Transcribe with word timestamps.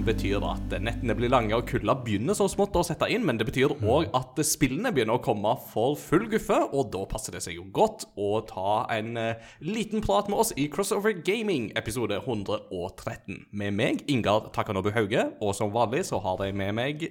som 0.00 0.06
betyr 0.06 0.44
at 0.48 0.72
nettene 0.80 1.12
blir 1.12 1.28
lange 1.28 1.52
og 1.52 1.66
kulda 1.68 1.92
begynner 2.00 2.32
så 2.36 2.46
smått 2.48 2.76
å 2.78 2.82
sette 2.86 3.04
inn, 3.12 3.20
men 3.26 3.36
det 3.36 3.44
betyr 3.44 3.74
òg 3.84 4.06
at 4.16 4.38
spillene 4.48 4.88
begynner 4.96 5.18
å 5.18 5.20
komme 5.20 5.52
for 5.68 5.98
full 6.00 6.24
guffe, 6.30 6.56
og 6.72 6.88
da 6.94 7.02
passer 7.10 7.36
det 7.36 7.42
seg 7.44 7.58
jo 7.58 7.66
godt 7.76 8.06
å 8.16 8.30
ta 8.48 8.86
en 8.94 9.18
eh, 9.20 9.50
liten 9.60 10.00
prat 10.00 10.30
med 10.32 10.40
oss 10.40 10.54
i 10.56 10.70
Crossover 10.72 11.12
Gaming, 11.26 11.68
episode 11.76 12.16
113. 12.22 13.42
Med 13.52 13.76
meg, 13.76 14.00
Ingar 14.08 14.48
Takanobu 14.56 14.88
Hauge, 14.96 15.26
og 15.36 15.52
som 15.58 15.74
vanlig 15.74 16.06
så 16.08 16.22
har 16.24 16.46
jeg 16.46 16.56
med 16.56 16.72
meg 16.80 17.04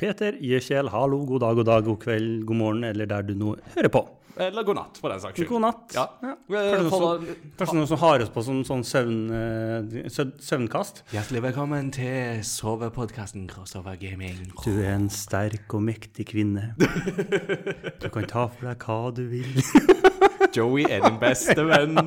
Peter 0.00 0.40
Gjøkjel, 0.40 0.94
hallo, 0.94 1.20
god 1.28 1.44
dag, 1.44 1.60
god 1.60 1.68
dag, 1.68 1.90
god 1.90 2.00
kveld, 2.06 2.46
god 2.48 2.62
morgen, 2.62 2.88
eller 2.94 3.12
der 3.12 3.28
du 3.28 3.36
nå 3.36 3.58
hører 3.76 3.92
på. 3.92 4.06
Eller 4.36 4.62
god 4.68 4.76
natt, 4.76 4.98
for 5.00 5.08
den 5.08 5.20
saks 5.22 5.38
skyld. 5.38 5.48
God 5.48 5.62
natt. 5.64 5.94
Ja. 5.96 6.04
Kanskje, 6.20 6.58
Eh, 6.60 6.82
noen 6.82 6.90
som, 6.92 7.28
kanskje 7.56 7.76
noen 7.78 7.88
som 7.88 8.00
har 8.02 8.20
oss 8.24 8.32
på 8.34 8.42
som 8.44 8.58
sånn 8.68 8.84
søvn, 8.84 9.16
eh, 9.32 10.10
søvnkast? 10.44 11.00
Hjertelig 11.14 11.40
velkommen 11.46 11.88
til 11.96 12.42
sovepodkasten 12.44 13.46
Crossover 13.48 13.96
Gaming. 13.96 14.52
Du 14.64 14.74
er 14.82 14.92
en 14.92 15.08
sterk 15.08 15.72
og 15.72 15.82
mektig 15.88 16.28
kvinne. 16.34 16.74
Du 16.76 18.08
kan 18.12 18.28
ta 18.28 18.46
for 18.52 18.68
deg 18.68 18.78
hva 18.84 19.14
du 19.16 19.24
vil. 19.32 19.56
Joey 20.56 20.86
er 20.88 21.02
din 21.04 21.18
beste 21.20 21.64
venn. 21.66 21.98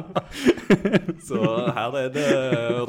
Så 1.28 1.40
her 1.76 1.98
er 2.00 2.10
det 2.14 2.28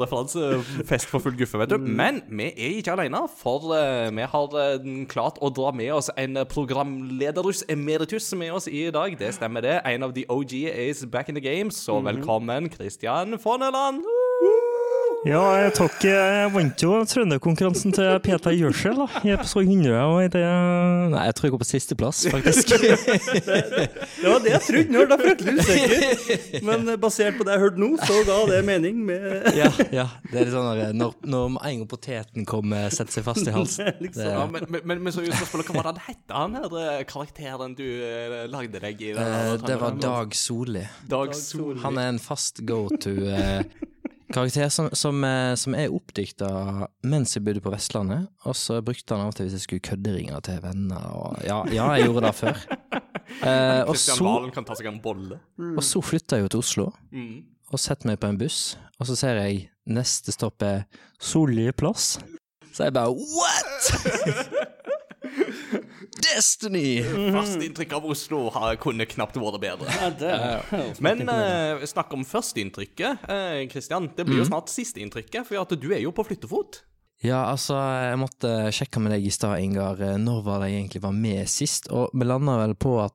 referansefest 0.01 1.09
for 1.11 1.23
full 1.23 1.37
guffe, 1.39 1.59
vet 1.61 1.73
du. 1.73 1.77
Men 1.81 2.21
vi 2.29 2.49
er 2.51 2.77
ikke 2.79 2.95
alene, 2.95 3.23
for 3.41 3.73
eh, 3.77 4.09
vi 4.15 4.27
har 4.33 4.57
eh, 4.63 4.89
klart 5.11 5.41
å 5.41 5.51
dra 5.53 5.73
med 5.75 5.93
oss 5.97 6.11
en 6.17 6.41
programlederus 6.49 7.65
emeritus 7.69 8.31
med 8.37 8.57
oss 8.57 8.69
i 8.71 8.87
dag. 8.93 9.17
Det 9.19 9.33
stemmer, 9.37 9.65
det. 9.65 9.79
En 9.85 10.07
av 10.07 10.15
de 10.15 10.25
OG 10.29 10.57
is 10.87 11.05
back 11.05 11.29
in 11.29 11.39
the 11.39 11.43
game, 11.43 11.71
så 11.71 11.99
velkommen, 12.05 12.71
Christian 12.71 13.39
Fonneland. 13.39 14.20
Ja, 15.21 15.41
jeg 15.53 15.73
tok 15.77 16.01
Jeg 16.01 16.49
vant 16.49 16.81
jo 16.81 16.95
trønderkonkurransen 17.05 17.93
til 17.93 18.07
Peter 18.25 18.55
Gjørsel 18.57 18.95
da, 18.97 19.05
i 19.21 19.29
episode 19.35 19.67
100. 19.69 19.91
Og 20.01 20.31
det 20.33 20.41
Nei, 21.13 21.25
jeg 21.27 21.35
tror 21.37 21.45
jeg 21.45 21.53
går 21.53 21.61
på 21.61 21.67
sisteplass, 21.69 22.21
faktisk. 22.31 22.71
Det 24.21 24.25
var 24.25 24.41
det 24.41 24.53
jeg 24.55 24.61
trodde 24.65 24.95
når 24.95 25.05
du 25.05 25.13
var 25.13 25.21
fryktelig 25.21 25.53
usikker. 25.59 26.65
Men 26.65 26.89
eh, 26.89 26.97
basert 27.01 27.37
på 27.37 27.45
det 27.45 27.53
jeg 27.53 27.63
hørte 27.67 27.83
nå, 27.83 27.89
så 28.01 28.17
ga 28.25 28.37
det 28.49 28.61
mening 28.65 29.03
med 29.05 29.51
ja, 29.57 29.69
ja. 29.93 30.07
Det 30.31 30.39
er 30.41 30.47
litt 30.47 30.55
sånn 30.55 30.97
når, 30.97 31.13
når 31.35 31.53
med 31.53 31.61
en 31.69 31.83
gang 31.83 31.91
poteten 31.93 32.49
kommer, 32.49 32.89
setter 32.93 33.19
seg 33.19 33.27
fast 33.29 33.45
i 33.45 33.53
halsen. 33.53 33.93
liksom. 34.07 34.25
Ja, 34.25 34.41
Det, 34.41 34.49
men, 34.55 34.67
men, 34.73 34.85
men, 34.89 35.03
men 35.05 35.13
så 35.15 35.25
spørsmålet, 35.27 35.69
hva 35.69 35.77
var 35.77 35.89
det 35.91 35.93
han 35.93 36.03
hette, 36.07 36.33
han 36.41 36.57
her 36.57 36.77
eh, 36.81 37.05
karakteren 37.09 37.77
du 37.77 37.85
eh, 37.85 38.35
lagde 38.49 38.81
deg 38.87 39.05
i? 39.05 39.13
eh, 39.13 39.53
det 39.69 39.77
var 39.85 40.01
Dag 40.01 40.33
Solli. 40.37 40.87
Dag 41.13 41.37
Sol. 41.37 41.77
Han 41.85 42.01
er 42.01 42.15
en 42.15 42.21
fast 42.21 42.65
go 42.65 42.87
to. 42.97 43.13
Karakter 44.31 44.69
som, 44.69 44.89
som, 44.95 45.23
eh, 45.23 45.53
som 45.59 45.75
er 45.75 45.93
oppdikta 45.93 46.49
mens 47.07 47.35
jeg 47.35 47.43
bodde 47.45 47.63
på 47.63 47.71
Vestlandet, 47.73 48.27
og 48.47 48.55
så 48.57 48.79
brukte 48.85 49.15
han 49.15 49.25
av 49.25 49.33
og 49.33 49.37
til 49.37 49.47
hvis 49.47 49.57
jeg 49.59 49.65
skulle 49.65 49.85
kødderinge 49.85 50.41
til 50.47 50.61
venner. 50.63 51.07
Og, 51.17 51.39
ja, 51.45 51.61
ja, 51.73 51.89
jeg 51.97 52.09
gjorde 52.09 52.27
det 52.29 52.35
før. 52.41 52.55
Eh, 53.31 53.87
og, 53.87 53.95
så, 53.95 54.27
kan 54.51 54.65
ta 54.67 54.75
seg 54.75 54.89
en 54.89 54.97
bolle. 55.01 55.37
og 55.55 55.79
så 55.87 56.01
flytta 56.03 56.35
jeg 56.35 56.43
jo 56.43 56.49
til 56.51 56.59
Oslo. 56.59 56.83
Mm. 57.15 57.47
og 57.71 57.79
setter 57.79 58.09
meg 58.09 58.19
på 58.19 58.27
en 58.27 58.37
buss, 58.37 58.75
og 58.99 59.07
så 59.07 59.15
ser 59.15 59.39
jeg 59.39 59.61
neste 59.87 60.35
stopp 60.35 60.61
er 60.67 60.83
Solli 61.15 61.71
plass. 61.71 62.19
Så 62.75 62.89
jeg 62.89 62.93
bare 62.93 63.15
What?! 63.15 63.81
Destiny! 66.19 66.99
Førsteinntrykk 67.31 67.93
av 67.95 68.05
Oslo 68.11 68.41
har, 68.51 68.75
kunne 68.81 69.05
knapt 69.07 69.37
vært 69.39 69.59
bedre. 69.63 69.87
Ja, 69.95 70.09
det. 70.11 70.99
Men 71.01 71.23
uh, 71.29 71.83
snakk 71.87 72.11
om 72.17 72.25
førsteinntrykket, 72.27 73.23
uh, 73.29 73.61
Christian. 73.71 74.09
Det 74.17 74.25
blir 74.27 74.41
jo 74.41 74.45
Mm. 74.45 74.51
snart 74.51 74.69
sisteinntrykket, 74.73 75.47
for 75.47 75.61
at 75.61 75.69
du 75.79 75.87
er 75.95 76.01
jo 76.03 76.11
på 76.11 76.25
flyttefot. 76.27 76.81
Ja, 77.23 77.45
altså, 77.53 77.75
jeg 78.09 78.17
måtte 78.17 78.51
sjekke 78.73 78.99
med 78.99 79.13
deg 79.13 79.25
i 79.25 79.29
stad, 79.31 79.59
Ingar. 79.61 79.99
eh, 80.01 80.17
Når 80.17 80.39
var 80.43 80.59
det 80.63 80.71
jeg 80.71 80.79
egentlig 80.81 81.01
var 81.03 81.11
med 81.13 81.47
sist? 81.47 81.87
Og 81.93 82.09
vi 82.17 82.25
landa 82.25 82.57
vel 82.57 82.73
på 82.75 82.95
at 83.03 83.13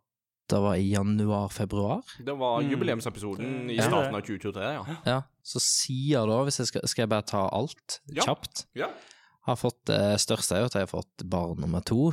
det 0.48 0.60
var 0.62 0.76
i 0.78 0.92
januar-februar. 0.92 2.02
Det 2.24 2.36
var 2.38 2.62
Mm. 2.62 2.70
jubileumsepisoden 2.70 3.68
i 3.70 3.76
Ja. 3.76 3.82
starten 3.88 4.14
av 4.14 4.22
2023, 4.22 4.62
ja. 4.72 4.84
Ja, 5.04 5.22
så 5.44 5.58
sier 5.60 6.24
da, 6.26 6.38
hvis 6.46 6.58
jeg 6.58 6.66
skal, 6.68 6.86
skal 6.86 7.02
jeg 7.02 7.08
bare 7.08 7.22
ta 7.26 7.48
alt 7.52 8.00
Ja. 8.08 8.22
kjapt 8.22 8.64
ja. 8.76 8.86
Har 9.46 9.56
fått 9.56 9.90
eh, 9.90 10.14
største 10.16 10.54
er 10.54 10.60
jo 10.60 10.66
at 10.66 10.72
jeg 10.74 10.86
har 10.88 11.02
fått 11.02 11.28
barn 11.28 11.58
nummer 11.60 11.80
to. 11.84 12.12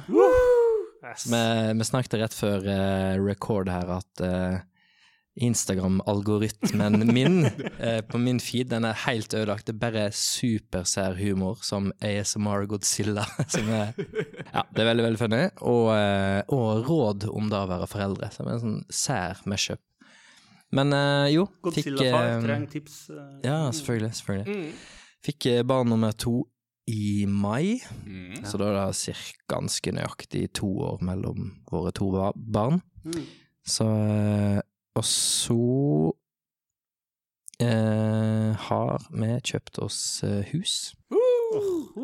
Yes. 1.04 1.26
Vi, 1.28 1.74
vi 1.78 1.88
snakket 1.88 2.20
rett 2.22 2.36
før 2.36 2.64
uh, 2.64 3.18
record 3.20 3.68
her 3.72 3.90
at 3.98 4.22
uh, 4.24 4.62
Instagram-algoritmen 5.44 7.04
min 7.18 7.42
uh, 7.48 8.00
på 8.08 8.22
min 8.22 8.40
feed 8.44 8.72
den 8.72 8.88
er 8.88 9.02
helt 9.04 9.34
ødelagt. 9.36 9.68
Det 9.68 9.76
er 9.76 9.82
bare 9.82 10.06
supersær 10.16 11.18
humor 11.20 11.60
som 11.66 11.92
ASMR 12.00 12.68
Godzilla. 12.72 13.26
Som 13.54 13.72
er, 13.76 13.92
ja, 14.54 14.64
det 14.72 14.86
er 14.86 14.92
veldig 14.94 15.08
veldig 15.10 15.22
funny. 15.26 15.42
Og, 15.68 15.92
og 16.56 16.88
råd 16.88 17.28
om 17.34 17.52
det 17.52 17.60
å 17.60 17.72
være 17.74 17.90
foreldre. 17.92 18.32
Som 18.32 18.48
er 18.48 18.56
en 18.56 18.64
sånn 18.64 18.80
sær 18.94 19.44
mashup. 19.50 19.84
Men 20.74 20.96
jo, 21.30 21.46
fikk 21.68 21.92
Godzilla-far 21.92 22.40
trenger 22.48 22.72
tips. 22.72 22.96
Ja, 23.44 23.60
selvfølgelig. 23.76 24.16
selvfølgelig. 24.22 24.56
Mm. 24.56 25.04
Fikk 25.24 25.52
barn 25.68 25.92
nummer 25.92 26.16
to 26.16 26.40
i 26.90 27.26
mai. 27.30 27.80
Mm. 28.06 28.44
Så 28.46 28.60
da 28.60 28.70
er 28.70 28.78
det 28.80 29.00
cirka 29.00 29.56
ganske 29.56 29.94
nøyaktig 29.96 30.48
to 30.58 30.70
år 30.90 31.04
mellom 31.06 31.54
våre 31.72 31.94
to 31.96 32.10
barn. 32.36 32.82
Mm. 33.06 33.24
Så 33.64 33.88
eh, 33.88 34.60
Og 34.94 35.06
så 35.06 36.14
eh, 37.60 38.52
har 38.68 39.08
vi 39.10 39.30
kjøpt 39.42 39.80
oss 39.82 40.24
eh, 40.24 40.44
hus. 40.52 40.94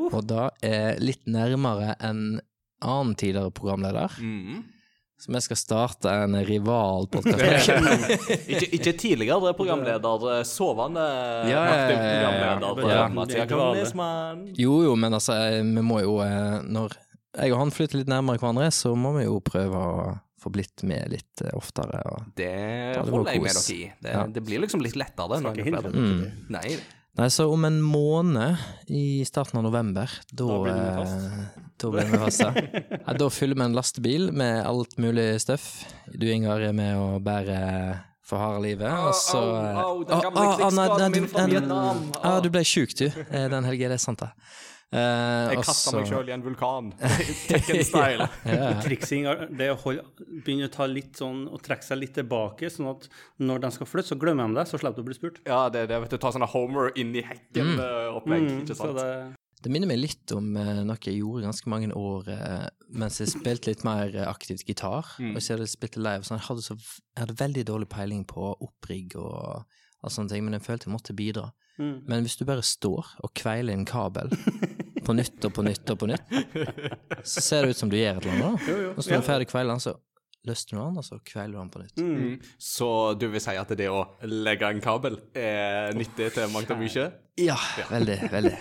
Og 0.09 0.21
da 0.29 0.49
er 0.65 0.97
litt 1.01 1.27
nærmere 1.29 1.95
en 2.01 2.39
annen 2.81 3.15
tidligere 3.15 3.51
programleder. 3.51 4.15
Mm. 4.21 4.63
Så 5.19 5.33
vi 5.35 5.39
skal 5.43 5.57
starte 5.59 6.11
en 6.23 6.37
rivalpodkast. 6.47 7.41
ikke, 8.53 8.69
ikke 8.77 8.93
tidligere 8.95 9.51
programleder, 9.57 10.23
eh, 10.37 10.43
sovende 10.47 11.03
Ja, 11.49 11.63
ja, 11.67 11.75
ja, 11.75 11.89
ja, 11.89 12.13
ja. 12.23 12.69
programleder. 12.77 13.91
Ja. 13.99 14.53
Jo, 14.63 14.77
jo, 14.87 14.95
men 14.95 15.17
altså, 15.17 15.35
eh, 15.35 15.59
vi 15.67 15.83
må 15.83 15.99
jo 16.05 16.19
eh, 16.23 16.61
Når 16.63 16.95
jeg 17.39 17.53
og 17.53 17.59
han 17.61 17.71
flytter 17.75 17.99
litt 18.01 18.09
nærmere 18.09 18.39
hverandre, 18.41 18.71
så 18.73 18.95
må 18.97 19.11
vi 19.19 19.27
jo 19.27 19.37
prøve 19.45 19.77
å 19.77 20.07
få 20.39 20.49
blitt 20.55 20.81
med 20.87 21.11
litt 21.11 21.43
eh, 21.43 21.51
oftere. 21.57 21.99
Og 22.09 22.31
Det 22.39 22.49
holder 23.03 23.33
jeg 23.35 23.43
med 23.43 23.51
dere 23.59 23.75
i. 23.75 23.81
Det, 24.01 24.15
Ja. 24.15 24.23
det 24.39 24.43
blir 24.47 24.63
liksom 24.63 24.81
litt 24.81 24.95
lettere. 24.95 25.41
når 25.43 25.51
Skal 25.53 25.67
ikke 25.67 25.83
jeg 25.83 25.93
Mm. 25.99 26.23
Nei. 26.55 26.79
Nei, 27.17 27.27
så 27.33 27.49
om 27.51 27.65
en 27.67 27.81
måned, 27.83 28.57
i 28.87 29.25
starten 29.27 29.57
av 29.59 29.63
november, 29.65 30.09
da, 30.31 30.45
Da 30.45 30.59
blir 30.63 30.73
vi 30.73 30.83
eh, 30.85 30.99
fast. 30.99 31.63
da 31.81 31.89
blir 31.91 32.05
vi 32.11 32.19
fast. 32.21 32.43
Ja. 32.45 33.13
Da 33.17 33.29
fyller 33.33 33.55
vi 33.59 33.65
en 33.65 33.75
lastebil 33.75 34.29
med 34.31 34.61
alt 34.69 34.93
mulig 35.01 35.25
støff. 35.43 35.65
Du, 36.13 36.27
Ingar, 36.31 36.61
er 36.61 36.71
med 36.77 36.95
og 36.95 37.19
bærer 37.25 38.05
for 38.23 38.37
harde 38.39 38.61
livet, 38.61 38.87
og 38.93 39.13
så 39.17 39.39
Au, 39.41 39.49
au, 39.49 39.83
au, 39.97 40.03
den 40.05 40.15
ah, 40.15 40.21
gamle 40.21 40.39
ah, 40.39 40.47
ah, 40.47 40.57
krigsskaden 40.61 41.11
min 41.17 41.23
du- 41.25 41.29
fra 41.33 41.45
Vietnam. 41.49 42.01
Ja, 42.23 42.33
du 42.45 42.49
ble 42.53 42.61
sjuk, 42.63 42.93
du, 42.99 43.07
eh, 43.09 43.47
den 43.51 43.65
helga. 43.65 43.89
Det 43.89 43.97
er 43.97 44.03
sant, 44.05 44.19
det. 44.21 44.29
Eh, 44.89 45.51
Jeg 45.53 45.61
kasta 45.67 45.91
meg 45.93 46.07
sjøl 46.09 46.29
i 46.31 46.33
en 46.33 46.41
vulkan. 46.41 46.87
Tekken-style. 47.49 48.25
Ja, 48.49 48.71
Triksing 48.81 49.27
er 49.29 49.43
det 49.53 49.67
å 49.73 49.75
holde, 49.83 50.05
begynne 50.45 50.69
å 50.69 50.73
ta 50.73 50.87
litt 50.89 51.19
sånn 51.19 51.43
og 51.49 51.61
trekke 51.65 51.85
seg 51.85 51.99
litt 52.01 52.15
tilbake, 52.17 52.71
sånn 52.73 52.89
at 52.95 53.05
når 53.37 53.61
de 53.65 53.71
skal 53.75 53.89
flytte, 53.89 54.11
så 54.15 54.17
glemmer 54.21 54.49
de 54.49 54.57
det, 54.57 54.65
så 54.71 54.79
slipper 54.81 55.01
du 55.01 55.05
å 55.05 55.09
bli 55.11 55.17
spurt. 55.19 55.37
Ja, 55.45 55.67
det 55.69 55.85
er 55.85 55.91
det. 55.91 55.99
vet 56.05 56.15
du, 56.15 56.17
Ta 56.23 56.33
sånne 56.33 56.49
Homer 56.49 56.89
inn 56.97 57.13
i 57.13 57.21
hekken-opplegg. 57.25 58.47
Mm, 58.47 58.57
ikke 58.63 58.79
så 58.79 58.89
sant? 58.89 58.97
det, 58.97 59.61
Det 59.61 59.73
minner 59.75 59.91
meg 59.91 60.01
litt 60.01 60.33
om 60.33 60.49
uh, 60.57 60.81
noe 60.87 60.97
jeg 61.05 61.19
gjorde 61.19 61.45
ganske 61.51 61.69
mange 61.69 61.93
år 61.93 62.33
uh, 62.33 62.67
mens 62.89 63.21
jeg 63.21 63.29
spilte 63.35 63.69
litt 63.69 63.85
mer 63.85 64.09
eh, 64.15 64.25
aktivt 64.25 64.65
gitar. 64.65 65.13
Mm. 65.21 65.35
Og 65.35 65.43
så 65.43 65.53
hadde 65.53 65.69
jeg 65.69 65.75
spilt 65.75 66.01
live, 66.01 66.25
så 66.25 66.39
jeg 66.39 66.47
hadde, 66.49 66.65
så, 66.65 66.79
jeg 67.13 67.27
hadde 67.27 67.37
veldig 67.43 67.67
dårlig 67.69 67.91
peiling 67.93 68.25
på 68.25 68.55
opprigg 68.57 69.13
og, 69.21 69.67
og 70.01 70.13
sånne 70.15 70.33
ting, 70.33 70.47
men 70.47 70.57
jeg 70.57 70.65
følte 70.65 70.89
jeg 70.89 70.97
måtte 70.97 71.13
bidra. 71.13 71.51
Mm. 71.79 71.95
Men 72.09 72.27
hvis 72.27 72.37
du 72.39 72.45
bare 72.49 72.65
står 72.65 73.15
og 73.23 73.33
kveiler 73.37 73.73
en 73.75 73.87
kabel 73.87 74.31
på 75.05 75.15
nytt 75.15 75.47
og 75.47 75.55
på 75.55 75.65
nytt 75.65 75.95
og 75.95 76.01
på 76.01 76.11
nytt, 76.11 76.37
så 77.23 77.41
ser 77.41 77.65
det 77.65 77.73
ut 77.73 77.81
som 77.81 77.91
du 77.91 77.97
gjør 77.97 78.19
et 78.19 78.27
eller 78.27 78.45
annet. 78.51 78.69
Jo, 78.69 78.77
jo. 78.85 78.93
Og 78.95 79.01
så 79.01 79.09
når 79.09 79.17
du 79.17 79.23
er 79.23 79.27
ferdig 79.31 79.49
kveilen, 79.49 79.83
så 79.83 79.95
løsner 80.47 80.77
du 80.77 80.81
den, 80.83 80.99
og 81.01 81.05
så 81.07 81.19
kveiler 81.25 81.55
du 81.55 81.59
den 81.59 81.73
på 81.73 81.83
nytt. 81.83 81.97
Mm. 81.99 82.15
Mm. 82.19 82.53
Så 82.69 82.89
du 83.19 83.27
vil 83.33 83.43
si 83.43 83.55
at 83.59 83.75
det 83.79 83.89
å 83.91 84.03
legge 84.27 84.69
en 84.69 84.83
kabel 84.83 85.19
er 85.35 85.95
nyttig 85.97 86.31
til 86.35 86.51
mangt 86.53 86.71
og 86.75 86.81
mye? 86.81 87.09
Ja, 87.39 87.57
veldig, 87.91 88.19
veldig. 88.31 88.57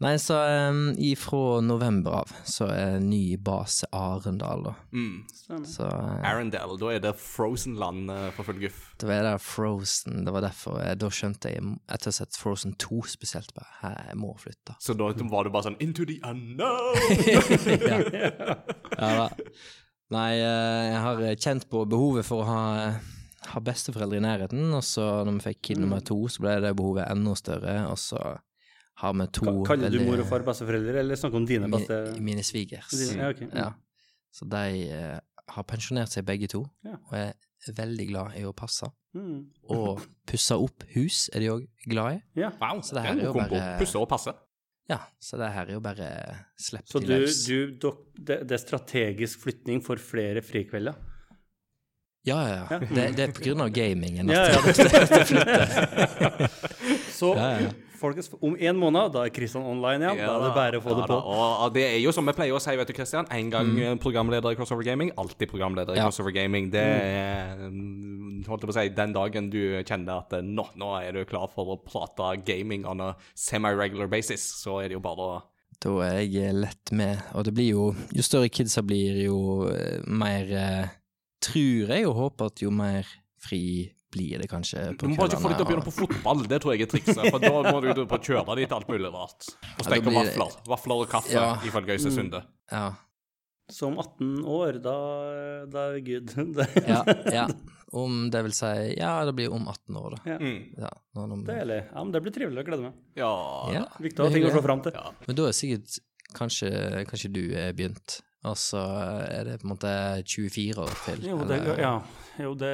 Nei, 0.00 0.14
så 0.18 0.38
um, 0.70 0.94
ifra 0.96 1.60
november 1.60 2.22
av 2.22 2.30
så 2.48 2.70
er 2.72 3.02
ny 3.04 3.36
base 3.36 3.84
Arendal, 3.92 4.62
da. 4.64 4.72
Mm. 4.96 5.26
Så 5.68 5.84
uh, 5.84 6.22
Arendal, 6.24 6.72
da 6.80 6.94
er 6.94 7.02
det 7.04 7.12
Frozen-land 7.20 8.08
uh, 8.08 8.30
for 8.32 8.48
full 8.48 8.62
guff. 8.62 8.78
Da 9.02 9.10
er 9.12 9.28
det 9.28 9.34
Frozen, 9.44 10.22
det 10.24 10.32
var 10.32 10.46
derfor 10.46 10.80
jeg, 10.80 11.02
Da 11.02 11.12
skjønte 11.12 11.52
jeg, 11.52 11.76
etter 11.92 12.08
å 12.08 12.14
ha 12.14 12.16
sett 12.16 12.40
Frozen 12.40 12.78
2 12.80 13.02
spesielt, 13.12 13.52
bare 13.52 13.68
Hæ, 13.82 13.92
jeg 14.08 14.18
må 14.24 14.32
flytte. 14.40 14.78
Så 14.80 14.96
da 14.96 15.12
var 15.12 15.44
du 15.44 15.52
bare 15.52 15.68
sånn 15.68 15.80
Into 15.84 16.08
the 16.08 16.16
unknown! 16.24 16.96
ja. 17.92 18.00
ja 19.04 19.14
da. 19.20 19.30
Nei, 20.16 20.30
uh, 20.40 20.82
jeg 20.88 21.06
har 21.10 21.24
kjent 21.44 21.68
på 21.68 21.84
behovet 21.92 22.24
for 22.24 22.40
å 22.40 22.48
ha, 22.48 22.62
har 23.52 23.68
besteforeldre 23.68 24.16
i 24.16 24.24
nærheten, 24.24 24.70
og 24.72 24.80
så 24.80 25.26
når 25.28 25.42
vi 25.42 25.50
fikk 25.50 25.66
kid 25.68 25.84
nummer 25.84 26.00
to, 26.00 26.22
så 26.32 26.48
ble 26.48 26.62
det 26.64 26.78
behovet 26.80 27.04
enda 27.12 27.36
større, 27.36 27.82
og 27.92 28.00
så 28.00 28.30
har 29.00 29.14
vi 29.16 29.26
to 29.32 29.46
K 29.46 29.66
Kaller 29.70 29.90
du 29.94 30.00
mor 30.06 30.20
og 30.22 30.26
far 30.28 30.44
besteforeldre, 30.46 30.98
eller 31.02 31.16
snakker 31.18 31.40
om 31.40 31.46
dine 31.48 31.68
beste 31.72 31.98
Mine, 32.12 32.24
mine 32.30 32.44
svigers. 32.46 32.90
Dine- 32.92 33.20
ja, 33.22 33.28
okay. 33.32 33.48
Ja. 33.56 33.70
Så 34.32 34.46
de 34.50 34.64
uh, 34.92 35.18
har 35.56 35.64
pensjonert 35.66 36.12
seg 36.12 36.26
begge 36.28 36.48
to, 36.52 36.64
Ja. 36.86 36.98
og 37.10 37.16
er 37.18 37.32
veldig 37.76 38.06
glad 38.08 38.36
i 38.40 38.44
å 38.48 38.52
passe. 38.56 38.86
Mm. 39.16 39.40
Og 39.74 40.04
pusse 40.30 40.54
opp 40.54 40.84
hus 40.94 41.24
er 41.34 41.42
de 41.42 41.48
òg 41.52 41.64
glad 41.90 42.20
i. 42.20 42.22
Ja. 42.44 42.52
Wow, 42.60 42.80
Så 42.86 42.94
det 42.94 43.02
her 43.08 43.16
er 43.18 43.24
jo 43.26 43.32
bare- 43.34 43.78
Pusse 43.80 43.98
og 43.98 44.08
passe. 44.08 44.32
Ja, 44.90 44.98
så 45.22 45.36
det 45.38 45.52
her 45.54 45.68
er 45.68 45.72
jo 45.76 45.80
bare 45.80 46.06
slipp 46.58 46.86
til 46.90 47.04
du, 47.06 47.12
løs. 47.12 47.44
du 47.46 47.76
dok, 47.78 47.98
det, 48.18 48.40
det 48.48 48.56
er 48.56 48.62
strategisk 48.62 49.38
flytning 49.44 49.82
for 49.86 49.96
flere 50.02 50.42
frikvelder? 50.42 50.94
Ja, 52.26 52.38
ja, 52.48 52.56
ja. 52.70 52.78
Det, 52.80 53.04
det 53.16 53.22
er 53.28 53.30
på 53.32 53.44
grunn 53.46 53.62
av 53.64 53.70
gamingen. 53.72 54.28
Ja, 54.28 54.42
at 54.50 54.66
ja. 54.76 54.88
det 55.14 55.22
flytter. 55.30 56.50
Så 57.20 57.30
Ja, 57.36 57.46
ja. 57.60 57.70
Folkens, 58.00 58.30
om 58.40 58.56
en 58.56 58.80
måned, 58.80 59.12
da 59.14 59.26
er 59.26 59.34
Kristian 59.34 59.66
online 59.68 60.06
igjen. 60.06 60.22
da 60.24 60.32
er 60.34 60.46
det 60.46 60.54
bare 60.56 60.80
å 60.80 60.84
få 60.84 60.94
Ja 60.94 60.98
det 60.98 61.06
da, 61.06 61.18
på. 61.20 61.36
Og 61.66 61.74
det 61.76 61.86
er 61.86 61.98
jo 62.00 62.14
som 62.16 62.26
vi 62.26 62.34
pleier 62.36 62.56
å 62.56 62.62
si, 62.62 62.74
vet 62.80 62.90
du, 62.90 62.96
Kristian. 62.96 63.28
En 63.36 63.52
gang 63.52 63.70
mm. 63.76 64.00
programleder 64.02 64.56
i 64.56 64.58
Crossover 64.58 64.86
Gaming, 64.86 65.12
alltid 65.20 65.52
programleder 65.52 65.94
i 65.94 66.00
Ja. 66.00 66.08
Crossover 66.08 66.34
Gaming. 66.34 66.70
Det 66.72 66.82
er 66.82 67.60
mm, 67.68 68.40
holdt 68.48 68.64
jeg 68.64 68.70
på 68.70 68.74
å 68.74 68.78
si, 68.78 68.88
den 68.96 69.14
dagen 69.16 69.50
du 69.52 69.60
kjenner 69.86 70.24
at 70.24 70.34
eh, 70.36 70.44
nå, 70.44 70.66
nå 70.80 70.90
er 71.00 71.16
du 71.16 71.24
klar 71.28 71.50
for 71.52 71.74
å 71.74 71.78
prate 71.84 72.32
gaming 72.46 72.86
on 72.88 73.02
a 73.04 73.12
semi-regular 73.38 74.10
basis, 74.10 74.44
så 74.62 74.80
er 74.80 74.90
det 74.90 74.98
jo 74.98 75.04
bare 75.04 75.26
å 75.26 75.38
Da 75.80 75.94
er 76.08 76.22
jeg 76.24 76.56
lett 76.56 76.92
med, 76.92 77.22
og 77.34 77.46
det 77.48 77.54
blir 77.56 77.70
jo 77.72 77.84
Jo 78.16 78.24
større 78.24 78.50
kidsa 78.52 78.82
blir, 78.86 79.22
jo 79.26 79.68
eh, 79.70 80.00
mer 80.06 80.50
eh, 80.52 80.96
Tror 81.40 81.94
jeg 81.94 82.04
og 82.08 82.18
håper 82.18 82.50
at 82.50 82.60
jo 82.60 82.72
mer 82.74 83.08
fri 83.40 83.62
blir 84.10 84.38
det 84.42 84.48
kanskje 84.50 84.96
på 84.98 85.06
Du 85.06 85.12
må 85.12 85.16
bare 85.20 85.30
ikke 85.30 85.42
få 85.44 85.48
dem 85.52 85.56
til 85.58 85.64
å 85.64 85.68
begynne 85.68 85.86
på 85.86 85.94
fotball, 85.94 86.42
det 86.50 86.58
tror 86.62 86.74
jeg 86.74 86.82
er 86.86 86.90
trikset. 86.90 87.20
For 87.30 87.38
da 87.42 87.50
må 87.50 87.80
du 87.84 87.90
bare 87.94 88.06
på 88.10 88.18
kjøre 88.30 88.56
dit 88.58 88.72
alt 88.72 88.88
mulig 88.90 89.12
rart. 89.14 89.46
Og 89.78 89.84
steke 89.86 90.02
blir 90.02 90.16
det- 90.24 90.34
vafler. 90.36 90.56
Vafler 90.66 91.04
og 91.04 91.08
kaffe, 91.08 91.32
Ja. 91.34 91.54
ifølge 91.64 91.94
Øystein 91.96 92.12
Sunde. 92.18 92.42
Ja, 92.72 92.94
Så 93.70 93.86
om 93.86 93.98
18 94.02 94.42
år, 94.44 94.82
da, 94.82 94.94
da 95.70 95.78
er 95.90 95.92
vi 95.94 96.00
good. 96.02 96.26
Det, 96.56 96.66
ja, 96.88 97.04
ja. 97.32 97.46
Om 97.92 98.28
det 98.30 98.42
vil 98.42 98.52
si 98.52 98.96
Ja, 98.98 99.24
det 99.24 99.34
blir 99.38 99.52
om 99.54 99.68
18 99.68 99.94
år, 99.96 100.16
da. 100.16 100.18
Ja. 100.32 100.38
Mm. 100.38 100.74
Ja, 100.76 100.90
de, 101.14 101.38
Deilig. 101.46 101.78
Ja, 101.92 102.02
men 102.02 102.10
det 102.12 102.22
blir 102.22 102.32
trivelig. 102.34 102.56
Jeg 102.56 102.66
gleder 102.66 102.82
meg. 102.88 102.92
Ja. 103.14 103.30
ja, 103.72 103.84
Viktig 104.02 104.18
å 104.18 104.26
ha 104.26 104.30
ting 104.34 104.44
å 104.44 104.50
slå 104.50 104.62
fram 104.66 104.82
til. 104.82 104.92
Ja. 104.98 105.12
Men 105.26 105.36
da 105.38 105.46
er 105.46 105.54
sikkert 105.54 105.98
kanskje, 106.34 107.06
kanskje 107.06 107.30
du 107.32 107.40
er 107.54 107.72
begynt, 107.72 108.20
og 108.44 108.56
så 108.58 108.82
er 109.28 109.44
det 109.44 109.60
på 109.62 109.68
en 109.68 109.72
måte 109.76 109.94
24 110.26 110.74
år 110.82 110.94
til. 111.06 111.24
Jo, 111.30 111.38
det, 111.46 111.60
eller- 111.60 111.78
ja. 111.78 111.94
jo, 112.46 112.54
det, 112.58 112.72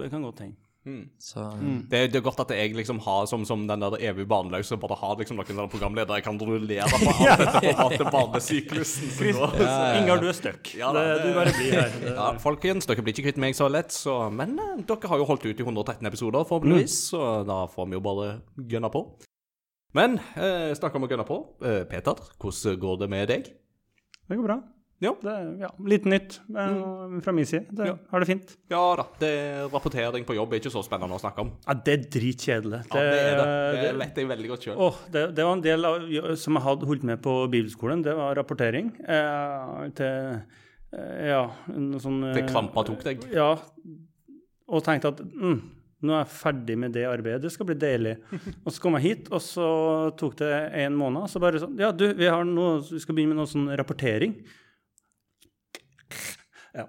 det 0.00 0.10
kan 0.12 0.22
godt 0.24 0.40
hende. 0.46 0.56
Mm. 0.86 1.08
Så 1.18 1.42
Det, 1.90 2.00
det 2.12 2.18
er 2.20 2.22
godt 2.22 2.38
at 2.44 2.52
jeg 2.54 2.70
liksom 2.78 3.00
har, 3.02 3.24
som, 3.26 3.42
som 3.48 3.64
den 3.66 3.80
der 3.82 3.96
evig 4.06 4.22
barnløse, 4.30 4.76
bare 4.78 4.94
har 5.00 5.16
liksom 5.18 5.34
noen 5.40 5.48
sånne 5.48 5.64
programledere 5.72 6.20
jeg 6.20 6.26
kan 6.28 6.38
rullere 6.38 6.86
på 6.86 7.10
alt 7.10 7.40
etter 7.42 7.64
formatet 7.72 8.12
barnesyklusen. 8.14 9.08
som 9.16 9.32
går. 9.40 9.56
Ingar, 9.98 10.22
du 10.22 10.28
er 10.30 10.36
stuck. 10.38 10.70
Ja 10.78 10.92
det, 10.94 11.02
det- 11.08 11.24
du 11.26 11.34
bare 11.40 11.54
blir 11.58 11.74
her. 11.74 11.96
Ja, 12.20 12.28
folkens, 12.38 12.86
dere 12.86 13.02
blir 13.02 13.16
ikke 13.16 13.26
kvitt 13.32 13.40
meg 13.42 13.58
så 13.58 13.66
lett, 13.66 13.90
så 13.90 14.14
Men 14.30 14.54
eh, 14.62 14.76
dere 14.86 15.10
har 15.10 15.18
jo 15.18 15.26
holdt 15.32 15.48
ut 15.50 15.58
i 15.58 15.66
113 15.66 16.06
episoder, 16.06 16.46
forhåpentligvis, 16.46 17.00
så 17.10 17.24
da 17.50 17.64
får 17.74 17.90
vi 17.90 17.98
jo 17.98 18.04
bare 18.06 18.30
gønne 18.54 18.92
på. 18.94 19.02
Men 19.98 20.20
eh, 20.38 20.70
snakk 20.78 20.94
om 21.00 21.08
å 21.08 21.10
gønne 21.10 21.26
på. 21.26 21.40
Eh, 21.66 21.82
Peter, 21.90 22.14
hvordan 22.38 22.78
går 22.86 23.02
det 23.02 23.10
med 23.10 23.26
deg? 23.34 23.50
det 24.28 24.38
går 24.38 24.46
bra. 24.52 24.60
Ja. 25.04 25.12
Det, 25.20 25.32
ja, 25.60 25.68
Litt 25.84 26.06
nytt 26.08 26.38
mm. 26.48 27.20
fra 27.24 27.32
min 27.36 27.46
side. 27.46 27.66
Det, 27.70 27.86
Ja. 27.90 27.96
Har 28.10 28.20
det 28.22 28.28
fint. 28.30 28.56
Ja 28.72 28.82
da, 28.96 29.04
det 29.20 29.32
rapportering 29.72 30.24
på 30.24 30.36
jobb 30.38 30.54
er 30.54 30.62
ikke 30.62 30.72
så 30.72 30.82
spennende 30.84 31.18
å 31.18 31.20
snakke 31.20 31.44
om. 31.44 31.52
Ja, 31.66 31.76
det 31.84 31.92
er 31.92 32.06
dritkjedelig. 32.16 32.80
Ja, 32.88 32.94
det 32.96 33.20
er 33.20 33.36
det. 33.36 33.46
Det 33.76 33.82
det- 33.82 33.98
vet 34.00 34.16
jeg 34.22 34.30
veldig 34.32 34.48
godt 34.54 34.66
sjøl. 34.66 34.80
Åh, 34.86 35.00
det, 35.12 35.26
det 35.36 35.44
var 35.44 35.52
en 35.52 35.64
del 35.66 35.84
av, 35.84 36.08
som 36.40 36.56
jeg 36.56 36.64
hadde 36.64 36.88
holdt 36.88 37.04
med 37.04 37.22
på 37.22 37.36
bibelskolen. 37.52 38.02
Det 38.02 38.16
var 38.16 38.34
rapportering 38.40 38.92
eh, 39.04 39.86
til 40.00 40.40
eh, 40.96 41.28
Ja, 41.28 41.44
noe 41.76 42.00
sånn 42.00 42.22
eh, 42.30 42.34
Det 42.40 42.48
klampa 42.48 42.84
tok 42.88 43.04
deg. 43.04 43.28
Ja. 43.36 43.52
Og 44.66 44.82
tenkte 44.82 45.12
at 45.12 45.20
mm, 45.20 45.58
nå 46.06 46.14
er 46.14 46.24
jeg 46.24 46.36
ferdig 46.40 46.76
med 46.80 46.96
det 46.96 47.04
arbeidet. 47.04 47.42
Det 47.44 47.52
skal 47.52 47.68
bli 47.68 47.76
deilig. 47.76 48.16
Og 48.64 48.72
så 48.72 48.80
kom 48.80 48.96
jeg 48.96 49.10
hit, 49.10 49.28
og 49.28 49.42
så 49.44 49.66
tok 50.16 50.38
det 50.40 50.52
en 50.86 50.96
måned. 50.96 51.28
Så 51.28 51.42
bare 51.42 51.60
sånn 51.60 51.76
Ja, 51.80 51.92
du, 51.92 52.08
vi, 52.16 52.32
har 52.32 52.48
noe, 52.48 52.80
vi 52.80 53.02
skal 53.02 53.14
begynne 53.14 53.36
med 53.36 53.44
noe 53.44 53.50
sånn 53.50 53.68
rapportering. 53.76 54.40
Ja. 56.76 56.84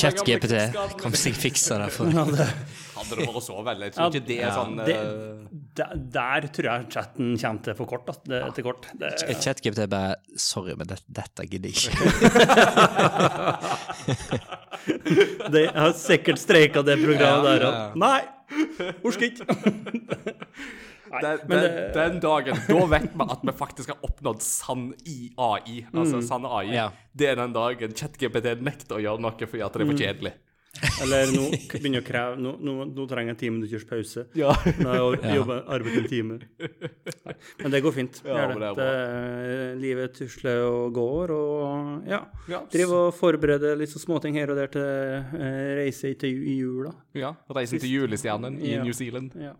ChatGPT 0.00 0.54
kan 0.98 1.12
sikkert 1.14 1.42
fikse 1.44 1.76
det 1.78 1.90
for 1.94 2.10
Hadde 2.16 3.16
det 3.20 3.26
vært 3.28 3.44
så 3.44 3.58
vel. 3.62 3.82
Jeg 3.84 3.92
tror 3.92 4.02
Ja, 4.02 4.08
ikke 4.08 4.26
det 4.26 4.36
er 4.40 4.46
ja, 4.46 4.52
sånn 4.56 4.76
det- 4.80 4.96
eh, 4.96 5.02
der, 5.76 5.90
der 6.16 6.46
tror 6.56 6.66
jeg 6.70 6.86
chatten 6.94 7.26
kommer 7.38 7.62
til 7.66 7.74
for 7.76 7.86
kort. 7.90 8.06
Det, 8.24 8.40
til 8.56 8.64
kort. 8.64 8.86
Det, 8.98 9.10
ChatGPT 9.44 9.78
er 9.84 9.90
bare 9.92 10.14
Sorry, 10.40 10.72
men 10.80 10.86
dette, 10.88 11.04
dette 11.12 11.44
gidder 11.46 11.68
jeg 11.68 11.76
ikke. 11.76 11.96
de 15.52 15.62
har 15.76 15.92
sikkert 16.00 16.40
streika 16.40 16.82
det 16.86 16.96
programmet 17.04 17.44
Ja, 17.44 17.52
der 17.52 17.60
òg. 17.68 17.72
ja. 17.76 17.92
Nei! 18.00 18.22
Orker 19.04 19.26
ikke. 19.28 19.44
Den, 21.22 21.38
men 21.48 21.58
den, 21.62 21.76
det, 21.76 21.84
den 21.94 22.20
dagen, 22.20 22.62
da 22.68 22.80
vet 22.92 23.10
vi 23.14 23.28
at 23.36 23.44
vi 23.48 23.52
faktisk 23.56 23.88
har 23.94 23.98
oppnådd 24.08 24.42
sann 24.42 24.88
i 25.06 25.32
AI. 25.38 25.86
Altså 25.94 26.20
sann 26.26 26.44
AI. 26.46 26.74
Ja. 26.74 26.88
Det 27.16 27.30
er 27.32 27.36
den 27.40 27.52
dagen 27.56 27.94
ChatGPT 27.96 28.56
nekter 28.60 28.98
å 28.98 29.04
gjøre 29.04 29.22
noe 29.24 29.46
fordi 29.46 29.62
at 29.64 29.72
det 29.72 29.86
er 29.86 29.92
for 29.92 30.02
kjedelig. 30.02 30.34
Eller 31.00 31.30
nå 31.32 31.46
begynner 31.72 32.02
å 32.02 32.04
kreve 32.04 32.34
Nå, 32.36 32.50
nå, 32.60 32.72
nå 32.92 33.04
trenger 33.08 33.30
jeg 33.30 33.34
en 33.34 33.38
ti 33.40 33.48
minutters 33.48 33.86
pause. 33.88 34.26
Ja. 34.36 34.50
Nå 34.76 34.90
har 34.90 34.98
jeg 35.16 35.22
Ja. 35.30 35.36
jobba 35.38 35.56
arbeidet 35.72 36.02
en 36.02 36.08
time. 36.10 36.36
Men 37.62 37.72
det 37.72 37.80
går 37.80 37.94
fint. 37.96 38.18
Ja, 38.26 38.42
det. 38.50 38.58
det 38.60 38.72
det, 38.76 39.70
livet 39.80 40.12
tusler 40.18 40.66
og 40.68 40.92
går, 40.98 41.32
og 41.32 42.10
ja. 42.12 42.18
Ja. 42.52 42.60
Driver 42.74 43.06
og 43.08 43.16
forbereder 43.16 43.72
litt 43.80 43.94
så 43.94 44.02
småting 44.04 44.36
her 44.36 44.52
og 44.52 44.60
der 44.60 44.68
til 44.76 44.84
eh, 44.84 45.72
reise 45.80 46.12
til 46.20 46.44
i 46.44 46.58
jula. 46.60 46.92
ja. 47.16 47.32
Reisen 47.56 47.80
til 47.80 47.94
julestjernen 47.96 48.60
i 48.60 48.74
Ja. 48.76 48.84
New 48.84 48.92
Zealand. 48.92 49.32
Ja. 49.40 49.56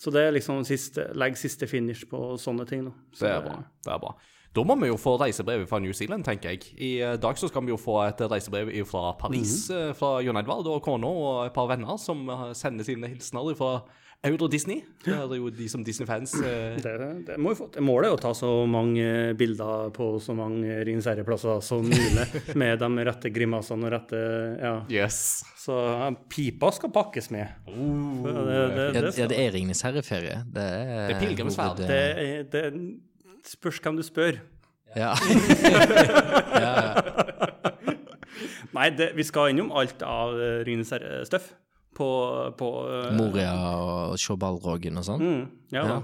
Så 0.00 0.12
det 0.14 0.22
er 0.24 0.32
liksom 0.32 0.62
siste, 0.64 1.10
legg 1.18 1.36
siste 1.36 1.68
finish 1.68 2.06
på 2.08 2.34
sånne 2.40 2.64
ting, 2.68 2.86
da. 2.88 2.92
Så 3.12 3.26
det 3.26 3.32
er 3.34 3.42
bra. 3.44 3.56
Det 3.84 3.92
er 3.92 3.98
bra. 4.00 4.14
Da 4.50 4.62
må 4.66 4.74
vi 4.80 4.88
jo 4.88 4.96
få 4.98 5.12
reisebrev 5.20 5.62
fra 5.70 5.78
New 5.78 5.92
Zealand, 5.94 6.24
tenker 6.26 6.56
jeg. 6.56 6.72
I 6.74 6.90
eh, 7.04 7.16
dag 7.22 7.38
så 7.38 7.46
skal 7.50 7.62
vi 7.66 7.70
jo 7.70 7.78
få 7.78 8.00
et 8.08 8.22
reisebrev 8.32 8.72
fra 8.88 9.12
Paris, 9.20 9.68
eh, 9.70 9.92
fra 9.94 10.16
Jon 10.24 10.40
Edvard 10.40 10.66
og 10.66 10.80
kona 10.82 11.06
og 11.06 11.44
et 11.44 11.54
par 11.54 11.68
venner 11.70 12.00
som 12.02 12.24
eh, 12.26 12.48
sender 12.58 12.88
sine 12.88 13.12
hilsener 13.12 13.52
fra 13.58 13.76
Euro 14.20 14.50
Disney. 14.52 14.82
Det 15.00 15.14
er 15.16 15.30
jo 15.32 15.48
de 15.48 15.66
som 15.72 15.80
Disney-fans 15.80 16.34
eh, 16.44 16.74
Det, 16.84 16.90
det 17.24 17.36
må 17.40 17.54
jo 17.54 17.56
få 17.62 17.68
til. 17.72 17.84
Målet 17.88 18.10
er 18.10 18.16
å 18.18 18.20
ta 18.20 18.34
så 18.36 18.50
mange 18.68 19.04
bilder 19.40 19.88
på 19.96 20.10
så 20.20 20.34
mange 20.36 20.74
Ringenes 20.84 21.08
herre-plasser 21.08 21.62
som 21.64 21.86
mulig, 21.88 22.26
med 22.60 22.82
de 22.82 23.06
rette 23.08 23.32
grimasene 23.32 23.88
og 23.88 23.94
rette 23.94 24.20
Ja. 24.60 24.74
Yes. 24.92 25.40
Så 25.60 25.72
ja, 25.72 26.10
pipa 26.28 26.68
skal 26.76 26.92
pakkes 26.92 27.30
med. 27.32 27.48
Oh, 27.72 28.26
det, 28.28 28.34
det, 28.44 28.58
Ja, 28.60 28.90
det, 28.92 29.14
ja, 29.22 29.30
det 29.32 29.40
er 29.40 29.54
Ringenes 29.56 29.80
herreferie. 29.88 30.42
Det 30.52 30.66
er, 30.68 30.92
Det 30.98 31.16
er 31.16 31.22
pilegrimsferd. 31.24 31.80
det, 31.88 32.52
det 32.52 32.64
spørs 33.48 33.80
hvem 33.80 34.00
du 34.00 34.04
spør. 34.04 34.42
Ja. 34.90 35.12
Nei, 38.74 38.88
det, 38.98 39.12
vi 39.14 39.22
skal 39.22 39.52
innom 39.52 39.70
alt 39.70 40.02
av 40.02 40.34
uh, 40.34 40.60
Ringenes 40.66 40.90
herre-støff 40.90 41.52
på, 41.96 42.08
på 42.58 42.68
uh, 42.86 43.10
Moria 43.18 43.52
og 43.76 44.16
se 44.20 44.36
og 45.00 45.04
sånn. 45.06 45.20
Mm, 45.20 45.42
ja, 45.74 45.82
Ja. 45.84 45.98
da. 45.98 46.00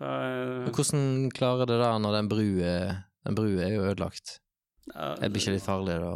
Det 0.00 0.08
er- 0.08 0.70
Hvordan 0.72 1.30
klarer 1.36 1.66
det 1.68 1.76
da 1.82 1.90
når 2.00 2.12
den 2.16 2.28
brua 2.30 2.76
Den 3.26 3.34
brua 3.36 3.66
er 3.66 3.74
jo 3.74 3.82
ødelagt? 3.84 4.38
ja, 4.94 5.14
Det 5.20 5.28
blir 5.32 5.42
ikke 5.42 5.52
litt 5.58 5.62
farlig 5.66 5.98
da? 6.00 6.12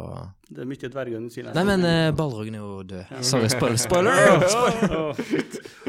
det 0.49 0.61
er 0.61 0.65
mye 0.65 0.89
dverger 0.89 1.17
under 1.17 1.29
siden. 1.29 1.53
Nei, 1.55 1.63
men 1.63 1.85
uh, 1.85 2.11
Balrogen 2.17 2.55
er 2.55 2.63
jo 2.63 2.83
død. 2.83 3.13
Sorry, 3.21 3.47
spoiler. 3.49 3.77
spoiler! 3.77 4.15
oh. 4.99 5.13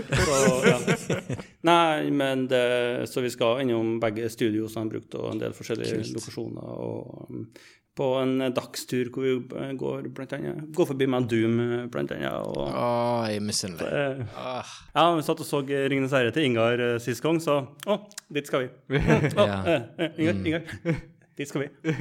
Så, 0.06 0.44
ja. 0.66 0.76
Nei, 1.70 2.10
men 2.10 2.46
det, 2.50 3.08
så 3.10 3.20
vi 3.24 3.30
skal 3.32 3.60
innom 3.64 3.96
begge 4.00 4.28
studio 4.32 4.68
som 4.68 4.84
har 4.86 4.92
brukt, 4.94 5.14
og 5.18 5.32
en 5.32 5.40
del 5.42 5.56
forskjellige 5.56 5.98
Kult. 6.02 6.12
lokasjoner. 6.18 6.62
Og 6.86 7.30
um, 7.30 7.48
på 7.96 8.06
en 8.20 8.34
dagstur 8.52 9.08
hvor 9.08 9.24
vi 9.24 9.68
går 9.80 10.08
blant 10.12 10.32
annet 10.36 10.66
Går 10.76 10.88
forbi 10.90 11.06
med 11.08 11.28
Doom, 11.30 11.54
blant 11.92 12.12
annet. 12.12 12.28
Og, 12.44 12.58
oh, 12.68 13.22
jeg 13.24 13.38
er 13.40 13.44
misunnelig. 13.46 13.88
eh, 13.88 14.36
Ah, 14.36 14.74
ja, 14.94 15.06
vi 15.16 15.24
satt 15.24 15.40
og 15.40 15.48
så 15.48 15.62
Ringenes 15.64 16.12
herre 16.12 16.34
til 16.36 16.44
Ingar 16.50 16.82
eh, 16.90 16.98
sist 17.00 17.24
gang, 17.24 17.40
så 17.40 17.62
Å, 17.88 17.98
dit 18.36 18.46
skal 18.50 18.66
vi. 18.66 19.00
Oh, 19.00 19.46
Ja. 19.48 19.62
eh, 19.64 19.88
eh, 19.98 20.20
Ingar, 20.20 20.42
Ingar, 20.44 21.00
dit 21.40 21.48
skal 21.48 21.64
vi. 21.66 21.94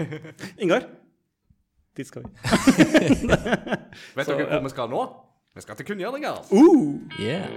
Ingar, 0.68 0.90
dit 1.96 2.08
skal 2.12 2.26
vi. 2.28 2.34
Vet 4.20 4.28
dere 4.28 4.50
hvor 4.52 4.68
vi 4.68 4.74
skal 4.76 4.92
nå? 4.92 5.06
Vi 5.56 5.64
skal 5.64 5.78
til 5.80 5.88
kunngjøringer. 5.88 6.42
Uh! 6.52 7.00
yeah. 7.24 7.48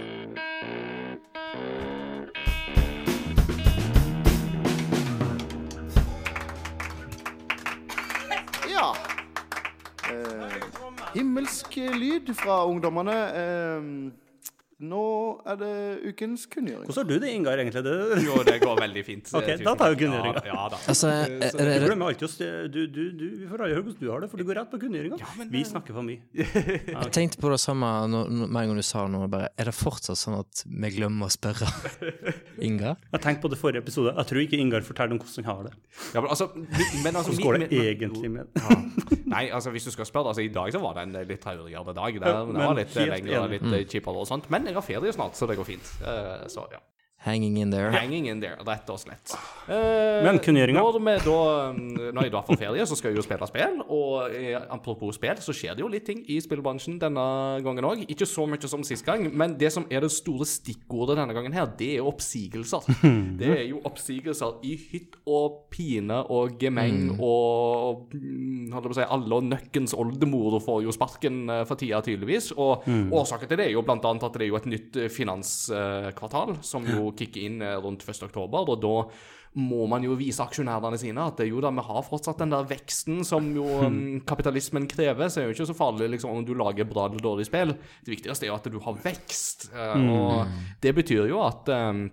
Himmelsk 11.14 11.76
lyd 11.76 12.34
fra 12.34 12.64
ungdommene. 12.66 13.18
Nå 14.78 15.04
er 15.42 15.56
det 15.58 15.68
ukens 16.06 16.44
kunngjøring. 16.46 16.86
Hvordan 16.86 17.02
har 17.02 17.06
du 17.10 17.22
det, 17.24 17.30
Ingar, 17.34 17.58
egentlig? 17.58 17.80
Det, 17.82 17.94
Jo, 18.22 18.36
det 18.46 18.60
går 18.62 18.76
veldig 18.78 19.02
fint. 19.02 19.30
Ok, 19.38 19.48
da 19.66 19.72
tar 19.74 19.90
vi 19.90 20.04
kunngjøringa. 20.04 20.42
Ja, 20.46 20.52
ja 20.52 20.66
da. 20.70 20.78
Altså, 20.92 21.10
du 21.26 21.62
er, 21.64 21.70
er, 21.72 21.86
glemmer 21.88 22.12
alltid 22.12 22.26
å 22.28 22.30
st- 22.30 22.50
du, 22.70 22.78
du, 22.86 23.00
du, 23.10 23.24
Vi 23.40 23.48
får 23.50 23.64
aldri 23.64 23.74
høre 23.74 23.86
hvordan 23.88 24.04
du 24.04 24.12
har 24.12 24.22
det, 24.22 24.28
for 24.30 24.38
du 24.38 24.46
går 24.46 24.60
rett 24.60 24.70
på 24.70 24.80
kunngjøringa. 24.84 25.18
men, 25.40 25.50
vi 25.50 25.62
eh, 25.64 25.66
snakker 25.66 25.98
for 25.98 26.06
mye. 26.06 26.46
jeg 26.94 27.10
tenkte 27.16 27.42
på 27.42 27.50
det 27.50 27.58
samme 27.58 27.90
med 28.06 28.46
en 28.46 28.54
gang 28.70 28.78
du 28.78 28.86
sa 28.86 29.02
noe. 29.10 29.26
Bare, 29.32 29.50
er 29.58 29.72
det 29.72 29.74
fortsatt 29.74 30.20
sånn 30.22 30.38
at 30.38 30.62
vi 30.62 30.92
glemmer 30.94 31.26
å 31.26 31.34
spørre 31.34 31.66
Ingar? 32.68 33.02
Jeg 33.10 33.24
tenkte 33.26 33.48
på 33.48 33.50
det 33.50 33.58
forrige 33.58 33.82
episode. 33.82 34.14
Jeg 34.14 34.30
tror 34.30 34.44
ikke 34.44 34.62
Ingar 34.62 34.86
forteller 34.86 35.18
om 35.18 35.22
hvordan 35.24 35.50
han 35.50 35.58
har 35.58 35.66
det. 35.72 35.74
Ja, 36.14 36.22
men 36.22 36.30
altså, 36.30 36.50
men 36.54 37.18
altså 37.18 37.34
Hvordan 37.34 37.66
går 37.66 37.66
det 37.66 37.82
egentlig 37.82 38.30
med 38.36 38.62
Ja. 38.62 38.78
Nei, 39.28 39.42
altså 39.52 39.68
hvis 39.74 39.84
du 39.84 39.90
skal 39.92 40.06
spørre, 40.08 40.30
altså 40.32 40.40
i 40.46 40.48
dag 40.52 40.70
så 40.72 40.80
var 40.80 40.94
det 40.96 41.02
en 41.08 41.16
litt 41.28 41.42
traurigere 41.42 41.92
dag. 41.98 42.14
Det, 42.22 42.30
det 42.54 42.62
var 42.62 42.78
litt 42.78 42.94
lengre 42.96 43.42
og 43.42 43.50
litt 43.52 43.66
eh, 43.68 43.82
kjipere 43.90 44.22
og 44.22 44.28
sånt. 44.30 44.46
Men 44.52 44.67
jeg 44.68 44.78
har 44.78 44.84
ferie 44.86 45.12
snart, 45.12 45.36
så 45.36 45.48
det 45.48 45.56
går 45.58 45.68
fint. 45.68 45.90
Eh, 46.04 46.46
så 46.52 46.66
ja. 46.72 46.80
Hanging 47.28 47.58
in 47.60 47.70
there. 47.74 47.90
Hanging 47.94 48.26
in 48.32 48.40
there, 48.42 48.56
rett 48.66 48.88
og 48.92 48.98
slett. 49.02 49.34
Eh, 49.68 50.22
Men 50.24 50.40
kunngjøringa? 50.42 50.80
Når, 50.80 51.22
da, 51.26 51.36
mm, 51.76 52.12
når 52.16 52.26
jeg 52.28 52.32
da 52.34 52.42
får 52.46 52.60
ferie, 52.64 52.86
så 52.88 52.96
skal 52.98 53.12
jeg 53.12 53.20
jo 53.20 53.24
spille 53.26 53.48
spill. 53.50 53.78
Og 53.86 54.34
eh, 54.34 54.56
apropos 54.74 55.14
spill, 55.18 55.38
så 55.44 55.54
skjer 55.56 55.76
det 55.78 55.84
jo 55.84 55.90
litt 55.92 56.06
ting 56.08 56.22
i 56.30 56.38
spillbransjen 56.42 56.98
denne 57.02 57.26
gangen 57.64 57.86
òg. 57.88 58.04
Ikke 58.10 58.26
så 58.28 58.46
mye 58.48 58.70
som 58.70 58.84
sist 58.86 59.04
gang, 59.06 59.26
men 59.36 59.56
det 59.60 59.70
som 59.74 59.86
er 59.92 60.04
det 60.06 60.10
store 60.14 60.46
stikkordet 60.48 61.18
denne 61.20 61.36
gangen 61.36 61.54
her, 61.56 61.68
det 61.78 61.94
er 61.98 62.08
oppsigelser. 62.08 62.88
Det 63.38 63.48
er 63.54 63.64
jo 63.68 63.78
oppsigelser 63.86 64.56
i 64.66 64.72
hytt 64.88 65.14
og 65.28 65.68
pine 65.72 66.16
og 66.32 66.56
gemeng 66.60 67.12
og 67.22 68.08
hva 68.10 68.78
holdt 68.78 68.88
jeg 68.88 68.88
på 68.88 68.94
å 68.94 68.96
si, 68.98 69.04
alle 69.14 69.36
og 69.38 69.46
nøkkens 69.46 69.94
oldemor 69.98 70.56
får 70.64 70.82
jo 70.86 70.94
sparken 70.94 71.38
eh, 71.52 71.62
for 71.68 71.78
tida, 71.80 72.00
tydeligvis. 72.04 72.50
Og 72.58 72.86
årsaken 72.88 73.50
til 73.50 73.60
det 73.60 73.68
er 73.68 73.74
jo 73.76 73.84
blant 73.86 74.04
annet 74.08 74.26
at 74.26 74.34
det 74.38 74.46
er 74.46 74.50
jo 74.52 74.58
et 74.58 74.68
nytt 74.70 74.98
eh, 75.04 75.10
finanskvartal 75.12 76.56
som 76.66 76.86
jo 76.88 77.10
kicker 77.18 77.48
inn 77.48 77.64
eh, 77.64 77.76
rundt 77.82 78.06
1. 78.06 78.22
oktober, 78.28 78.72
og 78.72 78.80
da 78.82 78.94
må 79.58 79.86
man 79.90 80.04
jo 80.04 80.14
vise 80.18 80.42
aksjonærene 80.44 80.98
sine 81.00 81.24
at 81.24 81.38
det 81.38 81.46
er 81.46 81.50
jo 81.50 81.62
da 81.64 81.72
vi 81.74 81.84
har 81.86 82.04
fortsatt 82.06 82.42
den 82.42 82.52
der 82.52 82.66
veksten 82.68 83.24
som 83.26 83.48
jo 83.56 83.64
um, 83.82 83.98
kapitalismen 84.28 84.86
krever, 84.90 85.30
så 85.30 85.40
er 85.40 85.48
det 85.48 85.50
jo 85.50 85.56
ikke 85.56 85.70
så 85.72 85.78
farlig 85.78 86.10
liksom, 86.14 86.34
om 86.36 86.46
du 86.46 86.54
lager 86.58 86.88
bra 86.88 87.08
eller 87.08 87.22
dårlig 87.24 87.48
spill. 87.48 87.74
Det 88.04 88.12
viktigste 88.12 88.46
er 88.46 88.52
jo 88.52 88.58
at 88.58 88.70
du 88.70 88.80
har 88.84 89.02
vekst, 89.04 89.68
Uh, 89.68 90.00
og 90.14 90.80
det 90.82 90.92
betyr 90.96 91.26
jo 91.28 91.40
at 91.44 91.68
um, 91.72 92.06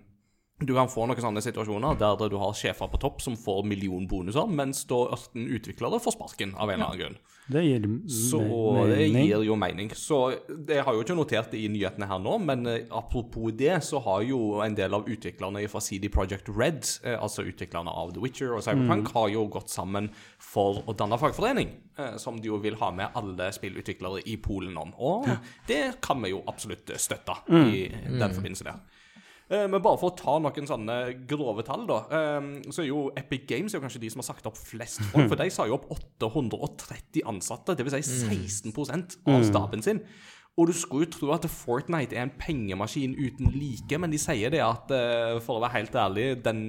du 0.60 0.72
kan 0.76 0.90
få 0.90 1.06
noen 1.08 1.20
sånne 1.20 1.42
situasjoner 1.44 1.98
der 2.00 2.20
du 2.32 2.36
har 2.40 2.54
sjefer 2.56 2.88
på 2.90 3.00
topp 3.00 3.22
som 3.24 3.36
får 3.38 3.64
millionbonuser, 3.68 4.48
mens 4.48 4.84
da 4.88 4.98
ørten 5.16 5.48
utviklere 5.52 6.00
får 6.02 6.16
sparken 6.16 6.54
av 6.56 6.70
en 6.70 6.78
eller 6.78 6.88
annen 6.88 7.02
grunn. 7.02 7.18
Det 7.46 7.62
gir 7.62 7.84
Så 8.10 8.40
mening. 8.40 9.12
det 9.14 9.22
gir 9.28 9.42
jo 9.46 9.54
mening. 9.56 9.90
Så 9.94 10.18
det 10.66 10.80
har 10.82 10.94
jo 10.96 11.04
ikke 11.04 11.14
notert 11.14 11.52
det 11.52 11.60
i 11.62 11.68
nyhetene 11.70 12.08
her 12.10 12.18
nå, 12.18 12.32
men 12.42 12.66
eh, 12.66 12.80
apropos 12.90 13.52
det, 13.54 13.76
så 13.86 14.00
har 14.02 14.24
jo 14.26 14.60
en 14.64 14.74
del 14.74 14.94
av 14.98 15.06
utviklerne 15.06 15.62
fra 15.70 15.80
CD 15.80 16.08
Projekt 16.10 16.50
Red, 16.50 16.82
eh, 17.04 17.14
altså 17.22 17.44
utviklerne 17.46 17.92
av 17.92 18.10
The 18.16 18.24
Witcher 18.24 18.56
og 18.56 18.64
Cyberpunk, 18.66 19.12
har 19.14 19.28
jo 19.30 19.46
gått 19.54 19.70
sammen 19.70 20.10
for 20.42 20.82
å 20.90 20.96
danne 20.98 21.18
fagforening, 21.22 21.70
eh, 21.98 22.16
som 22.18 22.40
de 22.42 22.50
jo 22.50 22.58
vil 22.58 22.74
ha 22.82 22.90
med 22.90 23.14
alle 23.14 23.52
spillutviklere 23.54 24.24
i 24.26 24.36
Polen 24.42 24.74
om. 24.82 24.90
Og 24.98 25.30
det 25.70 26.00
kan 26.02 26.18
vi 26.22 26.34
jo 26.34 26.42
absolutt 26.50 26.90
støtte 26.98 27.38
i 27.70 27.86
den 28.10 28.34
forbindelse 28.34 28.64
der. 28.72 28.82
Eh, 29.48 29.66
Men 29.70 29.82
bare 29.82 29.98
for 30.00 30.10
å 30.10 30.16
ta 30.18 30.38
noen 30.42 30.66
sånne 30.66 31.26
grove 31.30 31.62
tall, 31.66 31.84
da, 31.86 32.00
eh, 32.10 32.48
så 32.74 32.82
er 32.82 32.88
jo 32.88 33.10
Epic 33.16 33.46
Games 33.46 33.74
er 33.74 33.78
jo 33.78 33.84
kanskje 33.84 34.02
de 34.02 34.10
som 34.10 34.22
har 34.22 34.30
sagt 34.32 34.48
opp 34.50 34.58
flest 34.58 35.04
folk. 35.12 35.28
For 35.30 35.38
de 35.38 35.50
sa 35.54 35.68
jo 35.68 35.78
opp 35.78 35.86
830 35.94 37.22
ansatte, 37.30 37.76
dvs. 37.78 38.00
Si 38.02 38.24
16% 38.26 39.20
av 39.30 39.46
staben 39.46 39.84
sin. 39.86 40.02
Og 40.56 40.70
du 40.70 40.72
skulle 40.72 41.04
jo 41.04 41.12
tro 41.12 41.32
at 41.34 41.44
Fortnite 41.52 42.16
er 42.16 42.24
en 42.24 42.32
pengemaskin 42.40 43.12
uten 43.12 43.50
like, 43.52 43.98
men 44.00 44.10
de 44.10 44.18
sier 44.18 44.50
det 44.50 44.62
at 44.64 44.90
eh, 44.96 45.38
for 45.44 45.58
å 45.58 45.64
være 45.66 45.76
helt 45.76 45.98
ærlig, 46.00 46.28
den, 46.42 46.62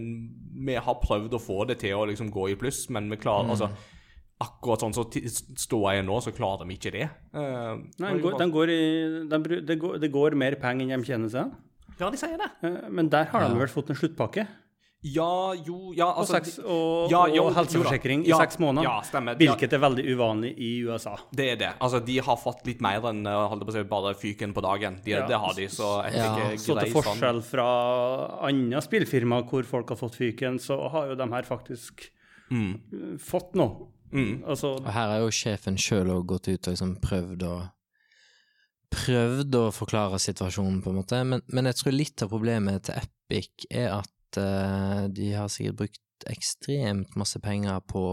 vi 0.67 0.75
har 0.75 0.99
prøvd 0.99 1.37
å 1.37 1.41
få 1.41 1.61
det 1.69 1.79
til 1.85 1.95
å 1.95 2.07
liksom 2.09 2.29
gå 2.33 2.49
i 2.51 2.57
pluss, 2.59 2.89
men 2.93 3.09
vi 3.09 3.19
klarer 3.21 3.53
altså 3.55 3.71
Akkurat 4.37 4.83
sånn 4.83 4.93
som 4.93 5.07
så 5.09 5.31
ståa 5.57 5.95
er 5.97 6.03
nå, 6.05 6.19
så 6.21 6.29
klarer 6.29 6.67
vi 6.69 6.75
ikke 6.77 6.91
det. 6.93 7.07
Uh, 7.33 7.79
Nei, 7.97 8.11
den 8.11 8.19
går, 8.21 8.35
den 8.37 8.51
går 8.53 8.69
i, 8.69 8.81
den, 9.31 9.45
det, 9.65 9.77
går, 9.81 9.95
det 9.97 10.11
går 10.13 10.35
mer 10.37 10.53
penger 10.61 10.93
enn 10.93 11.01
de 11.01 11.09
tjener 11.09 11.31
seg. 11.33 11.55
Ja, 11.99 12.09
de 12.13 12.17
sier 12.17 12.37
det. 12.37 12.51
Eh, 12.63 12.89
Men 12.89 13.09
der 13.09 13.25
har 13.25 13.49
de 13.49 13.57
vel 13.59 13.67
fått 13.67 13.89
en 13.89 13.95
sluttpakke? 13.95 14.47
Ja, 15.03 15.53
jo 15.53 15.93
Ja, 15.95 16.07
Og, 16.09 16.23
altså 16.23 16.33
seks, 16.39 16.55
og, 16.65 17.11
Ja, 17.11 17.27
jo, 17.29 17.43
og 17.45 17.53
helseforsikring 17.55 18.23
jo 18.25 18.31
ja, 18.31 18.37
i 18.39 18.45
seks 18.47 18.57
måneder. 18.59 18.83
Ja, 18.83 18.95
stemmer. 19.05 19.35
Hvilket 19.37 19.73
er 19.73 19.79
veldig 19.83 20.05
uvanlig 20.09 20.51
i 20.57 20.71
USA. 20.89 21.13
Det 21.31 21.45
er 21.53 21.55
det. 21.61 21.69
Altså, 21.79 21.99
de 22.03 22.17
har 22.17 22.35
fått 22.41 22.65
litt 22.65 22.81
mer 22.81 23.05
enn 23.05 23.21
eh, 23.29 23.53
på 23.61 23.69
å 23.69 23.75
si, 23.75 23.83
bare 23.83 24.15
fyken 24.17 24.53
på 24.57 24.61
dagen. 24.65 24.97
De, 25.05 25.11
Ja. 25.11 25.27
Det 25.27 25.37
har 25.37 25.53
de, 25.53 25.67
så 25.69 25.91
Ja. 26.13 26.49
Så 26.57 26.79
til 26.79 26.91
sånn. 26.91 27.03
forskjell 27.03 27.43
fra 27.43 27.67
andre 28.49 28.81
spillfirmaer 28.81 29.47
hvor 29.49 29.63
folk 29.63 29.89
har 29.89 29.97
fått 29.97 30.15
fyken, 30.17 30.57
så 30.59 30.89
har 30.89 31.09
jo 31.09 31.15
de 31.15 31.27
her 31.31 31.43
faktisk 31.43 32.09
Mm. 32.49 32.73
eh, 32.93 33.17
fått 33.19 33.53
noe. 33.55 33.87
Altså, 34.47 34.77
Og 34.79 34.85
her 34.85 35.07
har 35.11 35.19
jo 35.19 35.27
sjefen 35.29 35.75
sjøl 35.77 36.07
òg 36.07 36.25
gått 36.25 36.47
ut 36.47 36.67
og 36.67 36.73
liksom 36.73 36.95
prøvd 37.01 37.43
å 37.43 37.69
Prøvd 38.93 39.55
å 39.59 39.65
forklare 39.75 40.19
situasjonen, 40.21 40.81
på 40.83 40.91
en 40.91 40.99
måte, 41.01 41.19
men, 41.27 41.43
men 41.51 41.69
jeg 41.69 41.79
tror 41.81 41.95
litt 41.95 42.23
av 42.23 42.31
problemet 42.31 42.87
til 42.87 43.01
Epic 43.01 43.67
er 43.69 43.91
at 43.97 44.39
uh, 44.39 45.05
de 45.11 45.33
har 45.35 45.51
sikkert 45.51 45.81
brukt 45.83 46.27
ekstremt 46.31 47.17
masse 47.19 47.39
penger 47.43 47.81
på 47.87 48.03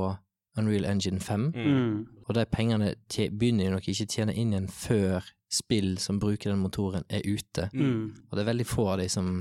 Unreal 0.58 0.86
Engine 0.86 1.22
5, 1.22 1.46
mm. 1.54 1.94
og 2.26 2.34
de 2.36 2.44
pengene 2.50 2.92
begynner 3.10 3.68
jo 3.68 3.76
nok 3.76 3.88
ikke 3.90 4.06
tjene 4.10 4.34
inn 4.38 4.52
igjen 4.52 4.68
før 4.70 5.26
spill 5.54 5.96
som 6.02 6.20
bruker 6.22 6.50
den 6.50 6.62
motoren, 6.62 7.06
er 7.08 7.26
ute. 7.26 7.68
Mm. 7.74 8.26
Og 8.28 8.36
det 8.36 8.42
er 8.42 8.50
veldig 8.50 8.66
få 8.66 8.88
av 8.92 9.00
de 9.02 9.08
som 9.10 9.36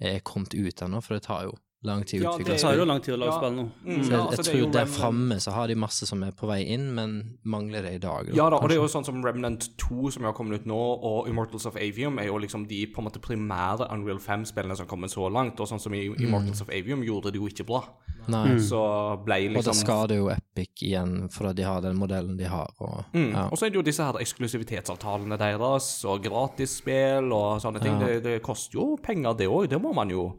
er 0.00 0.20
kommet 0.24 0.56
ut 0.56 0.84
ennå, 0.84 1.00
for 1.04 1.16
det 1.16 1.26
tar 1.28 1.48
jo 1.48 1.56
lang 1.84 2.02
tid 2.04 2.20
å 2.20 2.24
Ja, 2.24 2.30
utvikle 2.34 2.44
Det 2.56 2.60
tar 2.60 2.74
jo 2.76 2.84
lang 2.84 3.00
tid 3.00 3.14
å 3.14 3.18
lage 3.18 3.30
Ja. 3.30 3.38
spill 3.38 3.54
nå. 3.56 3.64
Mm. 3.86 4.02
Så 4.04 4.10
jeg, 4.10 4.18
altså, 4.20 4.36
jeg 4.36 4.44
det 4.44 4.58
jo 4.60 4.66
tror 4.66 4.72
der 4.72 4.86
framme 4.86 5.34
så 5.40 5.52
har 5.52 5.66
de 5.68 5.74
masse 5.76 6.06
som 6.06 6.22
er 6.22 6.32
på 6.32 6.46
vei 6.48 6.64
inn, 6.66 6.92
men 6.94 7.38
mangler 7.46 7.82
det 7.82 7.92
i 7.94 7.98
dag. 7.98 8.26
da, 8.26 8.32
Ja 8.34 8.48
da, 8.50 8.56
og 8.56 8.68
det 8.68 8.76
er 8.76 8.82
jo 8.82 8.88
sånn 8.88 9.04
som 9.04 9.22
Remnant 9.24 9.68
2 9.78 10.10
som 10.10 10.24
har 10.24 10.32
kommet 10.32 10.60
ut 10.60 10.66
nå, 10.66 10.74
og 11.02 11.28
Immortals 11.28 11.66
of 11.66 11.76
Avium 11.76 12.18
er 12.18 12.26
jo 12.26 12.38
liksom 12.38 12.66
de 12.66 12.86
på 12.86 12.98
en 12.98 13.04
måte 13.04 13.20
primære 13.20 13.86
Unreal 13.92 14.18
5-spillene 14.18 14.76
som 14.76 14.86
kommer 14.86 15.06
så 15.08 15.30
langt, 15.30 15.58
og 15.60 15.68
sånn 15.68 15.80
som 15.80 15.94
i 15.94 16.06
Immortals 16.18 16.60
of 16.62 16.68
Avium 16.70 17.02
gjorde 17.02 17.30
det 17.32 17.36
jo 17.40 17.46
ikke 17.46 17.66
bra. 17.66 17.84
Nei. 18.28 18.58
Så 18.58 19.24
ble 19.24 19.48
Og 19.48 19.54
det 19.54 19.64
liksom 19.64 19.86
skader 19.86 20.16
jo 20.16 20.28
Epic 20.28 20.82
igjen, 20.82 21.30
fordi 21.30 21.54
de 21.54 21.62
har 21.62 21.80
den 21.80 21.96
modellen 21.96 22.36
de 22.36 22.44
har. 22.44 22.68
Og, 22.80 23.04
Mm. 23.14 23.32
ja. 23.32 23.48
Og 23.48 23.56
så 23.56 23.66
er 23.66 23.70
det 23.70 23.76
jo 23.76 23.82
disse 23.82 24.02
her 24.04 24.12
eksklusivitetsavtalene 24.18 25.38
deres, 25.38 26.04
og 26.04 26.22
gratisspill 26.22 27.32
og 27.32 27.60
sånne 27.62 27.80
ting. 27.80 27.98
Ja. 28.00 28.06
Det, 28.06 28.22
det 28.24 28.42
koster 28.42 28.74
jo 28.80 28.96
penger, 29.02 29.34
det 29.38 29.46
òg. 29.48 29.68
Det 29.68 29.80
må 29.80 29.94
man 29.94 30.10
jo 30.10 30.34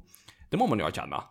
Det 0.50 0.58
må 0.58 0.68
man 0.70 0.82
jo 0.82 0.88
erkjenne. 0.89 1.22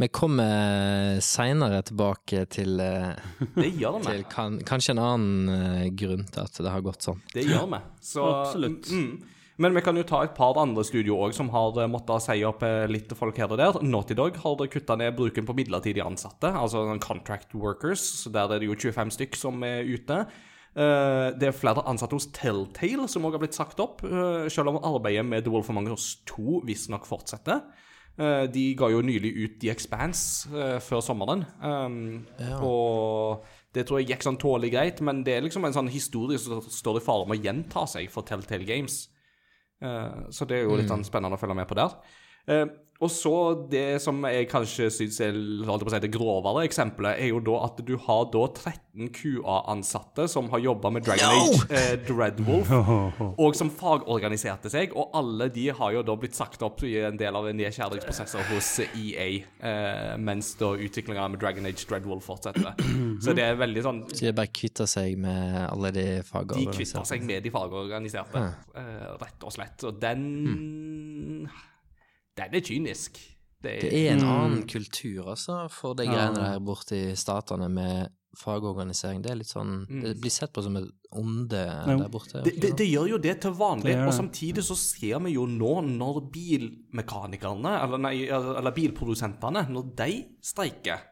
Vi 0.00 0.08
kommer 0.08 1.18
seinere 1.20 1.82
tilbake 1.84 2.46
til, 2.48 2.80
eh, 2.80 3.12
Det 3.60 3.68
gjør 3.76 3.98
vi. 3.98 4.06
til 4.06 4.24
kan, 4.32 4.56
kanskje 4.64 4.94
en 4.94 5.02
annen 5.04 5.52
eh, 5.52 5.90
grunn 5.92 6.24
til 6.32 6.46
at 6.46 6.56
det 6.64 6.72
har 6.72 6.84
gått 6.84 7.04
sånn. 7.04 7.20
Det 7.34 7.44
gjør 7.44 7.68
vi. 7.74 7.80
Så, 8.00 8.24
Absolutt. 8.40 8.88
Mm. 8.88 9.18
Men 9.60 9.76
vi 9.76 9.82
kan 9.84 9.98
jo 10.00 10.04
ta 10.08 10.22
et 10.24 10.32
par 10.34 10.56
andre 10.56 10.80
studio 10.88 11.18
òg 11.26 11.36
som 11.36 11.52
har 11.52 11.76
eh, 11.76 11.90
måttet 11.92 12.24
si 12.24 12.38
opp 12.48 12.64
litt 12.88 13.12
folk 13.18 13.36
her 13.36 13.52
og 13.52 13.60
der. 13.60 13.82
Naughty 13.84 14.16
Dog 14.16 14.40
har 14.40 14.64
kutta 14.72 14.96
ned 14.96 15.12
bruken 15.18 15.44
på 15.44 15.58
midlertidig 15.60 16.00
ansatte, 16.06 16.48
altså 16.48 16.86
sånn 16.88 17.04
contract 17.04 17.52
workers. 17.52 18.00
så 18.24 18.32
Der 18.32 18.48
er 18.48 18.64
det 18.64 18.72
jo 18.72 18.78
25 18.80 19.12
stykk 19.18 19.36
som 19.36 19.60
er 19.68 19.84
ute. 19.84 20.24
Eh, 20.72 21.28
det 21.36 21.52
er 21.52 21.60
flere 21.60 21.84
ansatte 21.84 22.16
hos 22.16 22.30
Telltale 22.32 23.04
som 23.12 23.28
òg 23.28 23.36
har 23.36 23.44
blitt 23.44 23.60
sagt 23.60 23.84
opp, 23.84 24.00
selv 24.48 24.72
om 24.72 24.80
arbeidet 24.80 25.28
med 25.28 25.44
The 25.44 25.52
Wolf 25.52 25.68
of 25.68 25.84
Us 25.84 26.14
2 26.32 26.64
visstnok 26.64 27.04
fortsetter. 27.04 27.60
Eh, 28.20 28.44
de 28.52 28.64
ga 28.76 28.90
jo 28.92 29.00
nylig 29.04 29.32
ut 29.40 29.54
The 29.62 29.70
Expanse 29.72 30.50
eh, 30.52 30.78
før 30.84 31.00
sommeren. 31.04 31.46
Um, 31.64 32.26
Og 32.60 33.44
det 33.72 33.86
tror 33.88 34.02
jeg 34.02 34.10
gikk 34.10 34.26
sånn 34.26 34.36
tålelig 34.40 34.72
greit, 34.74 35.00
men 35.00 35.22
det 35.24 35.38
er 35.38 35.46
liksom 35.46 35.64
en 35.64 35.72
sånn 35.72 35.88
historie 35.88 36.40
som 36.40 36.60
står 36.60 37.00
i 37.00 37.04
fare 37.04 37.28
med 37.28 37.40
å 37.40 37.46
gjenta 37.46 37.86
seg 37.88 38.10
for 38.12 38.28
Telltale 38.28 38.68
Games. 38.68 39.06
Eh, 39.80 40.28
så 40.30 40.44
det 40.48 40.58
er 40.58 40.66
jo 40.66 40.76
litt 40.76 40.92
sånn 40.92 41.06
spennende 41.08 41.38
å 41.38 41.40
følge 41.40 41.56
med 41.56 41.70
på 41.70 41.78
der. 41.80 41.96
Og 43.02 43.10
så 43.10 43.34
det 43.70 43.98
som 44.02 44.20
jeg 44.28 44.46
kanskje 44.50 44.86
syns 44.94 45.18
er 45.24 45.34
holdt 45.66 45.82
på 45.82 45.90
å 45.90 45.94
si, 45.94 46.00
det 46.04 46.10
grovere 46.14 46.62
eksempelet, 46.68 47.18
er 47.18 47.32
jo 47.32 47.40
da 47.42 47.56
at 47.66 47.80
du 47.82 47.96
har 48.04 48.28
da 48.30 48.44
13 48.46 49.08
QA-ansatte 49.16 50.28
som 50.30 50.50
har 50.52 50.62
jobba 50.62 50.92
med 50.94 51.06
Dragon 51.06 51.34
Age 51.34 51.64
eh, 51.74 51.94
Dreadwolf, 52.06 52.70
og 53.42 53.58
som 53.58 53.72
fagorganiserte 53.74 54.70
seg, 54.70 54.94
og 54.94 55.16
alle 55.18 55.48
de 55.52 55.66
har 55.74 55.96
jo 55.96 56.04
da 56.06 56.16
blitt 56.18 56.38
sagt 56.38 56.62
opp 56.62 56.84
i 56.86 56.94
en 57.02 57.18
del 57.18 57.38
av 57.38 57.48
nedkjærlighetsprosesser 57.50 58.46
hos 58.52 58.70
EA, 58.84 59.26
eh, 59.42 60.14
mens 60.22 60.52
da 60.60 60.70
utviklinga 60.76 61.26
med 61.32 61.42
Dragon 61.42 61.66
Age 61.66 61.88
Dreadwolf 61.88 62.30
fortsetter. 62.30 62.70
Så 63.24 63.34
det 63.34 63.48
er 63.48 63.58
veldig 63.58 63.84
sånn 63.84 64.00
Så 64.12 64.28
de 64.28 64.34
bare 64.36 64.52
kvitter 64.54 64.86
seg 64.90 65.18
med 65.20 65.58
alle 65.66 65.90
de 65.94 66.06
fagorganiserte? 66.28 66.70
de 66.70 66.78
kvitter 66.78 67.10
seg 67.10 67.26
med 67.26 67.42
de 67.42 67.54
fagorganiserte, 67.54 68.46
eh, 68.78 69.04
rett 69.24 69.50
og 69.50 69.58
slett. 69.58 69.88
Og 69.90 69.98
den 70.02 70.26
Den 72.38 72.56
er 72.56 72.64
kynisk. 72.64 73.20
Det 73.62 73.76
Det 73.84 73.92
er, 73.92 74.08
er 74.08 74.16
en 74.16 74.26
annen 74.26 74.66
kultur, 74.66 75.28
altså, 75.30 75.68
for 75.70 75.94
de 75.94 76.08
greiene 76.08 76.34
der 76.34 76.58
borte 76.64 76.96
i 76.98 77.14
statene 77.16 77.68
med 77.70 78.10
fagorganisering. 78.38 79.20
Det 79.22 79.30
er 79.30 79.38
litt 79.38 79.50
sånn 79.50 79.86
Mm. 79.86 80.02
Det 80.02 80.20
blir 80.20 80.32
sett 80.32 80.52
på 80.52 80.62
som 80.64 80.76
et 80.76 80.88
onde 81.12 81.50
der 81.50 82.08
borte. 82.08 82.42
Det, 82.42 82.56
det, 82.60 82.72
det 82.78 82.88
gjør 82.88 83.10
jo 83.10 83.18
det 83.18 83.40
til 83.44 83.52
vanlig, 83.52 83.92
Det 83.92 84.06
og 84.06 84.14
samtidig 84.16 84.64
så 84.64 84.74
ser 84.74 85.20
vi 85.20 85.34
jo 85.34 85.46
nå 85.46 85.82
når 85.84 86.20
bilmekanikerne, 86.32 87.74
eller, 87.84 87.98
nei, 87.98 88.14
eller 88.26 88.72
bilprodusentene, 88.72 89.66
når 89.68 89.90
de 89.96 90.24
streiker 90.42 91.04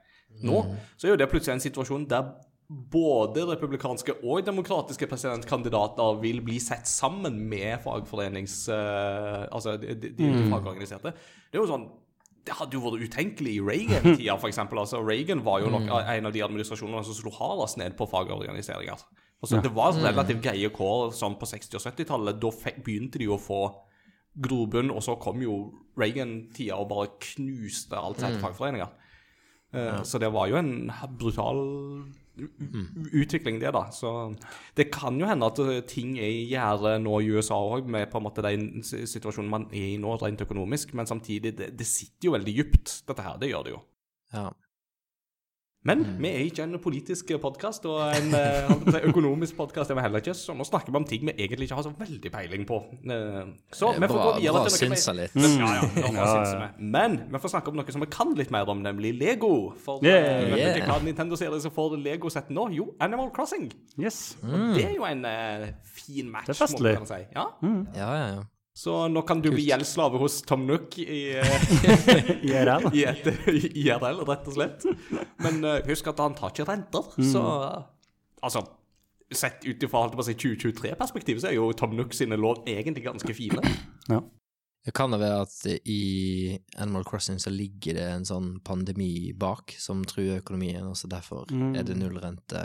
nå, 0.43 0.63
så 0.97 1.07
er 1.07 1.13
jo 1.13 1.21
det 1.21 1.29
plutselig 1.29 1.59
en 1.59 1.61
situasjon 1.67 2.09
der 2.09 2.33
både 2.71 3.43
republikanske 3.49 4.15
og 4.23 4.45
demokratiske 4.47 5.09
presidentkandidater 5.11 6.21
vil 6.23 6.39
bli 6.47 6.61
sett 6.63 6.87
sammen 6.87 7.41
med 7.51 7.81
fagforenings... 7.83 8.69
Uh, 8.71 9.49
altså 9.51 9.75
de, 9.81 9.97
de, 9.99 10.13
de 10.15 10.45
fagorganiserte. 10.53 11.13
Det 11.51 11.59
er 11.59 11.65
jo 11.65 11.73
sånn 11.73 11.89
det 12.47 12.55
hadde 12.57 12.73
jo 12.73 12.81
vært 12.81 13.03
utenkelig 13.05 13.51
i 13.59 13.61
Reagan-tida, 13.61 14.33
f.eks. 14.41 14.59
Altså, 14.65 15.03
Reagan 15.05 15.43
var 15.45 15.61
jo 15.61 15.69
nok 15.75 15.91
en 15.93 16.29
av 16.31 16.33
de 16.33 16.41
administrasjonene 16.41 17.03
som 17.05 17.17
slo 17.19 17.33
hardest 17.37 17.77
ned 17.77 17.93
på 17.99 18.07
fagorganiseringer. 18.09 19.03
Altså, 19.43 19.61
Det 19.61 19.73
var 19.77 19.93
relativt 19.99 20.41
greie 20.47 20.71
kår 20.73 21.13
sånn 21.17 21.37
på 21.41 21.49
60- 21.51 21.77
og 21.77 21.85
70-tallet. 21.85 22.41
Da 22.41 22.73
begynte 22.81 23.21
de 23.21 23.29
å 23.29 23.37
få 23.41 23.61
grobunn, 24.41 24.89
og 24.95 25.05
så 25.05 25.19
kom 25.21 25.43
jo 25.45 25.59
Reagan-tida 26.01 26.81
og 26.81 26.89
bare 26.95 27.13
knuste 27.29 28.01
alt 28.01 28.25
sett 28.25 28.41
fagforeninger. 28.41 28.89
Eh, 29.77 30.01
Så 30.03 30.19
det 30.19 30.33
var 30.33 30.49
jo 30.49 30.57
en 30.57 30.91
brutal 31.21 31.61
utvikling, 33.13 33.61
det, 33.63 33.73
da. 33.77 33.87
Så 33.95 34.35
det 34.77 34.89
kan 34.95 35.19
jo 35.21 35.29
hende 35.29 35.49
at 35.51 35.61
eh, 35.65 35.83
ting 35.89 36.17
er 36.19 36.31
i 36.31 36.49
gjære 36.51 36.97
nå 37.03 37.21
i 37.21 37.31
USA 37.35 37.59
òg, 37.59 37.89
med 37.91 38.09
på 38.11 38.21
en 38.21 38.27
måte 38.27 38.45
den 38.47 38.83
situasjonen 38.85 39.53
man 39.53 39.69
er 39.71 39.93
i 39.95 40.01
nå, 40.01 40.17
rent 40.23 40.43
økonomisk. 40.47 40.95
Men 40.99 41.11
samtidig, 41.11 41.55
det, 41.59 41.73
det 41.79 41.89
sitter 41.89 42.31
jo 42.31 42.37
veldig 42.39 42.57
dypt, 42.63 42.97
dette 43.09 43.27
her. 43.27 43.39
Det 43.41 43.53
gjør 43.53 43.67
det 43.67 43.77
jo. 43.77 43.85
Ja. 44.35 44.49
Men 45.89 46.03
vi 46.21 46.29
er 46.29 46.43
ikke 46.45 46.65
en 46.67 46.75
politisk 46.85 47.31
podkast 47.41 47.87
og 47.89 48.03
en 48.13 48.35
eh, 48.37 48.99
økonomisk 49.09 49.57
podkast, 49.57 49.89
er 49.89 49.97
vi 49.97 50.03
heller 50.05 50.21
ikke. 50.21 50.35
Så 50.37 50.53
nå 50.53 50.67
snakker 50.69 50.93
vi 50.93 50.99
om 51.01 51.07
ting 51.09 51.23
vi 51.25 51.33
egentlig 51.33 51.71
ikke 51.71 51.79
har 51.79 51.87
så 51.87 51.93
veldig 51.97 52.33
peiling 52.35 52.67
på. 52.69 52.81
Eh, 53.09 53.49
Så 53.73 53.89
er 53.95 54.03
vi 54.03 54.11
får 54.11 54.21
gå 54.27 54.35
videre 54.43 54.65
til 54.69 54.93
noe 54.93 55.15
litt. 55.23 55.39
Ja, 55.41 55.71
ja, 55.79 56.13
Ja, 56.19 56.37
ja. 56.53 56.69
Men 56.77 57.17
vi 57.33 57.41
får 57.41 57.55
snakke 57.55 57.73
om 57.73 57.81
noe 57.81 57.97
som 57.97 58.05
vi 58.05 58.11
kan 58.13 58.35
litt 58.37 58.53
mer 58.53 58.69
om, 58.69 58.83
nemlig 58.85 59.15
Lego. 59.17 59.73
For 59.81 60.05
Yeah. 60.05 60.21
eh, 60.21 60.53
vet 60.53 60.77
ikke 60.77 60.85
Yeah. 60.85 60.93
hva 60.93 61.01
Nintendo-serien 61.09 61.65
som 61.65 61.73
får 61.73 61.97
Lego-sett 62.05 62.53
nå? 62.53 62.69
Jo, 62.77 62.91
Animal 63.01 63.31
Crossing. 63.33 63.71
Yes. 63.97 64.37
Og 64.45 64.75
det 64.77 64.85
er 64.85 64.95
jo 65.01 65.05
en 65.09 65.25
eh, 65.25 65.69
fin 65.85 66.29
match, 66.31 66.49
må 66.77 66.93
man 67.01 67.07
si. 67.09 67.25
Ja. 67.35 67.47
Ja, 67.97 68.15
ja, 68.21 68.27
ja. 68.37 68.43
Så 68.77 69.09
nå 69.09 69.23
kan 69.27 69.41
du 69.43 69.51
bli 69.53 69.67
gjeldsslave 69.67 70.19
hos 70.23 70.41
Tom 70.47 70.63
Nook 70.69 70.99
i, 71.03 71.21
eh, 71.41 72.31
IRL. 72.47 72.91
i 72.97 73.05
et 73.09 73.27
IRL, 73.51 74.23
rett 74.29 74.51
og 74.51 74.57
slett. 74.57 74.87
Men 75.43 75.63
uh, 75.67 75.79
husk 75.89 76.11
at 76.13 76.23
han 76.23 76.37
tar 76.39 76.55
ikke 76.55 76.69
renter, 76.71 77.15
så 77.33 77.47
eh, 77.69 77.81
Altså, 78.41 78.63
sett 79.37 79.67
ut 79.67 79.83
ifra 79.85 80.07
si 80.25 80.33
2023-perspektivet, 80.33 81.43
så 81.43 81.51
er 81.51 81.59
jo 81.59 81.67
Tom 81.77 81.93
Nook 81.93 82.15
sine 82.17 82.39
lån 82.41 82.63
egentlig 82.73 83.03
ganske 83.05 83.35
fine. 83.37 83.61
Ja. 84.09 84.23
Det 84.81 84.95
kan 84.97 85.13
det 85.13 85.19
være 85.21 85.43
at 85.45 85.55
i 85.93 86.59
Animal 86.81 87.03
Crossing 87.05 87.37
så 87.43 87.51
ligger 87.53 87.99
det 87.99 88.05
en 88.15 88.23
sånn 88.25 88.47
pandemi 88.65 89.29
bak 89.37 89.75
som 89.77 90.01
truer 90.09 90.39
økonomien, 90.41 90.87
og 90.89 90.95
så 90.97 91.05
derfor 91.13 91.45
er 91.77 91.85
det 91.85 91.99
nullrente. 92.01 92.63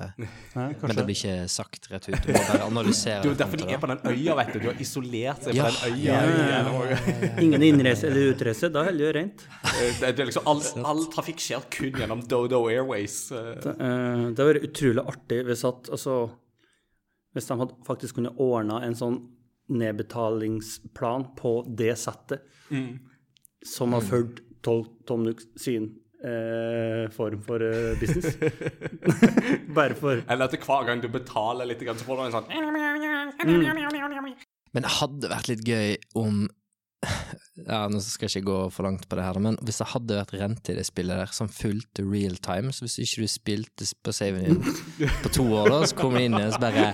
Men 0.56 0.94
det 0.96 1.04
blir 1.10 1.12
ikke 1.18 1.34
sagt 1.52 1.90
rett 1.92 2.08
ut. 2.08 2.16
Du 2.24 2.32
må 2.32 2.40
bare 2.48 2.70
analysere 2.70 3.20
Det 3.26 3.34
er 3.34 3.42
derfor 3.44 3.60
de 3.60 3.68
er 3.76 3.82
på 3.84 3.90
den 3.92 4.00
øya, 4.14 4.38
vet 4.40 4.54
du. 4.56 4.60
De 4.64 4.70
har 4.72 4.80
isolert 4.88 5.44
seg 5.44 5.60
Ja. 5.60 5.68
på 5.68 5.76
den 5.76 6.00
øya. 6.00 6.16
Ja, 6.24 6.64
ja, 6.94 7.42
Ingen 7.44 7.68
innreise 7.68 8.08
eller 8.08 8.32
utreise, 8.32 8.72
da 8.72 8.86
holder 8.88 9.12
det 9.12 9.14
rent. 9.20 9.46
Eh, 9.76 10.00
Det, 10.00 10.16
det 10.16 10.24
er 10.24 10.32
liksom, 10.32 10.48
all, 10.48 10.64
all 10.88 11.06
trafikk 11.12 11.44
skjer 11.44 11.68
kun 11.70 11.92
gjennom 12.00 12.24
Dodo 12.32 12.64
Airways. 12.72 13.20
eh. 13.36 13.52
Det, 13.60 13.76
det 13.76 14.40
hadde 14.40 14.50
vært 14.54 14.70
utrolig 14.72 15.04
artig 15.04 15.44
hvis 15.52 15.68
at 15.68 15.92
altså, 15.92 16.18
Hvis 17.36 17.52
de 17.52 17.60
hadde 17.60 17.76
faktisk 17.92 18.16
kunne 18.22 18.32
ordna 18.40 18.80
en 18.88 18.96
sånn 18.96 19.20
nedbetalingsplan 19.68 21.30
på 21.38 21.58
det 21.78 21.96
settet 21.98 22.46
som 23.66 23.94
har 23.94 24.02
fulgt 24.02 24.42
Tom 24.66 25.24
Nook 25.24 25.42
sin 25.60 25.84
eh, 26.24 27.12
form 27.12 27.42
for 27.46 27.62
eh, 27.62 28.00
business. 28.00 28.38
Bare 29.76 29.96
for 29.96 30.24
Eller 30.28 30.46
at 30.46 30.58
hver 30.58 30.86
gang 30.88 31.02
du 31.02 31.08
betaler 31.14 31.66
litt, 31.70 31.82
så 31.86 32.06
får 32.06 32.18
du 32.18 32.24
en 32.26 32.36
sånn 32.36 32.48
Men 34.74 34.86
det 34.86 34.94
hadde 35.00 35.32
vært 35.32 35.52
litt 35.52 35.66
gøy 35.70 35.98
om 36.18 36.46
Ja, 37.66 37.86
nå 37.88 38.02
skal 38.04 38.28
jeg 38.28 38.42
ikke 38.42 38.50
gå 38.50 38.58
for 38.76 38.84
langt 38.88 39.06
på 39.08 39.16
det 39.16 39.24
her, 39.24 39.40
men 39.40 39.56
hvis 39.64 39.80
det 39.80 39.88
hadde 39.94 40.18
vært 40.20 40.34
rente 40.36 40.74
i 40.74 40.76
det 40.76 40.84
spillet 40.88 41.22
der 41.22 41.32
som 41.32 41.48
fulgte 41.48 42.04
real 42.04 42.36
time, 42.44 42.74
så 42.76 42.84
hvis 42.84 42.98
ikke 43.06 43.24
du 43.24 43.32
spilte 43.32 43.88
på 44.04 44.16
saven 44.16 44.44
din 44.44 45.10
på 45.24 45.32
to 45.38 45.48
år, 45.56 45.72
da, 45.72 45.82
så 45.88 45.96
kommer 45.98 46.20
du 46.20 46.28
inn 46.28 46.38
og 46.40 46.52
så 46.52 46.62
bare 46.66 46.92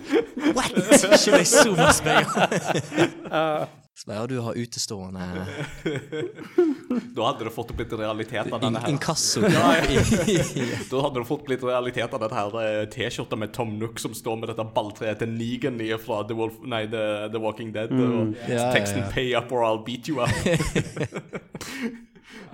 What?! 0.52 0.76
Det 0.78 1.48
så 1.50 1.76
masse 1.78 2.04
penger! 2.06 3.78
Så 4.02 4.08
bare, 4.10 4.18
ja, 4.18 4.28
du 4.32 4.40
har 4.42 4.56
utestående 4.58 5.22
Da 7.16 7.26
hadde 7.28 7.44
det 7.46 7.52
fått 7.54 7.70
blitt 7.78 7.92
realitet 7.94 8.48
av 8.54 8.62
denne 8.64 8.80
her. 8.82 8.90
inkasso. 8.90 9.42
Da 10.92 11.02
hadde 11.06 11.20
det 11.20 11.26
fått 11.30 11.44
blitt 11.46 11.62
realitet 11.68 12.14
av 12.18 12.24
dette 12.24 12.34
her 12.40 12.56
eh, 12.64 12.86
T-skjorta 12.90 13.38
med 13.38 13.54
Tom 13.54 13.76
Nook 13.78 14.00
som 14.02 14.16
står 14.18 14.40
med 14.42 14.50
dette 14.50 14.66
balltreet 14.74 15.22
til 15.22 15.30
Negan 15.36 15.78
i- 15.86 15.92
fra 16.02 16.24
The, 16.26 16.34
Wolf, 16.40 16.58
nei, 16.66 16.82
The, 16.90 17.04
The 17.36 17.42
Walking 17.44 17.70
Dead. 17.76 17.94
Og 17.94 18.34
Ja, 18.50 18.56
ja, 18.56 18.72
teksten 18.74 19.04
ja. 19.04 19.12
'Pay 19.14 19.36
up 19.38 19.52
or 19.54 19.62
I'll 19.70 19.84
beat 19.86 20.10
you 20.10 20.18
up'. 20.24 20.34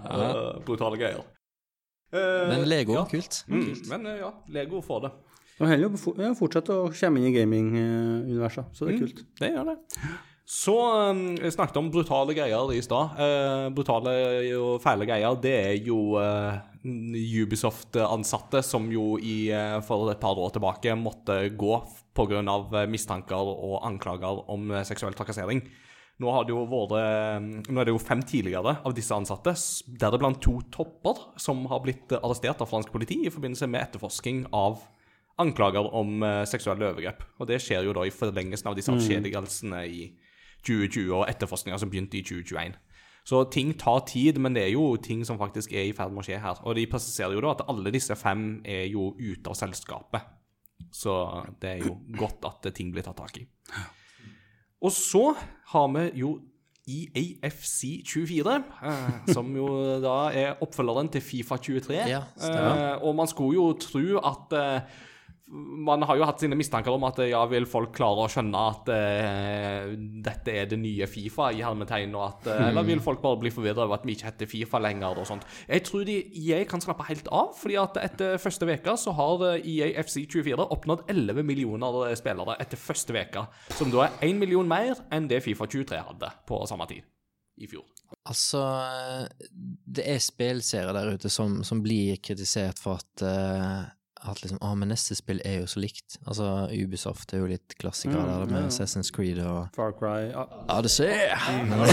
uh, 0.03 0.60
brutale 0.67 0.97
greier. 0.99 1.23
Uh, 2.13 2.47
Men 2.51 2.67
Lego, 2.69 2.93
ja. 2.99 3.05
kult. 3.12 3.43
Mm, 3.47 3.71
men 3.89 4.05
uh, 4.07 4.17
ja, 4.19 4.33
Lego 4.47 4.81
får 4.81 5.01
det. 5.07 5.12
Og 5.60 5.67
heller 5.71 5.95
fortsette 6.38 6.69
å 6.75 6.91
komme 6.93 7.17
inn 7.23 7.31
i 7.31 7.33
gaming-universet, 7.39 8.65
så 8.77 8.86
det 8.86 8.93
er 8.93 8.99
kult. 9.07 9.23
Det 9.39 9.49
gjør 9.55 9.71
det. 9.71 9.77
Så 10.47 10.73
um, 10.79 11.33
jeg 11.36 11.51
snakket 11.51 11.75
om 11.81 11.89
brutale 11.91 12.31
greier 12.31 12.69
i 12.71 12.79
stad. 12.79 13.17
Uh, 13.19 13.67
brutale 13.75 14.12
og 14.55 14.77
fæle 14.79 15.03
greier, 15.10 15.36
det 15.43 15.51
er 15.60 15.73
jo 15.83 16.15
uh, 16.15 16.55
Ubisoft-ansatte 16.88 18.62
som 18.63 18.86
jo 18.88 19.17
i, 19.19 19.49
uh, 19.51 19.81
for 19.83 20.07
et 20.13 20.21
par 20.21 20.39
år 20.39 20.53
tilbake 20.55 20.93
måtte 20.95 21.41
gå 21.51 21.73
pga. 22.15 22.39
mistanker 22.88 23.51
og 23.51 23.81
anklager 23.89 24.39
om 24.47 24.71
seksuell 24.88 25.17
trakassering. 25.19 25.60
Nå, 26.17 26.31
har 26.31 26.47
det 26.47 26.55
jo 26.55 26.63
vært, 26.65 26.95
eh, 26.97 27.43
nå 27.69 27.77
er 27.77 27.86
det 27.86 27.93
jo 27.93 27.99
fem 28.01 28.23
tidligere 28.25 28.71
av 28.81 28.95
disse 28.97 29.13
ansatte, 29.13 29.51
deriblant 30.01 30.39
to 30.41 30.55
topper, 30.73 31.19
som 31.38 31.60
har 31.69 31.83
blitt 31.83 32.10
arrestert 32.17 32.63
av 32.63 32.71
fransk 32.71 32.89
politi 32.89 33.19
i 33.27 33.29
forbindelse 33.29 33.69
med 33.69 33.83
etterforsking 33.83 34.47
av 34.49 34.79
anklager 35.38 35.91
om 35.93 36.25
seksuelle 36.49 36.89
overgrep. 36.89 37.21
Og 37.38 37.51
det 37.51 37.62
skjer 37.62 37.86
jo 37.86 37.93
da 37.93 38.07
i 38.07 38.15
forlengelsen 38.15 38.71
av 38.71 38.79
disse 38.79 38.89
avskjedigelsene 38.89 39.83
i 39.86 40.07
2020 40.67 41.15
og 41.15 41.25
etterforskninga 41.32 41.80
som 41.82 41.91
begynte 41.91 42.19
i 42.19 42.25
2021. 42.27 42.77
Så 43.27 43.41
ting 43.51 43.73
tar 43.80 44.06
tid, 44.08 44.38
men 44.39 44.56
det 44.56 44.63
er 44.63 44.71
jo 44.71 44.95
ting 45.03 45.25
som 45.27 45.39
faktisk 45.39 45.73
er 45.75 45.89
i 45.89 45.95
ferd 45.95 46.13
med 46.15 46.23
å 46.23 46.27
skje 46.27 46.39
her. 46.39 46.60
Og 46.63 46.77
de 46.77 46.86
presiserer 46.88 47.36
jo 47.36 47.43
da 47.43 47.58
at 47.58 47.65
alle 47.67 47.91
disse 47.91 48.15
fem 48.15 48.62
er 48.63 48.86
jo 48.88 49.10
ute 49.19 49.51
av 49.51 49.58
selskapet. 49.60 50.30
Så 50.93 51.12
det 51.60 51.73
er 51.73 51.82
jo 51.84 51.97
godt 52.15 52.45
at 52.47 52.69
ting 52.77 52.93
blir 52.93 53.03
tatt 53.03 53.19
tak 53.19 53.41
i. 53.41 53.43
Og 54.86 54.93
så 54.93 55.32
har 55.73 55.89
vi 55.95 56.06
jo 56.21 56.38
E 56.88 57.01
EAFC 57.19 57.99
24, 58.08 58.63
eh, 58.88 59.15
som 59.36 59.49
jo 59.51 59.67
da 59.99 60.30
er 60.32 60.62
oppfølgeren 60.63 61.10
til 61.12 61.19
Fifa 61.19 61.58
23. 61.60 61.97
Ja, 62.08 62.21
eh, 62.39 63.03
og 63.03 63.12
man 63.17 63.27
skulle 63.27 63.58
jo 63.58 63.73
tro 63.75 64.21
at 64.23 64.56
eh, 64.56 65.01
man 65.47 66.03
har 66.03 66.17
jo 66.19 66.25
hatt 66.27 66.41
sine 66.43 66.57
mistanker 66.60 66.91
om 66.91 67.05
at 67.07 67.21
eh, 67.23 67.29
ja, 67.31 67.39
vil 67.47 67.67
folk 67.69 67.93
klare 67.95 68.25
å 68.25 68.31
skjønne 68.31 68.63
at 68.71 68.89
eh, 68.91 69.93
dette 70.25 70.55
er 70.60 70.67
det 70.67 70.79
nye 70.81 71.07
Fifa 71.07 71.49
i 71.55 71.63
hermetegn, 71.63 72.15
og 72.19 72.25
at, 72.25 72.49
eh, 72.51 72.63
eller 72.67 72.88
vil 72.88 73.01
folk 73.03 73.21
bare 73.23 73.39
bli 73.39 73.51
forvirra 73.53 73.86
over 73.86 73.95
at 73.97 74.07
vi 74.07 74.17
ikke 74.17 74.27
heter 74.27 74.51
Fifa 74.51 74.81
lenger 74.83 75.21
og 75.23 75.29
sånt. 75.29 75.47
Jeg 75.69 75.86
tror 75.88 76.03
de, 76.07 76.19
EA 76.43 76.62
kan 76.67 76.83
slappe 76.83 77.07
helt 77.07 77.31
av, 77.31 77.53
fordi 77.55 77.79
at 77.79 77.99
etter 78.03 78.36
første 78.43 78.67
veka 78.67 78.97
så 78.99 79.15
har 79.15 79.45
eh, 79.53 79.69
EA 79.77 79.91
FC 80.03 80.25
24 80.25 80.67
oppnådd 80.67 81.07
11 81.15 81.47
millioner 81.47 82.01
eh, 82.10 82.17
spillere 82.19 82.60
etter 82.63 82.81
første 82.81 83.15
veka, 83.15 83.47
som 83.79 83.93
da 83.93 84.10
er 84.10 84.23
1 84.27 84.41
million 84.43 84.67
mer 84.67 84.99
enn 85.15 85.31
det 85.31 85.45
Fifa 85.47 85.69
23 85.69 86.03
hadde 86.12 86.33
på 86.47 86.65
samme 86.67 86.91
tid 86.91 87.07
i 87.57 87.67
fjor. 87.71 87.88
Altså, 88.29 88.62
det 89.49 90.03
er 90.12 90.19
spillserier 90.23 90.95
der 90.95 91.15
ute 91.15 91.31
som, 91.31 91.62
som 91.65 91.79
blir 91.83 92.19
kritisert 92.23 92.79
for 92.79 92.99
at 93.01 93.23
eh, 93.25 93.88
at 94.25 94.41
liksom, 94.41 94.58
ah, 94.62 94.73
men 94.75 94.89
neste 94.91 95.15
spill 95.17 95.41
er 95.45 95.60
jo 95.62 95.67
så 95.69 95.82
likt. 95.82 96.17
Altså, 96.25 96.47
Ubisoft 96.73 97.34
er 97.34 97.43
jo 97.43 97.49
litt 97.51 97.75
klassiker 97.80 98.17
Mm, 98.17 98.27
der 98.27 98.45
med 98.51 98.62
ja. 98.62 98.69
Assassin's 98.69 99.12
Creed 99.13 99.39
og 99.43 99.67
Far 99.75 99.93
Cry 99.97 100.32
ja. 100.32 100.45
Odyssey! 100.73 101.12
Men, 101.69 101.84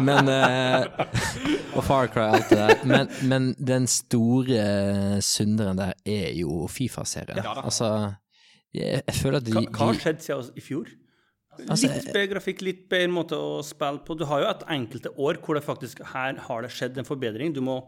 men 0.06 0.30
uh, 0.30 0.86
Og 1.76 1.84
Far 1.84 2.08
Cry 2.12 2.26
og 2.28 2.38
alt 2.38 2.50
det 2.50 2.58
der. 2.58 2.86
Men, 2.88 3.10
men 3.28 3.50
den 3.58 3.86
store 3.90 5.20
synderen 5.24 5.78
der 5.78 5.92
er 6.06 6.32
jo 6.38 6.66
Fifa-serien. 6.70 7.42
Ja 7.44 7.56
altså, 7.64 8.12
jeg, 8.74 9.02
jeg 9.06 9.14
føler 9.14 9.40
at 9.40 9.46
de, 9.46 9.54
Hva, 9.56 9.66
hva 9.68 9.90
har 9.92 10.02
skjedd 10.04 10.24
siden 10.24 10.58
i 10.58 10.64
fjor? 10.64 10.90
Altså, 11.60 11.90
litt 11.90 12.12
bedre 12.14 12.28
grafikk, 12.34 12.62
litt 12.64 12.84
bedre 12.90 13.10
måte 13.12 13.36
å 13.36 13.60
spille 13.66 14.00
på. 14.06 14.16
Du 14.16 14.24
har 14.30 14.44
jo 14.44 14.50
et 14.52 14.62
enkelte 14.72 15.12
år 15.20 15.40
hvor 15.44 15.58
det 15.58 15.64
faktisk 15.66 16.00
her 16.14 16.38
har 16.46 16.64
det 16.64 16.70
skjedd 16.72 17.00
en 17.00 17.08
forbedring. 17.08 17.52
Du 17.56 17.60
må 17.64 17.80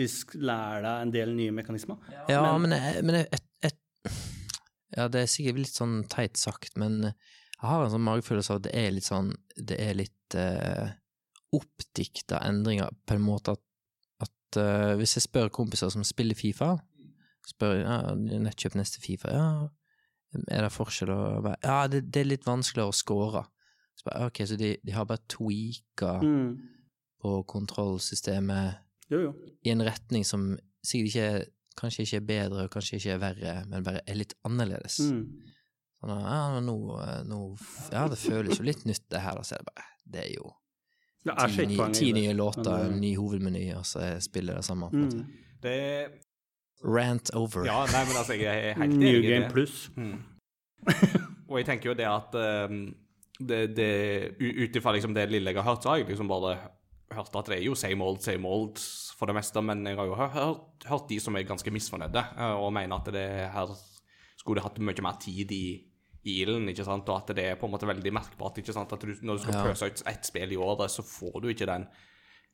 faktisk 0.00 0.34
lære 0.40 0.80
deg 0.84 1.02
en 1.04 1.10
del 1.12 1.32
nye 1.36 1.52
mekanismer. 1.52 1.98
Ja, 2.28 2.42
men, 2.58 2.72
men 3.04 3.14
jeg, 3.20 3.26
jeg, 3.32 3.40
jeg, 3.68 4.12
Ja, 4.96 5.06
det 5.12 5.20
er 5.22 5.28
sikkert 5.30 5.60
litt 5.60 5.76
sånn 5.76 6.00
teit 6.10 6.36
sagt, 6.40 6.72
men 6.80 7.02
jeg 7.04 7.68
har 7.68 7.84
en 7.84 7.92
sånn 7.92 8.06
magefølelse 8.06 8.54
av 8.54 8.62
at 8.62 8.64
det 8.66 8.72
er 8.80 8.90
litt 8.96 9.04
sånn 9.06 9.28
Det 9.54 9.76
er 9.78 9.94
litt 9.98 10.34
uh, 10.40 10.88
oppdikta 11.52 12.40
endringer, 12.46 12.88
på 13.06 13.14
en 13.18 13.22
måte 13.26 13.52
at, 13.52 13.62
at 14.24 14.58
uh, 14.58 14.94
hvis 14.96 15.16
jeg 15.18 15.26
spør 15.28 15.50
kompiser 15.52 15.92
som 15.92 16.02
spiller 16.06 16.38
Fifa, 16.38 16.72
spør 17.50 17.80
ja, 17.82 18.00
nettkjøp 18.16 18.78
neste 18.80 19.02
Fifa, 19.04 19.30
ja, 19.34 19.46
er 20.48 20.64
det 20.66 20.72
forskjell 20.74 21.12
å 21.12 21.20
være 21.44 21.60
Ja, 21.66 21.78
det, 21.90 22.06
det 22.08 22.24
er 22.24 22.30
litt 22.32 22.46
vanskeligere 22.46 22.92
å 22.92 22.96
score. 22.96 23.44
Så 23.98 24.06
bare, 24.06 24.28
ok, 24.30 24.42
så 24.48 24.56
de, 24.56 24.76
de 24.86 24.92
har 24.96 25.04
bare 25.10 25.26
tweaka 25.28 26.16
Mm. 26.24 26.54
på 27.20 27.42
kontrollsystemet 27.50 28.78
Jo, 29.10 29.20
jo. 29.26 29.30
i 29.66 29.72
en 29.72 29.82
retning 29.86 30.24
som 30.26 30.52
sikkert 30.86 31.08
ikke 31.10 31.56
Kanskje 31.80 32.02
ikke 32.04 32.16
er 32.18 32.24
bedre, 32.26 32.64
og 32.66 32.70
kanskje 32.74 32.98
ikke 32.98 33.12
er 33.14 33.20
verre, 33.22 33.52
men 33.70 33.84
bare 33.86 34.00
er 34.10 34.16
litt 34.18 34.32
annerledes. 34.44 34.98
Mm. 35.06 35.20
Sånn, 36.02 36.10
ja, 36.26 36.58
nå, 36.60 36.74
nå 37.28 37.38
Ja, 37.94 38.02
det 38.10 38.18
føles 38.20 38.58
jo 38.58 38.66
litt 38.66 38.82
nytt, 38.88 39.04
det 39.08 39.22
her, 39.22 39.38
da, 39.38 39.44
så 39.46 39.54
er 39.54 39.62
det 39.62 39.68
bare 39.70 39.86
Det 40.04 40.24
er 40.24 40.32
jo 40.34 40.50
Det 41.24 41.36
er 41.36 41.54
ti, 41.54 41.66
nye- 41.70 41.86
ti 41.96 42.10
nye 42.16 42.34
låter, 42.36 42.88
en 42.88 42.98
ny 43.00 43.14
hovedmeny, 43.16 43.62
og 43.78 43.86
så 43.86 44.10
spiller 44.20 44.58
det 44.58 44.64
samme. 44.66 44.90
Mm. 44.92 45.22
Det 45.62 45.76
Rant 46.84 47.30
over. 47.36 47.64
Ja, 47.68 47.84
nei, 47.92 48.04
men 48.08 48.16
altså, 48.16 48.36
jeg 48.40 48.70
er 48.70 48.76
helt 48.80 48.94
enig 48.98 49.14
i 49.18 49.26
Game. 49.28 49.50
Plus. 49.52 49.90
Og 51.48 51.58
jeg 51.60 51.66
tenker 51.68 51.90
jo 51.90 51.96
det 51.98 52.06
at 52.08 52.36
um, 52.70 52.94
det, 53.40 53.76
det, 53.76 53.90
Ut 54.40 54.76
ifra 54.80 54.94
liksom 54.96 55.14
det 55.16 55.26
lille 55.30 55.52
jeg 55.52 55.60
har 55.60 55.68
hørt, 55.68 55.82
så 55.84 55.92
har 55.92 56.00
jeg 56.00 56.08
liksom 56.08 56.28
bare 56.30 56.56
hørt 57.14 57.34
at 57.36 57.48
det 57.50 57.58
er 57.58 57.64
jo 57.66 57.74
same 57.78 58.04
old, 58.06 58.20
same 58.24 58.46
old 58.48 58.78
for 59.18 59.26
det 59.30 59.34
meste, 59.36 59.60
men 59.64 59.84
jeg 59.86 59.98
har 59.98 60.06
jo 60.08 60.14
hørt, 60.18 60.84
hørt, 60.88 61.08
de 61.10 61.18
som 61.20 61.36
er 61.36 61.46
ganske 61.48 61.72
misfornøyde, 61.74 62.22
eh, 62.38 62.56
og 62.56 62.72
mener 62.76 62.96
at 63.00 63.10
det 63.14 63.24
her 63.52 63.72
skulle 64.40 64.62
hatt 64.64 64.78
mye 64.80 65.02
mer 65.04 65.18
tid 65.20 65.50
i, 65.52 65.64
i 66.24 66.36
ilden, 66.44 66.68
ikke 66.72 66.84
sant, 66.86 67.08
og 67.12 67.18
at 67.22 67.34
det 67.36 67.44
er 67.50 67.58
på 67.60 67.66
en 67.68 67.74
måte 67.74 67.88
veldig 67.88 68.12
merkbart, 68.16 68.60
ikke 68.62 68.72
sant, 68.76 68.92
at 68.92 69.02
du, 69.04 69.12
når 69.22 69.36
du 69.36 69.42
skal 69.42 69.54
Ja. 69.58 69.64
pøse 69.68 69.90
ut 69.90 70.02
ett 70.06 70.24
spill 70.30 70.52
i 70.52 70.56
året, 70.60 70.90
så 70.90 71.02
får 71.04 71.40
du 71.42 71.48
ikke 71.52 71.66
den 71.68 71.86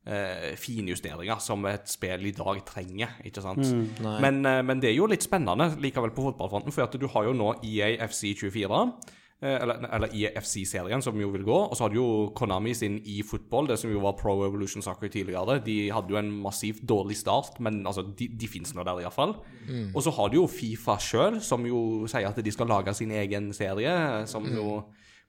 eh, 0.06 0.54
finjusteringa 0.56 1.38
som 1.42 1.64
et 1.66 1.88
spill 1.90 2.26
i 2.26 2.32
dag 2.34 2.60
trenger, 2.66 3.16
ikke 3.26 3.42
sant. 3.42 3.58
Mm, 3.58 4.20
Men, 4.22 4.46
eh, 4.46 4.62
men 4.62 4.80
det 4.80 4.90
er 4.90 4.96
jo 4.96 5.06
litt 5.10 5.22
spennende 5.26 5.76
likevel 5.82 6.10
på 6.14 6.26
fotballfronten, 6.30 6.72
for 6.72 6.82
at 6.86 6.92
du 6.98 7.06
har 7.08 7.24
jo 7.26 7.32
nå 7.34 7.52
E 7.62 7.72
EA 7.82 8.06
FC24, 8.06 8.82
eh, 8.82 9.12
eller, 9.42 9.83
eller 9.92 10.14
IFC-serien, 10.16 11.03
som 11.05 11.18
jo 11.20 11.29
vil 11.35 11.44
gå, 11.44 11.57
og 11.66 11.75
så 11.77 11.85
hadde 11.85 11.99
jo 11.99 12.33
Konami 12.37 12.72
sin 12.75 12.96
eFootball, 13.05 13.68
det 13.68 13.77
som 13.79 13.90
jo 13.92 14.01
var 14.01 14.16
Pro 14.16 14.33
Evolution 14.46 14.83
Soccer 14.83 15.11
tidligere. 15.12 15.59
De 15.66 15.90
hadde 15.92 16.14
jo 16.14 16.16
en 16.20 16.31
massivt 16.42 16.81
dårlig 16.88 17.18
start, 17.20 17.61
men 17.61 17.83
altså, 17.87 18.07
de, 18.16 18.31
de 18.33 18.49
fins 18.49 18.72
nå 18.75 18.85
der 18.87 19.03
iallfall. 19.05 19.37
Mm. 19.68 19.90
Og 19.92 20.01
så 20.07 20.14
har 20.16 20.33
du 20.33 20.38
jo 20.40 20.46
Fifa 20.49 20.96
sjøl, 21.03 21.40
som 21.44 21.66
jo 21.68 21.81
sier 22.09 22.31
at 22.31 22.40
de 22.40 22.55
skal 22.55 22.70
lage 22.72 22.96
sin 22.96 23.12
egen 23.12 23.53
serie, 23.57 23.92
som 24.31 24.49
jo 24.49 24.81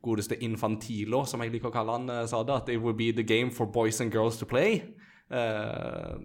godeste 0.07 0.37
Infantilo, 0.45 1.25
som 1.27 1.41
jeg 1.43 1.53
liker 1.55 1.71
å 1.71 1.75
kalle 1.75 1.97
han, 1.97 2.09
eh, 2.09 2.25
sa 2.29 2.43
det, 2.43 2.55
at 2.55 2.69
it 2.69 2.81
will 2.81 2.95
be 2.95 3.11
the 3.11 3.23
game 3.23 3.51
for 3.51 3.65
boys 3.65 3.99
and 4.01 4.13
girls 4.13 4.37
to 4.37 4.45
play. 4.45 4.83
Eh, 5.31 6.15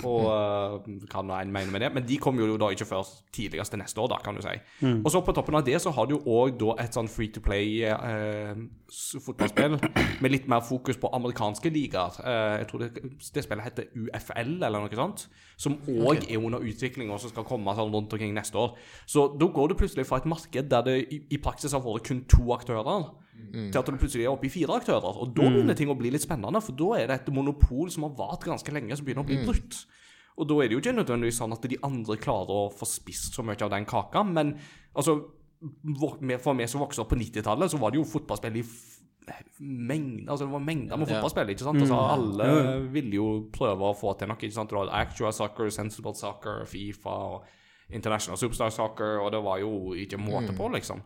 og 0.00 0.24
eh, 0.32 0.86
hva 1.12 1.22
nå 1.22 1.36
en 1.36 1.52
mener 1.52 1.72
med 1.74 1.84
det, 1.84 1.90
men 1.94 2.06
de 2.08 2.16
kommer 2.22 2.48
jo 2.48 2.56
da 2.60 2.70
ikke 2.72 2.88
før 2.88 3.04
tidligst 3.34 3.74
til 3.74 3.82
neste 3.82 4.00
år, 4.00 4.08
da, 4.14 4.20
kan 4.24 4.38
du 4.38 4.42
si. 4.44 4.54
Og 5.04 5.10
så 5.12 5.20
på 5.24 5.34
toppen 5.36 5.58
av 5.58 5.66
det 5.66 5.76
så 5.84 5.92
har 5.94 6.08
du 6.08 6.16
òg 6.18 6.56
da 6.60 6.76
et 6.82 6.96
sånn 6.96 7.10
free 7.12 7.28
to 7.34 7.42
play 7.44 7.82
eh, 7.84 8.56
med 10.22 10.32
litt 10.32 10.48
mer 10.50 10.64
fokus 10.64 10.98
på 11.00 11.12
amerikanske 11.12 11.72
ligaer. 11.74 12.18
Eh, 12.24 12.56
jeg 12.62 12.70
tror 12.70 12.86
det, 12.86 12.90
det 13.36 13.44
spillet 13.44 13.68
heter 13.68 13.90
UFL 13.92 14.56
eller 14.62 14.80
noe 14.80 15.02
sånt, 15.02 15.26
som 15.62 15.78
òg 15.86 16.26
er 16.26 16.40
under 16.42 16.64
utvikling 16.66 17.12
og 17.12 17.20
som 17.22 17.30
skal 17.30 17.46
komme 17.46 17.74
sånn 17.78 17.92
rundt 17.94 18.12
omkring 18.14 18.34
neste 18.34 18.58
år. 18.58 18.74
Så 19.06 19.28
da 19.38 19.46
går 19.46 19.70
du 19.70 19.78
plutselig 19.78 20.06
fra 20.08 20.18
et 20.18 20.28
marked 20.30 20.70
der 20.72 20.86
det 20.86 20.96
i, 21.04 21.20
i 21.36 21.40
praksis 21.42 21.74
har 21.76 21.84
vært 21.84 22.08
kun 22.08 22.24
to 22.30 22.48
aktører, 22.56 23.12
til 23.42 23.78
at 23.80 23.88
du 23.88 23.98
plutselig 23.98 24.26
er 24.26 24.32
oppe 24.32 24.48
i 24.48 24.52
fire 24.52 24.76
aktører. 24.78 25.18
Og 25.22 25.34
da 25.36 25.46
begynner 25.46 25.78
ting 25.78 25.90
å 25.92 25.98
bli 25.98 26.12
litt 26.14 26.24
spennende, 26.24 26.62
for 26.62 26.78
da 26.78 26.90
er 26.98 27.10
det 27.10 27.20
et 27.20 27.34
monopol 27.34 27.90
som 27.92 28.06
har 28.06 28.16
vart 28.18 28.46
ganske 28.46 28.74
lenge, 28.74 28.96
som 28.98 29.06
begynner 29.06 29.24
å 29.26 29.30
bli 29.30 29.42
brutt. 29.46 29.84
Og 30.40 30.48
da 30.48 30.58
er 30.58 30.70
det 30.70 30.76
jo 30.76 30.82
ikke 30.82 30.96
nødvendigvis 30.96 31.38
sånn 31.42 31.54
at 31.54 31.68
de 31.68 31.78
andre 31.84 32.16
klarer 32.20 32.64
å 32.64 32.72
få 32.72 32.88
spist 32.88 33.36
så 33.36 33.44
mye 33.44 33.60
av 33.60 33.72
den 33.74 33.88
kaka, 33.88 34.24
men 34.26 34.56
altså 34.94 35.20
For 35.62 36.56
meg 36.58 36.66
som 36.66 36.80
vokste 36.82 37.04
opp 37.04 37.12
på 37.12 37.16
90-tallet, 37.20 37.70
så 37.70 37.78
var 37.78 37.92
det 37.92 38.00
jo 38.00 38.08
fotballspill 38.10 38.56
i 38.58 38.64
mengde, 39.60 40.26
altså 40.30 40.46
det 40.46 40.52
var 40.52 40.64
mengder 40.66 40.98
med 40.98 41.10
fotballspill, 41.10 41.52
ikke 41.54 41.64
sant? 41.64 41.82
Altså 41.84 41.98
Alle 42.14 42.48
ville 42.94 43.16
jo 43.16 43.26
prøve 43.54 43.88
å 43.88 43.96
få 43.96 44.14
til 44.18 44.30
noe, 44.30 44.40
ikke 44.40 44.56
sant? 44.56 44.72
Du 44.72 44.80
hadde 44.80 44.94
Actual 44.98 45.34
Soccer, 45.36 45.70
Sensible 45.74 46.14
Soccer, 46.18 46.64
Fifa 46.68 47.14
og 47.36 47.46
International 47.92 48.40
Superstar 48.40 48.72
Soccer, 48.74 49.20
og 49.22 49.32
det 49.34 49.42
var 49.44 49.60
jo 49.62 49.94
ikke 49.98 50.20
måte 50.20 50.54
på, 50.56 50.68
liksom. 50.74 51.02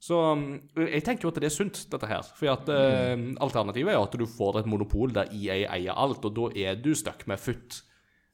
Så 0.00 0.16
um, 0.32 0.44
jeg 0.80 1.02
tenker 1.04 1.26
jo 1.26 1.32
at 1.32 1.40
det 1.42 1.50
er 1.50 1.54
sunt, 1.54 1.82
dette 1.92 2.08
her. 2.08 2.24
For 2.38 2.48
at 2.54 2.70
eh, 2.72 3.26
alternativet 3.44 3.92
er 3.92 3.98
jo 3.98 4.06
at 4.06 4.16
du 4.16 4.24
får 4.24 4.62
et 4.62 4.70
monopol 4.70 5.12
der 5.12 5.28
EA 5.36 5.66
eier 5.76 5.98
alt, 5.98 6.24
og 6.24 6.36
da 6.36 6.48
er 6.56 6.80
du 6.80 6.94
stuck 6.96 7.26
med 7.28 7.40
FUT, 7.40 7.82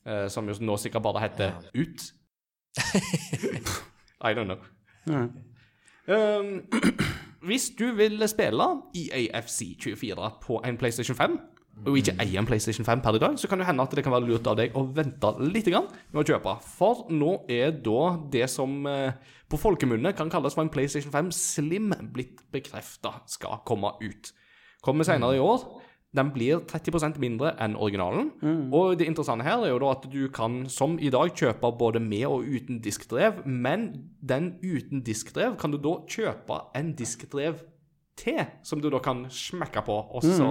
eh, 0.06 0.26
som 0.30 0.46
jo 0.46 0.54
nå 0.62 0.78
sikkert 0.78 1.02
bare 1.08 1.24
heter 1.26 1.58
UT. 1.74 2.06
I 4.26 4.34
don't 4.36 4.46
know. 4.46 4.62
Ja. 5.10 5.26
Um, 6.06 6.62
hvis 7.46 7.70
du 7.78 7.90
vil 7.96 8.22
spille 8.28 8.66
E 8.94 9.06
EAFC 9.24 9.76
24 9.82 10.30
på 10.42 10.60
en 10.66 10.78
PlayStation 10.80 11.16
5, 11.16 11.38
og 11.84 11.98
ikke 12.00 12.14
eier 12.22 12.40
en 12.40 12.48
PlayStation 12.48 12.86
5 12.86 13.02
per 13.04 13.18
i 13.18 13.20
dag, 13.20 13.34
så 13.38 13.48
kan 13.50 13.60
det 13.60 13.66
hende 13.68 13.84
at 13.84 13.92
det 13.92 14.02
kan 14.04 14.14
være 14.14 14.30
lurt 14.30 14.46
av 14.48 14.56
deg 14.56 14.76
å 14.78 14.86
vente 14.96 15.32
litt 15.44 15.68
med 15.68 16.22
å 16.22 16.24
kjøpe. 16.24 16.54
For 16.64 17.04
nå 17.12 17.42
er 17.52 17.74
da 17.84 18.16
det 18.32 18.46
som 18.48 18.86
eh, 18.88 19.12
på 19.50 19.60
folkemunne 19.60 20.14
kan 20.16 20.32
kalles 20.32 20.56
for 20.56 20.64
en 20.64 20.72
PlayStation 20.72 21.12
5 21.12 21.28
Slim 21.36 21.92
blitt 22.14 22.40
bekrefta 22.54 23.18
skal 23.28 23.60
komme 23.68 23.92
ut. 24.00 24.32
Kommer 24.80 25.04
senere 25.04 25.36
i 25.36 25.42
år. 25.42 25.66
Den 26.16 26.30
blir 26.32 26.62
30% 26.64 27.18
mindre 27.20 27.52
enn 27.60 27.76
originalen. 27.76 28.30
Og 28.72 28.96
det 28.98 29.06
interessante 29.10 29.44
her 29.44 29.66
er 29.66 29.74
jo 29.74 29.80
da 29.82 29.92
at 29.92 30.06
du 30.12 30.22
kan, 30.32 30.62
som 30.72 30.96
i 30.98 31.10
dag, 31.12 31.34
kjøpe 31.36 31.72
både 31.78 32.00
med 32.00 32.24
og 32.30 32.46
uten 32.48 32.80
diskdrev, 32.84 33.42
men 33.44 33.88
den 34.24 34.54
uten 34.64 35.04
diskdrev 35.04 35.58
kan 35.60 35.74
du 35.74 35.78
da 35.82 35.98
kjøpe 36.08 36.62
en 36.78 36.94
diskdrev 36.96 37.60
til, 38.16 38.40
som 38.64 38.80
du 38.80 38.88
da 38.88 39.02
kan 39.04 39.26
smekke 39.28 39.84
på 39.84 40.00
og 40.16 40.24
så 40.24 40.50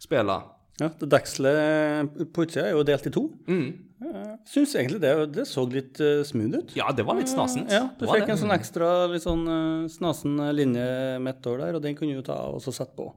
spille. 0.00 0.40
Ja, 0.80 0.88
det 0.88 1.08
dekselet 1.12 2.14
på 2.32 2.46
utsida 2.46 2.70
er 2.70 2.76
jo 2.78 2.84
delt 2.86 3.06
i 3.06 3.12
to. 3.12 3.26
Mm. 3.46 3.66
Jeg 4.02 4.38
syns 4.50 4.74
egentlig 4.78 5.00
det, 5.02 5.12
det 5.36 5.44
så 5.48 5.64
litt 5.70 6.00
eh, 6.02 6.22
smooth 6.26 6.58
ut. 6.62 6.74
Ja, 6.78 6.88
det 6.96 7.04
var 7.06 7.18
litt 7.20 7.30
snasent. 7.30 7.70
Ja, 7.72 7.84
du 7.98 8.06
fikk 8.08 8.26
det. 8.26 8.32
en 8.34 8.40
sånn 8.42 8.54
ekstra 8.56 8.88
litt 9.12 9.24
sånn 9.24 9.44
eh, 9.48 9.88
snasen 9.92 10.36
linje 10.56 10.86
midt 11.22 11.46
over 11.50 11.66
der, 11.66 11.78
og 11.78 11.84
den 11.84 11.94
kunne 11.98 12.18
du 12.18 12.24
ta 12.26 12.36
av 12.48 12.58
og 12.58 12.64
så 12.64 12.74
sette 12.74 12.96
på. 12.98 13.10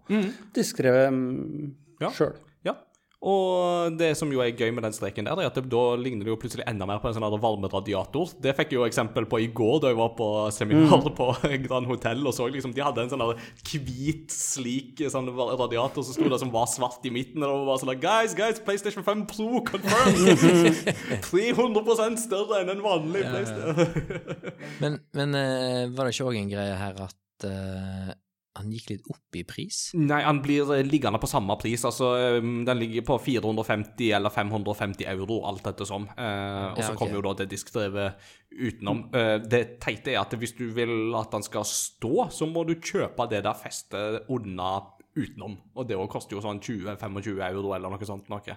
Diskrevet 0.56 1.10
mm, 1.13 1.74
Ja. 2.04 2.12
sjøl. 2.12 2.36
Ja. 3.26 3.32
Og 3.32 3.96
det 3.98 4.12
som 4.20 4.30
jo 4.30 4.42
er 4.44 4.54
gøy 4.54 4.70
med 4.76 4.86
den 4.86 4.94
streken 4.94 5.26
der, 5.26 5.40
er 5.42 5.50
at 5.50 5.58
det, 5.58 5.66
da 5.72 5.84
ligner 5.98 6.28
det 6.28 6.32
jo 6.34 6.38
plutselig 6.40 6.66
enda 6.70 6.86
mer 6.86 7.00
på 7.02 7.10
en 7.10 7.16
sånn 7.18 7.26
varmeradiator. 7.42 8.36
Det 8.42 8.54
fikk 8.58 8.74
jeg 8.74 8.80
jo 8.80 8.86
eksempel 8.86 9.26
på 9.30 9.40
i 9.42 9.48
går 9.56 9.80
da 9.82 9.92
jeg 9.92 10.00
var 10.00 10.12
på 10.18 10.28
seminar 10.54 11.08
på 11.18 11.30
Grand 11.66 11.90
Hotel 11.90 12.22
og 12.26 12.36
så 12.38 12.48
liksom 12.52 12.74
De 12.76 12.84
hadde 12.86 13.06
en 13.06 13.12
sånn 13.12 13.24
hvit, 13.66 14.30
slik 14.34 15.02
sånn 15.12 15.32
radiator 15.34 16.06
som 16.06 16.14
sto 16.16 16.30
der 16.30 16.42
som 16.42 16.54
var 16.54 16.70
svart 16.70 17.06
i 17.08 17.14
midten. 17.14 17.44
Og 17.44 17.64
det 17.64 17.70
var 17.72 17.82
sånn 17.82 17.94
Guys, 18.06 18.36
guys, 18.38 18.62
PlayStation 18.66 19.06
5 19.06 19.26
Pro 19.32 19.64
confirmed! 19.66 20.86
300% 21.32 22.22
større 22.22 22.62
enn 22.62 22.76
en 22.76 22.86
vanlig 22.86 23.26
PlayStation. 23.26 23.74
Men, 24.82 24.98
men 25.16 25.36
eh, 25.38 25.82
var 25.96 26.08
det 26.08 26.16
ikke 26.16 26.28
òg 26.28 26.38
en 26.38 26.50
greie 26.52 26.76
her 26.78 26.98
at 27.06 27.46
eh, 27.48 28.12
han 28.56 28.72
gikk 28.72 28.89
litt 28.94 29.08
opp 29.12 29.36
i 29.36 29.44
pris? 29.48 29.80
Nei, 30.00 30.22
han 30.24 30.39
blir 30.44 30.70
eh, 30.76 30.84
liggende 30.88 31.20
på 31.20 31.28
samme 31.30 31.58
pris. 31.60 31.84
Altså, 31.88 32.13
eh, 32.20 32.38
den 32.39 32.80
ligger 32.80 33.06
på 33.10 33.18
450 33.26 34.12
eller 34.15 34.32
550 34.34 35.08
euro, 35.12 35.41
alt 35.50 35.68
etter 35.72 35.88
som. 35.89 36.08
Eh, 36.08 36.72
og 36.72 36.80
Ja, 36.80 36.88
så 36.88 36.96
kommer 37.00 37.20
jo 37.20 37.24
da 37.28 37.34
det 37.41 37.50
diskdrevet 37.52 38.30
utenom. 38.56 39.06
Eh, 39.15 39.38
det 39.44 39.63
teite 39.84 40.13
er 40.15 40.22
at 40.24 40.36
hvis 40.39 40.56
du 40.58 40.70
vil 40.76 41.15
at 41.20 41.36
han 41.36 41.44
skal 41.46 41.68
stå, 41.68 42.30
så 42.32 42.48
må 42.48 42.63
du 42.68 42.78
kjøpe 42.80 43.28
det 43.32 43.44
der 43.44 43.60
festet 43.60 44.30
unna 44.32 44.78
utenom. 45.15 45.58
Og 45.76 45.88
det 45.89 46.00
koster 46.12 46.38
jo 46.38 46.44
sånn 46.44 46.62
20-25 46.63 47.44
euro 47.50 47.76
eller 47.76 47.91
noe 47.91 48.08
sånt 48.08 48.32
noe. 48.32 48.56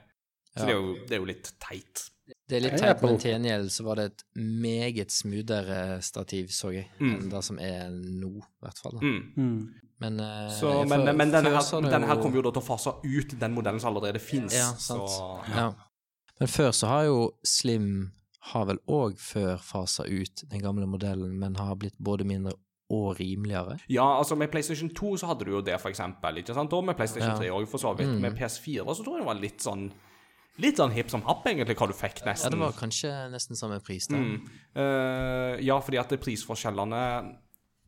Så 0.55 0.65
det, 0.65 0.73
er 0.73 0.79
jo, 0.79 0.95
det 1.07 1.17
er 1.17 1.21
jo 1.23 1.29
litt 1.29 1.51
teit. 1.63 2.07
Det 2.49 2.59
er 2.59 2.65
litt 2.65 2.79
teit, 2.81 3.03
men 3.05 3.19
til 3.21 3.33
gjengjeld 3.33 3.71
så 3.73 3.85
var 3.87 4.01
det 4.01 4.07
et 4.11 4.25
meget 4.37 5.13
smoothere 5.15 5.99
stativ, 6.05 6.51
så 6.53 6.73
jeg, 6.75 6.89
enn 7.01 7.29
det 7.33 7.43
som 7.45 7.61
er 7.63 7.93
nå, 7.93 8.33
i 8.41 8.65
hvert 8.67 8.83
fall. 8.83 8.99
Mm. 9.01 9.21
Mm. 9.37 9.88
Men, 10.01 10.21
eh, 10.21 10.49
Så, 10.55 10.69
jeg 10.71 10.89
men, 10.89 11.01
før- 11.07 11.17
men 11.17 11.31
denne, 11.33 11.51
her, 11.51 11.81
denne 11.91 12.07
her 12.07 12.17
kommer 12.23 12.35
jo 12.39 12.43
da 12.43 12.51
til 12.51 12.63
å 12.63 12.67
fase 12.67 12.93
ut 13.05 13.41
den 13.41 13.55
modellen 13.55 13.81
som 13.81 13.95
allerede 13.95 14.21
fins. 14.23 14.55
Ja, 14.55 14.73
sant. 14.75 15.09
Så, 15.11 15.49
Ja. 15.57 15.73
Men 16.39 16.49
før 16.49 16.71
så 16.71 16.87
har 16.87 17.05
jo 17.05 17.33
Slim 17.45 18.13
har 18.53 18.65
vel 18.67 18.79
òg 18.89 19.19
før 19.19 19.59
fasa 19.59 20.05
ut 20.07 20.45
den 20.49 20.61
gamle 20.63 20.87
modellen, 20.87 21.39
men 21.39 21.57
har 21.57 21.75
blitt 21.75 21.99
både 22.01 22.25
mindre 22.25 22.53
og 22.91 23.19
rimeligere. 23.19 23.79
Ja, 23.91 24.07
altså 24.19 24.37
med 24.39 24.49
PlayStation 24.51 24.89
2 24.89 25.17
så 25.19 25.27
hadde 25.27 25.45
du 25.45 25.51
jo 25.51 25.61
det, 25.61 25.81
for 25.81 25.91
eksempel. 25.91 26.39
Ikke 26.41 26.55
sant? 26.55 26.73
Og 26.73 26.85
med 26.85 26.97
PlayStation 26.97 27.31
Ja. 27.35 27.37
3 27.37 27.51
òg, 27.51 27.67
for 27.69 27.79
så 27.79 27.95
vidt. 27.99 28.09
Mm. 28.09 28.21
Med 28.21 28.37
PS4 28.39 28.87
så 28.95 29.05
tror 29.05 29.19
jeg 29.19 29.27
det 29.27 29.27
var 29.27 29.35
litt 29.43 29.59
sånn 29.61 29.91
litt 30.59 30.77
sånn 30.77 30.91
hipp 30.91 31.09
som 31.11 31.23
happ, 31.23 31.45
egentlig, 31.47 31.77
hva 31.77 31.87
du 31.87 31.93
fikk, 31.95 32.25
nesten. 32.27 32.45
Ja, 32.45 32.51
det 32.51 32.59
var 32.59 32.73
kanskje 32.73 33.31
nesten 33.31 33.55
samme 33.57 33.79
pris, 33.81 34.09
da. 34.09 34.17
Mm. 34.17 34.49
Uh, 34.75 35.61
ja, 35.63 35.79
fordi 35.79 35.99
at 36.01 36.09
prisforskjellene 36.19 37.37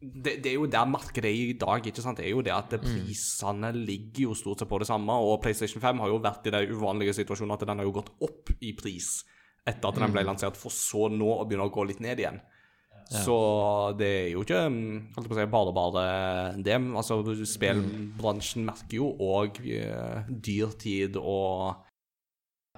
det, 0.01 0.39
det 0.41 0.49
er 0.49 0.57
jo 0.57 0.69
der 0.71 0.87
markedet 0.89 1.29
er 1.29 1.51
i 1.51 1.57
dag. 1.61 1.87
ikke 1.87 2.03
sant? 2.03 2.21
Det 2.21 2.27
er 2.27 2.33
jo 2.33 2.45
det 2.45 2.55
at 2.57 2.73
prisene 2.81 3.73
ligger 3.77 4.31
jo 4.31 4.37
stort 4.39 4.63
sett 4.63 4.71
på 4.71 4.79
det 4.81 4.89
samme. 4.89 5.13
Og 5.13 5.43
PlayStation 5.45 5.83
5 5.83 6.01
har 6.01 6.09
jo 6.09 6.23
vært 6.25 6.49
i 6.49 6.55
den 6.55 6.73
uvanlige 6.73 7.19
situasjonen 7.21 7.53
at 7.57 7.67
den 7.69 7.83
har 7.83 7.89
jo 7.89 7.99
gått 7.99 8.09
opp 8.25 8.55
i 8.61 8.73
pris 8.77 9.21
etter 9.69 9.91
at 9.91 10.01
den 10.01 10.15
ble 10.15 10.25
lansert, 10.25 10.57
for 10.57 10.73
så 10.73 11.11
nå 11.13 11.29
å 11.35 11.45
begynne 11.45 11.69
å 11.69 11.73
gå 11.75 11.85
litt 11.85 12.01
ned 12.01 12.23
igjen. 12.23 12.41
Så 13.11 13.37
det 13.99 14.09
er 14.09 14.29
jo 14.33 14.45
ikke 14.45 14.63
mm, 14.71 15.13
holdt 15.17 15.29
på 15.29 15.35
å 15.35 15.39
si, 15.39 15.47
bare 15.51 15.75
bare 15.75 16.03
det. 16.63 16.77
Altså, 16.97 17.19
Spillbransjen 17.53 18.65
merker 18.69 19.01
jo 19.01 19.11
òg 19.27 19.59
dyrtid 20.31 21.19
og 21.21 21.90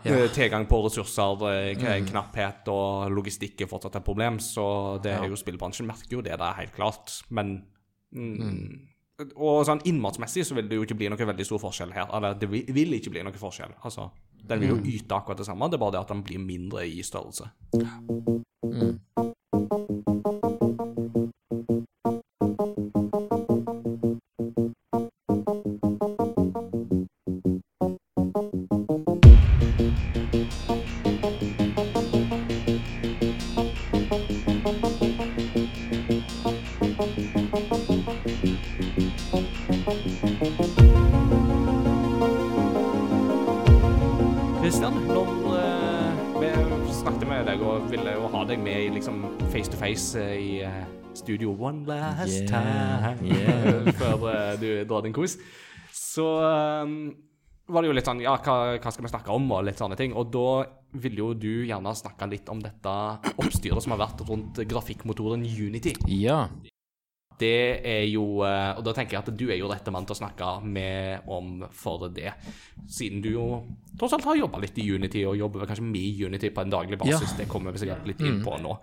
Ja. 0.04 0.16
eh, 0.16 0.30
tilgang 0.34 0.66
på 0.66 0.80
ressurser, 0.84 1.42
eh, 1.50 2.04
knapphet 2.08 2.68
og 2.68 3.10
logistikk 3.14 3.60
er 3.62 3.70
fortsatt 3.70 3.96
et 4.00 4.04
problem. 4.04 4.38
Så 4.42 5.00
det 5.02 5.12
er 5.12 5.28
jo 5.28 5.38
spillbransjen 5.38 5.86
merker 5.86 6.18
jo 6.18 6.22
det, 6.22 6.38
det 6.38 6.48
er 6.48 6.60
helt 6.60 6.74
klart. 6.74 7.22
Men 7.30 7.64
mm, 8.14 8.88
Og 9.38 9.62
sånn 9.68 9.82
innmatsmessig 9.86 10.44
så 10.48 10.54
vil 10.56 10.68
det 10.68 10.76
jo 10.76 10.82
ikke 10.82 10.96
bli 10.98 11.08
noe 11.12 11.26
veldig 11.28 11.46
stor 11.46 11.60
forskjell 11.62 11.92
her. 11.94 12.08
Eller 12.16 12.34
det 12.34 12.48
vil, 12.50 12.64
vil 12.74 12.96
ikke 12.98 13.12
bli 13.14 13.22
noe 13.22 13.38
forskjell. 13.38 13.76
Altså, 13.84 14.10
den 14.42 14.60
vil 14.60 14.74
jo 14.74 14.80
yte 14.96 15.14
akkurat 15.14 15.38
det 15.38 15.46
samme, 15.46 15.68
det 15.70 15.78
er 15.78 15.84
bare 15.84 15.94
det 15.94 16.00
at 16.00 16.08
den 16.10 16.24
blir 16.26 16.42
mindre 16.42 16.86
i 16.88 17.02
størrelse. 17.06 17.46
Mm. 18.62 19.31
Eh, 49.92 50.32
i 50.36 50.52
eh, 50.66 50.84
studio 51.14 51.52
one 51.52 51.84
last 51.86 52.32
Yeah, 52.32 52.48
time 52.48 53.28
yeah. 53.28 53.92
før 54.00 54.26
eh, 54.32 54.54
du 54.60 54.68
drar 54.88 55.04
din 55.04 55.14
kos, 55.16 55.36
så 55.92 56.26
eh, 56.48 56.94
var 57.72 57.84
det 57.84 57.90
jo 57.90 57.96
litt 57.96 58.08
sånn 58.08 58.22
Ja, 58.24 58.36
hva, 58.42 58.76
hva 58.76 58.92
skal 58.92 59.06
vi 59.06 59.12
snakke 59.12 59.32
om, 59.34 59.48
og 59.54 59.64
litt 59.68 59.80
sånne 59.80 59.96
ting. 59.98 60.16
Og 60.18 60.32
da 60.34 60.64
ville 61.02 61.22
jo 61.22 61.30
du 61.32 61.64
gjerne 61.64 61.94
snakke 61.96 62.28
litt 62.28 62.48
om 62.52 62.60
dette 62.60 62.96
oppstyret 63.36 63.84
som 63.84 63.94
har 63.94 64.02
vært 64.02 64.24
rundt 64.28 64.60
grafikkmotoren 64.68 65.44
Unity. 65.46 65.94
Ja. 66.10 66.46
Det 67.42 67.82
er 67.88 68.04
jo 68.06 68.42
eh, 68.46 68.72
Og 68.78 68.84
da 68.86 68.94
tenker 68.96 69.16
jeg 69.16 69.24
at 69.24 69.30
du 69.38 69.44
er 69.50 69.58
jo 69.58 69.70
rette 69.70 69.92
mann 69.94 70.06
til 70.06 70.14
å 70.14 70.20
snakke 70.22 70.50
med 70.64 71.28
om 71.30 71.64
for 71.74 72.06
det. 72.14 72.32
Siden 72.86 73.22
du 73.24 73.32
jo 73.34 73.46
tross 73.98 74.14
alt 74.16 74.26
har 74.26 74.38
jobba 74.38 74.62
litt 74.62 74.78
i 74.80 74.86
Unity, 74.94 75.24
og 75.28 75.36
jobber 75.38 75.66
kanskje 75.68 75.84
med 75.86 76.20
Unity 76.26 76.50
på 76.54 76.64
en 76.64 76.72
daglig 76.72 76.98
basis. 77.00 77.34
Ja. 77.34 77.42
Det 77.42 77.48
kommer 77.50 77.74
vi 77.74 77.82
sikkert 77.82 78.06
litt 78.08 78.22
inn 78.24 78.40
på 78.44 78.56
nå. 78.62 78.76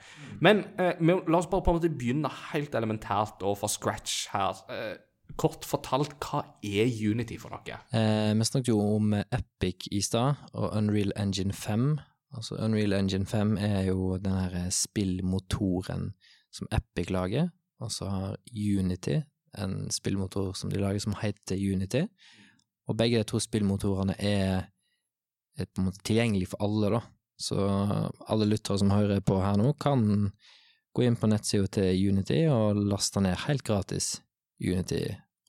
Men 0.46 0.64
eh, 0.80 1.00
la 1.02 1.40
oss 1.40 1.50
bare 1.50 1.66
på 1.66 1.74
en 1.74 1.80
måte 1.80 1.92
begynne 1.94 2.32
helt 2.52 2.76
elementært 2.78 3.46
og 3.48 3.58
fra 3.62 3.72
scratch 3.72 4.30
her. 4.34 4.62
Eh, 4.74 4.98
kort 5.40 5.66
fortalt, 5.68 6.16
hva 6.24 6.44
er 6.66 6.90
Unity 6.90 7.38
for 7.42 7.54
noe? 7.54 7.82
Eh, 7.96 8.32
vi 8.36 8.48
snakket 8.48 8.74
jo 8.74 8.80
om 8.98 9.14
Epic 9.20 9.90
i 9.92 10.02
stad, 10.06 10.42
og 10.54 10.74
Unreal 10.78 11.14
Engine 11.20 11.56
5. 11.56 11.92
Altså 12.38 12.60
Unreal 12.62 12.94
Engine 12.94 13.26
5 13.26 13.56
er 13.58 13.88
jo 13.90 14.18
den 14.22 14.36
her 14.36 14.70
spillmotoren 14.74 16.12
som 16.54 16.70
Epic 16.74 17.10
lager, 17.14 17.50
og 17.80 17.92
så 17.94 18.10
har 18.12 18.38
Unity 18.54 19.20
en 19.58 19.90
spillmotor 19.92 20.54
som 20.54 20.70
de 20.70 20.82
lager 20.82 21.02
som 21.04 21.16
heter 21.18 21.58
Unity. 21.58 22.04
Og 22.90 22.98
begge 22.98 23.22
de 23.22 23.28
to 23.30 23.40
spillmotorene 23.42 24.16
er, 24.20 24.68
er 25.58 25.70
på 25.70 25.82
en 25.82 25.90
måte 25.90 26.04
tilgjengelig 26.06 26.52
for 26.52 26.66
alle, 26.66 26.92
da. 26.98 27.02
Så 27.40 27.58
alle 28.30 28.50
lyttere 28.50 28.80
som 28.82 28.92
hører 28.92 29.22
på 29.26 29.40
her 29.42 29.58
nå, 29.60 29.72
kan 29.80 30.32
gå 30.96 31.06
inn 31.06 31.18
på 31.20 31.30
nettsida 31.30 31.70
til 31.80 32.10
Unity 32.12 32.44
og 32.52 32.82
laste 32.90 33.22
ned 33.24 33.38
helt 33.46 33.64
gratis 33.64 34.18
Unity 34.60 35.06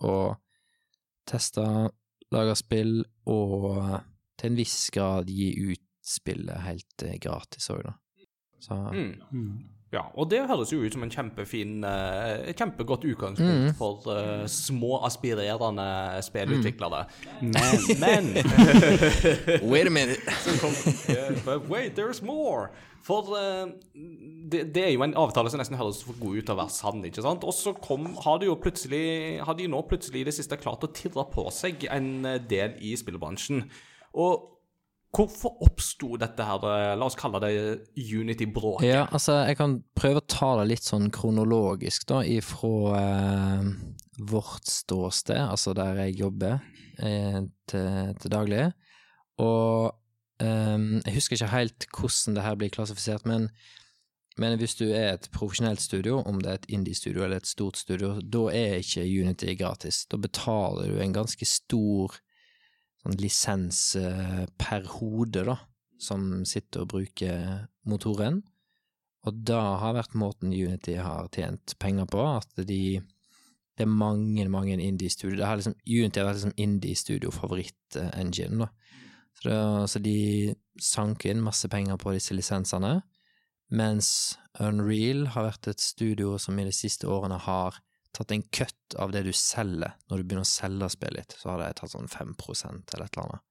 og 0.06 0.36
teste, 1.28 1.64
lage 2.30 2.54
spill 2.58 3.00
og 3.26 3.98
til 4.38 4.52
en 4.52 4.58
viss 4.60 4.78
grad 4.94 5.28
gi 5.28 5.50
ut 5.72 5.82
spillet 6.10 6.64
helt 6.64 7.04
eh, 7.04 7.18
gratis 7.20 7.68
òg, 7.72 7.82
da. 7.84 7.96
Så 8.60 8.76
Mm. 9.32 9.79
Ja, 9.90 10.04
og 10.14 10.28
det 10.30 10.44
høres 10.46 10.70
jo 10.70 10.78
ut 10.86 10.94
som 10.94 11.02
en 11.02 11.10
kjempefin 11.10 11.80
eh, 11.82 12.50
et 12.52 12.60
kjempegodt 12.60 13.02
utgangspunkt 13.10 13.64
Mm. 13.66 13.72
for 13.74 14.04
uh, 14.06 14.44
små, 14.46 15.00
aspirerende 15.08 15.86
spillutviklere. 16.22 17.00
Mm. 17.40 17.50
Men, 17.98 17.98
men 17.98 18.28
Wait 19.72 19.86
a 19.86 19.90
minute! 19.90 20.20
Yeah, 21.10 21.34
But 21.44 21.68
wait, 21.68 21.96
there's 21.96 22.22
more! 22.22 22.70
For 23.02 23.24
uh, 23.34 23.66
det, 24.52 24.74
det 24.74 24.84
er 24.84 24.92
jo 24.92 25.02
en 25.02 25.14
avtale 25.18 25.50
som 25.50 25.58
nesten 25.58 25.78
høres 25.80 26.02
for 26.04 26.14
god 26.20 26.36
ut 26.38 26.46
til 26.46 26.54
å 26.54 26.58
være 26.60 26.74
sann, 26.76 27.02
ikke 27.08 27.24
sant? 27.24 27.42
Og 27.48 27.54
så 27.56 27.72
har 28.26 28.38
de 28.42 28.46
jo 28.50 28.54
plutselig 28.60 29.40
Har 29.46 29.56
de 29.58 29.66
nå 29.72 29.80
plutselig 29.88 30.20
i 30.22 30.26
det 30.28 30.34
siste 30.36 30.58
klart 30.60 30.84
å 30.86 30.92
tirre 30.94 31.24
på 31.32 31.48
seg 31.50 31.86
en 31.90 32.12
del 32.50 32.76
i 32.78 32.94
spillbransjen. 33.00 33.64
Og 34.20 34.46
hvorfor 35.14 35.56
oppsto 35.64 36.14
dette 36.20 36.44
her, 36.46 36.64
la 36.98 37.06
oss 37.06 37.18
kalle 37.18 37.40
det 37.42 37.52
Unity-bråket? 37.98 38.86
Ja, 38.86 39.06
altså, 39.10 39.40
jeg 39.48 39.58
kan 39.58 39.80
prøve 39.98 40.22
å 40.22 40.28
ta 40.30 40.52
det 40.60 40.68
litt 40.70 40.86
sånn 40.86 41.10
kronologisk, 41.14 42.06
da, 42.10 42.22
ifra 42.26 43.00
eh, 43.00 43.72
vårt 44.30 44.70
ståsted, 44.70 45.40
altså 45.42 45.74
der 45.76 46.04
jeg 46.04 46.20
jobber 46.22 46.60
eh, 47.02 47.42
til, 47.70 48.14
til 48.22 48.32
daglig. 48.32 48.70
Og 49.42 49.90
eh, 50.44 50.78
jeg 50.78 51.18
husker 51.18 51.38
ikke 51.38 51.52
helt 51.56 51.90
hvordan 51.90 52.38
det 52.38 52.46
her 52.46 52.62
blir 52.62 52.74
klassifisert, 52.74 53.26
men, 53.26 53.50
men 54.38 54.58
hvis 54.62 54.78
du 54.78 54.86
er 54.92 55.16
et 55.16 55.30
profesjonelt 55.34 55.82
studio, 55.82 56.22
om 56.22 56.38
det 56.38 56.52
er 56.52 56.62
et 56.62 56.72
indie-studio 56.78 57.26
eller 57.26 57.42
et 57.42 57.50
stort 57.50 57.82
studio, 57.82 58.14
da 58.22 58.46
er 58.54 58.78
ikke 58.84 59.08
Unity 59.10 59.58
gratis. 59.58 60.04
Da 60.06 60.22
betaler 60.22 60.94
du 60.94 61.02
en 61.02 61.18
ganske 61.18 61.48
stor 61.48 62.20
sånn 63.00 63.16
lisens 63.20 63.80
eh, 63.98 64.44
per 64.60 64.86
hode, 64.98 65.44
da, 65.48 65.56
som 66.00 66.44
sitter 66.48 66.84
og 66.84 66.92
bruker 66.94 67.66
motoren. 67.88 68.42
Og 69.28 69.40
da 69.44 69.60
har 69.82 69.98
vært 69.98 70.16
måten 70.16 70.52
Unity 70.52 70.96
har 71.00 71.28
tjent 71.34 71.76
penger 71.80 72.06
på, 72.08 72.20
at 72.40 72.66
de 72.66 73.00
Det 73.80 73.86
er 73.86 73.96
mange, 73.96 74.44
mange 74.52 74.74
indie-studio. 74.76 75.38
Det 75.38 75.46
liksom, 75.56 75.74
Unity 75.88 76.20
har 76.20 76.26
vært 76.26 76.36
liksom 76.36 76.56
indie-studio-favoritt-engine, 76.56 78.58
da. 78.58 78.68
Så, 79.32 79.48
det, 79.48 79.88
så 79.88 79.98
de 80.04 80.54
sank 80.76 81.24
inn 81.24 81.40
masse 81.40 81.68
penger 81.72 81.96
på 81.96 82.12
disse 82.12 82.34
lisensene, 82.36 83.00
mens 83.70 84.36
Unreal 84.60 85.30
har 85.32 85.46
vært 85.46 85.70
et 85.70 85.80
studio 85.80 86.34
som 86.36 86.58
i 86.58 86.66
de 86.66 86.74
siste 86.76 87.08
årene 87.08 87.38
har 87.40 87.78
tatt 88.16 88.32
en 88.34 88.42
cut 88.52 88.96
av 88.98 89.12
det 89.14 89.24
du 89.26 89.32
selger. 89.36 89.94
Når 90.10 90.20
du 90.20 90.24
begynner 90.24 90.46
å 90.46 90.50
selge 90.50 90.90
spillet 90.94 91.30
ditt, 91.30 91.38
så 91.38 91.52
hadde 91.52 91.70
jeg 91.70 91.78
tatt 91.80 91.94
sånn 91.94 92.10
5 92.10 92.34
eller 92.40 93.06
et 93.06 93.16
eller 93.16 93.24
annet. 93.26 93.46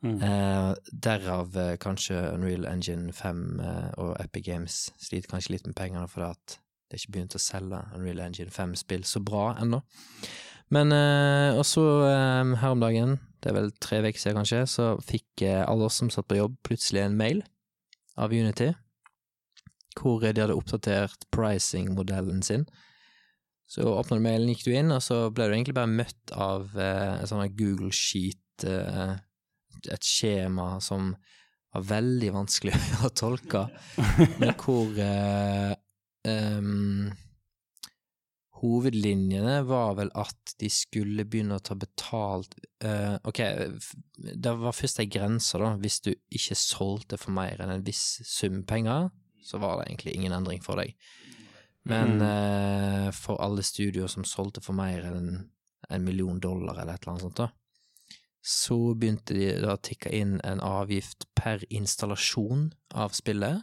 Eh, 0.00 0.70
derav 1.04 1.56
eh, 1.60 1.74
kanskje 1.76 2.16
Unreal 2.32 2.64
Engine 2.64 3.12
5 3.12 3.40
eh, 3.60 3.88
og 4.00 4.14
Epic 4.22 4.46
Games 4.46 4.76
sliter 4.96 5.28
kanskje 5.28 5.52
litt 5.52 5.66
med 5.68 5.76
pengene 5.76 6.06
fordi 6.08 6.30
at 6.32 6.54
det 6.56 6.96
er 6.96 7.02
ikke 7.02 7.12
begynt 7.18 7.36
å 7.36 7.42
selge 7.42 7.80
Unreal 7.98 8.22
Engine 8.24 8.50
5-spill 8.54 9.04
så 9.06 9.20
bra 9.22 9.50
ennå. 9.60 9.82
Men 10.74 10.94
eh, 10.94 11.58
også 11.58 11.84
eh, 12.08 12.54
her 12.62 12.74
om 12.74 12.82
dagen, 12.82 13.18
det 13.42 13.50
er 13.50 13.58
vel 13.58 13.72
tre 13.82 14.00
uker 14.06 14.22
siden 14.22 14.40
kanskje, 14.40 14.62
så 14.70 14.86
fikk 15.04 15.44
eh, 15.46 15.62
alle 15.66 15.88
oss 15.90 16.00
som 16.00 16.10
satt 16.12 16.28
på 16.30 16.38
jobb, 16.38 16.56
plutselig 16.66 17.04
en 17.04 17.18
mail 17.18 17.44
av 18.20 18.32
Unity 18.34 18.72
hvor 19.98 20.22
de 20.22 20.38
hadde 20.38 20.54
oppdatert 20.54 21.26
pricing-modellen 21.34 22.44
sin. 22.46 22.62
Så 23.70 23.86
åpna 23.86 24.18
du 24.18 24.24
mailen, 24.24 24.50
gikk 24.50 24.64
du 24.66 24.72
inn, 24.74 24.90
og 24.90 25.02
så 25.04 25.28
ble 25.30 25.46
du 25.46 25.54
egentlig 25.54 25.76
bare 25.78 25.90
møtt 25.90 26.32
av 26.34 26.72
eh, 26.74 27.20
en 27.20 27.28
sånn 27.30 27.44
Google 27.54 27.92
Sheet, 27.94 28.64
eh, 28.66 29.12
et 29.94 30.06
skjema 30.06 30.72
som 30.82 31.12
var 31.70 31.86
veldig 31.92 32.32
vanskelig 32.34 32.74
å 33.06 33.12
tolke, 33.14 33.68
men 34.42 34.54
hvor 34.58 34.98
eh, 34.98 35.74
um, 36.26 37.10
Hovedlinjene 38.60 39.62
var 39.64 39.94
vel 39.96 40.10
at 40.20 40.52
de 40.60 40.68
skulle 40.68 41.24
begynne 41.24 41.56
å 41.56 41.62
ta 41.64 41.72
betalt 41.80 42.58
eh, 42.84 43.14
Ok, 43.24 43.38
det 44.20 44.52
var 44.60 44.76
først 44.76 45.00
ei 45.00 45.08
grense, 45.08 45.56
da. 45.56 45.70
Hvis 45.80 46.02
du 46.04 46.10
ikke 46.12 46.58
solgte 46.58 47.16
for 47.22 47.32
mer 47.32 47.62
enn 47.62 47.72
en 47.72 47.86
viss 47.86 48.18
sum 48.28 48.60
penger, 48.68 49.08
så 49.40 49.62
var 49.62 49.78
det 49.78 49.88
egentlig 49.88 50.18
ingen 50.18 50.36
endring 50.36 50.60
for 50.60 50.76
deg. 50.82 50.92
Men 51.88 52.20
eh, 52.20 53.08
for 53.16 53.40
alle 53.40 53.62
studioer 53.64 54.10
som 54.12 54.26
solgte 54.28 54.60
for 54.60 54.76
mer 54.76 55.06
enn 55.08 55.30
en 55.90 56.04
million 56.04 56.38
dollar 56.38 56.76
eller 56.82 56.94
et 56.94 57.02
eller 57.02 57.14
annet 57.14 57.24
sånt, 57.24 57.40
da, 57.40 57.48
så 58.40 58.94
begynte 58.94 59.34
de 59.36 59.48
da 59.62 59.74
å 59.74 59.80
tikke 59.82 60.12
inn 60.16 60.38
en 60.46 60.60
avgift 60.64 61.26
per 61.36 61.64
installasjon 61.72 62.68
av 62.94 63.16
spillet. 63.16 63.62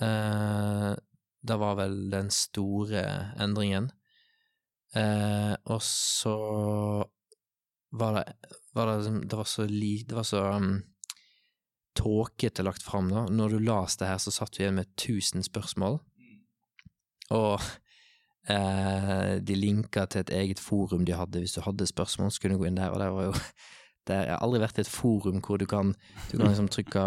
Eh, 0.00 0.92
det 1.40 1.56
var 1.60 1.76
vel 1.78 1.96
den 2.12 2.30
store 2.34 3.02
endringen. 3.40 3.90
Eh, 4.94 5.54
og 5.70 5.82
så 5.86 6.36
var 7.90 8.16
det, 8.18 8.24
var 8.74 8.86
det, 8.86 8.96
liksom- 9.02 9.28
det 9.28 9.36
var 9.36 9.44
så 9.44 9.66
li, 9.66 10.04
Det 10.06 10.14
var 10.14 10.22
så 10.26 10.42
um, 10.56 10.82
tåkete 11.94 12.62
lagt 12.62 12.82
fram, 12.82 13.08
da. 13.10 13.26
Når 13.26 13.48
du 13.50 13.58
las 13.58 13.96
det 13.96 14.06
her, 14.06 14.18
så 14.18 14.30
satt 14.30 14.58
vi 14.58 14.64
igjen 14.64 14.74
med 14.78 14.86
1000 14.96 15.42
spørsmål. 15.42 16.00
Og 17.36 17.60
eh, 18.50 19.36
de 19.42 19.58
linka 19.58 20.06
til 20.06 20.24
et 20.24 20.32
eget 20.40 20.62
forum 20.62 21.04
de 21.06 21.16
hadde. 21.16 21.42
Hvis 21.42 21.56
du 21.58 21.62
hadde 21.64 21.86
spørsmål, 21.86 22.32
så 22.32 22.42
kunne 22.42 22.58
du 22.58 22.64
gå 22.64 22.70
inn 22.70 22.80
der, 22.80 22.90
og 22.90 23.00
der 23.02 23.14
var 23.14 23.30
jo 23.30 23.34
det 24.08 24.16
har 24.16 24.42
aldri 24.42 24.62
vært 24.62 24.80
et 24.82 24.90
forum 24.90 25.40
hvor 25.44 25.60
du 25.60 25.66
kan, 25.68 25.94
du 26.30 26.36
kan 26.38 26.48
liksom 26.48 26.70
trykke 26.72 27.04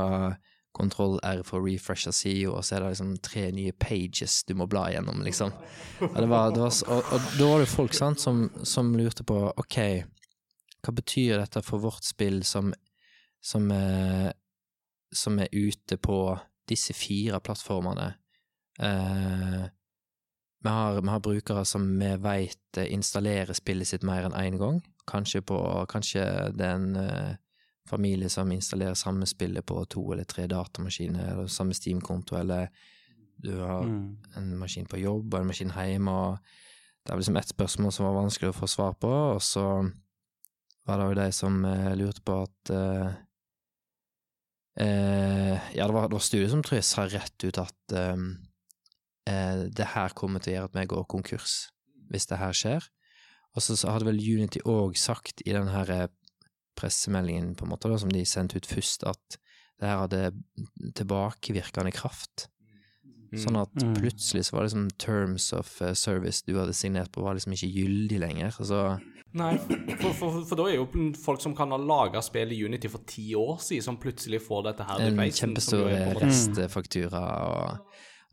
kontroll 0.73 1.19
R 1.21 1.43
for 1.45 1.61
å 1.61 1.69
av 1.69 2.15
CEO, 2.17 2.55
og 2.55 2.63
så 2.65 2.75
er 2.75 2.81
det 2.81 2.93
liksom 2.93 3.11
tre 3.21 3.43
nye 3.53 3.73
pages 3.77 4.41
du 4.47 4.55
må 4.57 4.65
bla 4.69 4.87
gjennom, 4.89 5.21
liksom. 5.25 5.53
Og, 6.01 6.15
det 6.17 6.29
var, 6.31 6.53
det 6.53 6.63
var, 6.63 6.79
og, 6.89 7.11
og 7.13 7.27
da 7.37 7.49
var 7.51 7.61
det 7.61 7.69
folk 7.69 7.93
sant, 7.93 8.19
som, 8.19 8.47
som 8.65 8.89
lurte 8.97 9.25
på 9.27 9.37
ok, 9.51 9.77
hva 10.83 10.95
betyr 10.97 11.37
dette 11.37 11.61
for 11.63 11.83
vårt 11.83 12.07
spill 12.07 12.41
som, 12.47 12.73
som, 13.43 13.69
er, 13.71 14.33
som 15.13 15.37
er 15.39 15.53
ute 15.53 15.99
på 16.01 16.17
disse 16.69 16.95
fire 16.97 17.39
plattformene? 17.43 18.09
Eh, 18.81 19.61
vi, 20.63 20.69
har, 20.69 21.01
vi 21.01 21.11
har 21.11 21.19
brukere 21.19 21.65
som 21.67 21.85
vi 21.99 22.09
vet 22.23 22.77
eh, 22.79 22.89
installerer 22.93 23.53
spillet 23.53 23.87
sitt 23.89 24.03
mer 24.07 24.29
enn 24.29 24.37
én 24.39 24.57
gang. 24.61 24.81
Kanskje, 25.09 25.41
på, 25.43 25.57
kanskje 25.91 26.23
det 26.55 26.65
er 26.65 26.77
en 26.77 26.95
eh, 26.95 27.33
familie 27.89 28.29
som 28.31 28.51
installerer 28.55 28.95
samme 28.95 29.27
spillet 29.27 29.65
på 29.67 29.81
to 29.91 30.05
eller 30.13 30.23
tre 30.23 30.45
datamaskiner, 30.47 31.33
eller 31.33 31.51
samme 31.51 31.75
Steam-konto, 31.75 32.37
eller 32.39 32.69
du 33.43 33.57
har 33.59 33.83
Mm. 33.83 34.17
en 34.37 34.57
maskin 34.57 34.85
på 34.87 35.01
jobb 35.01 35.33
og 35.33 35.41
en 35.41 35.47
maskin 35.47 35.73
hjemme, 35.75 36.11
og 36.11 36.37
det 37.03 37.11
var 37.11 37.17
liksom 37.19 37.37
ett 37.37 37.49
spørsmål 37.51 37.91
som 37.91 38.05
var 38.05 38.21
vanskelig 38.21 38.53
å 38.53 38.55
få 38.55 38.67
svar 38.67 38.93
på, 38.93 39.09
og 39.35 39.41
så 39.41 39.65
var 40.87 40.97
det 40.99 41.07
jo 41.09 41.17
de 41.19 41.31
som 41.31 41.65
eh, 41.65 41.95
lurte 41.99 42.21
på 42.23 42.37
at 42.43 42.71
eh, 42.71 43.11
eh, 44.79 45.75
Ja, 45.75 45.87
det 45.87 45.93
var, 45.93 46.07
det 46.07 46.15
var 46.15 46.23
studiet 46.23 46.51
som 46.51 46.63
tror 46.63 46.79
jeg 46.79 46.87
sa 46.87 47.05
rett 47.07 47.43
ut 47.43 47.57
at 47.57 47.95
eh, 49.29 49.67
det 49.69 49.91
her 49.93 50.15
kommer 50.17 50.39
til 50.43 50.53
å 50.53 50.55
gjøre 50.57 50.71
at 50.71 50.77
vi 50.81 50.85
går 50.95 51.05
konkurs, 51.11 51.55
hvis 52.11 52.27
det 52.29 52.39
her 52.41 52.53
skjer. 52.57 52.89
Og 53.53 53.61
så 53.61 53.75
så 53.77 53.91
hadde 53.93 54.07
vel 54.09 54.17
Unity 54.17 54.59
òg 54.65 54.97
sagt 54.97 55.43
i 55.45 55.53
den 55.53 55.67
her 55.69 55.89
eh, 55.93 56.07
pressemeldingen, 56.79 57.53
på 57.55 57.65
en 57.67 57.73
måte, 57.75 57.89
da, 57.91 57.99
som 58.01 58.09
de 58.09 58.23
sendte 58.25 58.57
ut 58.57 58.65
først, 58.65 59.03
at 59.05 59.37
det 59.81 59.89
her 59.89 59.99
hadde 60.05 60.31
tilbakevirkende 60.97 61.91
kraft. 61.93 62.47
Sånn 63.33 63.57
at 63.57 63.73
Mm. 63.73 63.95
plutselig 63.97 64.45
så 64.45 64.53
var 64.53 64.61
det 64.63 64.69
liksom 64.73 64.89
terms 65.01 65.53
of 65.53 65.81
eh, 65.81 65.93
service 65.97 66.43
du 66.45 66.53
hadde 66.59 66.73
signert 66.73 67.11
på, 67.11 67.23
var 67.25 67.33
liksom 67.33 67.53
ikke 67.55 67.71
gyldig 67.73 68.19
lenger. 68.21 68.53
Altså, 68.59 68.99
Nei, 69.33 69.57
for, 69.97 70.13
for, 70.13 70.43
for 70.45 70.55
da 70.59 70.67
er 70.69 70.75
jo 70.75 70.85
folk 71.17 71.41
som 71.41 71.55
kan 71.57 71.71
ha 71.73 71.77
laga 71.81 72.21
spill 72.21 72.51
i 72.53 72.59
Unity 72.63 72.87
for 72.93 73.01
ti 73.09 73.31
år 73.33 73.57
siden, 73.57 73.81
som 73.81 73.97
plutselig 73.97 74.39
får 74.45 74.67
dette 74.67 74.85
her 74.85 75.01
en 75.07 75.17
kjempestor 75.17 75.89
restfaktura, 76.21 77.23
og 77.49 77.79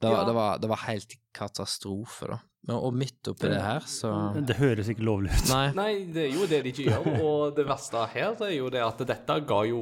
det 0.01 0.09
var, 0.11 0.19
Ja. 0.21 0.25
det, 0.25 0.35
var, 0.35 0.59
det 0.59 0.69
var 0.69 0.77
helt 0.87 1.15
katastrofe, 1.37 2.27
da. 2.29 2.39
Og 2.77 2.93
midt 2.95 3.27
oppi 3.29 3.49
det 3.49 3.61
her, 3.63 3.81
så 3.89 4.11
Det 4.47 4.57
høres 4.57 4.89
ikke 4.93 5.03
lovlig 5.03 5.31
ut. 5.33 5.49
Nei. 5.49 5.73
Nei, 5.73 6.05
det 6.13 6.27
er 6.29 6.35
jo 6.37 6.47
det 6.47 6.63
de 6.65 6.73
ikke 6.75 6.91
gjør. 6.91 7.23
Og 7.25 7.57
det 7.57 7.65
verste 7.67 8.03
her 8.13 8.37
er 8.47 8.53
jo 8.55 8.69
det 8.71 8.83
at 8.85 8.99
dette 9.09 9.39
ga 9.49 9.63
jo 9.65 9.81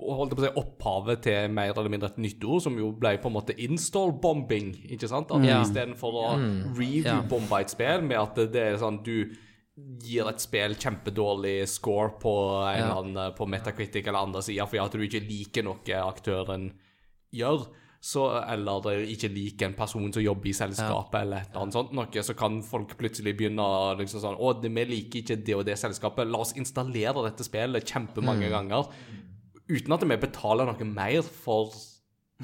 holdt 0.00 0.32
jeg 0.32 0.38
på 0.38 0.42
å 0.42 0.46
si, 0.46 0.52
opphavet 0.62 1.22
til 1.26 1.50
mer 1.52 1.74
eller 1.76 1.90
mindre 1.92 2.08
et 2.08 2.16
nytt 2.24 2.44
ord, 2.48 2.62
som 2.64 2.76
jo 2.80 2.88
ble 2.96 3.18
på 3.20 3.28
en 3.28 3.34
måte 3.36 3.52
install-bombing. 3.60 4.70
ikke 4.90 5.08
sant? 5.12 5.30
At 5.30 5.44
Ja. 5.44 5.60
Istedenfor 5.62 6.12
å 6.12 6.24
Ja. 6.32 6.70
review-bombe 6.72 7.60
et 7.60 7.70
spill 7.70 8.02
med 8.02 8.16
at 8.18 8.34
det 8.34 8.56
er 8.56 8.76
sånn 8.80 9.02
du 9.04 9.30
gir 10.00 10.28
et 10.28 10.40
spill 10.40 10.74
kjempedårlig 10.74 11.68
score 11.68 12.10
på 12.18 12.34
en 12.64 12.78
Ja. 12.78 12.84
eller 12.84 13.02
annen 13.02 13.34
på 13.36 13.46
Metacritic 13.46 14.06
eller 14.06 14.20
andre 14.24 14.40
sider 14.42 14.66
fordi 14.66 14.84
at 14.84 14.92
du 14.92 14.98
ikke 15.00 15.28
liker 15.28 15.62
noe 15.64 15.76
aktøren 15.84 16.72
gjør, 17.34 17.66
så, 18.04 18.26
eller 18.42 18.82
det 18.84 18.94
ikke 19.14 19.30
liker 19.32 19.70
en 19.70 19.76
person 19.78 20.10
som 20.12 20.20
jobber 20.20 20.50
i 20.50 20.56
selskapet, 20.56 21.22
eller 21.22 21.40
et 21.40 21.48
eller 21.54 21.62
annet 21.62 21.76
sånt, 21.78 21.94
noe, 21.96 22.24
så 22.26 22.34
kan 22.36 22.58
folk 22.66 22.92
plutselig 23.00 23.32
begynne 23.38 23.64
liksom 23.96 24.20
sånn 24.20 24.36
Å, 24.36 24.50
vi 24.60 24.84
liker 24.90 25.22
ikke 25.22 25.38
det 25.40 25.56
og 25.56 25.64
det 25.64 25.78
selskapet, 25.80 26.28
la 26.28 26.42
oss 26.44 26.52
installere 26.60 27.24
dette 27.24 27.46
spillet 27.46 27.88
kjempemange 27.94 28.52
ganger, 28.52 28.92
uten 29.70 29.96
at 29.96 30.04
vi 30.04 30.20
betaler 30.20 30.68
noe 30.68 30.90
mer 30.90 31.24
for 31.24 31.72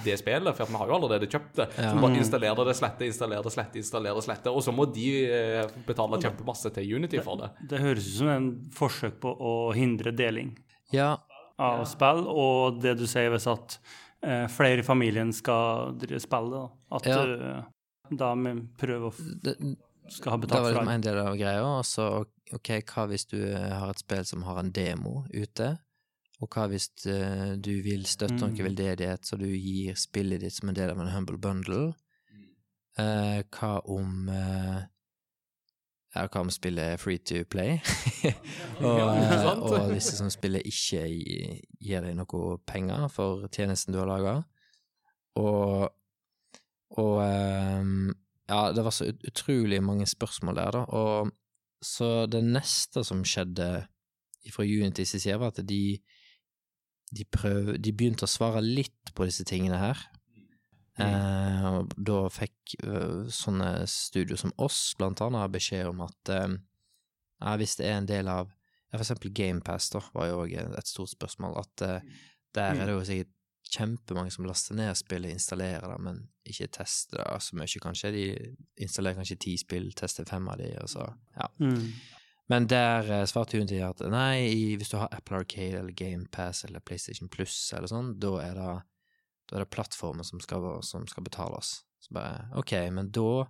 det 0.00 0.16
spillet, 0.22 0.56
for 0.56 0.70
vi 0.70 0.80
har 0.80 0.88
jo 0.88 0.96
allerede 0.96 1.28
kjøpt 1.28 1.56
det. 1.60 1.68
Så 1.76 1.92
vi 1.92 2.02
bare 2.06 2.20
installerer 2.22 2.68
det, 2.70 2.76
slette, 2.78 3.08
installerer 3.10 3.44
det, 3.44 3.52
slette, 3.52 3.80
installerer 3.82 4.16
det, 4.20 4.26
slette. 4.30 4.52
og 4.54 4.64
så 4.64 4.72
må 4.72 4.86
de 4.94 5.08
eh, 5.26 5.72
betale 5.84 6.20
kjempemasse 6.22 6.72
til 6.76 6.94
Unity 6.96 7.20
for 7.26 7.42
det. 7.42 7.50
Det 7.68 7.82
høres 7.82 8.06
ut 8.06 8.20
som 8.22 8.30
en 8.32 8.52
forsøk 8.76 9.18
på 9.20 9.34
å 9.34 9.56
hindre 9.76 10.14
deling 10.16 10.54
Ja, 10.94 11.18
av 11.60 11.84
spill, 11.90 12.24
og 12.24 12.80
det 12.80 12.96
du 13.02 13.04
sier 13.10 13.28
hvis 13.34 13.50
at 13.50 13.76
eh, 14.22 14.46
flere 14.48 14.78
i 14.80 14.86
familien 14.86 15.32
skal 15.32 15.96
spille. 16.00 16.50
da. 16.50 16.68
At 16.96 17.06
Ja. 17.06 17.22
eh, 17.24 17.62
da 18.16 18.34
vi 18.34 18.54
prøver 18.78 19.06
å 19.06 19.12
f 19.12 19.20
skal 20.10 20.30
ha 20.32 20.38
betalt 20.38 20.58
for 20.58 20.68
det. 20.70 20.74
Det 20.74 20.86
var 20.86 20.92
en 20.94 21.00
del 21.00 21.18
av 21.18 21.36
greia. 21.36 21.62
Også, 21.62 22.26
ok, 22.52 22.68
hva 22.82 23.06
hvis 23.08 23.26
du 23.30 23.36
eh, 23.54 23.70
har 23.78 23.90
et 23.90 23.98
spill 23.98 24.24
som 24.24 24.42
har 24.42 24.58
en 24.58 24.72
demo 24.72 25.24
ute? 25.32 25.78
Og 26.42 26.48
hva 26.48 26.66
hvis 26.68 26.88
eh, 27.06 27.56
du 27.56 27.82
vil 27.82 28.04
støtte 28.06 28.40
noen 28.40 28.56
Mm. 28.56 28.64
veldedighet, 28.74 29.20
så 29.26 29.38
du 29.38 29.46
gir 29.46 29.94
spillet 29.94 30.40
ditt 30.40 30.52
som 30.54 30.68
en 30.70 30.74
del 30.74 30.90
av 30.90 30.98
en 30.98 31.12
Humble 31.12 31.36
Bundle? 31.38 31.94
Eh, 32.98 33.42
hva 33.52 33.80
om 33.86 34.28
eh, 34.28 34.82
Om 36.10 36.50
spillet 36.50 36.96
er 36.96 36.98
free 36.98 37.18
to 37.22 37.44
play? 37.46 37.78
og, 38.82 38.98
Ja, 38.98 39.52
eh, 39.54 39.62
og 39.62 39.92
disse 39.94 40.16
som 40.18 40.30
spiller 40.32 40.64
ikke 40.66 41.04
gir 41.06 42.02
deg 42.02 42.16
noe 42.18 42.56
penger 42.66 43.06
for 43.14 43.46
tjenesten 43.54 43.94
du 43.94 44.00
har 44.02 44.10
laga. 44.10 44.40
Og, 45.38 45.86
og 46.98 47.14
ehm, 47.22 48.10
Ja, 48.50 48.72
det 48.74 48.82
var 48.82 48.90
så 48.90 49.06
ut 49.06 49.22
utrolig 49.30 49.78
mange 49.82 50.06
spørsmål 50.10 50.56
der, 50.58 50.70
da. 50.74 50.80
Og 50.98 51.30
så 51.82 52.26
det 52.26 52.42
neste 52.42 53.04
som 53.06 53.22
skjedde 53.24 53.86
fra 54.50 54.64
Unity 54.66 55.04
sin 55.06 55.22
side, 55.22 55.38
var 55.38 55.54
at 55.54 55.62
de 55.68 56.00
de, 57.10 57.26
prøv, 57.26 57.74
de 57.78 57.92
begynte 57.92 58.26
å 58.26 58.30
svare 58.30 58.62
litt 58.62 59.12
på 59.16 59.26
disse 59.26 59.44
tingene 59.46 59.78
her. 59.80 60.02
Eh, 61.04 61.66
og 61.70 61.94
da 61.96 62.20
fikk 62.32 62.76
eh, 62.84 63.28
sånne 63.34 63.72
studio 63.90 64.38
som 64.40 64.54
oss, 64.60 64.80
blant 64.98 65.22
annet, 65.24 65.52
beskjed 65.54 65.90
om 65.90 66.04
at 66.06 66.32
eh, 66.34 66.56
hvis 67.60 67.78
det 67.80 67.88
er 67.88 67.98
en 67.98 68.08
del 68.10 68.30
av 68.30 68.50
ja, 68.90 68.98
For 68.98 69.04
eksempel 69.04 69.30
GamePass, 69.30 69.92
da, 69.94 70.00
var 70.16 70.26
jo 70.26 70.40
òg 70.42 70.56
et 70.58 70.88
stort 70.90 71.12
spørsmål. 71.12 71.60
At 71.60 71.84
eh, 71.86 72.08
der 72.58 72.74
er 72.74 72.88
det 72.88 72.96
jo 72.96 73.04
sikkert 73.06 73.36
kjempemange 73.70 74.32
som 74.34 74.46
laster 74.48 74.74
ned 74.74 74.96
spillet, 74.98 75.30
installerer 75.30 75.92
det, 75.92 75.98
men 76.02 76.24
ikke 76.48 76.66
tester 76.74 77.20
det 77.20 77.42
så 77.44 77.58
mye, 77.58 77.82
kanskje. 77.84 78.10
De 78.16 78.24
installerer 78.82 79.20
kanskje 79.20 79.38
ti 79.44 79.54
spill, 79.60 79.92
tester 79.94 80.26
fem 80.26 80.48
av 80.50 80.58
de, 80.58 80.72
og 80.82 80.90
så 80.90 81.06
Ja. 81.36 81.46
Mm. 81.62 81.92
Men 82.50 82.66
der 82.66 83.06
eh, 83.14 83.26
svarte 83.30 83.60
til 83.62 83.82
at 83.86 84.00
nei, 84.10 84.74
hvis 84.74 84.90
du 84.90 84.96
har 84.98 85.12
Apple 85.14 85.44
Arcade 85.44 85.78
eller 85.78 85.94
GamePass 85.94 86.64
eller 86.66 86.82
PlayStation 86.82 87.30
Plus 87.30 87.54
eller 87.76 87.86
sånn, 87.86 88.16
da 88.18 88.32
er 88.42 88.58
det, 88.58 88.72
da 89.50 89.56
er 89.58 89.64
det 89.64 89.70
plattformer 89.74 90.22
som 90.26 90.40
skal, 90.40 90.62
som 90.86 91.06
skal 91.10 91.24
betales. 91.26 91.80
Så 92.00 92.14
bare 92.14 92.46
ok, 92.56 92.72
men 92.94 93.10
da 93.12 93.44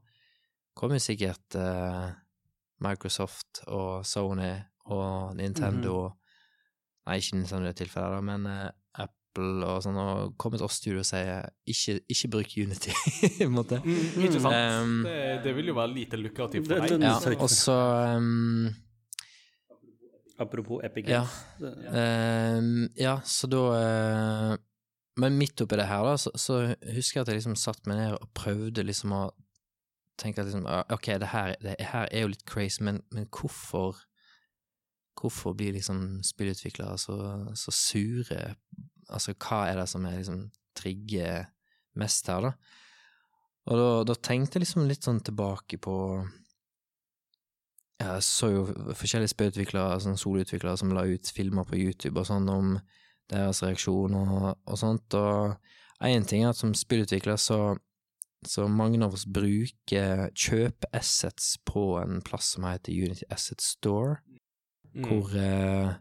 kommer 0.74 0.98
sikkert 1.02 1.54
eh, 1.60 2.10
Microsoft 2.80 3.60
og 3.68 4.00
Sony 4.08 4.54
og 4.90 5.36
Nintendo 5.36 6.14
Nei, 7.06 7.16
ikke 7.20 7.36
Nintendo 7.40 7.64
i 7.64 7.70
det 7.72 7.78
tilfellet, 7.80 8.12
da, 8.12 8.20
men 8.22 8.44
eh, 8.46 8.70
Apple 9.02 9.64
og 9.66 9.80
sånn, 9.82 9.96
og 9.98 10.34
kommer 10.38 10.60
til 10.60 10.66
oss 10.66 10.76
studio 10.80 11.00
og 11.00 11.06
sier 11.08 11.46
ikke, 11.68 11.94
ikke 12.12 12.28
bruk 12.34 12.52
Unity, 12.60 12.92
på 13.38 13.46
en 13.46 13.54
måte. 13.54 13.78
Ikke 13.86 14.40
sant? 14.42 14.54
Um, 14.84 14.92
det, 15.06 15.16
det 15.46 15.54
vil 15.56 15.70
jo 15.72 15.76
være 15.78 15.94
lite 15.96 16.20
lukrativt 16.20 16.68
for 16.68 16.84
deg. 16.84 17.02
Ja, 17.02 17.16
og 17.40 17.50
så 17.50 17.76
um, 18.18 18.68
Apropos 20.40 20.80
Epic 20.84 21.08
Ja. 21.08 21.20
Games. 21.24 21.38
Det- 21.60 21.94
Ehm, 21.94 22.88
ja, 22.96 23.20
så 23.24 23.46
da 23.50 23.62
eh, 23.80 24.56
Men 25.20 25.38
midt 25.38 25.60
oppi 25.62 25.78
det 25.78 25.88
her, 25.90 26.04
da, 26.06 26.16
så, 26.20 26.32
så 26.38 26.58
husker 26.94 27.20
jeg 27.20 27.24
at 27.24 27.32
jeg 27.32 27.40
liksom 27.40 27.56
satt 27.58 27.88
meg 27.90 28.00
ned 28.00 28.16
og 28.16 28.30
prøvde 28.36 28.84
liksom 28.86 29.14
å 29.16 29.24
tenke 30.20 30.42
at 30.42 30.48
liksom 30.48 30.68
ah, 30.68 30.84
Ok, 30.92 31.10
det 31.20 31.32
her, 31.32 31.54
det 31.62 31.76
her 31.92 32.08
er 32.08 32.24
jo 32.24 32.32
litt 32.32 32.46
crazy, 32.48 32.82
men, 32.86 33.02
men 33.14 33.28
hvorfor 33.28 34.00
Hvorfor 35.20 35.52
blir 35.52 35.74
liksom 35.74 36.22
spillutviklere 36.24 36.96
så, 36.96 37.14
så 37.58 37.72
sure? 37.74 38.54
Altså, 39.12 39.34
hva 39.36 39.66
er 39.68 39.76
det 39.76 39.88
som 39.90 40.06
er 40.08 40.14
liksom 40.16 40.46
trigger 40.78 41.50
mest 42.00 42.30
her, 42.30 42.46
da? 42.46 42.52
Og 43.68 43.76
da, 43.76 43.88
da 44.08 44.16
tenkte 44.16 44.56
jeg 44.56 44.64
liksom 44.64 44.86
litt 44.88 45.04
sånn 45.04 45.20
tilbake 45.26 45.76
på 45.82 45.96
jeg 48.00 48.24
så 48.24 48.48
jo 48.48 48.62
forskjellige 48.96 49.34
spillutviklere, 49.34 49.98
sånn 50.00 50.16
soloutviklere, 50.16 50.78
som 50.80 50.94
la 50.96 51.04
ut 51.04 51.32
filmer 51.36 51.68
på 51.68 51.76
YouTube 51.76 52.22
og 52.22 52.30
sånn 52.30 52.48
om 52.48 52.78
deres 53.30 53.62
reaksjon 53.62 54.14
og, 54.18 54.58
og 54.66 54.78
sånt, 54.78 55.14
og 55.14 55.56
én 56.04 56.26
ting 56.26 56.44
er 56.44 56.50
at 56.52 56.60
som 56.60 56.74
spillutvikler 56.74 57.36
så, 57.40 57.76
så 58.46 58.66
mange 58.68 59.02
av 59.04 59.14
oss 59.14 59.26
bruker 59.28 60.30
kjøp 60.34 60.86
assets 60.92 61.56
på 61.68 61.98
en 62.02 62.20
plass 62.26 62.54
som 62.56 62.64
heter 62.68 62.92
Unity 62.92 63.28
Asset 63.30 63.62
Store, 63.62 64.18
Mm. 64.90 65.04
hvor 65.06 65.34
eh, 65.38 65.92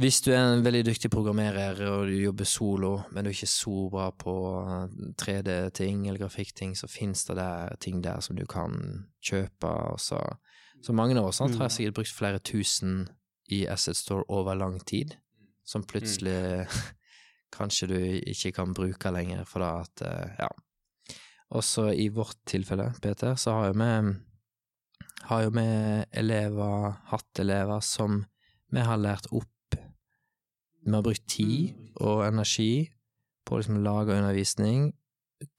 hvis 0.00 0.20
du 0.24 0.30
er 0.32 0.54
en 0.54 0.62
veldig 0.64 0.86
dyktig 0.86 1.10
programmerer 1.10 1.80
og 1.90 2.06
du 2.08 2.14
jobber 2.14 2.46
solo, 2.48 3.02
men 3.12 3.24
du 3.24 3.28
er 3.28 3.34
ikke 3.34 3.50
så 3.50 3.88
bra 3.92 4.06
på 4.16 4.34
3D-ting 5.20 6.06
eller 6.06 6.20
grafikkting, 6.22 6.76
så 6.78 6.88
finnes 6.88 7.24
det 7.28 7.36
der, 7.36 7.74
ting 7.80 8.00
der 8.04 8.20
som 8.20 8.36
du 8.38 8.46
kan 8.46 9.04
kjøpe. 9.20 9.72
Så, 9.98 10.20
så 10.82 10.92
mange 10.94 11.18
av 11.18 11.26
oss 11.28 11.40
har 11.42 11.68
sikkert 11.68 11.94
brukt 11.98 12.14
flere 12.14 12.38
tusen 12.38 13.08
i 13.50 13.66
Asset 13.66 13.96
Store 13.96 14.24
over 14.28 14.54
lang 14.54 14.78
tid, 14.86 15.16
som 15.68 15.84
plutselig 15.84 16.64
kanskje 17.56 17.90
du 17.90 17.98
ikke 18.00 18.54
kan 18.56 18.72
bruke 18.76 19.12
lenger, 19.12 19.44
for 19.48 19.64
da 19.64 19.74
at 19.84 20.06
eh, 20.06 20.40
Ja. 20.44 20.48
Også 21.48 21.86
i 21.96 22.10
vårt 22.12 22.36
tilfelle, 22.44 22.90
Peter, 23.00 23.32
så 23.40 23.54
har 23.56 23.70
jo 23.70 23.78
vi 23.80 23.92
har 25.30 25.44
jo 25.46 25.52
vi 25.56 25.64
elever, 26.20 26.98
hatt 27.08 27.40
elever, 27.40 27.80
som 27.80 28.18
vi 28.68 28.84
har 28.84 29.00
lært 29.00 29.30
opp. 29.32 29.78
Vi 30.84 30.92
har 30.92 31.02
brukt 31.02 31.24
tid 31.28 31.72
og 32.04 32.26
energi 32.26 32.90
på 33.44 33.56
å 33.56 33.62
liksom 33.62 33.80
lage 33.80 34.12
undervisning 34.12 34.90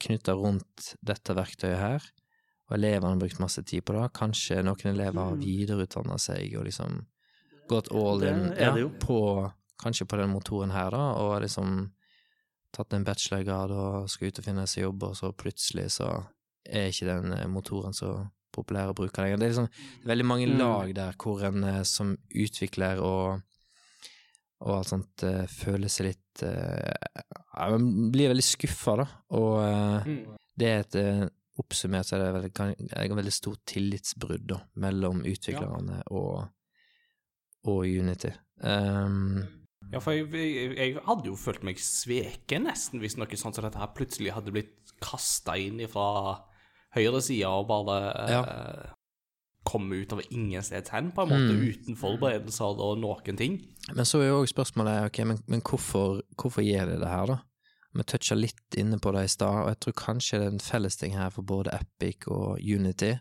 knytta 0.03 0.35
rundt 0.37 0.93
dette 1.01 1.33
verktøyet 1.33 1.81
her, 1.81 2.05
og 2.69 2.77
elevene 2.77 3.15
har 3.15 3.21
brukt 3.23 3.41
masse 3.41 3.63
tid 3.65 3.85
på 3.85 3.95
det. 3.97 4.05
Kanskje 4.13 4.61
noen 4.61 4.93
elever 4.93 5.31
har 5.31 5.41
videreutdanna 5.41 6.19
seg 6.21 6.53
og 6.59 6.67
liksom 6.69 7.01
gått 7.69 7.89
all 7.93 8.25
in 8.25 8.51
ja, 8.57 8.73
på 9.01 9.19
kanskje 9.79 10.05
på 10.09 10.17
den 10.19 10.29
motoren 10.33 10.71
her, 10.75 10.89
da, 10.91 11.03
og 11.19 11.41
liksom 11.43 11.91
tatt 12.75 12.93
en 12.93 13.05
bachelorgrad 13.07 13.71
og 13.73 14.09
skal 14.11 14.27
ut 14.29 14.39
og 14.39 14.45
finne 14.45 14.65
seg 14.69 14.83
jobb, 14.83 15.03
og 15.09 15.15
så 15.17 15.31
plutselig 15.33 15.87
så 15.95 16.09
er 16.69 16.91
ikke 16.91 17.07
den 17.09 17.33
eh, 17.33 17.47
motoren 17.49 17.95
så 17.97 18.11
populær 18.53 18.91
å 18.91 18.95
bruke 18.97 19.21
lenger. 19.23 19.37
Det 19.39 19.47
er 19.47 19.53
liksom 19.53 19.69
veldig 20.09 20.25
mange 20.25 20.47
Mm. 20.49 20.57
lag 20.59 20.93
der 20.97 21.13
hvor 21.17 21.41
en 21.47 21.63
eh, 21.63 21.83
som 21.83 22.17
utvikler 22.35 22.99
og 23.01 23.41
og 24.59 24.73
alt 24.75 24.89
sånt 24.89 25.23
uh, 25.23 25.45
føler 25.47 25.87
seg 25.87 26.09
litt 26.09 26.41
uh, 26.43 26.91
ja, 27.55 27.69
Man 27.71 28.09
blir 28.11 28.27
veldig 28.27 28.43
skuffa, 28.43 28.97
da, 28.99 29.05
og 29.31 29.53
uh, 29.63 30.03
Mm. 30.03 30.33
det 30.59 30.67
er 30.67 30.79
et 30.83 30.97
uh, 30.99 31.27
Oppsummert 31.59 32.05
så 32.09 32.17
er 32.17 32.25
det 32.25 32.33
veldig, 32.33 32.49
kan- 32.55 32.73
et 32.75 33.11
veldig 33.15 33.31
stort 33.35 33.61
tillitsbrudd 33.71 34.45
da, 34.51 34.57
mellom 34.79 35.21
utviklerne 35.27 36.01
og, 36.11 36.49
og 37.67 37.81
Unity. 37.87 38.31
Um, 38.63 39.43
Ja, 39.91 39.99
for 39.99 40.13
jeg, 40.13 40.27
jeg, 40.33 40.75
jeg 40.77 41.01
hadde 41.07 41.25
jo 41.31 41.35
følt 41.39 41.63
meg 41.65 41.79
sveket 41.81 42.61
nesten 42.61 42.99
hvis 43.01 43.17
noe 43.17 43.37
sånt 43.39 43.55
som 43.57 43.63
dette 43.65 43.79
her 43.81 43.89
plutselig 43.97 44.33
hadde 44.35 44.51
blitt 44.53 44.93
kasta 45.01 45.55
inn 45.57 45.79
fra 45.89 46.37
høyre 46.95 47.21
side 47.25 47.47
og 47.49 47.67
bare 47.69 47.97
Ja. 48.29 48.41
eh, 48.43 48.95
komme 49.69 49.99
ut 50.01 50.13
av 50.15 50.21
ingensteds 50.31 50.89
hen, 50.93 51.11
på 51.11 51.21
en 51.25 51.29
måte, 51.29 51.53
Mm. 51.53 51.65
uten 51.69 51.95
forberedelser 51.99 52.79
og 52.81 52.97
noen 52.97 53.37
ting. 53.37 53.57
Men 53.93 54.05
så 54.05 54.21
er 54.21 54.27
jo 54.29 54.41
også 54.43 54.53
spørsmålet 54.55 55.05
ok, 55.09 55.19
men, 55.27 55.39
men 55.47 55.61
hvorfor, 55.61 56.21
hvorfor 56.37 56.61
gjør 56.65 56.85
de 56.93 56.99
det 57.03 57.07
her, 57.11 57.25
da? 57.27 57.37
Vi 57.93 58.03
toucha 58.03 58.35
litt 58.37 58.77
inne 58.77 58.97
på 59.01 59.11
det 59.13 59.23
i 59.25 59.27
stad, 59.27 59.63
og 59.63 59.67
jeg 59.73 59.79
tror 59.79 59.93
kanskje 59.97 60.39
det 60.39 60.47
er 60.47 60.51
en 60.53 60.59
fellesting 60.59 61.13
her 61.17 61.29
for 61.33 61.41
både 61.41 61.73
Epic 61.73 62.25
og 62.27 62.59
Unity, 62.61 63.15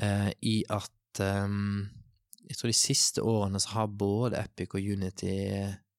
eh, 0.00 0.30
i 0.42 0.64
at 0.70 1.20
ehm, 1.20 1.88
jeg 2.48 2.56
tror 2.56 2.68
de 2.72 2.76
siste 2.76 3.20
årene 3.22 3.60
så 3.60 3.68
har 3.76 3.86
både 4.00 4.38
Epic 4.40 4.72
og 4.74 4.80
Unity 4.80 5.34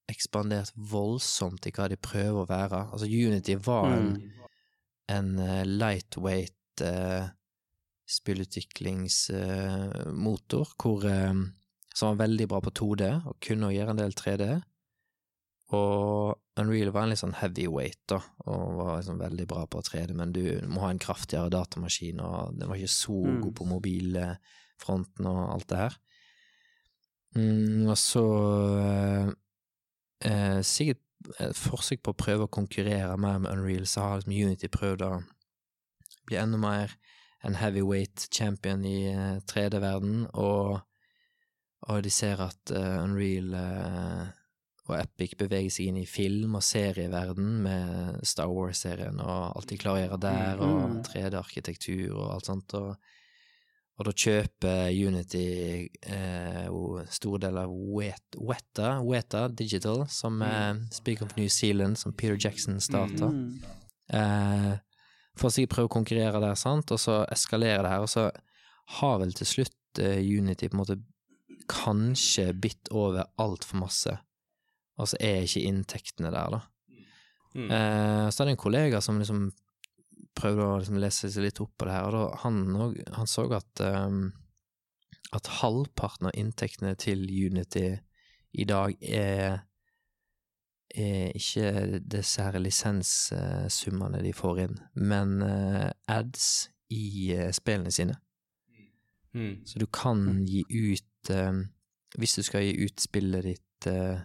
ekspandert 0.10 0.72
voldsomt 0.76 1.68
i 1.70 1.72
hva 1.76 1.86
de 1.92 1.98
prøver 2.02 2.40
å 2.42 2.48
være. 2.50 2.80
Altså, 2.92 3.06
Unity 3.06 3.56
var 3.62 3.92
en, 3.94 4.08
en 5.14 5.30
eh, 5.44 5.66
lightweight 5.70 6.82
uh, 6.82 7.30
spillutviklingsmotor, 8.10 10.68
hvor 10.82 11.06
eh, 11.06 11.34
som 11.96 12.08
var 12.12 12.18
veldig 12.26 12.48
bra 12.50 12.60
på 12.64 12.72
2D 12.82 13.04
og 13.30 13.36
kunne 13.44 13.72
gjøre 13.74 13.92
en 13.96 14.02
del 14.02 14.14
3D. 14.18 14.44
Og 15.78 16.36
Unreal 16.60 16.90
var 16.92 17.04
en 17.06 17.12
litt 17.14 17.22
sånn 17.22 17.38
heavyweight, 17.38 18.00
da, 18.10 18.18
og 18.50 18.64
var 18.80 18.96
liksom 18.98 19.20
veldig 19.22 19.46
bra 19.50 19.62
på 19.70 19.82
3D, 19.86 20.12
men 20.18 20.34
du 20.34 20.44
må 20.66 20.82
ha 20.88 20.92
en 20.94 21.02
kraftigere 21.02 21.54
datamaskin, 21.54 22.20
og 22.26 22.56
den 22.58 22.70
var 22.72 22.78
ikke 22.80 22.96
så 22.96 23.18
Mm. 23.30 23.42
god 23.46 23.54
på 23.60 23.66
mobilfronten 23.70 25.24
og 25.30 25.40
alt 25.54 25.68
det 25.70 25.78
her. 25.78 25.94
Mm, 27.36 27.86
og 27.92 27.98
så 28.02 28.24
eh, 28.82 29.30
eh, 30.26 30.62
Sikkert 30.66 31.04
et 31.44 31.56
forsøk 31.60 32.02
på 32.04 32.14
å 32.14 32.18
prøve 32.18 32.48
å 32.48 32.52
konkurrere 32.52 33.18
mer 33.20 33.38
med 33.44 33.52
Unreal, 33.52 33.86
så 33.86 34.02
har 34.06 34.22
liksom 34.22 34.34
Unity 34.34 34.70
prøvd 34.72 35.04
å 35.06 35.12
bli 36.30 36.38
enda 36.40 36.58
mer 36.62 36.94
en 37.46 37.56
heavyweight 37.60 38.28
champion 38.34 38.86
i 38.88 39.12
eh, 39.12 39.38
3D-verden, 39.52 40.26
og, 40.34 40.80
og 41.92 42.02
de 42.04 42.12
ser 42.12 42.42
at 42.44 42.72
eh, 42.76 42.98
Unreal 43.04 43.54
eh, 43.60 44.26
og 44.90 44.96
Epic 44.98 45.36
beveger 45.38 45.70
seg 45.70 45.92
inn 45.92 46.00
i 46.02 46.08
film- 46.10 46.56
og 46.58 46.64
serieverden 46.66 47.60
med 47.68 48.24
Star 48.26 48.50
Wars-serien 48.50 49.20
og 49.22 49.52
alt 49.60 49.70
de 49.70 49.78
klarer 49.78 50.00
å 50.00 50.06
gjøre 50.08 50.22
der, 50.24 50.64
og 50.66 50.80
Mhm. 50.90 51.04
3D-arkitektur 51.12 52.16
og 52.16 52.32
alt 52.34 52.50
sånt, 52.50 52.74
og, 52.80 52.96
og 54.00 54.08
da 54.08 54.14
kjøper 54.16 54.94
Unity 54.96 55.48
eh, 56.08 56.68
store 57.12 57.42
deler 57.44 57.66
av 57.68 57.74
Weta, 57.98 58.94
Weta 59.04 59.42
Digital, 59.52 60.06
som 60.08 60.40
eh, 60.46 60.78
Speak 60.96 61.24
of 61.26 61.36
New 61.36 61.50
Zealand, 61.52 62.00
som 62.00 62.16
Peter 62.16 62.40
Jackson 62.40 62.80
starta. 62.80 63.28
Mm. 63.28 63.58
Eh, 64.16 64.72
for 65.36 65.50
å 65.50 65.52
sikkert 65.52 65.76
prøve 65.76 65.92
å 65.92 65.96
konkurrere 65.98 66.40
der, 66.40 66.56
sant, 66.60 66.96
og 66.96 67.02
så 67.04 67.22
eskalerer 67.28 67.84
det 67.84 67.92
her, 67.92 68.06
og 68.08 68.12
så 68.12 68.30
har 69.00 69.20
vel 69.20 69.36
til 69.36 69.52
slutt 69.52 70.02
eh, 70.02 70.24
Unity 70.24 70.72
på 70.72 70.80
en 70.80 70.84
måte 70.86 71.00
kanskje 71.70 72.54
bitt 72.56 72.90
over 72.96 73.28
altfor 73.42 73.84
masse, 73.84 74.16
og 74.96 75.12
så 75.12 75.20
er 75.20 75.44
ikke 75.44 75.68
inntektene 75.68 76.32
der, 76.32 76.56
da. 76.56 76.64
Mm. 77.58 77.68
Eh, 77.68 78.26
så 78.32 78.42
er 78.42 78.48
det 78.48 78.56
en 78.56 78.64
kollega 78.64 79.04
som 79.04 79.20
liksom 79.20 79.50
prøvde 80.40 80.66
å 80.66 80.78
liksom 80.80 81.00
lese 81.02 81.30
seg 81.30 81.46
litt 81.46 81.60
opp 81.64 81.76
på 81.78 81.88
det 81.88 81.96
her, 81.96 82.10
og 82.10 82.16
da, 82.16 82.24
han, 82.44 82.62
han 83.18 83.30
så 83.30 83.46
at 83.58 83.84
um, 83.86 84.30
at 85.36 85.50
halvparten 85.60 86.30
av 86.30 86.38
inntektene 86.38 86.96
til 86.98 87.22
Unity 87.30 87.92
i 88.58 88.66
dag 88.66 88.96
er 89.06 89.66
er 90.90 91.36
ikke 91.38 92.00
disse 92.02 92.42
her 92.42 92.58
lisenssummene 92.58 94.24
de 94.26 94.32
får 94.34 94.62
inn, 94.64 94.80
men 94.98 95.36
uh, 95.46 95.92
ads 96.10 96.70
i 96.90 97.30
uh, 97.38 97.52
spillene 97.54 97.94
sine. 97.94 98.16
Mm. 99.38 99.60
Så 99.70 99.78
du 99.78 99.86
kan 99.86 100.24
gi 100.48 100.64
ut 100.66 101.30
um, 101.30 101.68
Hvis 102.18 102.34
du 102.34 102.42
skal 102.42 102.64
gi 102.66 102.88
ut 102.88 102.98
spillet 102.98 103.46
ditt 103.46 103.86
uh, 103.86 104.18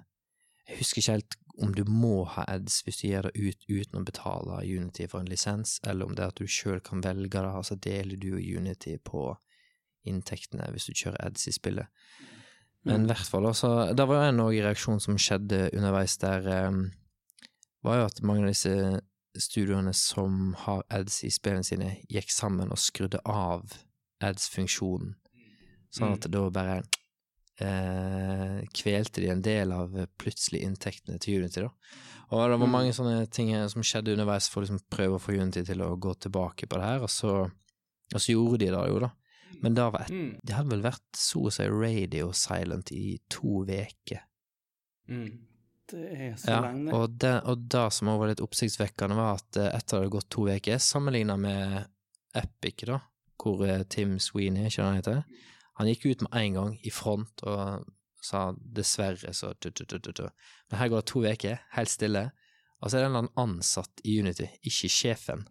Jeg 0.65 0.79
husker 0.79 1.03
ikke 1.03 1.17
helt 1.19 1.37
om 1.63 1.75
du 1.75 1.85
må 1.87 2.25
ha 2.35 2.45
ads 2.51 2.81
hvis 2.85 3.01
du 3.01 3.07
gir 3.09 3.27
det 3.27 3.35
ut 3.39 3.67
uten 3.69 4.01
å 4.01 4.05
betale 4.07 4.63
Unity 4.67 5.07
for 5.11 5.23
en 5.23 5.31
lisens, 5.31 5.79
eller 5.87 6.09
om 6.09 6.15
det 6.17 6.25
er 6.25 6.33
at 6.33 6.41
du 6.41 6.51
sjøl 6.51 6.81
kan 6.85 7.05
velge 7.05 7.31
det, 7.39 7.51
altså 7.51 7.79
deler 7.79 8.19
du 8.21 8.33
Unity 8.35 8.97
på 8.99 9.29
inntektene 10.09 10.67
hvis 10.75 10.89
du 10.91 10.97
kjører 10.99 11.21
ads 11.29 11.49
i 11.49 11.55
spillet. 11.55 11.87
Men 12.85 13.07
i 13.07 13.09
hvert 13.09 13.31
fall, 13.31 13.47
altså, 13.49 13.71
det 13.97 14.05
var 14.09 14.21
jo 14.21 14.33
en 14.33 14.43
reaksjon 14.51 15.01
som 15.01 15.17
skjedde 15.17 15.71
underveis 15.73 16.19
der, 16.21 16.49
um, 16.69 16.83
var 17.85 18.01
jo 18.01 18.09
at 18.11 18.21
mange 18.27 18.45
av 18.45 18.53
disse 18.53 18.75
studioene 19.41 19.95
som 19.97 20.53
har 20.67 20.85
ads 20.93 21.23
i 21.25 21.31
spillene 21.33 21.65
sine, 21.65 21.95
gikk 22.13 22.29
sammen 22.33 22.73
og 22.75 22.81
skrudde 22.81 23.23
av 23.25 23.73
ads-funksjonen, 24.25 25.15
sånn 25.95 26.13
at 26.15 26.27
det 26.27 26.35
da 26.35 26.45
bare 26.53 26.77
eh, 27.61 28.65
kvelte 28.75 29.21
de 29.23 29.31
en 29.33 29.43
del 29.45 29.73
av 29.75 29.95
plutselig 30.21 30.63
inntektene 30.67 31.19
til 31.23 31.43
Unity, 31.43 31.63
da. 31.67 31.71
Og 32.35 32.41
det 32.51 32.57
var 32.59 32.71
mange 32.73 32.95
sånne 32.97 33.27
ting 33.31 33.53
eh, 33.55 33.67
som 33.71 33.85
skjedde 33.85 34.15
underveis 34.17 34.49
for 34.51 34.63
å 34.63 34.65
liksom 34.67 34.81
prøve 34.91 35.19
å 35.19 35.23
få 35.23 35.37
Unity 35.37 35.63
til 35.69 35.83
å 35.85 35.93
gå 36.01 36.15
tilbake 36.25 36.67
på 36.71 36.81
det 36.81 36.89
her, 36.89 37.05
og 37.07 37.13
så, 37.13 37.35
og 37.45 38.19
så 38.21 38.33
gjorde 38.35 38.63
de 38.65 38.71
det 38.75 38.85
jo, 38.91 38.99
da. 39.05 39.11
Men 39.63 39.75
da 39.77 39.89
var 39.95 40.03
et, 40.07 40.11
Mm. 40.11 40.39
det 40.45 40.55
hadde 40.57 40.71
vel 40.75 40.83
vært 40.83 41.17
så 41.17 41.45
å 41.47 41.53
si 41.55 41.65
radio 41.71 42.33
silent 42.33 42.91
i 42.93 43.19
to 43.31 43.63
uker. 43.65 44.25
Mm. 45.09 45.39
Det 45.87 46.01
er 46.17 46.35
så 46.41 46.49
Ja, 46.51 46.61
lenge, 46.65 46.93
og 46.97 47.19
det, 47.21 47.35
og 47.45 47.69
det 47.69 47.85
som 47.93 48.09
også 48.09 48.19
var 48.23 48.29
litt 48.33 48.41
oppsiktsvekkende, 48.45 49.17
var 49.17 49.35
at 49.39 49.57
eh, 49.61 49.69
etter 49.77 49.99
det 49.99 50.01
hadde 50.03 50.15
gått 50.17 50.31
to 50.33 50.47
uker, 50.49 50.79
sammenlignet 50.81 51.39
med 51.39 51.85
Epic, 52.35 52.87
da, 52.89 52.99
hvor 53.39 53.63
eh, 53.69 53.85
Tim 53.85 54.17
Sweeney, 54.19 54.67
ikke 54.73 54.83
han 54.89 54.97
heter, 54.99 55.23
han 55.79 55.91
gikk 55.91 56.07
ut 56.07 56.25
med 56.27 56.39
en 56.39 56.57
gang 56.59 56.75
i 56.83 56.93
front 56.95 57.43
og 57.49 57.85
sa 58.25 58.47
dessverre, 58.57 59.35
så 59.37 59.53
tu, 59.55 59.71
tu, 59.71 59.85
tu, 59.85 59.99
tu. 60.01 60.25
Men 60.71 60.81
her 60.81 60.91
går 60.91 61.03
det 61.03 61.11
to 61.11 61.25
uker, 61.27 61.63
helt 61.77 61.93
stille, 61.93 62.29
og 62.81 62.91
så 62.91 62.97
er 62.97 63.05
det 63.05 63.09
en 63.09 63.13
eller 63.13 63.25
annen 63.25 63.41
ansatt 63.59 64.03
i 64.05 64.19
Unity, 64.21 64.49
ikke 64.65 64.91
sjefen, 64.93 65.45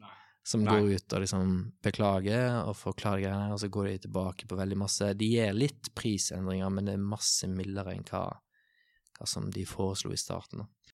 som 0.43 0.63
Nei. 0.65 0.73
går 0.73 0.97
ut 0.97 1.15
og 1.15 1.23
liksom 1.23 1.51
beklager 1.85 2.59
og 2.63 2.75
forklarer 2.75 3.23
greiene, 3.23 3.53
og 3.53 3.61
så 3.61 3.69
går 3.71 3.89
de 3.89 3.97
tilbake 4.07 4.47
på 4.49 4.57
veldig 4.59 4.77
masse 4.81 5.13
De 5.15 5.29
gir 5.31 5.53
litt 5.55 5.93
prisendringer, 5.95 6.71
men 6.73 6.89
det 6.89 6.97
er 6.97 7.11
masse 7.13 7.47
mildere 7.47 7.95
enn 7.95 8.07
hva, 8.09 8.25
hva 9.17 9.29
som 9.29 9.47
de 9.53 9.63
foreslo 9.69 10.11
i 10.13 10.19
starten. 10.19 10.63
da. 10.63 10.93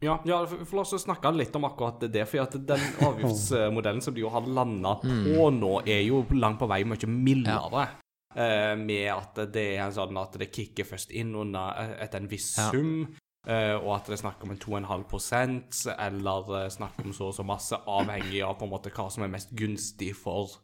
Ja, 0.00 0.14
ja 0.24 0.40
for, 0.48 0.76
la 0.78 0.82
oss 0.86 1.04
snakke 1.04 1.30
litt 1.36 1.56
om 1.56 1.66
akkurat 1.68 2.06
det. 2.08 2.24
For 2.28 2.42
at 2.42 2.56
den 2.56 2.84
avgiftsmodellen 3.08 4.00
som 4.04 4.16
de 4.16 4.24
jo 4.24 4.32
har 4.32 4.48
landa 4.48 4.96
på 5.04 5.50
nå, 5.54 5.74
er 5.84 6.00
jo 6.06 6.24
langt 6.36 6.60
på 6.60 6.68
vei 6.70 6.82
mye 6.88 7.10
mildere. 7.10 7.86
Eh, 8.30 8.76
med 8.78 9.08
at 9.10 9.40
det 9.50 9.64
er 9.72 9.80
en 9.88 9.94
sånn 9.94 10.18
at 10.20 10.36
det 10.38 10.52
kicker 10.54 10.86
først 10.86 11.10
inn 11.18 11.32
under 11.34 11.74
eh, 11.82 11.96
etter 12.04 12.22
en 12.22 12.30
viss 12.30 12.52
Ja. 12.58 12.70
sum. 12.70 13.16
Uh, 13.48 13.72
og 13.80 13.94
at 13.94 14.04
det 14.10 14.18
er 14.18 14.20
snakk 14.20 14.42
om 14.44 14.50
en 14.52 14.58
2,5% 14.60 15.86
eller 15.96 16.50
eh, 16.58 16.66
snakk 16.68 16.98
om 17.00 17.14
så 17.16 17.30
og 17.30 17.34
så 17.38 17.44
masse, 17.48 17.78
avhengig 17.88 18.42
av 18.44 18.58
på 18.60 18.66
en 18.66 18.70
måte 18.74 18.92
hva 18.92 19.06
som 19.10 19.24
er 19.24 19.32
mest 19.32 19.54
gunstig 19.56 20.10
for 20.14 20.58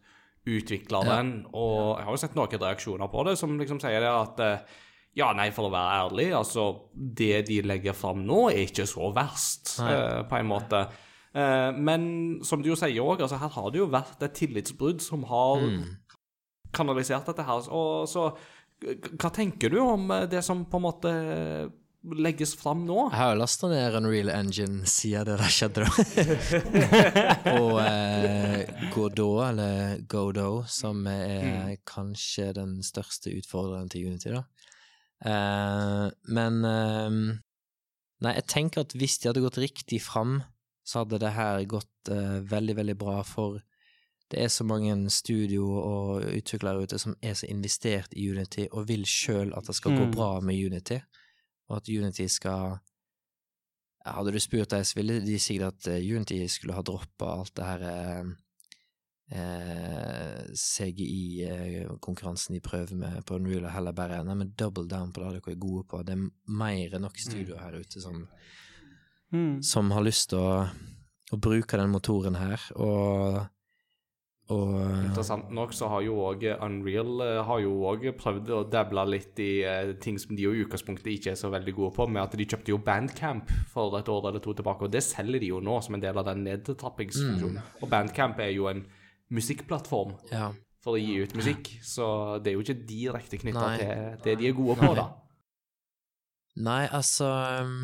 utvikleren. 0.46 1.46
Og 1.56 1.96
jeg 1.96 2.04
har 2.04 2.12
jo 2.12 2.20
sett 2.20 2.36
noen 2.36 2.52
reaksjoner 2.60 3.08
på 3.10 3.24
det 3.26 3.34
som 3.40 3.56
liksom 3.58 3.80
sier 3.80 4.04
det 4.04 4.12
at 4.12 4.44
uh, 4.44 4.76
ja, 5.16 5.30
nei, 5.32 5.48
for 5.56 5.70
å 5.70 5.72
være 5.72 5.96
ærlig, 6.04 6.28
altså 6.36 6.66
Det 6.92 7.46
de 7.48 7.62
legger 7.64 7.96
fram 7.96 8.20
nå, 8.28 8.50
er 8.52 8.66
ikke 8.68 8.84
så 8.86 9.08
verst, 9.16 9.78
på 9.80 10.36
en 10.36 10.50
måte. 10.50 10.82
Men 11.32 12.02
som 12.44 12.60
du 12.60 12.68
jo 12.68 12.76
sier 12.76 13.00
òg, 13.00 13.22
altså, 13.24 13.38
her 13.40 13.48
har 13.54 13.70
det 13.72 13.80
jo 13.80 13.86
vært 13.88 14.20
et 14.20 14.36
tillitsbrudd 14.36 15.00
som 15.00 15.24
har 15.30 15.64
kanalisert 16.76 17.26
dette 17.30 17.46
her. 17.46 17.72
Og 17.74 18.06
så 18.10 18.30
Hva 19.16 19.30
tenker 19.32 19.72
du 19.72 19.80
om 19.80 20.10
eh, 20.12 20.28
det 20.28 20.42
som 20.44 20.66
på 20.68 20.76
en 20.80 20.84
måte 20.84 21.12
legges 22.06 22.52
fram 22.60 22.84
nå? 22.86 22.98
Jeg 23.08 23.18
har 23.18 23.32
jo 23.32 23.40
lasta 23.40 23.70
ned 23.70 23.96
Unreal 23.98 24.30
Engine 24.30 24.86
siden 24.86 25.26
det 25.26 25.38
der 25.40 25.54
skjedde, 25.54 25.86
og 27.56 27.80
eh, 27.82 28.84
Godot, 28.94 29.40
eller 29.48 30.04
Godot, 30.06 30.68
som 30.70 31.02
er 31.10 31.74
kanskje 31.88 32.52
den 32.60 32.78
største 32.86 33.32
utfordreren 33.34 33.90
til 33.90 34.12
Unity, 34.12 34.36
da. 34.36 34.44
Eh, 35.24 36.06
men 36.36 36.62
eh, 36.68 37.18
Nei, 38.24 38.32
jeg 38.38 38.46
tenker 38.48 38.84
at 38.86 38.94
hvis 38.96 39.18
de 39.20 39.28
hadde 39.28 39.42
gått 39.44 39.58
riktig 39.60 39.98
fram, 40.00 40.38
så 40.86 41.02
hadde 41.02 41.18
det 41.20 41.34
her 41.36 41.60
gått 41.68 42.10
eh, 42.12 42.38
veldig, 42.48 42.76
veldig 42.78 42.94
bra, 42.96 43.18
for 43.28 43.58
det 44.30 44.40
er 44.42 44.48
så 44.48 44.64
mange 44.66 45.10
studio 45.10 45.68
og 45.78 46.22
utviklere 46.36 46.82
ute 46.82 46.98
som 46.98 47.14
er 47.22 47.34
så 47.38 47.46
investert 47.46 48.08
i 48.16 48.28
Unity 48.30 48.66
og 48.72 48.88
vil 48.88 49.04
sjøl 49.06 49.52
at 49.56 49.66
det 49.66 49.74
skal 49.78 49.94
gå 49.96 50.04
Mm. 50.06 50.10
bra 50.14 50.40
med 50.40 50.54
Unity, 50.66 50.98
og 51.68 51.76
at 51.76 51.88
Unity 51.88 52.26
skal 52.26 52.78
Hadde 54.06 54.30
du 54.30 54.38
spurt 54.38 54.70
så 54.70 54.94
ville 54.94 55.20
de 55.20 55.38
sikkert 55.38 55.74
at 55.82 55.86
eh, 55.88 56.14
Unity 56.16 56.46
skulle 56.46 56.74
ha 56.74 56.82
droppa 56.82 57.24
alt 57.40 57.54
det 57.56 57.64
her 57.64 57.80
eh, 57.82 58.24
eh, 59.34 60.44
CGI-konkurransen 60.54 62.54
de 62.54 62.60
prøver 62.60 62.94
med 62.94 63.24
på 63.26 63.34
Unreal, 63.34 63.64
og 63.66 63.72
heller 63.74 63.92
bare 63.96 64.20
nei, 64.24 64.34
men 64.38 64.52
double 64.58 64.86
down 64.88 65.10
på 65.12 65.20
det 65.24 65.32
dere 65.40 65.52
er 65.56 65.58
gode 65.58 65.82
på. 65.90 66.02
Det 66.06 66.14
er 66.14 66.28
mer 66.46 66.94
enn 66.94 67.02
nok 67.06 67.18
studioer 67.18 67.58
her 67.64 67.78
ute 67.80 68.00
som, 68.02 68.26
Mm. 69.32 69.58
som 69.60 69.90
har 69.90 70.04
lyst 70.06 70.28
til 70.30 70.38
å, 70.38 70.68
å 71.34 71.36
bruke 71.42 71.76
den 71.76 71.90
motoren 71.90 72.36
her, 72.38 72.60
og 72.76 73.48
og 74.54 74.74
Interessant 75.08 75.48
nok 75.50 75.72
så 75.74 75.88
har 75.90 76.04
jo 76.06 76.20
òg 76.22 76.44
Unreal 76.62 77.22
eh, 77.24 77.40
har 77.48 77.62
jo 77.64 77.72
også 77.90 78.12
prøvd 78.14 78.52
å 78.54 78.60
dabble 78.70 79.02
litt 79.10 79.40
i 79.42 79.50
eh, 79.66 79.94
ting 80.02 80.20
som 80.22 80.36
de 80.38 80.44
jo 80.44 80.52
i 80.54 80.60
utgangspunktet 80.62 81.08
ikke 81.16 81.32
er 81.32 81.40
så 81.40 81.50
veldig 81.50 81.74
gode 81.74 81.96
på, 81.96 82.06
med 82.06 82.22
at 82.22 82.36
de 82.38 82.46
kjøpte 82.46 82.70
jo 82.70 82.78
Bandcamp 82.86 83.50
for 83.72 83.98
et 83.98 84.10
år 84.12 84.30
eller 84.30 84.44
to 84.44 84.54
tilbake, 84.54 84.86
og 84.86 84.94
det 84.94 85.02
selger 85.02 85.42
de 85.42 85.50
jo 85.50 85.58
nå 85.64 85.80
som 85.82 85.98
en 85.98 86.04
del 86.04 86.22
av 86.22 86.28
den 86.30 86.46
nedtrappingsfunksjonen. 86.46 87.58
Og 87.82 87.90
Bandcamp 87.90 88.38
er 88.44 88.54
jo 88.54 88.70
en 88.70 88.84
musikkplattform 89.34 90.14
ja. 90.30 90.52
for 90.84 90.94
å 90.94 91.02
gi 91.02 91.18
ut 91.26 91.34
musikk, 91.34 91.72
så 91.82 92.08
det 92.38 92.52
er 92.52 92.60
jo 92.60 92.62
ikke 92.62 92.86
direkte 92.86 93.42
knytta 93.42 93.68
til 93.80 94.26
det 94.28 94.38
de 94.38 94.50
er 94.52 94.58
gode 94.58 94.78
på, 94.78 94.94
da. 94.94 95.10
Nei, 96.56 96.86
altså 96.88 97.26
um, 97.66 97.80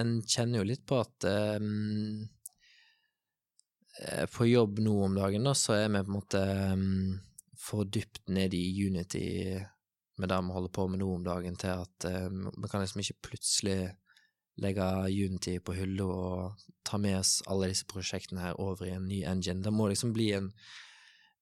En 0.00 0.14
kjenner 0.24 0.62
jo 0.62 0.68
litt 0.70 0.86
på 0.88 1.02
at 1.02 1.26
um, 1.28 2.22
eh, 2.22 2.37
På 4.30 4.46
jobb 4.46 4.78
nå 4.84 4.92
om 5.04 5.16
dagen, 5.18 5.46
da, 5.48 5.54
så 5.58 5.74
er 5.74 5.88
vi 5.90 6.02
på 6.04 6.12
en 6.12 6.14
måte 6.14 6.42
um, 6.72 7.16
for 7.58 7.88
dypt 7.88 8.28
nede 8.30 8.56
i 8.56 8.86
Unity 8.86 9.58
med 10.18 10.30
det 10.30 10.38
vi 10.42 10.54
holder 10.54 10.72
på 10.74 10.84
med 10.90 11.00
nå 11.02 11.08
om 11.14 11.24
dagen, 11.26 11.56
til 11.58 11.82
at 11.82 12.06
um, 12.30 12.46
vi 12.54 12.70
kan 12.70 12.82
liksom 12.82 13.02
ikke 13.02 13.30
plutselig 13.30 13.78
legge 14.58 14.86
Unity 15.08 15.58
på 15.62 15.74
hylla 15.78 16.04
og 16.04 16.64
ta 16.86 16.98
med 16.98 17.18
oss 17.20 17.38
alle 17.46 17.70
disse 17.70 17.86
prosjektene 17.86 18.42
her 18.42 18.60
over 18.60 18.88
i 18.88 18.94
en 18.96 19.06
ny 19.08 19.22
engine. 19.22 19.62
Det 19.62 19.72
må 19.74 19.88
liksom 19.88 20.12
bli 20.16 20.32
en 20.34 20.50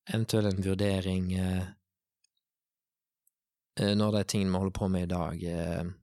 eventuell 0.06 0.50
en 0.50 0.62
vurdering 0.62 1.32
eh, 1.34 1.64
eh, 3.80 3.94
når 3.96 4.18
de 4.18 4.24
tingene 4.24 4.52
vi 4.52 4.60
holder 4.60 4.76
på 4.78 4.88
med 4.92 5.06
i 5.06 5.12
dag, 5.14 5.46
uh, 5.46 5.94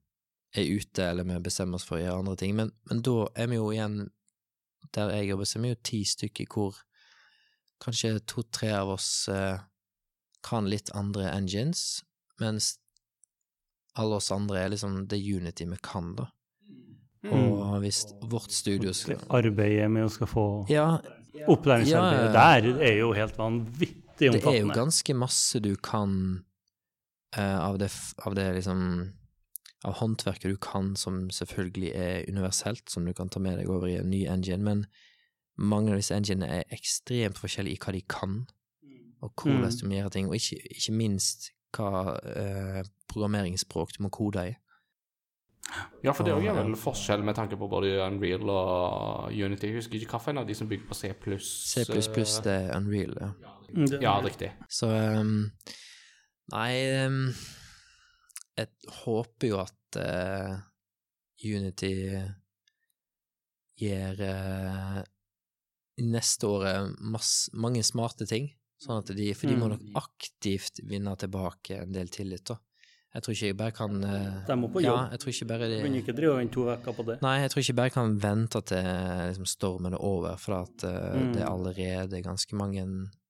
er 0.54 0.74
ute, 0.74 1.06
eller 1.06 1.24
vi 1.24 1.38
bestemmer 1.46 1.78
oss 1.78 1.86
for 1.88 1.98
å 1.98 2.02
gjøre 2.02 2.18
andre 2.24 2.36
ting. 2.42 2.52
Men, 2.58 2.74
men 2.90 3.00
da 3.06 3.16
er 3.34 3.48
vi 3.50 3.58
jo 3.58 3.70
igjen 3.72 4.02
der 4.92 5.12
jeg 5.16 5.30
jobber, 5.30 5.48
så 5.48 5.58
er 5.58 5.62
vi 5.62 5.72
jo 5.72 5.80
ti 5.82 6.00
stykker 6.04 6.50
hvor 6.52 6.78
kanskje 7.82 8.18
to-tre 8.28 8.70
av 8.76 8.94
oss 8.94 9.28
eh, 9.32 9.58
kan 10.44 10.68
litt 10.68 10.92
andre 10.94 11.30
engines, 11.32 12.02
mens 12.40 12.74
alle 13.98 14.18
oss 14.18 14.32
andre 14.34 14.64
er 14.64 14.72
liksom 14.74 15.04
det 15.08 15.20
Unity 15.22 15.66
vi 15.70 15.78
kan, 15.82 16.14
da. 16.18 16.28
Og 17.32 17.78
hvis 17.80 18.02
vårt 18.28 18.52
studio 18.52 18.92
skal 18.92 19.22
Arbeidet 19.32 19.86
med 19.88 20.04
å 20.04 20.10
skal 20.12 20.28
få 20.28 20.42
Ja, 20.68 20.98
Opplæringsarbeidet 21.48 22.26
Ja, 22.26 22.32
der 22.36 22.82
er 22.84 22.98
jo 22.98 23.14
helt 23.16 23.38
vanvittig 23.40 24.04
det 24.18 24.42
er 24.44 24.60
jo 24.60 24.74
ganske 24.74 25.14
masse 25.16 25.60
du 25.64 25.72
kan 25.82 26.44
eh, 27.36 27.58
av, 27.58 27.78
det, 27.80 27.90
av 28.26 28.36
det 28.36 28.44
liksom 28.60 28.82
Av 29.84 29.92
håndverket 30.00 30.50
du 30.50 30.56
kan, 30.56 30.94
som 30.96 31.30
selvfølgelig 31.30 31.90
er 31.94 32.24
universelt, 32.28 32.90
som 32.90 33.04
du 33.04 33.12
kan 33.12 33.28
ta 33.28 33.40
med 33.40 33.58
deg 33.60 33.68
over 33.68 33.86
i 33.90 33.98
en 34.00 34.10
ny 34.10 34.24
engine, 34.26 34.62
men 34.64 34.86
mange 35.56 35.92
av 35.92 36.00
disse 36.00 36.16
enginene 36.16 36.48
er 36.60 36.64
ekstremt 36.74 37.38
forskjellige 37.38 37.76
i 37.76 37.82
hva 37.84 37.92
de 37.92 38.00
kan, 38.08 38.38
og 39.22 39.32
hvordan 39.36 39.62
Mm. 39.70 39.78
du 39.80 39.86
må 39.88 39.94
gjøre 40.00 40.10
ting, 40.10 40.28
og 40.28 40.34
ikke, 40.34 40.56
ikke 40.70 40.92
minst 40.92 41.50
hva 41.76 42.16
eh, 42.24 42.82
programmeringsspråk 43.08 43.92
du 43.96 44.02
må 44.02 44.08
kode 44.08 44.48
i. 44.50 44.54
Ja, 46.04 46.12
for 46.12 46.24
det 46.24 46.32
er 46.34 46.40
jo 46.42 46.50
en 46.52 46.58
vel 46.72 46.76
forskjell 46.76 47.22
med 47.24 47.34
tanke 47.38 47.56
på 47.56 47.68
både 47.68 47.94
Unreal 48.04 48.50
og 48.52 49.32
Unity. 49.32 49.66
Jeg 49.70 49.74
husker 49.78 49.96
ikke 49.96 50.18
hvilken 50.18 50.38
av 50.38 50.46
de 50.46 50.54
som 50.54 50.68
bygger 50.68 50.86
på 50.90 50.94
C++. 50.94 51.12
C++, 51.40 51.84
det 52.44 52.52
er 52.52 52.76
Unreal, 52.76 53.14
ja. 53.20 53.30
Mm, 53.72 53.86
Ja, 54.02 54.20
riktig. 54.20 54.52
Så 54.68 54.86
um, 55.20 55.50
Nei 56.52 56.70
ehm, 56.84 57.30
Jeg 58.56 58.68
håper 59.04 59.48
jo 59.48 59.58
at 59.62 59.98
uh, 59.98 60.58
Unity 61.44 61.94
gir 63.80 64.20
uh, 64.22 65.00
neste 66.04 66.46
året 66.50 66.94
mass, 67.02 67.48
mange 67.54 67.82
smarte 67.86 68.26
ting, 68.30 68.48
sånn 68.82 69.00
at 69.02 69.10
de 69.16 69.32
For 69.34 69.50
de 69.50 69.56
må 69.58 69.68
Mm. 69.70 69.74
nok 69.78 70.04
aktivt 70.04 70.80
vinne 70.86 71.16
tilbake 71.18 71.80
en 71.82 71.92
del 71.92 72.08
tillit, 72.08 72.44
da. 72.46 72.58
Jeg 73.14 73.22
tror 73.22 73.32
ikke 73.36 73.46
jeg 73.46 73.56
bare 73.56 73.70
kan 73.72 73.92
eh, 74.04 74.40
De 74.48 74.54
må 74.58 74.66
på 74.74 74.80
Ja, 74.82 74.90
jobb. 74.90 75.10
jeg 75.12 75.20
tror 75.22 75.30
ikke 75.30 75.46
bare 75.46 75.68
de 75.70 75.76
Kunne 75.84 76.00
ikke 76.02 76.14
drive 76.16 76.40
inn 76.42 76.48
to 76.50 76.64
uker 76.66 76.92
på 76.92 77.04
det. 77.06 77.22
Nei, 77.22 77.36
jeg 77.44 77.50
tror 77.52 77.60
ikke 77.62 77.76
bare 77.78 77.90
kan 77.94 78.16
vente 78.18 78.60
til 78.66 78.82
liksom, 79.28 79.46
stormen 79.46 79.94
er 79.94 80.02
over, 80.02 80.36
for 80.36 80.54
at 80.64 80.82
uh, 80.84 81.14
Mm. 81.20 81.32
det 81.32 81.42
er 81.42 81.46
allerede 81.46 82.22
ganske 82.22 82.56
mange 82.58 82.82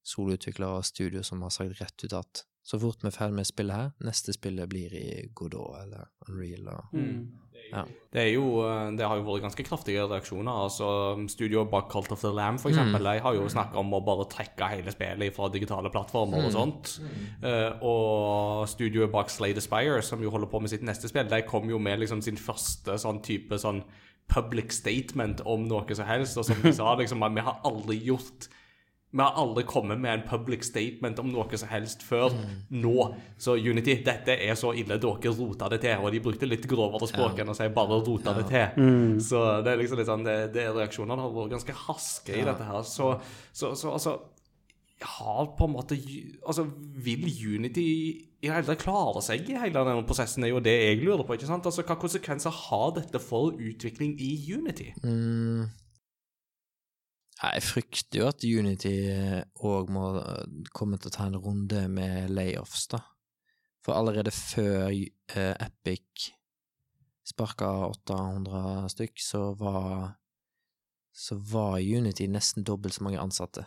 soloutviklere 0.02 0.78
og 0.80 0.84
studio 0.88 1.22
som 1.22 1.42
har 1.42 1.50
sagt 1.50 1.80
rett 1.80 2.04
ut 2.04 2.12
at 2.16 2.44
så 2.64 2.78
fort 2.80 3.02
vi 3.04 3.10
er 3.10 3.16
ferdig 3.16 3.36
med 3.36 3.48
spillet 3.48 3.76
her, 3.76 3.90
neste 4.06 4.32
spillet 4.32 4.70
blir 4.72 4.92
i 4.96 5.08
Godot 5.36 5.82
eller 5.82 6.06
Unreal 6.28 6.68
og 6.72 6.94
Mm. 6.94 7.26
ja. 7.72 7.82
Det, 8.12 8.20
er 8.22 8.30
jo, 8.34 8.62
eh, 8.64 8.90
det 8.96 9.04
har 9.04 9.18
jo 9.18 9.24
vært 9.26 9.42
ganske 9.44 9.64
kraftige 9.66 10.06
reaksjoner. 10.08 10.62
altså 10.64 10.88
Studioet 11.28 11.70
bak 11.70 11.90
Cult 11.92 12.12
of 12.12 12.20
the 12.20 12.32
Lamb 12.32 12.58
for 12.60 12.70
eksempel, 12.70 13.04
de 13.04 13.20
har 13.20 13.34
jo 13.34 13.48
snakka 13.48 13.76
om 13.80 13.92
å 13.92 14.00
bare 14.04 14.24
trekke 14.32 14.68
hele 14.70 14.92
spillet 14.92 15.34
fra 15.34 15.48
digitale 15.52 15.90
plattformer 15.92 16.44
og 16.44 16.52
sånt. 16.52 16.94
Uh, 17.42 17.76
og 17.84 18.68
studioet 18.68 19.12
bak 19.12 19.28
Slay 19.30 19.52
the 19.52 19.60
Spire, 19.60 20.00
som 20.02 20.22
jo 20.22 20.30
holder 20.30 20.48
på 20.48 20.60
med 20.60 20.70
sitt 20.70 20.82
neste 20.82 21.08
spill, 21.08 21.28
de 21.28 21.42
kom 21.42 21.68
jo 21.68 21.78
med 21.78 22.00
liksom 22.00 22.22
sin 22.22 22.36
første 22.40 22.96
sånn 22.98 23.20
type 23.22 23.58
sånn 23.60 23.82
public 24.28 24.72
statement 24.72 25.42
om 25.44 25.66
noe 25.68 25.94
som 25.94 26.06
helst, 26.08 26.38
og 26.38 26.46
som 26.48 26.56
de 26.62 26.72
sa 26.72 26.94
liksom 26.96 27.20
vi 27.34 27.44
har 27.44 27.60
aldri 27.64 27.98
gjort 28.06 28.48
vi 29.14 29.22
har 29.22 29.36
aldri 29.38 29.62
kommet 29.62 30.00
med 30.02 30.10
en 30.10 30.22
public 30.26 30.64
statement 30.66 31.20
om 31.22 31.28
noe 31.30 31.58
som 31.60 31.70
helst 31.70 32.02
før 32.02 32.34
nå. 32.74 33.04
Så 33.38 33.54
Unity, 33.54 33.94
dette 34.02 34.34
er 34.34 34.58
så 34.58 34.72
ille, 34.74 34.98
dere 34.98 35.34
rota 35.38 35.68
det 35.70 35.78
til. 35.84 36.02
Og 36.02 36.10
de 36.10 36.22
brukte 36.24 36.48
litt 36.50 36.66
grovere 36.66 37.06
språk 37.06 37.38
enn 37.38 37.52
å 37.52 37.54
si 37.54 37.68
bare 37.76 38.00
rota 38.02 38.34
det 38.34 38.48
til. 38.50 38.82
Mm. 38.82 39.20
Så 39.22 39.44
det 39.62 39.70
er 39.70 39.78
liksom 39.78 40.00
litt 40.02 40.10
sånn, 40.10 40.26
det, 40.26 40.38
det 40.56 40.66
reaksjonene 40.74 41.28
har 41.28 41.34
vært 41.36 41.54
ganske 41.54 41.76
haske 41.84 42.34
i 42.34 42.42
dette 42.42 42.66
her. 42.66 42.82
Så, 42.90 43.12
så, 43.54 43.70
så 43.78 43.94
altså 43.94 44.16
har 45.04 45.46
på 45.58 45.66
en 45.68 45.74
måte 45.74 45.96
Altså, 46.46 46.66
vil 47.04 47.24
Unity 47.54 47.86
i 48.44 48.48
det 48.48 48.52
hele 48.52 48.66
tatt 48.66 48.82
klare 48.82 49.22
seg 49.24 49.46
i 49.48 49.56
hele 49.56 49.78
denne 49.86 50.04
prosessen, 50.04 50.44
er 50.44 50.52
jo 50.52 50.60
det 50.60 50.74
jeg 50.74 50.98
lurer 51.00 51.22
på. 51.24 51.38
ikke 51.38 51.48
sant? 51.48 51.64
Altså, 51.64 51.86
Hva 51.86 51.96
konsekvenser 51.96 52.52
har 52.52 52.90
dette 52.98 53.22
for 53.22 53.54
utvikling 53.54 54.18
i 54.20 54.34
Unity? 54.52 54.90
mm, 55.00 55.64
Jeg 57.54 57.62
frykter 57.66 58.18
jo 58.20 58.28
at 58.30 58.44
Unity 58.44 58.92
òg 59.64 59.90
må 59.92 60.04
eh, 60.20 60.44
komme 60.72 60.98
til 60.98 61.10
å 61.10 61.14
ta 61.14 61.26
en 61.28 61.36
runde 61.40 61.84
med 61.92 62.30
layoffs, 62.30 62.86
da. 62.92 63.00
For 63.84 63.92
allerede 63.98 64.30
før 64.32 64.88
uh, 64.88 65.54
Epic 65.60 66.30
sparka 67.28 67.68
800 67.90 68.88
stykk, 68.94 69.20
så 69.20 69.42
var 69.60 70.14
så 71.14 71.36
var 71.38 71.76
Unity 71.78 72.26
nesten 72.26 72.64
dobbelt 72.66 72.96
så 72.96 73.04
mange 73.06 73.20
ansatte. 73.22 73.66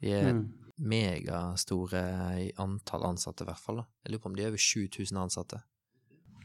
De 0.00 0.12
er 0.14 0.28
Mm. 0.32 0.44
megastore 0.78 2.02
i 2.44 2.52
antall 2.62 3.04
ansatte, 3.08 3.42
i 3.44 3.48
hvert 3.50 3.58
fall. 3.62 3.76
da. 3.82 3.84
Jeg 4.04 4.12
lurer 4.12 4.22
på 4.22 4.30
om 4.30 4.36
de 4.36 4.42
er 4.44 4.48
over 4.52 4.58
7000 4.62 5.18
ansatte. 5.18 5.60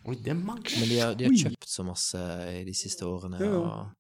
Oi, 0.08 0.16
det 0.16 0.32
er 0.32 0.40
mange. 0.40 0.72
Men 0.80 0.90
de 0.90 0.98
har, 1.00 1.14
de 1.20 1.26
har 1.28 1.34
kjøpt 1.36 1.68
så 1.70 1.84
masse 1.86 2.18
i 2.62 2.64
de 2.64 2.74
siste 2.74 3.06
årene. 3.06 3.40
Ja. 3.44 3.52
Og, 3.60 3.92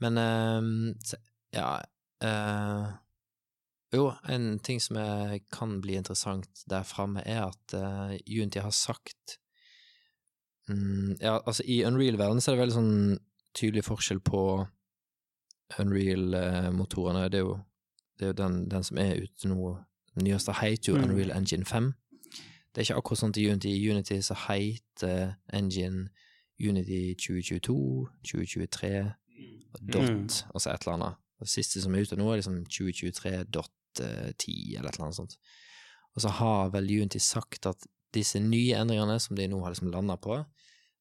men 0.00 0.18
um, 0.22 0.94
se- 1.04 1.18
ja 1.54 1.78
eh, 2.22 2.88
Jo, 3.92 4.12
en 4.28 4.58
ting 4.58 4.80
som 4.82 4.96
er, 5.00 5.38
kan 5.52 5.80
bli 5.80 5.94
interessant 5.96 6.64
der 6.68 6.82
framme, 6.84 7.22
er 7.26 7.46
at 7.46 7.74
eh, 7.74 8.18
Unity 8.40 8.58
har 8.60 8.70
sagt 8.70 9.38
mm, 10.68 11.16
Ja, 11.20 11.38
altså 11.46 11.62
i 11.64 11.84
Unreal-verdenen 11.84 12.40
så 12.40 12.50
er 12.52 12.56
det 12.56 12.60
veldig 12.66 12.76
sånn 12.76 13.18
tydelig 13.56 13.84
forskjell 13.88 14.20
på 14.20 14.42
Unreal-motorene. 15.78 17.28
Det 17.30 17.38
er 17.40 17.44
jo, 17.46 17.58
det 18.18 18.26
er 18.26 18.32
jo 18.32 18.36
den, 18.42 18.58
den 18.70 18.84
som 18.84 18.98
er 18.98 19.22
ute 19.22 19.48
nå. 19.48 19.76
Den 20.14 20.24
nyeste 20.28 20.54
heter 20.60 20.92
jo 20.92 20.98
Mm. 20.98 21.04
Unreal 21.04 21.30
Engine 21.36 21.64
5. 21.64 21.92
Det 22.74 22.78
er 22.82 22.86
ikke 22.86 22.98
akkurat 23.00 23.18
sånn 23.22 23.32
til 23.32 23.50
Unity. 23.50 23.72
Unity 23.90 24.20
så 24.22 24.34
heter 24.48 25.34
engine 25.52 26.08
Unity 26.60 27.14
2022, 27.14 28.08
2023, 28.26 29.12
og 29.74 29.80
dot, 29.92 30.10
Mm. 30.10 30.28
og 30.54 30.60
så 30.60 30.70
et 30.74 30.82
eller 30.86 30.94
annet. 30.94 31.16
Det 31.38 31.50
siste 31.50 31.82
som 31.82 31.94
er 31.94 32.06
ute 32.06 32.18
nå, 32.18 32.26
er 32.32 32.40
liksom 32.40 32.62
2023.10, 32.66 33.46
eller 34.00 34.88
et 34.88 34.96
eller 34.96 35.06
annet 35.06 35.18
sånt. 35.18 35.38
Og 36.16 36.24
så 36.24 36.32
har 36.40 36.72
vel 36.74 36.90
Unity 36.98 37.20
sagt 37.22 37.68
at 37.70 37.86
disse 38.14 38.40
nye 38.42 38.78
endringene 38.78 39.18
som 39.22 39.36
de 39.38 39.46
nå 39.50 39.60
har 39.62 39.74
liksom 39.74 39.92
landa 39.92 40.16
på, 40.20 40.40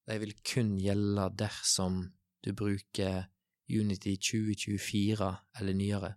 de 0.07 0.19
vil 0.21 0.35
kun 0.45 0.75
gjelde 0.79 1.25
dersom 1.39 2.03
du 2.45 2.53
bruker 2.55 3.25
Unity 3.67 4.15
2024 4.15 5.31
eller 5.59 5.75
nyere. 5.75 6.13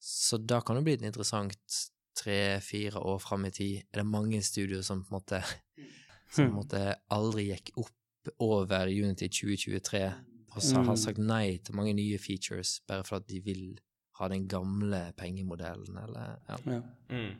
Så 0.00 0.40
da 0.40 0.60
kan 0.64 0.76
det 0.76 0.84
bli 0.84 0.96
et 0.98 1.06
interessant 1.06 1.80
tre-fire 2.16 3.00
år 3.00 3.20
fram 3.22 3.46
i 3.48 3.52
tid. 3.54 3.86
Er 3.92 4.02
det 4.02 4.08
mange 4.08 4.42
studioer 4.44 4.84
som 4.84 5.04
på 5.04 5.14
en 5.14 5.20
måte 5.20 5.42
som 6.30 6.46
på 6.46 6.50
en 6.50 6.58
måte 6.58 6.82
aldri 7.12 7.48
gikk 7.50 7.72
opp 7.80 8.32
over 8.44 8.90
Unity 8.90 9.30
2023, 9.32 10.02
og 10.54 10.62
så 10.62 10.76
har 10.82 10.94
Mm. 10.96 10.96
sagt 10.96 11.18
nei 11.18 11.58
til 11.64 11.74
mange 11.76 11.94
nye 11.94 12.18
features 12.18 12.80
bare 12.88 13.04
for 13.04 13.16
at 13.16 13.26
de 13.28 13.40
vil 13.44 13.78
ha 14.18 14.28
den 14.28 14.46
gamle 14.48 15.12
pengemodellen, 15.16 15.96
eller 15.96 16.36
ja. 16.48 16.56
Ja. 16.66 16.80
Mm. 17.10 17.36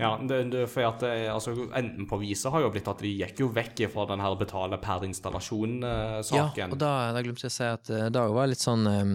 Ja, 0.00 0.16
det, 0.26 0.50
det, 0.50 0.68
for 0.72 0.86
at 0.88 1.00
det, 1.00 1.28
altså, 1.28 1.52
Enden 1.76 2.06
på 2.08 2.18
viset 2.18 2.50
har 2.50 2.60
jo 2.64 2.70
blitt 2.70 2.88
at 2.88 2.98
de 3.04 3.10
gikk 3.18 3.40
jo 3.40 3.48
vekk 3.52 3.82
fra 3.92 4.06
den 4.08 4.20
her 4.20 4.34
betale 4.40 4.78
per 4.82 5.04
installasjon-saken. 5.04 6.56
Ja, 6.58 6.68
og 6.72 6.78
da, 6.80 7.12
da 7.12 7.22
glemte 7.22 7.44
jeg 7.46 7.52
å 7.52 7.56
si 7.56 7.64
at 7.68 7.84
det 7.90 8.12
da 8.16 8.26
var 8.32 8.46
litt 8.50 8.62
sånn 8.62 8.86
eh, 8.86 9.12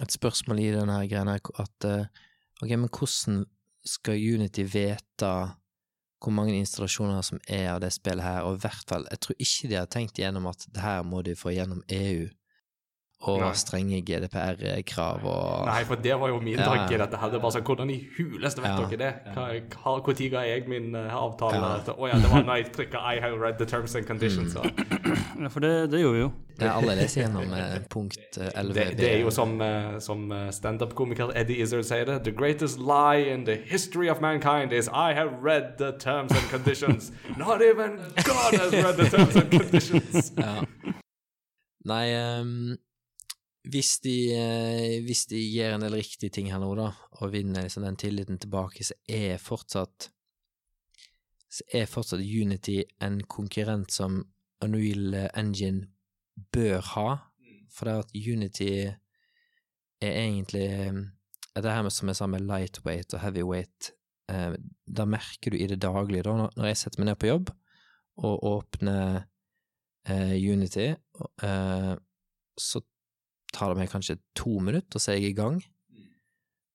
et 0.00 0.12
spørsmål 0.14 0.60
i 0.62 0.70
denne 0.74 0.98
her 1.00 1.08
greia 1.10 1.34
at 1.58 1.84
eh, 1.88 2.06
ok, 2.62 2.70
men 2.76 2.88
hvordan 2.88 3.44
skal 3.86 4.14
Unity 4.18 4.64
vite 4.64 5.32
hvor 6.22 6.32
mange 6.32 6.56
installasjoner 6.58 7.22
som 7.26 7.40
er 7.48 7.70
av 7.74 7.82
det 7.84 7.92
spillet 7.94 8.24
her, 8.24 8.46
og 8.46 8.56
i 8.56 8.64
hvert 8.64 8.88
fall, 8.88 9.06
jeg 9.10 9.22
tror 9.22 9.44
ikke 9.46 9.70
de 9.70 9.78
har 9.78 9.90
tenkt 9.92 10.18
igjennom 10.18 10.48
at 10.50 10.66
det 10.72 10.82
her 10.82 11.04
må 11.06 11.22
de 11.26 11.36
få 11.38 11.52
gjennom 11.54 11.82
EU, 11.92 12.26
og 13.20 13.40
Nei. 13.40 13.52
strenge 13.56 14.02
GDPR-krav 14.04 15.24
og 15.24 15.66
Nei, 15.66 15.84
for 15.88 15.94
det 16.04 16.14
var 16.20 16.28
jo 16.28 16.40
min 16.40 16.58
Ja. 16.58 16.64
tanke 16.68 16.94
i 16.94 16.98
dette 16.98 17.16
her. 17.16 17.30
Det 17.30 17.36
er 17.38 17.40
bare 17.40 17.52
sånn, 17.52 17.64
Hvordan 17.64 17.90
i 17.90 18.06
huleste 18.18 18.60
vet 18.62 18.70
Ja. 18.70 18.76
dere 18.76 18.96
det? 18.96 19.14
Når 19.34 20.30
ga 20.30 20.40
jeg 20.44 20.68
min 20.68 20.94
eh, 20.94 21.14
avtale? 21.14 21.54
Ja. 21.56 21.94
Å 21.96 22.08
ja. 22.08 22.14
det 22.14 22.30
var 22.30 22.42
når 22.44 22.56
jeg 22.56 22.72
trykka 22.72 22.98
'I 22.98 23.20
have 23.20 23.40
read 23.40 23.58
the 23.58 23.64
terms 23.64 23.94
and 23.94 24.06
conditions'. 24.06 24.54
Mm. 24.54 25.42
ja, 25.42 25.48
for 25.54 25.60
det, 25.60 25.90
det 25.90 26.00
gjorde 26.00 26.14
vi 26.14 26.20
jo. 26.20 26.32
Det 26.58 26.66
er 26.66 26.72
alle 26.72 26.94
leser 26.96 27.22
gjennom 27.22 27.52
eh, 27.52 27.80
punkt 27.90 28.38
eh, 28.38 28.50
11 28.54 28.74
Det, 28.74 28.98
det 28.98 29.12
er 29.14 29.20
jo 29.20 29.30
som, 29.30 29.60
eh, 29.60 29.98
som 29.98 30.32
eh, 30.32 30.50
standup-komiker 30.50 31.32
Eddie 31.34 31.62
Izzard 31.62 31.84
sier 31.84 32.04
det. 32.04 32.22
The 32.24 32.32
greatest 32.32 32.78
lie 32.78 33.32
in 33.32 33.44
the 33.44 33.56
history 33.56 34.08
of 34.10 34.20
mankind 34.20 34.72
is 34.72 34.88
I 34.88 35.12
have 35.14 35.30
read 35.42 35.78
the 35.78 35.92
terms 35.98 36.32
and 36.32 36.50
conditions. 36.50 37.12
Not 37.36 37.60
even 37.62 37.96
God 38.24 38.54
has 38.60 38.72
read 38.72 38.96
the 38.96 39.08
terms 39.10 39.36
and 39.36 39.50
conditions. 39.50 40.32
Ja. 40.36 40.64
Nei, 41.86 42.10
ehm, 42.12 42.76
hvis, 43.70 43.98
de, 44.04 44.16
eh, 44.36 44.98
hvis 45.04 45.26
de 45.30 45.40
gjør 45.40 45.76
en 45.76 45.86
del 45.86 45.98
riktige 45.98 46.32
ting 46.32 46.50
her 46.52 46.60
nå, 46.62 46.70
da, 46.78 46.90
og 47.20 47.32
vinner 47.32 47.66
liksom 47.66 47.86
den 47.86 47.98
tilliten 48.00 48.38
tilbake, 48.42 48.84
så 48.86 48.96
er 49.08 49.40
fortsatt 49.42 50.10
så 51.56 51.64
er 51.72 51.86
fortsatt 51.88 52.20
Unity 52.20 52.82
en 53.02 53.20
konkurrent 53.30 53.92
som 53.94 54.18
Unreal 54.64 55.14
Engine 55.36 55.86
bør 56.52 56.82
ha, 56.94 57.08
for 57.72 57.88
det 57.88 57.94
at 58.02 58.16
Unity 58.16 58.70
er 58.86 60.10
egentlig 60.12 60.66
eh, 60.66 61.04
Det 61.56 61.72
her 61.72 61.82
med 61.86 61.94
som 61.94 62.08
jeg 62.08 62.18
sa 62.18 62.26
med 62.28 62.44
lightweight 62.44 63.14
og 63.16 63.20
heavyweight, 63.22 63.92
eh, 64.28 64.56
da 64.84 65.06
merker 65.08 65.50
du 65.50 65.56
i 65.56 65.68
det 65.70 65.80
daglige, 65.80 66.26
da, 66.26 66.50
når 66.52 66.66
jeg 66.68 66.76
setter 66.76 67.00
meg 67.00 67.08
ned 67.08 67.18
på 67.22 67.30
jobb 67.30 67.52
og 68.16 68.44
åpner 68.44 69.22
eh, 70.04 70.36
Unity, 70.36 70.90
eh, 71.42 71.94
så 72.60 72.82
tar 73.56 73.72
det 73.72 73.80
meg 73.80 73.90
kanskje 73.92 74.18
to 74.38 74.58
minutter, 74.60 74.98
og 74.98 75.02
så 75.02 75.12
er 75.14 75.20
jeg 75.20 75.32
i 75.32 75.38
gang. 75.40 75.58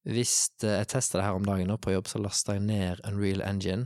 Hvis 0.10 0.36
eh, 0.66 0.80
jeg 0.82 0.90
tester 0.96 1.20
det 1.22 1.28
her 1.28 1.38
om 1.38 1.46
dagen 1.46 1.70
nå 1.70 1.78
på 1.82 1.94
jobb, 1.94 2.10
så 2.10 2.22
laster 2.22 2.58
jeg 2.58 2.66
ned 2.66 3.04
Unreal 3.10 3.44
Engine, 3.46 3.86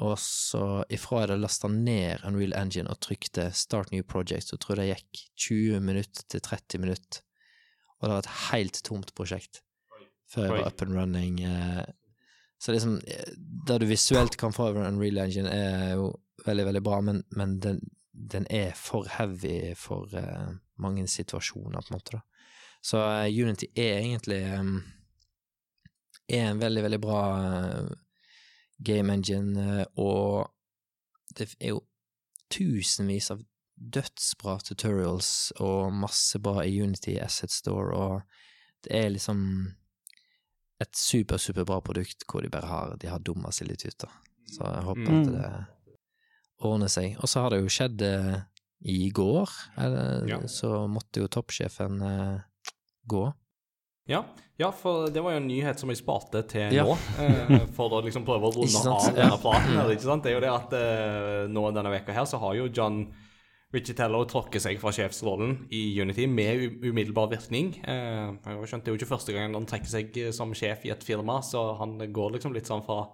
og 0.00 0.14
så 0.20 0.82
ifra 0.92 1.18
jeg 1.18 1.26
hadde 1.28 1.40
lasta 1.42 1.68
ned 1.68 2.22
Unreal 2.24 2.54
Engine 2.56 2.88
og 2.88 3.00
trykte 3.04 3.50
Start 3.56 3.90
New 3.92 4.04
Project, 4.08 4.48
så 4.48 4.56
tror 4.60 4.80
jeg 4.80 4.88
det 4.88 4.94
gikk 4.94 5.24
20 5.48 5.82
minutter 5.84 6.24
til 6.32 6.40
30 6.46 6.80
minutter, 6.84 7.20
og 7.98 8.06
det 8.06 8.14
var 8.14 8.22
et 8.24 8.36
helt 8.50 8.80
tomt 8.86 9.10
prosjekt 9.16 9.60
før 10.30 10.46
jeg 10.46 10.52
var 10.54 10.68
up 10.70 10.82
and 10.84 10.94
running. 10.96 11.40
eh, 11.44 11.84
Så 12.60 12.72
liksom, 12.72 12.98
eh, 13.06 13.32
det 13.66 13.78
du 13.80 13.86
visuelt 13.90 14.36
kan 14.40 14.52
få 14.52 14.68
over 14.70 14.86
Unreal 14.88 15.18
Engine, 15.24 15.48
er 15.48 15.94
jo 15.96 16.10
veldig, 16.46 16.64
veldig 16.70 16.82
bra, 16.84 17.00
men, 17.00 17.22
men 17.36 17.58
den, 17.60 17.80
den 18.12 18.46
er 18.50 18.72
for 18.76 19.08
heavy 19.18 19.74
for 19.76 20.08
mange 20.82 21.06
situasjoner, 21.08 21.80
på 21.84 21.92
en 21.92 21.98
måte, 21.98 22.16
da. 22.18 22.22
Så 22.82 23.00
eh, 23.04 23.28
Unity 23.44 23.68
er 23.76 23.98
egentlig 24.00 24.40
eh, 24.48 24.70
er 26.30 26.46
en 26.50 26.60
veldig, 26.62 26.82
veldig 26.86 27.00
bra 27.02 27.20
eh, 27.44 27.90
game 28.78 29.12
engine, 29.12 29.84
og 30.00 30.48
det 31.36 31.50
er 31.60 31.74
jo 31.74 31.82
tusenvis 32.50 33.30
av 33.34 33.42
dødsbra 33.80 34.58
tutorials 34.64 35.52
og 35.60 35.92
masse 35.96 36.38
bra 36.42 36.64
i 36.66 36.80
Unity 36.82 37.18
Asset 37.22 37.52
Store, 37.52 37.94
og 37.96 38.22
det 38.84 38.96
er 38.96 39.12
liksom 39.14 39.42
et 40.80 40.96
super, 40.96 41.36
superbra 41.36 41.80
produkt 41.84 42.24
hvor 42.28 42.40
de 42.44 42.48
bare 42.52 42.68
har, 42.68 42.96
de 43.00 43.08
har 43.12 43.20
dumma 43.20 43.52
seg 43.52 43.68
litt 43.68 43.84
ut, 43.84 43.98
da. 44.00 44.08
Så 44.50 44.64
jeg 44.64 44.84
håper 44.88 45.10
Mm. 45.10 45.20
at 45.20 45.26
det 45.32 45.50
ordner 46.66 46.88
seg. 46.88 47.16
Og 47.20 47.28
så 47.28 47.40
har 47.44 47.50
det 47.50 47.60
jo 47.62 47.68
skjedd 47.72 48.02
i 48.82 49.10
går, 49.10 49.48
eller, 49.78 50.26
Ja. 50.28 50.38
så 50.48 50.86
måtte 50.88 51.20
jo 51.20 51.28
toppsjefen 51.28 52.00
eh, 52.02 52.40
gå. 53.08 53.32
Ja, 54.08 54.24
ja, 54.58 54.70
for 54.72 55.08
det 55.12 55.22
var 55.22 55.32
jo 55.32 55.40
en 55.42 55.46
nyhet 55.48 55.78
som 55.78 55.88
jeg 55.92 55.98
sparte 56.00 56.42
til 56.48 56.72
Ja. 56.74 56.84
nå, 56.84 56.96
eh, 57.20 57.66
for 57.76 57.90
å 57.90 58.02
liksom 58.04 58.24
prøve 58.24 58.48
å 58.48 58.54
runde 58.56 58.90
av 58.90 59.14
denne 59.14 59.38
platen. 59.38 59.76
her, 59.76 59.90
ikke 59.94 60.02
sant? 60.08 60.22
Det 60.24 60.32
er 60.32 60.40
jo 60.40 60.44
det 60.46 60.54
at 60.54 60.72
eh, 60.72 61.48
nå 61.52 61.66
denne 61.76 61.90
veka 61.92 62.12
her 62.16 62.24
så 62.24 62.40
har 62.40 62.54
jo 62.56 62.68
John 62.72 63.06
Richitello 63.72 64.24
tråkket 64.26 64.62
seg 64.64 64.80
fra 64.82 64.90
sjefsrollen 64.90 65.68
i 65.70 65.94
Unity 66.02 66.24
med 66.26 66.80
umiddelbar 66.82 67.28
virkning. 67.30 67.68
Eh, 67.86 68.32
jeg 68.34 68.56
har 68.58 68.66
skjønt 68.66 68.82
Det 68.84 68.90
er 68.90 68.96
jo 68.96 68.98
ikke 69.04 69.12
første 69.14 69.32
gang 69.36 69.54
han 69.54 69.66
trekker 69.66 69.86
seg 69.92 70.16
eh, 70.18 70.32
som 70.34 70.50
sjef 70.58 70.84
i 70.86 70.90
et 70.90 71.04
firma, 71.06 71.38
så 71.46 71.76
han 71.78 71.94
går 72.10 72.32
liksom 72.34 72.52
litt 72.56 72.66
sånn 72.66 72.82
fra 72.82 73.04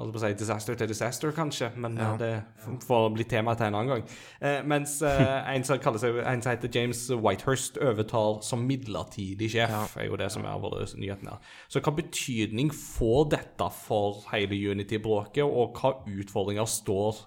holdt 0.00 0.14
på 0.16 0.20
å 0.20 0.22
si 0.24 0.32
disaster 0.40 0.78
til 0.80 0.88
disaster, 0.90 1.32
kanskje, 1.36 1.70
men 1.80 1.98
eh, 1.98 2.04
Ja. 2.04 2.16
det 2.20 2.84
får 2.86 3.08
bli 3.14 3.26
tema 3.28 3.54
til 3.58 3.68
en 3.68 3.78
annen 3.78 3.92
gang. 3.92 4.04
Eh, 4.40 4.60
mens 4.66 4.96
eh, 5.06 5.54
en, 5.54 5.64
som 5.66 5.80
seg, 6.00 6.20
en 6.24 6.42
som 6.42 6.52
heter 6.54 6.72
James 6.74 7.02
Whitehurst, 7.12 7.78
overtar 7.84 8.40
som 8.46 8.64
midlertidig 8.66 9.50
sjef, 9.54 9.96
er 10.00 10.08
jo 10.08 10.18
det 10.20 10.30
som 10.32 10.46
er 10.48 10.60
vår 10.62 10.78
nyheten 10.96 11.30
her. 11.30 11.38
Så 11.68 11.82
hva 11.84 11.94
betydning 11.96 12.72
får 12.74 13.30
dette 13.36 13.70
for 13.82 14.24
hele 14.32 14.58
Unity-bråket, 14.72 15.44
og 15.44 15.76
hva 15.78 15.94
utfordringer 16.08 16.68
står 16.68 17.26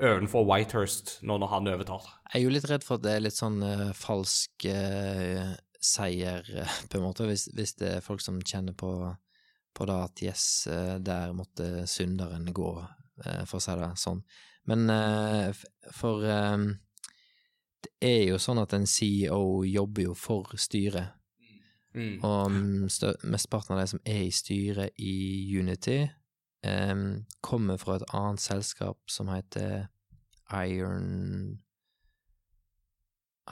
overfor 0.00 0.46
Whitehurst 0.48 1.18
nå 1.28 1.36
når 1.42 1.50
han 1.52 1.68
overtar? 1.68 2.06
Jeg 2.32 2.40
er 2.40 2.46
jo 2.46 2.52
litt 2.54 2.68
redd 2.70 2.86
for 2.86 2.96
at 2.96 3.04
det 3.04 3.16
er 3.16 3.24
litt 3.26 3.36
sånn 3.36 3.58
uh, 3.60 3.90
falsk 3.96 4.64
uh, 4.70 5.50
seier, 5.80 6.46
på 6.88 6.98
en 6.98 7.04
måte, 7.04 7.26
hvis, 7.28 7.48
hvis 7.56 7.74
det 7.80 7.96
er 7.98 8.04
folk 8.04 8.22
som 8.24 8.40
kjenner 8.40 8.76
på, 8.76 8.90
på 9.74 9.86
det 9.88 9.96
at 10.04 10.22
yes, 10.24 10.44
eh, 10.66 10.96
der 10.98 11.32
måtte 11.36 11.86
synderen 11.90 12.52
gå, 12.54 12.72
eh, 13.24 13.44
for 13.48 13.58
å 13.58 13.64
si 13.64 13.76
det 13.78 13.90
sånn. 14.00 14.22
Men 14.70 14.90
eh, 14.92 15.62
for 15.96 16.26
det 17.80 17.94
er 18.04 18.22
jo 18.28 18.38
sånn 18.42 18.60
at 18.62 18.74
en 18.76 18.86
CEO 18.86 19.64
jobber 19.68 20.10
jo 20.10 20.18
for 20.18 20.56
styret, 20.56 21.16
Mm. 21.90 22.20
Og 22.22 22.52
mm, 22.54 22.84
mesteparten 23.26 23.74
av 23.74 23.80
de 23.80 23.86
som 23.90 24.00
er 24.06 24.20
i 24.22 24.30
styret 24.30 25.00
i 25.02 25.14
Unity, 25.58 26.04
kommer 27.42 27.80
fra 27.82 27.96
et 27.96 28.04
annet 28.14 28.38
selskap 28.38 29.10
som 29.10 29.26
heter 29.32 29.88
Iron 30.54 31.58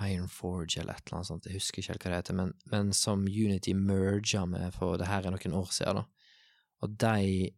Iron 0.07 0.29
Forge 0.31 0.81
eller 0.81 0.95
et 0.95 1.07
eller 1.07 1.19
annet 1.19 1.31
sånt, 1.31 1.47
jeg 1.49 1.59
husker 1.59 1.83
ikke 1.83 1.95
helt 1.95 2.05
hva 2.05 2.13
det 2.13 2.21
heter, 2.21 2.39
men, 2.39 2.53
men 2.73 2.93
som 2.97 3.25
Unity 3.27 3.75
merga 3.75 4.45
med 4.47 4.75
for 4.77 5.01
det 5.01 5.09
her 5.11 5.27
er 5.27 5.35
noen 5.35 5.57
år 5.59 5.73
siden, 5.75 6.03
da. 6.03 6.29
Og 6.87 6.95
de, 7.03 7.49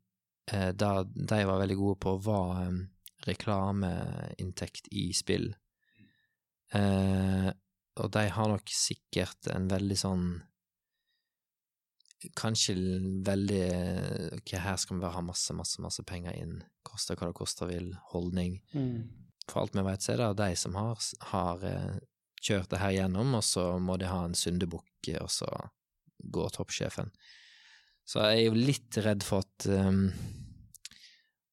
eh, 0.52 0.70
da, 0.72 0.92
de 1.04 1.40
var 1.44 1.60
veldig 1.60 1.76
gode 1.76 2.00
på 2.00 2.14
hva 2.24 2.40
um, 2.64 2.78
reklameinntekt 3.26 4.88
i 4.96 5.10
spill. 5.16 5.50
Eh, 6.72 7.50
og 8.00 8.12
de 8.14 8.28
har 8.32 8.48
nok 8.48 8.72
sikkert 8.72 9.50
en 9.50 9.68
veldig 9.70 9.98
sånn 9.98 10.30
Kanskje 12.36 12.74
veldig 13.24 13.62
Ok, 14.36 14.52
her 14.60 14.76
skal 14.78 14.98
vi 14.98 15.02
bare 15.02 15.16
ha 15.16 15.22
masse, 15.24 15.54
masse, 15.56 15.80
masse 15.80 16.04
penger 16.04 16.36
inn, 16.36 16.58
koste 16.84 17.16
hva 17.16 17.30
det 17.30 17.36
koster 17.38 17.70
vil, 17.70 17.94
holdning. 18.12 18.58
Mm. 18.76 19.08
For 19.48 19.62
alt 19.62 19.74
vi 19.74 19.84
vet, 19.86 20.04
så 20.04 20.12
er 20.12 20.20
det 20.20 20.28
de 20.36 20.58
som 20.60 20.76
har, 20.76 21.00
har 21.32 21.64
eh, 21.64 21.96
kjørt 22.40 22.70
det 22.72 22.80
her 22.80 22.94
gjennom, 22.96 23.34
og 23.36 23.44
så 23.44 23.72
må 23.82 23.96
de 24.00 24.08
ha 24.10 24.24
en 24.24 24.36
syndebukk, 24.36 25.12
og 25.20 25.30
så 25.32 25.48
går 26.20 26.54
toppsjefen. 26.56 27.10
Så 28.08 28.24
jeg 28.26 28.40
er 28.40 28.46
jo 28.48 28.56
litt 28.58 28.98
redd 29.04 29.22
for 29.24 29.44
at 29.44 29.68
um, 29.70 30.08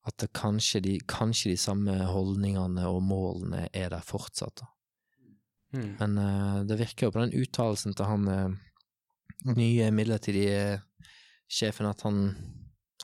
at 0.07 0.23
kanskje, 0.33 0.79
de, 0.79 0.99
kanskje 1.03 1.51
de 1.51 1.57
samme 1.59 1.91
holdningene 2.07 2.87
og 2.87 3.01
målene 3.03 3.65
er 3.75 3.91
der 3.91 4.05
fortsatt. 4.05 4.63
Mm. 5.75 5.97
Men 5.99 6.17
uh, 6.17 6.63
det 6.67 6.79
virker 6.79 7.07
jo 7.07 7.13
på 7.13 7.21
den 7.25 7.35
uttalelsen 7.41 7.95
til 7.97 8.07
han 8.07 8.23
uh, 8.31 8.55
nye 9.51 9.91
midlertidige 9.91 10.79
sjefen 11.47 11.87
at 11.89 12.01
han 12.07 12.35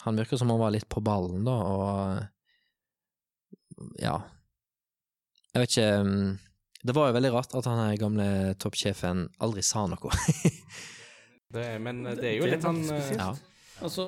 Han 0.04 0.18
virker 0.20 0.36
som 0.36 0.50
han 0.52 0.60
var 0.60 0.72
litt 0.74 0.90
på 0.92 1.00
ballen, 1.00 1.46
da, 1.48 1.54
og 1.54 2.20
ja. 3.96 4.18
Jeg 5.54 5.62
vet 5.62 5.72
ikke 5.72 6.02
um, 6.04 6.34
Det 6.84 6.96
var 6.96 7.10
jo 7.10 7.16
veldig 7.16 7.32
rart 7.32 7.56
at 7.56 7.68
han 7.70 7.80
her 7.80 7.96
gamle 8.02 8.28
toppsjefen 8.60 9.28
aldri 9.44 9.64
sa 9.66 9.88
noe. 9.88 10.12
Det, 11.54 11.64
men 11.86 12.00
det 12.18 12.26
er 12.26 12.40
jo 12.40 12.48
litt 12.50 12.64
sånn 12.66 12.80
eh, 12.90 13.10
ja. 13.14 13.28
Altså, 13.86 14.08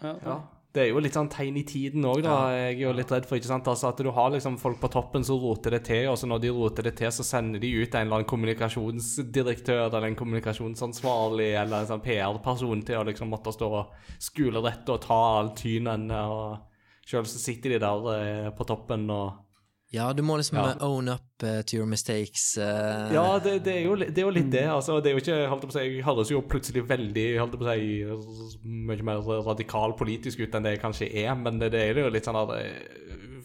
ja, 0.00 0.14
Ja. 0.24 0.36
Det 0.76 0.82
er 0.82 0.90
jo 0.90 1.00
litt 1.00 1.14
sånn 1.16 1.30
tegn 1.32 1.56
i 1.56 1.62
tiden 1.64 2.04
òg, 2.04 2.18
da. 2.26 2.50
Jeg 2.52 2.74
er 2.74 2.80
jo 2.82 2.90
litt 2.92 3.12
redd 3.12 3.24
for 3.24 3.38
ikke 3.38 3.48
sant, 3.48 3.68
altså 3.70 3.88
at 3.88 4.00
du 4.04 4.10
har 4.12 4.28
liksom 4.34 4.58
folk 4.60 4.76
på 4.82 4.90
toppen 4.92 5.22
som 5.24 5.38
roter 5.40 5.72
det 5.72 5.86
til, 5.88 6.10
og 6.10 6.18
så 6.20 6.28
når 6.28 6.42
de 6.42 6.50
roter 6.52 6.84
det 6.84 6.92
til, 6.98 7.08
så 7.16 7.24
sender 7.24 7.62
de 7.62 7.70
ut 7.78 7.94
en 7.96 8.02
eller 8.02 8.18
annen 8.18 8.28
kommunikasjonsdirektør 8.28 9.86
eller 9.86 10.04
en 10.10 10.18
kommunikasjonsansvarlig 10.20 11.48
eller 11.62 11.78
en 11.78 11.88
sånn 11.88 12.04
PR-person 12.04 12.84
til 12.84 13.00
å 13.00 13.06
liksom 13.08 13.32
måtte 13.32 13.54
stå 13.56 13.70
og 13.72 14.12
skule 14.28 14.60
rett 14.66 14.92
og 14.92 15.00
ta 15.06 15.20
all 15.38 15.54
tynen. 15.56 16.10
Og 16.12 17.08
sjøl 17.08 17.24
så 17.24 17.40
sitter 17.40 17.72
de 17.72 17.80
der 17.86 18.12
eh, 18.18 18.52
på 18.52 18.68
toppen 18.68 19.08
og 19.16 19.45
ja, 19.94 20.12
du 20.12 20.22
må 20.22 20.36
liksom 20.36 20.58
Ja. 20.58 20.74
own 20.80 21.08
up 21.08 21.42
eh, 21.42 21.62
to 21.62 21.76
your 21.76 21.86
mistakes. 21.86 22.58
Uh... 22.58 23.14
Ja, 23.14 23.38
det, 23.38 23.58
det, 23.64 23.74
er 23.76 23.84
jo, 23.84 23.94
det 23.96 24.18
er 24.18 24.26
jo 24.26 24.32
litt 24.34 24.50
det. 24.50 24.66
altså, 24.66 25.00
Det 25.00 25.10
er 25.10 25.14
jo 25.14 25.22
ikke, 25.22 25.48
holdt 25.48 25.62
på 25.62 25.70
å 25.70 25.76
si, 25.76 25.84
jeg 25.84 26.04
høres 26.04 26.30
jo 26.32 26.42
plutselig 26.42 26.82
veldig 26.88 27.26
holdt 27.38 27.54
på 27.60 27.66
å 27.66 27.76
si, 27.76 28.66
mye 28.66 29.06
mer 29.06 29.22
radikal 29.46 29.94
politisk 29.98 30.42
ut 30.42 30.54
enn 30.54 30.66
det 30.66 30.76
jeg 30.76 30.82
kanskje 30.82 31.10
er, 31.22 31.32
men 31.38 31.60
det, 31.62 31.70
det 31.76 31.84
er 31.84 32.00
jo 32.02 32.10
litt 32.10 32.26
sånn 32.26 32.42
at 32.42 32.54
eh, 32.58 32.94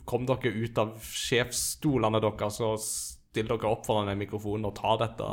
Kom 0.02 0.24
dere 0.26 0.50
ut 0.50 0.80
av 0.82 0.96
sjefsstolene 1.06 2.20
deres 2.24 2.56
og 2.66 2.80
still 2.82 3.52
dere 3.52 3.70
opp 3.70 3.86
foran 3.86 4.10
den 4.10 4.18
mikrofonen 4.18 4.66
og 4.66 4.74
ta 4.80 4.96
dette 4.98 5.28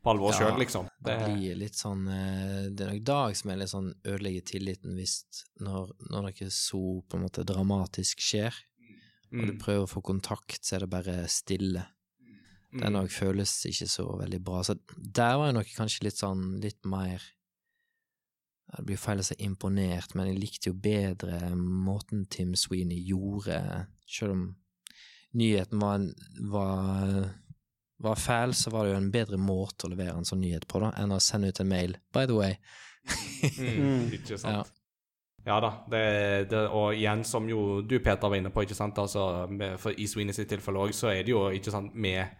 på 0.00 0.10
alvor 0.14 0.32
Ja, 0.32 0.38
sjøl, 0.38 0.56
liksom. 0.62 0.88
Det 1.04 1.16
blir 1.26 1.58
litt 1.60 1.76
sånn 1.76 2.06
Det 2.08 2.86
er 2.86 2.94
nok 2.94 3.04
Dag 3.04 3.36
som 3.36 3.52
er 3.52 3.60
litt 3.60 3.72
sånn 3.74 3.90
ødelegger 4.08 4.46
tilliten 4.48 4.96
hvis 4.96 5.18
når, 5.60 5.92
når 6.08 6.30
noe 6.30 6.50
så 6.56 6.80
på 7.04 7.18
en 7.18 7.26
måte 7.26 7.44
dramatisk 7.46 8.24
skjer, 8.24 8.56
og 9.28 9.44
du 9.44 9.54
mm, 9.54 9.60
prøver 9.60 9.84
å 9.84 9.90
få 9.90 10.02
kontakt, 10.04 10.62
så 10.64 10.76
er 10.76 10.84
det 10.84 10.92
bare 10.92 11.16
stille. 11.30 11.84
Det 12.68 12.84
mm. 12.84 12.92
nok 12.94 13.12
føles 13.12 13.52
ikke 13.68 13.88
så 13.88 14.06
veldig 14.20 14.40
bra. 14.44 14.62
Så 14.64 14.76
der 14.96 15.36
var 15.40 15.48
jeg 15.48 15.56
nok 15.58 15.74
kanskje 15.76 16.06
litt 16.08 16.20
sånn 16.20 16.46
litt 16.62 16.88
mer 16.88 17.22
Det 18.68 18.82
blir 18.84 19.00
feil 19.00 19.22
å 19.22 19.24
si 19.24 19.34
imponert, 19.40 20.12
men 20.12 20.28
jeg 20.28 20.40
likte 20.42 20.68
jo 20.68 20.74
bedre 20.76 21.54
måten 21.56 22.26
Tim 22.28 22.50
Sweeney 22.52 23.00
gjorde, 23.08 23.56
selv 24.04 24.34
om 24.34 24.42
nyheten 25.40 25.80
var, 25.80 25.94
en- 25.94 26.50
var, 26.52 27.30
var 28.04 28.20
fæl, 28.20 28.52
så 28.52 28.68
var 28.74 28.84
det 28.84 28.92
jo 28.92 28.98
en 28.98 29.08
bedre 29.14 29.38
måte 29.40 29.88
å 29.88 29.92
levere 29.94 30.18
en 30.20 30.28
sånn 30.28 30.42
nyhet 30.44 30.68
på, 30.68 30.82
da, 30.84 30.92
enn 31.00 31.16
å 31.16 31.20
sende 31.20 31.48
ut 31.48 31.62
en 31.64 31.70
mail. 31.70 31.96
By 32.12 32.28
the 32.28 32.36
way. 32.36 32.58
Mm, 33.56 34.12
ikke 34.18 34.36
sant. 34.36 34.52
Ja. 34.52 34.77
Ja 35.48 35.56
da, 35.64 35.70
det, 35.88 36.02
det, 36.50 36.66
og 36.76 36.92
igjen, 36.92 37.22
som 37.24 37.46
jo 37.48 37.80
du 37.80 37.96
Peter 38.04 38.28
var 38.28 38.36
inne 38.36 38.52
på, 38.52 38.66
ikke 38.66 38.76
sant, 38.76 38.98
altså, 39.00 39.46
med, 39.48 39.78
for 39.80 39.96
i 39.96 40.06
Sweeney 40.10 40.36
sitt 40.36 40.50
tilfelle 40.52 40.82
òg, 40.84 40.92
så 40.96 41.08
er 41.14 41.22
det 41.24 41.32
jo 41.32 41.46
ikke 41.56 41.72
sant, 41.72 41.94
med 41.96 42.36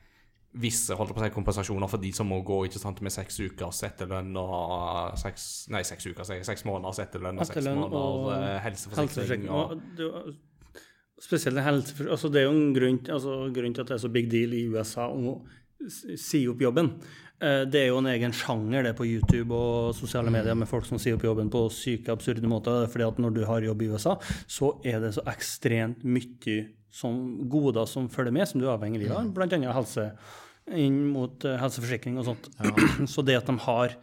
visse 0.59 0.97
holdt 0.97 1.13
på 1.13 1.21
å 1.21 1.25
si, 1.25 1.31
kompensasjoner 1.33 1.91
for 1.91 2.03
de 2.03 2.11
som 2.17 2.29
må 2.29 2.41
gå 2.47 2.63
ikke 2.69 2.81
sant, 2.81 3.01
med 3.05 3.13
seks 3.13 3.37
ukers 3.45 3.83
etterlønn 3.89 4.37
og 4.41 5.17
seks, 5.21 5.47
nei, 5.73 5.83
seks 5.87 6.09
uker, 6.09 6.25
sier 6.25 6.41
jeg, 6.41 6.49
seks 6.49 6.65
måneders 6.69 7.01
etterlønn 7.05 7.41
og 7.41 7.49
seks 7.49 7.69
måneder 7.69 7.99
og 8.01 8.29
eh, 8.35 8.57
helseforsikring. 8.65 9.49
Og, 9.53 9.77
Og 11.19 11.25
spesielt 11.25 11.59
helseforsikring 11.59 12.13
altså 12.15 12.29
Det 12.31 12.41
er 12.41 12.47
jo 12.47 12.57
en 12.57 12.75
grunn, 12.75 12.99
altså, 13.11 13.39
grunn 13.55 13.77
til 13.77 13.85
at 13.85 13.93
det 13.93 13.97
er 13.99 14.05
så 14.05 14.13
big 14.15 14.31
deal 14.33 14.57
i 14.57 14.67
USA 14.73 15.09
å 15.11 15.39
si 16.19 16.43
opp 16.51 16.63
jobben. 16.63 16.93
Eh, 17.41 17.65
Det 17.71 17.81
er 17.85 17.87
jo 17.93 17.99
en 18.01 18.07
egen 18.11 18.33
sjanger 18.35 18.83
det 18.83 18.97
på 18.99 19.07
YouTube 19.07 19.55
og 19.55 19.95
sosiale 19.95 20.31
medier 20.35 20.57
med 20.59 20.67
folk 20.69 20.85
som 20.89 20.99
sier 20.99 21.15
opp 21.15 21.23
jobben 21.23 21.51
på 21.51 21.67
syke, 21.71 22.11
absurde 22.11 22.43
måter. 22.51 22.89
fordi 22.91 23.07
at 23.07 23.19
når 23.19 23.35
du 23.35 23.45
har 23.47 23.61
jobb 23.63 23.83
i 23.83 23.89
USA, 23.93 24.17
så 24.47 24.73
er 24.85 25.01
det 25.01 25.15
så 25.15 25.23
ekstremt 25.31 26.03
mye 26.05 26.69
som 26.91 27.49
goder 27.49 27.87
som 27.87 28.09
følger 28.09 28.33
med, 28.33 28.49
som 28.49 28.61
du 28.61 28.67
er 28.67 28.77
avhengig 28.77 29.11
av, 29.11 29.33
bl.a. 29.35 29.73
helse 29.73 30.11
inn 30.75 31.13
mot 31.13 31.45
eh, 31.45 31.57
helseforsikring 31.61 32.19
og 32.19 32.25
sånt. 32.25 32.49
Så 33.13 33.23
det 33.25 33.37
at 33.39 33.47
de 33.47 33.57
har 33.59 33.95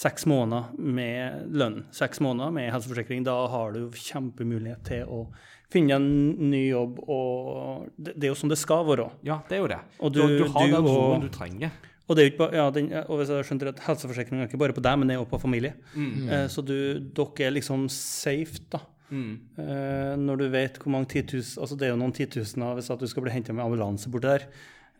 seks 0.00 0.24
måneder 0.26 0.70
med 0.78 1.50
lønn, 1.52 1.82
seks 1.92 2.20
måneder 2.24 2.50
med 2.54 2.70
helseforsikring, 2.72 3.24
da 3.26 3.34
har 3.52 3.72
du 3.76 3.90
kjempemulighet 3.92 4.82
til 4.88 5.04
å 5.10 5.26
finne 5.70 5.98
en 5.98 6.08
ny 6.50 6.70
jobb, 6.70 6.98
og 7.06 7.90
det, 7.98 8.14
det 8.16 8.24
er 8.30 8.32
jo 8.32 8.38
som 8.40 8.48
det 8.48 8.56
skal 8.58 8.86
være. 8.88 9.10
ja, 9.22 9.40
det 9.50 9.58
er 9.58 9.60
jo 9.60 9.68
det. 9.68 9.80
Og 10.00 10.12
du, 10.14 10.20
du- 10.26 10.38
du 10.44 10.48
har 10.54 10.66
den 10.72 10.86
roen 10.88 11.20
du 11.20 11.28
trenger. 11.28 11.70
Og 12.10 12.16
det 12.16 12.22
er 12.22 12.26
jo 12.26 12.30
ikke 12.32 12.42
bare, 12.42 12.56
ja, 12.58 12.70
den, 12.74 12.88
og 13.06 13.20
hvis 13.20 13.30
jeg 13.30 13.46
skjønner 13.46 13.70
at 13.70 13.82
helseforsikring 13.86 14.40
er 14.40 14.48
ikke 14.48 14.58
bare 14.58 14.74
på 14.74 14.82
deg, 14.82 14.96
men 14.98 15.10
det 15.10 15.14
er 15.14 15.20
også 15.22 15.30
på 15.36 15.44
familie. 15.44 15.76
Mm. 15.94 16.24
Eh, 16.26 16.46
så 16.50 16.64
du, 16.66 16.74
dere 17.14 17.46
er 17.46 17.54
liksom 17.54 17.86
safe, 17.94 18.64
da. 18.72 18.82
Mm. 19.10 19.30
Eh, 19.58 20.12
når 20.18 20.42
du 20.42 20.44
vet 20.50 20.76
hvor 20.78 20.92
mange 20.94 21.08
titus, 21.10 21.56
Altså 21.58 21.74
det 21.78 21.88
er 21.88 21.94
jo 21.96 21.98
noen 21.98 22.14
titusener 22.14 22.76
hvis 22.78 22.92
at 22.94 23.00
du 23.02 23.08
skal 23.10 23.24
bli 23.24 23.32
hentet 23.34 23.56
med 23.56 23.64
ambulanse 23.64 24.10
borti 24.10 24.28
der. 24.28 24.44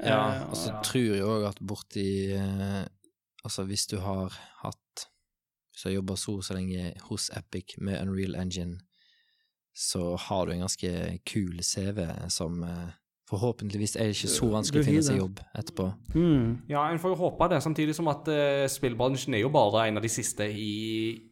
Ja, 0.00 0.20
Eh, 0.40 0.44
og 0.48 0.56
så 0.56 0.72
tror 0.84 1.02
jeg 1.12 1.26
òg 1.26 1.46
at 1.50 1.60
borti 1.60 2.08
eh, 2.32 2.86
Altså, 3.44 3.64
hvis 3.68 3.86
du 3.88 3.98
har 4.00 4.34
hatt 4.62 5.06
Hvis 5.72 5.82
du 5.82 5.88
har 5.88 5.94
jobba 5.94 6.16
så 6.16 6.38
så 6.44 6.56
lenge 6.56 6.94
hos 7.08 7.30
Epic 7.36 7.76
med 7.78 8.00
Unreal 8.02 8.34
Engine, 8.36 8.80
så 9.74 10.16
har 10.16 10.46
du 10.46 10.52
en 10.52 10.64
ganske 10.66 11.20
kul 11.24 11.62
CV 11.62 12.04
som 12.28 12.62
eh, 12.64 12.96
forhåpentligvis 13.30 13.94
er 13.96 14.08
det 14.10 14.16
ikke 14.16 14.28
så 14.32 14.48
vanskelig 14.50 14.82
å 14.82 14.86
finne 14.88 15.02
seg 15.06 15.18
jobb 15.20 15.40
etterpå. 15.56 15.86
mm. 16.14 16.46
Ja, 16.72 16.82
en 16.90 16.98
får 17.02 17.12
jo 17.14 17.18
håpe 17.22 17.48
det, 17.52 17.60
samtidig 17.62 17.94
som 17.96 18.08
at 18.10 18.26
uh, 18.28 18.66
spillbransjen 18.70 19.34
er 19.38 19.44
jo 19.44 19.50
bare 19.54 19.86
en 19.88 20.00
av 20.00 20.04
de 20.04 20.10
siste 20.10 20.48
i 20.50 20.70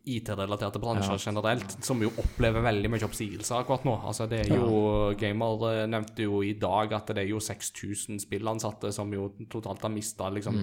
IT-relaterte 0.09 0.81
bransjer 0.81 1.19
Ja. 1.19 1.25
generelt, 1.31 1.75
som 1.85 2.01
jo 2.03 2.11
opplever 2.23 2.63
veldig 2.65 2.91
mye 2.95 3.05
oppsigelser 3.09 3.59
akkurat 3.61 3.85
nå. 3.85 3.97
Altså, 4.09 4.29
det 4.31 4.45
er 4.47 4.55
jo 4.57 5.15
Gamer 5.21 5.65
eh, 5.73 5.87
nevnte 5.91 6.23
jo 6.29 6.43
i 6.47 6.55
dag 6.55 6.93
at 6.97 7.11
det 7.15 7.25
er 7.25 7.29
jo 7.33 7.41
6000 7.43 8.23
spillansatte 8.25 8.93
som 8.95 9.11
jo 9.13 9.33
totalt 9.51 9.83
har 9.83 9.91
mista 9.93 10.31
liksom, 10.33 10.57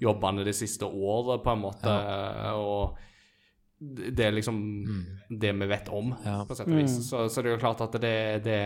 jobbene 0.00 0.44
det 0.46 0.54
siste 0.54 0.84
året, 0.86 1.42
på 1.42 1.50
en 1.56 1.64
måte. 1.64 1.96
Og 2.54 2.98
det 3.82 4.26
er 4.28 4.34
liksom 4.36 4.58
det 5.28 5.50
vi 5.58 5.66
vet 5.66 5.88
om, 5.90 6.12
Ja. 6.24 6.44
på 6.46 6.54
sett 6.54 6.68
og 6.68 6.76
vis. 6.78 7.00
Så, 7.08 7.24
så 7.28 7.42
det 7.42 7.50
er 7.50 7.56
jo 7.56 7.62
klart 7.64 7.80
at 7.82 7.96
det, 8.00 8.44
det 8.44 8.60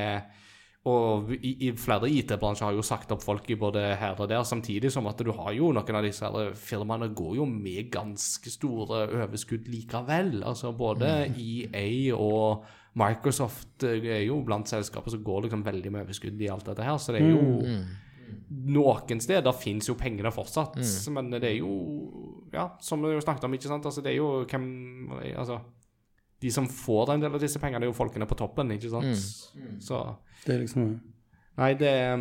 og 0.87 1.33
i, 1.35 1.51
i 1.67 1.71
flere 1.75 2.09
IT-bransjer 2.13 2.69
har 2.69 2.77
jo 2.77 2.85
sagt 2.87 3.11
opp 3.15 3.25
folk 3.25 3.49
i 3.51 3.57
både 3.59 3.83
her 3.99 4.15
og 4.23 4.29
der, 4.31 4.45
samtidig 4.47 4.93
som 4.95 5.09
at 5.11 5.19
du 5.19 5.33
har 5.35 5.51
jo 5.57 5.73
noen 5.75 5.99
av 5.99 6.07
disse 6.07 6.31
firmaene 6.63 7.09
går 7.17 7.37
jo 7.41 7.47
med 7.51 7.91
ganske 7.95 8.53
store 8.53 9.05
overskudd 9.25 9.67
likevel. 9.73 10.45
Altså 10.47 10.71
både 10.79 11.11
EA 11.35 12.15
og 12.15 12.67
Microsoft 12.97 13.85
eh, 13.85 13.99
er 14.19 14.23
jo 14.29 14.39
blant 14.47 14.71
selskaper 14.71 15.13
som 15.13 15.25
går 15.27 15.49
liksom 15.49 15.65
veldig 15.67 15.93
med 15.93 16.07
overskudd 16.07 16.41
i 16.41 16.51
alt 16.53 16.69
dette 16.71 16.87
her, 16.87 16.99
så 17.03 17.17
det 17.17 17.23
er 17.25 17.33
jo 17.35 17.81
Noen 18.67 19.21
steder 19.23 19.55
fins 19.55 19.87
jo 19.87 19.95
pengene 19.99 20.33
fortsatt, 20.35 20.75
men 21.15 21.29
det 21.35 21.45
er 21.51 21.59
jo 21.61 21.73
Ja, 22.55 22.71
som 22.83 23.03
vi 23.03 23.13
jo 23.13 23.21
snakket 23.23 23.45
om, 23.47 23.55
ikke 23.55 23.69
sant. 23.71 23.87
Altså, 23.87 24.03
det 24.03 24.13
er 24.15 24.17
jo 24.21 24.31
hvem 24.49 25.11
Altså 25.37 25.61
de 26.43 26.51
som 26.53 26.67
får 26.69 27.15
en 27.15 27.23
del 27.23 27.33
av 27.33 27.41
disse 27.41 27.59
pengene, 27.59 27.87
er 27.87 27.89
jo 27.89 27.97
folkene 27.97 28.27
på 28.29 28.37
toppen, 28.37 28.71
ikke 28.75 28.91
sant? 28.93 29.07
Så 29.81 30.01
Det 30.45 30.55
er 30.55 30.61
liksom 30.65 31.01
Nei, 31.57 31.73
det 31.81 31.89
er 31.89 32.13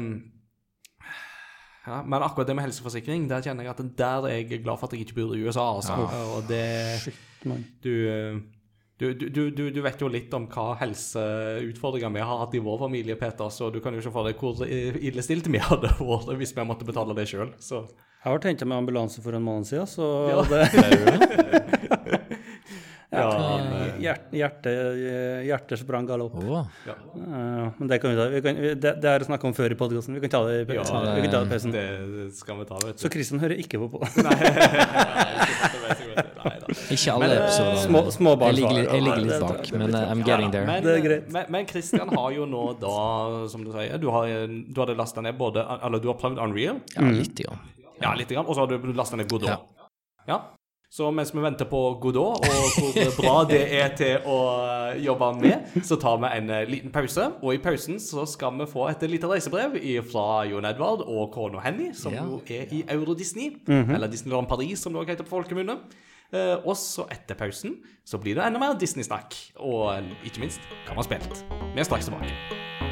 Ja, 1.86 2.00
men 2.02 2.24
akkurat 2.26 2.48
det 2.50 2.56
med 2.58 2.66
helseforsikring, 2.66 3.28
der 3.30 3.44
kjenner 3.46 3.68
jeg 3.68 3.76
at 3.76 3.82
der 4.00 4.26
er 4.30 4.40
jeg 4.40 4.64
glad 4.64 4.80
for 4.80 4.88
at 4.88 4.94
jeg 4.96 5.06
ikke 5.06 5.20
bor 5.20 5.36
i 5.36 5.44
USA. 5.46 5.66
Altså. 5.76 5.94
Og 6.34 6.48
det 6.50 6.62
Shit, 7.04 7.20
du, 7.84 7.92
eh, 8.10 8.40
du, 8.98 9.06
du, 9.14 9.28
du, 9.30 9.42
du, 9.54 9.70
du 9.76 9.82
vet 9.86 10.02
jo 10.02 10.08
litt 10.10 10.34
om 10.34 10.48
hva 10.50 10.72
helseutfordringer 10.80 12.10
vi 12.16 12.24
har 12.26 12.42
hatt 12.42 12.56
i 12.58 12.64
vår 12.64 12.80
familie, 12.88 13.16
Peter, 13.20 13.52
så 13.54 13.70
du 13.70 13.78
kan 13.84 13.94
jo 13.94 14.02
ikke 14.02 14.16
få 14.16 14.24
deg 14.26 14.42
hvor 14.42 14.64
illestilt 14.66 15.46
vi 15.52 15.62
hadde 15.62 15.92
vært 16.00 16.34
hvis 16.40 16.56
vi 16.58 16.66
måtte 16.66 16.88
betale 16.90 17.14
det 17.20 17.28
sjøl. 17.30 17.52
Jeg 17.62 18.32
har 18.32 18.42
tenkt 18.42 18.66
meg 18.66 18.82
ambulanse 18.82 19.22
for 19.22 19.38
en 19.38 19.46
måned 19.46 19.70
siden, 19.70 19.86
så 19.86 20.10
Ja. 20.32 20.42
det 20.50 20.64
ja, 23.12 23.26
hjert, 24.02 24.26
hjerte, 24.36 24.72
Hjertet 25.46 25.80
sprang 25.80 26.08
galopp. 26.10 26.36
Oh. 26.42 26.66
ja. 26.88 26.96
Eh, 27.16 27.68
men 27.78 27.88
det 27.92 28.00
kan 28.02 28.12
vi 28.12 28.18
ta. 28.20 28.26
Vi 28.34 28.42
kan, 28.46 28.56
det, 28.82 28.94
det 29.04 29.12
er 29.12 29.26
snakk 29.28 29.44
om 29.48 29.54
før 29.56 29.72
i 29.72 29.78
podkasten. 29.80 30.16
Vi 30.18 30.24
kan 30.26 30.34
ta 30.34 30.42
det 30.50 30.56
i 30.64 30.66
pausen. 30.72 30.96
Ja, 31.06 31.14
vi 31.16 31.22
kan 31.28 31.32
ta 31.36 31.44
det 31.44 31.48
i 31.48 31.54
pausen. 31.54 31.72
det 31.76 31.86
skal 32.40 32.60
vi 32.60 32.66
ta, 32.72 32.80
vet 32.86 33.00
Så 33.06 33.12
Kristian 33.14 33.40
hører 33.44 33.62
ikke 33.62 33.80
på. 33.84 33.92
på. 33.96 34.04
Nei. 34.26 34.36
Ikke 36.92 37.14
alle 37.14 37.28
eh, 37.30 37.42
episoder. 37.44 37.78
små- 37.82 38.12
småbarnsfar. 38.14 38.52
jeg, 38.52 38.56
ligger, 38.76 38.94
jeg 38.94 39.04
ligger 39.06 39.24
litt 39.26 39.42
bak, 39.42 39.70
men 39.80 39.96
eh, 39.96 40.12
I'm 40.12 40.22
getting 40.28 40.52
there. 40.54 40.66
Men, 40.68 40.84
Det 40.84 40.92
er 40.96 41.04
greit. 41.06 41.30
Men, 41.34 41.46
men 41.56 41.68
Christian 41.70 42.12
har 42.14 42.32
jo 42.36 42.46
nå 42.50 42.64
da, 42.82 42.92
som 43.52 43.64
du 43.66 43.72
sier, 43.74 43.98
du, 44.02 44.10
har, 44.14 44.28
du 44.50 44.82
hadde 44.82 44.96
lasta 45.00 45.24
ned 45.26 45.38
både 45.40 45.64
Eller 45.80 46.04
du 46.04 46.10
har 46.12 46.18
prøvd 46.22 46.42
Unreal, 46.42 46.82
Ja, 46.96 47.08
litt. 47.10 47.42
Ja, 47.46 47.56
ja, 48.02 48.14
litt, 48.20 48.30
grann, 48.30 48.46
og 48.46 48.58
så 48.58 48.66
har 48.66 48.74
du 48.76 48.92
lasta 48.94 49.18
ned 49.20 49.30
Godot. 49.32 49.50
Ja. 49.50 49.60
Ja. 50.28 50.40
Så 50.96 51.10
mens 51.12 51.34
vi 51.36 51.42
venter 51.44 51.68
på 51.68 51.80
Godot, 52.00 52.46
og 52.48 52.68
hvor 52.78 53.18
bra 53.18 53.34
det 53.50 53.58
er 53.76 53.90
til 54.00 54.28
å 54.32 54.36
eh, 54.64 55.02
jobbe 55.04 55.28
med, 55.42 55.74
så 55.84 55.98
tar 56.00 56.22
vi 56.24 56.30
en 56.38 56.54
eh, 56.56 56.62
liten 56.72 56.94
pause. 56.94 57.26
Og 57.42 57.58
i 57.58 57.60
pausen 57.60 58.00
så 58.00 58.24
skal 58.32 58.56
vi 58.62 58.68
få 58.72 58.86
et 58.94 59.04
lite 59.12 59.28
reisebrev 59.28 59.76
fra 60.08 60.46
Jon 60.48 60.70
Edvard 60.70 61.04
og 61.04 61.34
kona 61.36 61.60
Henny, 61.66 61.90
som 62.00 62.16
Ja. 62.16 62.24
jo 62.24 62.40
er 62.48 62.72
i 62.72 62.86
Euro 62.96 63.12
Disney, 63.14 63.58
eller 63.68 64.08
Disneyland 64.08 64.48
Paris, 64.48 64.80
som 64.80 64.94
det 64.96 65.04
også 65.04 65.18
heter 65.18 65.28
på 65.28 65.36
folkemunne. 65.36 65.82
Eh, 66.32 66.56
og 66.64 66.78
så 66.80 67.10
etter 67.12 67.36
pausen 67.36 67.76
så 68.08 68.18
blir 68.18 68.40
det 68.40 68.48
enda 68.48 68.64
mer 68.64 68.80
Disney-snakk, 68.80 69.36
og 69.60 70.00
ikke 70.24 70.48
minst 70.48 70.64
kan 70.88 70.96
man 70.96 71.04
spille 71.04 71.28
litt. 71.28 71.44
Vi 71.76 71.84
er 71.84 71.92
straks 71.92 72.08
tilbake. 72.08 72.85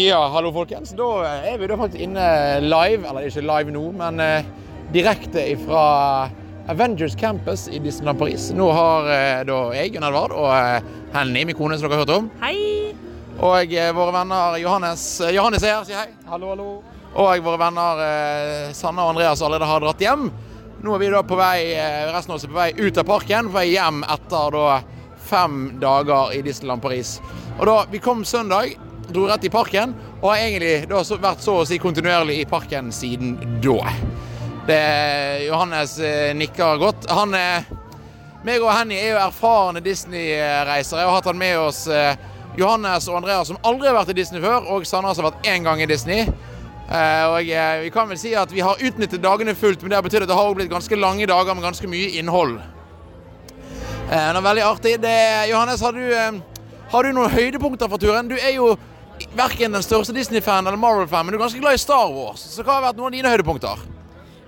Ja, 0.00 0.20
hallo 0.32 0.48
folkens. 0.54 0.94
Da 0.96 1.06
er 1.44 1.58
vi 1.60 1.66
da 1.68 1.76
faktisk 1.76 2.00
inne 2.00 2.24
live, 2.64 3.02
eller 3.10 3.26
ikke 3.28 3.42
live 3.44 3.72
nå, 3.74 3.82
men 3.98 4.20
eh, 4.24 4.46
direkte 4.94 5.42
fra 5.60 5.82
Avengers 6.72 7.16
Campus 7.20 7.66
i 7.68 7.80
Disneyland 7.84 8.16
Paris. 8.20 8.46
Nå 8.56 8.70
har 8.72 9.10
eh, 9.12 9.42
da 9.48 9.58
jeg, 9.76 9.92
Gunn 9.92 10.06
Edvard, 10.08 10.32
og 10.32 10.48
eh, 10.54 10.88
Henny, 11.12 11.42
min 11.50 11.58
kone, 11.58 11.76
som 11.76 11.84
dere 11.90 11.98
har 11.98 12.04
hørt 12.06 12.14
om, 12.16 12.30
Hei! 12.40 12.94
og 13.44 13.74
eh, 13.76 13.90
våre 13.96 14.14
venner 14.14 14.56
Johannes 14.62 15.04
eh, 15.26 15.34
Johannes 15.36 15.66
er 15.68 15.74
her, 15.74 15.84
si 15.90 15.96
hei. 15.98 16.08
Hallo, 16.30 16.54
hallo. 16.54 16.68
Og 17.20 17.44
våre 17.44 17.60
venner 17.66 18.04
eh, 18.06 18.72
Sanna 18.76 19.04
og 19.04 19.16
Andreas 19.16 19.42
allerede 19.44 19.68
har 19.68 19.84
dratt 19.84 20.04
hjem. 20.06 20.28
Nå 20.80 20.94
er 20.96 21.02
vi 21.04 21.10
da 21.12 21.24
på 21.28 21.36
vei, 21.40 21.56
eh, 21.76 22.06
resten 22.14 22.32
av 22.32 22.38
oss 22.38 22.46
er 22.48 22.54
på 22.54 22.62
vei 22.62 22.70
ut 22.78 23.02
av 23.04 23.10
parken, 23.10 23.50
på 23.52 23.58
vei 23.58 23.66
hjem 23.74 24.00
etter 24.16 24.56
da 24.56 24.78
fem 25.28 25.66
dager 25.82 26.32
i 26.38 26.40
Disneyland 26.46 26.80
Paris. 26.88 27.18
Og 27.58 27.66
da, 27.68 27.82
Vi 27.92 28.00
kom 28.00 28.24
søndag, 28.24 28.78
dro 29.14 29.26
rett 29.28 29.44
i 29.44 29.52
parken, 29.52 29.94
og 30.20 30.32
har 30.32 30.46
egentlig 30.46 30.88
da 30.90 31.02
vært 31.22 31.44
så 31.44 31.60
å 31.60 31.68
si 31.68 31.78
kontinuerlig 31.82 32.40
i 32.40 32.48
parken 32.48 32.90
siden 32.94 33.36
da. 33.62 33.94
Det, 34.66 35.44
Johannes 35.46 35.98
eh, 35.98 36.34
nikker 36.36 36.76
godt. 36.76 37.08
Han 37.10 37.34
eh, 37.34 37.64
meg 38.44 38.62
og 38.62 38.72
Henny 38.72 38.96
er 38.96 39.14
jo 39.14 39.22
erfarne 39.22 39.82
Disney-reisere. 39.84 41.00
Jeg 41.00 41.08
har 41.08 41.16
hatt 41.16 41.28
han 41.30 41.40
med 41.40 41.56
oss 41.58 41.86
eh, 41.90 42.12
Johannes 42.58 43.08
og 43.08 43.18
Andreas, 43.18 43.48
som 43.50 43.58
aldri 43.66 43.88
har 43.88 43.96
vært 43.96 44.12
i 44.12 44.18
Disney 44.20 44.42
før, 44.42 44.68
og 44.70 44.86
Sandra 44.86 45.14
har 45.14 45.30
vært 45.30 45.48
én 45.48 45.66
gang 45.66 45.82
i 45.82 45.88
Disney. 45.90 46.26
Og 46.90 47.36
vi 47.84 47.90
kan 47.94 48.08
vel 48.10 48.18
si 48.18 48.32
at 48.34 48.50
vi 48.50 48.64
har 48.66 48.80
utnyttet 48.82 49.22
dagene 49.22 49.52
fullt, 49.54 49.78
men 49.82 49.92
det 49.92 49.98
har 50.00 50.02
betydd 50.02 50.24
at 50.24 50.30
det 50.32 50.38
har 50.40 50.56
blitt 50.58 50.72
ganske 50.72 50.96
lange 50.98 51.28
dager 51.30 51.54
med 51.54 51.62
ganske 51.62 51.86
mye 51.86 52.08
innhold. 52.18 52.56
Det 54.10 54.18
er 54.18 54.40
veldig 54.42 54.64
artig. 54.66 54.96
Det, 54.98 55.12
Johannes, 55.52 55.84
har 55.86 55.94
du, 55.94 56.40
har 56.90 57.06
du 57.06 57.12
noen 57.14 57.30
høydepunkter 57.30 57.92
fra 57.92 58.00
turen? 58.02 58.32
Du 58.32 58.34
er 58.34 58.56
jo 58.56 58.72
verken 59.36 59.72
den 59.72 59.82
største 59.82 60.14
Disney-fan 60.16 60.66
eller 60.66 60.80
Marvel-fan, 60.80 61.26
men 61.26 61.34
du 61.34 61.38
er 61.38 61.44
ganske 61.44 61.62
glad 61.62 61.78
i 61.78 61.82
Star 61.82 62.10
Wars. 62.12 62.42
Så 62.54 62.64
hva 62.64 62.78
har 62.78 62.86
vært 62.88 63.00
noen 63.00 63.12
av 63.12 63.18
dine 63.18 63.32
høydepunkter? 63.34 63.84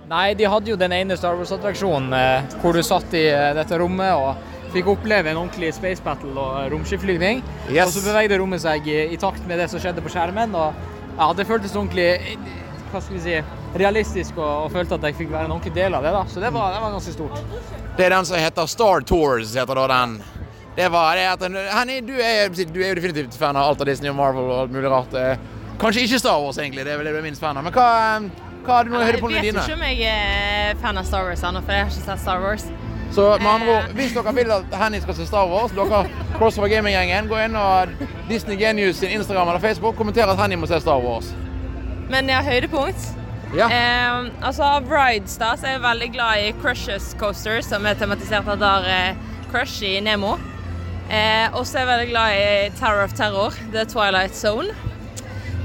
Nei, 0.09 0.33
de 0.35 0.47
hadde 0.49 0.73
jo 0.73 0.79
den 0.79 0.93
ene 0.95 1.17
Star 1.17 1.37
Wars-attraksjonen 1.39 2.15
eh, 2.17 2.57
hvor 2.61 2.75
du 2.75 2.83
satt 2.83 3.15
i 3.15 3.23
eh, 3.31 3.53
dette 3.55 3.79
rommet 3.79 4.11
og 4.19 4.73
fikk 4.73 4.89
oppleve 4.95 5.31
en 5.31 5.39
ordentlig 5.43 5.71
space 5.75 6.03
battle 6.03 6.33
og 6.33 6.73
romskipflygning. 6.73 7.43
Yes. 7.69 7.87
Og 7.87 7.95
så 7.95 8.07
bevegde 8.09 8.39
rommet 8.41 8.63
seg 8.63 8.89
i, 8.89 8.99
i 9.13 9.19
takt 9.21 9.45
med 9.47 9.61
det 9.61 9.69
som 9.71 9.81
skjedde 9.81 10.03
på 10.03 10.11
skjermen. 10.11 10.55
Og 10.57 10.73
ja, 11.19 11.29
det 11.37 11.47
føltes 11.47 11.75
ordentlig 11.77 12.09
eh, 12.17 12.51
hva 12.91 13.01
skal 13.01 13.17
vi 13.17 13.23
si, 13.23 13.39
realistisk 13.79 14.37
og, 14.37 14.67
og 14.67 14.73
følte 14.75 14.99
at 14.99 15.07
jeg 15.07 15.17
fikk 15.23 15.31
være 15.33 15.47
en 15.47 15.55
ordentlig 15.55 15.73
del 15.77 15.95
av 15.97 16.05
det. 16.05 16.13
da. 16.13 16.25
Så 16.29 16.43
det 16.43 16.51
var, 16.53 16.75
det 16.75 16.83
var 16.83 16.93
ganske 16.97 17.15
stort. 17.15 17.39
Det 17.97 18.05
er 18.05 18.17
den 18.17 18.27
som 18.27 18.41
heter 18.41 18.69
Star 18.69 19.05
Tours, 19.07 19.55
heter 19.57 19.79
da 19.79 19.87
den. 19.95 20.17
Det 20.75 20.87
var 20.89 21.15
det 21.15 21.25
at 21.29 21.43
Henny, 21.77 21.99
du 22.01 22.13
du 22.15 22.79
er 22.81 22.89
jo 22.89 22.95
definitivt 22.97 23.35
fan 23.37 23.55
av 23.55 23.67
alt 23.69 23.81
av 23.81 23.85
Disney 23.87 24.09
og 24.09 24.15
Marvel 24.17 24.47
og 24.49 24.61
alt 24.63 24.71
mulig 24.73 24.89
rart. 24.89 25.13
Eh, 25.13 25.37
Kanskje 25.81 26.03
ikke 26.05 26.19
Star 26.21 26.39
Wars, 26.41 26.57
egentlig. 26.57 26.85
Det 26.85 26.93
er 26.93 26.97
vel 26.97 27.05
det 27.09 27.13
du 27.13 27.19
er 27.19 27.25
minst 27.25 27.41
fan 27.41 27.57
av. 27.57 27.63
Men 27.63 27.73
hva, 27.73 27.85
eh, 28.17 28.29
hva 28.65 28.79
er 28.79 28.83
det 28.89 28.93
Jeg 28.93 29.07
høydepunktene 29.11 29.41
vet 29.41 29.47
dine? 29.51 29.61
ikke 29.61 29.73
om 29.73 29.85
jeg 29.85 30.01
er 30.09 30.75
fan 30.81 30.97
av 30.97 31.05
Star 31.05 31.23
Wars 31.27 31.43
ennå, 31.43 31.61
for 31.65 31.71
jeg 31.73 31.83
har 31.85 31.91
ikke 31.91 32.05
sett 32.07 32.19
Star 32.19 32.41
Wars. 32.41 32.65
Så 33.13 33.25
med 33.39 33.45
andre 33.51 33.73
ord, 33.77 33.89
hvis 33.93 34.13
dere 34.15 34.33
vil 34.33 34.51
at 34.51 34.73
Henny 34.81 34.99
skal 35.03 35.13
se 35.13 35.25
Star 35.29 35.45
Wars, 35.47 35.71
dere 35.77 35.99
Crossover 36.39 36.69
Gaming-gjengen, 36.71 37.27
gå 37.29 37.37
inn 37.45 37.55
og 37.55 37.89
Disney 38.29 38.57
Genius 38.57 38.97
sin 39.03 39.11
Instagram 39.13 39.49
eller 39.49 39.59
Facebook, 39.61 39.95
kommenter 39.95 40.25
at 40.31 40.39
Henny 40.39 40.55
må 40.57 40.65
se 40.67 40.79
Star 40.81 40.97
Wars. 41.03 41.29
Men 42.09 42.27
jeg 42.29 42.35
har 42.35 42.43
høydepunkt. 42.49 43.05
Ja. 43.53 43.67
Eh, 43.69 44.31
altså 44.41 44.63
Av 44.65 44.89
rides 44.89 45.37
da, 45.37 45.51
så 45.55 45.67
er 45.67 45.75
jeg 45.75 45.81
veldig 45.83 46.11
glad 46.15 46.47
i 46.47 46.51
Crushes 46.63 47.11
Coaster, 47.19 47.61
som 47.61 47.85
er 47.85 47.93
tematisert 47.93 48.47
etter 48.49 48.87
eh, 48.89 49.13
Crush 49.51 49.83
i 49.85 49.99
Nemo. 50.01 50.39
Eh, 51.09 51.47
og 51.53 51.65
så 51.67 51.77
er 51.77 51.83
jeg 51.83 51.89
veldig 51.91 52.09
glad 52.09 52.35
i 52.37 52.69
Tower 52.79 53.03
of 53.03 53.13
Terror, 53.17 53.57
The 53.73 53.83
Twilight 53.91 54.35
Zone. 54.37 54.71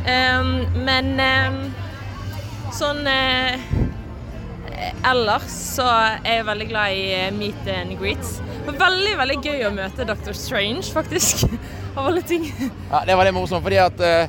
Eh, 0.08 0.48
men 0.84 1.12
eh, 1.20 1.60
sånn 2.76 3.04
eh, 3.08 3.68
Ellers 5.08 5.50
så 5.74 5.86
er 5.90 6.20
jeg 6.38 6.44
veldig 6.46 6.66
glad 6.70 6.94
i 6.94 7.06
eh, 7.16 7.30
meet 7.34 7.70
and 7.72 7.96
greets. 7.98 8.36
Veldig 8.68 9.14
veldig 9.18 9.38
gøy 9.42 9.64
å 9.66 9.72
møte 9.74 10.04
Dr. 10.06 10.34
Strange, 10.38 10.84
faktisk. 10.94 11.46
Av 11.98 12.06
alle 12.10 12.22
ting. 12.22 12.44
Ja, 12.92 13.00
det 13.08 13.16
var 13.18 13.26
litt 13.26 13.34
morsomt, 13.34 13.64
fordi 13.64 13.80
at 13.82 13.98
eh, 14.04 14.28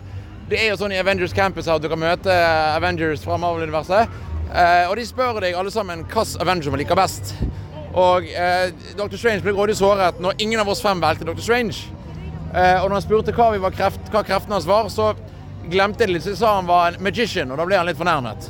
det 0.50 0.58
er 0.64 0.72
jo 0.72 0.80
sånn 0.80 0.96
i 0.96 1.02
Avengers 1.02 1.36
Campus 1.38 1.68
at 1.70 1.84
du 1.84 1.90
kan 1.92 2.00
møte 2.02 2.34
Avengers 2.74 3.22
fra 3.26 3.38
Marvel-universet. 3.38 4.10
eh, 4.50 4.86
og 4.90 4.96
de 4.98 5.06
spør 5.06 5.38
deg 5.44 5.54
alle 5.60 5.70
sammen 5.74 6.02
hvilken 6.08 6.42
Avenger 6.42 6.74
man 6.74 6.82
liker 6.82 6.98
best. 6.98 7.36
Og 7.98 8.28
eh, 8.30 8.70
Dr. 8.98 9.18
Strange 9.18 9.42
ble 9.46 9.56
grådig 9.58 9.78
såret 9.80 10.20
når 10.22 10.38
ingen 10.44 10.62
av 10.62 10.70
oss 10.70 10.84
fem 10.84 11.02
valgte 11.02 11.26
Dr. 11.26 11.42
Strange. 11.42 11.88
Eh, 12.54 12.78
og 12.82 12.90
når 12.90 13.00
han 13.00 13.06
spurte 13.06 13.34
hva, 13.36 13.52
vi 13.54 13.62
var 13.64 13.74
kreft, 13.74 14.12
hva 14.14 14.24
kreftene 14.26 14.58
hans 14.58 14.70
var, 14.70 14.90
så 14.94 15.12
glemte 15.70 16.06
det 16.06 16.14
litt. 16.14 16.26
Så 16.26 16.36
sa 16.38 16.56
han 16.60 16.70
var 16.70 16.94
en 16.94 17.04
magician, 17.04 17.52
og 17.52 17.62
da 17.62 17.68
ble 17.70 17.80
han 17.80 17.90
litt 17.90 18.00
fornærmet. 18.00 18.50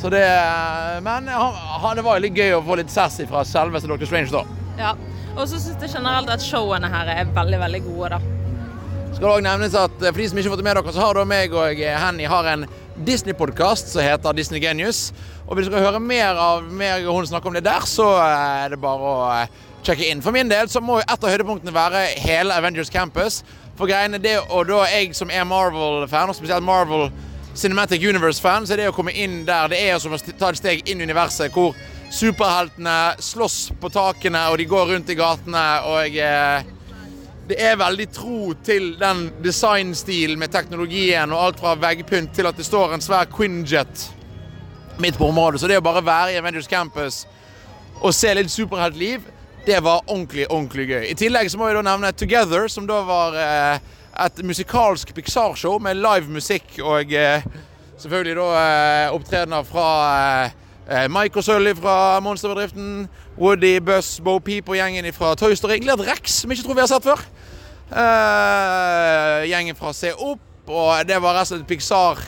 Så 0.00 0.10
det, 0.12 0.24
eh, 0.24 0.98
men 1.04 1.28
han, 1.28 1.56
han, 1.84 1.96
det 1.96 2.04
var 2.04 2.18
jo 2.18 2.26
litt 2.26 2.36
gøy 2.36 2.56
å 2.56 2.64
få 2.64 2.80
litt 2.80 2.92
sassy 2.92 3.28
fra 3.28 3.44
selveste 3.48 3.90
Dr. 3.90 4.08
Strange, 4.08 4.32
da. 4.32 4.44
Ja. 4.80 4.94
Og 5.36 5.46
så 5.46 5.60
syns 5.62 5.78
jeg 5.78 5.92
generelt 5.92 6.30
at 6.32 6.42
showene 6.42 6.88
her 6.90 7.08
er 7.12 7.28
veldig, 7.36 7.58
veldig 7.62 7.82
gode, 7.86 8.16
da. 8.16 8.36
Skal 9.10 9.26
det 9.26 9.34
òg 9.34 9.44
nevnes 9.44 9.76
at 9.76 9.96
eh, 10.00 10.12
for 10.12 10.22
de 10.22 10.28
som 10.30 10.40
ikke 10.40 10.48
har 10.48 10.54
fått 10.54 10.62
det 10.62 10.68
med 10.68 10.78
dere, 10.80 10.94
så 10.94 11.04
har 11.04 11.18
da 11.18 11.26
meg 11.28 11.56
og 11.56 11.82
eh, 11.82 11.96
Henny 11.98 12.28
har 12.30 12.48
en 12.54 12.64
Disney-podkast 13.06 13.92
som 13.92 14.04
heter 14.04 14.36
Disney 14.36 14.60
Genius. 14.62 15.10
Og 15.46 15.56
hvis 15.56 15.66
du 15.66 15.72
skal 15.72 15.86
høre 15.86 16.02
mer 16.02 16.38
av 16.38 16.66
meg 16.66 17.06
og 17.08 17.20
hun 17.20 17.28
snakke 17.30 17.48
om 17.50 17.56
det 17.56 17.64
der, 17.66 17.86
så 17.88 18.06
eh, 18.20 18.64
er 18.64 18.74
det 18.74 18.80
bare 18.82 19.12
å 19.12 19.24
eh, 19.34 19.58
sjekke 19.86 20.10
inn. 20.10 20.22
For 20.24 20.36
min 20.36 20.50
del 20.50 20.68
så 20.70 20.82
må 20.84 21.00
jo 21.00 21.06
et 21.06 21.24
av 21.24 21.32
høydepunktene 21.32 21.74
være 21.74 22.04
hele 22.20 22.56
Avengers 22.56 22.92
Campus. 22.92 23.40
For 23.78 23.88
greiene 23.88 24.20
det, 24.20 24.36
og 24.52 24.68
da 24.68 24.84
jeg 24.92 25.14
som 25.16 25.32
er 25.32 25.46
Marvel-fan, 25.48 26.30
og 26.30 26.36
spesielt 26.36 26.66
Marvel 26.66 27.08
Cinematic 27.56 28.04
Universe-fan, 28.04 28.66
så 28.66 28.76
er 28.76 28.82
det 28.82 28.90
å 28.90 28.96
komme 28.96 29.14
inn 29.16 29.40
der 29.48 29.72
Det 29.72 29.80
er 29.80 29.98
som 29.98 30.12
å 30.14 30.20
ta 30.20 30.52
et 30.52 30.60
steg 30.60 30.84
inn 30.84 31.00
i 31.00 31.08
universet 31.08 31.50
hvor 31.54 31.74
superheltene 32.10 33.16
slåss 33.22 33.70
på 33.80 33.90
takene, 33.94 34.44
og 34.50 34.58
de 34.60 34.68
går 34.68 34.92
rundt 34.94 35.10
i 35.10 35.18
gatene, 35.18 35.64
og 35.88 36.20
eh, 36.20 36.68
det 37.50 37.58
er 37.58 37.78
veldig 37.80 38.06
tro 38.14 38.52
til 38.64 38.92
den 39.00 39.24
designstilen 39.42 40.38
med 40.38 40.52
teknologien 40.54 41.32
og 41.34 41.44
alt 41.48 41.60
fra 41.62 41.74
veggpynt 41.78 42.30
til 42.36 42.46
at 42.46 42.56
det 42.56 42.66
står 42.66 42.94
en 42.94 43.02
svær 43.02 43.26
Quinjet 43.32 44.06
midt 45.02 45.18
på 45.18 45.26
området. 45.26 45.60
Så 45.60 45.70
det 45.70 45.80
å 45.80 45.84
bare 45.84 46.04
være 46.04 46.34
i 46.34 46.38
Avengers 46.38 46.70
Campus 46.70 47.24
og 48.00 48.14
se 48.14 48.32
litt 48.36 48.52
superheltliv, 48.52 49.24
det 49.66 49.80
var 49.84 50.04
ordentlig, 50.06 50.46
ordentlig 50.48 50.86
gøy. 50.88 51.08
I 51.10 51.16
tillegg 51.18 51.50
så 51.50 51.58
må 51.58 51.68
jeg 51.68 51.80
da 51.80 51.82
nevne 51.90 52.12
Together, 52.16 52.68
som 52.72 52.86
da 52.88 53.00
var 53.04 53.36
eh, 53.36 53.98
et 54.24 54.40
musikalsk 54.46 55.12
Pixar-show 55.16 55.80
med 55.82 56.00
live 56.00 56.30
musikk 56.30 56.78
og 56.80 57.12
eh, 57.12 57.44
selvfølgelig 58.00 58.38
da 58.38 58.48
eh, 58.62 59.16
opptredener 59.16 59.66
fra 59.68 59.90
eh, 60.46 61.06
Mike 61.12 61.42
og 61.42 61.44
Sully 61.44 61.74
fra 61.76 62.20
Monsterbedriften, 62.24 63.08
Woody, 63.38 63.76
Buzz, 63.84 64.20
Bo 64.24 64.38
Peep 64.38 64.68
og 64.68 64.78
gjengen 64.78 65.12
fra 65.12 65.34
Toy 65.34 65.54
Story. 65.54 65.78
et 65.82 66.06
Rex, 66.08 66.40
som 66.40 66.50
jeg 66.50 66.58
ikke 66.58 66.70
tror 66.70 66.78
vi 66.78 66.86
har 66.86 66.90
sett 66.94 67.10
før. 67.10 67.22
Eh, 67.90 69.48
gjengen 69.50 69.78
fra 69.78 69.92
Se 69.96 70.12
opp, 70.14 70.70
og 70.70 70.92
det 71.08 71.18
var 71.18 71.34
rett 71.34 71.48
og 71.48 71.56
slett 71.56 71.66
Pixar 71.66 72.20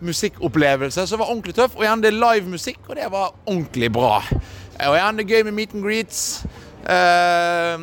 musikkopplevelse 0.00 1.06
som 1.06 1.20
var 1.20 1.32
ordentlig 1.32 1.56
tøff. 1.58 1.76
Og 1.76 1.84
igjen, 1.84 2.02
det 2.02 2.12
er 2.12 2.18
live 2.18 2.48
musikk, 2.48 2.80
og 2.88 2.96
det 2.96 3.10
var 3.12 3.34
ordentlig 3.44 3.90
bra. 3.92 4.20
Og 4.86 4.96
igjen, 4.96 5.18
det 5.18 5.26
er 5.26 5.34
gøy 5.34 5.46
med 5.48 5.56
meet 5.56 5.74
and 5.74 5.84
greets. 5.84 6.22
Uh, 6.80 7.76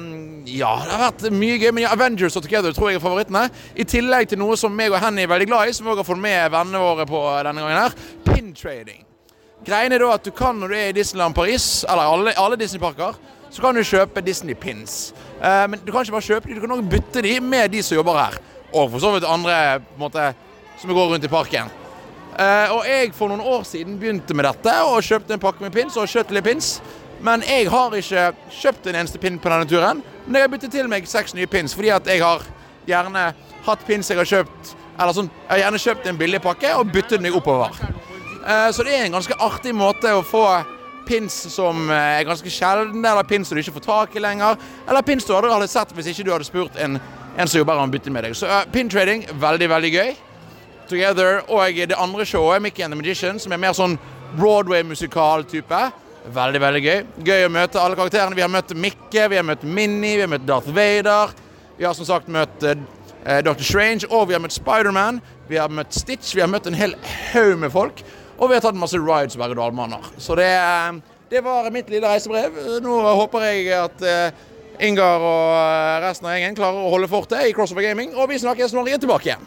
ja, 0.49 0.71
det 0.81 0.95
har 0.95 1.03
vært 1.03 1.27
mye 1.35 1.59
gøy. 1.61 1.69
Men 1.75 1.83
ja, 1.85 1.91
Avengers 1.93 2.39
og 2.39 2.47
Together 2.47 2.73
tror 2.73 2.89
jeg 2.89 3.01
er 3.01 3.03
favorittene. 3.03 3.43
I 3.75 3.85
tillegg 3.85 4.31
til 4.31 4.41
noe 4.41 4.57
som 4.57 4.73
meg 4.73 4.95
og 4.95 5.01
Henny 5.03 5.27
er 5.27 5.31
veldig 5.31 5.49
glad 5.51 5.69
i, 5.69 5.75
som 5.75 5.85
vi 5.85 5.93
også 5.93 6.05
har 6.05 6.09
fått 6.09 6.23
med 6.23 6.55
vennene 6.55 6.81
våre 6.81 7.05
på 7.09 7.21
denne 7.45 7.65
gangen 7.65 7.83
her. 7.83 7.97
Pin 8.25 8.53
trading. 8.57 9.03
Greien 9.67 9.93
er 9.93 10.01
da 10.01 10.13
at 10.15 10.25
du 10.25 10.31
kan 10.31 10.57
når 10.61 10.71
du 10.71 10.77
er 10.77 10.89
i 10.89 10.95
Disneyland 10.95 11.35
Paris, 11.35 11.83
eller 11.89 12.07
alle, 12.07 12.33
alle 12.39 12.57
Disney-parker, 12.57 13.17
så 13.51 13.61
kan 13.61 13.75
du 13.75 13.83
kjøpe 13.85 14.23
Disney-pins. 14.23 15.11
Eh, 15.41 15.65
men 15.69 15.79
du 15.83 15.91
kan 15.91 16.01
ikke 16.05 16.15
bare 16.17 16.27
kjøpe 16.27 16.49
de, 16.49 16.55
du 16.57 16.61
kan 16.63 16.71
også 16.77 16.89
bytte 16.91 17.21
de 17.25 17.39
med 17.41 17.71
de 17.71 17.83
som 17.85 17.97
jobber 17.99 18.17
her. 18.17 18.37
Og 18.73 18.91
for 18.91 18.99
så 19.03 19.11
vidt 19.15 19.27
andre 19.29 19.57
måte, 19.99 20.31
som 20.81 20.93
går 20.93 21.11
rundt 21.13 21.25
i 21.25 21.31
parken. 21.31 21.69
Eh, 22.37 22.69
og 22.73 22.85
jeg 22.85 23.13
for 23.17 23.31
noen 23.31 23.41
år 23.41 23.63
siden 23.65 23.97
begynte 24.01 24.35
med 24.37 24.45
dette 24.45 24.73
og 24.85 25.01
kjøpte 25.05 25.33
en 25.33 25.41
pakke 25.41 25.63
med 25.63 25.73
pins 25.73 25.97
og 25.97 26.09
shuttle 26.09 26.41
pins. 26.45 26.77
Men 27.21 27.41
jeg 27.47 27.65
har 27.73 27.95
ikke 27.97 28.27
kjøpt 28.53 28.87
en 28.91 28.99
eneste 28.99 29.17
pin 29.21 29.39
på 29.41 29.49
denne 29.49 29.65
turen. 29.69 30.03
Men 30.27 30.35
jeg 30.37 30.45
har 30.45 30.51
byttet 30.53 30.73
til 30.75 30.89
meg 30.91 31.07
seks 31.09 31.33
nye 31.33 31.47
pins 31.49 31.73
fordi 31.73 31.89
at 31.95 32.05
jeg 32.05 32.21
har 32.21 32.43
gjerne 32.87 33.23
hatt 33.65 33.85
pins 33.87 34.09
jeg 34.11 34.19
har 34.19 34.27
kjøpt 34.29 34.75
Eller 34.97 35.13
sånn, 35.13 35.27
jeg 35.29 35.49
har 35.51 35.59
gjerne 35.61 35.79
kjøpt 35.81 36.07
en 36.09 36.17
billig 36.17 36.39
pakke 36.41 36.71
og 36.77 36.89
byttet 36.93 37.21
meg 37.21 37.35
oppover. 37.37 37.73
Eh, 38.47 38.69
Så 38.73 38.83
det 38.85 38.93
er 38.97 39.05
en 39.05 39.17
ganske 39.17 39.35
artig 39.45 39.73
måte 39.77 40.09
å 40.13 40.23
få 40.25 40.43
pins 41.07 41.35
som 41.53 41.89
eh, 41.89 42.19
er 42.19 42.27
ganske 42.27 42.51
sjeldne, 42.51 43.03
eller 43.07 43.27
pins 43.27 43.49
som 43.49 43.57
du 43.57 43.63
ikke 43.63 43.77
får 43.79 43.85
tak 43.87 44.15
i 44.17 44.23
lenger, 44.23 44.57
eller 44.87 45.05
pins 45.07 45.27
du 45.27 45.33
aldri 45.35 45.53
hadde 45.53 45.69
sett 45.71 45.93
hvis 45.95 46.11
ikke 46.11 46.27
du 46.27 46.33
hadde 46.35 46.47
spurt 46.47 46.79
en, 46.83 46.99
en 47.37 47.47
som 47.49 47.61
jobber 47.61 47.77
her 47.77 47.87
om 47.87 47.93
bytte 47.93 48.13
med 48.13 48.27
deg. 48.27 48.35
Så 48.37 48.49
uh, 48.49 48.63
pintrading, 48.73 49.25
veldig, 49.39 49.69
veldig 49.71 49.93
gøy. 49.93 50.11
Together 50.87 51.41
og 51.51 51.79
det 51.89 51.97
andre 51.99 52.25
showet, 52.25 52.61
Mickey 52.63 52.83
and 52.83 52.95
the 52.95 52.99
Magician, 52.99 53.39
som 53.43 53.51
er 53.51 53.59
mer 53.59 53.75
sånn 53.75 53.97
Broadway-musikal-type. 54.37 55.81
Veldig, 56.35 56.61
veldig 56.63 56.83
gøy. 56.83 57.01
Gøy 57.27 57.47
å 57.47 57.51
møte 57.51 57.79
alle 57.79 57.95
karakterene. 57.99 58.35
Vi 58.35 58.43
har 58.43 58.51
møtt 58.51 58.75
Mikke, 58.75 59.27
vi 59.31 59.39
har 59.39 59.47
møtt 59.47 59.63
Minnie, 59.63 60.15
vi 60.15 60.23
har 60.25 60.31
møtt 60.31 60.47
Darth 60.47 60.71
Vader. 60.75 61.33
Vi 61.77 61.87
har 61.87 61.95
som 61.95 62.07
sagt 62.07 62.31
møtt 62.31 62.63
uh, 62.67 62.75
Dr. 63.43 63.63
Strange, 63.63 64.07
og 64.11 64.27
vi 64.29 64.35
har 64.35 64.43
møtt 64.43 64.55
Spiderman. 64.55 65.21
Vi 65.47 65.59
har 65.59 65.71
møtt 65.71 65.95
Stitch, 65.95 66.33
vi 66.35 66.43
har 66.43 66.51
møtt 66.51 66.67
en 66.67 66.75
hel 66.75 66.95
haug 67.31 67.59
med 67.61 67.71
folk. 67.71 68.03
Og 68.37 68.49
vi 68.49 68.57
har 68.57 68.61
tatt 68.61 68.77
masse 68.77 68.99
rides 69.01 69.35
og 69.37 69.41
berg-og-dal-baner. 69.41 70.11
Så 70.21 70.35
det, 70.37 70.51
eh, 70.53 70.99
det 71.31 71.43
var 71.43 71.71
mitt 71.73 71.89
lille 71.89 72.07
reisebrev. 72.07 72.81
Nå 72.85 72.99
håper 73.21 73.39
jeg 73.49 73.71
at 73.73 74.01
eh, 74.05 74.31
Ingar 74.87 75.23
og 75.25 75.53
eh, 75.57 76.01
resten 76.05 76.27
av 76.29 76.35
gjengen 76.37 76.57
klarer 76.57 76.85
å 76.85 76.91
holde 76.93 77.09
fortet 77.09 77.47
i 77.47 77.53
Crossover 77.57 77.81
Gaming, 77.87 78.13
og 78.15 78.29
vi 78.29 78.37
snakkes 78.37 78.73
når 78.77 78.91
jeg 78.91 78.99
er 78.99 79.05
tilbake 79.05 79.31
igjen. 79.31 79.45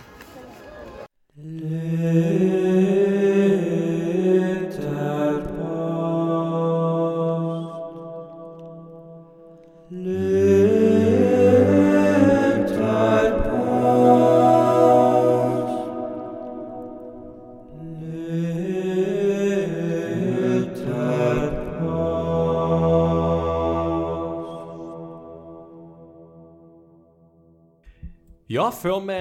Før 28.75 29.03
vi 29.07 29.18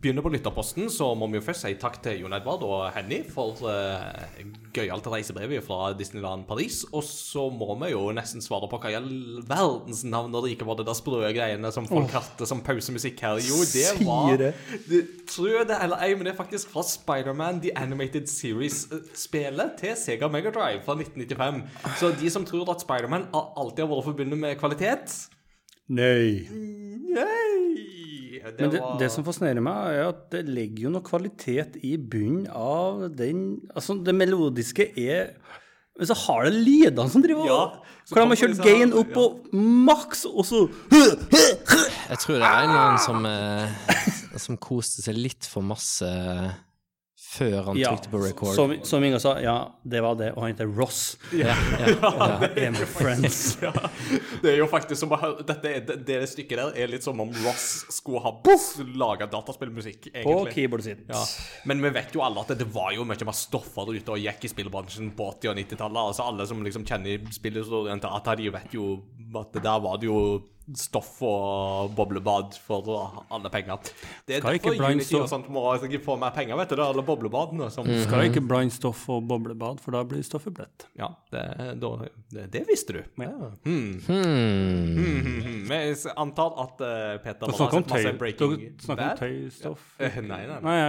begynner 0.00 0.24
på 0.24 0.30
lytterposten, 0.32 0.88
så 0.88 1.10
må 1.18 1.26
vi 1.28 1.36
jo 1.36 1.44
først 1.44 1.66
si 1.66 1.74
takk 1.80 1.98
til 2.00 2.22
Jon 2.22 2.32
Edvard 2.32 2.62
og 2.64 2.86
Henny 2.94 3.18
for 3.28 3.58
uh, 3.68 3.98
gøyalt 4.72 5.08
reisebrevet 5.12 5.64
fra 5.66 5.90
Disneyland 5.96 6.46
Paris. 6.48 6.82
Og 6.96 7.04
så 7.04 7.44
må 7.52 7.74
vi 7.82 7.90
jo 7.92 8.06
nesten 8.16 8.40
svare 8.44 8.68
på 8.70 8.80
hva 8.80 8.92
i 8.92 8.96
all 8.96 9.10
verdens 9.44 10.00
navn 10.08 10.34
og 10.38 10.46
rike 10.46 10.64
var 10.64 10.80
det 10.80 10.88
der 10.88 10.96
sprø 10.96 11.20
greiene 11.36 11.72
som 11.74 11.88
folk 11.90 12.14
hadde 12.16 12.48
som 12.48 12.64
pausemusikk 12.64 13.20
her. 13.26 13.42
Jo, 13.44 13.60
det 13.74 13.86
var 14.06 14.40
det. 14.40 14.54
det, 14.88 15.02
Tror 15.28 15.68
det 15.68 15.76
eller 15.84 16.00
ei, 16.06 16.14
men 16.16 16.26
det 16.26 16.32
er 16.32 16.40
faktisk 16.40 16.72
fra 16.72 16.84
Spiderman 16.86 17.60
The 17.60 17.76
Animated 17.76 18.30
Series-spelet 18.32 19.76
til 19.82 19.96
Sega 20.00 20.32
Megadrive 20.32 20.80
fra 20.86 20.96
1995. 20.96 21.60
Så 22.00 22.14
de 22.16 22.32
som 22.32 22.48
tror 22.48 22.72
at 22.72 22.86
Spiderman 22.86 23.28
alltid 23.36 23.84
har 23.84 23.92
vært 23.92 24.08
forbundet 24.08 24.44
med 24.48 24.58
kvalitet 24.60 25.12
Nei. 25.90 26.46
Nei! 27.10 27.99
Men 28.58 28.70
det, 28.72 28.80
var- 28.80 28.98
det 29.00 29.08
som 29.12 29.24
fascinerer 29.26 29.60
meg, 29.64 29.94
er 29.94 30.08
at 30.10 30.22
det 30.32 30.44
ligger 30.48 30.86
jo 30.86 30.92
noe 30.96 31.04
kvalitet 31.06 31.76
i 31.86 31.96
bunnen 31.96 32.46
av 32.50 33.06
den 33.16 33.60
Altså, 33.74 33.96
det 34.04 34.14
melodiske 34.16 34.86
er 34.98 35.34
Men 35.98 36.06
så 36.08 36.14
har 36.26 36.44
det 36.48 36.54
lydene 36.64 37.10
som 37.12 37.22
driver 37.24 37.46
Ja, 37.50 37.60
Hvor 38.08 38.22
de 38.22 38.28
har 38.32 38.40
kjørt 38.40 38.62
gain 38.64 38.92
opp 38.96 39.10
på 39.12 39.26
maks, 39.90 40.24
og 40.30 40.44
så 40.48 40.62
Jeg 40.90 42.18
tror 42.22 42.38
det 42.40 42.46
er 42.46 42.62
en 42.64 42.70
eller 42.70 42.80
annen 42.80 43.04
som, 43.04 43.26
eh, 43.26 44.38
som 44.40 44.56
koste 44.58 45.02
seg 45.04 45.18
litt 45.20 45.46
for 45.46 45.62
masse 45.66 46.08
før 47.30 47.60
han 47.68 47.76
Ja, 47.78 47.92
trykte 47.94 48.10
på 48.10 48.18
record. 48.24 48.54
som, 48.56 48.72
som 48.82 49.04
Inga 49.06 49.20
sa, 49.22 49.36
ja, 49.42 49.54
det 49.86 50.00
var 50.02 50.16
det. 50.18 50.32
Og 50.34 50.42
han 50.42 50.50
heter 50.54 50.66
Ross. 50.74 51.16
ja, 51.32 51.54
ja, 51.78 51.90
ja. 51.94 52.48
Er 52.64 52.72
med 52.74 52.88
Friends. 52.90 53.58
ja, 53.62 53.70
Det 54.42 54.50
er 54.54 54.58
jo 54.58 54.66
faktisk 54.70 54.98
som 55.04 55.12
å 55.14 55.18
høre 55.20 55.44
Dette, 55.46 55.70
er- 55.76 55.84
det, 55.86 55.98
det 56.08 56.18
stykket 56.32 56.58
der 56.58 56.80
er 56.84 56.90
litt 56.90 57.06
som 57.06 57.20
om 57.22 57.30
Ross 57.44 57.68
skulle 57.94 58.22
ha 58.24 58.32
laga 58.98 59.28
dataspillmusikk, 59.30 60.10
På 60.10 60.18
egentlig. 60.24 60.54
keyboardet 60.56 60.88
sitt. 60.90 61.04
Ja. 61.08 61.22
Men 61.70 61.82
vi 61.84 61.92
vet 61.94 62.14
jo 62.16 62.24
alle 62.26 62.42
at 62.42 62.50
det 62.58 62.66
var 62.74 62.90
jo 62.96 63.04
mye 63.06 63.24
mer 63.30 63.36
stoffer 63.36 63.86
der 63.90 64.00
ute 64.02 64.16
og 64.16 64.22
gikk 64.26 64.44
i 64.48 64.52
spillbransjen 64.52 65.12
på 65.16 65.30
80- 65.38 65.52
og 65.52 65.60
90-tallet. 65.62 66.00
Altså 66.10 66.26
alle 66.26 66.46
som 66.50 66.62
liksom 66.66 66.84
kjenner 66.88 67.22
spillhistorien 67.34 68.02
til 68.02 68.10
Atari, 68.16 68.50
vet 68.54 68.74
jo 68.74 68.96
at 69.38 69.52
det 69.54 69.62
der 69.62 69.78
var 69.86 70.00
det 70.02 70.10
jo 70.10 70.20
stoff 70.78 71.16
og 71.26 71.94
boblebad 71.96 72.56
for 72.64 72.90
alle 73.30 73.50
penger. 73.52 73.80
Det 74.26 74.38
er 74.38 74.44
Skal 74.44 74.58
derfor 74.58 74.90
Unity 74.90 75.16
og 75.18 75.28
sånt 75.30 75.50
må 75.52 75.64
få 76.04 76.16
mer 76.20 76.34
penger, 76.36 76.56
vet 76.60 76.70
du. 76.70 76.76
Det 76.76 76.84
er 76.84 76.92
alle 76.94 77.04
boblebadene 77.06 77.70
som 77.72 77.88
Skal 78.04 78.28
ikke 78.28 78.42
blande 78.44 78.74
stoff 78.74 79.06
og 79.12 79.26
boblebad, 79.28 79.80
for 79.82 79.96
da 79.96 80.04
blir 80.06 80.22
stoffet 80.26 80.54
bløtt. 80.56 80.86
Ja, 80.98 81.12
det, 81.32 81.44
da, 81.82 81.92
det, 82.34 82.46
det 82.54 82.64
visste 82.68 82.98
du. 82.98 83.02
Ja. 83.22 83.32
Hmm. 83.66 84.00
Hmm. 84.06 84.24
Hmm, 84.96 85.20
hmm, 85.20 85.42
hmm. 85.46 85.70
Jeg 85.70 85.96
antar 86.16 86.56
at 86.64 86.82
eh, 86.86 87.14
Peter 87.24 87.50
har 87.50 87.58
sett 87.58 87.78
om 87.78 87.86
masse 87.86 88.08
tøy. 88.08 88.18
Breaking 88.20 88.56
Du 88.78 88.84
snakker 88.84 89.10
om 89.10 89.20
tøystoff. 89.20 89.86
Ja. 90.00 90.10
Nei, 90.30 90.42
nei, 90.46 90.58
nei. 90.64 90.80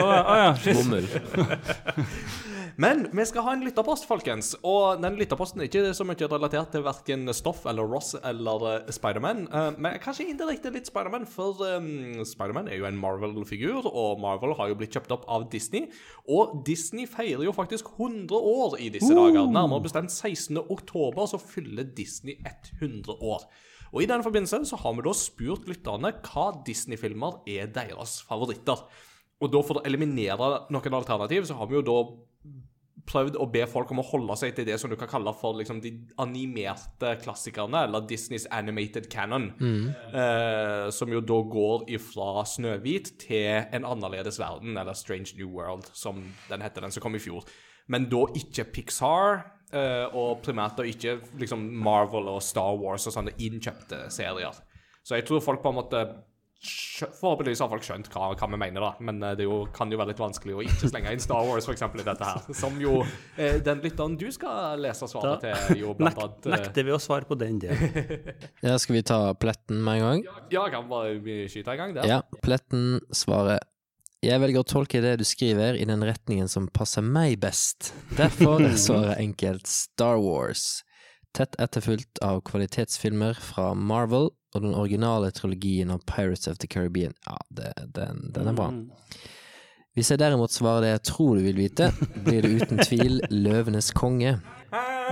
Å, 0.00 0.38
ja. 0.40 0.54
Bomull. 0.74 1.10
Men 2.80 3.08
vi 3.12 3.26
skal 3.26 3.44
ha 3.44 3.52
en 3.52 3.64
lytterpost, 3.64 4.06
folkens. 4.08 4.54
Og 4.64 5.02
den 5.02 5.18
lytterposten 5.20 5.60
er 5.60 5.68
ikke 5.68 5.90
så 5.96 6.06
mye 6.08 6.28
relatert 6.32 6.70
til 6.72 6.84
verken 6.86 7.28
Stoff 7.36 7.66
eller 7.68 7.84
Ross 7.84 8.14
eller 8.16 8.64
uh, 8.64 8.92
Spiderman. 9.20 9.48
Uh, 9.52 9.78
men 9.78 9.98
kanskje 10.02 10.26
indirekte 10.30 10.72
litt 10.72 10.88
Spiderman, 10.88 11.26
for 11.28 11.60
um, 11.76 12.22
Spiderman 12.26 12.68
er 12.70 12.80
jo 12.80 12.86
en 12.88 12.98
Marvel-figur, 13.00 13.86
og 13.86 14.20
Marvel 14.22 14.54
har 14.58 14.70
jo 14.70 14.78
blitt 14.80 14.94
kjøpt 14.96 15.12
opp 15.14 15.26
av 15.28 15.48
Disney. 15.52 15.90
Og 16.28 16.62
Disney 16.66 17.06
feirer 17.10 17.44
jo 17.44 17.54
faktisk 17.56 17.92
100 17.98 18.32
år 18.34 18.78
i 18.80 18.90
disse 18.94 19.12
dager. 19.14 19.50
Nærmere 19.50 19.84
bestemt 19.84 20.12
16. 20.12 20.58
oktober 20.70 21.28
så 21.30 21.40
fyller 21.40 21.84
Disney 21.96 22.38
100 22.80 23.20
år. 23.20 23.44
Og 23.90 24.04
i 24.04 24.08
den 24.08 24.22
forbindelse 24.22 24.62
så 24.70 24.78
har 24.78 24.94
vi 24.96 25.04
da 25.04 25.14
spurt 25.18 25.68
lytterne 25.68 26.12
hva 26.24 26.50
Disney-filmer 26.66 27.40
er 27.50 27.70
deres 27.74 28.20
favoritter. 28.26 28.84
Og 29.40 29.48
da 29.50 29.62
for 29.64 29.80
å 29.80 29.86
eliminere 29.88 30.50
noen 30.70 30.96
alternativ, 30.96 31.48
så 31.48 31.56
har 31.58 31.68
vi 31.70 31.78
jo 31.78 31.86
da 31.86 31.96
prøvd 33.06 33.36
å 33.40 33.46
be 33.50 33.62
folk 33.70 33.90
om 33.94 34.02
å 34.02 34.06
holde 34.06 34.36
seg 34.40 34.54
til 34.56 34.66
det 34.68 34.76
som 34.80 34.90
du 34.90 34.96
kan 34.98 35.08
kalle 35.10 35.32
for 35.36 35.56
liksom, 35.58 35.80
de 35.84 35.92
animerte 36.22 37.14
klassikerne, 37.22 37.84
eller 37.86 38.06
Disneys 38.08 38.46
animated 38.54 39.08
canon. 39.12 39.50
Eh, 39.60 40.90
som 40.94 41.12
jo 41.12 41.22
da 41.24 41.40
går 41.54 41.86
ifra 41.96 42.44
Snøhvit 42.48 43.14
til 43.22 43.64
En 43.72 43.86
annerledes 43.86 44.38
verden, 44.40 44.76
eller 44.76 44.96
Strange 44.98 45.36
New 45.38 45.48
World, 45.54 45.90
som 45.92 46.22
den 46.48 46.62
heter, 46.64 46.82
den 46.82 46.94
som 46.94 47.02
kom 47.02 47.16
i 47.16 47.22
fjor. 47.22 47.46
Men 47.90 48.08
da 48.10 48.24
ikke 48.38 48.68
Pixar, 48.72 49.44
eh, 49.72 50.06
og 50.14 50.42
primært 50.44 50.78
da 50.78 50.86
ikke 50.86 51.18
liksom 51.40 51.64
Marvel 51.82 52.28
og 52.28 52.42
Star 52.42 52.76
Wars 52.78 53.06
og 53.06 53.16
sånne 53.16 53.34
innkjøpte 53.38 54.08
serier. 54.14 54.54
Så 55.02 55.16
jeg 55.16 55.26
tror 55.26 55.42
folk 55.42 55.62
på 55.62 55.72
en 55.72 55.80
måte 55.80 56.04
Forhåpentligvis 56.60 57.62
har 57.64 57.70
folk 57.72 57.84
skjønt 57.86 58.08
hva, 58.12 58.26
hva 58.36 58.46
vi 58.52 58.58
mener, 58.60 58.84
da. 58.84 58.90
Men 59.00 59.22
eh, 59.24 59.32
det 59.38 59.46
jo, 59.46 59.62
kan 59.72 59.88
jo 59.88 59.96
være 59.96 60.12
litt 60.12 60.20
vanskelig 60.20 60.58
å 60.58 60.64
ikke 60.66 60.90
slenge 60.90 61.14
inn 61.14 61.22
Star 61.22 61.46
Wars 61.48 61.68
eksempel, 61.72 62.02
i 62.02 62.04
dette 62.04 62.26
her. 62.26 62.42
Som 62.60 62.76
jo 62.82 62.98
eh, 63.40 63.56
den 63.64 63.80
lytteren 63.80 64.18
du 64.20 64.26
skal 64.34 64.82
lese 64.84 65.08
svaret 65.08 65.46
Da 65.46 65.54
til, 65.56 65.80
jo 65.80 65.94
blant 65.98 66.20
annet 66.20 66.50
nek, 66.50 66.66
nekter 66.66 66.84
vi 66.84 66.92
å 66.92 67.00
svare 67.00 67.28
på 67.28 67.38
den 67.40 67.56
delen. 67.62 67.78
Ja, 68.66 68.74
skal 68.82 68.98
vi 68.98 69.02
ta 69.08 69.18
pletten 69.40 69.80
med 69.86 70.02
en 70.02 70.04
gang? 70.04 70.44
Ja, 70.52 70.66
kan 70.72 70.88
bare 70.90 71.16
skyte 71.48 71.72
en 71.72 71.80
gang 71.80 71.94
der. 71.96 72.08
Ja, 72.08 72.20
pletten 72.44 73.00
svarer 73.16 73.62
Jeg 74.20 74.42
velger 74.42 74.60
å 74.60 74.68
tolke 74.68 75.00
det 75.00 75.14
du 75.22 75.24
skriver 75.24 75.78
i 75.80 75.86
den 75.88 76.04
retningen 76.04 76.50
som 76.52 76.68
passer 76.68 77.00
meg 77.00 77.38
best. 77.40 77.94
Derfor 78.18 78.60
er 78.66 78.76
svaret 78.76 79.16
enkelt 79.22 79.70
Star 79.70 80.20
Wars. 80.20 80.82
Tett 81.32 81.56
etterfulgt 81.62 82.20
av 82.26 82.42
kvalitetsfilmer 82.44 83.40
fra 83.40 83.70
Marvel 83.72 84.28
og 84.54 84.64
den 84.64 84.74
originale 84.74 85.30
trilogien 85.34 85.92
av 85.94 86.02
Pirates 86.06 86.48
of 86.50 86.58
the 86.58 86.68
Caribbean. 86.70 87.14
Ja, 87.26 87.36
det, 87.48 87.72
den, 87.94 88.30
den 88.34 88.50
er 88.50 88.56
bra. 88.56 88.70
Hvis 89.98 90.10
jeg 90.12 90.20
derimot 90.22 90.54
svarer 90.54 90.84
det 90.84 90.90
jeg 90.94 91.02
tror 91.10 91.38
du 91.38 91.44
vil 91.44 91.58
vite, 91.58 91.90
blir 92.24 92.46
det 92.46 92.52
uten 92.62 92.78
tvil 92.82 93.20
Løvenes 93.30 93.90
konge. 93.96 94.36
Ah. 94.70 95.10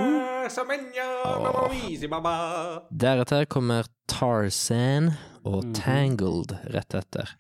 Deretter 2.91 3.45
kommer 3.51 3.89
Tarzan 4.09 5.13
og 5.45 5.67
Tangled 5.77 6.55
rett 6.73 6.95
etter. 6.95 7.35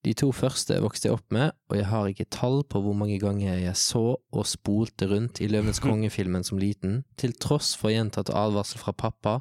De 0.00 0.14
to 0.16 0.30
første 0.32 0.78
vokste 0.80 1.08
jeg 1.10 1.16
opp 1.18 1.26
med, 1.34 1.50
og 1.68 1.76
jeg 1.76 1.86
har 1.90 2.06
ikke 2.08 2.24
tall 2.32 2.62
på 2.64 2.80
hvor 2.80 2.94
mange 2.96 3.18
ganger 3.20 3.58
jeg 3.60 3.76
så 3.76 4.00
og 4.16 4.46
spolte 4.48 5.04
rundt 5.10 5.42
i 5.44 5.48
Løvenes 5.50 5.80
konge-filmen 5.84 6.44
som 6.46 6.56
liten, 6.60 7.02
til 7.20 7.34
tross 7.36 7.74
for 7.76 7.92
gjentatte 7.92 8.32
advarsel 8.32 8.80
fra 8.80 8.94
pappa 8.96 9.34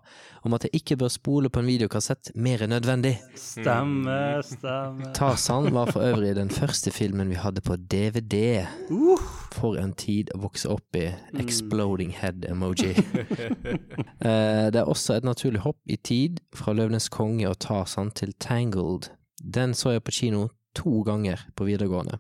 om 0.43 0.55
at 0.57 0.66
jeg 0.68 0.82
ikke 0.82 0.97
bør 0.99 1.14
spole 1.14 1.49
på 1.49 1.62
en 1.64 1.70
videokassett 1.70 2.34
mer 2.36 2.66
enn 2.66 2.74
nødvendig. 2.76 3.14
Stemme, 3.39 4.18
stemme. 4.43 5.14
Tarzan 5.16 5.70
var 5.76 5.93
for 5.93 6.03
øvrig 6.03 6.34
den 6.36 6.51
første 6.51 6.91
filmen 6.91 7.32
vi 7.32 7.39
hadde 7.39 7.64
på 7.64 7.78
DVD. 7.80 8.66
For 9.55 9.80
en 9.80 9.93
tid 9.99 10.34
å 10.36 10.41
vokse 10.43 10.70
opp 10.72 10.99
i. 10.99 11.07
Exploding 11.39 12.12
head-emoji. 12.20 12.95
Eh, 14.20 14.68
Det 14.72 14.76
er 14.82 14.89
også 14.89 15.16
et 15.16 15.24
naturlig 15.24 15.62
hopp 15.64 15.78
i 15.88 15.95
tid 15.95 16.39
fra 16.55 16.74
Løvenes 16.76 17.07
konge 17.14 17.47
og 17.47 17.55
Tarzan 17.64 18.12
til 18.12 18.34
Tangled. 18.39 19.07
Den 19.40 19.74
så 19.74 19.96
jeg 19.96 20.04
på 20.04 20.16
kino 20.16 20.48
to 20.76 21.02
ganger 21.08 21.48
på 21.56 21.68
videregående. 21.68 22.20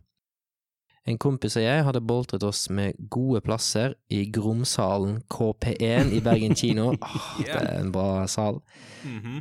En 1.09 1.17
kompis 1.17 1.55
og 1.57 1.63
jeg 1.63 1.83
hadde 1.87 2.01
boltret 2.05 2.43
oss 2.45 2.67
med 2.69 2.97
gode 3.09 3.41
plasser 3.41 3.95
i 4.13 4.25
Gromsalen 4.33 5.21
KP1 5.31 6.11
i 6.13 6.19
Bergen 6.21 6.55
kino. 6.59 6.91
oh, 6.93 7.29
det 7.39 7.55
er 7.55 7.79
en 7.79 7.91
bra 7.95 8.27
sal. 8.29 8.59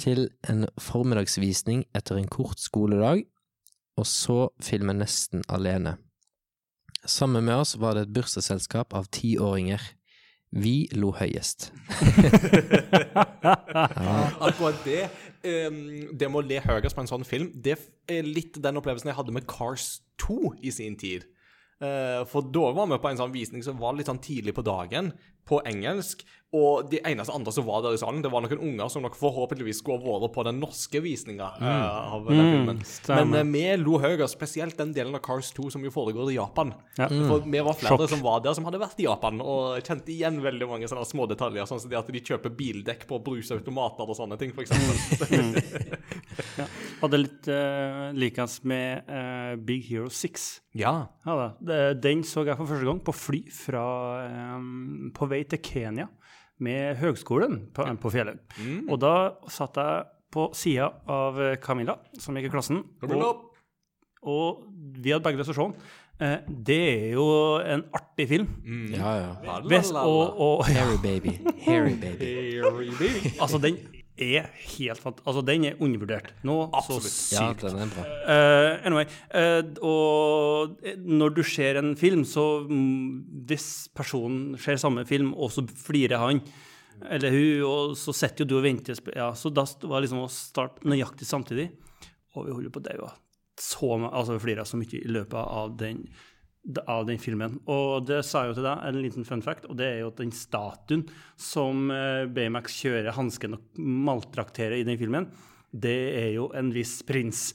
Til 0.01 0.29
en 0.49 0.65
formiddagsvisning 0.81 1.85
etter 1.99 2.17
en 2.17 2.31
kort 2.31 2.63
skoledag, 2.63 3.27
og 3.99 4.07
så 4.07 4.49
filmen 4.63 5.03
nesten 5.03 5.43
alene. 5.49 5.99
Sammen 7.05 7.45
med 7.45 7.61
oss 7.61 7.77
var 7.81 7.97
det 7.97 8.07
et 8.07 8.15
bursdagsselskap 8.17 8.95
av 8.97 9.11
tiåringer. 9.13 9.83
Vi 10.57 10.89
lo 10.97 11.11
høyest. 11.13 11.69
Akkurat 14.47 14.79
det, 14.87 15.03
det 15.43 16.31
med 16.31 16.41
å 16.41 16.47
le 16.47 16.63
høyest 16.65 16.97
på 16.97 17.05
en 17.05 17.11
sånn 17.11 17.27
film, 17.29 17.51
det 17.53 17.77
er 18.09 18.25
litt 18.25 18.57
den 18.63 18.81
opplevelsen 18.81 19.13
jeg 19.13 19.19
hadde 19.19 19.35
med 19.37 19.49
Cars 19.51 19.99
2 20.25 20.55
i 20.65 20.73
sin 20.73 20.97
tid. 21.01 21.29
Eh, 21.79 22.25
for 22.27 22.43
da 22.51 22.73
var 22.75 22.89
vi 22.91 22.99
på 22.99 23.11
en 23.11 23.21
sånn 23.21 23.35
visning 23.35 23.63
som 23.63 23.79
var 23.79 23.95
litt 23.95 24.09
sånn 24.11 24.23
tidlig 24.23 24.57
på 24.57 24.65
dagen, 24.67 25.13
på 25.49 25.63
engelsk. 25.69 26.27
Og 26.57 26.87
de 26.89 26.97
eneste 27.05 27.29
andre 27.37 27.53
som 27.53 27.67
var 27.67 27.83
der 27.85 27.93
i 27.93 27.99
salen, 28.01 28.23
det 28.25 28.31
var 28.33 28.41
noen 28.41 28.63
unger 28.71 28.89
som 28.89 29.03
nok 29.05 29.19
forhåpentligvis 29.21 29.83
skulle 29.83 30.01
ha 30.01 30.15
vært 30.23 30.33
på 30.33 30.45
den 30.49 30.57
norske 30.63 31.03
visninga 31.05 31.45
eh, 31.61 32.15
av 32.17 32.25
den 32.25 32.39
filmen. 32.41 32.79
stemmer. 32.89 33.27
Men 33.29 33.45
uh, 33.45 33.51
vi 33.53 33.77
lo 33.83 33.99
høyest, 34.01 34.33
spesielt 34.33 34.73
den 34.81 34.95
delen 34.97 35.13
av 35.19 35.21
Cars 35.27 35.51
2 35.53 35.69
som 35.75 35.85
jo 35.85 35.93
foregår 35.93 36.31
i 36.33 36.39
Japan. 36.39 36.73
Ja. 36.97 37.11
For 37.13 37.45
vi 37.45 37.61
var 37.67 37.77
flere 37.77 38.01
Sjokk. 38.01 38.09
som 38.15 38.25
var 38.25 38.41
der 38.47 38.57
som 38.57 38.65
hadde 38.65 38.81
vært 38.81 38.97
i 38.97 39.05
Japan, 39.05 39.43
og 39.45 39.77
kjente 39.85 40.09
igjen 40.15 40.41
veldig 40.47 40.67
mange 40.71 40.89
sånne 40.89 41.05
små 41.11 41.27
detaljer, 41.29 41.69
sånn 41.69 41.83
som 41.85 41.93
det 41.93 42.01
at 42.01 42.09
de 42.17 42.25
kjøper 42.31 42.49
bildekk 42.57 43.05
på 43.13 43.21
brusautomater 43.29 44.09
og 44.09 44.17
sånne 44.17 44.41
ting, 44.41 44.57
for 44.57 44.65
eksempel. 44.65 44.97
Hadde 47.03 47.21
litt 47.21 47.45
uh, 47.53 48.09
likens 48.17 48.65
med 48.65 49.05
uh, 49.05 49.53
Big 49.69 49.85
Hero 49.93 50.09
6. 50.09 50.49
ja. 50.81 51.13
Ja. 51.29 51.53
Den 51.93 52.25
så 52.25 52.41
jeg 52.47 52.57
for 52.57 52.65
første 52.71 52.87
gang 52.89 53.03
på 53.05 53.13
fly 53.13 53.43
fra, 53.53 53.85
um, 54.57 55.13
på 55.13 55.29
vei 55.29 55.38
til 55.45 55.63
Kenya 55.63 56.09
med 56.65 56.99
høgskolen 56.99 57.61
på, 57.75 57.87
på 58.03 58.11
Fjellhaug. 58.11 58.41
Og 58.89 58.99
da 59.03 59.15
satt 59.53 59.79
jeg 59.79 60.09
på 60.35 60.49
sida 60.57 60.91
av 61.09 61.39
eh, 61.41 61.57
Camilla, 61.63 61.97
som 62.21 62.37
gikk 62.37 62.51
i 62.51 62.53
klassen, 62.53 62.83
og, 63.09 63.47
og 64.29 64.67
vi 64.99 65.15
hadde 65.15 65.25
begge 65.25 65.41
lyst 65.41 65.53
til 65.53 65.57
å 65.57 65.59
se 65.59 65.69
den. 65.71 65.95
Eh, 66.19 66.51
det 66.67 66.81
er 66.91 67.13
jo 67.15 67.29
en 67.63 67.85
artig 67.95 68.27
film. 68.29 68.49
Ja, 68.93 69.15
ja. 69.23 69.61
Hvis, 69.71 69.93
og, 69.95 70.35
og, 70.35 70.67
Harry 70.67 70.99
baby. 71.03 71.39
Harry 71.65 71.95
baby. 72.01 72.33
altså, 73.41 73.63
den 73.63 73.79
er 74.23 74.49
helt 74.77 75.01
fant... 75.03 75.21
Altså, 75.25 75.43
den 75.47 75.65
er 75.69 75.81
undervurdert. 75.83 76.33
Nå 76.47 76.57
så 76.87 76.99
Ja, 77.35 77.49
sykt. 77.53 77.65
den 77.67 77.83
er 77.85 77.93
bra. 77.93 78.07
Eh, 78.35 78.87
anyway, 78.89 79.07
uh, 79.35 79.63
og 79.85 80.79
eh, 80.83 80.99
når 80.99 81.37
du 81.39 81.43
ser 81.47 81.81
en 81.81 81.95
film, 81.99 82.25
så 82.29 82.47
mm, 82.69 83.45
hvis 83.49 83.69
personen 83.97 84.59
ser 84.61 84.81
samme 84.81 85.07
film, 85.09 85.33
og 85.35 85.53
så 85.55 85.65
flirer 85.69 86.19
han, 86.23 86.43
eller 87.09 87.31
hun, 87.31 87.63
og 87.69 87.97
så 87.99 88.15
sitter 88.17 88.43
jo 88.45 88.51
du 88.51 88.57
og 88.59 88.67
venter, 88.67 88.99
ja, 89.15 89.31
så 89.39 89.53
da 89.55 89.65
var 89.87 90.03
liksom 90.03 90.25
å 90.25 90.31
starte 90.33 90.87
nøyaktig 90.89 91.29
samtidig, 91.29 91.71
og 92.35 92.49
vi 92.49 92.57
holder 92.57 92.75
på 92.75 92.83
å 92.83 92.89
daue. 92.89 93.11
Så, 93.59 93.89
altså 94.07 94.37
vi 94.37 94.43
flirer 94.45 94.67
så 94.67 94.79
mye 94.79 94.99
i 95.01 95.11
løpet 95.11 95.39
av 95.39 95.73
den, 95.79 96.05
av 96.87 97.07
den 97.09 97.21
filmen. 97.21 97.59
Og 97.71 98.07
det 98.09 98.23
sa 98.27 98.45
jeg 98.45 98.53
jo 98.53 98.59
til 98.59 98.67
deg, 98.69 98.83
en 98.89 99.03
liten 99.03 99.27
fun 99.29 99.45
fact, 99.45 99.69
og 99.69 99.79
det 99.81 99.87
er 99.89 100.01
jo 100.03 100.11
at 100.13 100.21
den 100.21 100.33
statuen 100.35 101.07
som 101.41 101.89
eh, 101.95 102.27
Baymax 102.29 102.77
kjører 102.83 103.17
hansken 103.17 103.57
og 103.57 103.81
maltrakterer 103.81 104.81
i 104.81 104.87
den 104.89 104.99
filmen, 105.01 105.31
det 105.69 105.97
er 106.17 106.31
jo 106.33 106.47
en 106.57 106.71
viss 106.73 107.03
prins 107.05 107.51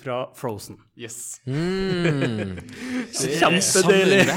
fra 0.00 0.22
Frozen. 0.36 0.78
Yes. 0.96 1.40
Mm. 1.44 2.56
Kjempedeilig! 3.40 4.24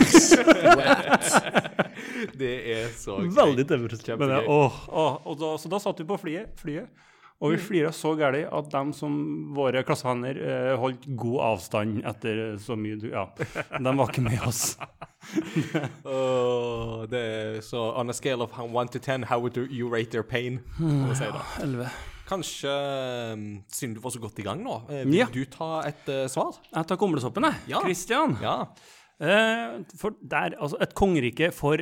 Det 2.38 2.52
er 2.74 2.90
så 2.98 3.18
gøy. 3.22 3.30
Veldig 3.34 3.64
tøft. 3.70 4.10
Men, 4.20 4.34
da, 4.36 5.50
så 5.62 5.72
da 5.72 5.80
satt 5.82 6.02
vi 6.02 6.06
på 6.10 6.18
flyet, 6.22 6.52
flyet 6.60 7.08
og 7.42 7.52
vi 7.56 7.58
flira 7.58 7.90
så 7.96 8.12
gærent 8.20 8.52
at 8.54 8.68
de 8.70 8.94
som 8.94 9.16
våre 9.58 9.82
klassevenner 9.88 10.38
eh, 10.38 10.76
holdt 10.78 11.08
god 11.18 11.40
avstand 11.48 12.04
etter 12.06 12.42
så 12.62 12.78
mye 12.78 13.00
Ja, 13.10 13.24
de 13.82 13.94
var 13.98 14.12
ikke 14.12 14.22
med 14.28 14.44
oss. 14.46 14.78
oh, 16.06 17.04
det 17.10 17.22
er 17.22 17.60
så 17.66 17.82
On 17.98 18.10
a 18.10 18.16
scale 18.16 18.46
of 18.46 18.54
1 18.60 18.92
to 18.94 19.00
10, 19.00 19.26
how 19.30 19.40
would 19.42 19.58
you 19.58 19.90
rate 19.90 20.12
their 20.12 20.24
pain? 20.24 20.60
Si. 20.78 21.26
Kanskje, 22.32 22.72
um, 23.34 23.64
siden 23.68 23.96
du 23.98 24.00
var 24.00 24.14
så 24.14 24.20
godt 24.24 24.38
i 24.40 24.46
gang 24.46 24.62
nå, 24.64 24.78
eh, 24.88 25.02
vil 25.04 25.18
Ja. 25.20 25.26
du 25.34 25.42
ta 25.52 25.82
et 25.90 26.08
uh, 26.08 26.28
svar? 26.32 26.56
Jeg 26.72 26.88
tar 26.88 26.96
kumlesoppen, 27.02 27.44
jeg. 27.44 27.58
Ja. 27.74 27.82
Christian. 27.84 28.38
Ja. 28.42 28.54
Eh, 29.20 29.82
for 30.00 30.16
der, 30.22 30.56
altså, 30.56 30.78
et 30.82 30.94
kongerike 30.96 31.52
for 31.52 31.78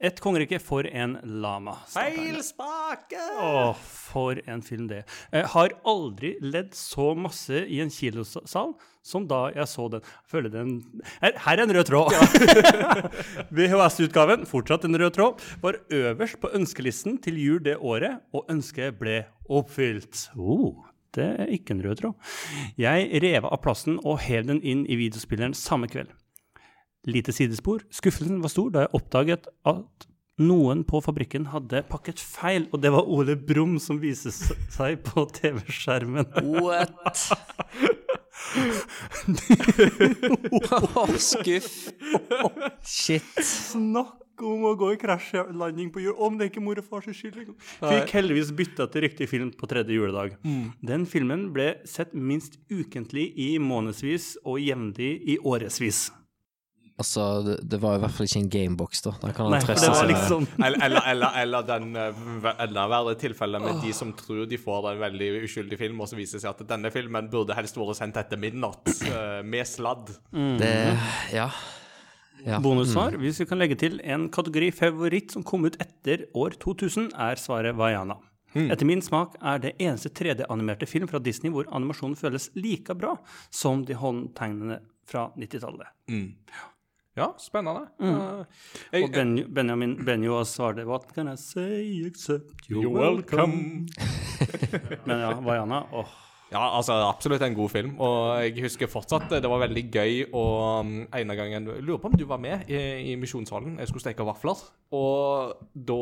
Et 0.00 0.20
kongerike 0.24 0.56
for 0.64 0.86
en 0.88 1.18
lama. 1.42 1.74
Feil 1.92 2.38
spake! 2.40 3.20
Å, 3.36 3.74
for 3.76 4.38
en 4.48 4.62
film 4.64 4.86
det. 4.88 5.02
Jeg 5.28 5.48
har 5.52 5.74
aldri 5.92 6.30
ledd 6.40 6.72
så 6.76 7.10
masse 7.12 7.66
i 7.68 7.82
en 7.84 7.92
kilosal 7.92 8.72
som 9.04 9.26
da 9.28 9.42
jeg 9.52 9.68
så 9.68 9.88
den. 9.92 10.06
Føler 10.28 10.52
den 10.54 10.72
Her, 11.20 11.36
her 11.44 11.60
er 11.60 11.64
en 11.66 11.74
rød 11.76 11.90
tråd! 11.90 12.16
VHS-utgaven, 13.56 14.46
fortsatt 14.48 14.86
en 14.88 14.96
rød 15.02 15.18
tråd, 15.18 15.44
var 15.60 15.80
øverst 15.92 16.40
på 16.40 16.52
ønskelisten 16.56 17.20
til 17.20 17.36
jul 17.40 17.60
det 17.64 17.76
året, 17.76 18.24
og 18.32 18.48
ønsket 18.48 18.96
ble 19.00 19.26
oppfylt. 19.52 20.30
Oh. 20.36 20.86
Det 21.10 21.26
er 21.42 21.48
ikke 21.50 21.74
en 21.74 21.82
rød 21.82 22.00
tråd. 22.00 22.34
Jeg 22.78 23.20
rev 23.24 23.48
av 23.48 23.58
plassen 23.64 23.98
og 24.04 24.20
hev 24.22 24.46
den 24.46 24.60
inn 24.62 24.84
i 24.86 24.96
videospilleren 25.00 25.56
samme 25.58 25.90
kveld. 25.90 26.12
Lite 27.08 27.32
sidespor. 27.32 27.84
Skuffelsen 27.94 28.42
var 28.44 28.52
stor 28.52 28.68
da 28.74 28.84
jeg 28.84 28.94
oppdaget 28.98 29.48
at 29.68 30.06
noen 30.40 30.82
på 30.88 31.00
fabrikken 31.04 31.46
hadde 31.52 31.82
pakket 31.88 32.20
feil, 32.20 32.66
og 32.72 32.80
det 32.80 32.92
var 32.92 33.08
Ole 33.08 33.36
Brumm 33.36 33.78
som 33.80 33.98
viste 34.00 34.32
seg 34.32 35.00
på 35.04 35.26
TV-skjermen. 35.36 36.28
What? 36.60 37.28
Åh, 40.96 41.12
skuff. 41.20 41.68
Shit. 42.84 43.24
Snakk 43.44 44.16
om 44.40 44.64
å 44.64 44.72
gå 44.80 44.94
i 44.94 44.98
krasjlanding 45.00 45.90
på 45.92 46.00
jul, 46.04 46.14
om 46.16 46.38
det 46.38 46.46
er 46.46 46.50
ikke 46.52 46.62
mor 46.64 46.78
og 46.80 46.86
fars 46.88 47.08
skyld. 47.12 47.36
liksom. 47.42 47.56
Fikk 47.82 48.14
heldigvis 48.16 48.52
bytta 48.56 48.86
til 48.92 49.04
riktig 49.04 49.28
film 49.28 49.50
på 49.56 49.68
tredje 49.70 49.92
juledag. 49.96 50.38
Den 50.80 51.04
filmen 51.08 51.50
ble 51.54 51.74
sett 51.88 52.14
minst 52.16 52.56
ukentlig 52.72 53.26
i 53.36 53.50
månedsvis 53.60 54.38
og 54.44 54.60
jevnlig 54.64 55.12
i 55.34 55.36
årevis. 55.44 56.06
Altså, 57.00 57.24
det, 57.46 57.56
det 57.72 57.78
var 57.80 57.96
i 57.96 58.02
hvert 58.02 58.12
fall 58.12 58.28
ikke 58.28 58.40
en 58.42 58.50
gamebox, 58.52 59.00
da. 59.06 59.14
Da 59.22 59.32
kan 59.32 59.46
han 59.48 59.54
Nei, 59.56 59.60
trøste 59.64 59.88
seg 59.96 60.10
liksom 60.10 60.46
Eller, 60.60 60.82
eller, 60.84 61.06
eller, 61.14 61.38
eller 61.42 61.66
den 61.70 61.90
eh, 61.96 62.22
enda 62.66 62.84
verre 62.92 63.14
tilfellet 63.20 63.64
med 63.64 63.80
de 63.84 63.92
som 63.96 64.12
tror 64.18 64.44
de 64.50 64.58
får 64.60 64.90
en 64.92 65.00
veldig 65.06 65.30
uskyldig 65.46 65.78
film, 65.80 66.02
og 66.04 66.10
så 66.10 66.18
viser 66.18 66.36
det 66.38 66.44
seg 66.44 66.52
at 66.52 66.64
denne 66.74 66.92
filmen 66.92 67.30
burde 67.32 67.56
helst 67.56 67.78
vært 67.80 67.96
sendt 68.02 68.20
etter 68.20 68.40
midnatt, 68.40 68.84
eh, 69.08 69.40
med 69.46 69.68
sladd. 69.68 70.12
Det 70.60 70.72
Ja. 71.32 71.48
ja. 72.44 72.60
Bonussvar, 72.60 73.16
hvis 73.20 73.40
vi 73.40 73.48
kan 73.48 73.60
legge 73.62 73.78
til 73.80 74.00
en 74.04 74.28
kategori 74.32 74.70
favoritt 74.76 75.32
som 75.32 75.46
kom 75.46 75.64
ut 75.64 75.80
etter 75.80 76.26
år 76.36 76.58
2000, 76.60 77.14
er 77.16 77.40
svaret 77.40 77.78
Vaiana. 77.80 78.18
Etter 78.50 78.82
min 78.88 79.02
smak 79.02 79.36
er 79.46 79.60
det 79.62 79.76
eneste 79.78 80.10
3D-animerte 80.10 80.88
film 80.90 81.06
fra 81.10 81.20
Disney 81.22 81.52
hvor 81.54 81.68
animasjonen 81.70 82.16
føles 82.18 82.48
like 82.58 82.96
bra 82.98 83.14
som 83.54 83.84
de 83.86 83.94
håndtegnene 83.94 84.80
fra 85.10 85.28
90-tallet. 85.38 85.86
Ja, 86.10 86.69
spennende. 87.38 87.86
Mm. 88.00 88.14
Og 88.14 88.46
jeg, 88.92 89.10
ben, 89.14 89.54
Benjamin 89.54 89.96
Benjo 90.04 90.44
svarte 90.44 90.84
What 90.86 91.14
can 91.14 91.28
I 91.32 91.36
say 91.36 92.06
except 92.06 92.68
you're, 92.68 92.82
you're 92.82 93.00
welcome? 93.00 93.52
welcome. 93.52 93.86
Men 95.06 95.20
ja, 95.20 95.32
Vaiana, 95.40 95.84
åh. 95.92 96.06
Ja, 96.50 96.64
altså 96.76 96.96
absolutt 97.06 97.42
en 97.46 97.54
god 97.54 97.70
film. 97.70 97.92
Og 98.02 98.40
jeg 98.42 98.64
husker 98.64 98.90
fortsatt 98.90 99.30
det 99.30 99.46
var 99.50 99.62
veldig 99.62 99.84
gøy 99.94 100.14
og 100.34 100.80
en 100.80 101.06
ene 101.14 101.36
gangen 101.38 101.68
Jeg 101.70 101.84
lurer 101.86 102.00
på 102.02 102.10
om 102.10 102.16
du 102.18 102.24
var 102.26 102.40
med 102.42 102.66
i, 102.66 102.80
i 103.12 103.14
Misjonssalen. 103.20 103.78
Jeg 103.78 103.90
skulle 103.90 104.02
steke 104.02 104.26
vafler. 104.26 104.58
Og 104.90 105.54
da 105.74 105.98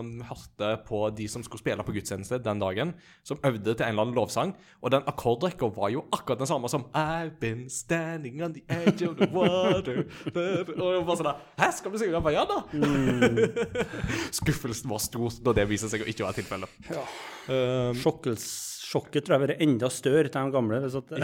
um, 0.00 0.08
hørte 0.26 0.72
på 0.88 1.04
de 1.14 1.28
som 1.30 1.44
skulle 1.46 1.62
spille 1.62 1.84
på 1.86 1.94
gudstjeneste 1.94 2.40
den 2.42 2.58
dagen, 2.58 2.94
som 3.22 3.38
øvde 3.46 3.76
til 3.76 3.86
en 3.86 3.94
eller 3.94 4.02
annen 4.02 4.18
lovsang. 4.18 4.56
Og 4.82 4.90
den 4.90 5.06
akkordrekka 5.06 5.70
var 5.76 5.92
jo 5.94 6.02
akkurat 6.10 6.42
den 6.42 6.50
samme 6.50 6.68
som 6.68 6.88
I've 6.90 7.38
been 7.38 7.70
standing 7.70 8.42
on 8.42 8.58
the 8.58 8.64
edge 8.68 9.06
of 9.06 9.14
the 9.16 9.30
water 9.30 10.02
Og 10.82 10.90
jeg 10.92 11.04
bare 11.06 11.18
sånn 11.20 11.30
Hæ, 11.60 11.70
skal 11.78 11.94
vi 11.94 12.00
synge 12.02 12.22
Vaiana? 12.26 12.58
Skuffelsen 14.40 14.90
var 14.90 15.02
stor 15.04 15.38
da 15.46 15.54
det 15.60 15.68
viser 15.70 15.92
seg 15.92 16.02
å 16.02 16.10
ikke 16.10 16.26
være 16.26 16.40
tilfellet. 16.40 16.82
Um, 17.46 17.94
Sjokkels, 18.02 18.48
sjokket 18.86 19.26
tror 19.26 19.34
jeg 19.36 19.42
var 19.44 19.52
enda 19.66 19.88
større 19.90 20.30
til 20.30 20.46
de 20.46 20.54
gamle. 20.54 20.78
Hvis 20.84 20.98
at 21.00 21.08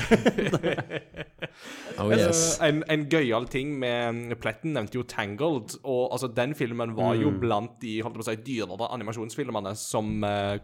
Oh 2.00 2.10
yes. 2.10 2.58
Eh, 2.60 2.68
En, 2.68 2.82
en 2.90 3.04
gøyal 3.12 3.46
ting 3.52 3.74
med 3.78 4.34
Pletten 4.42 4.74
nevnte 4.76 4.98
jo 4.98 5.04
Tangled, 5.08 5.76
og 5.82 6.12
altså 6.14 6.30
den 6.32 6.54
filmen 6.58 6.94
var 6.96 7.14
jo 7.20 7.32
blant 7.42 7.76
de 7.82 7.98
holdt 8.02 8.16
på 8.18 8.24
å 8.24 8.28
si, 8.30 8.36
dyrere 8.46 8.88
animasjonsfilmene 8.96 9.74
som 9.78 10.24
eh, 10.26 10.56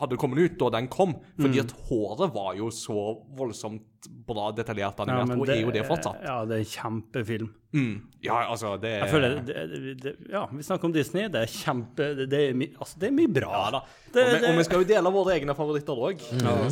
hadde 0.00 0.18
kommet 0.20 0.42
ut 0.44 0.58
da 0.60 0.72
den 0.78 0.90
kom, 0.92 1.14
fordi 1.38 1.62
at 1.62 1.72
håret 1.88 2.34
var 2.34 2.52
jo 2.58 2.70
så 2.74 2.98
voldsomt 3.38 3.84
bra 4.06 4.50
detaljert 4.54 5.00
animert, 5.02 5.32
ja, 5.34 5.40
og 5.42 5.48
er 5.50 5.62
jo 5.64 5.72
det 5.74 5.86
fortsatt. 5.88 6.20
Ja, 6.22 6.44
det 6.46 6.60
er 6.60 6.64
en 6.66 6.70
kjempefilm. 6.76 7.48
Mm. 7.76 7.96
Ja, 8.24 8.36
altså, 8.48 8.78
det 8.80 8.88
Jeg 8.94 9.08
føler 9.12 9.34
det, 9.44 9.54
det, 9.70 9.90
det, 10.00 10.12
Ja, 10.32 10.46
vi 10.48 10.62
snakker 10.64 10.88
om 10.88 10.92
Disney. 10.94 11.26
Det 11.28 11.42
er 11.42 11.50
kjempe 11.52 12.06
Det, 12.16 12.24
det, 12.32 12.38
er, 12.48 12.54
my- 12.56 12.70
altså, 12.80 12.96
det 13.02 13.10
er 13.10 13.12
mye 13.12 13.28
bra. 13.28 13.50
Ja 13.52 13.70
da. 13.74 13.80
Det- 14.14 14.22
og, 14.24 14.30
vi, 14.32 14.38
det- 14.40 14.48
og 14.48 14.56
vi 14.56 14.64
skal 14.64 14.80
jo 14.80 14.86
dele 14.88 15.12
våre 15.12 15.34
egne 15.36 15.54
favoritter 15.54 16.00
òg, 16.06 16.22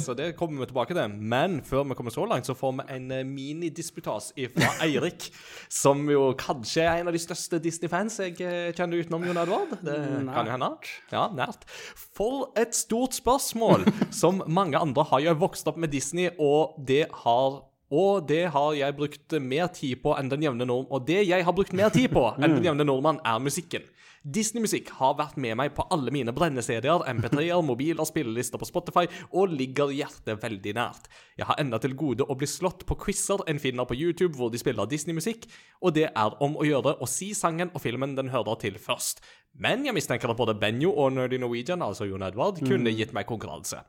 så 0.01 0.15
det 0.17 0.31
kommer 0.39 0.63
vi 0.65 0.71
tilbake 0.71 0.97
til. 0.97 1.13
Men 1.21 1.59
før 1.69 1.85
vi 1.91 1.95
kommer 1.99 2.15
så 2.15 2.25
langt, 2.31 2.49
så 2.49 2.57
får 2.57 2.73
vi 2.79 2.87
en 2.97 3.11
eh, 3.13 3.25
minidisputas 3.29 4.31
fra 4.55 4.71
Eirik, 4.87 5.29
som 5.69 6.01
jo 6.09 6.31
kanskje 6.41 6.87
er 6.87 7.03
en 7.03 7.09
av 7.13 7.13
de 7.13 7.21
største 7.21 7.61
Disney-fans 7.61 8.17
jeg 8.25 8.41
eh, 8.41 8.73
kjenner 8.73 9.05
utenom 9.05 9.27
Jon 9.29 9.43
Edvard. 9.45 9.77
Det 9.85 9.99
kan 10.33 10.49
jo 10.49 10.57
hende. 10.57 10.71
Ja, 11.13 11.27
nært. 11.37 11.69
For 12.17 12.49
et 12.57 12.73
stort 12.75 13.13
spørsmål! 13.21 13.85
Som 14.17 14.41
mange 14.49 14.79
andre 14.81 15.05
har 15.11 15.21
jo 15.27 15.37
vokst 15.45 15.69
opp 15.69 15.77
med 15.83 15.93
Disney, 15.93 16.31
og 16.41 16.81
det 16.89 17.05
har 17.25 17.63
og 17.95 18.25
det 18.27 18.49
har 18.51 18.73
jeg 18.75 18.97
brukt 18.99 19.35
mer 19.39 19.69
tid 19.71 20.01
på 20.03 20.17
enn 20.19 20.27
den 20.27 20.43
jevne 20.43 20.67
nordmann. 20.67 20.91
Og 20.91 21.05
det 21.07 21.21
jeg 21.29 21.45
har 21.47 21.55
brukt 21.55 21.71
mer 21.77 21.93
tid 21.95 22.11
på 22.11 22.25
enn 22.35 22.57
den 22.57 22.67
jevne 22.67 22.87
nordmann, 22.87 23.21
er 23.23 23.39
musikken. 23.39 23.85
Disney-musikk 24.27 24.89
har 24.99 25.13
vært 25.21 25.37
med 25.39 25.55
meg 25.55 25.71
på 25.77 25.85
alle 25.95 26.11
mine 26.11 26.33
brenne-CD-er, 26.35 27.05
MP3-er, 27.13 27.61
mobiler, 27.63 28.03
spillelister 28.09 28.59
på 28.59 28.67
Spotify, 28.67 29.05
og 29.31 29.53
ligger 29.55 29.93
hjertet 29.95 30.43
veldig 30.43 30.73
nært. 30.75 31.07
Jeg 31.39 31.47
har 31.47 31.61
enda 31.63 31.79
til 31.79 31.95
gode 31.95 32.27
å 32.27 32.35
bli 32.35 32.49
slått 32.51 32.83
på 32.89 32.97
quizer 33.05 33.45
en 33.47 33.63
finner 33.63 33.87
på 33.87 33.95
YouTube 33.95 34.35
hvor 34.35 34.51
de 34.51 34.59
spiller 34.59 34.91
Disney-musikk, 34.91 35.47
og 35.79 35.95
det 35.95 36.09
er 36.11 36.35
om 36.43 36.59
å 36.59 36.67
gjøre 36.67 36.97
å 36.99 37.07
si 37.07 37.31
sangen 37.39 37.71
og 37.71 37.85
filmen 37.85 38.19
den 38.19 38.33
hører 38.35 38.59
til 38.65 38.81
først. 38.83 39.23
Men 39.55 39.87
jeg 39.87 39.95
mistenker 39.95 40.35
at 40.35 40.41
både 40.41 40.59
Benjo 40.59 40.91
og 40.91 41.15
Nerdy 41.15 41.39
Norwegian, 41.39 41.87
altså 41.87 42.11
Jon 42.11 42.27
Edvard, 42.27 42.59
kunne 42.67 42.97
gitt 42.99 43.15
meg 43.15 43.31
konkurranse. 43.31 43.85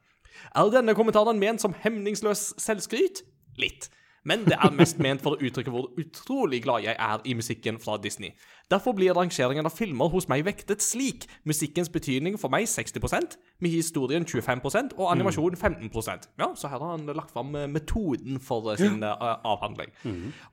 Er 0.56 0.74
denne 0.74 0.96
kommentaren 0.98 1.40
ment 1.40 1.64
som 1.64 1.76
hemningsløs 1.84 2.54
selvskryt? 2.62 3.24
Litt. 3.58 3.90
Men 4.28 4.44
det 4.44 4.58
er 4.60 4.74
mest 4.76 5.00
ment 5.00 5.22
for 5.24 5.36
å 5.36 5.48
uttrykke 5.48 5.72
hvor 5.72 5.88
utrolig 6.02 6.60
glad 6.66 6.84
jeg 6.84 6.98
er 7.00 7.22
i 7.24 7.36
musikken 7.38 7.78
fra 7.80 7.96
Disney. 8.02 8.34
Derfor 8.72 8.96
blir 8.98 9.16
rangeringen 9.16 9.68
av 9.70 9.76
filmer 9.78 10.12
hos 10.12 10.28
meg 10.28 10.44
vektet 10.44 10.84
slik. 10.84 11.30
Musikkens 11.48 11.88
betydning 11.94 12.36
for 12.40 12.52
meg 12.52 12.68
60% 12.68 13.38
med 13.64 13.72
historien 13.72 14.28
25% 14.28 14.98
og 14.98 15.12
animasjon 15.14 15.56
15% 15.56 16.28
Ja, 16.42 16.50
så 16.60 16.72
her 16.72 16.84
har 16.84 16.98
han 16.98 17.08
lagt 17.08 17.32
fram 17.32 17.56
eh, 17.56 17.70
metoden 17.72 18.42
for 18.44 18.74
eh, 18.74 18.82
sin 18.82 19.00
uh, 19.06 19.38
avhandling. 19.48 19.94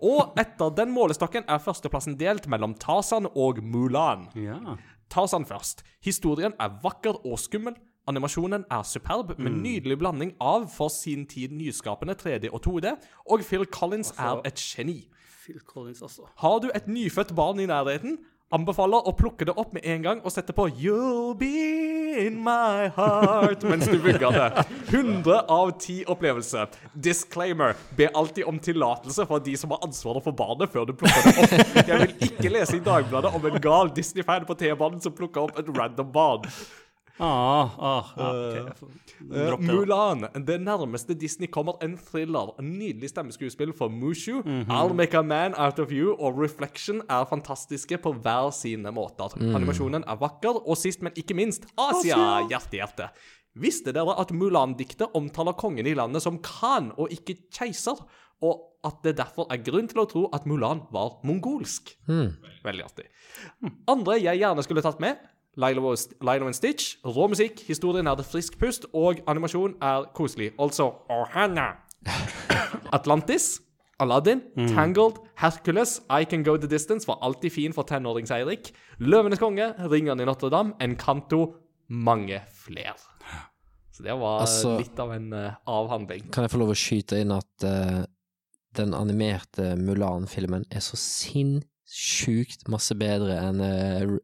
Og 0.07 0.39
etter 0.39 0.71
den 0.79 0.95
målestokken 0.95 1.49
er 1.51 1.63
førsteplassen 1.65 2.15
delt 2.21 2.47
mellom 2.51 2.77
Tarzan 2.79 3.27
og 3.35 3.59
Mulan. 3.59 4.29
Ja. 4.39 4.79
Tarzan 5.11 5.49
først. 5.49 5.83
Historien 6.05 6.55
er 6.63 6.79
vakker 6.85 7.25
og 7.27 7.43
skummel. 7.43 7.75
Animasjonen 8.07 8.67
er 8.71 8.83
superb, 8.85 9.33
med 9.39 9.55
nydelig 9.65 9.97
blanding 9.99 10.35
av 10.41 10.67
for 10.69 10.93
sin 10.93 11.25
tid 11.27 11.55
nyskapende 11.57 12.13
3D 12.21 12.51
og 12.53 12.61
2D, 12.67 12.93
og 13.31 13.45
Phil 13.49 13.65
Collins 13.73 14.13
er 14.19 14.43
et 14.45 14.61
geni. 14.61 15.07
Phil 15.45 15.61
Collins, 15.65 16.03
altså. 16.03 16.29
Har 16.37 16.59
du 16.61 16.71
et 16.75 16.87
nyfødt 16.89 17.35
barn 17.37 17.61
i 17.61 17.67
nærheten, 17.69 18.19
anbefaler 18.55 19.09
å 19.09 19.15
plukke 19.17 19.47
det 19.49 19.55
opp 19.59 19.73
med 19.75 19.87
en 19.89 20.05
gang 20.05 20.21
og 20.23 20.31
sette 20.31 20.55
på 20.55 20.67
You'll 20.79 21.33
be 21.39 21.49
in 22.27 22.37
my 22.45 22.91
heart 22.95 23.65
mens 23.71 23.89
du 23.91 23.97
bygger 24.05 24.37
det. 24.37 24.67
100 24.93 25.41
av 25.51 25.73
10 25.73 26.05
opplevelse. 26.13 26.67
Disclaimer. 26.95 27.75
Be 27.97 28.11
alltid 28.15 28.45
om 28.47 28.61
tillatelse 28.63 29.27
fra 29.27 29.41
de 29.43 29.57
som 29.59 29.75
har 29.75 29.83
ansvaret 29.89 30.23
for 30.29 30.37
barnet 30.37 30.71
før 30.71 30.87
du 30.87 30.95
plukker 31.01 31.25
det 31.25 31.49
opp. 31.49 31.83
Jeg 31.89 32.01
vil 32.05 32.15
ikke 32.29 32.55
lese 32.55 32.79
i 32.79 32.85
Dagbladet 32.85 33.35
om 33.35 33.51
en 33.51 33.61
gal 33.65 33.91
Disney-fan 33.97 34.47
på 34.47 34.61
T-banen 34.61 35.03
som 35.03 35.17
plukker 35.17 35.49
opp 35.49 35.59
et 35.59 35.75
random 35.75 36.13
barn. 36.15 36.47
Ah, 37.23 37.71
ah, 37.79 38.09
ja, 38.17 38.29
okay. 38.31 38.61
Eh, 38.61 39.27
det, 39.31 39.45
da. 39.51 39.57
Mulan. 39.63 40.25
Det 40.47 40.57
nærmeste 40.61 41.15
Disney 41.15 41.47
kommer 41.47 41.79
en 41.85 41.95
thriller. 41.99 42.51
En 42.59 42.73
nydelig 42.79 43.13
stemmeskuespill 43.13 43.71
for 43.77 43.89
Mushu. 43.89 44.41
I'll 44.43 44.95
Make 44.95 45.15
a 45.19 45.23
Man 45.23 45.55
Out 45.55 45.79
of 45.79 45.93
You 45.95 46.17
og 46.19 46.41
Reflection 46.43 47.03
er 47.09 47.29
fantastiske 47.31 48.01
på 48.03 48.17
hver 48.19 48.51
sine 48.57 48.91
måter. 48.95 49.37
Animasjonen 49.55 50.03
er 50.11 50.19
vakker, 50.19 50.59
og 50.67 50.77
sist, 50.81 51.03
men 51.07 51.15
ikke 51.15 51.37
minst, 51.39 51.69
Asia! 51.79 52.19
Hjerte-hjerte. 52.51 53.13
Visste 53.55 53.95
dere 53.95 54.17
at 54.19 54.33
Mulan-diktet 54.35 55.15
omtaler 55.15 55.55
kongen 55.55 55.87
i 55.87 55.95
landet 55.95 56.25
som 56.25 56.41
khan 56.43 56.91
og 56.99 57.13
ikke 57.15 57.37
keiser? 57.55 58.01
Og 58.43 58.73
at 58.85 58.99
det 59.07 59.15
derfor 59.21 59.47
er 59.55 59.63
grunn 59.65 59.87
til 59.89 60.03
å 60.03 60.09
tro 60.11 60.25
at 60.35 60.45
Mulan 60.51 60.83
var 60.93 61.21
mongolsk. 61.25 61.95
Veldig 62.67 62.85
artig. 62.85 63.07
Andre 63.89 64.19
jeg 64.19 64.43
gjerne 64.43 64.65
skulle 64.67 64.83
tatt 64.85 64.99
med 65.01 65.23
Lilo 65.57 66.47
and 66.47 66.55
Stitch. 66.57 66.97
Rå 67.05 67.29
musikk, 67.31 67.61
historien 67.69 68.07
er 68.07 68.17
det 68.19 68.27
frisk 68.27 68.59
pust, 68.59 68.87
og 68.95 69.21
animasjon 69.31 69.77
er 69.83 70.09
koselig. 70.15 70.53
Altså 70.59 70.91
Ohana. 71.11 71.73
Atlantis. 72.99 73.61
Aladdin, 74.03 74.41
Tangled, 74.75 75.21
Hercules, 75.39 76.01
I 76.11 76.25
Can 76.25 76.43
Go 76.43 76.57
The 76.59 76.67
Distance 76.67 77.07
var 77.07 77.21
alltid 77.23 77.53
fin 77.55 77.73
for 77.73 77.87
tenårings-Eirik. 77.87 78.73
Løvenes 78.99 79.39
konge, 79.39 79.69
Ringene 79.91 80.25
i 80.25 80.27
Notre-Dame, 80.27 80.75
Encanto, 80.83 81.45
mange 81.89 82.41
flere. 82.59 82.97
Så 83.95 84.03
det 84.03 84.17
var 84.19 84.41
Altså- 84.43 84.75
litt 84.81 84.99
av 84.99 85.13
en 85.15 85.33
uh, 85.33 85.53
avhandling. 85.71 86.27
Kan 86.35 86.43
jeg 86.43 86.51
få 86.51 86.59
lov 86.59 86.73
å 86.75 86.77
skyte 86.79 87.21
inn 87.23 87.31
at 87.31 87.63
uh, 87.65 88.03
den 88.75 88.95
animerte 88.99 89.77
Mulan-filmen 89.79 90.67
er 90.75 90.83
så 90.83 90.99
sinnssykt 90.99 92.67
masse 92.69 92.97
bedre 92.99 93.39
enn 93.39 93.61
eh, 93.63 94.17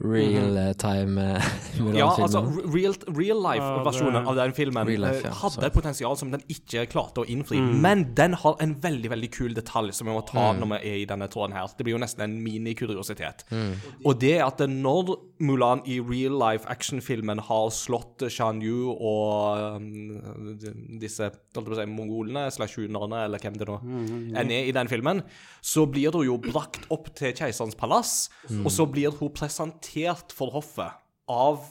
real 0.00 0.56
eh, 0.56 0.72
time 0.72 1.36
eh, 1.36 1.42
Ja, 1.98 2.08
altså 2.16 2.40
real, 2.72 2.94
real 3.12 3.42
life-versjonen 3.44 4.26
av 4.26 4.36
den 4.38 4.54
filmen 4.56 4.88
life, 4.88 5.20
eh, 5.20 5.28
ja, 5.28 5.34
hadde 5.42 5.66
et 5.68 5.74
potensial 5.74 6.16
som 6.16 6.30
den 6.32 6.42
ikke 6.48 6.86
klarte 6.90 7.22
å 7.22 7.28
innfri. 7.28 7.60
Mm. 7.60 7.74
Men 7.84 8.04
den 8.16 8.36
har 8.40 8.56
en 8.64 8.74
veldig 8.80 9.12
veldig 9.12 9.30
kul 9.34 9.56
detalj 9.56 9.92
som 9.96 10.08
vi 10.08 10.16
må 10.16 10.24
ta 10.26 10.52
Mm. 10.52 10.62
når 10.62 10.70
vi 10.72 10.90
er 10.90 10.96
i 11.02 11.04
denne 11.06 11.28
tråden 11.28 11.54
her. 11.54 11.68
Det 11.76 11.84
blir 11.84 11.94
jo 11.94 12.00
nesten 12.02 12.24
en 12.24 12.38
minikuriositet. 12.42 13.44
Mm. 13.50 13.74
Og 14.04 14.18
det 14.18 14.38
er 14.38 14.46
at 14.46 14.58
når 14.68 15.12
Mulan 15.42 15.82
i 15.90 15.96
real 15.98 16.36
life 16.38 16.68
action-filmen 16.70 17.40
har 17.48 17.68
slått 17.74 18.22
Shan 18.30 18.60
Yu 18.62 18.92
og 18.94 19.76
um, 19.76 20.98
disse 21.02 21.28
si, 21.32 21.86
mongolene, 21.90 22.46
slash 22.54 22.78
hunerne, 22.78 23.24
eller 23.26 23.42
hvem 23.42 23.58
det 23.58 23.66
nå 23.68 23.80
Mm, 23.82 24.36
enn 24.38 24.54
er 24.54 24.68
i 24.70 24.74
den 24.76 24.88
filmen, 24.90 25.24
så 25.60 25.84
blir 25.90 26.14
hun 26.14 26.28
jo 26.28 26.38
brakt 26.38 26.86
opp 26.94 27.10
til 27.18 27.34
keiserens 27.34 27.74
palass, 27.78 28.28
Mm. 28.48 28.64
og 28.66 28.70
så 28.72 28.86
blir 28.90 29.10
hun 29.18 29.32
presentert 29.34 30.32
for 30.32 30.50
hoffet 30.54 30.92
av 31.28 31.64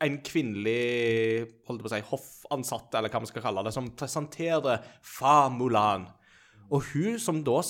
en 0.00 0.16
kvinnelig 0.24 1.46
holdt 1.68 1.82
på 1.84 1.90
å 1.90 1.92
si, 1.92 2.00
hoffansatt, 2.08 2.94
eller 2.96 3.12
hva 3.12 3.20
vi 3.20 3.26
skal 3.34 3.42
kalle 3.44 3.64
det, 3.66 3.74
som 3.76 3.90
presenterer 3.92 4.80
Fa 5.02 5.50
Mulan. 5.52 6.06
Og 6.70 6.82
hun 6.94 7.18
som 7.20 7.42
da 7.44 7.60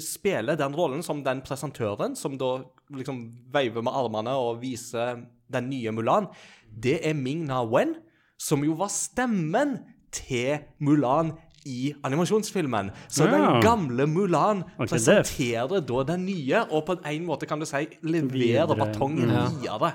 spiller 0.00 0.56
den 0.56 0.74
rollen 0.78 1.02
som 1.02 1.22
den 1.24 1.40
presentøren, 1.44 2.14
som 2.16 2.38
da 2.38 2.62
liksom 2.96 3.22
veiver 3.52 3.82
med 3.82 3.92
armene 3.92 4.34
og 4.38 4.60
viser 4.62 5.22
den 5.52 5.68
nye 5.70 5.92
Mulan, 5.92 6.28
det 6.72 7.00
er 7.06 7.14
Ming 7.14 7.44
Na 7.46 7.62
Wen, 7.64 7.96
som 8.40 8.62
jo 8.64 8.74
var 8.78 8.88
stemmen 8.88 9.78
til 10.12 10.58
Mulan 10.80 11.34
i 11.68 11.92
animasjonsfilmen. 12.04 12.90
Så 13.08 13.24
Ja. 13.28 13.30
den 13.36 13.62
gamle 13.62 14.06
Mulan 14.06 14.62
Ok, 14.78 14.78
det- 14.78 14.88
presenterer 14.90 15.80
da 15.86 16.02
den 16.02 16.26
nye, 16.26 16.64
og 16.70 16.86
på 16.86 16.98
en 17.04 17.26
måte 17.26 17.46
kan 17.46 17.60
du 17.60 17.66
si 17.66 17.86
leverer 18.02 18.74
batongen 18.76 19.28
Ja. 19.30 19.46
videre. 19.48 19.92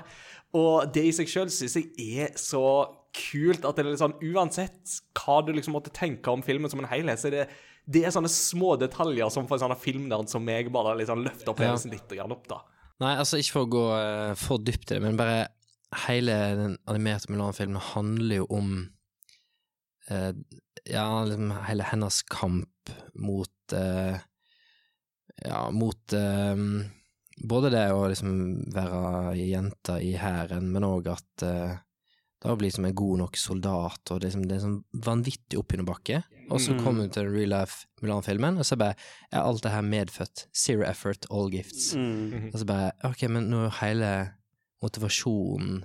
Og 0.54 0.92
det 0.94 1.04
i 1.04 1.10
seg 1.12 1.26
sjøl 1.26 1.50
syns 1.50 1.74
jeg 1.74 2.22
er 2.22 2.28
så 2.36 2.86
kult 3.12 3.64
at 3.64 3.76
det 3.76 3.84
er 3.84 3.90
litt 3.90 3.98
sånn 4.00 4.14
Uansett 4.22 5.00
hva 5.14 5.44
du 5.44 5.52
liksom 5.52 5.74
måtte 5.74 5.92
tenke 5.92 6.28
om 6.28 6.42
filmen 6.42 6.70
som 6.70 6.80
en 6.80 6.86
helhet, 6.86 7.18
så 7.18 7.26
er 7.26 7.30
det, 7.30 7.48
det 7.90 8.04
er 8.04 8.10
sånne 8.10 8.28
små 8.30 8.78
detaljer 8.78 9.30
som 9.30 9.46
for 9.46 9.56
en 9.56 9.68
sånn 9.68 9.76
filmnerd 9.76 10.28
som 10.28 10.44
meg 10.44 10.70
bare 10.72 10.96
liksom 10.96 11.24
løfter 11.24 11.52
opplevelsen 11.54 11.90
litt 11.90 12.18
opp, 12.18 12.48
da. 12.48 12.60
Nei, 12.98 13.14
altså 13.14 13.38
ikke 13.38 13.54
for 13.54 13.66
å 13.66 13.72
gå 13.72 13.84
uh, 13.94 14.32
for 14.38 14.62
dypt 14.64 14.90
i 14.90 14.96
det, 14.96 15.02
men 15.04 15.18
bare 15.18 15.46
hele 16.06 16.34
den 16.58 16.78
animerte 16.90 17.30
Mulan-filmen 17.30 17.80
handler 17.94 18.42
jo 18.42 18.48
om 18.58 18.72
uh, 20.10 20.32
Ja, 20.88 21.06
liksom 21.24 21.52
hele 21.68 21.86
hennes 21.86 22.22
kamp 22.28 22.92
mot 23.14 23.76
uh, 23.76 24.18
Ja, 25.44 25.68
mot 25.70 26.16
både 27.38 27.70
det 27.70 27.84
å 27.94 28.00
liksom 28.10 28.32
være 28.74 29.36
jenta 29.38 30.00
i 30.02 30.16
hæren, 30.18 30.72
men 30.74 30.82
òg 30.82 31.06
at 31.12 31.44
eh, 32.44 32.52
å 32.52 32.56
bli 32.58 32.70
som 32.74 32.86
en 32.88 32.96
god 32.96 33.22
nok 33.24 33.38
soldat, 33.40 34.02
og 34.10 34.20
det 34.20 34.28
er, 34.28 34.30
liksom, 34.30 34.46
det 34.48 34.56
er 34.56 34.64
sånn 34.64 34.80
vanvittig 35.06 35.60
oppoverbakke. 35.60 36.22
Og 36.48 36.62
så 36.64 36.72
kommer 36.80 37.04
du 37.04 37.12
til 37.12 37.26
den 37.26 37.34
real 37.34 37.52
life 37.52 37.84
Mulan-filmen, 38.00 38.56
og 38.56 38.64
så 38.64 38.78
bare 38.80 38.96
er 39.28 39.42
alt 39.42 39.60
det 39.64 39.74
her 39.74 39.84
medfødt. 39.84 40.46
Zero 40.56 40.86
effort, 40.88 41.28
all 41.28 41.52
gifts. 41.52 41.90
Mm. 41.98 42.48
Og 42.52 42.58
så 42.62 42.68
bare 42.68 42.92
Ok, 43.04 43.26
men 43.28 43.50
nå 43.52 43.66
er 43.66 43.76
hele 43.82 44.12
motivasjonen 44.82 45.82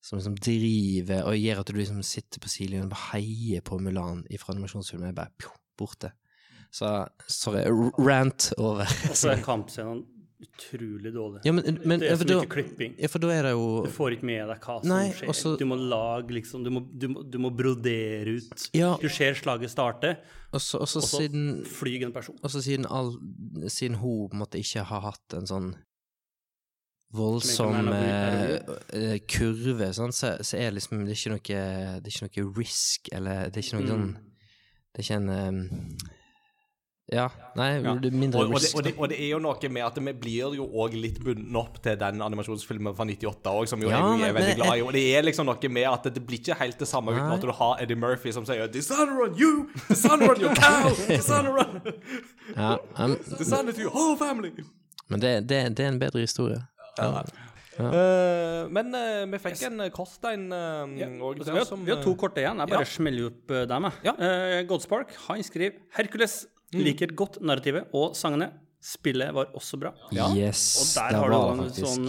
som 0.00 0.16
liksom 0.16 0.38
driver 0.40 1.26
og 1.28 1.36
gjør 1.36 1.60
at 1.60 1.68
du 1.68 1.76
liksom 1.76 2.00
sitter 2.06 2.40
på 2.40 2.48
sidelinjen 2.48 2.88
og 2.88 2.94
bare 2.94 3.10
heier 3.10 3.64
på 3.64 3.76
Mulan 3.82 4.22
fra 4.40 4.54
animasjonsfilmen, 4.54 5.10
er 5.10 5.18
bare 5.18 5.34
pjo, 5.36 5.52
borte. 5.76 6.14
Så 6.72 6.88
sorry, 7.28 7.66
rant 7.98 8.52
over. 8.56 8.88
Og 9.10 9.18
så 9.18 9.34
er 9.34 9.44
kampscenene 9.44 10.19
utrolig 10.40 11.12
dårlig. 11.14 11.40
Ja, 11.44 11.52
men, 11.52 11.78
men 11.84 12.00
det 12.00 12.10
er 12.10 12.16
så 12.16 12.26
da, 12.28 12.38
mye 12.40 12.48
klipping. 12.48 12.94
ja, 12.98 13.08
for 13.12 13.18
da 13.22 13.28
er 13.34 13.42
det 13.48 13.52
jo 13.52 13.66
Du 13.84 13.90
får 13.92 14.16
ikke 14.16 14.24
med 14.30 14.48
deg 14.48 14.60
hva 14.64 14.76
som 14.80 14.88
Nei, 14.88 15.10
skjer. 15.12 15.28
også- 15.28 15.52
Du 15.58 15.64
må 15.66 15.76
lage 15.76 16.30
liksom 16.36 16.64
Du 16.64 16.70
må, 16.70 16.80
du 16.98 17.08
må, 17.08 17.22
du 17.30 17.38
må 17.38 17.50
brodere 17.54 18.36
ut. 18.38 18.68
Ja. 18.74 18.96
Du 19.00 19.08
ser 19.08 19.34
slaget 19.34 19.70
starte, 19.70 20.16
Og 20.52 20.60
så 20.60 21.00
siden 21.04 21.64
flyr 21.64 22.06
en 22.06 22.12
person. 22.12 22.36
Og 22.42 22.50
så 22.50 22.62
siden, 22.62 22.86
all, 22.90 23.12
siden 23.68 23.96
hun 24.00 24.28
måtte 24.34 24.58
ikke 24.58 24.82
har 24.84 25.00
hatt 25.00 25.34
en 25.38 25.46
sånn 25.46 25.74
voldsom 27.12 27.74
Som 27.74 27.88
eh, 27.88 28.56
eh, 28.94 29.18
kurve, 29.26 29.90
sånn, 29.96 30.12
så, 30.14 30.36
så 30.46 30.58
er 30.60 30.70
liksom 30.76 31.04
det 31.04 31.16
er 31.16 31.18
ikke 31.18 31.32
noe 31.34 32.00
Det 32.00 32.06
er 32.06 32.28
ikke 32.28 32.44
noe 32.44 32.54
risk, 32.58 33.08
eller 33.12 33.50
det 33.50 33.56
er 33.62 33.66
ikke 33.66 33.80
noe 33.80 33.86
Mm. 33.86 33.90
sånn 33.90 34.16
Det 34.94 34.98
er 34.98 35.06
ikke 35.06 35.20
en 35.20 35.28
eh, 35.30 36.16
Ja, 37.10 37.26
nei, 37.58 37.80
Ja. 37.82 37.94
det 37.98 38.12
mindre 38.14 38.38
Og, 38.38 38.52
og, 38.54 38.60
det, 38.60 38.70
og, 38.74 38.84
det, 38.84 38.92
og 38.96 39.08
det 39.10 39.16
er 39.18 39.30
jo 39.32 39.38
noe 39.42 39.68
med 39.68 39.82
at 39.82 39.96
vi 39.98 40.12
blir 40.14 40.54
jo 40.54 40.66
òg 40.78 40.94
litt 40.94 41.18
bundet 41.18 41.56
opp 41.58 41.80
til 41.82 41.96
den 41.98 42.22
animasjonsfilmen 42.22 42.94
fra 42.94 43.04
98 43.04 43.50
òg, 43.50 43.66
som 43.66 43.82
jo 43.82 43.90
Ja, 43.90 43.98
jeg 43.98 44.20
jeg 44.20 44.28
er 44.28 44.36
veldig 44.38 44.56
glad 44.60 44.78
i. 44.78 44.84
Og 44.86 44.92
det 44.94 45.02
er 45.18 45.26
liksom 45.26 45.46
noe 45.50 45.72
med 45.74 45.88
at 45.90 46.06
det 46.06 46.22
blir 46.22 46.38
ikke 46.38 46.54
helt 46.60 46.78
det 46.78 46.88
samme 46.88 47.10
uten 47.10 47.34
at 47.34 47.42
du 47.42 47.50
har 47.50 47.82
Eddie 47.82 47.98
Murphy 47.98 48.30
som 48.32 48.46
sier 48.46 48.70
Dishonor 48.70 49.26
on 49.26 49.34
you! 49.34 49.68
Dishonor 49.88 50.36
on 50.36 50.40
your 50.40 50.54
cow! 50.54 50.94
Dishonor 51.08 51.58
on 51.58 51.80
Ja, 52.56 52.78
um, 52.96 53.18
sun 53.42 53.66
to 53.66 53.80
your 53.80 53.90
whole 53.90 54.16
family! 54.16 54.52
men 55.08 55.20
det, 55.20 55.48
det, 55.48 55.76
det 55.76 55.84
er 55.84 55.88
en 55.88 55.98
bedre 55.98 56.20
historie. 56.22 56.62
Eh, 57.80 58.68
men 58.74 58.94
uh, 58.94 59.24
vi 59.30 59.40
fikk 59.42 59.62
en 59.68 59.82
Kostein 59.94 60.48
kort 60.50 60.90
uh, 60.90 60.98
ja. 61.00 61.08
Vi, 61.08 61.50
har, 61.56 61.76
vi 61.84 61.92
har 61.94 62.02
to 62.04 62.14
korte 62.18 62.42
igjen. 62.42 62.60
Jeg 62.62 62.72
bare 62.72 62.84
ja. 62.84 62.92
smeller 62.92 63.30
opp 63.30 63.54
uh, 63.54 63.62
dem. 63.70 63.90
Ja. 64.06 64.14
Eh, 64.14 64.56
Godspark 64.68 65.14
han 65.28 65.44
skriver 65.46 65.78
Hercules 65.96 66.42
liker 66.76 67.14
godt 67.18 67.40
narrativet 67.42 67.94
og 67.96 68.16
sangene. 68.18 68.52
Spillet 68.80 69.34
var 69.36 69.50
også 69.58 69.76
bra. 69.76 69.90
Yes, 70.32 70.62
Og 70.80 70.92
der 70.96 71.18
har 71.18 71.32
du 71.32 71.64
en 71.66 71.74
sånn 71.74 72.06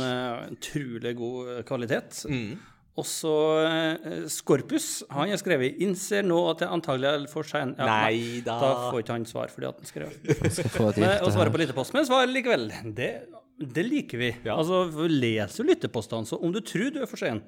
utrolig 0.54 1.12
god 1.20 1.50
eh, 1.58 1.64
kvalitet. 1.68 2.22
Mm. 2.32 2.54
Og 3.00 3.08
så 3.08 3.34
eh, 3.64 4.24
Skorpus, 4.32 4.88
han 5.12 5.32
jeg 5.32 5.40
skrevet 5.40 5.80
'Innser 5.80 6.26
nå 6.28 6.38
at 6.52 6.64
jeg 6.64 6.72
antagelig 6.76 7.08
er 7.08 7.28
for 7.32 7.48
sein'. 7.48 7.74
Ja, 7.80 7.88
Nei 7.88 8.42
da. 8.44 8.58
Da 8.60 8.72
får 8.92 9.04
ikke 9.04 9.16
han 9.16 9.28
svar 9.30 9.54
fordi 9.54 9.70
at 9.70 9.80
han 9.80 9.90
skrev. 9.90 10.12
Men, 10.28 10.52
gifte 10.52 11.24
og 11.24 11.54
på 11.56 11.62
lyttepost, 11.64 11.96
med 11.96 12.08
svar 12.10 12.28
likevel. 12.28 12.68
Det, 12.96 13.12
det 13.60 13.86
liker 13.88 14.22
vi. 14.22 14.32
Ja. 14.44 14.58
Altså, 14.58 14.84
vi 14.92 15.08
leser 15.08 15.64
jo 15.64 15.70
lyttepostene, 15.72 16.28
så 16.28 16.40
om 16.44 16.52
du 16.52 16.60
tror 16.60 16.92
du 16.92 17.00
er 17.06 17.08
for 17.08 17.22
sein, 17.22 17.40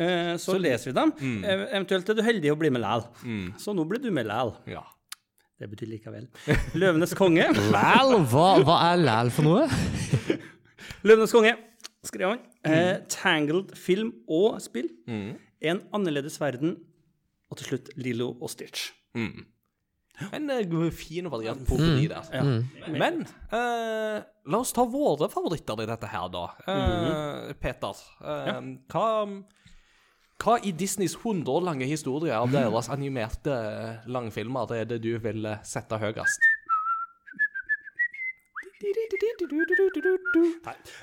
uh, 0.00 0.34
så, 0.40 0.56
leser 0.56 0.90
vi 0.90 0.96
dem. 0.96 1.12
Mm. 1.20 1.40
Eventuelt 1.44 2.12
er 2.12 2.16
du 2.16 2.24
heldig 2.24 2.54
å 2.54 2.60
bli 2.60 2.72
med 2.72 2.84
læl. 2.86 3.04
Så 3.60 3.76
nå 3.76 3.84
blir 3.88 4.00
du 4.00 4.08
med 4.14 4.30
læl. 4.32 4.56
Ja. 4.72 4.86
Det 5.56 5.70
betyr 5.72 5.88
likevel. 5.88 6.26
Løvenes 6.76 7.14
konge. 7.16 7.46
Læl? 7.74 8.14
Hva, 8.28 8.48
hva 8.66 8.76
er 8.90 9.00
læl 9.00 9.32
for 9.32 9.46
noe? 9.46 9.64
Løvenes 11.08 11.32
konge, 11.32 11.54
skrev 12.04 12.34
han. 12.34 12.44
Eh, 12.66 12.96
tangled 13.12 13.72
film 13.78 14.12
og 14.28 14.60
spill. 14.64 14.90
En 15.06 15.82
annerledes 15.96 16.40
verden. 16.42 16.76
Og 17.50 17.60
til 17.60 17.70
slutt 17.70 17.92
Lilo 17.96 18.32
og 18.42 18.50
Stitch. 18.52 18.90
En 20.32 20.48
uh, 20.50 20.86
fin 20.92 21.28
og 21.28 21.34
variert 21.36 21.60
poteri 21.68 22.06
der. 22.08 22.28
Ja. 22.32 22.44
Men 22.92 23.20
uh, 23.52 24.22
la 24.48 24.60
oss 24.60 24.72
ta 24.76 24.86
våre 24.88 25.28
favoritter 25.32 25.82
i 25.84 25.88
dette 25.88 26.08
her, 26.08 26.30
da. 26.32 26.44
Eh, 26.72 27.52
Peter, 27.60 28.00
ja. 28.22 28.56
hva, 28.92 29.06
hva 30.42 30.58
i 30.62 30.72
Disneys 30.76 31.14
100 31.16 31.48
år 31.50 31.64
lange 31.64 31.86
historie 31.88 32.34
av 32.36 32.50
deres 32.52 32.90
animerte 32.92 33.54
langfilmer 34.12 34.74
er 34.76 34.84
det 34.90 35.00
du 35.04 35.14
vil 35.22 35.46
eh, 35.48 35.62
sette 35.66 35.98
høyest? 36.00 36.52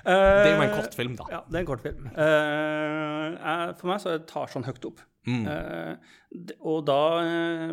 Det 0.06 0.50
er 0.50 0.54
jo 0.54 0.62
en 0.62 0.76
kortfilm, 0.76 1.16
da. 1.18 1.26
Ja, 1.32 1.40
det 1.50 1.58
er 1.58 1.64
en 1.64 1.70
kortfilm. 1.70 2.06
Uh, 2.14 3.74
for 3.80 3.90
meg 3.90 4.04
så 4.04 4.14
tar 4.30 4.46
det 4.48 4.54
sånn 4.54 4.68
høyt 4.68 4.88
opp. 4.92 5.02
Mm. 5.24 5.46
det- 6.36 6.58
og 6.60 6.82
da 6.90 7.00
eh, 7.24 7.72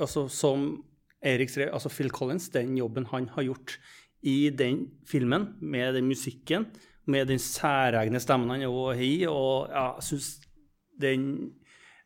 Altså, 0.00 0.22
som 0.32 0.82
Erik 1.22 1.50
skrev, 1.52 1.68
altså 1.76 1.90
Phil 1.92 2.08
Collins, 2.10 2.48
den 2.48 2.72
jobben 2.78 3.04
han 3.10 3.28
har 3.34 3.44
gjort 3.44 3.74
i 4.22 4.48
den 4.50 4.86
filmen, 5.06 5.50
med 5.60 5.94
den 5.94 6.08
musikken, 6.08 6.64
med 7.06 7.28
den 7.30 7.38
særegne 7.42 8.20
stemmen 8.22 8.50
han 8.54 8.66
òg 8.68 8.96
har, 8.98 9.28
og 9.30 9.70
ja, 9.70 9.86
jeg 9.98 10.08
syns 10.10 10.32
den 11.00 11.28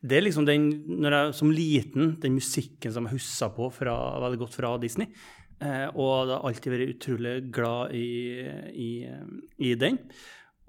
det 0.00 0.16
er 0.16 0.22
liksom 0.24 0.46
den, 0.48 0.62
når 0.96 1.12
jeg 1.12 1.32
som 1.36 1.50
liten, 1.52 2.14
den 2.22 2.32
musikken 2.32 2.92
som 2.94 3.04
jeg 3.04 3.18
husker 3.18 3.50
på 3.52 3.66
fra, 3.68 3.92
veldig 4.22 4.38
godt 4.40 4.54
fra 4.56 4.70
Disney. 4.80 5.10
Eh, 5.60 5.90
og 5.92 6.24
jeg 6.24 6.32
har 6.38 6.46
alltid 6.48 6.72
vært 6.72 6.92
utrolig 6.94 7.34
glad 7.52 7.92
i, 7.92 8.06
i, 8.72 8.90
i 9.60 9.74
den. 9.76 9.98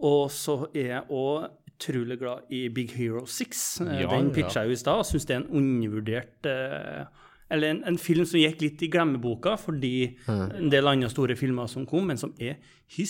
Og 0.04 0.26
så 0.36 0.58
er 0.76 0.90
jeg 0.98 1.08
òg 1.16 1.48
utrolig 1.72 2.20
glad 2.20 2.52
i 2.52 2.66
Big 2.76 2.92
Hero 2.98 3.24
6. 3.24 3.64
Eh, 3.86 4.02
Ja, 4.02 4.10
den 4.12 4.34
pitcha 4.36 4.66
jeg 4.66 4.74
jo 4.74 4.76
i 4.76 4.84
stad, 4.84 5.06
syns 5.08 5.30
det 5.30 5.38
er 5.38 5.46
en 5.46 5.52
undervurdert 5.62 6.52
eh, 6.52 7.06
Eller 7.56 7.72
en, 7.72 7.84
en 7.88 7.98
film 8.04 8.28
som 8.28 8.40
gikk 8.44 8.62
litt 8.68 8.84
i 8.84 8.92
glemmeboka 8.92 9.56
fordi 9.60 9.96
en 10.28 10.70
del 10.72 10.88
andre 10.92 11.10
store 11.12 11.36
filmer 11.40 11.72
som 11.72 11.88
kom, 11.88 12.12
men 12.12 12.20
som 12.20 12.36
er 12.38 12.58
Jeg, 12.92 13.08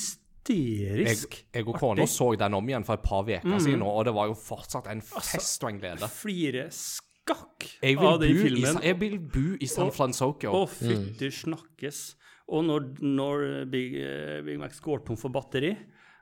hysterisk 0.50 1.38
jeg 1.54 1.68
og 1.68 1.78
kona 1.80 2.08
så 2.10 2.32
den 2.40 2.58
om 2.58 2.70
igjen 2.70 2.86
for 2.88 2.98
et 2.98 3.06
par 3.06 3.28
uker 3.28 3.60
siden, 3.60 3.84
og 3.86 4.06
det 4.06 4.16
var 4.16 4.32
jo 4.32 4.38
fortsatt 4.38 4.90
en 4.92 5.02
fest 5.02 5.64
og 5.64 5.72
en 5.72 5.80
glede. 5.80 6.10
Flire 6.12 6.68
skakk 6.72 7.68
av 7.98 8.20
den 8.22 8.34
i, 8.34 8.42
filmen. 8.42 8.82
Jeg 8.84 9.00
vil 9.00 9.20
bo 9.20 9.48
i 9.60 9.70
San 9.70 9.92
Francisco. 9.96 10.52
Å, 10.52 10.66
fytti 10.70 11.32
snakkes. 11.32 12.04
Og 12.52 12.66
når, 12.68 12.90
når 13.06 13.46
Big, 13.72 13.96
eh, 14.02 14.42
Big 14.44 14.60
Max 14.60 14.82
går 14.84 15.06
tom 15.08 15.20
for 15.20 15.32
batteri, 15.32 15.76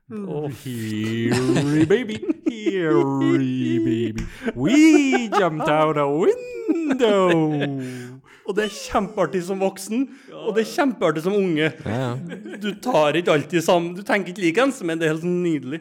Here, 0.09 1.85
baby, 1.85 2.17
here, 2.49 3.03
baby. 3.19 4.15
We 4.55 5.29
jumped 5.29 5.69
out 5.69 5.99
a 5.99 6.09
window. 6.09 8.19
Og 8.49 8.55
det 8.57 8.63
er 8.65 8.71
kjempeartig 8.73 9.43
som 9.45 9.59
voksen, 9.61 10.07
og 10.33 10.55
det 10.57 10.63
er 10.63 10.69
kjempeartig 10.71 11.21
som 11.21 11.35
unge. 11.37 11.67
Ja, 11.85 11.97
ja. 12.01 12.37
Du 12.63 12.71
tar 12.81 13.13
ikke 13.19 13.35
alltid 13.35 13.61
sammen 13.61 13.91
Du 13.93 14.01
tenker 14.07 14.31
ikke 14.33 14.41
likeens, 14.41 14.79
men 14.81 14.97
det 14.97 15.05
er 15.05 15.13
helt 15.13 15.27
nydelig. 15.29 15.79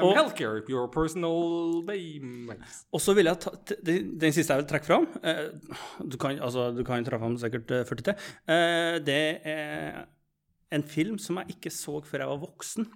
Og- 0.00 0.14
Helker, 0.16 0.62
your 0.72 0.88
personal 0.88 1.82
baby. 1.84 2.48
Og 2.90 3.00
så 3.04 3.12
vil 3.18 3.28
jeg 3.28 3.38
ta 3.44 3.52
den, 3.84 4.32
siste 4.32 4.54
jeg 4.54 4.62
vil 4.62 4.70
trekke 4.70 4.88
fram 4.88 5.04
eh, 5.22 5.50
Du 6.08 6.16
kan, 6.16 6.38
altså, 6.40 6.70
du 6.76 6.80
kan 6.88 7.04
treffe 7.04 7.20
fram 7.20 7.36
sikkert 7.42 7.70
eh, 7.76 7.84
40 7.84 8.08
til. 8.08 8.14
Eh, 8.48 8.98
det 9.04 9.20
er 9.44 10.06
en 10.72 10.82
film 10.88 11.18
som 11.20 11.36
jeg 11.42 11.58
ikke 11.58 11.70
så 11.70 12.00
før 12.02 12.24
jeg 12.24 12.32
var 12.32 12.40
voksen. 12.48 12.88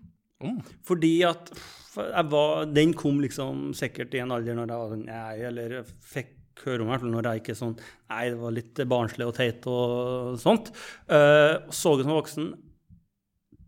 Fordi 0.86 1.12
at 1.26 1.52
jeg 1.98 2.26
var, 2.30 2.64
Den 2.72 2.92
kom 2.94 3.20
liksom 3.20 3.72
sikkert 3.74 4.14
i 4.14 4.20
en 4.22 4.30
alder 4.32 4.54
når 4.54 4.70
jeg 4.70 4.78
var 4.80 4.92
sånn 4.94 5.06
Nei, 5.08 5.38
eller 5.50 5.80
fikk 6.14 6.34
høre 6.64 6.82
om 6.82 6.88
i 6.88 6.92
hvert 6.92 7.04
fall 7.04 7.14
når 7.14 7.28
jeg 7.30 7.42
ikke 7.42 7.58
sånn 7.58 7.76
Nei, 7.78 8.24
det 8.32 8.40
var 8.40 8.54
litt 8.56 8.82
barnslig 8.88 9.28
og 9.28 9.36
teit 9.36 9.66
og 9.68 10.38
sånt. 10.40 10.70
Uh, 11.10 11.68
så 11.70 11.94
det 11.98 12.06
som 12.06 12.16
voksen. 12.16 12.52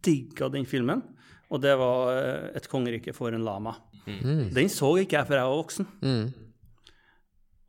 Digga 0.04 0.48
den 0.52 0.68
filmen. 0.68 1.02
Og 1.50 1.62
det 1.62 1.72
var 1.78 2.12
eh, 2.14 2.56
Et 2.60 2.68
kongerike 2.70 3.14
for 3.16 3.34
en 3.34 3.44
lama. 3.44 3.74
Den 4.06 4.70
så 4.72 4.94
ikke 4.98 5.18
jeg 5.18 5.28
før 5.28 5.38
jeg 5.38 5.50
var 5.50 5.60
voksen. 5.60 5.88
Mm. 6.00 6.22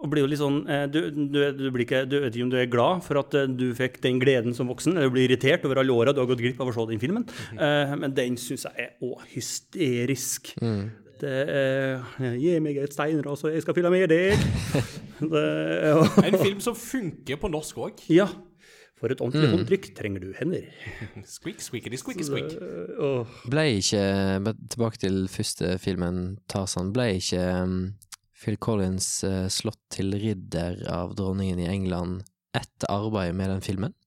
Og 0.01 0.09
blir 0.09 0.23
jo 0.23 0.29
litt 0.31 0.41
sånn, 0.41 0.61
eh, 0.71 0.85
du, 0.89 0.99
du, 1.13 1.39
du, 1.57 1.65
blir 1.73 1.85
ikke, 1.85 2.05
du 2.09 2.17
vet 2.23 2.33
ikke 2.33 2.45
om 2.47 2.53
du 2.53 2.57
er 2.57 2.71
glad 2.71 3.03
for 3.05 3.19
at 3.21 3.35
du 3.53 3.67
fikk 3.77 3.99
den 4.01 4.21
gleden 4.21 4.55
som 4.57 4.71
voksen, 4.71 4.95
eller 4.97 5.11
blir 5.13 5.27
irritert 5.27 5.65
over 5.67 5.81
alle 5.81 5.93
åra 5.93 6.15
du 6.15 6.23
har 6.23 6.29
gått 6.31 6.41
glipp 6.41 6.61
av 6.63 6.71
å 6.71 6.73
se 6.73 6.87
den 6.89 7.01
filmen. 7.03 7.27
Eh, 7.53 7.93
men 8.01 8.15
den 8.17 8.39
syns 8.41 8.65
jeg 8.69 8.87
er 8.87 9.05
òg 9.05 9.21
hysterisk. 9.35 10.55
Det 11.21 11.33
er 11.53 12.37
Gi 12.41 12.55
meg 12.63 12.79
et 12.81 12.93
steinras, 12.95 13.43
og 13.45 13.53
jeg 13.53 13.61
skal 13.61 13.77
fylle 13.77 13.91
med 13.93 14.07
deg. 14.09 14.39
det 15.33 15.43
er, 15.43 15.99
En 16.25 16.39
film 16.41 16.63
som 16.63 16.77
funker 16.77 17.37
på 17.41 17.51
norsk 17.51 17.83
òg. 17.87 18.07
ja. 18.09 18.29
For 19.01 19.09
et 19.09 19.21
ordentlig 19.23 19.49
håndtrykk 19.49 19.87
trenger 19.97 20.21
du 20.21 20.27
hender. 20.37 20.67
Squeak, 21.25 21.57
squeakity, 21.65 21.97
squeaky, 21.97 22.21
squeak. 22.27 22.51
Uh. 23.01 23.25
Ble 23.49 23.63
ikke 23.79 24.03
Tilbake 24.69 25.01
til 25.01 25.23
første 25.25 25.71
filmen, 25.81 26.19
Tarzan. 26.45 26.91
Ble 26.93 27.07
ikke 27.17 27.41
um, 27.63 27.79
Phil 28.37 28.59
Collins 28.61 29.23
eh, 29.25 29.47
slått 29.49 29.81
til 29.93 30.13
ridder 30.21 30.83
av 30.89 31.15
dronningen 31.17 31.63
i 31.63 31.67
England 31.69 32.21
etter 32.57 32.93
arbeidet 32.93 33.35
med 33.37 33.49
den 33.55 33.65
filmen? 33.65 33.97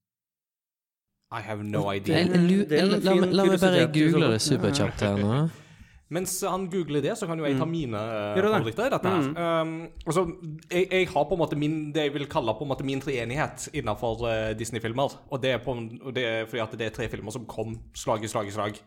I 1.35 1.41
have 1.43 1.63
no 1.63 1.89
idea. 1.91 2.23
det 2.23 2.81
la, 3.03 3.15
meg- 3.19 3.35
la 3.35 3.45
meg 3.49 3.59
bare 3.59 3.85
google 3.91 4.31
det 4.31 4.41
superkjapt 4.47 5.03
her 5.03 5.19
nå. 5.19 5.45
Mens 6.13 6.35
han 6.45 6.67
googler 6.69 7.01
det, 7.01 7.15
så 7.17 7.25
kan 7.25 7.39
jo 7.41 7.47
jeg 7.47 7.57
ta 7.57 7.65
mine 7.65 7.97
uh, 7.97 8.37
favoritter 8.37 8.85
i 8.85 8.91
dette 8.93 9.13
her. 9.13 9.61
Um, 9.61 9.71
altså, 10.05 10.25
jeg, 10.69 10.85
jeg 10.91 11.07
har 11.09 11.23
på 11.25 11.33
en 11.33 11.41
måte 11.41 11.57
min, 11.57 11.79
det 11.95 12.03
jeg 12.03 12.13
vil 12.13 12.27
kalle 12.29 12.53
på 12.53 12.61
en 12.65 12.69
måte 12.69 12.85
min 12.85 13.01
treenighet 13.01 13.69
innenfor 13.73 14.21
uh, 14.27 14.51
Disney-filmer. 14.57 15.15
Og 15.33 15.41
det 15.41 15.55
på, 15.65 15.73
det 16.13 16.27
er 16.29 16.45
fordi 16.51 16.61
at 16.61 16.77
det 16.77 16.91
er 16.91 16.93
tre 16.99 17.09
filmer 17.09 17.33
som 17.33 17.47
kom 17.49 17.73
slag 17.97 18.21
i 18.21 18.29
slag 18.29 18.51
i 18.51 18.53
slag. 18.53 18.77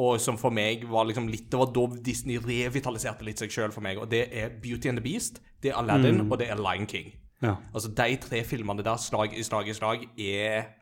Og 0.00 0.18
som 0.22 0.38
for 0.40 0.54
meg 0.54 0.86
var 0.88 1.04
liksom 1.04 1.26
litt 1.28 1.50
Det 1.52 1.58
var 1.60 1.72
da 1.74 1.82
Disney 2.00 2.38
revitaliserte 2.40 3.26
litt 3.26 3.42
seg 3.42 3.52
sjøl 3.52 3.74
for 3.74 3.84
meg. 3.84 4.00
Og 4.00 4.10
det 4.10 4.26
er 4.34 4.50
Beauty 4.62 4.90
and 4.90 4.98
the 4.98 5.06
Beast, 5.06 5.38
det 5.62 5.70
er 5.70 5.78
Aladdin, 5.78 6.24
og 6.26 6.38
det 6.40 6.50
er 6.50 6.58
Lion 6.58 6.88
King. 6.90 7.12
Ja. 7.44 7.56
Altså, 7.70 7.92
de 7.94 8.16
tre 8.20 8.42
filmene 8.44 8.82
der, 8.84 8.98
slag 9.00 9.38
i 9.38 9.46
slag 9.46 9.68
i 9.70 9.76
slag, 9.76 10.06
er 10.18 10.79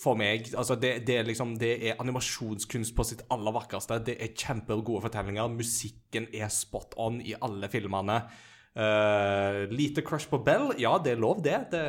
for 0.00 0.16
meg 0.16 0.46
altså 0.56 0.78
det, 0.80 0.94
det, 1.08 1.16
er 1.20 1.26
liksom, 1.28 1.56
det 1.60 1.74
er 1.90 1.98
animasjonskunst 2.00 2.94
på 2.96 3.04
sitt 3.04 3.24
aller 3.32 3.52
vakreste. 3.52 4.00
Det 4.06 4.16
er 4.16 4.32
kjempegode 4.32 5.04
fortellinger. 5.04 5.50
Musikken 5.52 6.30
er 6.32 6.48
spot 6.52 6.96
on 7.00 7.20
i 7.20 7.36
alle 7.40 7.68
filmene. 7.72 8.22
Uh, 8.70 9.66
lite 9.74 9.98
crush 10.06 10.28
på 10.30 10.38
Bell, 10.46 10.68
ja, 10.78 10.92
det 11.02 11.16
er 11.16 11.18
lov, 11.18 11.40
det. 11.42 11.56
det. 11.72 11.80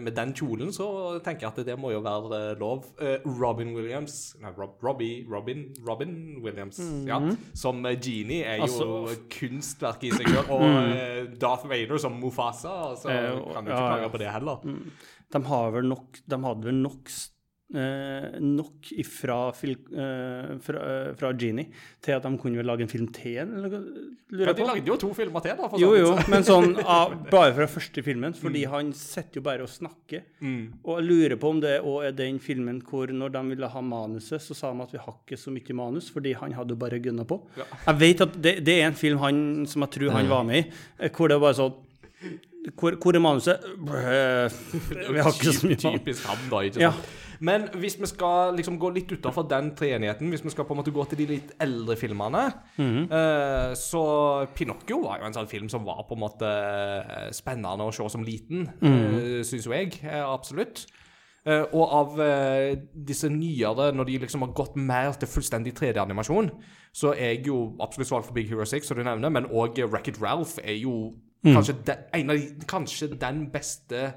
Med 0.00 0.14
den 0.16 0.30
kjolen 0.32 0.70
så 0.72 0.86
tenker 1.20 1.44
jeg 1.46 1.52
at 1.52 1.66
det 1.68 1.74
må 1.78 1.90
jo 1.92 2.00
være 2.00 2.38
eh, 2.38 2.54
lov. 2.58 2.86
Uh, 2.96 3.18
Robin 3.36 3.74
Williams 3.76 4.32
Nei, 4.40 4.48
Rob, 4.56 4.78
Robbie 4.82 5.26
Robin, 5.28 5.66
Robin 5.84 6.14
Williams, 6.40 6.80
ja. 7.06 7.20
Som 7.52 7.84
eh, 7.84 7.98
Genie 8.00 8.40
er 8.48 8.62
jo 8.62 8.70
Altså- 8.70 9.18
kunstverk 9.36 10.08
i 10.08 10.14
seg 10.16 10.30
sjøl. 10.32 10.48
Og 10.56 10.64
mm. 10.64 11.36
Darth 11.44 11.68
Vader 11.68 12.00
som 12.00 12.16
Mufasa, 12.16 12.96
så 12.96 13.12
Eh, 13.12 13.36
kan 13.52 13.66
du 13.66 13.70
ikke 13.70 13.76
ja, 13.76 13.84
ja. 13.84 13.98
klage 14.00 14.10
på 14.16 14.22
det 14.24 14.32
heller. 14.32 14.64
De, 15.30 15.44
har 15.52 15.70
vel 15.76 15.92
nok, 15.92 16.22
de 16.24 16.40
hadde 16.48 16.70
vel 16.70 16.80
nok, 16.88 17.12
nok 17.72 18.88
ifra, 18.98 19.52
eh, 19.62 20.58
fra, 20.58 20.78
eh, 20.82 21.14
fra 21.14 21.32
Genie 21.38 21.68
til 22.02 22.16
at 22.16 22.24
de 22.24 22.32
kunne 22.38 22.58
vel 22.58 22.66
lage 22.66 22.82
en 22.82 22.90
film 22.90 23.06
til, 23.14 23.36
eller 23.38 23.76
lurer 24.30 24.50
Ja, 24.50 24.54
de 24.58 24.66
lagde 24.66 24.90
jo 24.90 24.96
to 24.98 25.12
filmer 25.14 25.44
til, 25.44 25.54
da. 25.56 25.68
For 25.68 25.78
Jo, 25.78 25.92
så 25.92 26.00
jo, 26.00 26.30
men 26.32 26.46
sånn 26.46 26.72
ah, 26.84 27.14
bare 27.30 27.54
fra 27.54 27.68
første 27.70 28.02
filmen, 28.02 28.34
fordi 28.34 28.64
han 28.70 28.90
sitter 28.96 29.38
jo 29.38 29.44
bare 29.46 29.62
og 29.66 29.70
snakker. 29.70 30.24
Og 30.82 30.98
jeg 30.98 31.06
lurer 31.06 31.36
på 31.38 31.52
om 31.54 31.60
det 31.62 31.76
òg 31.80 32.08
er 32.08 32.16
den 32.18 32.40
filmen 32.42 32.82
hvor 32.82 33.12
når 33.14 33.36
de 33.36 33.44
ville 33.52 33.70
ha 33.70 33.84
manuset, 33.84 34.42
så 34.42 34.56
sa 34.56 34.72
de 34.74 34.82
at 34.82 34.96
vi 34.96 35.04
har 35.04 35.14
ikke 35.20 35.38
så 35.38 35.54
mye 35.54 35.78
manus, 35.78 36.10
fordi 36.10 36.34
han 36.40 36.56
hadde 36.58 36.74
jo 36.74 36.80
bare 36.82 36.98
gunna 36.98 37.24
på. 37.28 37.38
Jeg 37.86 38.00
vet 38.02 38.26
at 38.26 38.34
det, 38.42 38.56
det 38.66 38.80
er 38.80 38.90
en 38.90 38.98
film 38.98 39.22
han, 39.22 39.40
som 39.70 39.86
jeg 39.86 39.94
tror 39.98 40.18
han 40.18 40.30
var 40.30 40.42
med 40.48 40.64
i, 40.64 40.66
eh, 40.98 41.14
hvor 41.14 41.30
det 41.30 41.38
bare 41.38 41.58
sånn 41.60 41.78
hvor, 42.76 42.92
hvor 43.00 43.16
er 43.16 43.22
manuset? 43.24 43.62
Brøh, 43.80 44.52
Vi 45.14 45.22
har 45.22 45.32
ikke 45.32 45.54
så 45.56 45.66
mye 45.66 45.78
manus. 45.80 46.02
Typisk 46.02 46.26
ham, 46.28 46.46
da. 46.50 46.60
ikke 46.68 46.82
Ja. 46.82 46.92
Men 47.40 47.68
hvis 47.80 47.94
vi 48.00 48.06
skal 48.06 48.54
liksom 48.58 48.76
gå 48.78 48.90
litt 48.92 49.12
utenfor 49.14 49.46
den 49.48 49.70
treenigheten, 49.74 50.28
hvis 50.28 50.42
vi 50.44 50.50
skal 50.52 50.66
på 50.68 50.74
en 50.74 50.80
måte 50.82 50.92
gå 50.92 51.04
til 51.08 51.18
de 51.22 51.26
litt 51.30 51.52
eldre 51.60 51.96
filmene, 51.96 52.42
Mhm. 52.76 53.06
eh, 53.10 53.72
så 53.74 54.46
Pinocchio 54.54 55.02
var 55.06 55.20
jo 55.20 55.26
en 55.26 55.32
sånn 55.32 55.48
film 55.48 55.68
som 55.72 55.84
var 55.84 56.04
på 56.08 56.14
en 56.18 56.20
måte 56.20 56.44
eh, 56.50 57.30
spennende 57.32 57.86
å 57.86 57.92
se 57.92 58.08
som 58.12 58.22
liten, 58.24 58.68
mm. 58.80 59.42
syns 59.44 59.64
jo 59.66 59.72
jeg. 59.72 60.00
eh, 60.04 60.20
absolutt. 60.24 60.86
Uh, 61.46 61.64
og 61.72 61.92
av 61.96 62.18
uh, 62.20 62.74
disse 62.92 63.24
nyere, 63.32 63.94
når 63.96 64.04
de 64.04 64.18
liksom 64.18 64.42
har 64.44 64.50
gått 64.52 64.74
mer 64.76 65.14
til 65.16 65.26
fullstendig 65.26 65.72
3D-animasjon, 65.72 66.50
så 66.92 67.14
er 67.14 67.30
jeg 67.38 67.46
jo 67.46 67.76
absolutt 67.80 68.08
svak 68.10 68.26
for 68.26 68.34
Big 68.36 68.46
Hero 68.50 68.66
6, 68.68 68.84
som 68.86 68.98
du 68.98 69.02
nevner, 69.02 69.30
men 69.32 69.46
òg 69.48 69.80
Wreck-It 69.88 70.20
Ralph 70.20 70.58
er 70.62 70.76
jo 70.76 71.14
kanskje, 71.42 71.78
de, 71.86 71.94
en 72.12 72.30
av 72.30 72.36
de, 72.36 72.66
kanskje 72.68 73.08
den 73.18 73.46
beste 73.50 74.12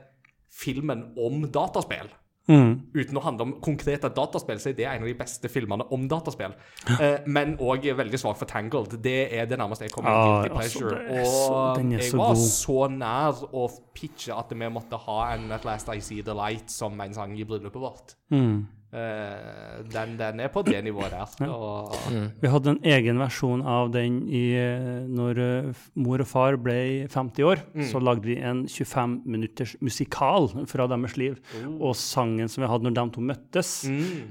filmen 0.52 1.14
om 1.18 1.48
dataspill. 1.48 2.12
Uten 2.48 3.18
å 3.18 3.22
handle 3.24 3.42
om 3.48 3.54
konkrete 3.64 4.10
dataspill, 4.12 4.60
så 4.60 4.70
er 4.70 4.74
det 4.74 4.86
en 4.86 5.02
av 5.04 5.08
de 5.08 5.14
beste 5.16 5.48
filmene 5.48 5.86
om 5.96 6.08
dataspill. 6.12 6.52
Eh, 7.00 7.20
men 7.26 7.56
òg 7.58 7.86
veldig 7.96 8.20
svak 8.20 8.36
for 8.38 8.46
Tangled. 8.46 8.98
Det 9.02 9.32
er 9.34 9.46
det 9.46 9.58
nærmeste 9.60 9.88
jeg 9.88 9.92
kommer 9.92 10.12
Ah, 10.12 10.42
Guilty 10.44 10.50
altså, 10.58 10.80
Pleasure. 10.80 11.00
det 11.08 11.20
er 11.20 11.24
så- 11.24 11.54
og 11.54 11.92
jeg 11.92 12.12
var 12.12 12.28
god. 12.28 12.36
så 12.36 12.80
nær 12.92 13.54
å 13.54 13.72
pitche 13.96 14.38
at 14.38 14.50
vi 14.50 14.70
måtte 14.70 15.00
ha 15.00 15.34
en 15.34 15.52
At 15.52 15.64
Last 15.66 15.88
I 15.90 16.00
See 16.00 16.22
The 16.22 16.34
Light 16.34 16.70
som 16.70 17.00
en 17.00 17.14
sang 17.14 17.32
i 17.40 17.44
bryllupet 17.46 17.80
vårt. 17.80 18.16
Mm. 18.32 18.68
Eh, 18.94 19.80
den, 19.90 20.12
den 20.20 20.42
er 20.44 20.52
på 20.54 20.62
det 20.62 20.78
nivået 20.86 21.16
der. 21.16 21.48
Og, 21.50 21.96
Vi 22.42 22.50
hadde 22.52 22.76
en 22.76 22.82
egen 22.86 23.18
versjon 23.18 23.64
av 23.66 23.90
den 23.94 24.20
i, 24.30 24.44
eh, 24.54 25.08
når 25.10 25.40
eh, 25.42 25.86
mor 25.98 26.22
og 26.22 26.30
far 26.30 26.58
ble 26.62 26.76
50 27.10 27.48
år. 27.48 27.64
Så 27.90 28.02
lagde 28.04 28.28
vi 28.28 28.38
en 28.38 28.68
25 28.70 29.16
minutters 29.26 29.74
musikal 29.82 30.46
fra 30.70 30.86
deres 30.92 31.18
liv. 31.18 31.40
Og 31.80 31.96
sangen 31.98 32.52
som 32.52 32.62
vi 32.62 32.70
hadde 32.70 32.86
når 32.86 32.98
de 33.00 33.06
to 33.16 33.24
møttes, 33.26 33.72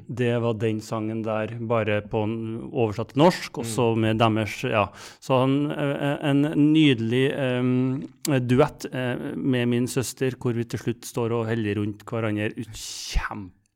det 0.06 0.30
var 0.44 0.54
den 0.62 0.78
sangen 0.84 1.24
der, 1.26 1.56
bare 1.58 1.98
på 2.06 2.22
en 2.28 2.36
oversatt 2.70 3.16
til 3.16 3.24
norsk, 3.24 3.62
og 3.62 3.66
så 3.66 3.88
med 3.98 4.22
deres 4.22 4.60
Ja. 4.62 4.86
Så 5.20 5.42
en, 5.42 5.72
eh, 5.72 6.18
en 6.30 6.42
nydelig 6.72 7.32
um, 7.34 8.02
duett 8.46 8.86
med 8.92 9.68
min 9.68 9.88
søster, 9.90 10.36
hvor 10.38 10.54
vi 10.54 10.64
til 10.64 10.78
slutt 10.78 11.04
står 11.08 11.34
og 11.34 11.48
heller 11.50 11.80
rundt 11.80 12.06
hverandre. 12.06 12.52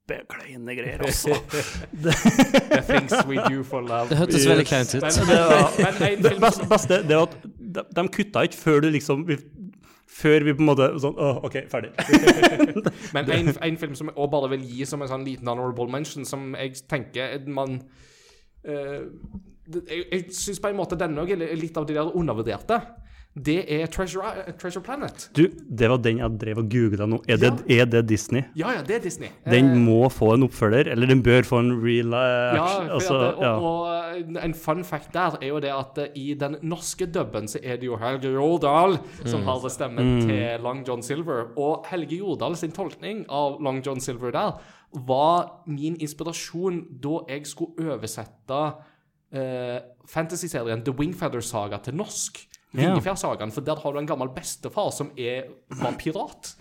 Kjempekleine 0.06 0.74
greier, 0.74 1.02
altså. 1.06 1.34
The 1.92 2.82
Things 2.88 3.12
We 3.26 3.36
Do 3.36 3.62
For 3.62 3.80
Love. 3.80 4.08
Det 4.08 4.18
hørtes 4.18 4.48
veldig 4.48 4.66
kleint 4.66 4.94
ut. 4.94 5.02
Men, 5.02 5.12
Det 5.12 5.38
var, 5.38 5.72
men 5.78 6.08
en 6.08 6.24
det 6.24 6.40
beste, 6.40 6.66
beste 6.70 6.98
det 7.08 7.16
var 7.16 7.22
at 7.26 7.36
de, 7.58 7.84
de 7.96 8.08
kutta 8.08 8.44
ikke 8.46 8.56
før 8.56 8.80
du 8.80 8.90
liksom 8.94 9.26
vi, 9.28 9.38
Før 10.16 10.44
vi 10.46 10.54
på 10.54 10.62
en 10.62 10.68
måte 10.70 10.86
sånn 11.02 11.18
Å, 11.18 11.32
OK, 11.44 11.58
ferdig. 11.68 11.90
men 13.16 13.32
en, 13.34 13.50
en 13.68 13.80
film 13.80 13.96
som 13.98 14.12
jeg 14.12 14.16
også 14.16 14.30
bare 14.36 14.52
vil 14.54 14.68
gi 14.70 14.86
som 14.88 15.02
en 15.02 15.10
sånn 15.10 15.26
liten 15.26 15.50
honorable 15.50 15.90
mention, 15.92 16.24
som 16.24 16.54
jeg 16.56 16.78
tenker 16.88 17.42
man 17.50 17.80
uh, 18.68 19.02
Jeg, 19.90 20.06
jeg 20.12 20.22
syns 20.38 20.62
på 20.62 20.70
en 20.70 20.78
måte 20.78 20.98
denne 20.98 21.26
òg 21.26 21.34
er 21.34 21.58
litt 21.58 21.76
av 21.76 21.88
de 21.88 21.98
der 21.98 22.14
undervurderte. 22.14 22.78
Det 23.36 23.58
er 23.68 23.86
Treasure, 23.92 24.30
Treasure 24.58 24.80
Planet. 24.82 25.26
Du, 25.36 25.42
det 25.68 25.90
var 25.92 25.98
den 26.00 26.18
jeg 26.22 26.38
drev 26.40 26.58
og 26.62 26.70
googla 26.72 27.04
nå. 27.06 27.18
Er 27.28 27.36
det, 27.36 27.50
er 27.68 27.84
det 27.84 28.00
Disney? 28.08 28.42
Ja, 28.56 28.70
ja, 28.72 28.80
det 28.82 28.94
er 28.96 29.02
Disney. 29.04 29.28
Den 29.44 29.66
Eh, 29.74 29.76
må 29.76 30.08
få 30.08 30.30
en 30.34 30.46
oppfølger, 30.46 30.88
eller 30.92 31.06
den 31.06 31.20
bør 31.22 31.42
få 31.44 31.58
en 31.60 31.74
real 31.84 32.14
action. 32.16 32.86
Ja, 32.88 32.94
Altså, 32.94 33.18
det- 33.20 33.44
ja. 33.44 33.50
og, 33.58 33.82
og 33.82 34.44
en 34.44 34.54
fun 34.54 34.82
fact 34.84 35.12
der 35.12 35.36
er 35.42 35.46
jo 35.48 35.60
det 35.60 35.68
at 35.74 35.98
eh, 35.98 36.08
i 36.16 36.34
den 36.34 36.56
norske 36.62 37.06
dubben 37.12 37.46
så 37.48 37.60
er 37.62 37.76
det 37.76 37.84
jo 37.90 37.96
Helge 38.00 38.32
Jordal 38.32 38.96
som 39.26 39.42
har 39.44 39.68
stemmen 39.68 40.22
til 40.22 40.62
Long 40.64 40.82
John 40.88 41.02
Silver. 41.02 41.52
Og 41.58 41.84
Helge 41.90 42.16
Jordal 42.16 42.56
sin 42.56 42.72
tolkning 42.72 43.26
av 43.28 43.60
Long 43.60 43.82
John 43.84 44.00
Silver 44.00 44.30
der 44.32 44.56
var 45.06 45.60
min 45.66 45.96
inspirasjon 46.00 46.86
da 47.02 47.18
jeg 47.28 47.44
skulle 47.46 47.92
oversette 47.92 48.60
eh, 49.32 49.80
fantasyserien 50.08 50.82
The 50.86 50.94
Wingfeather 50.96 51.40
Saga 51.44 51.76
til 51.84 51.94
norsk. 51.98 52.45
Vingefjærsagaen, 52.74 53.52
for 53.54 53.60
der 53.64 53.78
har 53.80 53.92
du 53.94 53.98
en 53.98 54.06
gammel 54.08 54.28
bestefar 54.34 54.90
som 54.92 55.10
er, 55.16 55.46
var 55.80 55.94
pirat 55.96 56.54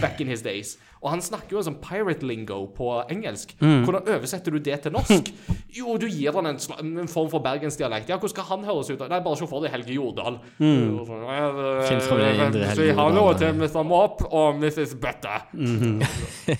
back 0.00 0.20
in 0.20 0.26
his 0.32 0.42
days. 0.42 0.78
Og 1.02 1.10
han 1.12 1.20
snakker 1.22 1.56
jo 1.56 1.62
sånn 1.62 1.76
pirate 1.80 2.26
lingo 2.26 2.66
på 2.76 2.88
engelsk. 3.12 3.54
Hvordan 3.60 4.08
oversetter 4.16 4.50
du 4.52 4.58
det 4.58 4.80
til 4.82 4.92
norsk? 4.92 5.30
Jo, 5.72 5.94
du 6.00 6.08
gir 6.10 6.34
han 6.36 6.46
en, 6.50 6.58
en 7.04 7.08
form 7.08 7.30
for 7.30 7.40
bergensdialekt. 7.44 8.08
Ja, 8.10 8.18
hvordan 8.18 8.34
skal 8.34 8.48
han 8.50 8.64
høres 8.66 8.90
ut? 8.90 9.04
Nei, 9.08 9.20
bare 9.24 9.36
se 9.38 9.46
for 9.48 9.62
deg 9.64 9.72
Helge 9.76 9.94
Jordal. 9.94 10.40
Sånn, 10.58 11.24
eh, 11.30 12.40
Helge 12.42 12.74
Si 12.76 12.90
hallo 12.98 13.28
til 13.38 13.54
Mr. 13.60 13.82
Mop 13.86 14.24
og 14.30 14.58
Mrs. 14.60 14.96
Butter. 15.00 15.46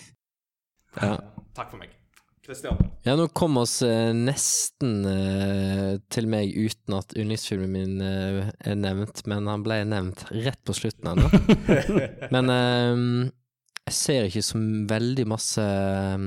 Ja. 1.01 1.17
Takk 1.55 1.71
for 1.71 1.79
meg. 1.79 1.93
Christian. 2.51 2.77
Ja, 3.07 3.15
nå 3.17 3.29
kom 3.37 3.57
oss 3.63 3.79
eh, 3.87 4.11
nesten 4.17 5.05
eh, 5.07 5.99
til 6.11 6.27
meg 6.31 6.51
uten 6.51 6.97
at 6.99 7.15
yndlingsfilmen 7.15 7.71
min 7.71 8.01
eh, 8.03 8.51
er 8.67 8.79
nevnt, 8.79 9.23
men 9.31 9.47
han 9.51 9.63
ble 9.63 9.85
nevnt 9.87 10.27
rett 10.35 10.59
på 10.67 10.75
slutten 10.75 11.13
ennå. 11.13 11.31
men 12.35 12.51
eh, 12.51 12.97
jeg 13.87 13.97
ser 13.97 14.27
ikke 14.27 14.43
så 14.45 14.59
veldig 14.91 15.27
masse 15.31 15.63
eh, 15.65 16.25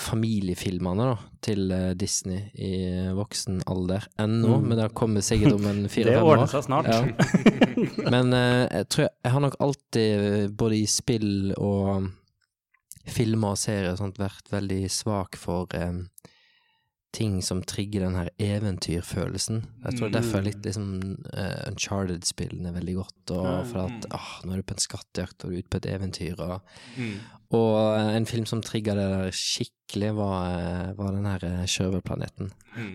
familiefilmene 0.00 1.10
da, 1.12 1.18
til 1.44 1.70
eh, 1.76 1.90
Disney 2.00 2.48
i 2.56 2.72
voksen 3.16 3.60
alder 3.70 4.08
ennå, 4.20 4.56
men 4.64 4.74
det 4.76 4.86
har 4.88 4.96
kommet 4.96 5.24
sikkert 5.28 5.58
om 5.58 5.68
en 5.68 5.84
fire-fem 5.92 6.24
år. 6.24 6.32
ordner 6.38 6.50
seg 6.54 6.64
snart. 6.66 6.88
Ja. 6.88 7.00
Men 8.14 8.32
eh, 8.36 8.64
jeg 8.80 8.88
tror 8.92 9.06
jeg, 9.06 9.12
jeg 9.24 9.32
har 9.36 9.44
nok 9.44 9.56
alltid, 9.64 10.56
både 10.58 10.80
i 10.80 10.86
spill 10.90 11.52
og 11.56 12.10
filmer 13.06 13.54
og 13.56 13.58
serier 13.58 13.92
og 13.94 13.98
sånt, 14.02 14.18
vært 14.20 14.50
veldig 14.52 14.82
svak 14.90 15.36
for 15.40 15.66
eh, 15.74 16.02
ting 17.12 17.40
som 17.42 17.58
trigger 17.66 18.04
den 18.04 18.14
her 18.14 18.28
eventyrfølelsen. 18.38 19.64
Jeg 19.82 19.96
tror 19.98 20.12
derfor 20.14 20.38
er 20.38 20.44
likte 20.46 20.68
liksom 20.68 21.16
uh, 21.34 21.64
Uncharted-spillene 21.66 22.70
veldig 22.76 22.94
godt, 23.00 23.32
og 23.34 23.66
for 23.66 23.88
at 23.88 24.06
ah, 24.14 24.28
nå 24.46 24.52
er 24.54 24.60
du 24.62 24.66
på 24.68 24.76
en 24.76 24.84
skattejakt 24.84 25.42
og 25.42 25.50
du 25.50 25.56
er 25.56 25.64
ute 25.64 25.72
på 25.74 25.80
et 25.80 25.88
eventyr, 25.90 26.38
og, 26.44 26.60
og 27.50 27.74
uh, 27.98 28.12
en 28.14 28.28
film 28.30 28.46
som 28.46 28.62
trigga 28.62 28.94
det 28.94 29.08
der 29.10 29.34
skikkelig, 29.34 30.12
var, 30.20 30.54
eh, 30.60 30.92
var 31.00 31.10
den 31.16 31.26
her 31.26 31.66
Sjørøverplaneten. 31.66 32.52
Mm. 32.76 32.94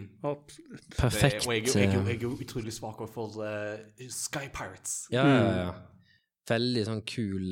Perfekt. 0.96 1.44
og 1.44 1.52
jeg, 1.58 1.66
er 1.68 1.74
jo- 1.74 1.82
jeg, 1.82 1.94
jo- 1.98 2.08
jeg 2.08 2.24
er 2.24 2.40
utrolig 2.48 2.72
svak 2.78 3.04
for 3.12 3.36
uh, 3.44 4.08
Sky 4.08 4.48
Pirates. 4.48 5.10
Ja, 5.12 5.28
ja, 5.28 5.52
ja. 5.66 5.70
Veldig 6.48 6.86
sånn 6.88 7.04
kul 7.10 7.52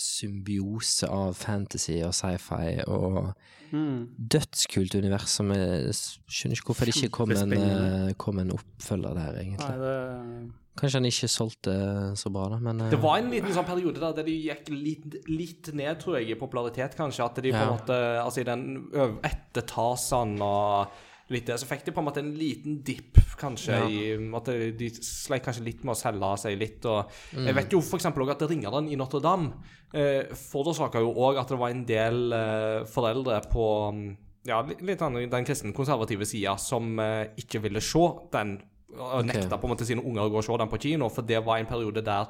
symbiose 0.00 1.08
av 1.08 1.34
fantasy 1.38 2.00
og 2.06 2.14
sci-fi 2.16 2.82
og 2.88 3.34
Mm. 3.70 4.08
dødskult 4.18 4.96
univers 4.98 5.28
som 5.30 5.52
jeg 5.54 5.92
skjønner 6.26 6.56
ikke 6.58 6.72
hvorfor 6.72 6.88
det 6.88 6.94
ikke 6.96 7.10
kom 7.14 7.30
en, 7.30 7.52
eh, 7.52 8.12
kom 8.18 8.40
en 8.42 8.50
oppfølger 8.56 9.14
der, 9.14 9.30
Nei, 9.30 9.44
egentlig. 9.44 9.76
det 9.78 10.52
Kanskje 10.80 10.96
han 10.98 11.04
ikke 11.06 11.28
solgte 11.30 11.72
så 12.18 12.32
bra, 12.32 12.48
da, 12.48 12.58
men 12.58 12.80
eh, 12.80 12.90
Det 12.90 12.98
var 13.02 13.18
en 13.18 13.30
liten 13.30 13.52
sånn 13.54 13.66
periode 13.68 14.00
der, 14.00 14.12
der 14.16 14.24
de 14.26 14.34
gikk 14.48 14.68
litt, 14.74 15.28
litt 15.28 15.70
ned, 15.72 16.00
tror 16.00 16.18
jeg, 16.18 16.30
i 16.30 16.34
popularitet, 16.40 16.96
kanskje. 16.96 17.24
At 17.24 17.34
de 17.36 17.52
på 17.52 17.60
en 17.60 17.68
Ja. 17.68 17.76
måte 17.76 18.24
Altså 18.24 18.40
i 18.40 18.44
den 18.44 18.88
etter 19.22 19.62
Tarzan 19.66 20.40
og 20.42 20.88
litt 21.30 21.46
det, 21.46 21.56
så 21.60 21.66
fikk 21.70 21.84
de 21.86 21.92
på 21.96 22.00
en 22.02 22.06
måte 22.08 22.20
en 22.22 22.32
liten 22.36 22.80
dipp, 22.86 23.18
kanskje, 23.40 23.76
Ja. 23.76 23.88
i 23.88 24.34
at 24.36 24.50
de, 24.78 24.88
sleit 25.00 25.44
kanskje 25.46 25.64
litt 25.64 25.84
med 25.84 25.94
å 25.94 25.98
selge 25.98 26.30
seg 26.42 26.58
litt. 26.58 26.84
Og 26.86 27.10
Mm. 27.32 27.46
jeg 27.46 27.54
vet 27.54 27.70
jo 27.72 27.80
eksempel 27.98 28.22
også 28.26 28.36
at 28.36 28.50
Ringeren 28.50 28.88
i 28.90 28.96
Notre-Dame 28.96 29.52
eh, 29.94 30.24
forårsaka 30.34 31.00
jo 31.00 31.14
òg 31.14 31.38
at 31.40 31.48
det 31.48 31.58
var 31.58 31.70
en 31.70 31.84
del 31.84 32.32
eh, 32.32 32.84
foreldre 32.86 33.40
på 33.50 33.66
mm, 33.94 34.16
ja, 34.46 34.62
litt, 34.62 34.98
den 34.98 35.30
den 35.30 35.44
kristenkonservative 35.44 36.24
sida 36.26 36.56
som 36.58 36.98
eh, 36.98 37.28
ikke 37.36 37.60
ville 37.62 37.80
se 37.80 38.04
den, 38.32 38.58
og 38.98 39.24
nekta 39.26 39.56
på 39.60 39.68
en 39.68 39.74
måte 39.76 39.86
sine 39.86 40.02
unger 40.02 40.22
å 40.26 40.30
gå 40.30 40.38
og 40.40 40.44
se 40.44 40.56
den 40.58 40.68
på 40.68 40.80
kino, 40.82 41.08
for 41.08 41.22
det 41.22 41.44
var 41.46 41.58
en 41.58 41.66
periode 41.66 42.02
der 42.02 42.26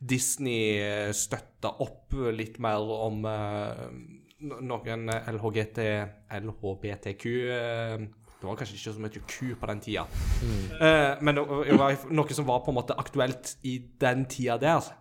Disney 0.00 0.78
eh, 0.80 1.12
støtta 1.12 1.74
opp 1.84 2.14
litt 2.32 2.58
mer 2.58 2.80
om 2.80 3.24
eh, 3.28 3.84
noen 4.40 5.10
LHGT, 5.10 5.78
LHBTQ 6.40 7.24
eh, 7.52 7.98
Det 8.40 8.48
var 8.48 8.56
kanskje 8.56 8.78
ikke 8.78 8.94
så 8.96 9.04
mye 9.04 9.22
ku 9.28 9.48
på 9.60 9.68
den 9.68 9.82
tida. 9.84 10.06
Eh, 10.80 11.20
men 11.20 11.36
det 11.36 11.76
var 11.76 12.08
noe 12.08 12.36
som 12.36 12.48
var 12.48 12.62
på 12.64 12.72
en 12.72 12.78
måte 12.78 12.96
aktuelt 12.96 13.54
i 13.68 13.76
den 14.00 14.24
tida 14.32 14.56
der. 14.60 14.92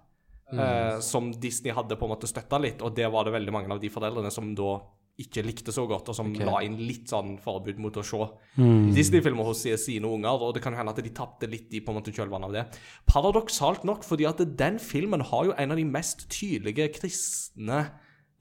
eh, 0.52 1.00
som 1.06 1.32
Disney 1.32 1.72
hadde 1.72 1.96
på 1.96 2.08
en 2.08 2.16
måte 2.16 2.28
støtta 2.28 2.58
litt, 2.60 2.82
og 2.82 2.96
det 2.98 3.08
var 3.14 3.28
det 3.28 3.36
veldig 3.36 3.54
mange 3.54 3.76
av 3.76 3.80
de 3.80 3.92
foreldrene 3.94 4.32
som 4.34 4.50
da 4.58 4.80
ikke 5.20 5.44
likte 5.44 5.74
så 5.76 5.84
godt, 5.88 6.10
og 6.12 6.16
som 6.16 6.30
okay. 6.32 6.46
la 6.48 6.62
inn 6.64 6.78
litt 6.80 7.12
sånn 7.12 7.34
forbud 7.44 7.80
mot 7.84 7.98
å 8.00 8.06
se 8.06 8.28
Mm. 8.60 8.92
Disney-filmer 8.92 9.46
hos 9.46 9.62
sine 9.80 10.08
unger, 10.08 10.42
og 10.44 10.54
det 10.56 10.62
kan 10.64 10.74
hende 10.76 10.92
at 10.92 11.00
de 11.00 11.12
tapte 11.16 11.48
litt 11.48 11.72
i 11.72 11.80
på 11.80 11.94
en 11.94 12.00
måte 12.00 12.12
kjølvannet 12.12 12.50
av 12.50 12.56
det. 12.56 12.80
Paradoksalt 13.08 13.86
nok, 13.88 14.04
fordi 14.04 14.26
at 14.28 14.42
den 14.58 14.80
filmen 14.80 15.22
har 15.22 15.46
jo 15.46 15.54
en 15.56 15.72
av 15.72 15.78
de 15.78 15.86
mest 15.88 16.26
tydelige 16.34 16.90
kristne 16.98 17.86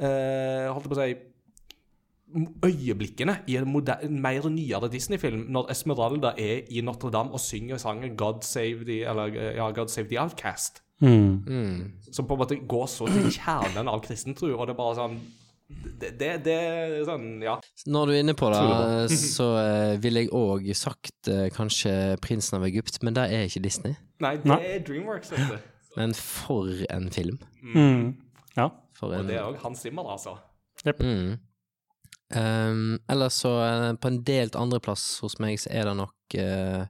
uh, 0.03 0.67
Holdt 0.73 0.89
jeg 0.89 0.91
på 0.91 0.97
å 0.97 0.99
si 0.99 1.15
øyeblikkene 2.65 3.39
i 3.47 3.57
en 3.57 3.69
moder- 3.73 4.09
mer 4.11 4.49
nyere 4.49 4.89
Disney-film, 4.93 5.47
når 5.49 5.71
Esmeralda 5.71 6.33
er 6.39 6.61
i 6.71 6.81
Notre-Dame 6.81 7.33
og 7.33 7.41
synger 7.41 7.77
sangen 7.77 8.17
God 8.17 8.43
Save 8.43 8.85
the, 8.85 9.01
eller, 9.09 9.25
eh, 9.27 9.57
ja, 9.57 9.71
God 9.71 9.89
Save 9.89 10.09
the 10.09 10.21
Outcast. 10.21 10.83
Mm. 11.01 11.43
mm. 11.47 11.93
Som 12.13 12.27
på 12.27 12.35
en 12.35 12.39
måte 12.39 12.57
går 12.69 12.87
så 12.87 13.07
til 13.07 13.31
kjernen 13.31 13.89
av 13.89 14.01
kristentro, 14.03 14.49
og 14.59 14.67
det 14.67 14.75
er 14.75 14.81
bare 14.81 14.95
sånn 14.99 15.19
Det, 16.01 16.15
det, 16.19 16.31
det 16.47 17.05
sånn, 17.05 17.43
ja. 17.45 17.59
Når 17.87 18.07
du 18.07 18.13
er 18.15 18.23
inne 18.23 18.35
på 18.35 18.49
det, 18.49 19.11
så 19.13 19.49
eh, 19.61 19.99
ville 20.01 20.23
jeg 20.25 20.31
òg 20.33 20.65
sagt 20.75 21.29
eh, 21.29 21.51
kanskje 21.53 22.17
'Prinsen 22.17 22.57
av 22.57 22.65
Egypt', 22.65 23.03
men 23.03 23.15
det 23.15 23.27
er 23.29 23.45
ikke 23.45 23.61
Disney. 23.63 23.95
Nei, 24.19 24.37
det 24.37 24.47
Nei. 24.49 24.57
er 24.65 24.79
Dreamworks, 24.81 25.29
Dette. 25.29 25.61
Men 25.97 26.15
for 26.15 26.73
en 26.91 27.11
film. 27.13 27.39
Mm. 27.63 28.17
Ja. 28.57 28.69
For 28.97 29.13
Og 29.13 29.29
det 29.29 29.37
er 29.37 29.45
òg 29.45 29.61
Hans 29.63 29.79
Zimmer, 29.85 30.09
altså. 30.09 30.39
Mm. 30.87 31.37
Um, 32.29 32.99
ellers 33.09 33.39
så 33.41 33.55
eh, 33.65 33.93
på 33.97 34.09
en 34.11 34.19
delt 34.21 34.57
andreplass 34.61 35.05
hos 35.25 35.39
meg 35.41 35.57
så 35.63 35.71
er 35.73 35.87
det 35.89 35.95
nok 35.97 36.35
uh, 36.37 36.83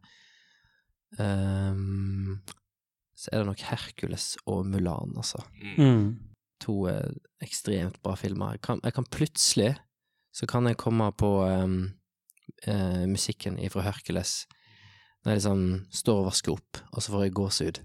um, 1.23 2.40
Så 3.15 3.31
er 3.31 3.44
det 3.44 3.47
nok 3.47 3.62
Hercules 3.69 4.32
og 4.51 4.66
Mulan, 4.66 5.15
altså. 5.15 5.44
Mm. 5.78 6.16
To 6.65 6.89
uh, 6.90 7.06
ekstremt 7.43 8.01
bra 8.02 8.16
filmer. 8.19 8.56
Jeg 8.56 8.65
kan, 8.66 8.82
jeg 8.82 8.97
kan 8.97 9.06
plutselig 9.15 9.77
så 10.35 10.47
kan 10.47 10.66
jeg 10.66 10.78
komme 10.78 11.09
på 11.19 11.31
um, 11.47 11.81
uh, 12.66 13.05
musikken 13.10 13.59
ifra 13.62 13.86
Hercules 13.86 14.44
når 15.28 15.34
jeg 15.34 15.40
liksom 15.42 15.62
står 15.92 16.18
og 16.22 16.26
vasker 16.30 16.55
opp, 16.55 16.78
og 16.88 17.02
så 17.05 17.12
får 17.12 17.22
jeg 17.26 17.32
gåsehud. 17.36 17.78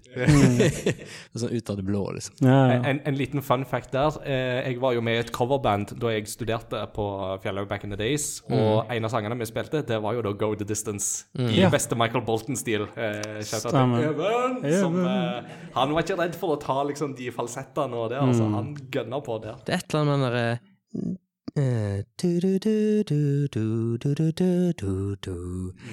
sånn 1.42 1.50
ut 1.52 1.72
av 1.74 1.76
det 1.76 1.82
blå, 1.84 2.00
liksom. 2.16 2.38
Ja, 2.40 2.54
ja. 2.70 2.78
En, 2.88 3.02
en, 3.04 3.18
liten 3.18 3.44
fun 3.44 3.66
fact 3.68 3.92
der. 3.92 4.16
Eh, 4.24 4.70
jeg 4.70 4.78
var 4.80 4.94
jo 4.96 5.02
med 5.04 5.18
i 5.18 5.20
et 5.26 5.32
coverband 5.36 5.92
da 6.00 6.14
jeg 6.14 6.30
studerte 6.32 6.80
på 6.96 7.04
Fjellhaug 7.44 7.68
back 7.68 7.84
in 7.84 7.92
the 7.92 7.98
days, 8.00 8.38
mm. 8.48 8.54
og 8.56 8.70
mm. 8.86 8.94
en 8.96 9.08
av 9.10 9.12
sangene 9.12 9.36
vi 9.42 9.48
spilte, 9.50 9.82
det 9.84 9.98
var 10.00 10.16
jo 10.16 10.22
da 10.24 10.32
Go 10.40 10.54
the 10.56 10.64
Distance. 10.64 11.26
Mm. 11.36 11.50
I 11.50 11.60
ja. 11.66 11.72
beste 11.74 11.98
Michael 12.00 12.24
Bolton-stil. 12.24 12.86
Eh, 12.96 13.44
som 13.44 14.96
eh, 15.04 15.52
Han 15.76 15.92
var 15.92 16.00
ikke 16.00 16.16
redd 16.22 16.40
for 16.40 16.56
å 16.56 16.62
ta 16.64 16.78
liksom 16.88 17.12
de 17.20 17.28
falsettene 17.34 18.00
og 18.00 18.08
det, 18.14 18.22
mm. 18.22 18.32
altså. 18.32 18.48
Han 18.56 18.72
gønner 18.88 19.28
på 19.28 19.36
det. 19.44 19.58
Det 19.68 19.76
er 19.76 19.84
et 19.84 19.92
eller 19.92 20.00
annet 20.00 20.14
med 20.14 20.24
den 20.24 20.26
derre 20.30 21.20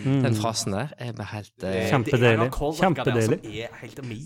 den 0.03 0.33
frasen 0.35 0.73
der 0.73 0.87
er 0.97 1.11
bare 1.13 1.27
helt 1.35 1.63
eh, 1.63 1.89
Kjempedeilig. 1.91 2.31
Er 2.31 2.49
der 2.49 2.71
Kjempedeilig. 2.79 3.37
er 3.45 3.69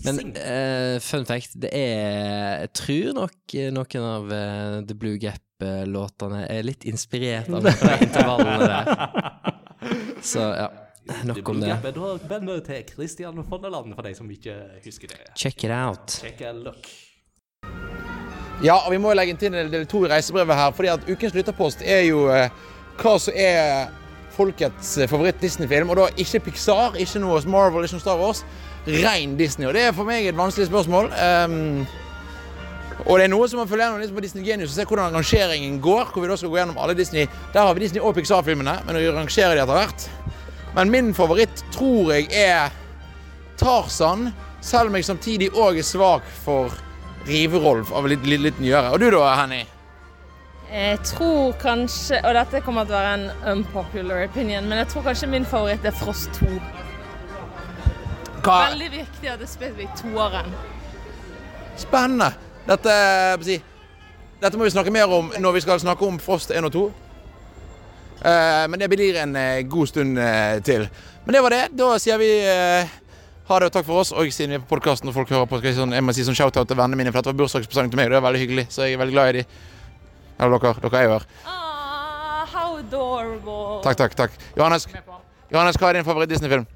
Men 0.06 0.32
eh, 0.32 0.96
fun 1.04 1.26
fact, 1.28 1.52
det 1.60 1.70
er 1.72 2.64
Jeg 2.64 2.72
tror 2.72 3.12
nok 3.20 3.54
eh, 3.54 3.68
noen 3.68 4.08
av 4.08 4.32
uh, 4.32 4.80
The 4.88 4.96
Blue 4.96 5.20
Gap-låtene 5.20 6.46
er 6.48 6.64
litt 6.64 6.88
inspirert 6.88 7.52
av 7.52 7.68
noen 7.68 8.00
intervallene 8.08 8.70
der. 8.72 8.86
Så 10.24 10.40
ja, 10.40 10.70
nok 11.28 11.48
om 11.52 11.60
det. 11.60 11.68
Da 11.68 11.76
vender 11.84 12.28
bandet 12.32 12.64
til 12.70 12.80
Christian 12.94 13.44
Fonneland, 13.44 13.92
for 13.92 14.08
de 14.08 14.16
som 14.16 14.30
ikke 14.32 14.56
husker 14.88 15.12
det. 15.12 15.20
Check 15.36 15.68
it 15.68 15.70
out. 15.84 16.16
Check 16.16 16.40
a 16.40 16.56
look. 16.56 16.88
Ja, 18.64 18.78
og 18.86 18.92
vi 18.92 18.98
må 18.98 19.10
jo 19.12 19.18
legge 19.18 19.36
til 19.36 19.52
del 19.52 19.84
to 19.86 20.04
i 20.06 20.08
reisebrevet 20.08 20.56
her, 20.56 20.70
fordi 20.72 20.88
at 20.88 21.08
ukens 21.10 21.34
lytterpost 21.36 21.82
er 21.84 22.06
jo 22.06 22.22
eh, 22.32 22.48
hva 22.96 23.18
som 23.20 23.36
er 23.36 23.90
folkets 24.36 24.94
eh, 24.96 25.08
favoritt-Disney-film, 25.10 25.92
og 25.92 26.00
da 26.00 26.06
ikke 26.16 26.40
Pixar, 26.48 26.96
ikke 26.96 27.20
noe 27.20 27.42
Marvel, 27.52 27.84
ikke 27.84 27.98
noe 27.98 28.04
Star 28.04 28.16
Wars. 28.20 28.44
Rein 28.86 29.36
Disney. 29.36 29.66
Og 29.66 29.74
det 29.74 29.82
er 29.82 29.92
for 29.92 30.06
meg 30.06 30.28
et 30.28 30.36
vanskelig 30.38 30.68
spørsmål. 30.68 31.10
Um, 31.10 31.86
og 33.04 33.18
det 33.18 33.26
er 33.26 33.32
noe 33.32 33.48
som 33.50 33.58
man 33.60 33.68
følger 33.68 33.90
gjennom 33.90 34.14
på 34.14 34.22
Disney 34.24 34.46
Genius 34.46 34.70
og 34.70 34.76
ser 34.78 34.88
hvordan 34.88 35.16
rangeringen 35.18 35.80
går. 35.82 36.12
hvor 36.12 36.22
vi 36.22 36.30
da 36.30 36.36
skal 36.36 36.52
gå 36.52 36.60
gjennom 36.60 36.78
alle 36.78 36.94
Disney. 36.94 37.26
Der 37.52 37.66
har 37.66 37.74
vi 37.74 37.80
Disney 37.80 38.00
og 38.00 38.14
Pixar-filmene, 38.14 38.78
men 38.86 38.96
vi 38.96 39.10
rangerer 39.10 39.58
de 39.58 39.62
etter 39.64 39.74
hvert. 39.74 40.08
Men 40.74 40.90
min 40.90 41.14
favoritt 41.14 41.64
tror 41.74 42.12
jeg 42.14 42.30
er 42.30 42.70
Tarzan, 43.58 44.30
selv 44.60 44.88
om 44.88 44.94
jeg 44.94 45.04
samtidig 45.04 45.50
òg 45.50 45.78
er 45.78 45.86
svak 45.86 46.24
for 46.44 46.85
Rive-Rolf 47.26 47.92
av 47.92 48.06
litt, 48.10 48.26
litt, 48.26 48.40
litt 48.40 48.60
nyere. 48.62 48.92
Og 48.94 49.02
du 49.02 49.08
da, 49.10 49.24
Henny? 49.40 49.64
Jeg 50.70 50.98
tror 51.06 51.52
kanskje, 51.62 52.18
og 52.26 52.34
dette 52.34 52.60
kommer 52.66 52.86
til 52.86 52.96
å 52.96 52.98
være 52.98 53.12
en 53.14 53.52
unpopular 53.52 54.24
opinion, 54.26 54.66
men 54.66 54.82
jeg 54.82 54.90
tror 54.90 55.06
kanskje 55.06 55.28
min 55.30 55.46
favoritt 55.46 55.86
er 55.86 55.94
Frost 55.94 56.34
2. 56.40 56.48
Hva? 58.42 58.56
Veldig 58.72 58.90
viktig 58.92 59.30
at 59.30 59.40
det 59.40 59.46
er 59.46 59.52
spesifikt 59.52 60.02
toeren. 60.02 60.50
Spennende. 61.78 62.32
Dette, 62.66 62.92
må 63.38 63.46
si, 63.46 63.60
dette 64.42 64.58
må 64.58 64.66
vi 64.66 64.74
snakke 64.74 64.94
mer 64.94 65.10
om 65.14 65.30
når 65.38 65.58
vi 65.58 65.62
skal 65.66 65.82
snakke 65.82 66.06
om 66.06 66.18
Frost 66.22 66.50
1 66.54 66.66
og 66.66 66.74
2. 66.74 66.84
Eh, 68.26 68.64
men 68.70 68.82
det 68.82 68.90
blir 68.90 69.18
en 69.22 69.36
eh, 69.38 69.62
god 69.70 69.90
stund 69.90 70.18
eh, 70.18 70.58
til. 70.66 70.88
Men 71.26 71.36
det 71.36 71.42
var 71.46 71.54
det. 71.54 71.64
Da 71.78 71.92
sier 72.02 72.18
vi 72.22 72.30
eh, 72.42 72.96
ha 73.48 73.58
det 73.60 73.68
og 73.70 73.72
takk 73.76 73.86
for 73.86 74.02
oss. 74.02 74.12
Og 74.12 74.30
siden 74.34 74.54
vi 74.54 74.58
er 74.58 74.64
på 74.64 74.74
podkasten 74.74 75.10
og 75.10 75.14
folk 75.16 75.30
hører 75.30 75.48
på, 75.50 75.60
skal 75.60 75.70
jeg, 75.70 75.78
sånn, 75.78 75.94
jeg 75.94 76.04
må 76.04 76.14
si 76.16 76.24
sånn 76.26 76.38
shout-out 76.38 76.68
til 76.68 76.78
vennene 76.78 76.98
mine, 77.00 77.12
for 77.12 77.20
dette 77.22 77.32
var 77.32 77.40
bursdagspresang 77.42 77.90
til 77.92 78.00
meg. 78.00 78.10
og 78.10 78.16
Det 78.16 78.20
er 78.20 78.26
veldig 78.26 78.42
hyggelig, 78.44 78.66
så 78.74 78.86
jeg 78.88 78.96
er 78.96 79.02
veldig 79.04 79.16
glad 79.16 79.28
i 79.28 79.36
de. 79.38 79.44
Eller 80.38 80.58
dere. 80.64 80.74
Dere 80.86 81.00
er 81.02 81.06
jo 81.06 81.12
her. 81.16 81.28
Ah, 81.46 82.46
how 82.52 82.76
adorable. 82.80 83.82
Takk, 83.86 84.00
takk, 84.02 84.16
takk. 84.18 84.40
Johannes, 84.56 84.88
Johannes 85.52 85.78
hva 85.80 85.92
er 85.92 86.00
din 86.00 86.08
favoritt-Disney-film? 86.08 86.66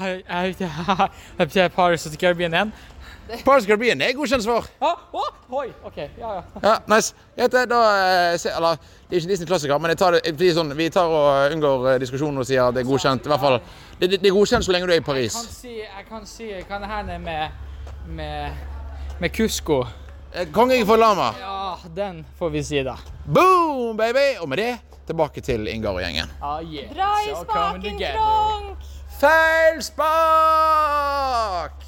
Jeg 0.00 0.54
vet 0.56 1.56
ikke. 1.56 1.68
Paris 1.74 2.06
of 2.06 2.12
the 2.12 2.18
Caribbean 2.18 2.54
1. 2.54 2.72
Pirates 3.28 3.66
Caribbean 3.66 4.00
det 4.00 4.10
er 4.10 4.16
godkjent 4.16 4.44
svar. 4.44 4.66
Ah, 4.84 5.00
oh, 5.12 5.30
OK. 5.84 5.96
Ja, 5.96 6.34
ja. 6.34 6.42
Ja, 6.62 6.96
nice. 6.96 7.14
Det, 7.36 7.70
da 7.70 7.80
eh, 8.32 8.38
se, 8.38 8.50
Eller, 8.56 8.76
det 9.08 9.16
er 9.16 9.20
ikke 9.20 9.28
Disney-klassiker, 9.32 9.78
men 9.78 9.88
jeg 9.94 9.98
tar 9.98 10.10
det, 10.16 10.20
fordi 10.34 10.50
sånn, 10.56 10.72
vi 10.76 10.88
tar 10.92 11.08
og 11.08 11.52
unngår 11.54 11.88
eh, 11.92 11.98
diskusjonen 12.02 12.38
og 12.42 12.46
sier 12.48 12.62
at 12.66 12.74
det 12.76 12.80
er 12.84 12.88
godkjent. 12.88 13.26
I 13.26 13.28
hvert 13.32 13.44
fall, 13.44 13.58
det, 13.98 14.10
det, 14.10 14.16
det 14.22 14.28
er 14.30 14.36
godkjent 14.36 14.64
så 14.66 14.72
lenge 14.74 14.86
du 14.90 14.94
er 14.96 15.02
i 15.02 15.06
Paris. 15.06 15.34
Jeg 15.34 15.44
kan 15.44 15.56
si, 15.56 15.74
jeg 15.80 16.04
kan 16.08 16.26
si 16.28 16.48
Kan 16.68 16.78
det 16.84 16.90
hende 16.90 17.18
med, 17.24 17.44
med, 18.08 18.50
med 19.20 19.28
Kusko? 19.36 19.84
Eh, 20.34 20.48
Kongen 20.52 20.86
for 20.86 20.96
lama. 21.00 21.28
Ja, 21.40 21.76
den 21.96 22.24
får 22.38 22.48
vi 22.56 22.60
si, 22.66 22.82
da. 22.84 22.96
Boom, 23.24 23.96
baby! 23.96 24.34
Og 24.40 24.48
med 24.48 24.58
det 24.60 24.72
tilbake 25.06 25.40
til 25.44 25.68
Ingar 25.68 25.90
og 25.96 26.00
gjengen. 26.04 26.28
Ah, 26.42 26.60
yeah. 26.64 26.92
Dra 26.94 27.10
i 27.24 27.26
spaken. 27.44 28.00
Kronk! 28.00 28.78
Feil 29.20 29.82
spak! 29.84 31.83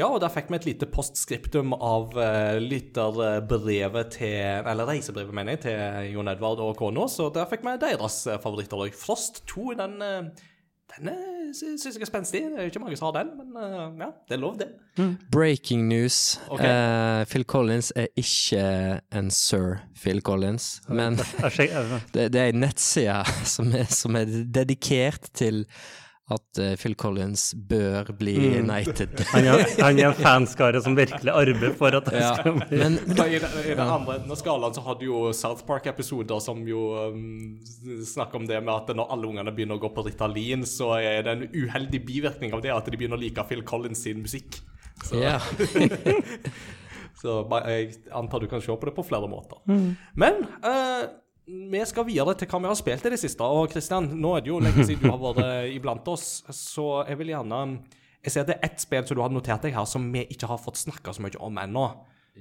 Ja, 0.00 0.06
og 0.08 0.20
der 0.22 0.30
fikk 0.32 0.48
vi 0.48 0.56
et 0.56 0.66
lite 0.68 0.86
postskriptum 0.88 1.74
av 1.74 2.14
uh, 2.16 2.56
lytterbrevet 2.62 4.14
til 4.14 4.62
Eller 4.70 4.88
reisebrevet, 4.88 5.34
mener 5.36 5.58
jeg, 5.58 5.62
til 5.66 6.14
Jon 6.14 6.30
Edvard 6.30 6.62
og 6.64 6.78
kona. 6.78 7.04
Så 7.10 7.28
der 7.34 7.48
fikk 7.50 7.66
vi 7.66 7.74
deres 7.82 8.22
eh, 8.30 8.38
favoritter. 8.40 8.80
òg. 8.80 8.96
Frost 8.96 9.42
2, 9.50 9.66
den, 9.82 9.98
uh, 10.00 10.46
den 10.96 11.10
uh, 11.12 11.50
syns 11.56 11.86
jeg 11.86 12.02
er 12.02 12.08
spenstig. 12.08 12.42
Det 12.52 12.62
er 12.62 12.70
ikke 12.70 12.82
mange 12.82 12.98
som 12.98 13.10
har 13.10 13.22
den, 13.22 13.32
men 13.38 13.56
uh, 13.56 13.88
ja, 14.00 14.10
det 14.28 14.36
er 14.36 14.42
lov, 14.42 14.58
det. 14.58 14.68
Breaking 15.32 15.86
news. 15.88 16.40
Okay. 16.48 16.70
Uh, 16.70 17.24
Phil 17.30 17.44
Collins 17.44 17.92
er 17.96 18.10
ikke 18.16 19.00
en 19.12 19.30
sir 19.30 19.80
Phil 20.02 20.22
Collins, 20.22 20.80
men 20.88 21.18
det, 22.14 22.32
det 22.32 22.40
er 22.40 22.52
en 22.52 22.62
nettside 22.64 23.24
som 23.44 23.72
som 23.88 24.16
er 24.16 24.30
dedikert 24.54 25.30
til 25.34 25.64
at 26.30 26.58
eh, 26.62 26.72
Phil 26.78 26.94
Collins 26.98 27.48
bør 27.70 28.10
bli 28.18 28.34
Mm. 28.40 28.68
United. 28.70 29.20
Han 29.32 29.46
er, 29.50 29.64
han 29.82 29.98
er 29.98 30.08
en 30.12 30.14
fanskare 30.18 30.80
som 30.84 30.94
virkelig 30.98 31.32
arbeider 31.34 31.74
for 31.78 31.96
at 31.98 32.06
han 32.12 32.20
Ja, 32.22 32.30
skal 32.38 32.54
bli 32.60 32.78
men, 32.80 32.96
Da, 33.18 33.26
I, 33.26 33.38
den- 33.42 33.58
I 33.64 33.74
den 33.74 33.82
andre 33.86 34.16
enden 34.20 34.30
av 34.34 34.38
skalaen 34.40 34.74
så 34.76 34.84
hadde 34.86 35.04
jo 35.08 35.24
South 35.36 35.64
Park-episoder 35.68 36.40
som 36.44 36.62
jo 36.68 36.84
um, 37.10 37.58
snakker 38.06 38.40
om 38.40 38.46
det 38.48 38.60
med 38.62 38.72
at 38.74 38.94
når 38.96 39.10
alle 39.14 39.30
ungene 39.32 39.52
begynner 39.56 39.78
å 39.80 39.82
gå 39.82 39.90
på 39.96 40.06
Ritalin, 40.06 40.62
så 40.68 40.92
er 41.00 41.22
det 41.26 41.34
en 41.36 41.46
uheldig 41.66 42.04
bivirkning 42.06 42.54
av 42.56 42.62
det 42.64 42.72
at 42.74 42.86
de 42.90 42.96
begynner 43.00 43.18
å 43.18 43.24
like 43.24 43.44
Phil 43.50 43.62
Collins 43.66 44.02
sin 44.06 44.22
musikk. 44.22 44.60
Så, 45.04 45.16
ja. 45.22 45.38
så 47.20 47.34
jeg 47.66 47.90
antar 48.16 48.40
du 48.40 48.48
kan 48.50 48.62
se 48.62 48.72
på 48.72 48.88
det 48.88 48.94
på 48.96 49.04
flere 49.06 49.28
måter. 49.28 49.60
Men 50.18 50.44
eh, 50.64 51.02
vi 51.70 51.80
skal 51.86 52.06
videre 52.06 52.34
til 52.38 52.50
hva 52.50 52.60
vi 52.62 52.70
har 52.70 52.78
spilt 52.78 53.06
i 53.06 53.12
det 53.14 53.20
siste. 53.20 53.46
Og 53.46 53.70
Kristian, 53.72 54.06
nå 54.20 54.36
er 54.36 54.44
det 54.44 54.52
jo 54.52 54.60
lenge 54.62 54.84
siden 54.86 55.06
du 55.06 55.10
har 55.10 55.20
vært 55.22 55.72
iblant 55.76 56.06
oss, 56.12 56.44
så 56.54 57.02
jeg 57.08 57.18
vil 57.20 57.34
gjerne 57.34 57.64
Jeg 58.20 58.32
ser 58.34 58.46
det 58.46 58.58
er 58.58 58.68
ett 58.68 58.82
spill 58.82 59.06
som 59.08 59.16
du 59.16 59.22
har 59.24 59.32
notert 59.32 59.64
deg 59.64 59.74
her, 59.74 59.86
som 59.88 60.10
vi 60.12 60.26
ikke 60.28 60.50
har 60.50 60.60
fått 60.60 60.76
snakka 60.76 61.14
så 61.16 61.24
mye 61.24 61.40
om 61.40 61.58
ennå. 61.62 61.86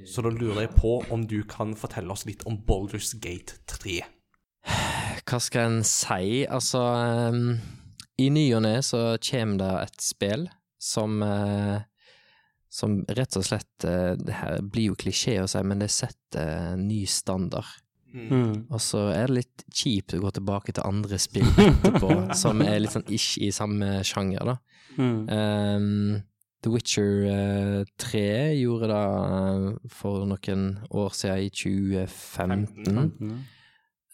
Så 0.05 0.21
da 0.21 0.31
lurer 0.31 0.65
jeg 0.65 0.75
på 0.75 0.99
om 1.11 1.25
du 1.27 1.41
kan 1.49 1.73
fortelle 1.77 2.11
oss 2.13 2.25
litt 2.27 2.43
om 2.47 2.59
Boulders 2.67 3.13
Gate 3.19 3.61
3. 3.71 4.01
Hva 5.23 5.39
skal 5.41 5.69
en 5.69 5.83
si? 5.87 6.45
Altså 6.45 6.81
um, 7.31 7.53
I 8.19 8.27
ny 8.33 8.45
og 8.57 8.63
ne 8.65 8.75
så 8.85 9.17
kommer 9.23 9.61
det 9.61 9.71
et 9.85 10.03
spill 10.03 10.49
som 10.79 11.21
uh, 11.23 11.79
Som 12.71 13.01
rett 13.07 13.35
og 13.39 13.43
slett 13.47 13.85
eh, 13.87 14.13
Det 14.19 14.35
her 14.37 14.59
blir 14.61 14.91
jo 14.91 14.97
klisjé 14.99 15.39
å 15.41 15.47
si, 15.49 15.61
men 15.65 15.81
det 15.81 15.89
setter 15.89 16.75
uh, 16.75 16.75
ny 16.77 17.01
standard. 17.09 17.71
Mm. 18.13 18.65
Og 18.69 18.79
så 18.81 19.03
er 19.13 19.27
det 19.29 19.35
litt 19.35 19.63
kjipt 19.75 20.15
å 20.17 20.21
gå 20.23 20.31
tilbake 20.39 20.73
til 20.73 20.83
andre 20.87 21.19
spill 21.21 21.45
etterpå, 21.61 22.09
som 22.41 22.61
er 22.65 22.79
litt 22.81 22.95
sånn 22.95 23.05
ikke 23.05 23.43
i 23.45 23.51
samme 23.53 23.99
sjanger, 24.07 24.45
da. 24.49 24.57
Mm. 24.97 25.19
Um, 25.29 26.21
The 26.61 26.71
Witcher 26.73 27.11
eh, 27.31 27.83
3 28.03 28.23
gjorde 28.59 28.89
det 28.91 29.03
eh, 29.03 29.89
for 29.95 30.25
noen 30.27 30.65
år 30.91 31.13
siden, 31.15 31.45
i 31.45 31.49
2015. 31.55 33.13
Mm. 33.21 33.37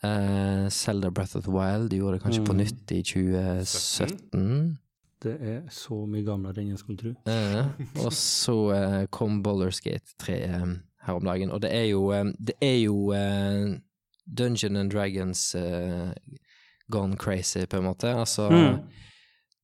uh, 0.05 0.67
Zelda 0.69 1.09
Breath 1.09 1.35
of 1.39 1.47
the 1.47 1.51
Wild 1.55 1.93
gjorde 1.95 2.19
det 2.19 2.23
kanskje 2.27 2.43
på 2.45 2.53
Mm. 2.53 2.59
nytt 2.61 2.91
i 2.93 3.01
2017. 3.01 4.77
Det 5.23 5.37
er 5.41 5.61
så 5.73 5.97
mye 6.05 6.21
gamlere 6.27 6.61
enn 6.61 6.73
jeg 6.75 6.81
skulle 6.83 6.99
tro. 7.01 7.13
Uh, 7.25 7.71
og 8.05 8.11
så 8.13 8.55
uh, 8.75 9.05
kom 9.09 9.39
Baldur's 9.41 9.81
Gate 9.81 10.13
3 10.21 10.35
eh, 10.43 10.67
her 11.07 11.13
om 11.17 11.25
dagen, 11.25 11.51
og 11.51 11.61
det 11.61 11.71
er 11.73 11.87
jo, 11.89 12.11
eh, 12.13 12.25
det 12.37 12.55
er 12.61 12.77
jo 12.83 13.11
eh, 13.15 13.73
Dungeon 14.25 14.75
and 14.75 14.91
Dragons 14.91 15.55
uh, 15.55 16.11
gone 16.91 17.17
crazy, 17.17 17.65
på 17.65 17.77
en 17.77 17.83
måte. 17.83 18.09
Altså, 18.13 18.49
Mm. 18.49 18.79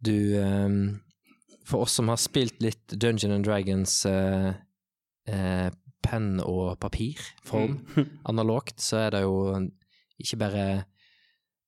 du 0.06 0.38
um, 0.40 1.02
For 1.66 1.82
oss 1.82 1.94
som 1.94 2.08
har 2.10 2.18
spilt 2.18 2.62
litt 2.62 2.88
Dungeon 3.00 3.32
and 3.32 3.46
Dragons 3.46 4.06
uh, 4.06 4.54
uh, 5.30 5.70
penn 6.04 6.40
og 6.42 6.80
papirform, 6.80 7.86
analogt, 8.30 8.82
så 8.82 8.98
er 8.98 9.10
det 9.12 9.22
jo 9.22 9.36
ikke 10.20 10.38
bare 10.38 10.84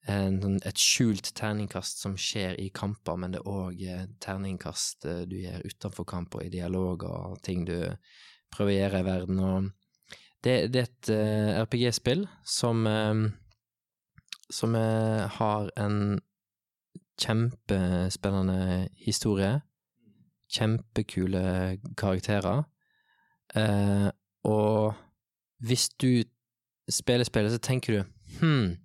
en, 0.09 0.57
et 0.65 0.77
skjult 0.81 1.29
terningkast 1.37 2.01
som 2.01 2.17
skjer 2.17 2.57
i 2.59 2.69
kamper, 2.75 3.15
men 3.15 3.31
det 3.31 3.39
er 3.39 3.47
òg 3.47 3.83
terningkast 4.19 5.05
du 5.29 5.37
gjør 5.37 5.61
utenfor 5.63 6.03
kamp 6.09 6.35
og 6.35 6.43
i 6.43 6.49
dialog 6.49 7.03
og 7.07 7.37
ting 7.45 7.63
du 7.65 7.77
prøver 8.51 8.73
å 8.73 8.75
gjøre 8.81 8.99
i 8.99 9.07
verden. 9.07 9.39
Og 9.39 9.69
det, 10.43 10.73
det 10.73 10.81
er 10.81 10.89
et 10.89 11.09
eh, 11.13 11.61
RPG-spill 11.63 12.25
som 12.45 12.87
eh, 12.87 13.23
som 14.53 14.75
eh, 14.75 15.23
har 15.39 15.71
en 15.79 16.19
kjempespennende 17.21 18.89
historie. 19.05 19.61
Kjempekule 20.53 21.79
karakterer. 21.97 22.63
Og 24.43 24.93
hvis 25.61 25.87
du 26.01 26.23
spiller 26.89 27.25
spillet, 27.25 27.53
så 27.53 27.61
tenker 27.61 27.93
du 27.93 28.39
hm, 28.41 28.75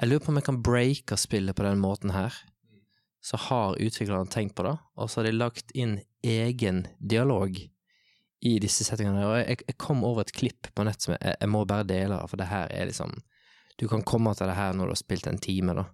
jeg 0.00 0.08
lurer 0.08 0.22
på 0.24 0.32
om 0.32 0.38
jeg 0.40 0.46
kan 0.46 0.62
breake 0.64 1.16
spillet 1.20 1.56
på 1.56 1.66
den 1.66 1.82
måten 1.82 2.14
her. 2.14 2.32
Så 3.22 3.36
har 3.36 3.76
utviklerne 3.76 4.30
tenkt 4.32 4.54
på 4.56 4.64
det, 4.64 4.78
og 4.96 5.10
så 5.10 5.20
har 5.20 5.28
de 5.28 5.36
lagt 5.36 5.74
inn 5.76 5.98
egen 6.24 6.86
dialog 6.98 7.58
i 8.46 8.56
disse 8.62 8.84
settingene. 8.86 9.26
Og 9.28 9.36
jeg, 9.42 9.62
jeg 9.68 9.78
kom 9.80 10.04
over 10.06 10.24
et 10.24 10.34
klipp 10.36 10.70
på 10.74 10.84
nett 10.86 11.02
som 11.02 11.14
jeg, 11.16 11.36
jeg 11.36 11.50
må 11.52 11.64
bare 11.68 11.88
dele, 11.88 12.20
for 12.30 12.40
det 12.40 12.50
her 12.50 12.70
er 12.72 12.90
liksom 12.90 13.18
Du 13.80 13.86
kan 13.88 14.02
komme 14.04 14.34
til 14.36 14.48
det 14.50 14.58
her 14.58 14.74
når 14.76 14.90
du 14.90 14.92
har 14.92 15.00
spilt 15.00 15.26
en 15.26 15.40
time, 15.40 15.74
da. 15.74 15.86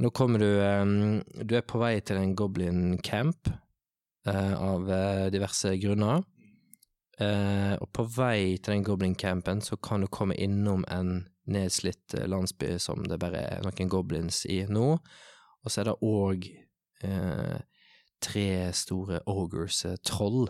Nå 0.00 0.10
kommer 0.16 0.38
du 0.40 0.48
um, 0.60 1.22
Du 1.44 1.56
er 1.56 1.64
på 1.64 1.80
vei 1.80 2.00
til 2.00 2.20
en 2.20 2.34
goblin 2.36 2.98
camp 3.04 3.48
uh, 4.28 4.54
av 4.56 4.90
eh, 4.92 5.26
diverse 5.32 5.74
grunner. 5.80 6.22
Uh, 7.20 7.76
og 7.80 7.88
på 7.92 8.06
vei 8.16 8.56
til 8.56 8.78
den 8.78 8.84
goblin-campen 8.84 9.60
så 9.60 9.76
kan 9.76 10.00
du 10.00 10.08
komme 10.08 10.36
innom 10.40 10.86
en 10.88 11.26
nedslitt 11.50 12.14
landsby 12.16 12.78
som 12.80 13.04
det 13.04 13.18
bare 13.20 13.42
er 13.56 13.64
noen 13.64 13.90
goblins 13.92 14.46
i 14.48 14.62
nå. 14.68 14.94
Og 15.60 15.72
så 15.72 15.82
er 15.82 15.90
det 15.90 15.98
òg 16.00 16.48
uh, 17.04 17.58
tre 18.24 18.48
store 18.76 19.20
ogres, 19.28 19.82
troll, 20.04 20.48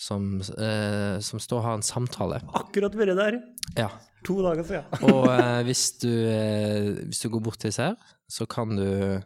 som, 0.00 0.40
eh, 0.40 1.18
som 1.20 1.40
står 1.42 1.60
og 1.60 1.66
har 1.66 1.76
en 1.78 1.84
samtale. 1.84 2.40
Akkurat 2.56 2.94
vært 2.96 3.18
der. 3.18 3.36
Ja. 3.76 3.90
To 4.24 4.38
dager 4.44 4.64
siden. 4.64 4.88
Og 5.12 5.28
eh, 5.32 5.60
hvis, 5.68 5.84
du, 6.00 6.08
eh, 6.08 6.88
hvis 7.08 7.20
du 7.20 7.28
går 7.32 7.44
bort 7.44 7.60
til 7.60 7.72
disse 7.72 7.90
her, 7.90 8.14
så 8.30 8.48
kan 8.48 8.72
du 8.76 9.20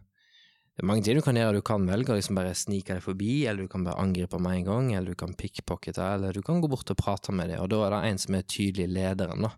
Det 0.75 0.83
er 0.83 0.89
mange 0.91 1.05
ting 1.07 1.15
du 1.15 1.23
kan 1.23 1.37
gjøre. 1.39 1.61
Du 1.61 1.63
kan 1.63 1.85
velge 1.87 2.11
å 2.11 2.17
liksom 2.19 2.35
bare 2.35 2.51
snike 2.59 2.97
deg 2.97 3.03
forbi, 3.05 3.45
eller 3.47 3.63
du 3.63 3.71
kan 3.71 3.85
bare 3.87 4.03
angripe 4.03 4.41
med 4.43 4.57
en 4.59 4.65
gang, 4.67 4.89
eller 4.97 5.15
du 5.15 5.19
kan 5.21 5.37
pickpockete, 5.39 6.03
eller 6.03 6.35
du 6.35 6.43
kan 6.43 6.59
gå 6.59 6.67
bort 6.67 6.91
og 6.91 6.99
prate 6.99 7.31
med 7.31 7.53
dem, 7.53 7.61
og 7.63 7.69
da 7.71 7.85
er 7.85 7.95
det 7.95 8.01
en 8.09 8.19
som 8.19 8.35
er 8.35 8.49
tydelig 8.51 8.89
lederen, 8.91 9.47
da. 9.47 9.53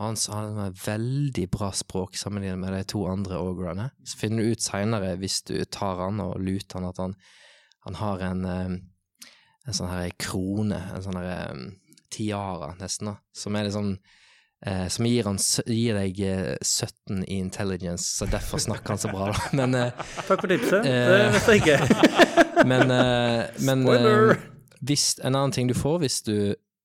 Og 0.00 0.16
han 0.32 0.56
har 0.58 0.74
veldig 0.74 1.44
bra 1.54 1.68
språk 1.76 2.18
sammenlignet 2.18 2.58
med 2.58 2.74
de 2.74 2.82
to 2.88 3.04
andre 3.06 3.38
ogrene. 3.38 3.90
Så 4.02 4.18
finner 4.18 4.42
du 4.42 4.56
ut 4.56 4.64
seinere, 4.64 5.12
hvis 5.22 5.38
du 5.46 5.54
tar 5.70 6.02
han 6.02 6.18
og 6.24 6.40
luter 6.42 6.80
han, 6.80 6.88
at 6.88 6.98
han, 6.98 7.14
han 7.86 8.00
har 8.00 8.26
en, 8.32 8.44
eh, 8.48 8.78
en 9.66 9.76
sånn 9.76 9.90
her 9.92 10.10
krone, 10.20 10.78
en 10.94 11.04
sånn 11.04 11.18
her 11.20 11.52
um, 11.52 11.66
tiara, 12.10 12.72
nesten, 12.80 13.10
da, 13.12 13.16
som 13.36 13.56
er 13.58 13.68
sånn 13.70 13.92
eh, 14.66 14.86
som 14.92 15.06
gir, 15.06 15.24
han, 15.28 15.38
gir 15.66 15.98
deg 15.98 16.20
eh, 16.26 16.56
17 16.64 17.24
i 17.26 17.38
intelligence, 17.38 18.08
så 18.18 18.26
derfor 18.30 18.58
snakker 18.62 18.94
han 18.94 19.02
så 19.02 19.12
bra, 19.12 19.28
da. 19.30 19.44
Men, 19.60 19.76
eh, 19.78 20.08
Takk 20.26 20.40
for 20.42 20.50
tipset. 20.50 20.84
Eh. 20.88 21.06
Det 21.12 21.28
vet 21.36 21.52
jeg 21.52 21.62
ikke. 21.62 21.78
men, 22.70 22.90
eh, 22.92 23.62
men 23.64 23.86
eh, 23.88 24.42
hvis, 24.84 25.14
en 25.24 25.36
annen 25.36 25.54
ting 25.54 25.70
du 25.70 25.76
får 25.76 26.00
hvis 26.02 26.18
du, 26.26 26.34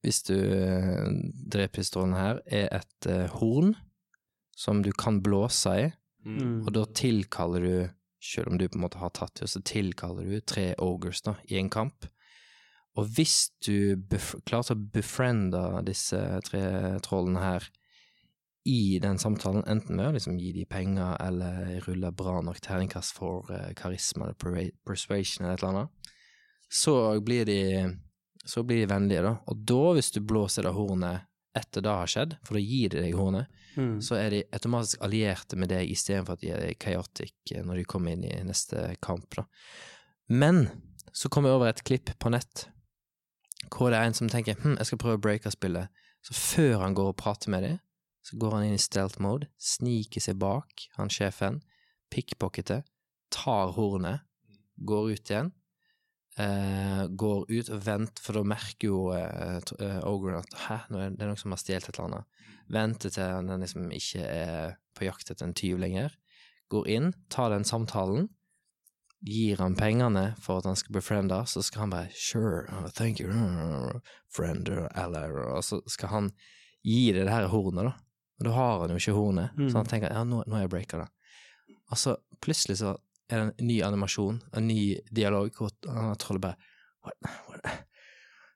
hvis 0.06 0.22
du 0.27 0.35
eh, 0.38 1.10
dreper 1.52 1.80
pistolen 1.81 2.14
her, 2.15 2.39
er 2.45 2.69
et 2.77 3.10
eh, 3.11 3.26
horn 3.39 3.73
som 4.56 4.80
du 4.85 4.91
kan 4.95 5.22
blåse 5.23 5.77
i, 5.84 5.91
Mm. 6.26 6.64
og 6.65 6.72
da 6.73 6.81
tilkaller 6.97 7.61
du, 7.61 7.89
selv 8.18 8.47
om 8.49 8.57
du 8.57 8.64
på 8.65 8.80
en 8.80 8.81
måte 8.81 8.97
har 8.97 9.11
tatt 9.14 9.43
det, 9.43 9.45
så 9.52 9.60
tilkaller 9.61 10.26
du 10.26 10.39
tre 10.41 10.72
ogres 10.81 11.19
da, 11.22 11.35
i 11.45 11.60
en 11.60 11.69
kamp. 11.69 12.07
Og 12.95 13.09
hvis 13.17 13.49
du 13.65 13.97
klarte 14.47 14.76
å 14.76 14.80
befriende 14.93 15.61
disse 15.88 16.19
tre 16.47 16.63
trollene 17.03 17.41
her 17.43 17.67
i 18.65 18.97
den 19.03 19.19
samtalen, 19.22 19.65
enten 19.69 19.99
ved 19.99 20.07
å 20.09 20.15
liksom 20.15 20.39
gi 20.41 20.53
dem 20.55 20.69
penger 20.72 21.17
eller 21.22 21.76
rulle 21.85 22.09
bra 22.15 22.39
nok 22.41 22.61
terningkast 22.65 23.13
for 23.17 23.51
uh, 23.51 23.67
karisma 23.77 24.31
eller 24.31 24.72
persuasion 24.88 25.45
eller 25.45 25.59
et 25.59 25.63
eller 25.63 25.73
annet, 25.84 26.09
så 26.72 26.95
blir 27.22 27.45
de 27.45 27.59
så 28.45 28.61
blir 28.63 28.84
de 28.84 28.89
vennlige, 28.93 29.23
da. 29.26 29.35
Og 29.49 29.61
da, 29.65 29.81
hvis 29.97 30.11
du 30.13 30.19
blåser 30.22 30.65
det 30.67 30.73
hornet 30.77 31.26
etter 31.57 31.81
det 31.81 31.93
har 31.97 32.09
skjedd, 32.09 32.35
for 32.45 32.57
da 32.57 32.61
gir 32.61 32.91
de 32.93 33.05
deg 33.07 33.15
hornet, 33.17 33.51
Mm. 33.76 33.97
så 33.99 34.15
er 34.15 34.30
de 34.31 34.38
automatisk 34.55 35.01
allierte 35.03 35.57
med 35.59 35.67
deg 35.67 35.89
istedenfor 35.91 36.38
at 36.38 36.39
de 36.45 36.51
er 36.55 36.77
chaotic 36.80 37.34
eh, 37.51 37.59
når 37.59 37.81
de 37.81 37.84
kommer 37.84 38.13
inn 38.15 38.22
i 38.23 38.38
neste 38.47 38.95
kamp, 39.03 39.27
da. 39.35 39.43
Men 40.31 40.69
så 41.11 41.27
kom 41.27 41.43
jeg 41.43 41.57
over 41.57 41.67
et 41.73 41.84
klipp 41.84 42.13
på 42.15 42.31
nett 42.31 42.69
hvor 43.73 43.91
det 43.91 43.99
er 43.99 44.09
en 44.09 44.17
som 44.17 44.29
tenker 44.31 44.57
hm, 44.61 44.77
jeg 44.79 44.89
skal 44.89 45.01
prøve 45.01 45.19
å 45.19 45.23
breake 45.25 45.51
spillet. 45.53 46.03
Så 46.25 46.33
før 46.33 46.79
han 46.81 46.95
går 46.97 47.11
og 47.11 47.19
prater 47.19 47.51
med 47.53 47.65
dem, 47.67 47.79
så 48.25 48.37
går 48.41 48.55
han 48.57 48.67
inn 48.67 48.79
i 48.79 48.81
stealth 48.81 49.21
mode, 49.21 49.49
sniker 49.61 50.23
seg 50.23 50.39
bak 50.41 50.87
han 50.97 51.11
sjefen, 51.13 51.59
pickpocketer, 52.13 52.81
tar 53.33 53.75
hornet, 53.75 54.23
går 54.75 55.11
ut 55.13 55.31
igjen, 55.31 55.51
eh, 56.41 57.03
går 57.05 57.45
ut 57.51 57.69
og 57.69 57.83
venter, 57.85 58.23
for 58.25 58.39
da 58.39 58.45
merker 58.47 58.89
jo 58.89 59.01
eh, 59.13 59.59
eh, 59.79 59.99
ogren 60.09 60.41
at 60.41 60.57
hæ, 60.65 60.79
er 60.89 61.13
det 61.13 61.29
noen 61.29 61.39
som 61.39 61.53
har 61.53 61.61
stjålet 61.61 61.91
et 61.91 61.99
eller 61.99 62.07
annet. 62.07 62.41
Venter 62.73 63.13
til 63.13 63.29
han 63.29 63.61
liksom 63.61 63.91
ikke 63.93 64.25
er 64.25 64.77
på 64.97 65.05
jakt 65.05 65.29
etter 65.29 65.45
en 65.45 65.57
tyv 65.57 65.77
lenger. 65.83 66.15
Går 66.73 66.89
inn, 66.89 67.11
tar 67.29 67.53
den 67.53 67.67
samtalen, 67.67 68.31
gir 69.21 69.57
han 69.57 69.75
pengene 69.75 70.35
for 70.41 70.59
at 70.59 70.65
han 70.69 70.75
skal 70.75 70.93
befriende, 70.97 71.37
så 71.47 71.63
skal 71.63 71.85
han 71.85 71.93
bare 71.93 72.09
sure, 72.13 72.65
uh, 72.69 72.89
thank 72.93 73.19
you, 73.19 73.29
uh, 73.31 73.99
friend 74.29 74.69
or 74.69 74.87
ally, 74.93 75.29
og 75.31 75.63
så 75.63 75.79
skal 75.89 76.09
han 76.11 76.31
gi 76.85 77.11
det 77.15 77.25
det 77.25 77.33
her 77.33 77.47
hornet, 77.49 77.85
da. 77.87 77.93
Men 78.37 78.49
da 78.49 78.53
har 78.53 78.79
han 78.83 78.89
jo 78.93 78.99
ikke 78.99 79.15
hornet, 79.17 79.55
Mm. 79.57 79.69
så 79.71 79.77
han 79.77 79.85
tenker 79.89 80.11
ja, 80.13 80.23
nå, 80.23 80.43
nå 80.45 80.55
er 80.57 80.65
jeg 80.65 80.69
breaka 80.75 80.97
da. 81.05 81.07
Og 81.91 81.97
så 81.97 82.15
plutselig 82.41 82.77
så 82.81 82.97
er 83.29 83.39
det 83.39 83.45
en 83.59 83.67
ny 83.67 83.81
animasjon, 83.81 84.41
en 84.53 84.67
ny 84.67 84.97
dialog, 85.11 85.49
hvor 85.57 85.71
han 85.89 86.15
trollet 86.21 86.41
bare 86.41 86.57
what, 87.05 87.15
what? 87.47 87.85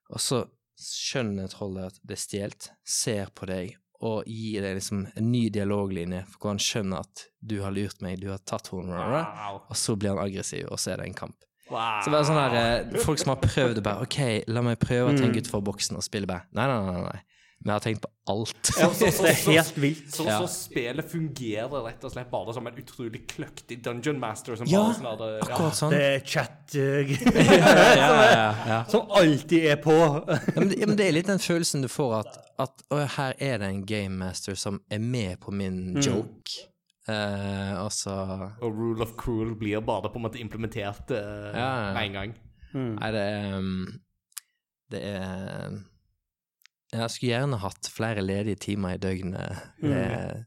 Og 0.09 0.19
så 0.21 0.43
skjønner 0.79 1.47
trollet 1.51 1.89
at 1.93 1.99
det 2.03 2.15
er 2.17 2.21
stjålet, 2.21 2.69
ser 2.85 3.31
på 3.35 3.47
deg 3.49 3.77
og 4.01 4.23
gir 4.25 4.61
deg 4.63 4.77
liksom 4.77 5.07
en 5.15 5.31
ny 5.31 5.49
dialoglinje 5.49 6.21
for 6.29 6.39
hvor 6.39 6.49
han 6.53 6.59
skjønner 6.63 6.99
at 7.03 7.25
du 7.43 7.57
har 7.61 7.71
lurt 7.75 8.01
meg, 8.01 8.19
du 8.21 8.29
har 8.31 8.37
tatt 8.45 8.67
hornet, 8.71 8.95
Wow. 8.95 9.61
og 9.69 9.75
så 9.75 9.95
blir 9.99 10.15
han 10.15 10.23
aggressiv, 10.23 10.67
og 10.71 10.79
så 10.79 10.93
er 10.93 10.97
det 10.97 11.07
en 11.09 11.13
kamp. 11.13 11.35
Wow. 11.69 11.99
Så 12.01 12.09
det 12.09 12.19
er 12.19 12.23
sånn 12.23 12.39
her, 12.39 12.55
eh, 12.95 12.99
Folk 13.03 13.19
som 13.19 13.29
har 13.35 13.41
prøvd 13.43 13.75
det 13.75 13.83
bare 13.83 14.01
OK, 14.01 14.43
la 14.47 14.61
meg 14.65 14.79
prøve 14.79 15.09
å 15.09 15.13
Mm. 15.13 15.19
tenke 15.21 15.41
utenfor 15.43 15.61
boksen 15.61 15.95
og 15.97 16.03
spille 16.03 16.25
bare 16.25 16.45
Nei, 16.53 16.65
nei, 16.65 16.91
nei. 16.93 17.01
nei. 17.11 17.19
Vi 17.59 17.69
har 17.73 17.79
tenkt 17.83 18.01
på 18.05 18.09
alt. 18.31 18.69
Ja, 18.79 18.87
så, 18.95 19.09
så, 19.11 19.23
Det 19.27 19.31
er 19.33 19.39
helt 19.51 19.77
vilt. 19.83 20.13
så, 20.15 20.23
så 20.23 20.45
spillet 20.47 21.09
fungerer 21.11 21.81
rett 21.83 22.05
og 22.07 22.13
slett 22.13 22.29
bare 22.31 22.53
som 22.55 22.69
en 22.69 22.77
utrolig 22.79 23.25
kløktig 23.27 23.81
dungeon 23.83 24.19
master 24.21 24.55
som 24.55 24.69
Ja, 24.71 24.85
bare 24.85 24.95
sånn 24.95 25.19
der, 25.19 25.33
ja. 25.35 25.47
Akkurat 25.49 25.75
sånn. 25.79 25.91
Det 25.91 25.99
er 26.07 26.23
chat 26.23 26.75
Ja, 26.79 27.73
ja, 27.99 28.07
ja, 28.31 28.47
ja. 28.71 28.79
som 28.93 29.11
alltid 29.11 29.65
er 29.73 29.81
på. 29.83 29.91
Ja, 29.97 30.37
men, 30.55 30.69
det- 30.71 30.79
ja, 30.79 30.87
men 30.87 30.95
det 31.01 31.09
er 31.09 31.17
litt 31.17 31.27
den 31.27 31.43
følelsen 31.43 31.83
du 31.83 31.89
får 31.91 32.15
at, 32.21 32.39
at 32.63 32.85
å, 32.95 33.01
her 33.17 33.35
er 33.43 33.59
det 33.63 33.71
en 33.73 33.83
game 33.89 34.15
master 34.23 34.55
som 34.59 34.79
er 34.89 35.03
med 35.03 35.39
på 35.43 35.51
min 35.55 35.81
Mm. 35.97 36.01
joke. 36.05 36.55
Uh, 37.09 37.73
og 37.81 37.89
så 37.95 38.13
Og 38.61 38.69
Rule 38.69 39.01
of 39.01 39.15
Cruel 39.17 39.55
blir 39.57 39.81
bare 39.81 40.11
på 40.13 40.19
en 40.19 40.27
måte 40.27 40.37
implementert 40.39 41.09
uh, 41.09 41.49
Ja, 41.57 41.69
ja. 41.89 41.93
med 41.95 42.03
en 42.05 42.13
gang. 42.19 42.33
Mm. 42.75 42.91
Nei, 42.99 43.07
det 43.15 43.23
er 43.25 43.55
um, 43.57 43.71
Det 44.93 45.01
er 45.09 45.79
Jeg 46.91 47.09
skulle 47.13 47.33
gjerne 47.35 47.59
hatt 47.61 47.89
flere 47.93 48.21
ledige 48.25 48.55
timer 48.65 48.95
i 48.97 49.01
døgnet. 49.01 49.59
Det 49.81 49.91
er 49.93 50.39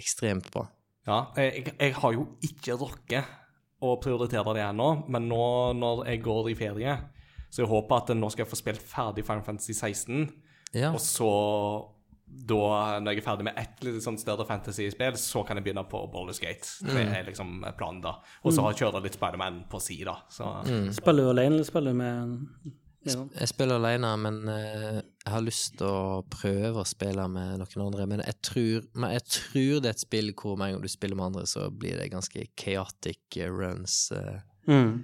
ekstremt 0.00 0.50
bra. 0.52 0.66
Ja, 1.08 1.22
jeg, 1.40 1.72
jeg 1.80 1.94
har 1.96 2.12
jo 2.12 2.26
ikke 2.44 2.76
rukket 2.80 3.36
å 3.80 3.94
prioritere 4.02 4.52
det 4.58 4.62
ennå, 4.66 4.90
men 5.08 5.28
nå 5.30 5.44
når 5.78 6.02
jeg 6.10 6.20
går 6.26 6.50
i 6.52 6.56
ferie, 6.58 6.98
så 7.50 7.62
jeg 7.64 7.70
håper 7.70 8.02
at 8.02 8.12
nå 8.18 8.28
skal 8.30 8.44
jeg 8.44 8.50
få 8.52 8.58
spilt 8.60 8.84
ferdig 8.84 9.24
Final 9.26 9.46
Fantasy 9.46 9.72
16, 9.72 10.28
Ja. 10.76 10.92
og 10.92 11.00
så 11.02 11.30
da, 12.30 13.00
når 13.02 13.16
jeg 13.16 13.22
er 13.22 13.26
ferdig 13.26 13.44
med 13.48 13.56
ett 13.58 13.80
litt 13.82 14.04
sånn 14.04 14.18
større 14.20 14.44
fantasy-spill, 14.46 15.16
så 15.18 15.40
kan 15.48 15.58
jeg 15.58 15.64
begynne 15.66 15.82
på 15.90 16.04
Baldur's 16.12 16.38
Gate. 16.38 16.68
Det 16.86 17.08
er 17.10 17.24
liksom 17.26 17.64
planen, 17.74 17.98
da. 18.04 18.12
Og 18.46 18.54
så 18.54 18.68
kjøre 18.78 19.00
litt 19.02 19.16
Spiderman 19.18 19.64
på 19.72 19.80
si, 19.82 19.96
da. 20.06 20.14
Så 20.30 20.46
Spiller 20.94 21.26
du 21.26 21.32
alene, 21.32 21.56
eller 21.56 21.66
spiller 21.66 21.90
du 21.96 21.98
med 21.98 22.76
ja. 23.08 23.14
Jeg 23.40 23.48
spiller 23.48 23.78
alene, 23.80 24.10
men 24.20 24.40
eh, 24.52 24.98
jeg 25.24 25.32
har 25.32 25.44
lyst 25.46 25.78
til 25.78 25.86
å 25.88 26.20
prøve 26.30 26.82
å 26.82 26.88
spille 26.88 27.24
med 27.32 27.62
noen 27.62 27.86
andre. 27.86 28.06
Men 28.10 28.22
jeg 28.26 28.36
tror, 28.44 28.84
men 28.94 29.14
jeg 29.16 29.24
tror 29.36 29.80
det 29.80 29.88
er 29.92 29.96
et 29.96 30.02
spill 30.04 30.32
hvor 30.36 30.58
med 30.60 30.68
en 30.68 30.76
gang 30.76 30.84
du 30.84 30.92
spiller 30.92 31.16
med 31.16 31.30
andre, 31.30 31.46
så 31.48 31.70
blir 31.72 31.96
det 32.00 32.10
ganske 32.12 32.44
chaotic 32.60 33.40
eh, 33.40 33.48
runs. 33.50 34.10
eh, 34.12 34.40
Mm. 34.68 35.00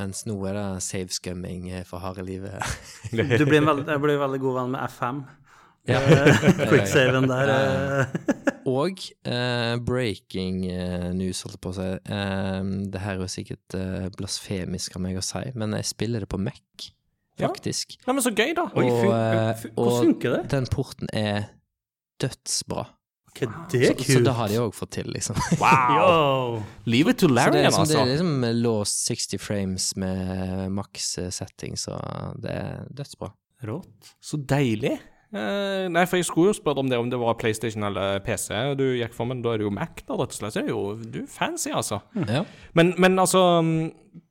mens 0.00 0.24
nå 0.26 0.34
er 0.48 0.56
det 0.56 0.82
savescumming 0.82 1.66
scumming 1.68 1.84
for 1.86 2.00
harde 2.00 2.24
livet. 2.24 2.56
Du 3.12 3.44
blir 3.44 3.60
en 3.60 3.68
veld, 3.68 3.84
jeg 3.86 4.00
blir 4.02 4.18
veldig 4.18 4.40
god 4.40 4.56
venn 4.62 4.72
med 4.74 4.88
F5. 4.88 5.22
Ja. 5.90 5.98
Eh, 5.98 6.66
Quicksaven 6.70 7.24
der. 7.26 7.50
eh. 7.50 8.06
Og 8.70 9.00
uh, 9.26 9.76
breaking 9.82 10.60
eh, 10.70 11.08
news, 11.12 11.40
holdt 11.42 11.56
jeg 11.56 11.62
på 11.64 11.72
å 11.72 11.76
si. 11.76 11.88
Uh, 12.06 12.88
det 12.94 13.00
her 13.02 13.16
er 13.18 13.24
jo 13.24 13.30
sikkert 13.34 13.74
uh, 13.74 14.06
blasfemisk 14.14 14.94
av 14.96 15.02
meg 15.02 15.18
å 15.18 15.24
si, 15.26 15.42
men 15.58 15.74
jeg 15.74 15.88
spiller 15.90 16.22
det 16.22 16.30
på 16.30 16.38
Mac, 16.38 16.86
Ja. 17.42 17.50
faktisk. 17.52 17.96
Nei, 18.06 18.16
men 18.16 18.24
så 18.24 18.32
gøy, 18.32 18.54
da. 18.58 18.68
Og, 18.70 18.88
eh, 18.88 19.66
hvordan 19.68 19.76
og 19.76 20.00
funker 20.00 20.36
det? 20.38 20.42
Den 20.54 20.68
porten 20.72 21.12
er 21.12 21.50
dødsbra. 22.22 22.88
Okay, 23.32 23.48
det 23.72 23.78
er 23.88 23.94
Så, 23.96 24.12
så 24.12 24.20
det 24.20 24.32
har 24.36 24.50
de 24.52 24.58
òg 24.60 24.74
fått 24.76 24.90
til, 24.98 25.06
liksom. 25.08 25.38
Wow! 25.60 26.58
Leave 26.92 27.14
it 27.14 27.22
to 27.22 27.30
Larry, 27.30 27.62
altså. 27.64 27.80
er, 27.80 27.86
liksom, 27.86 27.86
det 27.88 27.96
altså. 27.96 28.00
er 28.00 28.10
liksom 28.10 28.62
låst 28.62 29.06
60 29.08 29.40
frames 29.40 29.86
med 29.96 30.68
maks 30.76 31.14
eh, 31.18 31.30
setting, 31.32 31.78
så 31.80 31.96
det 32.42 32.52
er 32.52 32.84
dødsbra. 32.92 33.32
Rått. 33.64 34.12
Så 34.20 34.36
deilig. 34.36 34.98
Eh, 35.32 35.86
nei, 35.88 36.02
for 36.04 36.20
jeg 36.20 36.26
skulle 36.28 36.50
jo 36.52 36.58
spørre 36.58 36.82
om 36.82 36.90
det 36.90 36.98
om 37.00 37.08
det 37.08 37.16
var 37.22 37.38
PlayStation 37.40 37.86
eller 37.88 38.18
PC 38.26 38.52
du 38.76 38.84
gikk 38.98 39.14
for, 39.16 39.24
men 39.30 39.40
da 39.40 39.54
er 39.54 39.62
det 39.62 39.64
jo 39.64 39.72
Mac, 39.72 40.02
da, 40.04 40.18
rett 40.20 40.34
og 40.34 40.36
slett. 40.36 40.52
Så 40.52 40.60
er 40.60 40.68
det 40.68 40.74
jo 40.74 40.82
du 41.00 41.22
fancy, 41.30 41.70
altså. 41.72 42.02
Ja. 42.28 42.42
Men, 42.76 42.92
men 43.00 43.16
altså 43.22 43.40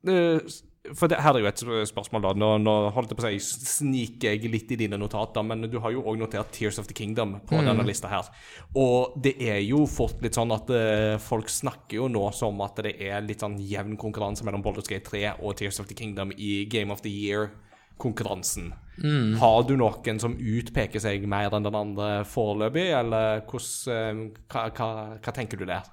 eh, 0.06 0.52
For 0.82 1.06
det, 1.06 1.20
her 1.22 1.36
er 1.38 1.44
jo 1.44 1.46
et 1.46 1.60
spørsmål, 1.86 2.24
da. 2.24 2.30
Nå, 2.34 2.46
nå 2.58 2.72
holdt 2.96 3.12
jeg 3.12 3.18
på 3.18 3.22
å 3.22 3.30
si 3.30 3.66
sniker 3.70 4.32
jeg 4.34 4.50
litt 4.50 4.72
i 4.74 4.78
dine 4.80 4.98
notater, 4.98 5.44
men 5.46 5.68
du 5.70 5.76
har 5.84 5.94
jo 5.94 6.02
òg 6.10 6.18
notert 6.18 6.50
Tears 6.56 6.80
of 6.82 6.88
the 6.90 6.96
Kingdom 6.98 7.36
på 7.46 7.60
denne 7.62 7.86
lista 7.86 8.10
her. 8.10 8.26
Og 8.74 9.14
det 9.22 9.36
er 9.46 9.60
jo 9.62 9.84
fort 9.86 10.18
litt 10.24 10.34
sånn 10.34 10.50
at 10.54 10.72
uh, 10.74 11.20
folk 11.22 11.52
snakker 11.52 12.00
jo 12.00 12.10
nå 12.10 12.24
som 12.34 12.58
at 12.66 12.82
det 12.82 12.96
er 12.98 13.22
litt 13.22 13.46
sånn 13.46 13.60
jevn 13.62 13.94
konkurranse 14.00 14.42
mellom 14.48 14.64
Baldur's 14.66 14.90
Gate 14.90 15.06
3 15.06 15.36
og 15.38 15.54
Tears 15.62 15.78
of 15.78 15.86
the 15.86 15.98
Kingdom 15.98 16.34
i 16.34 16.64
Game 16.66 16.90
of 16.90 17.06
the 17.06 17.14
Year-konkurransen. 17.14 18.72
Mm. 18.98 19.38
Har 19.38 19.62
du 19.68 19.76
noen 19.78 20.18
som 20.20 20.34
utpeker 20.34 21.02
seg 21.02 21.30
mer 21.30 21.54
enn 21.54 21.70
den 21.70 21.78
andre 21.78 22.12
foreløpig, 22.26 22.90
eller 22.98 23.44
hvordan, 23.46 24.30
uh, 24.34 24.46
hva, 24.50 24.66
hva, 24.74 24.94
hva 25.22 25.38
tenker 25.38 25.62
du 25.62 25.68
der? 25.70 25.86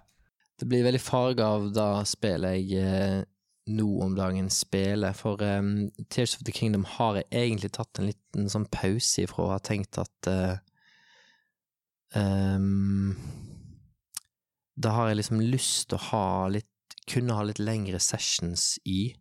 Det 0.60 0.68
blir 0.68 0.82
veldig 0.84 0.99
farga 0.99 1.53
av 1.56 1.70
da 1.72 1.91
spillet 2.10 2.57
jeg 2.57 2.82
eh, 2.84 3.22
nå 3.70 3.88
om 4.04 4.16
dagen 4.18 4.50
spiller, 4.54 5.14
for 5.18 5.41
um, 5.44 5.90
Tears 6.10 6.36
of 6.38 6.46
the 6.48 6.54
Kingdom 6.56 6.86
har 6.98 7.20
jeg 7.20 7.30
egentlig 7.32 7.72
tatt 7.76 8.00
en 8.00 8.10
liten 8.10 8.50
sånn 8.52 8.68
pause 8.74 9.26
ifra 9.26 9.46
og 9.46 9.54
har 9.56 9.64
tenkt 9.66 10.00
at 10.02 10.30
uh, 10.32 10.58
um, 12.18 13.16
Da 14.80 14.94
har 14.96 15.10
jeg 15.10 15.22
liksom 15.22 15.41
lyst 15.44 15.90
til 15.90 16.00
å 16.00 16.06
ha 16.10 16.28
litt 16.54 16.68
Kunne 17.10 17.38
ha 17.40 17.44
litt 17.48 17.58
lengre 17.58 17.98
sessions 17.98 18.76
i. 18.86 19.16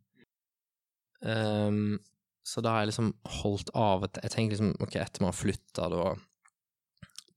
Um, 1.25 1.97
så 2.45 2.61
da 2.61 2.75
har 2.75 2.83
jeg 2.83 2.91
liksom 2.91 3.15
holdt 3.41 3.71
av. 3.73 4.05
Jeg 4.13 4.33
tenker 4.35 4.53
liksom 4.53 4.75
ok, 4.85 4.99
etter 5.01 5.25
man 5.25 5.33
har 5.33 5.39
flytta, 5.39 5.89
da 5.93 6.11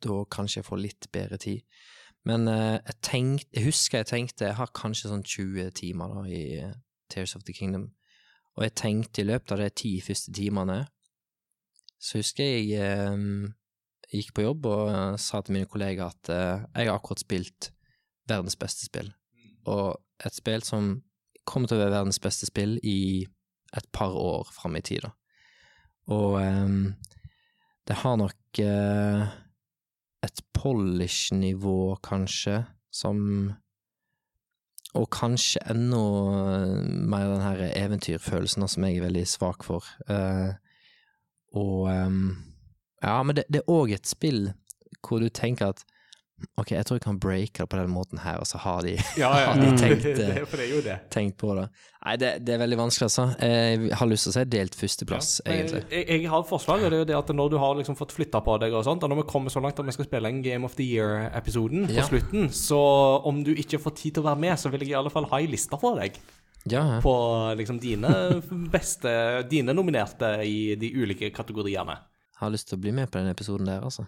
da 0.02 0.22
kanskje 0.34 0.62
jeg 0.62 0.68
får 0.68 0.82
litt 0.82 1.08
bedre 1.14 1.40
tid. 1.42 1.62
Men 2.28 2.48
uh, 2.50 2.78
jeg, 2.78 2.98
tenkt, 3.06 3.48
jeg 3.56 3.66
husker 3.66 4.02
jeg 4.02 4.10
tenkte 4.12 4.46
Jeg 4.46 4.58
har 4.60 4.70
kanskje 4.78 5.10
sånn 5.10 5.24
20 5.26 5.72
timer 5.80 6.12
da 6.14 6.26
i 6.30 6.44
Tears 7.12 7.36
of 7.36 7.46
the 7.48 7.56
Kingdom. 7.56 7.90
Og 8.58 8.66
jeg 8.66 8.76
tenkte 8.80 9.24
i 9.24 9.28
løpet 9.28 9.54
av 9.56 9.62
de 9.64 9.70
ti 9.72 9.94
første 10.04 10.34
timene 10.36 10.82
Så 12.02 12.20
husker 12.20 12.44
jeg 12.44 12.82
eh, 12.82 13.52
gikk 14.12 14.34
på 14.36 14.44
jobb 14.44 14.66
og 14.68 15.20
sa 15.22 15.40
til 15.42 15.56
mine 15.56 15.70
kollegaer 15.70 16.12
at 16.12 16.32
eh, 16.34 16.66
jeg 16.82 16.90
har 16.90 16.98
akkurat 16.98 17.22
spilt 17.24 17.70
verdens 18.30 18.58
beste 18.60 18.88
spill. 18.88 19.12
Og 19.70 20.00
et 20.26 20.36
spill 20.36 20.66
som 20.66 20.96
kommer 21.48 21.70
til 21.70 21.78
å 21.78 21.84
være 21.84 21.96
verdens 21.96 22.22
beste 22.22 22.50
spill 22.50 22.78
i 22.84 23.24
et 23.78 23.88
par 23.96 24.14
år 24.18 24.50
fram 24.52 24.76
i 24.76 24.84
tid, 24.84 25.06
da. 25.06 25.14
Og 26.12 26.36
eh, 26.42 26.76
det 27.88 28.00
har 28.02 28.18
nok 28.20 28.62
eh, 28.66 29.32
et 30.26 30.44
polish-nivå, 30.54 31.96
kanskje, 32.04 32.64
som 32.92 33.52
Og 34.98 35.08
kanskje 35.14 35.62
enda 35.72 36.02
mer 37.08 37.30
den 37.32 37.44
her 37.46 37.62
eventyrfølelsen 37.86 38.68
som 38.68 38.84
jeg 38.84 38.98
er 38.98 39.06
veldig 39.06 39.28
svak 39.28 39.64
for. 39.64 39.86
Uh, 40.10 40.52
og 41.56 41.88
um, 41.92 42.38
Ja, 43.02 43.24
men 43.24 43.36
det, 43.36 43.48
det 43.50 43.62
er 43.62 43.72
òg 43.72 43.96
et 43.96 44.08
spill 44.08 44.52
hvor 45.02 45.24
du 45.24 45.30
tenker 45.34 45.72
at 45.72 45.86
Ok, 46.58 46.72
jeg 46.74 46.86
tror 46.88 46.98
jeg 46.98 47.04
kan 47.06 47.20
breake 47.22 47.62
det 47.64 47.68
på 47.70 47.78
den 47.80 47.90
måten 47.94 48.20
her, 48.24 48.38
og 48.42 48.48
så 48.50 48.58
har 48.64 48.82
de, 48.86 48.96
har 49.22 49.56
de 49.60 49.70
tenkt, 49.78 50.04
det, 50.18 50.28
eh, 50.42 50.46
det 50.52 50.84
det. 50.86 50.96
tenkt 51.14 51.38
på 51.42 51.54
det. 51.58 51.68
Nei, 52.02 52.16
det, 52.18 52.32
det 52.48 52.56
er 52.56 52.62
veldig 52.64 52.78
vanskelig, 52.80 53.08
altså. 53.12 53.26
Jeg 53.46 53.92
har 54.00 54.10
lyst 54.10 54.26
til 54.26 54.32
å 54.32 54.36
si 54.40 54.44
delt 54.50 54.76
førsteplass, 54.80 55.30
egentlig. 55.46 55.84
Jeg, 55.92 56.08
jeg 56.10 56.30
har 56.34 56.42
et 56.46 56.50
forslag, 56.50 56.82
og 56.86 56.90
det 56.90 56.98
er 56.98 57.04
jo 57.04 57.10
det 57.12 57.18
at 57.20 57.34
når 57.38 57.52
du 57.54 57.58
har 57.62 57.76
liksom 57.78 57.98
fått 58.00 58.16
flytta 58.18 58.42
på 58.46 58.56
deg 58.64 58.74
og 58.74 58.86
sånt, 58.88 59.04
og 59.06 59.12
når 59.14 59.22
vi 59.22 59.28
kommer 59.30 59.54
så 59.54 59.62
langt 59.62 59.78
at 59.80 59.86
vi 59.86 59.94
skal 59.96 60.08
spille 60.10 60.32
en 60.34 60.42
Game 60.46 60.66
of 60.66 60.74
the 60.80 60.88
Year-episoden 60.88 61.86
på 61.92 61.98
Ja. 62.00 62.08
slutten, 62.10 62.50
så 62.50 62.82
om 63.30 63.44
du 63.46 63.54
ikke 63.54 63.80
får 63.82 63.96
tid 64.02 64.16
til 64.18 64.24
å 64.26 64.30
være 64.32 64.42
med, 64.48 64.58
så 64.58 64.72
vil 64.74 64.82
jeg 64.88 64.96
i 64.96 65.00
alle 65.02 65.14
fall 65.14 65.30
ha 65.30 65.40
ei 65.44 65.50
liste 65.52 65.78
for 65.82 66.00
deg 66.02 66.18
Ja, 66.70 66.82
ja. 66.96 66.98
på 67.02 67.14
liksom 67.58 67.80
dine 67.82 68.10
beste 68.74 69.12
Dine 69.50 69.74
nominerte 69.74 70.36
i 70.46 70.76
de 70.78 70.92
ulike 70.94 71.30
kategoriene. 71.34 71.96
Jeg 71.98 72.42
Har 72.42 72.52
lyst 72.54 72.70
til 72.70 72.78
å 72.78 72.82
bli 72.82 72.92
med 72.98 73.10
på 73.14 73.22
den 73.22 73.30
episoden 73.30 73.70
der, 73.70 73.82
altså. 73.86 74.06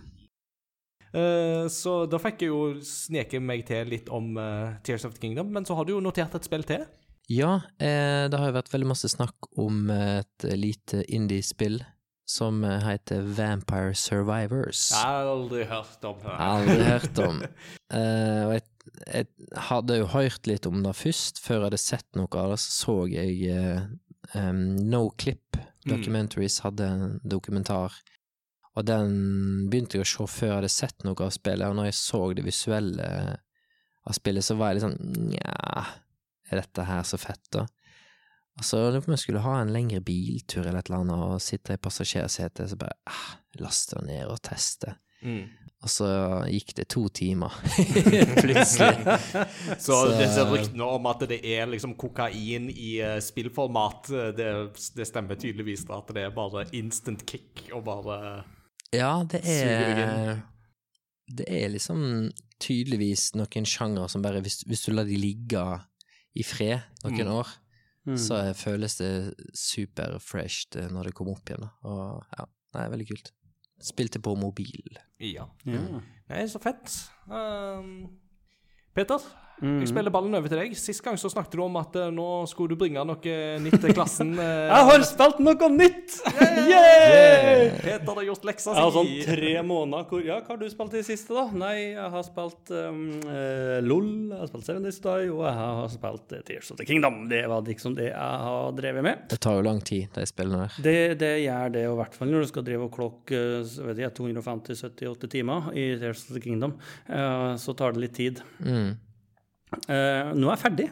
Eh, 1.13 1.65
så 1.69 2.03
da 2.09 2.19
fikk 2.21 2.43
jeg 2.43 2.51
jo 2.51 2.61
sneke 2.85 3.41
meg 3.43 3.65
til 3.69 3.89
litt 3.93 4.09
om 4.13 4.33
eh, 4.41 4.75
Tears 4.85 5.05
of 5.07 5.15
the 5.15 5.21
Kingdom, 5.21 5.51
men 5.53 5.67
så 5.67 5.77
har 5.77 5.87
du 5.87 5.95
jo 5.95 6.03
notert 6.03 6.35
et 6.37 6.47
spill 6.49 6.65
til. 6.67 6.85
Ja, 7.31 7.55
eh, 7.79 8.25
det 8.29 8.39
har 8.39 8.49
jo 8.49 8.57
vært 8.57 8.73
veldig 8.73 8.89
masse 8.89 9.09
snakk 9.11 9.51
om 9.61 9.87
et 9.93 10.47
lite 10.57 11.05
indie-spill 11.07 11.81
som 12.27 12.63
heter 12.63 13.25
Vampire 13.35 13.93
Survivors. 13.99 14.87
Aldri 14.95 15.65
hørt 15.67 16.05
om 16.07 16.21
det. 16.23 16.35
Aldri 16.49 16.83
hørt 16.89 17.23
om. 17.27 17.43
Eh, 17.93 18.43
og 18.47 18.51
jeg, 18.55 18.63
jeg 19.05 19.59
hadde 19.67 19.99
jo 19.99 20.07
hørt 20.09 20.47
litt 20.49 20.65
om 20.65 20.79
det 20.81 20.95
først, 20.97 21.37
før 21.43 21.59
jeg 21.59 21.65
hadde 21.67 21.77
sett 21.77 22.07
noe 22.17 22.39
av 22.41 22.55
det, 22.55 22.57
så 22.63 22.71
så 22.73 22.95
jeg 23.11 23.51
eh, 23.53 23.83
um, 24.33 24.63
No 24.89 25.03
Clip 25.13 25.59
Documentaries 25.85 26.61
hadde 26.63 26.87
en 26.87 27.19
dokumentar, 27.27 27.93
og 28.73 28.85
den 28.87 29.11
begynte 29.69 29.99
jeg 29.99 30.05
å 30.05 30.09
se 30.09 30.25
før 30.39 30.47
jeg 30.49 30.55
hadde 30.61 30.71
sett 30.73 31.03
noe 31.05 31.27
av 31.27 31.33
spillet, 31.35 31.67
og 31.69 31.77
når 31.77 31.91
jeg 31.91 31.97
så 31.99 32.21
det 32.33 32.45
visuelle 32.47 33.07
av 34.03 34.17
spillet, 34.17 34.43
så 34.45 34.57
var 34.59 34.71
jeg 34.71 34.79
litt 34.79 34.85
sånn 34.87 35.29
nja, 35.29 35.83
er 36.49 36.59
dette 36.63 36.85
her 36.89 37.03
så 37.07 37.19
fett, 37.21 37.43
da? 37.53 37.67
Altså, 38.59 38.77
lurer 38.83 39.01
på 39.01 39.09
om 39.09 39.15
jeg 39.15 39.23
skulle 39.23 39.41
ha 39.41 39.53
en 39.61 39.71
lengre 39.73 40.01
biltur 40.05 40.61
eller 40.67 40.83
et 40.83 40.89
eller 40.89 41.01
annet, 41.01 41.21
og 41.25 41.41
sitte 41.41 41.73
i 41.73 41.81
passasjersetet, 41.81 42.69
så 42.69 42.77
bare 42.77 42.97
ah, 43.09 43.29
laste 43.61 43.97
det 43.97 44.07
ned 44.11 44.27
og 44.29 44.41
teste. 44.45 44.93
Mm. 45.23 45.45
Og 45.83 45.89
så 45.91 46.07
gikk 46.51 46.73
det 46.77 46.85
to 46.93 47.05
timer, 47.11 47.55
plutselig. 48.43 49.15
Så, 49.77 49.97
Så- 49.97 50.17
disse 50.19 50.45
ryktene 50.49 50.85
om 50.97 51.09
at 51.09 51.25
det 51.29 51.39
er 51.53 51.65
liksom 51.71 51.95
kokain 51.99 52.69
i 52.71 52.91
eh, 53.03 53.17
spillformat, 53.23 54.11
det, 54.37 54.49
det 54.97 55.07
stemmer 55.09 55.39
tydeligvis 55.39 55.85
da, 55.89 56.01
at 56.03 56.13
det 56.15 56.27
er 56.27 56.35
bare 56.35 56.67
instant 56.77 57.25
kick 57.29 57.65
og 57.73 57.83
bare 57.89 58.19
Ja, 58.93 59.23
det 59.25 59.41
er 59.45 60.41
Det 61.33 61.45
er 61.49 61.69
liksom 61.73 62.29
tydeligvis 62.61 63.31
noen 63.35 63.65
sjangere 63.65 64.09
som 64.11 64.21
bare 64.21 64.41
Hvis, 64.43 64.61
hvis 64.67 64.83
du 64.85 64.91
lar 64.93 65.05
de 65.09 65.17
ligge 65.17 65.63
i 66.35 66.43
fred 66.43 66.81
noen 67.03 67.27
Mm. 67.27 67.33
år, 67.39 67.47
så 68.17 68.35
er- 68.49 68.53
føles 68.57 68.97
det 68.97 69.35
superfresh 69.53 70.65
når 70.91 71.03
det 71.05 71.13
kommer 71.13 71.31
opp 71.37 71.45
igjen. 71.49 71.69
Og 71.83 72.23
ja, 72.37 72.45
det 72.73 72.81
er 72.81 72.89
veldig 72.89 73.07
kult. 73.07 73.31
Spilte 73.83 74.19
på 74.19 74.35
mobil. 74.37 74.97
Ja. 75.19 75.45
Ja. 75.65 76.01
Nei, 76.29 76.43
så 76.47 76.59
fett. 76.59 76.89
Um, 77.29 78.17
Peter, 78.95 79.19
Mm. 79.61 79.77
jeg 79.83 79.91
spiller 79.91 80.11
ballen 80.13 80.33
over 80.35 80.51
til 80.51 80.59
deg. 80.59 80.73
Sist 80.79 81.03
gang 81.05 81.17
så 81.19 81.29
snakket 81.31 81.57
du 81.59 81.63
om 81.65 81.77
at 81.79 81.95
uh, 81.99 82.09
nå 82.13 82.27
skulle 82.49 82.73
du 82.73 82.79
bringe 82.79 83.03
noe 83.05 83.35
nytt 83.63 83.77
til 83.79 83.93
klassen. 83.95 84.33
Uh, 84.35 84.43
Jeg 84.73 84.87
har 84.89 85.05
spilt 85.07 85.41
noe 85.43 85.69
nytt! 85.71 86.17
Yeah! 86.63 87.77
Peter 87.83 88.17
har 88.17 88.25
gjort 88.25 88.45
leksa 88.47 88.73
Jeg 88.75 88.83
har 88.83 88.93
sånn 88.95 89.11
tre 89.25 89.53
måneder 89.65 90.05
hvor 90.09 90.23
Ja, 90.23 90.39
hva 90.41 90.53
har 90.53 90.59
du 90.61 90.65
spilt 90.71 90.95
i 90.95 91.01
det 91.01 91.07
siste, 91.07 91.35
da? 91.35 91.45
Nei, 91.55 91.93
jeg 91.93 92.09
har 92.15 92.25
spilt 92.25 92.73
um, 92.73 93.01
uh, 93.27 93.77
LOL, 93.85 94.09
jeg 94.33 94.41
har 94.41 94.51
spilt 94.51 94.67
Seven 94.67 94.87
Days 94.87 94.99
Die, 95.03 95.29
og 95.33 95.43
jeg 95.47 95.55
har 95.59 95.93
spilt 95.93 96.35
Tears 96.47 96.73
of 96.73 96.79
the 96.79 96.87
Kingdom. 96.87 97.23
Det 97.31 97.43
var 97.51 97.63
liksom 97.67 97.97
det 97.97 98.09
jeg 98.09 98.43
har 98.47 98.75
drevet 98.77 99.05
med. 99.05 99.23
Det 99.31 99.39
tar 99.43 99.59
jo 99.59 99.65
lang 99.65 99.81
tid, 99.85 100.09
de 100.15 100.27
spillene 100.29 100.65
der. 100.65 100.81
Det, 100.87 100.97
det 101.21 101.33
gjør 101.43 101.73
det, 101.77 101.85
og 101.89 101.95
i 101.97 102.01
hvert 102.01 102.19
fall 102.19 102.33
når 102.33 102.45
du 102.45 102.51
skal 102.51 102.67
drive 102.67 102.87
og 102.87 102.93
klokke 102.93 103.39
eh, 103.61 103.79
vet 103.89 104.03
jeg, 104.03 104.13
250-78 104.19 105.31
timer 105.31 105.71
i 105.77 105.87
Tears 106.01 106.25
of 106.27 106.35
the 106.37 106.43
Kingdom, 106.43 106.77
eh, 107.07 107.49
så 107.61 107.75
tar 107.77 107.95
det 107.95 108.05
litt 108.05 108.15
tid. 108.17 108.43
Mm. 108.63 108.93
Eh, 109.87 110.33
nå 110.33 110.49
er 110.49 110.55
jeg 110.55 110.63
ferdig 110.63 110.89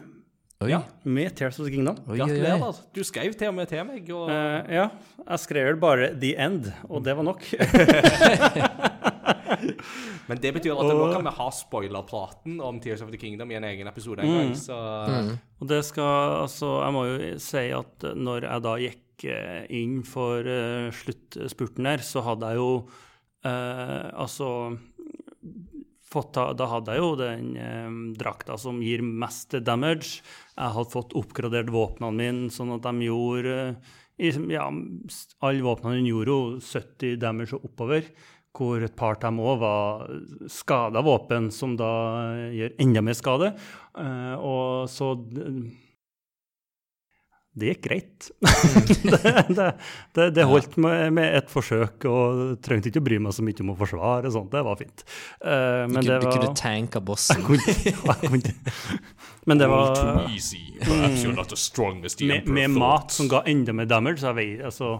Oi. 0.62 0.70
Ja. 0.70 0.84
med 1.02 1.34
Tears 1.34 1.58
of 1.58 1.66
the 1.66 1.72
Kingdom. 1.74 1.96
Oi, 2.06 2.14
oi, 2.14 2.20
oi. 2.20 2.22
Gratulerer. 2.22 2.76
Du 2.94 3.02
skrev 3.06 3.34
til 3.34 3.50
og 3.50 3.56
med 3.56 3.66
til 3.70 3.82
meg. 3.88 4.06
Og... 4.14 4.30
Uh, 4.30 4.60
ja, 4.70 4.86
jeg 5.24 5.38
skrev 5.42 5.80
bare 5.82 6.12
'The 6.14 6.32
End', 6.38 6.70
og 6.88 7.02
det 7.04 7.16
var 7.18 7.24
nok. 7.26 7.42
Men 10.28 10.40
det 10.42 10.52
betyr 10.56 10.74
at 10.74 10.88
nå 10.88 11.06
kan 11.12 11.26
vi 11.26 11.32
ha 11.36 11.48
spoilerpraten 11.54 12.60
om 12.64 12.80
Tears 12.82 13.02
of 13.04 13.10
the 13.12 13.20
Kingdom 13.20 13.50
i 13.52 13.56
en 13.58 13.66
egen 13.68 13.86
episode 13.90 14.22
en 14.22 14.32
gang. 14.32 14.52
Så 14.58 14.76
Og 15.60 15.68
det 15.68 15.84
skal 15.86 16.42
altså 16.42 16.68
Jeg 16.82 16.92
må 16.94 17.00
jo 17.06 17.16
si 17.42 17.64
at 17.74 18.06
når 18.16 18.40
jeg 18.48 18.58
da 18.66 18.72
gikk 18.82 19.26
eh, 19.30 19.62
inn 19.78 20.02
for 20.06 20.42
uh, 20.46 20.90
sluttspurten 20.94 21.84
der, 21.86 21.98
så 22.06 22.18
hadde 22.26 22.46
jeg 22.50 22.56
jo 22.62 22.70
uh, 23.46 24.06
altså 24.24 24.48
fått 26.12 26.36
Da 26.36 26.68
hadde 26.70 26.94
jeg 26.94 27.02
jo 27.02 27.14
den 27.18 27.48
eh, 27.56 27.88
drakta 28.20 28.58
som 28.60 28.82
gir 28.84 29.02
mest 29.02 29.56
damage. 29.64 30.20
Jeg 30.54 30.76
hadde 30.76 30.92
fått 30.92 31.16
oppgradert 31.18 31.72
våpnene 31.72 32.18
mine 32.18 32.54
sånn 32.54 32.74
at 32.76 32.86
de 32.86 33.08
gjorde 33.08 33.56
i, 34.22 34.30
ja, 34.52 34.68
Alle 35.42 35.64
våpnene 35.64 36.04
gjorde 36.06 36.34
jo 36.34 36.40
70 36.60 37.18
damage 37.22 37.56
og 37.56 37.70
oppover. 37.70 38.06
Hvor 38.52 38.84
et 38.84 38.96
par 38.96 39.16
av 39.16 39.22
dem 39.22 39.38
òg 39.40 39.62
var 39.62 40.10
skada 40.52 41.00
våpen, 41.04 41.48
som 41.54 41.72
da 41.80 41.92
eh, 42.34 42.58
gjør 42.58 42.74
enda 42.84 43.02
mer 43.04 43.16
skade. 43.16 43.54
Eh, 43.96 44.34
og 44.36 44.90
så 44.92 45.14
Det 47.52 47.68
gikk 47.68 47.82
greit. 47.84 48.30
det, 49.12 49.32
det, 49.52 49.66
det, 50.16 50.26
det 50.38 50.44
holdt 50.48 50.78
med, 50.80 51.10
med 51.12 51.34
et 51.36 51.50
forsøk, 51.52 52.06
og 52.08 52.38
trengte 52.64 52.88
ikke 52.88 53.02
å 53.02 53.04
bry 53.04 53.18
meg 53.20 53.34
så 53.36 53.44
mye 53.44 53.60
om 53.60 53.74
å 53.74 53.76
forsvare 53.76 54.30
og 54.30 54.32
sånt. 54.38 54.54
Det 54.54 54.62
var 54.64 54.78
fint. 54.80 55.04
Uh, 55.44 55.50
Du, 55.84 55.92
men 55.92 55.98
kunne- 55.98 56.06
det 56.08 56.16
du 56.22 56.26
var 56.30 56.38
kunne 56.38 56.54
tanka 56.56 57.02
bossen. 57.04 57.44
kunne, 57.44 57.76
jeg 57.76 58.32
kunne. 58.32 58.54
Men 59.44 59.60
det 59.60 59.68
var 59.68 60.24
easy. 60.30 60.62
The 60.80 62.30
med, 62.30 62.48
med 62.48 62.70
mat 62.78 63.12
som 63.12 63.28
ga 63.28 63.42
enda 63.52 63.74
mer 63.76 63.90
damage. 63.90 64.22
Så 64.22 64.32
jeg 64.32 64.62
altså, 64.64 64.94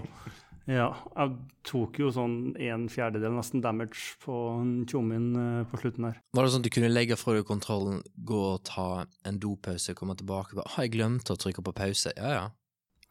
ja, 0.70 0.88
jeg 1.16 1.32
tok 1.66 1.98
jo 1.98 2.10
sånn 2.14 2.54
en 2.62 2.88
fjerdedel 2.92 3.34
nesten 3.34 3.62
damage 3.64 4.14
på 4.22 4.34
tjommien 4.90 5.28
eh, 5.34 5.64
på 5.70 5.80
slutten 5.82 6.06
her. 6.06 6.18
Var 6.36 6.46
det 6.46 6.52
sånn 6.54 6.62
at 6.62 6.68
du 6.68 6.74
kunne 6.74 6.92
legge 6.92 7.18
fra 7.18 7.34
deg 7.34 7.46
kontrollen, 7.48 8.02
gå 8.16 8.42
og 8.54 8.64
ta 8.68 9.04
en 9.26 9.40
dopause, 9.42 9.94
komme 9.98 10.14
tilbake 10.18 10.54
og 10.54 10.62
bare 10.62 10.70
'Å, 10.70 10.82
jeg 10.86 10.92
glemte 10.94 11.34
å 11.34 11.40
trykke 11.40 11.64
på 11.66 11.74
pause?' 11.74 12.14
Ja, 12.16 12.30
ja. 12.30 12.44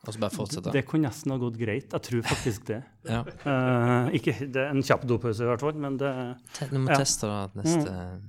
Og 0.01 0.15
så 0.15 0.19
bare 0.19 0.33
fortsette. 0.33 0.71
Det 0.73 0.85
kunne 0.89 1.05
nesten 1.09 1.29
ha 1.29 1.37
gått 1.37 1.59
greit. 1.61 1.91
Jeg 1.93 2.01
tror 2.01 2.21
faktisk 2.25 2.65
det. 2.71 2.83
Ja. 3.11 3.21
uh, 3.21 4.09
ikke 4.13 4.33
det 4.49 4.55
er 4.61 4.71
en 4.71 4.81
kjapp 4.81 5.05
dopause, 5.05 5.43
i 5.43 5.49
hvert 5.49 5.61
fall, 5.61 5.73
men 5.77 5.97
det 5.97 6.37
Du 6.71 6.77
må 6.79 6.89
Ja. 6.89 6.97
teste 6.97 7.27
da 7.27 7.49
neste 7.55 8.21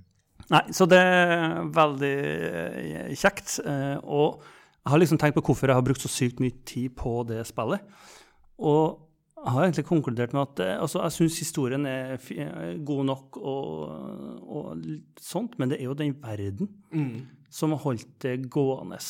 Nei, 0.51 0.61
så 0.75 0.85
det 0.91 0.99
er 0.99 1.63
veldig 1.71 2.17
eh, 2.19 3.15
kjekt. 3.15 3.61
Uh, 3.65 3.97
og 4.03 4.43
jeg 4.85 4.91
har 4.91 4.99
liksom 4.99 5.19
tenkt 5.19 5.37
på 5.39 5.45
hvorfor 5.47 5.71
jeg 5.71 5.79
har 5.79 5.87
brukt 5.87 6.03
så 6.03 6.11
sykt 6.11 6.41
mye 6.41 6.53
tid 6.67 6.97
på 6.99 7.25
det 7.29 7.47
spillet. 7.47 7.81
Og 8.59 8.99
jeg 9.43 9.55
har 9.57 9.65
egentlig 9.65 9.87
konkludert 9.89 10.35
med 10.37 10.43
at 10.45 10.61
eh, 10.63 10.81
altså, 10.81 11.03
jeg 11.03 11.17
syns 11.17 11.39
historien 11.43 11.87
er 11.87 12.15
er 12.15 12.79
god 12.87 13.05
nok 13.09 13.37
og, 13.37 13.67
og 14.43 14.85
sånt, 15.21 15.59
men 15.59 15.73
det 15.73 15.81
er 15.81 15.89
jo 15.91 15.99
den 15.99 16.15
verden 16.23 16.71
som 17.51 17.75
har 17.75 17.83
holdt 17.83 18.23
det 18.23 18.51
gående. 18.51 19.01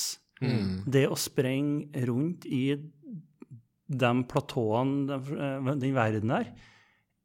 Det 0.91 1.05
å 1.07 1.19
sprenge 1.21 2.07
rundt 2.09 2.47
i 2.49 2.65
de 3.93 4.13
platåene, 4.29 5.07
den, 5.07 5.39
eh, 5.39 5.75
den 5.85 5.95
verden 5.95 6.33
der, 6.33 6.53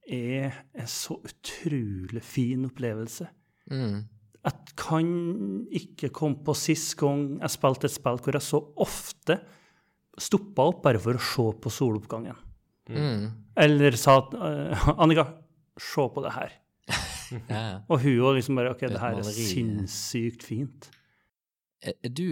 er 0.08 0.62
en 0.76 0.88
så 0.88 1.18
utrolig 1.24 2.24
fin 2.24 2.66
opplevelse. 2.66 3.28
mm. 3.72 3.98
Jeg 4.48 4.76
kan 4.80 5.08
ikke 5.76 6.08
komme 6.16 6.40
på 6.46 6.54
sist 6.56 6.94
gang 6.96 7.42
jeg 7.42 7.52
spilte 7.52 7.90
et 7.90 7.92
spill 7.92 8.20
hvor 8.22 8.38
jeg 8.38 8.46
så 8.46 8.62
ofte 8.80 9.36
stoppa 10.18 10.70
opp 10.70 10.86
bare 10.86 11.02
for 11.04 11.18
å 11.18 11.24
se 11.34 11.48
på 11.60 11.74
soloppgangen. 11.74 12.38
Mm. 12.90 13.28
Eller 13.58 13.98
sa 14.00 14.20
at 14.22 14.36
eh, 14.38 14.90
Annika, 15.04 15.28
se 15.80 16.08
på 16.14 16.26
det 16.26 16.34
her. 16.38 16.56
Ja, 17.28 17.60
ja. 17.60 17.80
Og 17.92 18.00
hun 18.06 18.22
òg 18.24 18.38
liksom 18.38 18.56
bare 18.56 18.70
OK, 18.72 18.86
det 18.88 19.02
her 19.02 19.18
er 19.20 19.26
sinnssykt 19.28 20.46
fint. 20.48 20.86
Er, 21.84 21.98
er 22.00 22.12
du, 22.16 22.30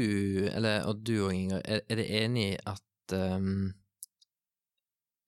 eller, 0.47 0.85
og 0.87 1.01
du 1.03 1.17
og 1.25 1.33
Inger, 1.35 1.59
er, 1.67 1.81
er 1.91 1.99
det 1.99 2.05
enig 2.21 2.45
i 2.53 2.59
at 2.71 3.15
um, 3.17 3.73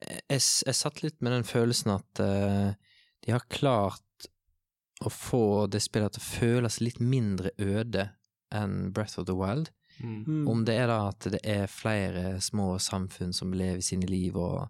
jeg, 0.08 0.40
jeg 0.40 0.78
satt 0.80 1.04
litt 1.04 1.20
med 1.20 1.36
den 1.36 1.44
følelsen 1.44 1.98
at 1.98 2.22
uh, 2.24 2.72
de 3.26 3.36
har 3.36 3.44
klart 3.52 4.30
å 5.04 5.12
få 5.12 5.68
det 5.68 5.84
spillet 5.84 6.16
til 6.16 6.24
å 6.24 6.30
føles 6.30 6.80
litt 6.82 7.02
mindre 7.04 7.52
øde 7.60 8.08
enn 8.56 8.94
Breath 8.96 9.20
of 9.20 9.28
the 9.28 9.36
Wild. 9.36 9.70
Mm. 10.00 10.48
Om 10.48 10.64
det 10.66 10.78
er 10.78 10.90
da 10.90 11.00
at 11.10 11.28
det 11.34 11.42
er 11.44 11.70
flere 11.70 12.38
små 12.42 12.76
samfunn 12.82 13.34
som 13.34 13.54
lever 13.54 13.82
sine 13.86 14.10
liv, 14.10 14.38
og 14.38 14.68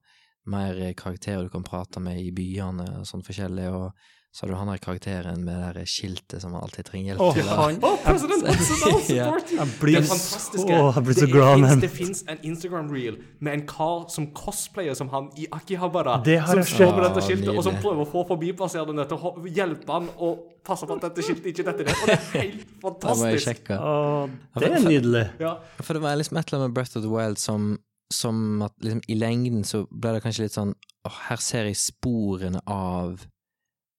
mer 0.47 0.93
karakterer 0.97 1.43
du 1.43 1.49
kan 1.53 1.63
prate 1.67 1.99
med 2.03 2.19
i 2.21 2.31
byene 2.31 2.87
og 3.01 3.05
sånn 3.09 3.23
forskjellig, 3.27 3.67
og 3.73 3.91
så 4.37 4.43
har 4.43 4.51
du 4.51 4.55
han 4.59 4.67
der 4.69 4.77
karakteren 4.77 5.39
med 5.47 5.73
det 5.79 5.85
skiltet 5.89 6.41
som 6.43 6.53
alltid 6.53 6.85
trenger 6.85 7.15
hjelp 7.15 7.21
Oh, 7.25 7.33
til. 7.33 7.47
han 7.47 7.79
Oh, 7.81 7.95
President 8.05 8.43
Wilson, 8.45 8.99
Ja. 9.15 9.29
Jeg 9.49 9.67
blir 9.79 9.95
Det 9.97 10.09
så- 10.11 10.93
jeg 10.93 11.03
blir 11.07 11.17
så 11.17 11.27
glad, 11.31 11.59
men- 11.63 11.79
Det 11.81 11.89
fins 11.89 12.23
en 12.27 12.37
Instagram-reel 12.43 13.17
med 13.39 13.53
en 13.53 13.63
kar 13.67 14.05
som 14.13 14.27
cosplayer 14.33 14.93
som 14.93 15.09
han 15.09 15.31
i 15.37 15.47
Akihabara. 15.51 16.21
Det 16.23 16.37
har 16.39 16.47
som 16.53 16.57
jeg 16.59 16.65
står 16.67 16.85
sett. 16.85 16.93
på 16.95 17.01
dette 17.07 17.21
skiltet, 17.25 17.57
og 17.57 17.63
som 17.63 17.75
prøver 17.81 18.05
å 18.05 18.11
få 18.11 18.27
forbipasserende 18.27 19.07
til 19.07 19.17
å 19.17 19.33
hjelpe 19.47 19.89
han 19.91 20.09
og 20.19 20.39
passe 20.63 20.85
på 20.85 20.99
at 20.99 21.01
dette 21.07 21.23
skiltet 21.25 21.45
ikke 21.55 21.65
detter 21.71 21.85
ned. 21.87 21.95
Og 22.03 22.07
det 22.07 22.19
er 22.19 22.41
helt 22.41 22.67
fantastisk. 22.83 23.17
Det 23.17 23.25
må 23.25 23.31
jeg 23.31 23.41
sjekke. 23.47 23.79
Å, 23.79 24.29
det 24.59 24.69
er 24.71 24.85
nydelig. 24.85 25.25
Ja. 25.39 25.55
For 25.81 25.93
det 25.93 26.01
var 26.03 26.15
liksom 26.19 26.37
et 26.37 26.45
eller 26.53 26.59
annet 26.61 26.69
med 26.69 26.73
Breath 26.75 26.97
of 26.97 27.01
the 27.03 27.09
Wild 27.09 27.37
som, 27.41 27.79
som 28.13 28.61
at 28.63 28.73
liksom 28.81 29.01
i 29.07 29.15
lengden 29.19 29.63
så 29.67 29.85
ble 29.91 30.13
det 30.15 30.23
kanskje 30.23 30.43
litt 30.47 30.55
sånn 30.55 30.73
Åh, 31.07 31.17
her 31.29 31.37
ser 31.37 31.65
jeg 31.69 31.75
sporene 31.79 32.59
av 32.67 33.21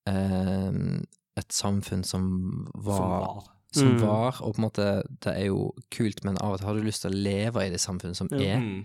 eh, 0.09 0.73
et 1.39 1.53
samfunn 1.55 2.03
som 2.05 2.67
var 2.75 2.97
Som 2.99 3.11
var. 3.11 3.45
som 3.73 3.89
Mm. 3.95 4.01
var, 4.01 4.39
og 4.43 4.55
på 4.55 4.59
en 4.59 4.65
måte 4.65 4.87
Det 5.21 5.35
er 5.37 5.47
jo 5.47 5.73
kult, 5.91 6.25
men 6.25 6.39
av 6.41 6.53
og 6.55 6.59
til 6.59 6.67
har 6.67 6.75
du 6.75 6.83
lyst 6.83 7.03
til 7.03 7.11
å 7.13 7.23
leve 7.23 7.67
i 7.67 7.71
det 7.71 7.81
samfunnet 7.81 8.17
som 8.17 8.29
Ja. 8.33 8.39
er. 8.57 8.61
Mm. 8.61 8.85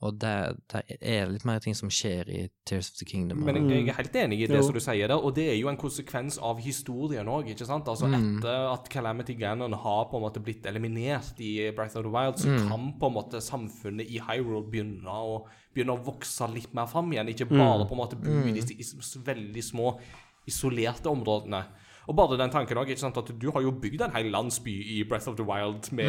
Og 0.00 0.14
det, 0.22 0.32
det, 0.70 0.82
er 1.02 1.26
litt 1.26 1.44
mer 1.44 1.58
ting 1.58 1.74
som 1.74 1.90
skjer 1.90 2.28
i 2.30 2.44
Tears 2.64 2.92
of 2.92 2.98
the 3.00 3.04
Kingdom. 3.04 3.40
Men 3.42 3.56
jeg, 3.56 3.80
jeg 3.84 3.88
er 3.88 3.96
helt 3.98 4.14
enig 4.20 4.36
i 4.44 4.46
det 4.46 4.56
Jo. 4.60 4.62
som 4.68 4.74
du 4.76 4.80
sier 4.80 5.08
der, 5.10 5.16
og 5.18 5.34
det 5.34 5.48
er 5.50 5.56
jo 5.58 5.68
en 5.72 5.76
konsekvens 5.80 6.36
av 6.38 6.60
historien 6.62 7.26
òg, 7.26 7.48
ikke 7.50 7.66
sant? 7.66 7.88
Altså 7.90 8.06
Mm. 8.06 8.38
etter 8.38 8.68
at 8.72 8.86
Calamity 8.88 9.34
Ganon 9.34 9.72
har 9.74 10.04
på 10.06 10.16
en 10.20 10.22
måte 10.22 10.38
blitt 10.40 10.62
eliminert 10.70 11.40
i 11.42 11.70
Breath 11.74 11.96
of 11.98 12.04
the 12.04 12.10
Wild, 12.14 12.38
så 12.38 12.46
Mm. 12.46 12.68
kan 12.68 12.92
på 13.00 13.06
en 13.10 13.14
måte 13.14 13.40
samfunnet 13.42 14.06
i 14.08 14.20
Hyrule 14.22 14.62
begynne 14.70 15.02
å, 15.10 15.46
begynne 15.74 15.98
å 15.98 16.04
vokse 16.04 16.46
litt 16.54 16.72
mer 16.74 16.86
fram 16.86 17.10
igjen, 17.12 17.28
ikke 17.34 17.50
Mm. 17.50 17.58
bare 17.58 17.88
på 17.88 17.92
en 17.92 17.98
måte 17.98 18.22
bo 18.22 18.30
i 18.48 18.52
disse 18.52 19.18
veldig 19.18 19.62
små, 19.64 19.98
isolerte 20.46 21.06
områdene. 21.10 21.64
Og 22.08 22.16
bare 22.16 22.38
den 22.40 22.50
tanken 22.50 22.78
også, 22.80 22.88
ikke 22.94 23.00
sant, 23.02 23.18
at 23.20 23.30
du 23.42 23.50
har 23.52 23.60
jo 23.60 23.70
bygd 23.82 24.00
en 24.06 24.14
hel 24.14 24.30
landsby 24.32 24.72
i 24.96 25.02
Breath 25.08 25.28
of 25.28 25.34
the 25.36 25.44
Wild 25.44 25.90
med 25.92 26.08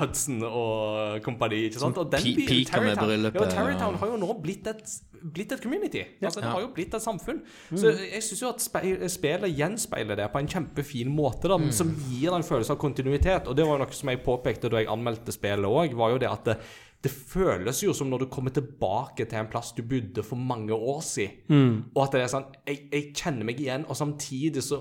Hudson 0.00 0.38
og 0.42 1.18
kompani, 1.22 1.66
ikke 1.68 1.82
sant? 1.82 1.98
Og 2.00 2.08
den 2.12 2.22
byen, 2.38 2.48
Terrytown, 2.70 3.10
Ja, 3.34 3.50
Tarrytown 3.52 3.98
har 4.00 4.06
jo 4.14 4.16
nå 4.22 4.38
blitt 4.42 4.66
et, 4.72 4.94
blitt 5.34 5.52
et 5.52 5.60
community. 5.62 6.00
Altså, 6.22 6.40
det 6.40 6.48
har 6.54 6.60
jo 6.64 6.70
blitt 6.74 6.94
et 6.96 7.02
samfunn. 7.04 7.42
Så 7.76 7.92
jeg 8.14 8.22
syns 8.24 8.42
jo 8.42 8.48
at 8.54 8.64
spillet 9.10 9.52
gjenspeiler 9.58 10.16
det 10.16 10.30
på 10.32 10.38
en 10.40 10.48
kjempefin 10.48 11.12
måte, 11.12 11.48
da, 11.52 11.60
som 11.72 11.92
gir 12.08 12.32
en 12.32 12.42
følelse 12.42 12.72
av 12.72 12.80
kontinuitet. 12.80 13.46
Og 13.46 13.56
det 13.56 13.66
var 13.68 13.76
jo 13.78 13.84
noe 13.84 13.92
som 14.00 14.08
jeg 14.14 14.24
påpekte 14.24 14.72
da 14.72 14.80
jeg 14.80 14.88
anmeldte 14.88 15.32
spillet 15.36 15.68
òg, 15.68 15.92
var 15.94 16.10
jo 16.16 16.18
det 16.24 16.30
at 16.32 16.44
det, 16.48 16.56
det 17.04 17.12
føles 17.12 17.82
jo 17.84 17.92
som 17.92 18.08
når 18.08 18.24
du 18.24 18.26
kommer 18.32 18.50
tilbake 18.50 19.26
til 19.28 19.38
en 19.42 19.48
plass 19.52 19.74
du 19.76 19.82
bodde 19.84 20.22
for 20.24 20.36
mange 20.40 20.72
år 20.72 21.02
siden. 21.04 21.84
Og 21.94 22.02
at 22.06 22.12
det 22.16 22.22
er 22.24 22.32
sånn 22.32 22.46
jeg, 22.66 22.88
jeg 22.92 23.10
kjenner 23.14 23.44
meg 23.44 23.60
igjen, 23.60 23.84
og 23.88 23.96
samtidig 24.00 24.62
så 24.64 24.80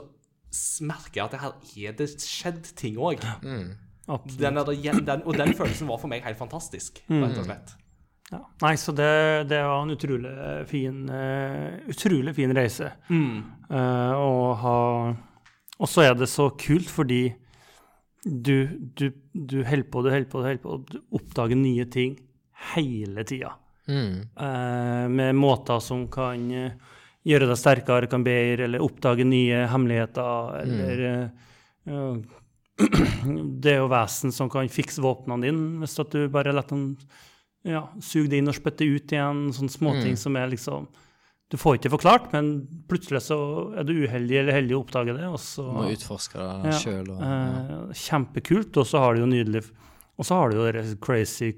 merker 0.85 1.19
jeg 1.19 1.25
at 1.25 1.33
det 1.33 1.41
her 1.43 1.87
er 1.87 1.95
det 1.99 2.09
skjedd 2.21 2.73
ting 2.79 2.99
òg. 3.01 3.23
Mm. 3.43 3.71
Den, 4.35 4.59
den, 5.07 5.23
og 5.23 5.37
den 5.39 5.53
følelsen 5.55 5.87
var 5.87 6.01
for 6.01 6.11
meg 6.11 6.25
helt 6.25 6.39
fantastisk, 6.39 6.99
rett 7.07 7.39
og 7.39 7.47
slett. 7.47 7.77
Ja. 8.33 8.39
Nei, 8.63 8.73
så 8.79 8.93
det, 8.95 9.11
det 9.51 9.59
var 9.61 9.83
en 9.83 9.93
utrolig 9.93 10.33
fin, 10.69 11.03
uh, 11.11 11.75
utrolig 11.91 12.33
fin 12.37 12.53
reise. 12.55 12.89
Eh, 13.73 14.13
å 14.13 14.53
ha 14.59 14.77
Og 15.81 15.89
så 15.89 16.05
er 16.05 16.17
det 16.17 16.29
så 16.31 16.49
kult 16.59 16.89
fordi 16.91 17.23
du, 18.23 18.69
du, 18.95 19.09
du 19.33 19.57
holder 19.67 19.89
på, 19.91 20.03
du 20.05 20.09
holder 20.13 20.29
på, 20.31 20.41
du 20.41 20.47
holder 20.47 20.63
på, 20.63 20.77
og 20.77 20.91
du 20.91 21.17
oppdager 21.17 21.59
nye 21.59 21.85
ting 21.91 22.15
hele 22.73 23.25
tida. 23.27 23.51
Mm. 23.87 24.21
Uh, 24.39 25.05
med 25.11 25.35
måter 25.35 25.81
som 25.83 26.05
kan 26.11 26.45
eh, 26.55 26.77
gjøre 27.27 27.49
deg 27.49 27.59
sterkere, 27.59 28.09
kan 28.11 28.23
bedre, 28.25 28.67
eller 28.67 28.83
oppdage 28.83 29.25
nye 29.27 29.65
hemmeligheter, 29.71 30.57
eller 30.63 31.03
mm. 31.03 31.91
ja, 31.91 32.07
Det 33.63 33.69
er 33.69 33.83
jo 33.83 33.91
vesen 33.91 34.33
som 34.33 34.49
kan 34.51 34.69
fikse 34.71 35.03
våpnene 35.03 35.45
dine 35.45 35.83
hvis 35.83 35.99
at 36.01 36.09
du 36.15 36.25
bare 36.33 36.55
lar 36.55 36.65
dem 36.67 36.95
ja, 37.63 37.85
suge 38.03 38.31
det 38.31 38.41
inn 38.41 38.51
og 38.51 38.57
spytte 38.57 38.87
ut 38.87 39.13
igjen. 39.13 39.45
Sånne 39.55 39.71
småting 39.71 40.17
som 40.19 40.35
er 40.39 40.51
liksom 40.51 40.89
Du 41.53 41.57
får 41.59 41.77
ikke 41.77 41.93
forklart, 41.93 42.31
men 42.33 42.65
plutselig 42.89 43.21
så 43.27 43.37
er 43.77 43.85
du 43.85 43.93
uheldig 44.03 44.39
eller 44.41 44.57
heldig 44.57 44.75
å 44.75 44.81
oppdage 44.81 45.13
det, 45.15 45.27
og 45.29 45.39
så 45.39 45.67
Må 45.69 45.85
utforske 45.93 46.39
det 46.39 46.71
Ja, 46.71 46.79
sjøl. 46.81 47.11
Ja. 47.13 47.29
Eh, 47.29 47.93
kjempekult. 48.03 48.81
Og 48.81 48.89
så 48.89 49.03
har 49.03 49.13
du 49.13 49.23
jo 49.23 49.29
nydelig 49.29 49.63
Og 50.17 50.27
så 50.27 50.39
har 50.41 50.49
du 50.49 50.59
jo 50.59 50.67
det 50.71 50.83
crazy 51.03 51.53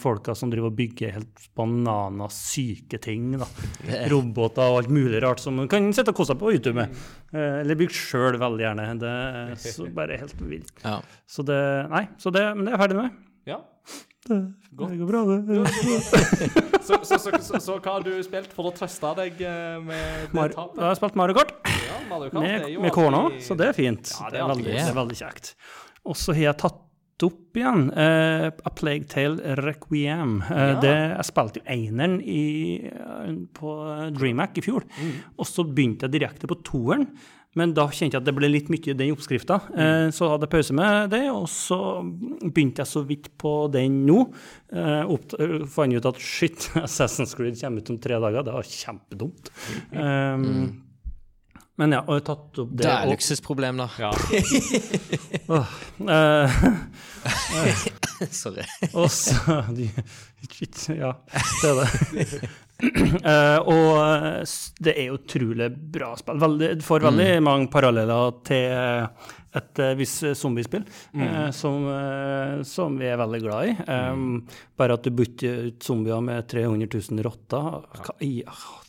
folka 0.00 0.34
som 0.38 0.50
driver 0.52 0.70
og 0.70 0.76
bygger 0.78 1.16
helt 1.18 1.42
bananasyke 1.58 3.00
ting. 3.02 3.32
da. 3.40 3.48
Roboter 4.12 4.70
og 4.70 4.82
alt 4.82 4.92
mulig 4.92 5.22
rart 5.24 5.42
som 5.42 5.58
man 5.60 5.68
kan 5.70 5.90
sitte 5.92 6.14
og 6.14 6.20
kose 6.20 6.32
seg 6.32 6.40
på 6.40 6.54
YouTube 6.54 6.78
med. 6.78 6.94
Eh, 7.32 7.60
eller 7.62 7.78
bygge 7.78 7.96
sjøl, 7.96 8.38
veldig 8.40 8.66
gjerne. 8.66 8.88
Det 9.02 9.12
er 9.12 9.52
så 9.76 9.90
bare 9.92 10.20
helt 10.22 10.40
vilt. 10.40 10.72
Ja. 10.84 10.98
Så 11.28 11.44
det 11.46 11.60
Nei, 11.92 12.06
så 12.20 12.32
det, 12.34 12.46
men 12.56 12.66
det 12.66 12.72
er 12.72 12.78
jeg 12.78 12.82
ferdig 12.86 12.98
med. 13.02 13.20
Ja. 13.48 13.60
Det, 14.22 14.36
det 14.78 14.88
går 14.98 15.08
bra, 15.08 15.22
det. 15.26 16.62
Så, 16.82 16.96
så, 17.06 17.14
så, 17.18 17.30
så, 17.38 17.58
så 17.62 17.74
hva 17.78 17.92
har 17.94 18.02
du 18.02 18.10
spilt 18.26 18.50
for 18.50 18.66
å 18.66 18.72
trøste 18.74 19.12
deg 19.14 19.38
eh, 19.46 19.76
med 19.86 20.32
det 20.32 20.34
Mar 20.34 20.50
tapet? 20.50 20.80
da 20.80 20.88
har 20.88 20.90
jeg 20.90 20.98
spilt 20.98 21.18
Mario 21.20 21.36
Kart 21.38 21.52
Ja, 21.62 22.00
Mario 22.10 22.32
Kart 22.32 22.42
med, 22.42 22.64
med 22.82 22.94
kona, 22.94 23.20
så 23.38 23.54
det 23.58 23.68
er 23.70 23.76
fint. 23.76 24.10
Ja, 24.18 24.32
det 24.32 24.34
det, 24.34 24.40
er 24.40 24.48
alltid 24.48 24.66
veldig, 24.66 24.74
det 24.80 24.88
er 24.90 24.96
veldig 24.96 25.18
kjekt. 25.20 25.52
Og 26.02 26.18
så 26.18 26.34
har 26.34 26.48
jeg 26.48 26.58
tatt 26.64 26.80
opp 27.22 27.56
igjen 27.56 27.90
Uh, 27.92 28.50
A 28.64 28.70
Plague 28.70 29.04
Tale 29.08 29.56
Requiem. 29.62 30.40
Uh, 30.42 30.56
Ja. 30.56 30.80
det, 30.80 30.94
jeg 31.16 31.24
spilte 31.28 31.60
jo 31.60 31.66
eineren 31.68 32.20
i- 32.22 32.86
eh, 32.86 33.34
på 33.54 33.76
DreamHack 34.16 34.58
i 34.58 34.60
fjor, 34.62 34.82
Mm. 35.00 35.12
og 35.38 35.46
så 35.46 35.64
begynte 35.64 36.02
jeg 36.08 36.12
direkte 36.20 36.46
på 36.48 36.62
toeren. 36.62 37.06
Men 37.54 37.74
da 37.74 37.86
kjente 37.86 38.12
jeg 38.14 38.22
at 38.22 38.24
det 38.24 38.34
ble 38.34 38.48
litt 38.48 38.68
mye 38.70 38.96
den 38.96 39.10
oppskrifta. 39.14 39.60
Mm. 39.68 39.78
Eh, 39.78 40.10
så 40.10 40.30
hadde 40.30 40.46
jeg 40.48 40.50
pause 40.50 40.72
med 40.72 41.10
det, 41.10 41.28
og 41.30 41.44
så 41.46 42.00
begynte 42.50 42.76
jeg 42.80 42.86
så 42.86 43.04
vidt 43.06 43.28
på 43.36 43.70
den 43.70 44.06
nå. 44.06 44.32
Eh, 44.72 45.66
fant 45.66 45.92
ut 45.94 46.06
at 46.06 46.16
shit, 46.18 46.56
Assassin's 46.80 47.34
Creed 47.36 47.60
kommer 47.60 47.78
ut 47.82 47.90
om 47.90 47.98
tre 47.98 48.14
dager. 48.18 48.42
Det 48.42 48.54
var 48.54 48.62
kjempedumt. 48.62 49.50
Um, 49.92 50.81
Men 51.80 51.94
ja, 51.96 52.02
og 52.04 52.12
jeg 52.18 52.20
har 52.20 52.26
tatt 52.28 52.58
opp 52.62 52.72
det. 52.72 52.82
Det 52.84 52.90
er 52.92 53.06
og- 53.06 53.12
luksusproblem, 53.14 53.78
da. 53.80 53.88
Ja. 54.02 54.10
eh, 56.16 56.50
Sorry. 58.30 58.64
og 58.92 59.08
så 59.10 59.56
shit, 60.52 60.88
Ja, 60.98 61.14
det 61.62 61.70
er 61.70 61.80
det. 61.80 62.50
Uh, 62.82 63.58
og 63.72 64.44
det 64.82 64.94
er 64.98 65.14
utrolig 65.14 65.68
bra 65.94 66.12
spill. 66.18 66.40
Veldig, 66.42 66.70
får 66.82 67.06
veldig 67.08 67.28
mange 67.46 67.70
paralleller 67.72 68.32
til 68.46 68.66
et 69.52 69.82
visst 69.98 70.24
zombiespill 70.40 70.82
eh, 71.20 71.50
som, 71.54 71.84
som 72.66 72.94
vi 72.98 73.06
er 73.10 73.20
veldig 73.20 73.40
glad 73.44 73.68
i. 73.68 73.74
Um, 73.86 74.40
Bare 74.80 74.96
at 74.98 75.04
du 75.06 75.12
bytter 75.14 75.66
ut 75.68 75.84
zombier 75.84 76.22
med 76.24 76.48
300 76.50 76.88
000 77.12 77.22
rotter 77.26 77.68
Hva 78.00 78.16
Ai, 78.24 78.40
ai, 78.48 78.81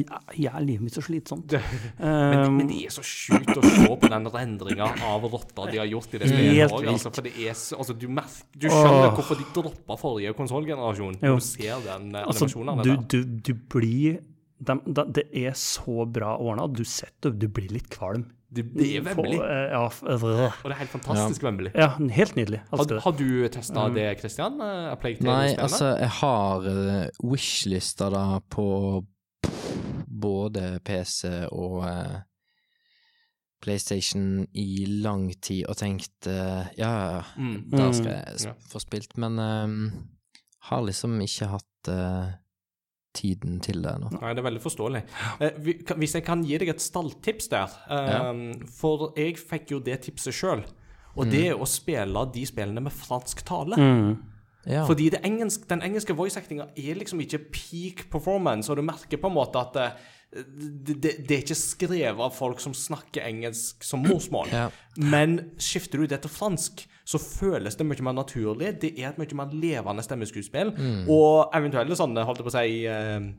er 0.00 0.64
livet 0.64 0.86
mitt 0.86 0.96
så 0.96 1.04
slitsomt? 1.04 1.52
Men, 1.52 2.42
Um, 2.42 2.56
men 2.58 2.68
det 2.70 2.78
er 2.88 2.92
så 2.94 3.02
sjukt 3.06 3.52
å 3.54 3.62
se 3.62 3.86
på 3.86 4.08
den 4.10 4.26
rendringa 4.32 4.88
av 5.06 5.24
rotter 5.30 5.70
de 5.70 5.80
har 5.82 5.88
gjort 5.90 6.16
i 6.16 6.20
det 6.22 6.30
spillet. 6.30 6.72
Også. 6.72 6.90
Altså, 6.92 7.12
for 7.14 7.28
det 7.28 7.32
er 7.38 7.56
så, 7.58 7.78
altså, 7.78 7.96
du, 7.98 8.08
merker, 8.12 8.48
du 8.56 8.68
skjønner 8.68 9.06
Åh. 9.06 9.14
hvorfor 9.18 9.38
de 9.38 9.46
droppa 9.54 9.98
forrige 10.00 10.34
konsollgenerasjon 10.38 11.18
du 11.22 11.32
ser 11.44 11.82
den 11.86 12.12
eh, 12.14 12.26
altså, 12.26 12.48
animasjonen 12.48 12.82
du, 12.82 12.90
der. 12.90 13.02
du, 13.08 13.40
du 13.48 13.52
blir 13.74 14.20
de, 14.62 14.78
de, 14.86 15.06
Det 15.20 15.24
er 15.42 15.56
så 15.58 16.06
bra 16.06 16.36
ordna 16.38 16.68
du 16.70 16.84
setter 16.86 17.34
du 17.34 17.48
blir 17.52 17.72
litt 17.74 17.90
kvalm. 17.92 18.28
Det, 18.52 18.66
det 18.76 18.88
er 18.98 19.04
Wembley, 19.06 19.38
eh, 19.40 19.70
ja, 19.72 19.86
øh. 19.88 20.24
og 20.44 20.66
det 20.68 20.74
er 20.74 20.80
helt 20.82 20.92
fantastisk 20.92 21.44
Wembley. 21.46 21.70
ja, 21.72 21.94
helt 22.12 22.34
nydelig. 22.36 22.60
Har, 22.68 22.98
har 23.00 23.14
du 23.16 23.48
testa 23.48 23.86
det, 23.94 24.04
Christian? 24.20 24.60
Uh, 24.60 25.06
Nei, 25.24 25.54
altså, 25.56 25.94
jeg 25.96 26.12
har 26.18 26.66
uh, 26.68 27.06
wishlista 27.24 28.10
da 28.12 28.26
på 28.52 28.66
både 30.22 30.78
PC 30.86 31.26
og 31.52 31.82
eh, 31.88 32.20
PlayStation 33.62 34.46
i 34.58 34.84
lang 35.04 35.28
tid 35.42 35.66
og 35.70 35.76
tenkt 35.78 36.26
eh, 36.26 36.66
ja, 36.78 36.88
ja, 36.90 37.10
ja, 37.18 37.22
Mm. 37.38 37.70
da 37.70 37.88
Mm. 37.88 37.92
skal 37.94 38.12
jeg 38.12 38.40
Ja. 38.46 38.52
få 38.68 38.80
spilt, 38.80 39.16
men 39.16 39.38
um, 39.38 40.08
har 40.70 40.82
liksom 40.82 41.20
ikke 41.20 41.46
hatt 41.48 41.88
uh, 41.88 42.32
tiden 43.14 43.60
til 43.60 43.82
det 43.82 43.94
nå. 44.00 44.10
Nei, 44.20 44.32
det 44.34 44.38
er 44.38 44.50
veldig 44.50 44.62
forståelig. 44.62 45.02
Eh, 45.40 45.50
hvis 45.96 46.14
jeg 46.14 46.24
kan 46.24 46.42
gi 46.44 46.58
deg 46.58 46.68
et 46.68 46.80
stalltips 46.80 47.48
der 47.48 47.68
eh, 47.90 48.66
For 48.70 49.12
jeg 49.16 49.36
fikk 49.36 49.70
jo 49.70 49.80
det 49.80 50.00
tipset 50.02 50.32
sjøl. 50.34 50.64
Og 51.16 51.26
det 51.30 51.48
er 51.50 51.54
å 51.60 51.66
spille 51.68 52.22
de 52.32 52.46
spillene 52.46 52.80
med 52.80 52.92
fransk 52.92 53.44
tale. 53.44 53.76
Mm. 53.76 54.16
Ja. 54.66 54.84
Fordi 54.86 55.08
det 55.10 55.22
engelsk, 55.26 55.66
den 55.70 55.82
engelske 55.82 56.14
voice-actinga 56.14 56.68
er 56.78 56.98
liksom 56.98 57.20
ikke 57.24 57.40
peak 57.50 58.04
performance, 58.12 58.70
og 58.70 58.78
du 58.78 58.86
merker 58.86 59.18
på 59.18 59.30
en 59.30 59.36
måte 59.36 59.58
at 59.58 59.78
eh, 59.82 60.10
det, 60.32 60.96
det, 61.02 61.12
det 61.28 61.36
er 61.36 61.42
ikke 61.42 61.58
skrevet 61.58 62.22
av 62.24 62.32
folk 62.32 62.62
som 62.62 62.74
snakker 62.76 63.26
engelsk 63.26 63.84
som 63.84 64.04
morsmål. 64.06 64.52
Ja. 64.54 64.68
Men 64.96 65.38
skifter 65.60 66.00
du 66.00 66.08
det 66.08 66.22
til 66.24 66.32
fransk, 66.32 66.86
så 67.04 67.18
føles 67.20 67.76
det 67.76 67.86
mye 67.88 68.06
mer 68.06 68.16
naturlig. 68.16 68.76
Det 68.80 68.94
er 68.94 69.10
et 69.10 69.18
mye 69.20 69.40
mer 69.42 69.52
levende 69.52 70.04
stemmeskuespill. 70.06 70.72
Og 71.10 71.52
eventuelle 71.58 71.98
sånne, 71.98 72.24
holdt 72.24 72.40
jeg 72.40 72.48
på 72.48 72.54
å 72.54 72.56
si 72.56 72.84
eh, 72.88 73.32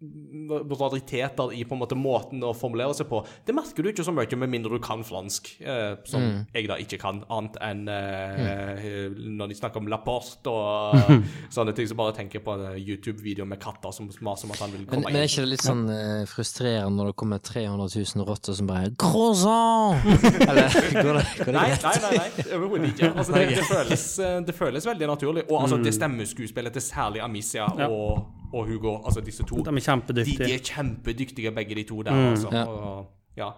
rariteter 0.00 1.52
i 1.56 1.64
på 1.64 1.74
en 1.74 1.80
måte 1.80 1.96
måten 1.96 2.42
å 2.44 2.50
formulere 2.56 2.94
seg 2.96 3.08
på. 3.08 3.22
Det 3.46 3.54
merker 3.56 3.82
du 3.86 3.90
ikke 3.90 4.04
så 4.04 4.12
mye 4.14 4.38
med 4.38 4.50
mindre 4.52 4.76
du 4.76 4.82
kan 4.84 5.00
fransk, 5.06 5.48
eh, 5.64 5.94
som 6.08 6.26
jeg 6.52 6.68
da 6.68 6.76
ikke 6.82 6.98
kan, 7.00 7.22
annet 7.32 7.56
enn 7.64 7.86
eh, 7.88 9.08
når 9.16 9.52
de 9.52 9.56
snakker 9.58 9.80
om 9.80 9.88
Laporte 9.90 10.52
og 10.52 11.22
sånne 11.56 11.72
ting, 11.76 11.88
så 11.88 11.96
bare 11.98 12.14
tenker 12.18 12.40
jeg 12.40 12.44
på 12.46 12.56
en 12.58 12.76
YouTube-video 12.76 13.46
med 13.48 13.60
katter 13.62 13.94
som 13.96 14.10
maser 14.20 14.48
om 14.50 14.54
at 14.56 14.62
han 14.66 14.74
vil 14.74 14.84
Men, 14.84 15.00
inn. 15.00 15.06
men 15.08 15.20
er 15.22 15.28
ikke 15.30 15.46
det 15.46 15.52
litt 15.54 15.64
sånn 15.66 15.84
eh, 15.92 16.24
frustrerende 16.30 16.92
når 16.96 17.12
det 17.12 17.16
kommer 17.24 17.42
300 17.42 17.88
000 17.96 18.28
rotter 18.28 18.56
som 18.58 18.68
bare 18.68 18.92
Croissant! 19.00 20.04
Eller 20.50 20.76
går 21.00 21.20
det, 21.20 21.26
går 21.40 21.50
det 21.50 21.56
Nei, 21.56 21.66
greit? 21.72 21.86
nei, 21.86 21.96
nei, 22.04 22.14
nei 22.20 22.48
overhodet 22.56 22.92
ikke. 22.92 23.12
Altså, 23.16 23.32
det, 23.32 23.46
det, 23.56 23.64
føles, 23.64 24.02
eh, 24.20 24.34
det 24.44 24.54
føles 24.56 24.86
veldig 24.86 25.06
naturlig. 25.08 25.42
Og 25.48 25.62
altså, 25.62 25.78
det 25.80 25.92
stemmeskuespillet 25.96 26.74
til 26.76 26.84
særlig 26.84 27.22
Amicia 27.24 27.64
og, 27.88 28.26
og 28.52 28.66
Hugo, 28.68 28.96
altså 29.04 29.20
disse 29.24 29.42
to, 29.42 29.56
De 29.56 29.70
er 29.70 29.80
kjempedyktige. 29.80 30.44
de 30.46 30.54
er 30.54 30.58
kjempedyktige 30.64 31.50
begge 31.54 31.74
de 31.74 31.82
to 31.88 32.02
der, 32.02 32.12
Mm. 32.14 32.30
altså. 32.30 32.48
Ja. 32.52 32.64
Og, 32.64 33.06
ja. 33.36 33.50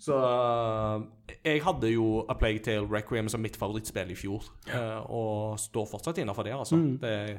Så 0.00 0.14
øh, 0.16 1.02
jeg 1.44 1.62
hadde 1.62 1.88
jo 1.92 2.24
A 2.28 2.34
Plague 2.34 2.58
Tale 2.58 2.86
Requiem 2.90 3.28
som 3.28 3.40
mitt 3.40 3.56
favorittspill 3.56 4.10
i 4.10 4.14
fjor, 4.14 4.42
øh, 4.74 5.10
og 5.10 5.58
står 5.58 5.86
fortsatt 5.90 6.18
innafor 6.18 6.42
det, 6.42 6.52
altså. 6.58 6.76
Mm. 6.76 6.98
Det 6.98 7.38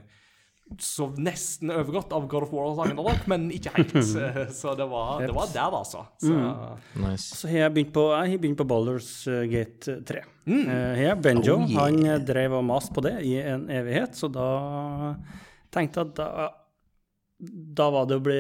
så 0.84 1.06
nesten 1.18 1.70
overgått 1.72 2.12
av 2.12 2.26
God 2.28 2.44
of 2.44 2.50
War 2.52 2.66
og 2.74 2.78
Ragnarok, 2.82 3.22
men 3.32 3.46
ikke 3.56 3.72
helt. 3.78 3.94
Så 4.62 4.74
det 4.76 4.84
var, 4.92 5.22
det 5.24 5.32
var 5.36 5.48
der, 5.54 5.78
altså. 5.78 6.02
Så, 6.20 6.34
Mm. 6.34 7.06
Nice. 7.06 7.36
Så 7.38 7.48
har 7.48 7.58
jeg 7.58 7.74
begynt 7.74 7.94
på, 7.94 8.04
jeg 8.12 8.32
har 8.32 8.38
begynt 8.38 8.58
på 8.58 8.66
Baldur's 8.68 9.28
eh, 9.32 9.46
Gate 9.48 10.02
3. 10.04 10.18
Eh, 10.48 10.96
her, 11.00 11.16
Benjo 11.16 11.56
Oh, 11.56 11.70
yeah. 11.70 11.80
han 11.86 12.06
eh, 12.06 12.20
drev 12.28 12.52
og 12.60 12.66
maste 12.66 12.92
på 12.94 13.02
det 13.02 13.14
i 13.24 13.38
en 13.40 13.70
evighet, 13.70 14.16
så 14.20 14.28
da 14.28 15.16
tenkte 15.72 16.00
jeg 16.04 16.10
at 16.12 16.16
da, 16.20 16.50
da 17.38 17.90
var 17.94 18.08
det 18.10 18.18
å 18.18 18.24
bli 18.26 18.38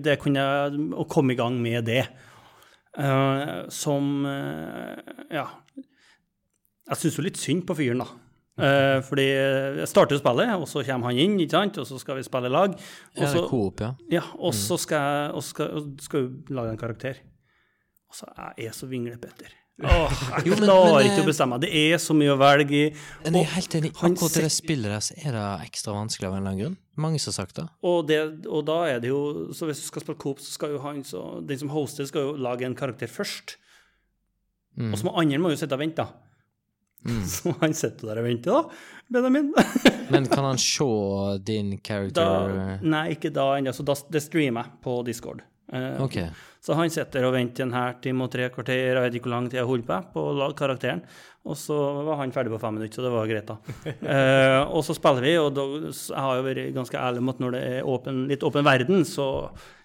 Det 0.00 0.14
kunne 0.22 0.40
jeg 0.40 0.84
Å 0.96 1.04
komme 1.12 1.34
i 1.34 1.38
gang 1.38 1.58
med 1.60 1.84
det. 1.90 2.06
Uh, 2.96 3.66
som 3.74 4.24
uh, 4.24 4.94
Ja. 5.32 5.48
Jeg 6.84 7.00
syns 7.00 7.16
jo 7.16 7.24
litt 7.24 7.40
synd 7.40 7.64
på 7.64 7.76
fyren, 7.78 8.02
da. 8.02 8.06
Uh, 8.60 8.98
fordi 9.02 9.24
jeg 9.24 9.88
starter 9.88 10.18
spillet, 10.20 10.52
og 10.52 10.68
så 10.68 10.82
kommer 10.84 11.08
han 11.08 11.20
inn, 11.22 11.38
ikke 11.40 11.56
sant? 11.56 11.78
og 11.80 11.88
så 11.88 11.96
skal 11.98 12.18
vi 12.18 12.26
spille 12.26 12.52
lag. 12.52 12.76
Og 13.16 13.24
så, 13.24 13.46
coop, 13.48 13.80
ja. 13.80 13.94
ja, 14.12 14.24
og 14.36 14.52
så 14.54 14.76
skal 14.78 15.32
og 15.32 15.42
skal, 15.42 15.72
og 15.80 16.04
skal 16.04 16.28
vi 16.28 16.54
lage 16.54 16.74
en 16.74 16.80
karakter. 16.80 17.22
Og 18.12 18.20
så 18.20 18.28
jeg 18.36 18.68
er 18.68 18.76
så 18.76 18.90
vinglepetter. 18.90 19.56
Åh, 19.82 20.12
jeg 20.38 20.46
Jo, 20.46 20.54
men- 20.54 20.68
klarer 20.68 20.92
men, 20.94 21.06
ikke 21.08 21.18
eh, 21.18 21.24
å 21.24 21.26
bestemme 21.26 21.56
meg. 21.56 21.60
Det 21.64 21.70
er 21.74 21.98
så 21.98 22.14
mye 22.14 22.30
å 22.30 22.38
velge 22.38 22.70
i. 22.78 22.84
Men 23.24 23.34
jeg 23.40 23.42
er 23.48 23.54
helt 23.56 23.74
enig. 23.74 23.90
Akkurat 23.96 24.36
i 24.38 24.42
det 24.44 24.50
spillet 24.54 24.86
der 24.92 25.02
så 25.02 25.16
er 25.18 25.32
det 25.34 25.46
ekstra 25.66 25.94
vanskelig 25.96 26.28
av 26.28 26.34
en 26.34 26.38
eller 26.38 26.50
annen 26.52 26.60
grunn. 26.62 26.76
Mange 26.96 27.18
som 27.18 27.32
har 27.32 27.38
sagt 27.40 27.56
det. 27.58 27.64
Og, 27.82 28.06
det, 28.06 28.20
og 28.46 28.62
da 28.68 28.76
er 28.86 29.00
det 29.02 29.08
jo 29.10 29.50
Så 29.50 29.66
hvis 29.66 29.80
du 29.82 29.88
skal 29.88 30.04
spille 30.04 30.20
Coop, 30.22 30.38
så 30.38 30.52
skal 30.54 30.70
jo 30.76 30.78
han 30.84 31.02
så, 31.02 31.40
Den 31.44 31.58
som 31.58 31.72
hoster, 31.74 32.06
skal 32.06 32.28
jo 32.28 32.36
lage 32.38 32.62
en 32.68 32.76
karakter 32.78 33.10
først. 33.10 33.56
Mm. 34.78 34.92
Og 34.92 34.98
så 34.98 35.06
må 35.08 35.16
andre 35.18 35.38
må 35.42 35.50
jo 35.50 35.58
sitte 35.58 35.74
og 35.74 35.82
vente, 35.82 36.02
da. 36.06 36.20
Så 37.28 37.52
han 37.60 37.74
sitter 37.76 38.08
der 38.14 38.22
og 38.22 38.24
venter, 38.24 38.54
da. 38.54 38.62
Benjamin. 39.12 39.50
Men 40.14 40.26
kan 40.30 40.44
han 40.46 40.58
se 40.58 40.86
din 41.44 41.74
character 41.84 42.14
Da, 42.22 42.78
nei, 42.80 43.10
ikke 43.18 43.30
da 43.34 43.50
ennå. 43.58 43.74
Så 43.76 43.84
da, 43.84 43.94
det 44.10 44.22
streamer 44.24 44.64
jeg 44.64 44.80
på 44.86 44.94
Discord. 45.04 45.42
Eh, 45.72 46.02
okay. 46.04 46.28
Så 46.64 46.74
han 46.76 46.90
sitter 46.92 47.24
og 47.28 47.34
venter 47.36 47.64
en 47.66 47.72
her 47.76 47.94
time 48.04 48.24
og 48.24 48.32
tre 48.32 48.48
kvarter, 48.52 48.78
jeg 48.96 49.04
vet 49.04 49.16
ikke 49.18 49.28
hvor 49.28 49.34
lang 49.36 49.46
tid 49.50 49.58
jeg 49.60 49.68
holder 49.68 49.86
på 49.88 50.00
på 50.14 50.50
karakteren. 50.56 51.02
Og 51.44 51.56
så 51.60 51.76
var 52.06 52.16
han 52.22 52.32
ferdig 52.32 52.52
på 52.54 52.60
fem 52.62 52.78
minutter, 52.78 52.96
så 52.96 53.04
det 53.04 53.12
var 53.12 53.28
greit, 53.28 53.50
da. 53.50 53.56
uh, 53.60 54.60
og 54.76 54.84
så 54.86 54.96
spiller 54.96 55.26
vi, 55.26 55.34
og 55.36 55.50
da, 55.56 55.64
jeg 55.92 56.24
har 56.24 56.38
jo 56.38 56.46
vært 56.46 56.70
ganske 56.76 57.00
ærlig 57.00 57.20
om 57.20 57.32
at 57.34 57.42
når 57.44 57.56
det 57.56 57.62
er 57.68 57.90
åpen, 57.94 58.22
litt 58.30 58.46
åpen 58.48 58.64
verden, 58.64 59.04
så 59.08 59.26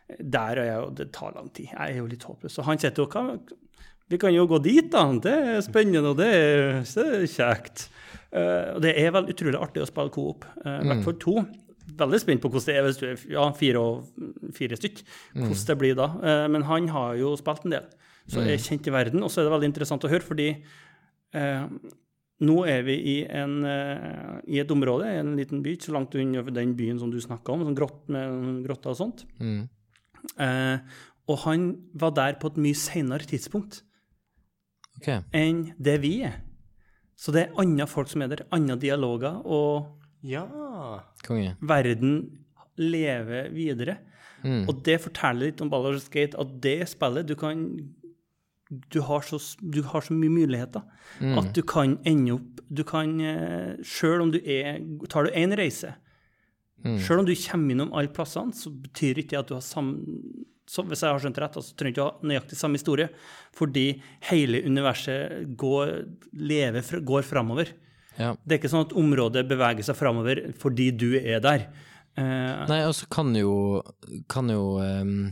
der 0.09 0.57
er 0.57 0.65
jeg 0.65 0.77
jo 0.79 0.85
Det 0.97 1.05
tar 1.13 1.35
lang 1.35 1.49
tid. 1.53 1.67
Jeg 1.69 1.91
er 1.93 1.97
jo 1.99 2.07
litt 2.09 2.23
håpløs. 2.25 2.55
Så 2.55 2.63
han 2.65 2.79
sitter 2.81 3.03
jo 3.03 3.09
«Hva- 3.11 3.37
Vi 4.09 4.17
kan 4.17 4.33
jo 4.33 4.47
gå 4.49 4.57
dit, 4.63 4.87
da. 4.89 5.03
Det 5.21 5.35
er 5.35 5.59
spennende, 5.61 6.15
og 6.15 6.17
det 6.17 6.29
er, 6.33 6.79
det 6.81 7.03
er 7.19 7.27
kjekt. 7.29 7.89
Uh, 8.33 8.77
og 8.77 8.81
det 8.87 8.95
er 8.97 9.11
vel 9.13 9.29
utrolig 9.29 9.59
artig 9.59 9.83
å 9.83 9.89
spille 9.89 10.09
coop, 10.15 10.47
uh, 10.63 10.79
i 10.79 10.87
hvert 10.89 11.03
fall 11.05 11.19
to. 11.21 11.35
Veldig 11.97 12.19
spent 12.21 12.43
på 12.43 12.51
hvordan 12.51 12.67
det 12.67 12.75
er 12.75 12.85
hvis 12.85 12.99
du 12.99 13.05
er 13.07 13.23
ja, 13.33 13.47
fire, 13.57 13.79
og, 13.81 14.27
fire 14.55 14.77
stykk. 14.79 15.01
Hvordan 15.37 15.65
det 15.71 15.77
blir 15.81 15.97
da. 15.97 16.11
Eh, 16.19 16.45
men 16.53 16.67
han 16.67 16.91
har 16.93 17.15
jo 17.19 17.33
spilt 17.39 17.65
en 17.65 17.77
del, 17.77 17.89
så 18.29 18.43
er 18.43 18.61
kjent 18.61 18.89
i 18.89 18.93
verden. 18.93 19.25
Og 19.25 19.31
så 19.31 19.41
er 19.41 19.49
det 19.49 19.55
veldig 19.55 19.71
interessant 19.71 20.05
å 20.05 20.11
høre, 20.11 20.25
fordi 20.25 20.49
eh, 20.53 21.65
nå 22.45 22.55
er 22.71 22.85
vi 22.87 22.95
i, 23.15 23.17
en, 23.25 23.59
eh, 23.67 24.39
i 24.47 24.61
et 24.61 24.71
område, 24.71 25.09
en 25.19 25.35
liten 25.39 25.63
by, 25.65 25.75
ikke 25.75 25.89
så 25.89 25.95
langt 25.97 26.15
unna 26.15 26.43
den 26.55 26.75
byen 26.77 26.99
som 27.01 27.11
du 27.11 27.19
snakka 27.23 27.53
om, 27.53 27.65
sånn 27.67 27.77
grott 27.77 28.07
med 28.11 28.63
grotter 28.67 28.93
og 28.93 28.99
sånt. 29.01 29.25
Mm. 29.43 29.65
Eh, 30.45 30.99
og 31.29 31.41
han 31.45 31.69
var 31.99 32.15
der 32.15 32.39
på 32.39 32.51
et 32.51 32.59
mye 32.61 32.77
senere 32.77 33.27
tidspunkt 33.27 33.81
okay. 34.97 35.21
enn 35.35 35.69
det 35.77 35.99
vi 36.03 36.19
er. 36.27 36.39
Så 37.19 37.35
det 37.35 37.43
er 37.43 37.59
andre 37.59 37.87
folk 37.91 38.07
som 38.11 38.23
er 38.23 38.31
der, 38.31 38.45
andre 38.55 38.79
dialoger, 38.79 39.41
og 39.43 39.98
ja. 40.23 40.45
Konge. 41.25 41.55
verden 41.61 42.37
lever 42.79 43.49
videre. 43.53 43.97
Mm. 44.43 44.67
Og 44.69 44.83
det 44.83 45.01
forteller 45.03 45.49
litt 45.49 45.61
om 45.61 45.69
Ballard 45.71 45.99
Gate, 46.11 46.37
at 46.39 46.61
det 46.63 46.77
spillet 46.87 47.27
du 47.27 47.35
kan 47.35 47.65
du 48.93 48.99
har, 49.01 49.21
så, 49.25 49.39
du 49.59 49.81
har 49.81 50.01
så 50.05 50.13
mye 50.13 50.29
muligheter 50.29 50.83
Mm. 51.19 51.37
at 51.39 51.53
du 51.57 51.63
kan 51.65 51.97
ende 52.05 52.35
opp 52.35 52.59
Du 52.69 52.83
kan 52.85 53.15
eh, 53.19 53.79
Sjøl 53.81 54.21
om 54.21 54.29
du 54.31 54.37
er 54.45 54.77
Tar 55.09 55.23
du 55.25 55.31
én 55.31 55.55
reise, 55.57 55.95
Mm. 56.85 56.99
sjøl 57.01 57.19
om 57.19 57.25
du 57.25 57.33
kommer 57.35 57.71
innom 57.73 57.89
alle 57.91 58.07
plassene, 58.13 58.53
så 58.55 58.69
betyr 58.71 59.17
ikke 59.17 59.31
det 59.33 59.39
at 59.39 59.47
du 59.49 59.55
har 59.55 59.61
samme 59.65 59.97
så 60.69 60.83
Hvis 60.85 61.01
jeg 61.01 61.09
har 61.11 61.19
skjønt 61.19 61.39
rett, 61.41 61.57
så 61.57 61.73
trenger 61.75 61.95
du 61.95 61.99
ikke 61.99 62.05
ha 62.05 62.27
nøyaktig 62.29 62.55
samme 62.55 62.77
historie, 62.77 63.09
fordi 63.57 64.01
hele 64.29 64.61
universet 64.63 65.57
går, 65.57 66.05
lever, 66.37 67.01
går 67.01 67.23
framover. 67.25 67.71
Ja. 68.19 68.33
Det 68.43 68.55
er 68.55 68.59
ikke 68.59 68.71
sånn 68.73 68.85
at 68.87 68.95
området 68.99 69.45
beveger 69.47 69.85
seg 69.87 69.95
framover 69.95 70.41
fordi 70.59 70.89
du 70.91 71.13
er 71.19 71.39
der. 71.43 71.67
Uh, 72.17 72.65
Nei, 72.67 72.81
og 72.89 72.95
så 72.97 73.05
kan 73.07 73.29
jo 73.37 73.81
Kan 74.27 74.49
jo 74.49 74.79
um, 74.81 75.29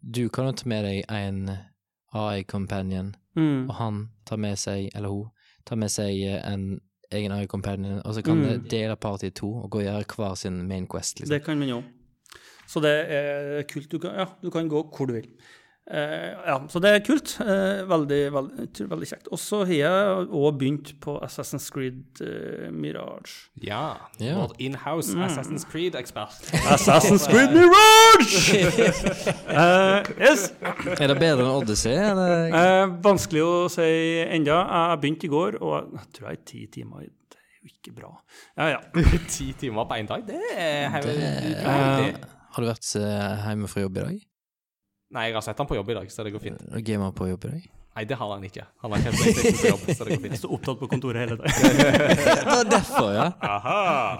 Du 0.00 0.28
kan 0.32 0.46
jo 0.48 0.52
ta 0.56 0.68
med 0.70 0.86
deg 0.86 1.02
en 1.12 1.50
AI-companion, 2.14 3.10
mm, 3.36 3.68
og 3.68 3.74
han 3.78 3.98
tar 4.26 4.38
med 4.40 4.56
seg, 4.58 4.88
eller 4.96 5.12
hun, 5.12 5.28
tar 5.68 5.76
med 5.78 5.92
seg 5.92 6.16
eh, 6.26 6.40
en 6.52 6.80
egen 7.14 7.34
AI-companion, 7.34 8.00
og 8.04 8.14
så 8.16 8.22
kan 8.24 8.38
Mm. 8.40 8.46
det 8.48 8.70
dele 8.72 8.96
party 8.96 9.26
i 9.28 9.30
to 9.30 9.50
og 9.60 9.70
gå 9.70 9.78
og 9.82 9.84
gjøre 9.84 10.04
hver 10.16 10.34
sin 10.36 10.56
main 10.68 10.86
quest, 10.90 11.20
liksom. 11.20 11.30
Det 11.34 11.44
kan 11.44 11.58
man 11.58 11.68
jo. 11.68 11.82
Så 12.66 12.80
det 12.82 12.94
er 13.10 13.62
kult. 13.70 13.90
Du 13.90 13.98
kan, 13.98 14.14
ja, 14.14 14.26
du 14.42 14.50
kan 14.50 14.68
gå 14.68 14.82
hvor 14.96 15.06
du 15.06 15.12
vil. 15.18 15.28
Eh, 15.90 16.36
ja, 16.46 16.54
så 16.70 16.78
det 16.78 16.90
er 16.94 17.00
kult. 17.02 17.32
Eh, 17.42 17.80
veldig, 17.90 18.18
veldig, 18.34 18.66
veldig 18.92 19.06
kjekt. 19.10 19.26
Og 19.34 19.40
så 19.42 19.62
har 19.66 19.72
jeg 19.74 20.28
òg 20.38 20.58
begynt 20.60 20.92
på 21.02 21.16
Assassin's 21.24 21.66
Creed 21.74 22.20
eh, 22.22 22.68
Mirage. 22.70 23.48
Ja. 23.64 23.96
Ja. 24.22 24.36
Vår 24.38 24.52
in-house 24.62 25.16
Assassin's 25.26 25.64
Creed-ekspert. 25.66 26.36
Assassin's 26.76 27.26
Creed 27.26 27.50
Mirage! 27.58 28.60
uh, 29.50 30.06
yes. 30.20 30.52
Er 30.94 31.10
det 31.10 31.18
bedre 31.18 31.42
enn 31.48 31.52
Odyssey? 31.56 31.96
Eller? 31.98 32.46
Eh, 32.54 32.84
vanskelig 33.02 33.42
å 33.48 33.54
si 33.72 33.88
enda. 34.28 34.60
Jeg 34.92 35.02
begynte 35.02 35.26
i 35.26 35.32
går, 35.34 35.58
og 35.64 35.90
jeg 35.96 36.06
tror 36.20 36.30
jeg 36.30 36.38
er 36.38 36.46
ti 36.54 36.64
timer. 36.78 37.08
Det 37.34 37.40
er 37.42 37.58
jo 37.64 37.74
ikke 37.74 37.96
bra. 37.98 38.12
Ja, 38.54 38.70
ja. 38.76 38.80
Ti 39.34 39.50
timer 39.64 39.90
på 39.90 39.98
én 39.98 40.06
dag, 40.08 40.22
det 40.28 40.38
er 40.54 41.00
Det- 41.02 41.56
uh, 41.66 42.36
Har 42.54 42.62
du 42.62 42.70
vært 42.70 42.94
hjemme 42.94 43.68
fra 43.74 43.88
jobb 43.88 43.98
i 43.98 44.04
dag? 44.06 44.26
Nei, 45.10 45.26
jeg 45.26 45.34
har 45.34 45.42
sett 45.42 45.58
han 45.58 45.66
på 45.66 45.74
jobb 45.74 45.90
i 45.90 45.94
dag, 45.98 46.10
så 46.12 46.22
det 46.22 46.30
går 46.36 46.42
fint. 46.44 46.60
Og 46.70 46.82
Gamer 46.86 47.10
på 47.16 47.26
jobb 47.26 47.44
i 47.48 47.52
dag? 47.56 47.64
Nei, 47.98 48.04
det 48.06 48.14
har 48.20 48.28
han 48.30 48.44
ikke. 48.46 48.62
Han 48.84 48.92
har 48.94 49.00
ikke 49.02 49.12
PlayStation 49.18 49.56
på 49.58 49.70
jobb, 49.72 49.80
så 49.90 50.04
det 50.06 50.10
går 50.12 50.12
Jeg 50.14 50.22
fint. 50.28 50.38
står 50.38 50.52
opptatt 50.54 50.78
på 50.78 50.88
kontoret 50.92 51.24
hele 51.24 51.38
dagen. 51.40 51.56
Det 52.30 52.44
var 52.46 52.68
derfor, 52.70 53.08
ja. 53.16 53.26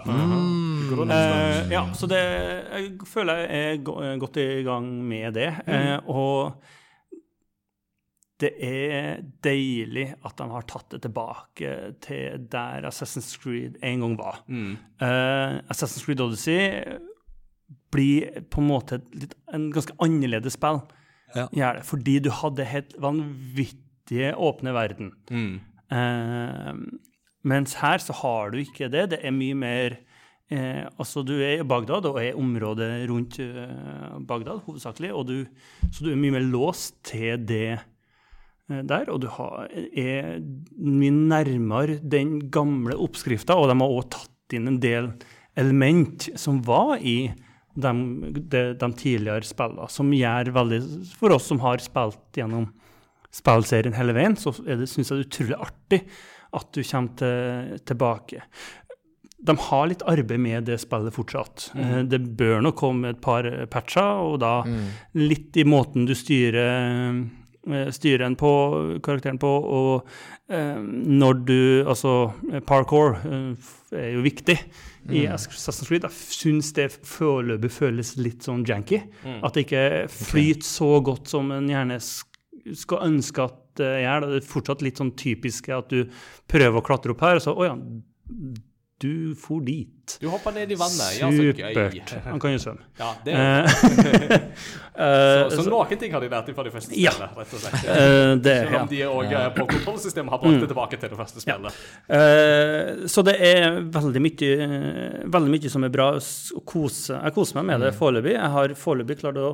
Mm. 0.09 1.11
Eh, 1.15 1.71
ja, 1.71 1.85
så 1.95 2.09
det 2.11 2.19
Jeg 2.19 2.91
føler 3.07 3.45
jeg 3.45 3.79
er 3.79 4.03
eh, 4.11 4.17
godt 4.19 4.41
i 4.43 4.49
gang 4.67 4.89
med 5.07 5.39
det. 5.39 5.47
Eh, 5.71 5.97
og 6.11 6.59
det 8.41 8.51
er 8.65 9.21
deilig 9.45 10.09
at 10.25 10.35
de 10.41 10.49
har 10.51 10.67
tatt 10.67 10.91
det 10.97 11.03
tilbake 11.05 11.73
til 12.03 12.47
der 12.51 12.89
Assassin's 12.89 13.35
Creed 13.39 13.79
en 13.85 14.03
gang 14.03 14.19
var. 14.19 14.43
Mm. 14.49 14.73
Eh, 14.99 15.61
Assassin's 15.71 16.03
Creed 16.07 16.21
Odyssey 16.25 16.83
blir 17.91 18.45
på 18.51 18.63
en 18.63 18.71
måte 18.71 19.01
litt, 19.17 19.35
en 19.53 19.71
ganske 19.75 19.95
annerledes 20.03 20.57
spill. 20.59 20.83
Ja. 21.35 21.75
Fordi 21.87 22.19
du 22.23 22.31
hadde 22.35 22.67
helt 22.67 22.97
vanvittige 23.01 24.33
åpne 24.35 24.75
verden. 24.75 25.13
Mm. 25.31 25.61
Eh, 25.91 26.73
mens 27.47 27.77
her 27.81 28.03
så 28.03 28.15
har 28.23 28.53
du 28.53 28.61
ikke 28.63 28.91
det. 28.93 29.11
Det 29.15 29.21
er 29.23 29.35
mye 29.35 29.59
mer 29.59 29.99
eh, 30.51 30.87
Altså, 30.99 31.23
du 31.27 31.37
er 31.39 31.61
i 31.61 31.67
Bagdad 31.67 32.09
og 32.11 32.19
er 32.23 32.39
området 32.39 32.91
rundt 33.11 33.39
eh, 33.43 34.19
Bagdad 34.27 34.65
hovedsakelig, 34.67 35.13
og 35.15 35.31
du, 35.31 35.39
så 35.91 36.05
du 36.05 36.13
er 36.13 36.21
mye 36.21 36.37
mer 36.39 36.47
låst 36.47 36.99
til 37.07 37.41
det 37.47 37.79
eh, 37.79 38.83
der, 38.83 39.11
og 39.11 39.23
du 39.25 39.31
har, 39.39 39.71
er 39.71 40.41
mye 40.77 41.15
nærmere 41.15 42.01
den 42.03 42.39
gamle 42.53 42.99
oppskrifta, 42.99 43.57
og 43.57 43.71
de 43.71 43.79
har 43.79 43.99
også 44.01 44.17
tatt 44.19 44.59
inn 44.59 44.67
en 44.67 44.83
del 44.83 45.15
element 45.59 46.29
som 46.39 46.61
var 46.67 46.99
i 46.99 47.31
de, 47.75 47.93
de, 48.51 48.63
de 48.75 48.91
tidligere 48.99 49.47
spillene, 49.47 49.89
som 49.93 50.11
gjør 50.15 50.53
veldig 50.57 50.81
For 51.19 51.37
oss 51.37 51.49
som 51.51 51.63
har 51.63 51.83
spilt 51.83 52.39
gjennom 52.39 52.69
spillserien 53.35 53.95
hele 53.95 54.15
veien, 54.17 54.37
så 54.39 54.53
syns 54.57 54.99
jeg 54.99 55.07
det 55.07 55.17
er 55.17 55.27
utrolig 55.29 55.59
artig 55.63 56.01
at 56.59 56.71
du 56.75 56.83
kommer 56.83 57.19
til, 57.21 57.83
tilbake. 57.87 58.45
De 59.41 59.55
har 59.69 59.85
litt 59.89 60.03
arbeid 60.11 60.43
med 60.43 60.67
det 60.69 60.81
spillet 60.83 61.15
fortsatt. 61.15 61.71
Mm. 61.79 62.09
Det 62.11 62.19
bør 62.41 62.65
nok 62.67 62.77
komme 62.77 63.13
et 63.15 63.21
par 63.23 63.47
patcher, 63.73 64.25
og 64.27 64.41
da 64.43 64.65
litt 65.17 65.57
i 65.57 65.65
måten 65.65 66.09
du 66.11 66.17
styrer 66.19 67.23
eh, 67.71 67.89
styrer 67.95 68.35
på, 68.41 68.53
karakteren 69.05 69.39
på, 69.41 69.49
og 69.49 70.53
eh, 70.53 70.81
når 70.83 71.41
du 71.47 71.61
Altså, 71.87 72.33
eh, 72.51 72.61
parkour 72.61 73.17
eh, 73.23 73.71
er 73.97 74.11
jo 74.17 74.27
viktig 74.27 74.59
i 75.13 75.27
Assassin's 75.31 75.89
Creed. 75.89 76.07
Jeg 76.07 76.37
syns 76.37 76.73
det 76.77 76.89
foreløpig 77.07 77.73
føles 77.75 78.15
litt 78.21 78.47
sånn 78.47 78.65
janky. 78.69 79.03
At 79.41 79.57
det 79.57 79.67
ikke 79.67 79.85
flyter 80.13 80.67
så 80.67 80.93
godt 81.05 81.31
som 81.33 81.53
en 81.55 81.69
gjerne 81.71 82.01
skal 82.01 83.07
ønske 83.07 83.47
at 83.47 83.59
det 83.81 83.93
gjør. 84.05 84.27
Det 84.27 84.41
er 84.41 84.51
fortsatt 84.51 84.83
litt 84.85 85.01
sånn 85.01 85.15
typisk 85.19 85.71
at 85.75 85.93
du 85.93 86.05
prøver 86.51 86.81
å 86.81 86.85
klatre 86.85 87.15
opp 87.15 87.25
her, 87.25 87.41
og 87.41 87.45
så 87.45 87.55
Å 87.57 87.69
ja, 87.71 87.77
du 89.01 89.15
for 89.39 89.65
dit. 89.65 90.00
Du 90.21 90.29
hopper 90.33 90.53
ned 90.57 90.73
i 90.73 90.79
vannet. 90.81 91.21
Ja. 91.21 91.31
Supert. 91.31 92.15
Han 92.27 92.41
kan 92.43 92.55
jo 92.57 92.61
svømme. 92.63 92.87
Ja, 92.99 93.13
det 93.25 93.35
er 93.35 93.69
Eh, 95.01 95.05
eh, 95.05 95.49
Så, 95.51 95.63
så 95.63 95.71
noen 95.71 95.99
ting 96.01 96.13
har 96.13 96.21
de 96.21 96.29
lært 96.33 96.49
fra 96.55 96.65
de 96.67 96.73
første 96.75 96.97
Ja. 96.99 97.13
rett 97.21 97.53
og 97.55 97.61
slett. 97.63 97.85
eh, 97.89 98.35
det, 98.43 98.55
Selv 98.67 98.81
om 98.83 98.89
de 98.91 99.01
òg 99.07 99.35
på 99.57 99.67
kontrollsystemet 99.71 100.31
har 100.35 100.43
brakt 100.43 100.61
det 100.65 100.69
tilbake 100.73 100.99
til 101.01 101.13
det 101.13 101.19
første 101.19 101.41
spillet. 101.45 101.79
Eh, 102.11 103.07
så 103.11 103.25
det 103.27 103.37
er 103.41 103.79
veldig 103.95 104.23
mye, 104.25 104.51
veldig 105.31 105.55
mye 105.55 105.71
som 105.73 105.85
er 105.87 105.95
bra. 105.95 106.11
å 106.21 106.65
kose. 106.67 107.15
Jeg 107.17 107.35
koser 107.37 107.61
meg 107.61 107.69
med 107.71 107.87
det 107.87 107.93
foreløpig. 107.97 108.35
Jeg 108.35 108.51
har 108.57 108.75
foreløpig 108.79 109.19
klart 109.23 109.39
å 109.41 109.53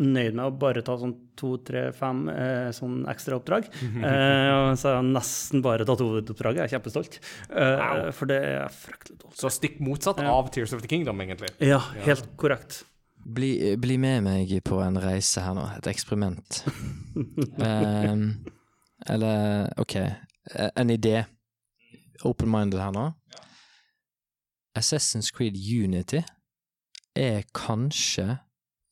nøye 0.00 0.32
meg 0.32 0.44
å 0.46 0.54
bare 0.60 0.82
ta 0.86 0.96
sånn 1.00 1.14
to, 1.40 1.54
tre, 1.64 1.86
fem 1.96 2.28
eh, 2.32 2.70
sånn 2.76 3.02
ekstraoppdrag. 3.10 3.68
Eh, 4.10 4.74
så 4.80 4.88
jeg 4.90 4.96
har 4.96 5.04
nesten 5.06 5.62
bare 5.64 5.84
tatt 5.88 6.00
hovedoppdraget. 6.02 6.60
Jeg 6.62 6.68
er 6.68 6.72
kjempestolt. 6.78 7.18
Eh, 7.52 8.10
for 8.16 8.30
det 8.30 8.38
er 8.44 8.72
fryktelig 8.72 9.18
dårlig. 9.20 9.36
Så 9.40 9.50
stikk 9.52 9.79
motsatt 9.80 10.20
av 10.20 10.48
Tears 10.52 10.72
of 10.76 10.82
the 10.82 10.88
Kingdom, 10.88 11.20
egentlig. 11.20 11.50
Ja, 11.58 11.80
helt 12.04 12.28
korrekt. 12.36 12.84
Bli, 13.20 13.76
bli 13.76 13.98
med 14.00 14.24
meg 14.24 14.52
på 14.64 14.80
en 14.80 14.96
reise 15.00 15.42
her 15.44 15.56
nå, 15.56 15.66
et 15.76 15.88
eksperiment. 15.90 16.62
um, 17.60 18.24
eller, 19.12 19.68
OK, 19.80 19.96
eh, 19.96 20.70
en 20.76 20.90
idé. 20.90 21.24
Open-minded 22.24 22.80
her 22.80 22.94
nå. 22.96 23.06
Assassin's 24.76 25.32
Creed 25.34 25.56
Unity 25.56 26.22
er 27.18 27.44
kanskje, 27.56 28.38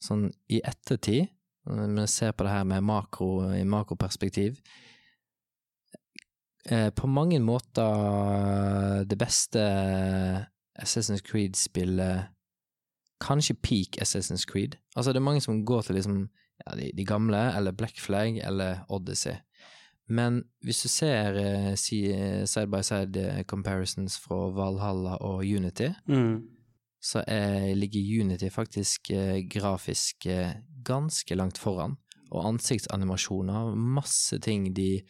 sånn 0.03 0.29
i 0.53 0.61
ettertid, 0.67 1.29
når 1.69 1.95
vi 2.01 2.07
ser 2.11 2.33
på 2.33 2.47
det 2.47 2.53
her 2.53 2.69
med 2.69 2.85
makro, 2.87 3.31
i 3.55 3.65
makroperspektiv, 3.69 4.59
eh, 6.69 6.89
på 6.91 7.11
mange 7.11 7.41
måter 7.45 9.05
det 9.09 9.19
beste 9.21 9.65
Assassin's 10.79 11.23
Creed-spillet 11.25 12.29
kanskje 13.21 13.55
peak 13.55 13.99
Assassin's 14.03 14.45
Creed. 14.47 14.77
Altså, 14.97 15.13
det 15.13 15.19
er 15.19 15.27
mange 15.27 15.41
som 15.41 15.65
går 15.67 15.83
til 15.83 15.95
liksom 15.99 16.29
ja, 16.67 16.77
de, 16.77 16.91
de 16.97 17.05
gamle, 17.05 17.57
eller 17.57 17.73
Black 17.73 18.01
Flag, 18.01 18.39
eller 18.47 18.85
Odyssey. 18.89 19.35
Men 20.09 20.43
hvis 20.65 20.83
du 20.83 20.89
ser 20.89 21.35
uh, 21.37 21.75
side 21.77 22.67
by 22.71 22.81
side 22.83 23.17
eh, 23.39 23.43
comparisons 23.45 24.19
fra 24.19 24.49
Valhalla 24.57 25.17
og 25.21 25.45
Unity, 25.45 25.89
Mm. 26.07 26.43
så 27.03 27.25
er, 27.27 27.75
ligger 27.75 28.21
Unity 28.23 28.49
faktisk 28.49 29.11
uh, 29.13 29.39
grafisk 29.51 30.27
uh, 30.27 30.55
ganske 30.85 31.35
langt 31.35 31.59
foran. 31.59 31.97
Og 32.31 32.49
ansiktsanimasjoner, 32.49 33.75
masse 33.75 34.39
ting 34.39 34.77
de 34.77 35.01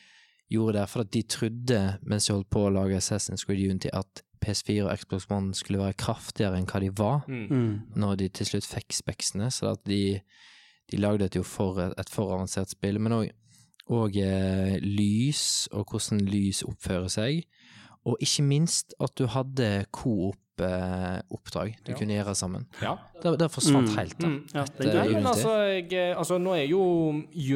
gjorde 0.51 0.79
der, 0.79 0.87
for 0.87 1.01
at 1.01 1.15
de 1.15 1.23
trodde, 1.23 1.99
mens 2.03 2.27
de 2.27 2.33
holdt 2.33 2.51
på 2.51 2.67
å 2.67 2.71
lage 2.73 2.97
Assassin's 2.97 3.45
Creed 3.47 3.71
Unity, 3.71 3.89
at 3.93 4.23
PS4 4.45 4.85
og 4.87 4.99
Xbox 4.99 5.27
One 5.31 5.55
skulle 5.55 5.81
være 5.83 5.97
kraftigere 5.99 6.59
enn 6.59 6.67
hva 6.67 6.81
de 6.81 6.91
var 6.99 7.25
Mm. 7.29 7.81
når 7.97 8.17
de 8.17 8.29
til 8.29 8.47
slutt 8.47 8.67
fikk 8.67 8.93
speksene, 8.93 9.51
så 9.51 9.73
at 9.73 9.85
de, 9.87 10.21
de 10.91 10.97
lagde 10.97 11.25
et 11.25 11.37
jo 11.37 11.43
for 11.43 11.79
et, 11.81 12.11
for 12.11 12.35
avansert 12.35 12.71
spill, 12.71 13.01
men 13.01 13.13
òg 13.13 13.31
og, 13.89 14.17
eh, 14.17 14.77
lys, 14.83 15.69
og 15.73 15.87
hvordan 15.91 16.21
lys 16.21 16.63
oppfører 16.63 17.09
seg, 17.09 17.45
og 18.05 18.19
ikke 18.21 18.43
minst 18.45 18.95
at 19.01 19.15
du 19.19 19.27
hadde 19.27 19.87
coop-oppdrag 20.59 21.75
du 21.87 21.93
kunne 21.97 22.17
gjøre 22.19 22.35
sammen. 22.37 22.67
Ja. 22.83 22.97
Det, 23.23 23.33
det 23.41 23.49
forsvant 23.51 23.89
Mm. 23.89 23.97
helt, 23.99 24.19
da. 24.21 24.27
Mm, 24.29 24.43
ja, 24.55 24.63
etter 24.63 24.85
ja 24.87 25.03
men 25.05 25.17
Unity. 25.17 25.29
altså, 25.29 25.53
jeg, 25.91 26.17
altså, 26.17 26.39
nå 26.39 26.53
er 26.55 26.67
jo 26.71 26.83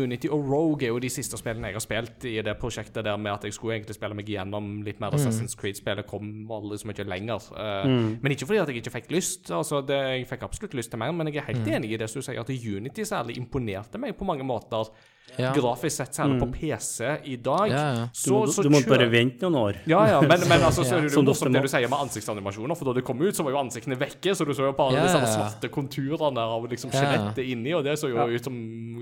Unity 0.02 0.28
og 0.28 0.48
Rogue 0.50 0.82
er 0.86 0.88
jo 0.90 0.98
de 0.98 1.08
siste 1.10 1.38
spillene 1.38 1.68
jeg 1.70 1.76
har 1.78 1.84
spilt 1.84 2.24
i 2.26 2.34
det 2.42 2.56
prosjektet 2.58 3.04
der 3.04 3.16
med 3.16 3.32
at 3.32 3.44
jeg 3.44 3.54
skulle 3.54 3.76
egentlig 3.76 3.94
spille 3.94 4.14
meg 4.18 4.26
gjennom 4.26 4.82
litt 4.82 4.98
mer 5.00 5.14
Assassin's 5.14 5.54
Creed-spillet, 5.58 6.06
kom 6.10 6.50
aldri 6.50 6.78
så 6.82 6.86
mye 6.90 7.06
lenger. 7.06 7.46
Eh, 7.56 7.86
Men 8.22 8.32
ikke 8.34 8.46
fordi 8.46 8.58
at 8.62 8.68
jeg 8.72 8.82
ikke 8.82 8.94
fikk 9.00 9.10
lyst, 9.14 9.50
altså 9.50 9.80
det, 9.86 10.00
jeg 10.18 10.26
fikk 10.28 10.42
absolutt 10.42 10.74
lyst 10.74 10.90
til 10.90 10.98
mer, 10.98 11.12
men 11.12 11.26
jeg 11.30 11.36
er 11.42 11.52
helt 11.54 11.66
enig 11.68 11.92
i 11.92 11.96
det 11.96 12.10
som 12.10 12.20
du 12.20 12.26
sier, 12.26 12.40
at 12.40 12.50
Unity 12.50 13.02
særlig 13.06 13.36
imponerte 13.38 13.98
meg 13.98 14.16
på 14.18 14.24
mange 14.24 14.42
måter. 14.44 14.90
Ja. 15.38 15.52
Grafisk 15.56 15.96
sett, 15.96 16.12
særlig 16.12 16.40
på 16.42 16.48
PC 16.52 17.06
i 17.24 17.36
dag. 17.40 17.70
Ja, 17.70 17.82
ja. 17.96 18.00
Du, 18.12 18.18
Så, 18.20 18.32
må, 18.34 18.40
så 18.52 18.64
du 18.66 18.68
må 18.72 18.82
bare 18.84 19.06
vente 19.08 19.48
noen 19.48 19.56
år. 19.62 19.78
ja, 19.88 20.02
ja, 20.10 20.18
men, 20.20 20.42
men 20.48 20.64
altså, 20.66 20.84
så 20.88 20.98
er 20.98 21.06
det 21.06 21.12
jo 21.12 21.20
Som 21.20 21.28
morsomt 21.30 21.56
det 21.56 21.62
du 21.64 21.70
sier 21.72 21.88
med 21.88 22.04
ansiktsanimasjoner, 22.04 22.76
for 22.76 22.90
da 22.90 22.96
det 22.98 23.04
kom 23.06 23.22
ut, 23.22 23.32
så 23.36 23.46
var 23.46 23.54
jo 23.54 23.60
ansiktene 23.62 23.96
vekke, 24.00 24.34
så 24.36 24.44
du 24.44 24.52
så 24.52 24.68
jo 24.68 24.74
bare 24.76 24.98
Ja, 24.98 25.06
disse 25.06 25.32
svarte 25.32 25.70
konturene 25.72 26.44
av 26.56 26.68
liksom 26.68 26.92
skjelettet 26.92 27.48
inni, 27.48 27.72
og 27.78 27.86
det 27.86 27.96
så 28.00 28.12
jo 28.12 28.26
ut 28.28 28.50
som 28.50 28.58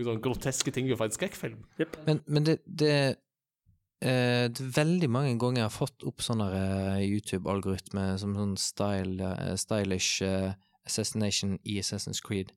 sånn 0.07 0.23
groteske 0.23 0.75
ting 0.75 0.93
fra 0.95 1.11
en 1.11 1.19
skrekkfilm. 1.19 1.59
Men, 2.07 2.23
men 2.31 2.47
det, 2.47 2.61
det, 2.65 2.95
eh, 4.05 4.47
det 4.47 4.65
er 4.69 4.73
veldig 4.79 5.11
mange 5.11 5.35
ganger 5.41 5.65
jeg 5.65 5.69
har 5.69 5.75
fått 5.75 6.07
opp 6.07 6.23
sånne 6.25 6.47
eh, 6.55 7.03
YouTube-algoritmer 7.11 8.15
som 8.23 8.39
sånn 8.39 8.55
style, 8.61 9.35
eh, 9.35 9.57
stylish 9.59 10.23
uh, 10.23 10.53
assassination 10.87 11.59
i 11.65 11.81
Assassin's 11.83 12.23
Creed. 12.23 12.55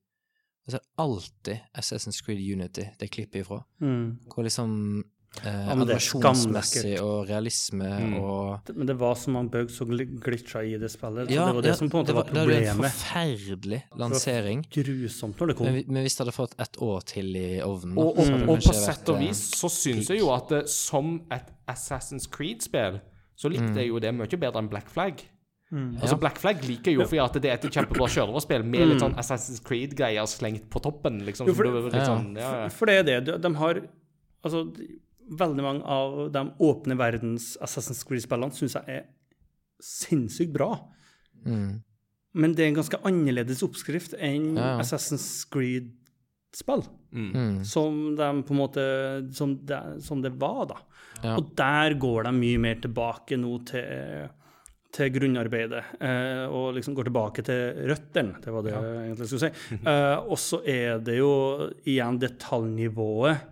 Og 0.63 0.71
så 0.71 0.77
er 0.77 0.83
det 0.83 0.93
alltid 1.03 1.57
Assassin's 1.77 2.21
Creed 2.23 2.39
Unity 2.53 2.85
det 2.99 3.09
klipper 3.11 3.43
ifra. 3.43 3.57
Mm. 3.83 4.05
Hvor 4.31 4.45
liksom 4.47 5.03
eh, 5.43 5.43
det 5.43 5.73
animasjonsmessig 5.73 6.93
og 7.01 7.27
realisme 7.27 7.89
Mm. 7.99 8.13
og 8.21 8.69
Men 8.75 8.87
det 8.87 8.95
var 8.99 9.15
så 9.15 9.29
mange 9.33 9.49
bugs 9.51 9.81
og 9.81 9.89
gl- 9.89 10.63
i 10.63 10.77
det 10.77 10.91
spillet. 10.91 11.29
Ja, 11.31 11.47
det 11.47 11.55
var 11.55 11.61
det 11.61 11.69
ja, 11.73 11.75
som 11.75 11.89
på 11.89 11.97
en 11.99 12.05
måte 12.05 12.13
var, 12.15 12.23
var, 12.23 12.33
det 12.33 12.47
var 12.47 12.71
en 12.71 12.83
forferdelig 12.83 13.81
lansering. 13.97 14.63
Grusomt 14.71 15.39
når 15.39 15.47
det 15.47 15.55
kom. 15.57 15.65
Men, 15.65 15.83
men 15.87 16.01
hvis 16.03 16.15
det 16.15 16.23
hadde 16.25 16.35
fått 16.37 16.55
et 16.59 16.77
år 16.79 17.01
til 17.01 17.35
i 17.35 17.61
ovnen 17.61 17.97
Og, 17.97 18.17
og, 18.17 18.19
og 18.19 18.47
kanskje 18.47 18.69
på 18.69 18.73
sett 18.85 19.09
og 19.09 19.15
eh, 19.19 19.27
vis 19.27 19.43
så 19.59 19.69
syns 19.69 20.09
jeg 20.09 20.19
jo 20.19 20.31
at 20.33 20.47
det, 20.49 20.69
som 20.69 21.21
et 21.31 21.51
Assassin's 21.67 22.29
Creed-spill, 22.29 23.01
så 23.35 23.49
likte 23.49 23.73
jeg 23.81 23.89
jo 23.89 23.99
det 23.99 24.13
mye 24.15 24.37
bedre 24.39 24.59
enn 24.61 24.69
Black 24.69 24.89
Flag. 24.93 25.23
Altså 25.73 26.13
Ja. 26.13 26.19
Black 26.21 26.37
Flag 26.37 26.61
liker 26.67 26.91
jo 26.93 27.01
fordi 27.07 27.19
at 27.23 27.33
det 27.41 27.49
er 27.49 27.53
et 27.57 27.71
kjempebra 27.73 28.05
kjørespill 28.07 28.63
med 28.63 28.87
litt 28.91 28.99
sånn 29.01 29.15
Assassin's 29.17 29.59
Creed-greier 29.63 30.27
slengt 30.29 30.69
på 30.69 30.79
toppen. 30.81 31.21
liksom. 31.25 31.47
Jo, 31.47 31.53
for- 31.53 31.65
som 31.65 31.73
du- 31.73 31.83
litt 31.85 31.93
Ja. 31.95 32.05
sånn, 32.05 32.35
ja, 32.37 32.51
ja. 32.63 32.67
For 32.69 32.85
det 32.85 32.93
er 32.99 33.03
det. 33.03 33.25
De, 33.25 33.37
de 33.39 33.53
har 33.55 33.81
Altså, 34.45 34.75
veldig 35.31 35.63
mange 35.63 35.83
av 35.85 36.31
de 36.31 36.51
åpne 36.59 36.97
verdens 36.97 37.57
Assassin's 37.61 38.03
Creed-spillene 38.05 38.51
syns 38.51 38.73
jeg 38.73 38.83
er 38.87 39.03
sinnssykt 39.81 40.51
bra. 40.53 40.79
mm. 41.45 41.81
Men 42.35 42.53
det 42.53 42.63
er 42.65 42.67
en 42.69 42.75
ganske 42.83 42.99
annerledes 43.05 43.61
oppskrift 43.63 44.15
enn 44.19 44.55
Ja, 44.57 44.75
ja. 44.75 44.79
Assassin's 44.79 45.45
Creed-spill. 45.49 46.83
Mm. 47.13 47.63
Som 47.65 48.15
de 48.15 48.23
på 48.43 48.51
en 48.51 48.57
måte 48.57 49.33
Som 49.35 49.55
det, 49.63 50.01
som 50.03 50.21
det 50.21 50.31
var, 50.39 50.65
da. 50.65 50.75
Ja. 51.23 51.35
Og 51.37 51.55
der 51.55 51.93
går 51.93 52.23
de 52.25 52.31
mye 52.31 52.59
mer 52.59 52.75
tilbake 52.75 53.37
nå 53.39 53.63
til 53.65 54.29
til 54.93 55.09
grunnarbeidet, 55.15 55.81
eh, 56.05 56.45
og 56.53 56.75
liksom 56.77 56.93
går 56.97 57.09
tilbake 57.09 57.43
til 57.47 57.81
røttene. 57.89 58.37
Det 58.43 58.53
var 58.53 58.65
det 58.65 58.73
jeg 58.75 58.95
egentlig 59.07 59.29
skulle 59.31 59.49
si. 59.49 59.77
Eh, 59.93 60.17
og 60.21 60.39
så 60.39 60.59
er 60.69 61.01
det 61.03 61.17
jo 61.17 61.33
igjen 61.89 62.19
detaljnivået 62.21 63.49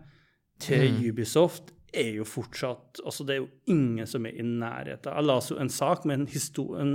til 0.62 1.00
Ubisoft 1.10 1.74
er 1.92 2.14
jo 2.22 2.26
fortsatt 2.28 3.02
Altså, 3.04 3.26
det 3.28 3.34
er 3.36 3.42
jo 3.42 3.50
ingen 3.74 4.08
som 4.08 4.26
er 4.30 4.38
i 4.38 4.46
nærheten. 4.46 5.12
Jeg 5.12 5.28
leste 5.28 5.56
jo 5.56 5.60
en 5.64 5.74
sak 5.74 6.06
med 6.06 6.20
en, 6.20 6.28
histo 6.32 6.68
en, 6.80 6.94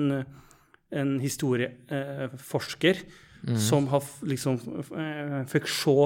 en 0.95 1.17
historieforsker 1.21 3.03
som 3.61 3.87
har 3.93 4.03
liksom 4.27 4.57
eh, 4.97 5.43
fikk 5.47 5.69
se 5.71 5.97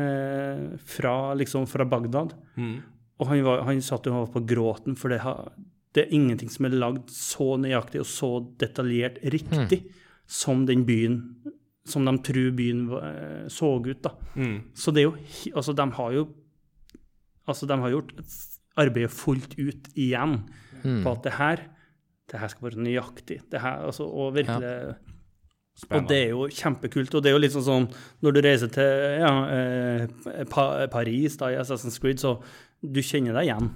eh, 0.00 0.62
fra, 0.80 1.14
liksom, 1.36 1.66
fra 1.68 1.84
Bagdad. 1.84 2.32
Og 3.20 3.28
han, 3.28 3.42
var, 3.44 3.64
han 3.68 3.82
satt 3.84 4.06
jo 4.08 4.24
på 4.32 4.42
gråten, 4.48 4.96
for 4.96 5.12
det, 5.12 5.20
har, 5.24 5.50
det 5.94 6.04
er 6.04 6.14
ingenting 6.16 6.50
som 6.50 6.66
er 6.66 6.74
lagd 6.74 7.10
så 7.14 7.54
nøyaktig 7.60 8.00
og 8.02 8.08
så 8.10 8.30
detaljert 8.58 9.20
riktig 9.34 9.84
som 10.26 10.66
den 10.66 10.84
byen 10.88 11.20
Som 11.86 12.06
de 12.08 12.14
tror 12.24 12.50
byen 12.56 12.86
eh, 12.96 13.48
så 13.52 13.76
ut, 13.76 14.00
da. 14.02 14.14
Så 14.74 14.90
det 14.90 15.02
er 15.02 15.10
jo 15.10 15.16
Altså, 15.54 15.72
de 15.76 15.84
har 15.92 16.12
jo 16.12 16.28
Altså, 17.46 17.66
de 17.66 17.76
har 17.78 17.90
gjort 17.90 18.12
arbeidet 18.76 19.10
fullt 19.12 19.54
ut 19.58 19.88
igjen 19.94 20.40
på 21.04 21.12
at 21.12 21.22
det 21.22 21.32
her 21.38 21.68
det 22.32 22.40
her 22.40 22.48
skal 22.48 22.70
være 22.70 22.80
nøyaktig. 22.80 23.42
Det 23.52 23.60
her, 23.60 23.84
altså, 23.84 24.04
og 24.08 24.34
virkelig 24.34 24.94
og 25.90 26.06
det 26.08 26.18
er 26.22 26.30
jo 26.30 26.46
kjempekult. 26.48 27.14
Og 27.14 27.22
det 27.22 27.30
er 27.30 27.34
jo 27.34 27.40
litt 27.42 27.52
sånn 27.52 27.66
som 27.66 27.86
når 28.22 28.32
du 28.32 28.40
reiser 28.44 28.70
til 28.72 28.84
ja, 29.20 29.32
eh, 29.50 30.44
pa 30.50 30.86
Paris 30.92 31.36
da, 31.40 31.50
i 31.50 31.58
Assassin's 31.58 31.98
Creed, 32.00 32.22
så 32.22 32.36
du 32.80 33.00
kjenner 33.02 33.34
deg 33.36 33.50
igjen. 33.50 33.70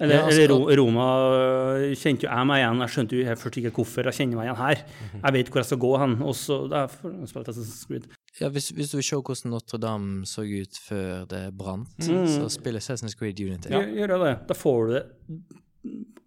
Eller, 0.00 0.14
Ja, 0.14 0.24
altså, 0.24 0.40
eller 0.42 0.78
Roma 0.80 1.06
øh, 1.36 1.94
kjente 2.00 2.24
jo 2.24 2.30
jeg 2.32 2.46
meg 2.48 2.62
igjen. 2.62 2.78
Jeg 2.80 2.88
skjønte 2.94 3.16
jo 3.18 3.24
jeg 3.26 3.38
først 3.38 3.56
ikke 3.60 3.72
hvorfor 3.76 4.08
jeg 4.08 4.14
kjenner 4.16 4.36
meg 4.40 4.46
igjen 4.48 4.56
her. 4.62 4.84
Jeg 5.24 5.32
vet 5.36 5.48
hvor 5.52 5.60
jeg 5.60 5.68
skal 5.68 5.80
gå 5.84 5.90
hen. 6.00 6.14
Og 6.22 6.34
så 6.38 6.58
derfor 6.72 7.12
jeg 7.20 7.28
Creed. 7.82 8.06
Ja, 8.40 8.48
hvis, 8.48 8.70
hvis 8.72 8.90
du 8.90 8.96
vil 8.96 9.04
se 9.04 9.16
hvordan 9.20 9.52
Notre-Dame 9.52 10.24
så 10.26 10.46
ut 10.48 10.78
før 10.88 11.26
det 11.28 11.42
brant, 11.58 11.88
Mm. 12.08 12.24
så 12.26 12.48
spiller 12.48 12.80
Assassin's 12.80 13.14
Creed 13.18 13.40
Unity. 13.44 13.68
Ja, 13.68 13.82
gjør 13.84 14.16
det. 14.24 14.32
Da 14.48 14.54
får 14.56 14.86
du 14.86 14.92
det 14.96 15.04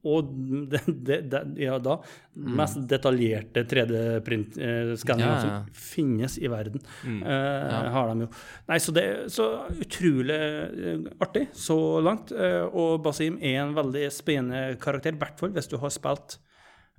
og 0.06 0.27
det, 0.69 0.82
det, 1.07 1.15
det, 1.32 1.40
ja, 1.64 1.77
da 1.82 1.95
mest 2.36 2.82
detaljerte 2.91 3.64
3D-print-skanninger 3.72 5.15
Mm. 5.15 5.22
Ja, 5.22 5.30
ja. 5.32 5.64
som 5.64 5.69
finnes 5.73 6.38
i 6.38 6.48
verden. 6.52 6.82
eh, 7.06 7.90
har 7.95 8.11
de 8.14 8.26
jo. 8.26 8.30
Nei, 8.69 8.77
så 8.84 8.94
det 8.94 9.03
er 9.03 9.30
så 9.34 9.48
utrolig 9.82 10.36
eh, 10.38 11.06
artig 11.23 11.48
så 11.56 11.77
langt. 12.03 12.32
eh, 12.36 12.65
og 12.68 13.02
Basim 13.06 13.38
er 13.41 13.61
en 13.64 13.73
veldig 13.77 14.10
spennende 14.14 14.77
karakter, 14.82 15.15
i 15.15 15.18
hvert 15.23 15.40
fall 15.40 15.56
hvis 15.56 15.72
du 15.72 15.77
har 15.82 15.90
spilt 15.94 16.38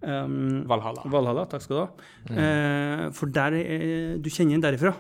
um, 0.03 0.65
Valhalla. 0.69 1.03
Valhalla. 1.13 1.47
Takk 1.51 1.63
skal 1.63 1.77
du 1.77 1.83
ha. 1.85 1.91
Eh, 2.37 3.05
for 3.17 3.27
der 3.33 3.53
er, 3.61 4.17
du 4.19 4.29
kjenner 4.33 4.57
ham 4.59 4.65
derifra. 4.67 4.95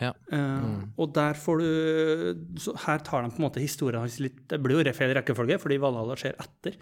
Ja. 0.00 0.10
Uh, 0.32 0.82
Og 1.00 1.12
der 1.14 1.38
får 1.38 1.60
du 1.62 2.58
så 2.58 2.74
Her 2.86 2.98
tar 3.06 3.22
de 3.22 3.30
på 3.30 3.38
en 3.38 3.46
måte 3.46 3.62
historien 3.62 4.02
hans 4.02 4.18
litt 4.20 4.40
Det 4.50 4.58
blir 4.60 4.82
jo 4.82 4.92
feil 4.96 5.14
rekkefølge, 5.14 5.60
fordi 5.62 5.78
Valhalla 5.80 6.16
skjer 6.18 6.34
etter. 6.42 6.76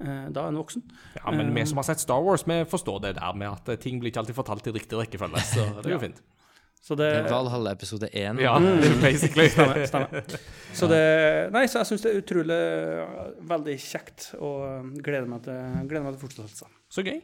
Uh, 0.00 0.26
da 0.32 0.46
er 0.46 0.48
han 0.48 0.58
voksen. 0.58 0.84
Ja, 1.18 1.30
men 1.36 1.52
vi 1.54 1.66
som 1.68 1.82
har 1.82 1.90
sett 1.90 2.00
Star 2.00 2.22
Wars, 2.24 2.46
vi 2.48 2.62
forstår 2.64 3.02
det 3.04 3.14
der 3.20 3.36
med 3.36 3.50
at 3.52 3.68
eh, 3.68 3.80
ting 3.80 4.00
blir 4.00 4.12
ikke 4.12 4.24
alltid 4.24 4.38
fortalt 4.38 4.70
i 4.70 4.72
riktig 4.72 4.98
rekkefølge. 5.02 5.42
Så 5.44 5.66
det 5.82 5.90
er 5.90 5.98
jo 5.98 6.04
fint. 6.08 6.22
Så 6.80 6.96
det 6.96 7.10
Valhalla 7.28 7.74
episode 7.76 8.08
1. 8.08 8.40
Ja, 8.40 8.54
basically. 9.02 9.48
Stemmer. 9.52 9.84
stemmer. 9.86 10.24
Så 10.72 10.88
det 10.88 11.02
Nei, 11.52 11.66
så 11.68 11.82
jeg 11.82 11.90
syns 11.90 12.06
det 12.06 12.12
er 12.14 12.22
utrolig 12.22 12.56
eh, 12.56 13.26
veldig 13.50 13.76
kjekt, 13.84 14.30
og 14.40 14.62
eh, 14.64 14.88
gleder 15.04 15.28
meg 15.28 15.44
til, 15.44 15.60
gleder 15.90 16.06
meg 16.06 16.16
til 16.16 16.22
fortsettelse. 16.24 16.70
Så 16.90 17.04
gøy. 17.04 17.20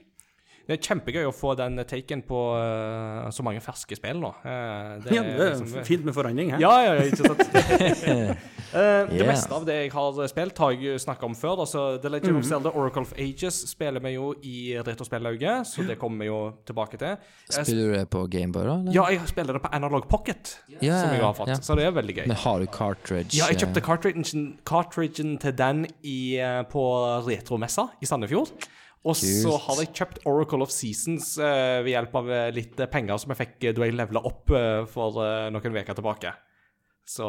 Det 0.67 0.75
er 0.75 0.83
kjempegøy 0.83 1.29
å 1.29 1.33
få 1.35 1.53
den 1.57 1.79
taken 1.87 2.23
på 2.27 2.39
uh, 2.59 3.29
så 3.31 3.45
mange 3.47 3.61
ferske 3.63 3.95
spill 3.95 4.19
nå. 4.19 4.33
Uh, 4.43 4.97
det 5.05 5.13
Ja, 5.15 5.23
det 5.23 5.35
er 5.39 5.53
liksom- 5.61 5.85
fint 5.87 6.05
med 6.05 6.15
forandring 6.17 6.51
her. 6.57 6.59
Ja, 6.61 6.73
ja, 6.83 6.95
ja, 6.95 7.03
ikke 7.07 7.23
sant. 7.23 8.37
Eh, 8.77 9.07
Det 9.07 9.15
Yeah. 9.17 9.29
meste 9.31 9.55
av 9.55 9.65
det 9.65 9.75
jeg 9.77 9.93
har 9.93 10.27
spilt, 10.29 10.59
har 10.59 10.73
jeg 10.75 10.99
snakka 11.01 11.25
om 11.25 11.35
før. 11.39 11.61
Altså, 11.63 12.01
The 12.03 12.09
Legend 12.11 12.37
of 12.41 12.45
Zelda 12.45 12.69
Oracle 12.75 13.03
of 13.07 13.13
Ages 13.17 13.61
spiller 13.71 14.01
vi 14.03 14.11
jo 14.17 14.33
i 14.43 14.75
Retrospellauget, 14.85 15.67
så 15.71 15.87
det 15.87 15.97
kommer 16.01 16.19
vi 16.19 16.27
jo 16.27 16.41
tilbake 16.67 16.99
til. 16.99 17.15
Jeg 17.49 17.65
Spiller 17.65 17.87
du 17.87 17.95
det 17.95 18.11
på 18.11 18.25
Gameboy, 18.29 18.65
da? 18.67 18.75
eller? 18.81 18.93
Ja, 18.93 19.05
jeg 19.15 19.21
spiller 19.31 19.53
det 19.57 19.63
på 19.63 19.71
Analog 19.73 20.09
Pocket, 20.11 20.57
yeah. 20.83 21.01
som 21.01 21.15
jeg 21.15 21.23
har 21.23 21.33
fått, 21.39 21.47
Yeah. 21.55 21.61
så 21.63 21.77
det 21.79 21.87
er 21.87 21.93
veldig 21.93 22.17
gøy. 22.19 22.27
Men 22.27 22.37
har 22.37 22.59
du 22.59 22.67
cartridge? 22.67 23.39
Ja, 23.39 23.47
jeg 23.55 23.63
kjøpte 23.63 23.81
cartridgen, 23.87 24.59
cartridgen 24.67 25.39
til 25.39 25.53
den 25.57 25.87
i, 26.03 26.37
på 26.69 26.85
retromessa 27.25 27.89
i 28.03 28.07
Sandefjord. 28.11 28.51
Og 29.07 29.15
så 29.19 29.53
har 29.67 29.83
jeg 29.83 29.93
kjøpt 29.95 30.25
Oracle 30.27 30.67
of 30.67 30.73
Seasons 30.75 31.37
uh, 31.39 31.83
ved 31.85 31.93
hjelp 31.93 32.17
av 32.19 32.33
eh, 32.33 32.49
litt 32.55 32.81
eh, 32.81 32.91
penger 32.91 33.21
som 33.23 33.33
jeg 33.33 33.39
fikk 33.43 33.69
da 33.77 33.87
jeg 33.87 33.95
levela 33.95 34.23
opp 34.27 34.51
uh, 34.51 34.83
for 34.91 35.21
uh, 35.23 35.47
noen 35.55 35.79
uker 35.79 35.99
tilbake. 35.99 36.33
Så 37.07 37.23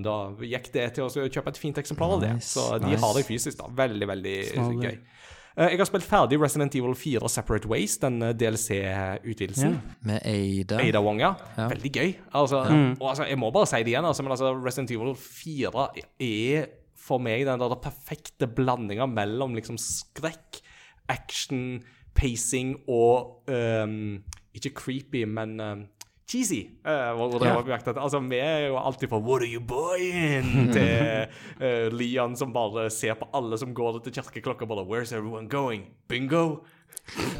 da 0.00 0.14
gikk 0.48 0.70
det 0.72 0.86
til 0.96 1.04
å 1.04 1.26
kjøpe 1.28 1.52
et 1.52 1.58
fint 1.60 1.76
eksemplar 1.76 2.14
av 2.14 2.22
det. 2.22 2.30
Nice, 2.38 2.54
Så 2.54 2.78
de 2.80 2.88
nice. 2.88 3.02
har 3.02 3.18
det 3.18 3.24
fysisk, 3.28 3.58
da. 3.58 3.66
Veldig, 3.76 4.06
veldig 4.08 4.36
Snarlig. 4.48 4.78
gøy. 4.86 5.26
Jeg 5.60 5.76
har 5.76 5.88
spilt 5.90 6.06
ferdig 6.08 6.38
Resident 6.40 6.78
Evil 6.78 6.96
4 6.96 7.28
Separate 7.28 7.68
Ways, 7.68 7.98
den 8.00 8.16
DLC-utvidelsen. 8.40 9.76
Med 10.08 10.24
Ada. 10.24 10.80
Ada 10.80 11.04
Wong, 11.04 11.20
ja. 11.20 11.34
Ja. 11.58 11.68
Veldig 11.68 11.92
gøy. 11.92 12.14
Altså, 12.32 12.62
og 12.96 13.06
altså, 13.10 13.28
jeg 13.28 13.42
må 13.42 13.52
bare 13.52 13.68
si 13.68 13.82
det 13.84 13.92
igjen, 13.92 14.08
altså, 14.08 14.24
men 14.24 14.32
altså, 14.38 14.54
Resident 14.56 14.96
Evil 14.96 15.12
4 15.12 15.88
er 16.30 16.70
for 16.96 17.20
meg 17.20 17.44
den 17.48 17.60
der 17.60 17.76
perfekte 17.82 18.48
blandinga 18.48 19.04
mellom 19.10 19.52
liksom 19.58 19.76
skrekk, 19.80 20.62
action, 21.10 21.80
pacing 22.14 22.76
og 22.88 23.42
um, 23.50 24.22
Ikke 24.54 24.72
creepy, 24.74 25.24
men 25.30 25.60
um, 25.60 25.82
cheesy. 26.30 26.62
Uh, 26.84 27.18
var 27.18 27.78
sagt 27.78 27.98
altså, 27.98 28.20
Vi 28.20 28.38
er 28.38 28.66
jo 28.70 28.78
alltid 28.78 29.08
på 29.08 29.18
'What 29.18 29.42
are 29.42 29.52
you 29.54 29.60
buying?' 29.60 30.70
til 30.74 31.26
uh, 31.60 31.98
Leon 31.98 32.36
som 32.36 32.52
bare 32.52 32.90
ser 32.90 33.14
på 33.14 33.28
alle 33.34 33.58
som 33.58 33.74
går 33.74 33.98
til 34.04 34.12
kirkeklokka 34.12 34.66
bare 34.66 34.86
'Where's 34.86 35.14
everyone 35.14 35.48
going?' 35.48 35.90
Bingo! 36.08 36.56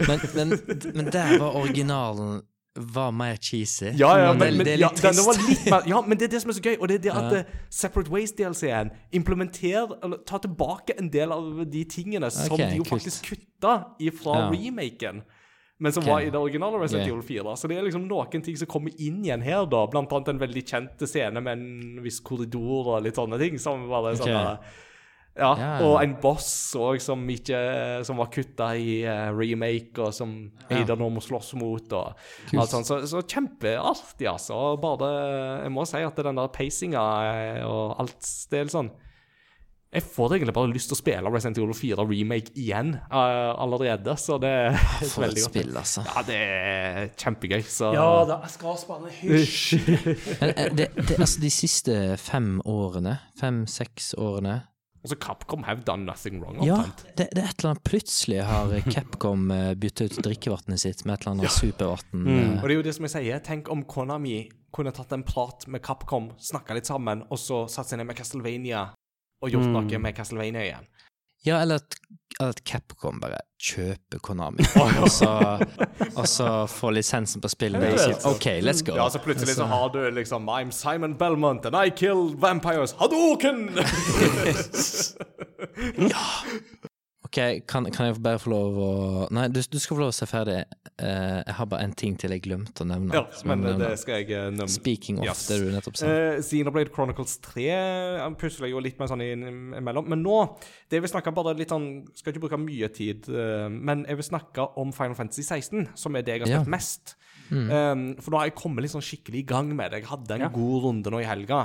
Men, 0.08 0.20
men, 0.34 0.48
men 0.94 1.06
der 1.12 1.38
var 1.38 1.56
originalen 1.56 2.42
var 2.74 3.10
mer 3.10 3.36
cheesy. 3.36 3.90
Ja, 3.98 4.18
ja, 4.18 4.32
men, 4.32 4.56
men 4.56 4.66
det 4.66 4.74
er 4.76 4.78
litt 4.78 5.02
ja, 5.02 5.10
trist. 5.10 5.26
var 5.26 5.38
litt 5.48 5.64
mer, 5.66 5.88
ja, 5.90 6.00
men 6.06 6.18
det 6.18 6.28
er 6.28 6.32
det 6.36 6.40
som 6.44 6.52
er 6.52 6.56
så 6.58 6.62
gøy, 6.62 6.76
og 6.78 6.88
det 6.88 7.00
er 7.00 7.02
det 7.08 7.14
at 7.18 7.34
ja. 7.34 7.42
Separate 7.80 8.12
Ways-DLC-en 8.12 8.92
implementerer, 9.16 9.96
eller 10.04 10.22
tar 10.26 10.44
tilbake 10.44 10.94
en 11.00 11.10
del 11.10 11.34
av 11.34 11.64
de 11.66 11.84
tingene 11.90 12.30
som 12.30 12.56
de 12.56 12.68
jo 12.78 12.86
kult. 12.86 12.94
faktisk 12.94 13.32
kutta 13.32 13.74
ifra 13.98 14.38
Ja. 14.44 14.48
remaken. 14.54 15.22
Men 15.80 15.92
som 15.92 16.02
okay. 16.02 16.12
var 16.12 16.20
i 16.20 16.30
det 16.30 16.38
originale 16.38 16.78
Resident. 16.78 17.08
Evil 17.08 17.22
4. 17.24 17.56
Så 17.56 17.68
det 17.68 17.78
er 17.78 17.86
liksom 17.86 18.04
noen 18.04 18.42
ting 18.44 18.56
som 18.60 18.68
kommer 18.68 18.92
inn 19.00 19.22
igjen 19.24 19.40
her, 19.40 19.64
da. 19.64 19.86
Blant 19.88 20.12
annet 20.12 20.28
en 20.28 20.42
veldig 20.42 20.62
kjent 20.68 21.04
scene 21.08 21.40
med 21.40 21.56
en 21.56 22.02
viss 22.04 22.20
korridor 22.20 22.96
og 22.96 23.06
litt 23.06 23.16
sånne 23.16 23.38
ting. 23.40 23.56
Som 23.58 23.88
bare 23.88 24.12
sånn 24.20 24.58
ja, 25.38 25.50
Ja. 25.56 25.68
og 25.86 26.02
en 26.02 26.16
boss 26.20 26.74
òg 26.76 27.00
som 27.00 27.22
Som 28.04 28.16
var 28.18 28.30
kutta 28.30 28.74
i 28.76 29.04
uh, 29.06 29.30
remake, 29.36 29.98
og 29.98 30.12
som 30.14 30.50
Ada 30.70 30.96
nå 30.96 31.08
må 31.10 31.20
slåss 31.20 31.54
mot, 31.54 31.92
og 31.92 32.14
alt 32.56 32.70
sånt. 32.70 32.86
Så, 32.86 33.06
så 33.06 33.22
kjempeartig, 33.22 34.26
altså. 34.28 34.76
Bare 34.80 35.62
Jeg 35.64 35.72
må 35.72 35.86
si 35.86 36.02
at 36.02 36.16
den 36.16 36.36
der 36.36 36.48
pacinga 36.48 37.04
eh, 37.30 37.62
og 37.64 37.96
alt 38.00 38.26
det 38.50 38.58
er 38.60 38.70
sånn 38.72 38.90
Jeg 39.92 40.02
får 40.06 40.36
egentlig 40.36 40.54
bare 40.54 40.70
lyst 40.70 40.86
til 40.90 40.94
å 40.94 41.00
spille 41.00 41.30
Resident 41.34 41.58
Evil 41.58 41.74
4 41.74 42.04
remake 42.06 42.52
igjen 42.54 42.92
uh, 43.10 43.54
allerede, 43.58 44.14
så 44.18 44.36
det 44.38 44.50
er 44.50 44.76
For 44.76 45.24
et 45.24 45.28
veldig 45.28 45.42
godt. 45.42 45.50
spill, 45.50 45.76
altså. 45.80 46.04
Ja, 46.06 46.22
det 46.26 46.36
er 46.38 47.08
kjempegøy, 47.18 47.62
så 47.66 47.92
Ja 47.96 48.24
da, 48.28 48.40
jeg 48.44 48.54
skal 48.54 48.78
spille 48.78 49.10
hysj. 49.20 49.80
Men, 50.40 50.54
det, 50.78 50.90
det, 50.94 51.18
altså, 51.18 51.40
de 51.42 51.50
siste 51.50 51.96
fem 52.22 52.60
årene, 52.64 53.16
fem-seks 53.40 54.12
årene 54.18 54.60
Altså, 55.02 55.16
Capcom 55.16 55.62
have 55.64 55.80
done 55.86 56.04
nothing 56.04 56.40
wrong, 56.42 56.58
Ja, 56.66 56.82
det, 57.16 57.30
det 57.32 57.40
er 57.40 57.48
et 57.48 57.60
eller 57.62 57.70
annet 57.70 57.84
Plutselig 57.88 58.42
har 58.44 58.74
Capcom 58.94 59.50
eh, 59.50 59.70
byttet 59.80 60.18
ut 60.18 60.24
drikkevannet 60.26 60.80
sitt 60.82 61.04
med 61.06 61.14
et 61.14 61.24
eller 61.24 61.32
annet 61.38 61.54
supervann. 61.54 62.24
Mm. 62.26 62.58
Og 62.60 62.66
det 62.68 62.74
er 62.74 62.76
jo 62.76 62.82
det 62.90 62.94
som 62.98 63.06
jeg 63.08 63.14
sier, 63.16 63.40
tenk 63.46 63.70
om 63.72 63.84
Konami 63.88 64.42
kunne 64.76 64.92
tatt 64.94 65.12
en 65.16 65.24
prat 65.26 65.64
med 65.72 65.82
Capcom, 65.82 66.30
snakka 66.38 66.76
litt 66.76 66.86
sammen, 66.86 67.24
og 67.32 67.40
så 67.40 67.64
satt 67.72 67.88
seg 67.90 67.98
ned 68.02 68.06
med 68.12 68.18
Castlevania 68.20 68.84
og 69.40 69.48
gjort 69.50 69.70
Mm. 69.70 69.72
noe 69.78 69.98
med 70.04 70.14
Castlevania 70.14 70.62
igjen. 70.66 70.86
Ja, 71.46 71.60
eller 71.62 71.74
at, 71.80 71.96
at 72.40 72.60
Capcom 72.68 73.20
bare 73.20 73.38
kjøper 73.60 74.18
Konami, 74.24 74.64
og 75.02 75.10
så, 75.12 75.30
og 76.14 76.28
så 76.28 76.66
får 76.68 76.90
lisensen 76.96 77.40
på 77.44 77.48
spillene 77.52 77.92
sitt. 77.98 78.24
OK, 78.28 78.46
let's 78.64 78.82
go. 78.84 78.96
Ja, 78.96 79.08
så 79.12 79.18
plutselig 79.24 79.54
så 79.56 79.64
har 79.68 79.88
du 79.94 80.00
liksom 80.16 80.48
I'm 80.48 80.70
Simon 80.72 81.14
Belmont 81.20 81.66
and 81.66 81.76
I 81.76 81.90
kill 81.90 82.36
vampires. 82.40 82.94
Hadouken! 83.00 83.68
OK, 87.30 87.38
kan, 87.70 87.84
kan 87.94 88.08
jeg 88.08 88.16
bare 88.24 88.40
få 88.42 88.50
lov 88.50 88.78
å 88.82 88.86
Nei, 89.30 89.44
du, 89.54 89.60
du 89.62 89.76
skal 89.78 89.94
få 89.94 90.00
lov 90.02 90.08
å 90.10 90.14
se 90.16 90.26
ferdig. 90.26 90.64
Uh, 90.98 91.38
jeg 91.46 91.54
har 91.60 91.68
bare 91.70 91.86
en 91.86 91.92
ting 91.94 92.16
til 92.18 92.34
jeg 92.34 92.42
glemte 92.42 92.82
å 92.82 92.88
nevne. 92.90 93.14
ja, 93.14 93.22
men 93.46 93.62
nevne. 93.62 93.86
det 93.86 94.00
skal 94.02 94.18
jeg 94.18 94.32
eh, 94.34 94.48
nevne. 94.50 94.66
Speaking 94.74 95.20
of 95.22 95.28
Yes. 95.28 95.44
det 95.46 95.60
du 95.62 95.68
nettopp 95.70 96.00
sa. 96.00 96.10
Uh, 96.10 96.40
Xenoblade 96.42 96.90
Chronicles 96.92 97.36
3 97.46 97.68
han 98.24 98.34
pusler 98.40 98.72
jo 98.72 98.82
litt 98.82 98.98
med 98.98 99.12
sånn 99.12 99.22
imellom. 99.22 100.10
Men 100.10 100.24
nå 100.26 100.40
det 100.90 100.98
jeg 100.98 101.06
vil 101.06 101.12
snakke 101.14 101.32
bare 101.38 101.54
litt 101.56 101.70
sånn 101.70 101.86
Skal 102.18 102.34
ikke 102.34 102.42
bruke 102.48 102.58
mye 102.60 102.90
tid, 102.92 103.30
uh, 103.30 103.68
men 103.70 104.02
jeg 104.10 104.18
vil 104.18 104.28
snakke 104.32 104.66
om 104.82 104.90
Final 104.96 105.14
Fantasy 105.22 105.46
16, 105.46 105.86
som 105.94 106.18
er 106.18 106.26
det 106.26 106.40
jeg 106.40 106.48
har 106.48 106.56
Ja. 106.58 106.64
mest. 106.66 107.14
mest. 107.14 107.16
Um, 107.50 108.04
for 108.22 108.30
nå 108.34 108.38
har 108.42 108.50
jeg 108.50 108.58
kommet 108.58 108.82
litt 108.84 108.92
sånn 108.92 109.02
skikkelig 109.06 109.40
i 109.44 109.48
gang 109.54 109.70
med 109.74 109.90
det. 109.94 110.02
Jeg 110.02 110.10
hadde 110.10 110.36
en 110.36 110.52
god 110.54 110.82
runde 110.84 111.14
nå 111.14 111.22
i 111.22 111.26
helga. 111.30 111.62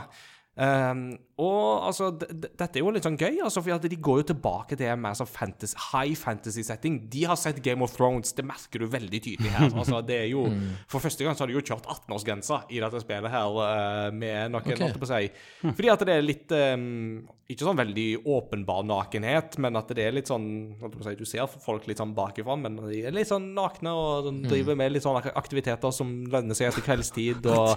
Um, 0.55 1.17
og 1.35 1.83
altså, 1.89 2.13
dette 2.15 2.69
er 2.77 2.79
jo 2.79 2.93
litt 2.95 3.03
sånn 3.03 3.17
gøy, 3.19 3.41
altså, 3.43 3.59
for 3.59 3.83
de 3.83 3.97
går 3.99 4.21
jo 4.21 4.27
tilbake 4.29 4.77
til 4.79 4.87
en 4.87 5.01
mer 5.03 5.17
sånn 5.19 5.27
fantasy, 5.27 5.75
high 5.91 6.15
fantasy-setting. 6.15 7.01
De 7.11 7.25
har 7.27 7.35
sett 7.35 7.59
Game 7.65 7.83
of 7.83 7.91
Thrones, 7.91 8.31
det 8.37 8.45
merker 8.47 8.79
du 8.79 8.87
veldig 8.87 9.19
tydelig 9.25 9.51
her. 9.51 9.67
Altså, 9.75 9.99
det 10.07 10.15
er 10.21 10.29
jo, 10.31 10.45
For 10.87 11.03
første 11.03 11.25
gang 11.27 11.35
så 11.35 11.43
har 11.43 11.51
de 11.51 11.57
jo 11.57 11.65
kjørt 11.65 11.83
18-årsgrensa 11.91 12.61
i 12.71 12.79
dette 12.79 13.01
spillet 13.03 13.33
her 13.33 13.57
eh, 13.67 14.11
med 14.15 14.53
noen, 14.53 14.61
okay. 14.63 14.79
holdt 14.79 15.01
på 15.01 15.09
å 15.09 15.11
si. 15.11 15.27
Fordi 15.65 15.91
at 15.91 16.05
det 16.07 16.15
er 16.15 16.23
litt 16.23 16.53
um, 16.55 17.25
Ikke 17.51 17.67
sånn 17.67 17.77
veldig 17.77 18.05
åpenbar 18.31 18.85
nakenhet, 18.87 19.57
men 19.61 19.75
at 19.77 19.91
det 19.93 20.05
er 20.07 20.15
litt 20.15 20.31
sånn 20.31 20.47
holdt 20.79 20.95
jeg 20.95 21.01
på 21.01 21.03
å 21.03 21.09
si, 21.09 21.15
Du 21.19 21.25
ser 21.29 21.51
folk 21.67 21.85
litt 21.91 21.99
sånn 22.01 22.15
bakifra, 22.17 22.55
men 22.57 22.79
de 22.79 23.03
er 23.05 23.13
litt 23.13 23.29
sånn 23.29 23.51
nakne 23.57 23.91
og 23.93 24.29
sånn, 24.29 24.39
driver 24.47 24.79
med 24.79 24.95
litt 24.95 25.03
sånne 25.05 25.35
aktiviteter 25.35 25.93
som 25.93 26.15
lønner 26.31 26.57
seg 26.57 26.71
etter 26.71 26.85
kveldstid, 26.87 27.45
og 27.57 27.75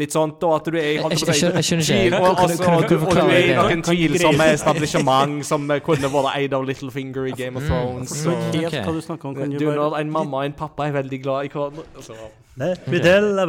litt 0.00 0.14
sånt. 0.14 0.38
Og 0.46 0.54
at 0.60 0.70
du 0.70 0.78
er 0.78 0.92
i 0.94 1.02
holdt 1.02 1.18
jeg 1.18 1.26
på 1.26 1.34
å 1.34 1.36
si, 1.36 1.44
Jeg- 1.48 1.58
jeg 1.58 1.68
skjønner 1.72 1.88
forklare 3.04 3.32
er 3.36 3.46
det? 3.46 3.56
noen 3.56 3.82
tvilsomme 3.82 4.36
greie- 4.38 4.58
som 5.44 5.70
eh, 5.70 5.80
kunne 5.80 6.10
vært 6.12 6.36
eid 6.36 6.52
av 6.54 6.64
Littlefinger 6.68 7.26
i 7.26 7.34
Game 7.36 7.56
of 7.56 7.62
Thrones. 7.68 8.10
Så 8.10 8.30
og- 8.30 8.54
helt 8.54 8.74
hva 8.74 8.92
du 8.94 9.00
snakker 9.00 9.28
om, 9.28 9.34
kan 9.34 9.50
du, 9.50 9.64
når 9.64 9.98
en 10.00 10.10
mamma 10.10 10.36
og 10.36 10.44
en 10.44 10.52
pappa 10.52 10.86
er 10.88 10.92
veldig 11.02 11.22
glad 11.22 11.44
i 11.44 11.48
hverandre 11.48 11.82
så. 12.00 12.12
Let 12.56 12.88
me 12.88 12.98
tell 12.98 13.40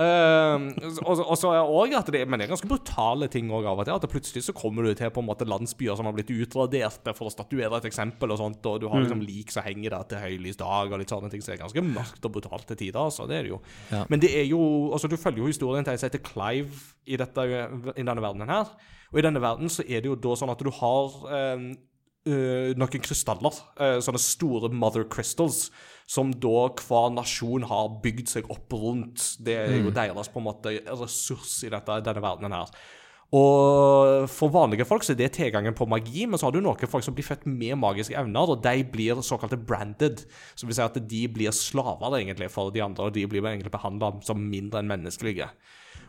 Ehm, 0.00 0.70
og, 1.04 1.20
og 1.20 1.34
så 1.36 1.50
er 1.52 1.68
også 1.68 1.98
at 1.98 2.10
det, 2.14 2.22
men 2.24 2.40
det 2.40 2.46
er 2.46 2.52
ganske 2.54 2.68
brutale 2.70 3.28
ting 3.32 3.50
også 3.52 3.72
av 3.72 3.82
og 3.82 3.88
til. 3.88 3.98
At 3.98 4.14
plutselig 4.14 4.44
så 4.46 4.54
kommer 4.56 4.86
du 4.86 4.94
til 4.96 5.12
på 5.12 5.20
en 5.20 5.28
måte 5.28 5.48
landsbyer 5.48 5.98
som 5.98 6.08
har 6.08 6.16
blitt 6.16 6.32
utraderte 6.32 7.14
for 7.16 7.28
å 7.28 7.34
statuere 7.34 7.80
et 7.80 7.90
eksempel, 7.90 8.32
og 8.32 8.40
sånt, 8.40 8.64
og 8.70 8.80
du 8.82 8.88
har 8.88 9.04
liksom 9.04 9.24
lik 9.26 9.52
som 9.52 9.66
henger 9.66 9.96
der 9.96 10.08
til 10.08 10.24
høylys 10.24 10.60
dag, 10.60 10.92
og 10.92 11.02
litt 11.02 11.12
sånne 11.12 11.32
ting. 11.32 11.44
Så 11.44 11.52
det 11.52 11.58
er 11.58 11.64
ganske 11.66 11.86
mørkt 11.90 12.28
og 12.28 12.34
brutalt 12.38 12.66
til 12.70 12.80
tider. 12.86 13.02
Altså, 13.04 13.28
det 13.30 13.38
er 13.38 13.46
det 13.46 13.54
jo. 13.54 13.60
Ja. 13.92 14.02
Men 14.12 14.24
det 14.24 14.32
er 14.38 14.48
jo 14.48 14.62
altså 14.92 15.10
Du 15.10 15.18
følger 15.20 15.42
jo 15.42 15.52
historien 15.52 15.84
til 15.84 15.94
en 15.94 16.00
som 16.00 16.08
heter 16.08 16.24
Clive 16.24 16.82
i, 17.04 17.18
dette, 17.20 17.46
i 17.96 18.04
denne 18.04 18.22
verdenen 18.24 18.52
her. 18.52 18.74
Og 19.12 19.20
i 19.20 19.24
denne 19.24 19.42
verden 19.44 19.68
så 19.72 19.84
er 19.84 20.00
det 20.00 20.08
jo 20.08 20.16
da 20.16 20.36
sånn 20.38 20.52
at 20.52 20.62
du 20.62 20.72
har 20.80 21.24
ehm, 21.38 21.72
Uh, 22.22 22.70
noen 22.78 23.02
krystaller, 23.02 23.56
Uh, 23.82 23.96
sånne 23.98 24.20
store 24.22 24.68
mother 24.70 25.02
crystals, 25.10 25.72
som 26.12 26.32
da 26.42 26.66
hver 26.76 27.12
nasjon 27.16 27.64
har 27.68 27.94
bygd 28.02 28.34
seg 28.34 28.50
opp 28.52 28.74
rundt. 28.76 29.30
Det 29.40 29.54
er 29.62 29.78
jo 29.78 29.92
deres 29.94 30.28
på 30.32 30.42
en 30.42 30.48
måte 30.50 30.74
ressurs 30.90 31.62
i 31.64 31.70
dette, 31.72 32.02
denne 32.04 32.24
verdenen 32.24 32.56
her. 32.58 32.74
Og 33.32 34.26
for 34.28 34.52
vanlige 34.52 34.84
folk 34.84 35.06
så 35.06 35.14
er 35.14 35.22
det 35.22 35.30
tilgangen 35.38 35.72
på 35.72 35.86
magi, 35.88 36.26
men 36.28 36.36
så 36.36 36.50
har 36.50 36.52
du 36.52 36.60
noen 36.60 36.90
folk 36.90 37.04
som 37.06 37.14
blir 37.16 37.24
født 37.24 37.46
med 37.48 37.78
magiske 37.80 38.16
evner, 38.20 38.50
og 38.52 38.60
de 38.60 38.82
blir 38.92 39.22
såkalte 39.24 39.56
branded. 39.56 40.26
Som 40.52 40.68
vil 40.68 40.76
si 40.76 40.84
at 40.84 40.98
de 41.08 41.22
blir 41.32 41.54
slaver 41.56 42.18
egentlig 42.18 42.50
for 42.52 42.74
de 42.74 42.84
andre, 42.84 43.08
og 43.08 43.16
de 43.16 43.24
blir 43.30 43.46
egentlig 43.48 43.72
behandla 43.72 44.12
som 44.26 44.42
mindre 44.52 44.82
enn 44.82 44.92
menneskelige. 44.92 45.48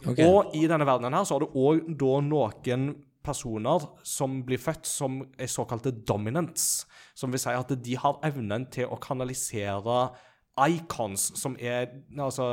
Okay. 0.03 0.27
Og 0.27 0.51
i 0.59 0.65
denne 0.67 0.87
verdenen 0.89 1.15
her 1.15 1.23
så 1.23 1.37
har 1.37 1.45
du 1.45 1.55
òg 1.55 1.87
noen 1.95 2.91
personer 3.23 3.87
som 4.03 4.41
blir 4.43 4.59
født 4.59 4.89
som 4.89 5.21
er 5.39 5.47
såkalte 5.47 5.95
dominants. 6.03 6.83
Som 7.15 7.33
vil 7.33 7.41
si 7.41 7.53
at 7.53 7.73
de 7.85 7.97
har 7.99 8.21
evnen 8.25 8.67
til 8.73 8.89
å 8.89 8.99
kanalisere 9.01 10.11
icons 10.53 11.31
som 11.39 11.55
er 11.57 11.87
Altså, 12.19 12.45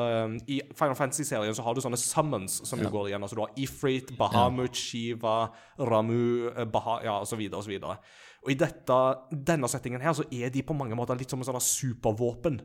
i 0.49 0.61
Final 0.77 0.97
Fantasy-serien 0.97 1.55
så 1.57 1.65
har 1.67 1.77
du 1.77 1.83
sånne 1.85 2.01
summons 2.01 2.61
som 2.69 2.81
du 2.81 2.89
går 2.89 3.11
igjen. 3.11 3.23
Altså 3.23 3.37
du 3.37 3.43
har 3.45 3.61
Ifrit, 3.61 4.15
Bahamut, 4.19 4.77
Shiva, 4.77 5.51
Ramu, 5.79 6.49
eh, 6.55 6.65
Baha, 6.65 7.01
ja, 7.05 7.19
og 7.21 7.29
så 7.29 7.37
videre 7.37 7.61
og 7.61 7.65
så. 7.65 7.97
Og 8.41 8.53
i 8.53 8.57
dette, 8.57 9.01
denne 9.31 9.69
settingen 9.69 10.01
her 10.01 10.17
så 10.17 10.25
er 10.33 10.53
de 10.53 10.65
på 10.65 10.77
mange 10.77 10.97
måter 10.97 11.19
litt 11.19 11.31
som 11.31 11.43
en 11.43 11.51
sånn 11.51 11.61
supervåpen 11.61 12.61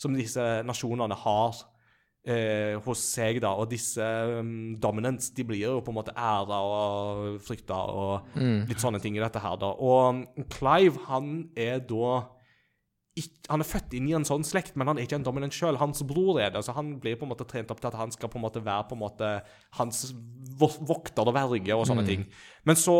som 0.00 0.16
disse 0.16 0.42
nasjonene 0.66 1.14
har 1.22 1.60
eh, 2.26 2.76
hos 2.84 3.04
seg, 3.14 3.40
da. 3.44 3.54
Og 3.60 3.70
disse 3.70 4.04
um, 4.40 4.74
dominants, 4.80 5.30
de 5.36 5.46
blir 5.46 5.64
jo 5.64 5.78
på 5.84 5.94
en 5.94 6.00
måte 6.00 6.16
æra 6.16 6.60
og 6.64 7.40
frykta 7.46 7.78
og 7.94 8.36
litt 8.70 8.82
sånne 8.82 9.00
ting 9.02 9.16
i 9.18 9.22
dette 9.22 9.42
her, 9.42 9.56
da. 9.60 9.72
Og 9.76 10.26
Clive, 10.52 11.00
han 11.08 11.48
er 11.58 11.80
da 11.86 12.20
han 13.50 13.62
er 13.62 13.66
født 13.66 13.94
inn 13.98 14.06
i 14.08 14.14
en 14.14 14.24
sånn 14.26 14.44
slekt, 14.46 14.76
men 14.78 14.88
han 14.88 14.98
er 14.98 15.06
ikke 15.06 15.18
en 15.18 15.24
dominant 15.26 15.54
sjøl. 15.54 15.78
Hans 15.80 16.04
bror 16.06 16.38
er 16.40 16.52
det, 16.54 16.62
så 16.64 16.74
han 16.76 16.92
blir 17.02 17.18
på 17.18 17.26
en 17.26 17.32
måte 17.32 17.46
trent 17.48 17.70
opp 17.72 17.80
til 17.82 17.90
at 17.90 17.98
han 17.98 18.12
skal 18.14 18.30
på 18.30 18.38
en 18.38 18.44
måte 18.44 18.62
være 18.64 18.86
på 18.88 18.96
en 18.96 19.02
måte 19.02 19.30
hans 19.78 20.04
vokter 20.60 21.26
og 21.26 21.34
verge 21.34 21.74
og 21.76 21.86
sånne 21.88 22.06
ting. 22.06 22.24
Men 22.68 22.78
så 22.78 22.94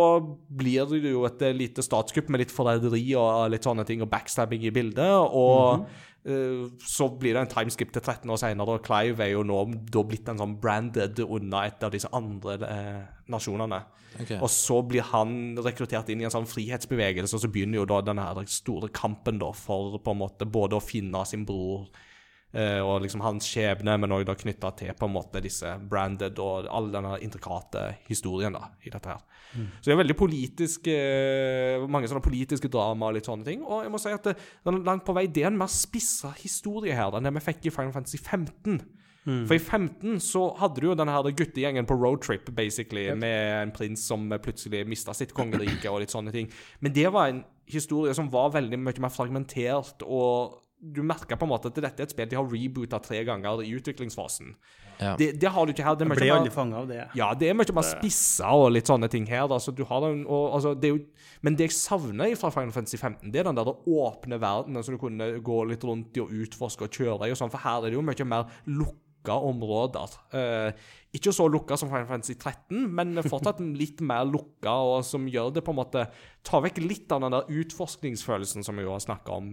blir 0.51 0.91
det 0.91 1.13
jo 1.13 1.23
et 1.29 1.45
lite 1.55 1.85
statskupp 1.87 2.31
med 2.33 2.43
litt 2.43 2.55
forræderi 2.55 3.05
og 3.21 3.51
litt 3.55 3.67
sånne 3.69 3.87
ting, 3.89 4.03
og 4.03 4.11
backstabbing 4.11 4.67
i 4.67 4.75
bildet. 4.75 5.15
Og 5.31 5.85
eh, 5.87 6.09
så 6.21 7.07
blir 7.17 7.33
det 7.33 7.41
en 7.41 7.49
timeskip 7.49 7.95
til 7.95 8.03
13 8.03 8.29
år 8.29 8.41
senere, 8.43 8.77
og 8.77 8.85
Clive 8.85 9.25
er 9.25 9.33
jo 9.33 9.45
nå 9.47 9.63
da 9.89 10.03
blitt 10.05 10.29
en 10.29 10.43
sånn 10.43 10.59
branded 10.61 11.23
unna 11.25 11.65
et 11.65 11.87
av 11.87 11.95
disse 11.95 12.11
andre 12.13 12.59
eh, 12.67 13.01
nasjonene. 13.33 13.81
Okay. 14.21 14.37
Og 14.37 14.51
så 14.53 14.81
blir 14.85 15.07
han 15.13 15.57
rekruttert 15.63 16.11
inn 16.13 16.21
i 16.21 16.27
en 16.29 16.35
sånn 16.35 16.49
frihetsbevegelse, 16.51 17.39
og 17.39 17.45
så 17.45 17.53
begynner 17.53 17.81
jo 17.81 17.89
da 17.89 18.03
den 18.05 18.21
store 18.51 18.91
kampen 18.93 19.41
da 19.41 19.53
for 19.57 19.97
på 20.03 20.13
en 20.13 20.21
måte 20.21 20.49
både 20.51 20.77
å 20.77 20.85
finne 20.85 21.25
sin 21.31 21.47
bror 21.49 21.89
eh, 21.89 22.10
og 22.51 23.05
liksom 23.05 23.23
hans 23.23 23.47
skjebne, 23.47 23.95
men 24.03 24.11
òg 24.17 24.33
knytta 24.41 24.73
til 24.75 24.95
på 24.99 25.07
en 25.07 25.13
måte 25.15 25.43
disse 25.45 25.71
branded 25.91 26.39
og 26.43 26.67
all 26.67 26.89
denne 26.91 27.13
intrikate 27.23 27.85
historien 28.09 28.57
da, 28.57 28.73
i 28.83 28.91
dette 28.91 29.13
her. 29.13 29.21
Så 29.51 29.89
det 29.89 29.95
er 29.95 30.01
veldig 30.01 30.17
politisk 30.19 30.87
eh, 30.93 31.83
mange 31.91 32.11
sånne 32.11 32.23
politiske 32.23 32.71
drama 32.71 33.11
og 33.11 33.17
litt 33.17 33.29
sånne 33.29 33.47
ting. 33.47 33.65
Og 33.67 33.85
jeg 33.85 33.93
må 33.93 34.01
si 34.03 34.13
at 34.15 34.29
det, 34.29 34.37
den 34.67 34.79
er 34.79 34.87
langt 34.87 35.07
på 35.07 35.15
vei 35.17 35.27
det 35.27 35.45
er 35.45 35.51
en 35.51 35.59
mer 35.59 35.71
spissa 35.73 36.31
historie 36.39 36.95
her 36.97 37.17
enn 37.17 37.27
det 37.27 37.35
vi 37.39 37.47
fikk 37.49 37.67
i 37.67 37.75
Final 37.75 37.95
Fantasy 37.97 38.21
15. 38.21 38.81
For 39.21 39.53
i 39.53 39.61
15 39.61 40.17
så 40.25 40.47
hadde 40.59 40.81
du 40.81 40.87
jo 40.89 40.97
denne 40.97 41.13
her 41.13 41.35
guttegjengen 41.37 41.87
på 41.87 41.97
roadtrip, 42.01 42.49
basically, 42.57 43.05
med 43.15 43.67
en 43.67 43.73
prins 43.77 44.07
som 44.09 44.25
plutselig 44.43 44.81
mista 44.89 45.13
sitt 45.15 45.35
kongerike 45.37 45.93
og 45.93 46.01
litt 46.03 46.15
sånne 46.15 46.33
ting. 46.35 46.49
Men 46.81 46.95
det 46.97 47.05
var 47.13 47.29
en 47.29 47.43
historie 47.71 48.15
som 48.17 48.31
var 48.33 48.55
veldig 48.57 48.81
mye 48.81 49.05
mer 49.05 49.13
fragmentert, 49.13 50.03
og 50.09 50.57
du 50.81 51.03
merker 51.05 51.37
på 51.37 51.45
en 51.45 51.51
måte 51.53 51.69
at 51.69 51.77
dette 51.77 52.01
er 52.01 52.07
et 52.09 52.13
spill 52.15 52.29
de 52.31 52.37
har 52.39 52.47
reboota 52.49 52.99
tre 53.05 53.19
ganger 53.29 53.61
i 53.67 53.75
utviklingsfasen. 53.77 54.55
Ja. 55.01 55.15
Det, 55.17 55.31
det 55.41 55.49
har 55.53 55.67
du 55.69 55.73
ikke 55.75 55.85
her. 55.85 55.95
Det 55.97 56.07
er 56.07 56.11
mer- 56.13 56.33
aldri 56.39 56.51
fanga 56.53 56.77
av 56.81 56.89
det. 56.89 57.03
ja, 57.17 57.29
det 57.35 57.49
er 57.51 57.55
mye 57.57 57.73
mer 57.77 57.85
spissa 57.89 58.49
og 58.57 58.71
litt 58.73 58.89
sånne 58.89 59.09
ting 59.13 59.27
her. 59.29 59.45
Altså, 59.49 59.73
du 59.77 59.85
har 59.85 60.01
den, 60.07 60.23
og, 60.27 60.55
altså, 60.57 60.75
det 60.81 60.89
er 60.91 60.97
jo, 60.97 61.03
men 61.43 61.57
det 61.57 61.69
jeg 61.71 61.77
savner 61.77 62.35
fra 62.41 62.51
Final 62.55 62.73
Fantasy 62.73 62.97
15, 63.01 63.31
det 63.33 63.41
er 63.41 63.49
den 63.51 63.57
der 63.61 63.71
åpne 63.73 64.41
verdenen 64.41 64.83
som 64.85 64.97
du 64.97 65.01
kunne 65.01 65.31
gå 65.45 65.61
litt 65.69 65.85
rundt 65.85 66.17
i 66.17 66.25
og 66.25 66.33
utforske 66.33 66.89
og 66.89 66.91
kjøre 66.97 67.29
i. 67.29 67.33
og 67.33 67.41
sånn, 67.41 67.53
For 67.53 67.65
her 67.65 67.85
er 67.85 67.91
det 67.93 67.97
jo 68.01 68.05
mye 68.05 68.29
mer 68.29 68.49
lukka 68.67 69.37
områder. 69.51 70.17
Eh, 70.33 70.73
ikke 71.17 71.33
så 71.35 71.49
lukka 71.51 71.77
som 71.79 71.91
Final 71.91 72.07
Fantasy 72.07 72.37
13, 72.37 72.85
men 72.95 73.19
fortsatt 73.27 73.59
litt 73.75 73.99
mer 74.07 74.29
lukka, 74.29 74.71
og 74.71 75.01
som 75.07 75.25
gjør 75.27 75.51
det 75.57 75.65
på 75.67 75.75
en 75.75 75.81
måte 75.81 76.05
Tar 76.47 76.63
vekk 76.65 76.79
litt 76.85 77.11
av 77.13 77.25
den 77.25 77.35
der 77.35 77.51
utforskningsfølelsen 77.51 78.65
som 78.65 78.79
vi 78.79 78.87
jo 78.87 78.95
har 78.95 79.03
snakka 79.03 79.35
om, 79.43 79.49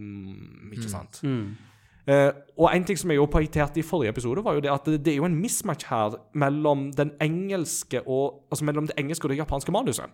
ikke 0.71 0.91
sant. 0.91 1.19
Eh, 2.07 2.29
og 2.55 2.69
en 2.71 2.85
ting 2.87 2.95
som 2.95 3.11
jeg 3.11 3.19
jo 3.19 3.25
poengterte 3.27 3.81
i 3.81 3.83
forrige 3.83 4.13
episode, 4.13 4.43
var 4.45 4.55
jo 4.55 4.61
det 4.63 4.71
at 4.71 4.85
det, 4.87 5.01
det 5.03 5.11
er 5.11 5.17
jo 5.17 5.27
en 5.27 5.35
mismatch 5.35 5.89
her 5.89 6.15
mellom 6.31 6.91
den 6.95 7.11
engelske 7.19 7.99
og 8.05 8.45
Altså 8.47 8.63
mellom 8.63 8.87
det 8.87 8.95
engelske 9.01 9.27
og 9.27 9.33
det 9.33 9.41
japanske 9.41 9.73
manuset, 9.75 10.13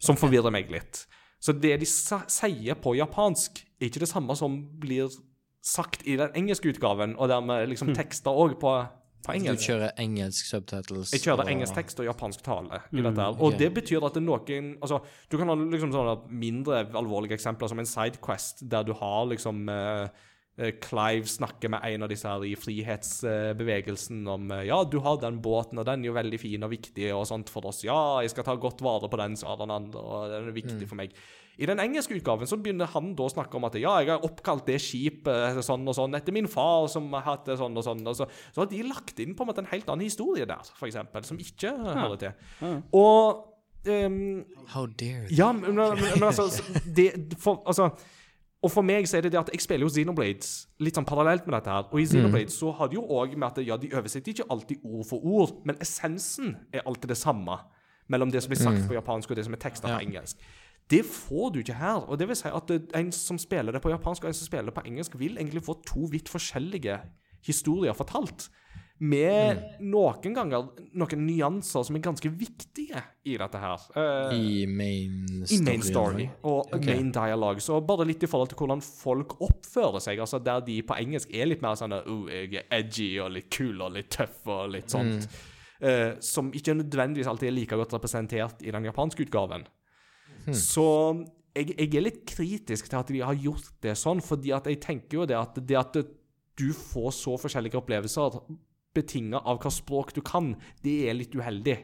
som 0.00 0.16
forvirrer 0.16 0.54
meg 0.54 0.70
litt. 0.72 1.04
Så 1.40 1.52
det 1.52 1.74
de 1.80 1.88
sier 1.88 2.78
på 2.80 2.94
japansk, 2.96 3.60
er 3.80 3.90
ikke 3.90 4.00
det 4.00 4.08
samme 4.08 4.36
som 4.36 4.56
blir 4.80 5.12
sagt 5.60 6.06
i 6.08 6.16
den 6.16 6.32
engelske 6.36 6.72
utgaven, 6.72 7.16
og 7.18 7.28
dermed 7.28 7.68
liksom 7.68 7.92
tekster 7.96 8.32
òg 8.32 8.56
på, 8.60 8.72
på 9.24 9.36
Du 9.38 9.56
kjører 9.56 9.92
engelsk 9.98 10.46
subtitles. 10.46 11.12
Jeg 11.12 11.20
kjører 11.20 11.44
og- 11.44 11.50
engelsk 11.52 11.74
tekst 11.74 12.00
og 12.00 12.06
japansk 12.06 12.42
tale 12.42 12.80
i 12.92 13.02
dette. 13.02 13.20
her. 13.20 13.36
Og 13.36 13.42
okay. 13.52 13.58
det 13.58 13.74
betyr 13.74 14.06
at 14.06 14.14
det 14.14 14.22
er 14.22 14.26
noen 14.26 14.76
Altså, 14.80 15.00
du 15.28 15.36
kan 15.38 15.48
ha 15.48 15.54
liksom 15.54 15.92
sånne 15.92 16.30
mindre 16.30 16.86
alvorlige 16.94 17.36
eksempler 17.36 17.68
som 17.68 17.78
en 17.78 17.86
sidequest, 17.86 18.68
der 18.68 18.82
du 18.82 18.92
har 18.92 19.26
liksom 19.26 19.68
eh, 19.68 20.08
Clive 20.82 21.28
snakker 21.28 21.72
med 21.72 21.84
en 21.88 22.04
av 22.04 22.10
disse 22.12 22.28
her 22.28 22.44
i 22.44 22.54
frihetsbevegelsen 22.58 24.22
om 24.28 24.50
eh, 24.52 24.66
Ja, 24.68 24.82
du 24.84 24.98
har 25.04 25.20
den 25.22 25.40
båten, 25.42 25.80
og 25.80 25.86
den 25.88 26.04
er 26.04 26.10
jo 26.10 26.16
veldig 26.16 26.40
fin 26.42 26.66
og 26.66 26.72
viktig 26.74 27.08
og 27.16 27.26
sånt 27.30 27.52
for 27.52 27.70
oss. 27.70 27.82
Ja, 27.86 28.20
jeg 28.20 28.34
skal 28.34 28.46
ta 28.46 28.56
godt 28.60 28.82
vare 28.84 29.08
på 29.08 29.20
den, 29.20 29.38
sa 29.40 29.56
den 29.60 29.72
andre, 29.72 30.02
og 30.02 30.34
den 30.34 30.50
er 30.50 30.56
viktig 30.56 30.88
for 30.90 31.00
meg. 31.00 31.16
I 31.60 31.68
den 31.68 31.80
engelske 31.82 32.16
utgaven 32.16 32.48
så 32.48 32.56
begynner 32.60 32.88
han 32.88 33.12
da 33.16 33.26
å 33.26 33.32
snakke 33.32 33.58
om 33.58 33.66
at 33.68 33.76
ja, 33.76 33.92
jeg 34.00 34.12
har 34.14 34.24
oppkalt 34.24 34.68
det 34.68 34.78
skipet 34.80 35.60
sånn 35.66 35.84
og 35.88 35.96
sånn 35.96 36.16
etter 36.16 36.32
min 36.32 36.48
far 36.48 36.86
som 36.88 37.10
har 37.12 37.26
hatt 37.26 37.50
det 37.50 37.58
sånn 37.60 37.76
og 37.76 37.84
sånn. 37.84 38.00
Og 38.08 38.16
så, 38.16 38.28
så 38.54 38.62
har 38.62 38.70
de 38.70 38.80
lagt 38.88 39.20
inn 39.20 39.34
på 39.36 39.44
en 39.44 39.50
måte 39.50 39.64
en 39.64 39.72
helt 39.72 39.90
annen 39.92 40.08
historie 40.08 40.48
der, 40.48 40.72
for 40.78 40.88
eksempel, 40.88 41.26
som 41.28 41.40
ikke 41.40 41.74
hører 41.76 42.16
til. 42.22 42.78
Og 42.96 43.44
um, 43.88 44.16
How 44.72 44.86
dare 44.88 45.26
they? 45.26 45.36
ja, 45.36 45.50
men, 45.52 45.76
men, 45.76 46.00
men 46.00 46.28
altså 46.30 46.48
det, 46.96 47.12
for, 47.40 47.60
altså 47.68 47.90
og 48.62 48.70
for 48.70 48.82
meg 48.84 49.06
så 49.08 49.16
er 49.16 49.22
det 49.24 49.32
det 49.32 49.38
at 49.40 49.50
jeg 49.54 49.60
spiller 49.64 49.86
jo 49.86 49.92
Xenoblades 49.94 50.48
litt 50.84 50.94
sånn 50.98 51.06
parallelt 51.08 51.46
med 51.48 51.54
dette 51.56 51.70
her. 51.72 51.86
Og 51.92 52.00
i 52.00 52.04
Xenoblades 52.06 52.58
så 52.60 52.72
har 52.76 52.88
de 52.92 52.98
jo 52.98 53.04
òg 53.08 53.32
med 53.36 53.46
at 53.48 53.60
ja, 53.64 53.76
de 53.80 53.88
oversetter 53.96 54.34
ikke 54.34 54.48
alltid 54.52 54.82
ord 54.84 55.06
for 55.08 55.24
ord, 55.24 55.54
men 55.64 55.76
essensen 55.80 56.56
er 56.72 56.82
alltid 56.84 57.08
det 57.14 57.16
samme 57.16 57.56
mellom 58.12 58.30
det 58.30 58.42
som 58.44 58.50
blir 58.52 58.60
sagt 58.60 58.84
på 58.90 58.96
japansk 58.98 59.30
og 59.30 59.36
det 59.38 59.44
som 59.46 59.54
er 59.56 59.62
teksta 59.62 59.88
Ja. 59.88 59.96
på 59.98 60.04
engelsk. 60.08 60.36
Det 60.90 61.04
får 61.06 61.52
du 61.54 61.58
ikke 61.60 61.78
her. 61.78 62.02
Og 62.10 62.18
det 62.18 62.26
vil 62.28 62.36
si 62.36 62.48
at 62.50 62.70
en 62.98 63.12
som 63.12 63.38
spiller 63.38 63.72
det 63.72 63.80
på 63.80 63.90
japansk, 63.92 64.24
og 64.24 64.28
en 64.28 64.34
som 64.34 64.46
spiller 64.46 64.68
det 64.72 64.74
på 64.74 64.84
engelsk, 64.86 65.16
vil 65.18 65.38
egentlig 65.38 65.62
få 65.62 65.76
to 65.86 66.08
vidt 66.10 66.28
forskjellige 66.28 66.98
historier 67.46 67.92
fortalt. 67.94 68.48
Med 69.00 69.80
noen 69.80 70.34
ganger 70.36 70.66
noen 71.00 71.22
nyanser 71.24 71.86
som 71.88 71.96
er 71.96 72.02
ganske 72.04 72.28
viktige 72.36 73.00
i 73.24 73.38
dette 73.40 73.62
her. 73.62 73.86
Uh, 73.94 74.34
I 74.36 74.66
main 74.68 75.46
story. 75.46 75.56
i 75.56 75.60
main 75.64 75.84
story 75.86 76.26
og 76.42 76.74
okay. 76.74 76.98
main 76.98 77.08
dialogue. 77.14 77.64
Så 77.64 77.78
bare 77.86 78.04
litt 78.10 78.26
i 78.26 78.28
forhold 78.28 78.52
til 78.52 78.60
hvordan 78.60 78.84
folk 78.84 79.38
oppfører 79.40 80.04
seg. 80.04 80.20
Altså 80.20 80.42
Der 80.44 80.60
de 80.66 80.76
på 80.84 80.98
engelsk 81.00 81.32
er 81.32 81.48
litt 81.48 81.64
mer 81.64 81.80
sånn 81.80 81.96
oh, 81.96 82.28
jeg 82.28 82.60
er 82.60 82.68
edgy 82.82 83.14
og 83.24 83.32
litt 83.38 83.48
kul 83.56 83.80
og 83.80 83.96
litt 83.96 84.12
tøff 84.18 84.44
og 84.52 84.68
litt 84.76 84.92
sånt. 84.92 85.28
eh, 85.80 86.18
som 86.20 86.52
ikke 86.52 86.76
nødvendigvis 86.82 87.30
alltid 87.30 87.48
er 87.48 87.56
like 87.56 87.80
godt 87.80 87.96
representert 87.96 88.60
i 88.60 88.74
den 88.74 88.92
japanske 88.92 89.24
utgaven. 89.24 89.64
Så 90.52 90.88
jeg, 91.56 91.72
jeg 91.72 91.94
er 91.94 92.04
litt 92.04 92.24
kritisk 92.28 92.88
til 92.88 93.00
at 93.00 93.10
de 93.10 93.24
har 93.24 93.44
gjort 93.48 93.72
det 93.84 93.96
sånn, 93.98 94.20
fordi 94.24 94.52
at 94.56 94.68
jeg 94.68 94.80
tenker 94.82 95.22
jo 95.22 95.28
det 95.28 95.40
at 95.40 95.56
det 95.56 95.78
at 95.78 96.02
du 96.60 96.72
får 96.76 97.14
så 97.16 97.40
forskjellige 97.40 97.78
opplevelser 97.80 98.42
betinga 98.94 99.38
av 99.44 99.60
hva 99.62 99.70
språk 99.70 100.12
du 100.14 100.20
kan, 100.22 100.54
det 100.82 101.08
er 101.08 101.14
litt 101.14 101.34
uheldig. 101.34 101.76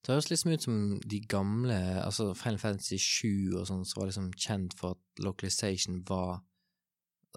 Det 0.00 0.14
høres 0.14 0.30
liksom 0.30 0.52
ut 0.54 0.62
som 0.62 0.76
de 1.04 1.18
gamle, 1.28 1.76
altså 2.04 2.34
Final 2.34 2.58
Fantasy 2.58 2.96
7 2.96 3.58
og 3.60 3.66
sånn, 3.68 3.84
som 3.84 4.00
var 4.00 4.08
liksom 4.08 4.30
kjent 4.32 4.72
for 4.78 4.90
at 4.96 5.24
localization 5.24 6.02
var 6.08 6.40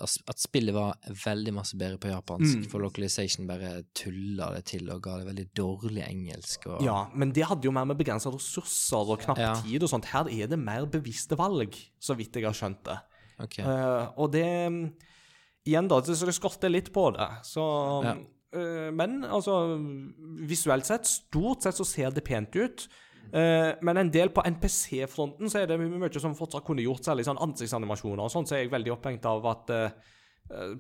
At 0.01 0.39
spillet 0.41 0.73
var 0.73 0.95
veldig 1.05 1.51
masse 1.53 1.77
bedre 1.77 1.99
på 2.01 2.09
japansk, 2.09 2.63
Mm. 2.63 2.69
for 2.71 2.79
localization 2.81 3.45
bare 3.45 3.83
tulla 3.93 4.47
det 4.55 4.65
til 4.65 4.89
og 4.89 5.03
ga 5.03 5.19
det 5.19 5.27
veldig 5.27 5.53
dårlig 5.53 6.01
engelsk. 6.07 6.65
Og, 6.65 6.81
Ja, 6.81 7.11
men 7.13 7.31
det 7.31 7.43
hadde 7.45 7.61
jo 7.65 7.71
mer 7.71 7.85
med 7.85 7.99
begrensa 7.99 8.31
ressurser 8.33 9.07
og 9.11 9.19
knapp 9.19 9.37
Ja. 9.37 9.53
tid 9.61 9.83
og 9.83 9.89
sånt. 9.89 10.05
Her 10.05 10.25
er 10.27 10.47
det 10.47 10.57
mer 10.57 10.87
bevisste 10.87 11.37
valg, 11.37 11.75
så 12.01 12.15
vidt 12.17 12.33
jeg 12.33 12.43
har 12.43 12.53
skjønt 12.53 12.83
det. 12.83 12.97
Ok. 13.39 13.59
Uh, 13.59 14.11
og 14.17 14.31
det 14.31 14.93
Igjen, 15.65 15.87
da, 15.87 16.01
så 16.01 16.25
det 16.25 16.33
skorter 16.35 16.71
litt 16.71 16.91
på 16.91 17.13
det. 17.13 17.29
Så 17.43 18.03
Ja. 18.03 18.15
Eh, 18.53 18.89
Men 18.95 19.23
altså 19.23 19.77
Visuelt 20.47 20.87
sett, 20.87 21.09
stort 21.09 21.65
sett 21.65 21.79
så 21.79 21.87
ser 21.87 22.13
det 22.13 22.25
pent 22.27 22.55
ut. 22.55 22.87
Eh, 23.33 23.71
men 23.81 23.97
en 23.97 24.11
del 24.13 24.29
på 24.29 24.43
NPC-fronten 24.45 25.49
så 25.49 25.63
er 25.63 25.69
det 25.71 25.79
mye 25.81 26.19
som 26.21 26.35
fortsatt 26.37 26.65
kunne 26.67 26.83
gjort, 26.85 27.05
særlig 27.05 27.25
sånn 27.25 27.41
ansiktsanimasjoner 27.41 28.25
og 28.25 28.33
sånn, 28.33 28.45
så 28.45 28.57
er 28.57 28.65
jeg 28.65 28.73
veldig 28.73 28.93
opphengt 28.93 29.25
av 29.25 29.47
at 29.49 29.71
eh, 29.73 29.95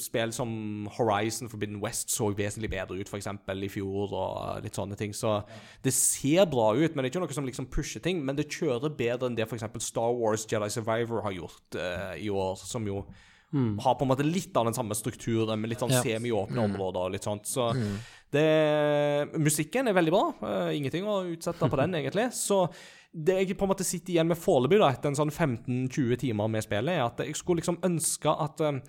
spill 0.03 0.33
som 0.35 0.51
Horizon 0.97 1.49
Forbidden 1.49 1.79
West 1.81 2.11
så 2.13 2.29
vesentlig 2.35 2.69
bedre 2.73 2.99
ut, 2.99 3.09
f.eks. 3.09 3.29
i 3.55 3.71
fjor, 3.71 4.13
og 4.13 4.63
litt 4.65 4.77
sånne 4.77 4.97
ting. 4.99 5.15
Så 5.17 5.39
det 5.83 5.95
ser 5.95 6.45
bra 6.51 6.73
ut, 6.75 6.93
men 6.93 7.01
det 7.01 7.09
er 7.09 7.13
ikke 7.13 7.23
noe 7.23 7.37
som 7.39 7.47
liksom 7.47 7.69
pusher 7.73 8.03
ting. 8.03 8.21
Men 8.25 8.37
det 8.37 8.51
kjører 8.51 8.93
bedre 8.97 9.29
enn 9.29 9.37
det 9.39 9.47
f.eks. 9.47 9.65
Star 9.87 10.13
Wars 10.19 10.45
Jedi 10.49 10.69
Survivor 10.69 11.23
har 11.25 11.37
gjort 11.37 11.79
uh, 11.79 12.13
i 12.19 12.29
år, 12.29 12.59
som 12.59 12.85
jo 12.87 13.05
har 13.53 13.95
på 13.95 14.05
en 14.05 14.09
måte 14.09 14.25
litt 14.25 14.55
av 14.57 14.65
den 14.65 14.73
samme 14.73 14.95
strukturen, 14.97 15.59
med 15.61 15.69
litt 15.69 15.79
sånn 15.79 15.93
Ja. 15.93 16.01
semi-åpne 16.01 16.57
områder 16.63 17.05
og 17.05 17.11
litt 17.11 17.23
sånt. 17.23 17.45
Så 17.45 17.71
det 18.33 19.29
Musikken 19.37 19.87
er 19.87 19.93
veldig 19.93 20.11
bra. 20.11 20.33
Uh, 20.41 20.75
ingenting 20.75 21.05
å 21.05 21.21
utsette 21.29 21.69
på 21.69 21.77
den, 21.77 21.93
egentlig. 21.93 22.31
Så 22.33 22.67
det 23.13 23.35
jeg 23.47 23.57
på 23.57 23.67
en 23.67 23.69
måte 23.69 23.85
sitter 23.85 24.15
igjen 24.15 24.27
med 24.27 24.39
foreløpig, 24.41 24.81
etter 24.81 25.11
en 25.11 25.19
sånn 25.19 25.31
15-20 25.31 26.17
timer 26.23 26.49
med 26.49 26.65
spillet, 26.65 26.97
er 26.97 27.05
at 27.05 27.21
jeg 27.21 27.35
skulle 27.37 27.61
liksom 27.61 27.77
ønske 27.85 28.29
at 28.29 28.61
eh, 28.61 28.79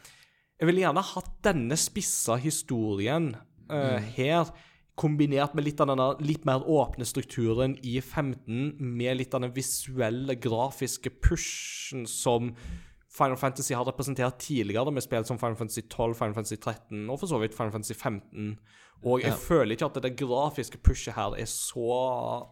Jeg 0.60 0.68
ville 0.70 0.84
gjerne 0.84 1.02
hatt 1.02 1.32
denne 1.42 1.76
spissa 1.76 2.36
historien 2.38 3.34
eh, 3.68 3.98
her. 4.16 4.52
Kombinert 4.96 5.52
med 5.58 5.64
litt 5.66 5.80
av 5.82 5.88
denne 5.90 6.06
litt 6.22 6.44
mer 6.46 6.62
åpne 6.62 7.04
strukturen 7.04 7.74
i 7.82 7.98
15, 8.00 8.76
med 8.78 9.18
litt 9.18 9.34
av 9.34 9.42
den 9.42 9.52
visuelle, 9.52 10.36
grafiske 10.38 11.10
pushen 11.20 12.06
som 12.06 12.54
Final 13.14 13.36
Fantasy 13.38 13.74
har 13.74 13.84
representert 13.86 14.38
tidligere 14.42 14.90
med 14.92 15.02
spill 15.04 15.24
som 15.24 15.38
Final 15.38 15.54
Fantasy 15.56 15.84
12, 15.86 16.14
Final 16.18 16.34
Fantasy 16.34 16.56
13 16.58 17.04
og 17.10 17.20
for 17.20 17.30
så 17.30 17.38
vidt 17.38 17.54
Final 17.54 17.70
Fantasy 17.72 17.94
15. 17.94 18.58
Og 19.04 19.20
jeg 19.22 19.30
Ja. 19.30 19.36
føler 19.36 19.76
ikke 19.76 19.86
at 19.86 20.02
det 20.02 20.16
grafiske 20.18 20.78
pushet 20.82 21.14
her 21.14 21.34
er 21.38 21.46
så 21.46 22.48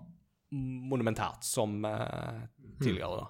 monumentært 0.53 1.45
som 1.45 1.85
eh, 1.85 2.47
tidligere. 2.83 3.17
da. 3.25 3.29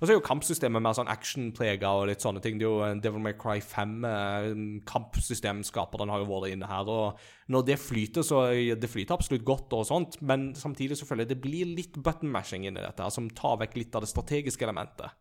Og 0.00 0.06
så 0.08 0.14
er 0.14 0.16
jo 0.16 0.24
kampsystemet 0.24 0.80
mer 0.80 0.94
sånn 0.96 1.10
actionprega 1.12 1.90
og 1.92 2.06
litt 2.08 2.22
sånne 2.24 2.40
ting. 2.40 2.56
Det 2.58 2.64
er 2.64 2.70
jo 2.70 2.80
eh, 2.86 2.94
Devil 3.04 3.20
May 3.20 3.34
Cry 3.36 3.58
5, 3.60 4.04
eh, 4.08 4.80
kampsystemskaperen 4.88 6.08
har 6.08 6.22
jo 6.24 6.30
vært 6.30 6.54
inne 6.54 6.66
her. 6.70 6.88
Og 6.88 7.18
når 7.52 7.66
det 7.68 7.78
flyter, 7.82 8.24
så 8.24 8.46
det 8.80 8.88
flyter 8.90 9.18
absolutt 9.18 9.44
godt 9.44 9.76
og 9.76 9.84
sånt, 9.86 10.16
men 10.24 10.54
samtidig 10.56 10.96
så 10.96 11.04
føler 11.06 11.26
jeg 11.26 11.34
det 11.36 11.42
blir 11.44 11.68
litt 11.76 12.00
button 12.02 12.32
mashing 12.32 12.64
inni 12.64 12.80
dette, 12.80 13.04
her, 13.04 13.12
som 13.12 13.28
tar 13.28 13.60
vekk 13.60 13.76
litt 13.76 13.94
av 14.00 14.06
det 14.06 14.08
strategiske 14.14 14.64
elementet. 14.64 15.12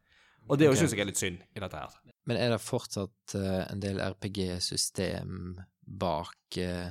Og 0.50 0.58
det 0.58 0.70
Ok. 0.70 0.80
syns 0.82 0.92
jeg 0.96 1.04
er 1.04 1.10
litt 1.12 1.22
synd 1.22 1.44
i 1.56 1.60
dette 1.62 1.78
her. 1.78 1.94
Men 2.30 2.38
er 2.42 2.50
det 2.56 2.62
fortsatt 2.62 3.36
uh, 3.38 3.66
en 3.72 3.80
del 3.84 4.00
RPG-system 4.02 5.60
bak 5.86 6.58
uh, 6.58 6.90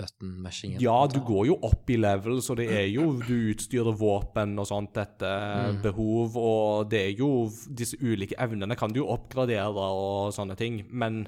button-mashingen? 0.00 0.80
Ja, 0.82 1.06
du 1.10 1.20
går 1.26 1.46
jo 1.50 1.56
opp 1.66 1.90
i 1.90 1.98
level, 2.00 2.40
så 2.42 2.56
det 2.58 2.68
er 2.72 2.86
jo 2.88 3.12
Du 3.20 3.34
utstyrer 3.52 3.94
våpen 3.98 4.56
og 4.58 4.66
sånt 4.70 4.96
etter 5.02 5.76
behov, 5.82 6.36
og 6.40 6.90
det 6.90 7.02
er 7.10 7.14
jo 7.18 7.50
Disse 7.66 7.98
ulike 8.00 8.38
evnene 8.40 8.76
kan 8.78 8.92
du 8.94 9.02
jo 9.02 9.10
oppgradere 9.12 9.68
og 9.74 10.32
sånne 10.34 10.56
ting, 10.58 10.84
men 10.90 11.26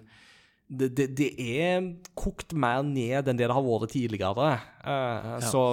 det, 0.72 0.94
det, 0.96 1.10
det 1.18 1.26
er 1.58 1.82
kokt 2.16 2.54
mer 2.56 2.80
ned 2.86 3.28
enn 3.28 3.36
det 3.36 3.44
det 3.44 3.52
har 3.52 3.66
vært 3.66 3.90
tidligere. 3.92 4.54
Eh, 4.88 5.34
Så 5.44 5.64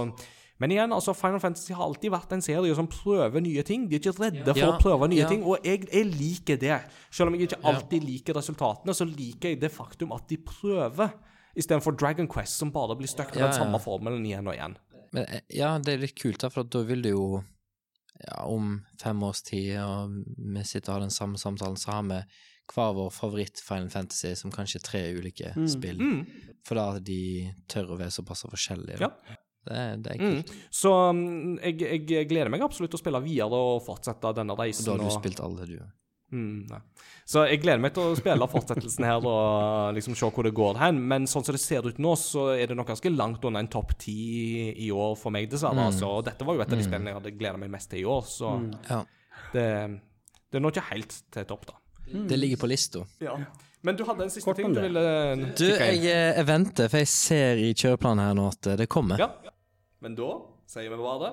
men 0.60 0.74
igjen, 0.76 0.92
altså 0.92 1.14
Final 1.16 1.40
Fantasy 1.40 1.72
har 1.72 1.86
alltid 1.86 2.12
vært 2.12 2.34
en 2.36 2.44
serie 2.44 2.76
som 2.76 2.90
prøver 2.92 3.44
nye 3.44 3.64
ting. 3.68 3.86
De 3.88 3.96
er 3.96 4.02
ikke 4.04 4.16
redde 4.20 4.52
for 4.52 4.60
Ja, 4.60 4.74
å 4.74 4.82
prøve 4.82 5.08
nye 5.12 5.22
ja. 5.22 5.30
ting, 5.32 5.46
og 5.48 5.64
jeg, 5.64 5.86
jeg 5.88 6.10
liker 6.12 6.60
det. 6.60 6.82
Selv 7.08 7.32
om 7.32 7.38
jeg 7.38 7.48
ikke 7.48 7.62
alltid 7.72 8.04
liker 8.04 8.36
resultatene, 8.36 8.96
så 8.98 9.08
liker 9.08 9.54
jeg 9.54 9.62
det 9.62 9.72
faktum 9.72 10.12
at 10.16 10.28
de 10.28 10.40
prøver, 10.44 11.16
istedenfor 11.60 11.96
Dragon 12.00 12.28
Quest, 12.30 12.60
som 12.60 12.74
bare 12.76 12.98
blir 13.00 13.10
stuck 13.10 13.32
Ja, 13.36 13.48
den 13.48 13.56
samme 13.56 13.80
formelen 13.84 14.28
igjen 14.28 14.52
og 14.52 14.58
igjen. 14.58 14.76
Men 15.16 15.26
eh, 15.32 15.48
ja, 15.56 15.72
det 15.80 15.96
er 15.96 16.04
litt 16.04 16.20
kult, 16.20 16.44
da, 16.44 16.52
for 16.54 16.68
da 16.68 16.84
vil 16.86 17.08
det 17.08 17.16
jo 17.16 17.40
ja, 18.20 18.44
om 18.44 18.82
fem 19.00 19.24
års 19.24 19.42
tid, 19.48 19.78
og 19.80 20.20
vi 20.36 20.68
sitter 20.68 20.92
og 20.92 20.98
har 20.98 21.08
den 21.08 21.16
samme 21.16 21.40
samtalen, 21.40 21.80
så 21.80 21.96
har 21.96 22.08
vi 22.12 22.22
hver 22.70 22.96
vår 23.00 23.14
favoritt 23.16 23.64
Final 23.64 23.90
Fantasy 23.90 24.36
som 24.38 24.52
kanskje 24.54 24.84
tre 24.84 25.08
ulike 25.16 25.56
spill. 25.72 26.04
Mm. 26.04 26.50
For 26.68 26.78
da 26.78 27.00
de 27.02 27.22
tør 27.72 27.96
å 27.96 28.00
være 28.04 28.14
såpass 28.14 28.44
forskjellige. 28.46 29.00
Ja. 29.02 29.40
Det, 29.70 29.78
er- 29.78 30.02
det 30.04 30.16
er 30.16 30.26
Mm. 30.26 30.42
Så 30.74 30.92
mm, 31.14 31.60
jeg, 31.62 32.04
jeg 32.10 32.28
gleder 32.30 32.50
meg 32.50 32.62
absolutt 32.66 32.92
til 32.92 32.98
å 33.00 33.04
spille 33.06 33.22
videre 33.24 33.54
og 33.54 33.84
fortsette 33.86 34.34
denne 34.36 34.56
Og 34.58 34.60
reisen. 34.66 34.86
da 34.86 34.92
har 34.98 35.04
du 35.04 35.06
og- 35.06 35.18
spilt 35.22 35.40
alle, 35.46 35.66
du. 35.70 35.80
Mm, 36.32 36.68
nei. 36.70 36.78
Så 37.26 37.42
jeg 37.50 37.62
gleder 37.64 37.80
meg 37.82 37.94
til 37.94 38.04
å 38.06 38.18
spille 38.18 38.48
fortsettelsen 38.50 39.06
her 39.06 39.24
og 39.26 39.94
liksom 39.98 40.14
se 40.18 40.30
hvor 40.30 40.44
det 40.46 40.54
går 40.58 40.78
hen. 40.78 41.00
Men 41.10 41.26
sånn 41.30 41.46
som 41.46 41.54
det 41.58 41.62
ser 41.62 41.86
ut 41.88 41.98
nå, 41.98 42.12
så 42.18 42.52
er 42.58 42.68
det 42.70 42.78
nok 42.78 42.88
ganske 42.92 43.10
langt 43.16 43.46
unna 43.50 43.60
en 43.64 43.68
topp 43.72 43.96
ti 43.98 44.18
i 44.78 44.92
år 44.94 45.16
for 45.18 45.34
meg, 45.34 45.50
dessverre. 45.50 45.88
Mm. 45.90 45.98
Så 45.98 46.12
dette 46.26 46.46
var 46.46 46.54
jo 46.58 46.62
et 46.62 46.70
av 46.74 46.78
de 46.78 46.86
spillene 46.86 47.10
jeg 47.14 47.18
hadde 47.22 47.34
gleda 47.40 47.58
meg 47.58 47.72
mest 47.74 47.90
til 47.90 48.04
i 48.04 48.06
år, 48.10 48.22
så 48.30 48.52
Ja. 48.90 49.02
det, 49.54 49.66
det 50.52 50.60
er 50.60 50.62
nå 50.66 50.70
ikke 50.74 50.86
helt 50.92 51.18
til 51.34 51.46
topp, 51.50 51.66
da. 51.72 51.74
Det 52.30 52.38
ligger 52.42 52.58
på 52.58 52.70
lista. 52.70 53.04
Ja. 53.22 53.36
Men 53.82 53.96
du 53.96 54.04
hadde 54.04 54.26
en 54.26 54.30
siste 54.34 54.44
Kort 54.50 54.58
ting 54.60 54.74
du 54.74 54.82
ville 54.82 55.54
Du, 55.56 55.64
jeg, 55.70 56.00
eh, 56.04 56.34
jeg 56.36 56.46
venter, 56.50 56.90
for 56.92 56.98
jeg 57.00 57.08
ser 57.08 57.56
i 57.64 57.70
kjøreplanen 57.74 58.20
her 58.26 58.34
nå 58.36 58.48
at 58.52 58.68
eh, 58.68 58.76
det 58.82 58.90
kommer. 58.92 59.18
Ja. 59.22 59.30
Men 60.00 60.16
da 60.16 60.30
sier 60.72 60.90
vi 60.90 60.98
bare 60.98 61.20
det. 61.20 61.32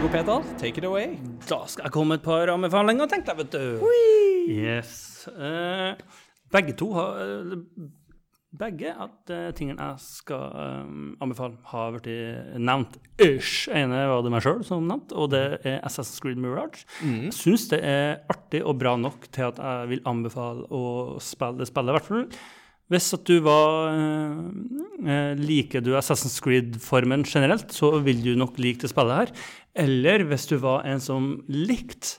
God, 0.00 0.10
Peter, 0.12 0.42
take 0.58 0.78
it 0.78 0.84
away. 0.84 1.18
Da 1.48 1.64
skal 1.66 1.88
jeg 1.88 1.92
komme 1.92 2.14
et 2.14 2.22
par 2.22 2.46
anbefalinger, 2.54 3.10
tenkte 3.10 3.34
jeg, 3.34 3.38
vet 3.42 3.52
du. 3.52 3.88
Yes. 4.50 5.26
Eh, 5.34 5.98
begge 6.54 6.78
to 6.78 6.92
har 6.94 7.18
eh, 7.18 7.58
Begge 8.50 8.90
at 8.90 9.30
uh, 9.30 9.50
tingene 9.54 9.84
jeg 9.92 10.02
skal 10.02 10.54
um, 10.84 11.12
anbefale, 11.22 11.54
har 11.70 11.92
blitt 11.94 12.56
nevnt. 12.58 12.96
Ish. 13.22 13.68
ene 13.70 14.00
var 14.10 14.24
det 14.26 14.32
meg 14.34 14.42
sjøl 14.42 14.64
som 14.66 14.88
nevnte, 14.90 15.14
og 15.14 15.30
det 15.30 15.42
er 15.62 15.78
Assassin's 15.86 16.18
Creed 16.22 16.40
Mirage. 16.42 16.82
Jeg 17.04 17.34
syns 17.36 17.68
det 17.70 17.78
er 17.86 18.24
artig 18.32 18.64
og 18.64 18.80
bra 18.80 18.96
nok 18.98 19.28
til 19.30 19.52
at 19.52 19.60
jeg 19.62 19.92
vil 19.92 20.02
anbefale 20.10 20.66
å 20.66 20.82
spille 21.22 21.62
det 21.62 21.70
spillet, 21.70 21.94
i 21.94 21.98
hvert 21.98 22.10
fall. 22.10 22.26
Hvis 22.90 23.12
at 23.14 23.22
du 23.28 23.36
var 23.46 23.92
eh, 23.94 24.38
eh, 25.06 25.38
Liker 25.38 25.82
du 25.84 25.92
Assassin's 25.94 26.40
Creed-formen 26.42 27.22
generelt, 27.22 27.70
så 27.70 27.92
vil 28.02 28.22
du 28.24 28.32
nok 28.38 28.58
like 28.58 28.82
det 28.82 28.90
spillet 28.90 29.20
her. 29.20 29.34
Eller 29.78 30.26
hvis 30.26 30.48
du 30.50 30.56
var 30.58 30.82
en 30.90 31.02
som 31.02 31.36
likte 31.46 32.18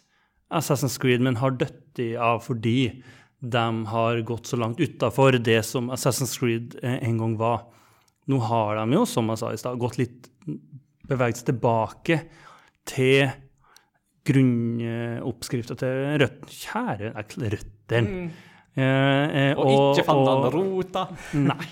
Assassin's 0.52 0.95
Creed, 0.99 1.24
men 1.24 1.41
har 1.44 1.58
dødd 1.60 1.99
av 2.16 2.40
fordi 2.45 3.03
de 3.42 3.86
har 3.90 4.22
gått 4.22 4.48
så 4.52 4.58
langt 4.62 4.80
utafor 4.80 5.40
det 5.42 5.64
som 5.66 5.90
Assassin's 5.92 6.38
Creed 6.40 6.76
eh, 6.84 7.00
en 7.08 7.18
gang 7.18 7.38
var. 7.40 7.66
Nå 8.30 8.38
har 8.46 8.78
de 8.78 9.00
jo, 9.00 9.06
som 9.10 9.30
jeg 9.34 9.42
sa 9.42 9.50
i 9.52 9.60
stad, 9.60 9.80
gått 9.82 9.98
litt 9.98 10.30
beveget 11.10 11.42
seg 11.42 11.50
tilbake 11.50 12.20
til 12.88 13.32
grunnoppskrifta 14.30 15.78
til 15.82 16.08
rødt, 16.22 16.48
kjære 16.54 17.12
røttene. 17.18 18.02
Mm. 18.08 18.32
Eh, 18.72 18.84
eh, 18.86 19.60
Og, 19.60 19.98
ikke 19.98 20.06
fant 20.08 20.30
han 20.30 20.46
rota. 20.54 21.08
Nei. 21.50 21.70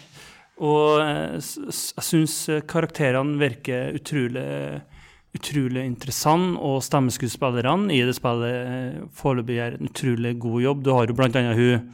Og 0.66 1.00
eh, 1.06 1.38
jeg 1.38 2.04
syns 2.10 2.40
karakterene 2.68 3.38
virker 3.40 3.94
utrolig, 3.96 4.48
utrolig 5.36 5.86
interessant, 5.86 6.58
og 6.60 6.82
stemmeskuespillerne 6.84 7.94
i 7.94 8.02
det 8.08 8.16
spillet 8.18 8.54
eh, 8.66 9.02
foreløpig 9.14 9.56
gjør 9.60 9.80
en 9.80 9.90
utrolig 9.92 10.36
god 10.40 10.62
jobb. 10.62 10.84
Du 10.84 10.94
har 10.96 11.08
jo 11.08 11.14
blant 11.20 11.36
annet 11.36 11.56
hun 11.60 11.90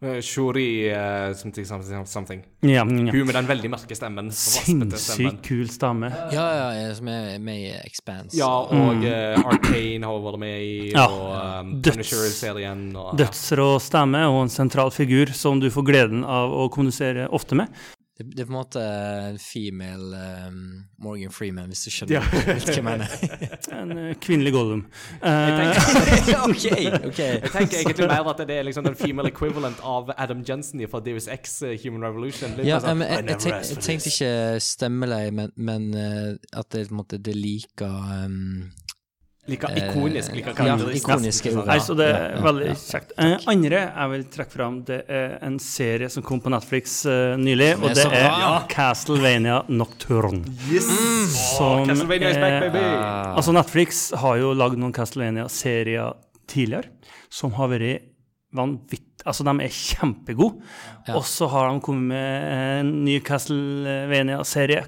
Eh, 0.00 0.20
Shuri 0.22 0.92
uh, 0.94 1.32
something, 1.34 1.64
something, 1.66 2.04
something. 2.06 2.42
ja, 2.62 2.84
ja, 2.86 3.10
Hun 3.10 3.26
med 3.26 3.34
den 3.34 3.48
veldig 3.48 3.70
mørke 3.72 3.96
stemmen. 3.98 4.28
Sinnssykt 4.30 5.40
kul 5.42 5.66
stemme. 5.74 6.06
Ja, 6.30 6.44
ja, 6.54 6.68
ja, 6.84 6.92
som 6.94 7.08
er 7.10 7.40
med 7.42 7.64
i 7.64 7.72
Expanse. 7.80 8.38
Ja, 8.38 8.46
og 8.46 9.02
eh, 9.02 9.34
Arcane 9.42 10.06
har 10.06 10.14
hun 10.14 10.22
vært 10.28 10.38
med 10.44 10.60
i, 10.62 10.76
Mm. 10.88 10.94
Ja. 10.94 11.08
og 11.10 11.64
um, 11.66 11.72
Døds- 11.82 11.96
Punisher-serien. 11.98 12.84
og- 12.94 13.16
Dødsrå 13.18 13.66
stemme 13.82 14.22
og 14.30 14.44
en 14.44 14.48
sentral 14.54 14.90
figur 14.94 15.34
som 15.34 15.58
du 15.58 15.66
får 15.68 15.82
gleden 15.90 16.22
av 16.24 16.54
å 16.54 16.68
kommunisere 16.70 17.26
ofte 17.34 17.56
med. 17.58 17.66
Det, 18.18 18.26
det 18.34 18.40
er 18.42 18.46
på 18.48 18.50
en 18.50 18.56
måte 18.56 18.80
en 18.82 19.36
female 19.38 20.20
um, 20.48 20.84
Morgan 20.98 21.30
Freeman, 21.30 21.68
hvis 21.70 21.84
du 21.86 21.90
skjønner 21.94 22.16
Ja. 22.16 22.22
hva 22.46 22.74
jeg 22.74 22.82
mener. 22.82 23.12
En 23.78 23.92
uh, 23.94 24.08
kvinnelig 24.18 24.52
Gollum. 24.56 24.80
Jeg 25.22 25.52
tenker, 25.60 26.40
ok, 26.48 26.64
ok. 27.10 27.20
jeg 27.20 27.52
tenker 27.52 27.78
egentlig 27.78 28.08
mer 28.10 28.30
at 28.32 28.42
det 28.48 28.56
er 28.56 28.66
liksom 28.66 28.88
den 28.88 28.96
female 28.98 29.30
equivalent 29.30 29.78
av 29.86 30.10
Adam 30.16 30.42
Jensen 30.48 30.82
fra 30.90 31.00
Deus 31.04 31.28
X 31.30 31.62
eh, 31.62 31.76
Human 31.84 32.02
Revolution. 32.08 32.56
Litt 32.58 32.66
Ja, 32.66 32.80
sånn, 32.82 32.98
men 33.04 33.12
jeg, 33.12 33.28
jeg, 33.28 33.40
tenk, 33.44 33.70
jeg 33.70 33.86
tenkte 33.86 34.12
ikke 34.14 34.34
stemmeleie, 34.66 35.30
men, 35.38 35.54
men 35.54 35.88
at 35.94 36.72
det, 36.74 36.88
på 36.88 36.96
en 36.96 37.02
måte, 37.04 37.22
det 37.22 37.36
liker 37.38 38.26
um, 38.26 38.66
Like 39.48 39.68
eh, 39.72 39.78
ikonisk. 39.88 40.34
Like 40.36 40.52
ja, 40.66 40.76
ikoniske 40.98 41.52
ord. 41.56 41.68
Nei, 41.70 41.78
så 41.80 41.96
det 41.96 42.08
er 42.12 42.36
veldig 42.44 42.74
kjekt. 42.76 43.14
Eh, 43.16 43.46
andre 43.48 43.80
jeg 43.86 44.12
vil 44.12 44.26
trekke 44.34 44.54
fram, 44.54 44.76
det 44.88 44.98
er 45.08 45.38
en 45.46 45.56
serie 45.62 46.10
som 46.12 46.24
kom 46.26 46.42
på 46.44 46.52
Netflix 46.52 46.98
eh, 47.08 47.34
nylig, 47.40 47.70
og 47.80 47.96
det 47.96 48.04
er. 48.12 48.66
Castlevania 48.72 49.62
Nocturne. 49.72 50.44
Som 51.32 51.88
Castlevania 51.88 52.34
is 52.34 52.40
back, 52.42 52.52
er- 52.58 52.68
baby! 52.68 52.84
Altså, 53.38 53.56
Netflix 53.56 54.04
har 54.20 54.38
jo 54.42 54.52
lagd 54.56 54.78
noen 54.80 54.94
Castlevania-serier 54.96 56.12
tidligere 56.48 56.92
som 57.32 57.56
har 57.58 57.72
vært 57.72 58.08
vanvittig 58.56 59.04
Altså, 59.28 59.42
de 59.44 59.50
er 59.60 59.72
kjempegode. 59.74 60.62
Ja. 61.08 61.16
Og 61.18 61.24
så 61.26 61.48
har 61.50 61.72
de 61.72 61.80
kommet 61.84 62.14
med 62.14 62.44
en 62.78 62.92
ny 63.04 63.18
Castlevania-serie 63.26 64.86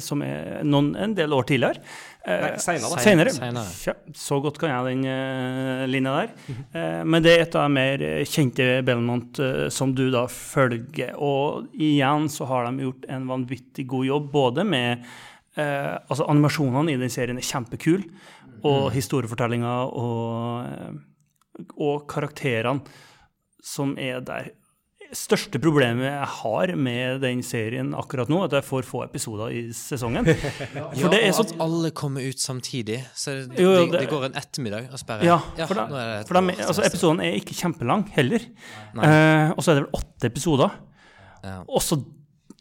som 0.00 0.22
er 0.24 0.62
noen, 0.64 0.92
en 0.96 1.14
del 1.18 1.34
år 1.34 1.48
tidligere. 1.50 1.82
Eh, 2.24 2.40
Nei. 2.40 2.58
Senere. 2.60 3.32
Senere. 3.32 3.64
Ja, 3.86 3.94
så 4.14 4.40
godt 4.44 4.58
kan 4.60 4.72
jeg 4.72 4.90
den 4.90 5.06
uh, 5.08 5.86
linja 5.88 6.12
der. 6.18 6.34
Uh, 6.74 7.00
men 7.08 7.24
det 7.24 7.32
er 7.32 7.44
et 7.46 7.56
av 7.56 7.64
de 7.64 7.76
mer 7.78 8.04
kjente 8.28 8.66
Belmont 8.84 9.40
uh, 9.40 9.66
som 9.72 9.94
du 9.96 10.06
da 10.12 10.26
følger. 10.28 11.14
Og 11.16 11.70
igjen 11.80 12.28
så 12.32 12.48
har 12.50 12.68
de 12.68 12.84
gjort 12.84 13.08
en 13.08 13.28
vanvittig 13.30 13.86
god 13.88 14.08
jobb, 14.10 14.30
både 14.34 14.66
med 14.68 15.06
uh, 15.56 15.96
Altså, 16.10 16.26
animasjonene 16.28 16.92
i 16.92 17.00
den 17.00 17.12
serien 17.12 17.40
er 17.40 17.46
kjempekule, 17.46 18.04
og 18.68 18.90
historiefortellinga 18.92 19.74
og, 19.96 20.98
og 21.80 22.02
karakterene 22.12 22.84
som 23.64 23.94
er 24.00 24.20
der. 24.24 24.50
Største 25.16 25.58
problemet 25.58 26.04
jeg 26.06 26.26
har 26.36 26.70
med 26.78 27.20
den 27.24 27.40
serien 27.42 27.88
akkurat 27.98 28.28
nå, 28.30 28.42
er 28.44 28.50
at 28.50 28.52
jeg 28.60 28.66
får 28.68 28.86
få 28.86 29.00
episoder 29.08 29.50
i 29.50 29.62
sesongen. 29.74 30.28
Ja, 30.76 30.84
For 30.94 31.10
det 31.10 31.18
er 31.26 31.32
og 31.34 31.40
at 31.42 31.54
alle 31.64 31.90
kommer 31.96 32.22
ut 32.22 32.38
samtidig. 32.38 33.00
Så 33.18 33.34
det, 33.48 33.58
Jo, 33.58 33.72
jo, 33.74 33.86
det, 33.90 34.04
det- 34.04 34.10
går 34.12 34.28
en 34.28 34.38
ettermiddag 34.38 34.86
og 34.92 35.02
sperrer. 35.02 35.26
Ja, 35.26 35.40
for, 35.66 35.74
da, 35.74 35.88
er 35.98 36.22
for 36.28 36.38
da, 36.38 36.44
altså, 36.68 36.84
episoden 36.86 37.24
er 37.26 37.34
ikke 37.40 37.56
kjempelang 37.58 38.06
heller. 38.14 38.46
Eh, 38.94 39.50
og 39.56 39.62
så 39.66 39.72
er 39.74 39.80
det 39.80 39.84
vel 39.88 39.98
åtte 39.98 40.30
episoder. 40.30 40.78
Ja. 41.42 41.58
Og 41.66 41.82
så 41.82 41.98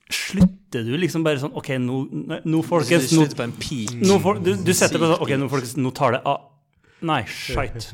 slutter 0.10 0.86
du 0.88 0.96
liksom 0.98 1.22
bare 1.26 1.38
sånn 1.42 1.54
OK, 1.58 1.76
nå, 1.82 2.00
nå 2.50 2.62
Så 2.64 2.68
folkens 2.72 3.12
nå, 3.14 3.26
slutter 3.26 3.38
på 3.38 3.46
en 3.46 3.54
peak. 3.62 3.92
nå 4.02 4.18
du, 4.42 4.56
du 4.66 4.72
setter 4.74 4.98
på 5.02 5.10
sånn 5.12 5.22
OK, 5.22 5.36
nå 5.38 5.50
folkens, 5.52 5.76
nå 5.78 5.92
tar 5.94 6.18
det 6.18 6.24
av. 6.26 6.48
Nei, 7.02 7.24
skeit. 7.28 7.92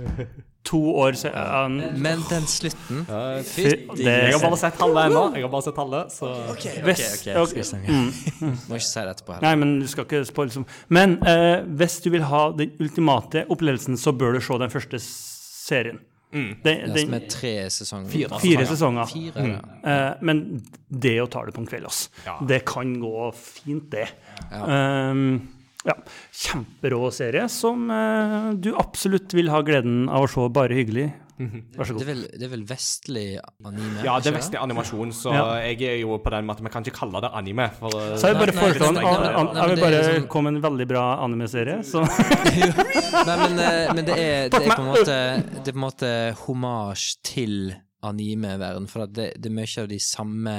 To 0.66 0.80
år 0.98 1.14
siden 1.14 1.75
Men 2.01 2.24
den 2.30 2.48
slutten 2.50 3.03
Fytti 3.45 3.98
det- 4.00 4.06
Jeg 4.06 4.34
har 4.34 4.42
bare 4.42 4.58
sett 4.58 4.80
halve 4.82 5.03
ennå. 5.06 5.22
Jeg 5.35 5.43
har 5.45 5.51
bare 5.53 5.61
sett 5.61 5.75
halve, 5.77 6.00
så 6.09 6.25
Ok, 6.25 6.50
ok, 6.50 6.66
okay, 6.66 6.82
okay. 6.82 6.95
jeg 6.95 7.66
skal 7.66 7.80
ok. 7.85 8.66
Må 8.69 8.80
ikke 8.80 8.88
si 8.88 9.00
det 9.00 9.14
etterpå 9.14 9.35
heller. 9.35 9.45
Nei, 9.45 9.56
men 9.61 9.80
du 9.80 9.85
skal 9.88 10.08
ikke 10.08 10.24
spoile 10.25 10.50
liksom. 10.50 10.66
Men 10.90 11.17
uh, 11.22 11.61
hvis 11.77 12.00
du 12.01 12.09
vil 12.09 12.25
ha 12.25 12.51
den 12.58 12.72
ultimate 12.82 13.45
opplevelsen, 13.50 13.98
så 13.98 14.11
bør 14.17 14.34
du 14.34 14.42
se 14.42 14.58
den 14.58 14.74
første 14.74 15.00
serien. 15.06 16.00
serien. 16.01 16.01
Den, 16.35 16.58
Det 16.64 17.00
som 17.00 17.11
den, 17.11 17.14
er 17.14 17.30
tre 17.30 17.53
sesonger. 17.69 18.09
Fire. 18.09 18.40
fire 18.42 18.66
sesonger. 18.66 19.06
Fire, 19.08 19.45
ja. 19.48 19.59
uh, 19.85 20.24
men 20.25 20.64
det 20.90 21.22
å 21.22 21.30
ta 21.32 21.45
det 21.45 21.53
på 21.56 21.61
en 21.61 21.67
kveld, 21.69 21.85
ass. 21.85 22.09
Det 22.48 22.64
kan 22.66 22.98
gå 23.00 23.30
fint, 23.38 23.85
det. 23.93 24.09
Um, 24.51 25.55
ja. 25.86 25.94
Kjemperå 26.34 27.12
serie 27.14 27.48
som 27.52 27.90
eh, 27.94 28.54
du 28.58 28.72
absolutt 28.76 29.34
vil 29.38 29.50
ha 29.54 29.62
gleden 29.66 30.08
av 30.10 30.26
å 30.26 30.32
se. 30.32 30.48
Bare 30.56 30.74
hyggelig. 30.78 31.12
Vær 31.36 31.84
så 31.84 31.92
Det 31.92 31.96
god. 31.98 32.02
er 32.02 32.08
vel, 32.08 32.20
det 32.40 32.46
er 32.48 32.52
vel 32.54 32.62
vestlig 32.64 33.24
anime? 33.68 34.04
Ja, 34.06 34.14
det 34.24 34.30
er 34.32 34.38
vestlig 34.38 34.60
animasjon, 34.62 35.10
så 35.12 35.34
Ja. 35.36 35.42
jeg 35.68 35.82
er 35.84 35.98
jo 36.00 36.16
på 36.24 36.32
den 36.32 36.46
med 36.48 36.56
at 36.56 36.62
vi 36.64 36.70
kan 36.72 36.86
ikke 36.86 36.96
kalle 36.96 37.20
det 37.26 37.32
anime. 37.36 37.66
For, 37.76 37.92
eh, 37.92 38.16
Så 38.16 38.30
jeg 38.32 38.38
vil 38.38 38.46
bare 38.46 38.54
Nei, 38.54 38.56
nei, 38.56 38.64
foreslå 38.64 38.88
en, 38.88 38.94
nei, 38.96 39.04
nei, 39.04 39.12
an, 39.12 39.22
nei, 39.26 39.34
an, 39.36 39.46
nei, 39.46 39.54
jeg 39.60 39.70
vil 39.76 39.84
men 39.84 39.92
det 39.92 40.00
er 40.00 40.14
liksom- 40.14 40.30
komme 40.32 40.52
med 40.54 40.56
en 40.56 40.66
veldig 40.72 40.88
bra 40.88 41.04
anime-serie. 41.26 41.78
Så 41.92 42.00
Nei, 43.26 43.36
men, 43.36 43.60
eh, 43.60 43.94
men 43.94 44.06
det, 44.06 44.16
er, 44.16 44.50
det, 44.50 44.62
er 44.64 44.70
på 44.72 44.80
en 44.80 44.92
måte, 44.94 45.18
det 45.60 45.68
er 45.68 45.76
på 45.76 45.82
en 45.82 45.88
måte 45.90 46.14
homasj 46.46 47.18
til 47.22 47.76
anime-verden, 48.02 48.88
for 48.88 49.04
at 49.04 49.14
det, 49.14 49.34
det 49.42 49.52
er 49.52 49.56
mye 49.60 49.82
av 49.84 49.88
de 49.92 50.00
samme 50.00 50.56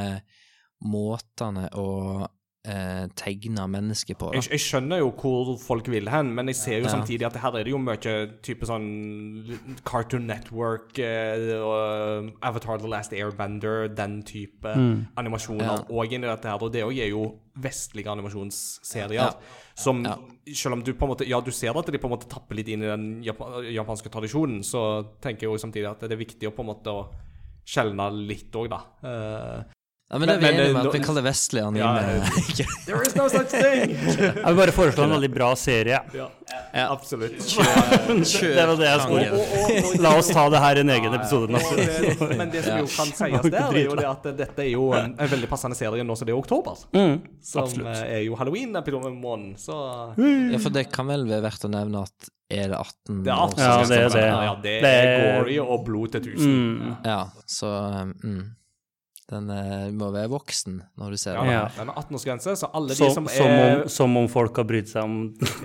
måtene 0.84 1.70
å 1.72 2.26
eh, 2.66 3.06
tegna 3.14 3.66
mennesker 3.70 4.14
på. 4.18 4.32
Da. 4.32 4.40
jeg, 4.40 4.50
jeg 4.56 4.60
skjønner 4.64 4.98
jo 4.98 5.10
hvor 5.14 5.52
folk 5.62 5.88
vil 5.92 6.08
hen, 6.10 6.34
men 6.34 6.48
jeg 6.50 6.56
ser 6.56 6.78
jo 6.80 6.84
Ja. 6.88 6.92
samtidig 6.96 7.26
at 7.26 7.36
her 7.42 7.56
er 7.60 7.64
det 7.64 7.70
jo 7.72 7.78
mye 7.78 7.96
type 8.42 8.66
sånn 8.66 8.86
Cartoon 9.84 10.26
Network 10.26 10.98
uh, 10.98 12.28
Avatar 12.42 12.78
The 12.82 12.88
Last 12.90 13.12
Airbender, 13.12 13.88
den 13.94 14.22
type 14.26 14.66
animasjoner 15.16 15.64
Ja. 15.64 15.76
og 15.90 16.12
inni 16.12 16.26
dette 16.26 16.48
her. 16.50 16.62
Og 16.62 16.72
det 16.72 16.82
òg 16.84 16.98
er 16.98 17.08
jo 17.10 17.26
vestlige 17.56 18.10
animasjonsserier 18.12 19.14
Ja. 19.14 19.30
som 19.74 20.04
Ja. 20.04 20.16
Selv 20.54 20.74
om 20.74 20.82
du 20.82 20.92
på 20.94 21.04
en 21.06 21.10
måte 21.14 21.26
Ja, 21.28 21.40
du 21.40 21.50
ser 21.50 21.76
at 21.76 21.86
de 21.86 21.98
på 21.98 22.04
en 22.06 22.14
måte 22.18 22.28
tapper 22.28 22.54
litt 22.54 22.68
inn 22.68 22.82
i 22.82 22.86
den 22.86 23.22
japanske 23.22 24.08
tradisjonen, 24.10 24.60
så 24.62 25.06
tenker 25.20 25.46
jeg 25.46 25.50
jo 25.50 25.58
samtidig 25.66 25.90
at 25.90 26.00
det 26.00 26.12
er 26.12 26.24
viktig 26.24 26.48
å 26.48 26.54
på 26.54 26.60
en 26.62 26.66
måte 26.74 26.86
å 26.92 27.08
skjelne 27.66 28.10
litt 28.28 28.52
òg, 28.54 28.68
da. 28.70 29.64
Ja, 30.06 30.18
men 30.22 30.28
det 30.28 30.34
er 30.36 30.38
vi 30.38 30.44
Men- 30.46 30.54
men, 30.54 30.60
enige 30.66 30.72
med 30.72 30.86
at 30.86 30.94
vi 30.94 30.98
kaller 31.00 31.06
kaller 31.06 31.22
vestlig 31.26 31.62
Ja. 31.76 31.88
There 32.86 33.02
is 33.02 33.16
no 33.16 33.28
such 33.28 33.48
thing! 33.50 33.90
Jeg 34.36 34.44
vil 34.46 34.56
bare 34.60 34.72
foreslå 34.72 35.02
en 35.02 35.10
veldig 35.16 35.30
bra 35.34 35.48
serie. 35.56 35.98
ja, 36.14 36.28
Ja. 36.74 36.84
absolutt. 36.92 37.38
Det 37.42 38.66
var 38.66 38.76
det 38.76 38.86
jeg 38.86 39.00
skulle 39.00 40.02
La 40.02 40.12
oss 40.18 40.28
ta 40.30 40.44
det 40.52 40.60
her 40.62 40.76
i 40.76 40.80
en 40.84 40.90
egen 40.94 41.14
episode. 41.14 41.48
Det, 41.48 42.36
men 42.38 42.50
det 42.54 42.62
som 42.64 42.78
jo 42.78 42.86
kan 42.86 43.10
sies 43.18 43.50
der, 43.50 43.66
er 43.74 43.82
jo 43.82 43.96
det 43.98 44.06
at 44.06 44.28
dette 44.38 44.62
er 44.62 44.70
jo 44.70 44.92
en, 44.94 45.16
en 45.18 45.28
veldig 45.32 45.48
passende 45.50 45.74
serie 45.78 46.04
nå 46.06 46.14
som 46.16 46.28
det 46.28 46.34
er 46.36 46.38
oktober. 46.38 46.78
Mm, 46.94 47.16
Som 47.42 47.64
absolutt. 47.64 47.90
eh, 47.96 48.14
er 48.20 48.22
jo 48.28 48.36
halloween-måneden, 48.38 49.56
så 49.58 49.80
Ja, 50.52 50.58
for 50.62 50.70
det 50.70 50.86
kan 50.94 51.10
vel 51.10 51.26
være 51.26 51.42
verdt 51.48 51.66
å 51.66 51.72
nevne 51.72 52.04
at 52.06 52.30
er 52.46 52.68
det 52.70 52.78
18 52.78 53.24
det 53.24 53.32
er 53.32 53.34
år 53.34 53.48
absolutt 53.48 53.66
Ja, 53.66 53.86
det 53.90 53.98
er 53.98 54.08
det. 54.14 54.26
Ja, 54.30 54.54
det 54.62 54.76
Det 54.86 54.92
er 54.94 55.40
gory 55.40 55.58
og 55.66 55.84
blod 55.88 56.12
til 56.14 56.20
tusen. 56.28 56.54
Mm. 56.78 56.96
Ja, 57.04 57.18
så 57.50 57.72
mm, 58.22 58.44
Den 59.26 59.48
eh, 59.50 59.88
må 59.90 60.12
være 60.14 60.28
voksen 60.30 60.76
når 61.00 61.10
du 61.10 61.16
ser 61.18 61.34
Ja, 61.34 61.40
den. 61.42 61.50
Ja. 61.50 61.62
Den 61.80 61.88
har 61.90 61.96
18-årsgrense, 62.04 62.52
så 62.60 62.68
alle 62.72 62.92
de 62.92 62.94
Som, 63.00 63.10
som 63.16 63.26
som, 63.26 63.46
er 63.50 63.80
om, 63.82 63.88
som 63.90 64.16
om 64.20 64.28
folk 64.30 64.54
har 64.60 64.68
brydd 64.68 64.86
seg 64.92 65.02
om 65.02 65.16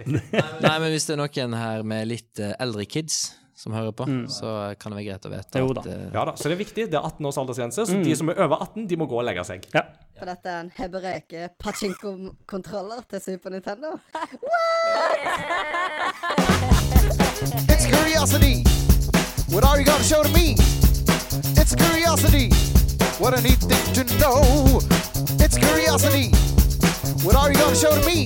Nei, 0.65 0.73
men 0.81 0.89
hvis 0.89 1.05
det 1.05 1.13
er 1.13 1.21
noen 1.21 1.53
her 1.59 1.83
med 1.85 2.09
litt 2.09 2.41
uh, 2.41 2.55
eldre 2.57 2.87
kids 2.89 3.19
som 3.61 3.75
hører 3.77 3.93
på, 3.93 4.07
så 4.33 4.73
kan 4.81 4.89
det 4.89 4.97
være 4.97 5.05
greit 5.11 5.25
å 5.27 5.29
vite 5.35 5.61
Jo 5.61 5.69
da. 5.77 5.83
at 5.83 5.89
uh, 5.93 6.07
Ja 6.15 6.23
da, 6.25 6.33
så 6.33 6.49
det 6.49 6.55
er 6.55 6.61
viktig. 6.63 6.87
Det 6.89 6.97
er 6.97 7.05
18 7.05 7.27
års 7.29 7.37
aldersgrense, 7.37 7.85
så 7.85 7.93
Mm. 7.99 8.03
de 8.07 8.15
som 8.17 8.31
er 8.33 8.39
over 8.47 8.57
18, 8.65 8.87
de 8.89 8.97
må 8.97 9.05
gå 9.11 9.19
og 9.21 9.27
legge 9.27 9.43
seg. 9.45 9.67
Ja. 9.75 9.83
For 10.17 10.25
dette 10.31 10.49
er 10.49 10.59
en 10.63 10.71
hebreke 10.79 11.49
pachinko-kontroller 11.61 13.05
til 13.13 13.21
Super 13.21 13.53
Nintendo. 13.53 13.93
It's 17.69 17.85
curiosity. 17.85 18.63
What 19.53 19.63
are 19.63 19.77
you 19.77 19.85
gonna 19.85 20.03
show 20.03 20.23
to 20.23 20.29
me? 20.33 20.55
It's 21.61 21.75
curiosity. 21.75 22.49
What 23.21 23.37
a 23.37 23.41
neat 23.41 23.61
thing 23.69 23.85
to 23.97 24.03
know. 24.19 24.79
It's 25.43 25.57
curiosity. 25.57 26.31
What 27.25 27.35
are 27.35 27.51
you 27.51 27.57
gonna 27.57 27.75
show 27.75 27.93
to 27.93 28.03
me? 28.05 28.25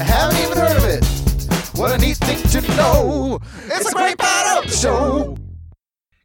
I 0.00 0.04
haven't 0.04 0.38
even 0.44 0.58
heard 0.58 0.76
of 0.76 0.84
it. 0.84 1.04
What 1.78 1.92
a 1.92 1.98
neat 1.98 2.16
thing 2.18 2.40
to 2.54 2.60
know. 2.76 3.38
It's 3.66 3.90
a 3.90 3.94
great 3.94 4.18
battle 4.18 4.70
show. 4.70 5.36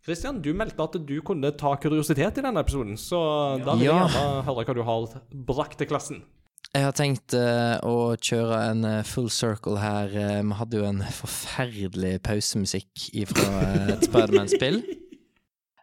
Christian, 0.06 0.42
du 0.42 0.54
meldte 0.54 0.82
at 0.82 0.96
du 1.06 1.22
kunne 1.22 1.52
ta 1.58 1.76
kuriositet 1.78 2.40
i 2.40 2.44
denne 2.44 2.62
episoden, 2.64 2.96
så 2.98 3.20
da 3.62 3.76
vil 3.78 3.86
jeg 3.86 3.94
gjerne 3.94 4.46
høre 4.48 4.66
hva 4.66 4.76
du 4.78 4.82
har 4.88 5.20
brakt 5.50 5.78
til 5.78 5.90
klassen. 5.92 6.24
Jeg 6.72 6.88
har 6.88 6.96
tenkt 6.96 7.36
uh, 7.36 7.78
å 7.84 8.16
kjøre 8.16 8.58
en 8.72 8.86
eh, 8.88 9.02
full 9.04 9.28
circle 9.34 9.76
her. 9.82 10.14
Eh, 10.16 10.40
Vi 10.40 10.56
hadde 10.56 10.80
jo 10.80 10.86
en 10.88 11.02
forferdelig 11.04 12.14
pausemusikk 12.24 13.10
fra 13.34 13.50
et 13.92 14.08
Spiderman-spill. 14.08 14.80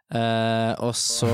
Eh, 0.09 0.71
og 0.81 0.95
så 0.97 1.27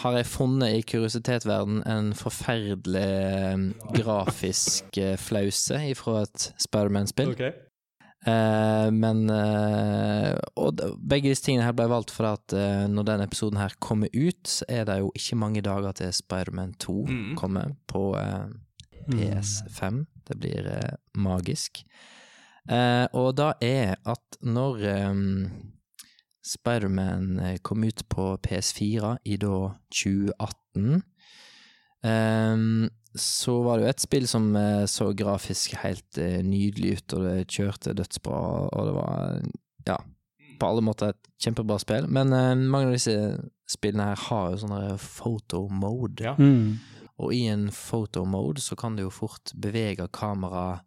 har 0.00 0.14
jeg 0.16 0.28
funnet 0.30 0.78
i 0.78 0.84
kuriositetverden 0.88 1.82
en 1.84 2.14
forferdelig 2.16 3.02
eh, 3.04 3.66
grafisk 3.92 4.96
eh, 4.96 5.18
flause 5.20 5.82
fra 5.98 6.22
et 6.24 6.46
Spiderman-spill. 6.64 7.34
Okay. 7.36 7.52
Uh, 8.22 8.86
men 8.94 9.24
uh, 9.34 10.36
Og 10.54 10.78
begge 11.10 11.32
disse 11.32 11.42
tingene 11.42 11.64
her 11.66 11.74
ble 11.74 11.88
valgt 11.90 12.12
fordi 12.14 12.28
at 12.36 12.54
uh, 12.54 12.84
når 12.86 13.06
denne 13.08 13.24
episoden 13.26 13.58
her 13.58 13.74
kommer 13.82 14.12
ut, 14.14 14.46
så 14.46 14.68
er 14.70 14.86
det 14.86 15.00
jo 15.00 15.10
ikke 15.18 15.38
mange 15.40 15.62
dager 15.66 15.96
til 15.98 16.12
Spiderman 16.14 16.76
2 16.78 16.94
mm. 17.08 17.32
kommer 17.40 17.74
på 17.90 18.12
eh, 18.20 18.46
PS5. 19.10 20.04
Det 20.28 20.38
blir 20.38 20.70
magisk. 21.18 21.82
Og 23.18 23.32
da 23.34 23.48
er 23.58 23.96
at 24.06 24.38
når 24.46 24.84
eh, 24.86 25.10
Spiderman 26.42 27.38
eh, 27.38 27.58
kom 27.62 27.84
ut 27.86 28.02
på 28.10 28.32
PS4 28.42 29.16
i 29.24 29.36
da 29.40 29.56
2018 29.94 31.02
Um, 32.02 32.90
så 33.14 33.60
var 33.62 33.78
det 33.78 33.84
jo 33.84 33.90
et 33.92 34.02
spill 34.02 34.24
som 34.26 34.48
eh, 34.58 34.84
så 34.90 35.12
grafisk 35.14 35.76
helt 35.84 36.18
eh, 36.18 36.40
nydelig 36.42 36.96
ut, 36.98 37.14
og 37.14 37.26
det 37.28 37.34
kjørte 37.52 37.92
dødsbra, 37.94 38.40
og 38.72 38.88
det 38.88 38.94
var 38.96 39.36
ja, 39.86 39.98
på 40.58 40.70
alle 40.70 40.82
måter 40.82 41.12
et 41.12 41.30
kjempebra 41.44 41.76
spill. 41.82 42.08
Men 42.10 42.32
uh, 42.34 42.56
mange 42.58 42.88
av 42.90 42.96
disse 42.96 43.14
spillene 43.70 44.08
her 44.10 44.24
har 44.26 44.50
jo 44.50 44.62
sånne 44.64 44.96
photo 44.98 45.66
mode, 45.70 46.24
Ja. 46.26 46.34
Mm. 46.38 46.80
og 47.22 47.34
i 47.36 47.44
en 47.52 47.68
photo 47.70 48.24
mode 48.26 48.64
så 48.64 48.74
kan 48.74 48.96
du 48.98 49.04
jo 49.04 49.14
fort 49.14 49.52
bevege 49.54 50.08
kameraet 50.10 50.82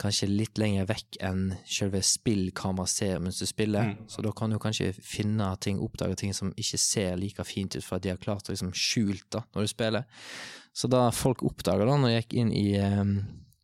kanskje 0.00 0.26
litt 0.26 0.58
lenger 0.58 0.88
vekk 0.88 1.18
enn 1.22 1.44
selve 1.70 2.00
spillkameraet 2.04 2.90
ser 2.90 3.22
mens 3.22 3.38
du 3.38 3.46
spiller. 3.46 3.92
Mm. 3.92 4.08
Så 4.10 4.24
da 4.26 4.32
kan 4.34 4.50
du 4.50 4.58
kanskje 4.62 4.90
finne 4.98 5.52
ting, 5.62 5.78
oppdage 5.82 6.18
ting 6.20 6.34
som 6.34 6.52
ikke 6.58 6.80
ser 6.82 7.16
like 7.20 7.46
fint 7.46 7.76
ut, 7.76 7.84
for 7.84 7.98
at 7.98 8.04
de 8.04 8.12
har 8.12 8.20
klart 8.22 8.50
å 8.50 8.54
liksom 8.54 8.74
skjult 8.74 9.26
da, 9.34 9.44
når 9.54 9.66
du 9.66 9.70
spiller. 9.70 10.28
Så 10.74 10.90
da 10.90 11.06
folk 11.14 11.44
oppdaga 11.46 11.86
da, 11.86 11.96
når 12.00 12.14
jeg 12.14 12.24
gikk 12.24 12.38
inn 12.42 12.52
i 12.58 12.68
um, 12.82 13.16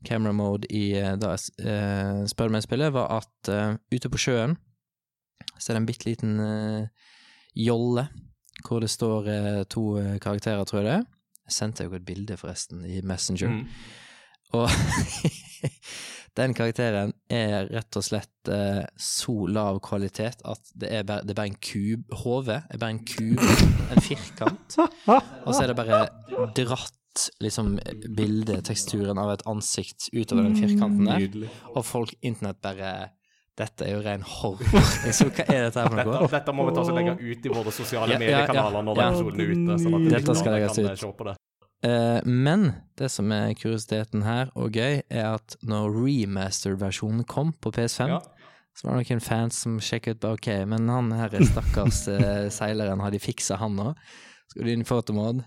camera 0.07 0.33
mode 0.37 0.71
i 0.71 0.93
uh, 1.03 1.17
da 1.19 1.35
uh, 1.35 2.27
Spiderman-spillet, 2.31 2.95
var 2.95 3.11
at 3.19 3.51
uh, 3.51 3.79
ute 3.91 4.13
på 4.13 4.23
sjøen 4.29 4.59
så 5.61 5.71
er 5.71 5.77
det 5.77 5.81
en 5.83 5.89
bitte 5.89 6.09
liten 6.09 6.41
uh, 6.41 7.09
jolle 7.57 8.07
hvor 8.67 8.83
det 8.83 8.91
står 8.93 9.29
uh, 9.29 9.63
to 9.73 9.97
eh, 9.97 10.19
karakterer, 10.21 10.65
tror 10.69 10.83
jeg 10.83 10.87
det 10.87 10.95
er. 10.99 11.05
Jeg 11.49 11.55
sendte 11.57 11.85
jo 11.87 11.95
et 11.97 12.05
bilde, 12.05 12.37
forresten, 12.37 12.83
i 12.85 13.01
Messenger. 13.01 13.49
Mm. 13.49 13.63
Og 14.59 14.69
den 16.39 16.55
karakteren 16.55 17.13
er 17.33 17.67
rett 17.73 17.97
og 17.99 18.05
slett 18.07 18.51
eh, 18.53 18.85
så 19.01 19.35
lav 19.51 19.81
kvalitet 19.85 20.45
at 20.47 20.73
det 20.79 20.91
er 21.01 21.05
bare, 21.09 21.25
det 21.27 21.35
er 21.35 21.39
bare 21.41 21.51
en 21.53 21.59
kub. 21.59 22.07
Hodet 22.23 22.61
er 22.71 22.81
bare 22.81 22.95
en 22.97 23.05
kub, 23.05 23.43
en 23.91 24.03
firkant. 24.05 24.79
Og 24.79 25.53
så 25.53 25.65
er 25.65 25.73
det 25.73 25.79
bare 25.81 26.01
dratt 26.57 26.97
liksom 27.43 27.75
bildeteksturen 28.17 29.19
av 29.19 29.33
et 29.35 29.47
ansikt 29.51 30.11
utover 30.15 30.47
den 30.47 30.59
firkanten 30.61 31.09
der. 31.11 31.25
Nydelig. 31.25 31.51
Og 31.75 31.83
folk 31.87 32.15
internett 32.23 32.61
bare 32.63 32.93
Dette 33.61 33.85
er 33.85 33.97
jo 33.99 34.01
ren 34.01 34.23
horror. 34.25 34.87
Så 35.13 35.27
hva 35.29 35.45
er 35.51 35.67
dette 35.67 35.83
her 35.83 35.91
for 35.91 35.99
Dette, 35.99 36.13
noe? 36.15 36.29
dette 36.33 36.53
må 36.57 36.65
vi 36.65 36.73
ta 36.79 36.85
og 36.87 36.95
legge 36.97 37.17
ut 37.19 37.45
i 37.45 37.51
våre 37.53 37.75
sosiale 37.75 38.15
Ja, 38.15 38.17
ja, 38.17 38.21
mediekanaler 38.23 38.79
ja, 38.79 38.85
når 38.87 39.01
ja. 39.03 39.09
episoden 39.11 39.43
er 39.43 39.51
ute. 39.51 39.77
Sånn 39.83 39.97
at 39.99 40.07
Dette 40.15 40.37
skal 40.39 40.57
legges 40.57 40.79
ut. 40.81 41.41
Eh, 41.87 42.21
men 42.25 42.73
det 42.99 43.11
som 43.13 43.31
er 43.33 43.55
kuriositeten 43.59 44.25
her, 44.27 44.51
og 44.55 44.77
gøy, 44.77 45.03
er 45.09 45.29
at 45.35 45.57
når 45.63 45.95
remaster-versjonen 45.97 47.25
kom 47.29 47.53
på 47.53 47.73
PS5, 47.77 48.09
Ja. 48.15 48.21
så 48.77 48.87
var 48.89 48.99
det 48.99 49.11
noen 49.11 49.25
fans 49.25 49.63
som 49.65 49.79
sjekket 49.83 50.21
ut 50.21 50.29
ok, 50.33 50.51
men 50.71 50.89
han 50.89 51.13
her 51.13 51.35
er 51.35 51.47
stakkars 51.49 52.03
eh, 52.15 52.49
seileren, 52.53 53.01
har 53.01 53.11
de 53.11 53.23
fiksa 53.23 53.57
han 53.61 53.77
nå? 53.79 53.95
Skal 54.51 54.67
du 54.67 54.73
inn 54.73 54.85
i 54.85 54.89
fotomod, 54.89 55.45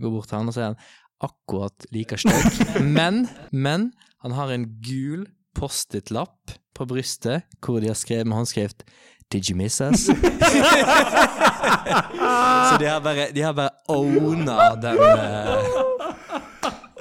gå 0.00 0.10
bort 0.10 0.30
til 0.30 0.38
han, 0.40 0.48
og 0.48 0.56
så 0.56 0.60
er 0.64 0.70
han 0.72 0.82
akkurat 1.22 1.86
like 1.94 2.16
stygg. 2.18 2.62
Men, 2.98 3.28
men, 3.52 3.92
han 4.24 4.32
har 4.34 4.50
en 4.50 4.64
gul 4.82 5.26
Post-It-lapp 5.54 6.54
på 6.74 6.86
brystet, 6.88 7.44
hvor 7.62 7.78
de 7.82 7.90
har 7.92 7.98
skrevet 7.98 8.26
med 8.26 8.40
håndskrift 8.40 8.82
Did 9.32 9.48
you 9.48 9.56
miss 9.56 9.80
us? 9.80 10.06
så 12.68 12.76
de 12.78 12.86
har 12.86 13.00
bare, 13.00 13.26
de 13.34 13.40
har 13.42 13.52
bare 13.56 13.70
owna 13.88 14.74
den 14.82 14.98
eh, 15.00 15.56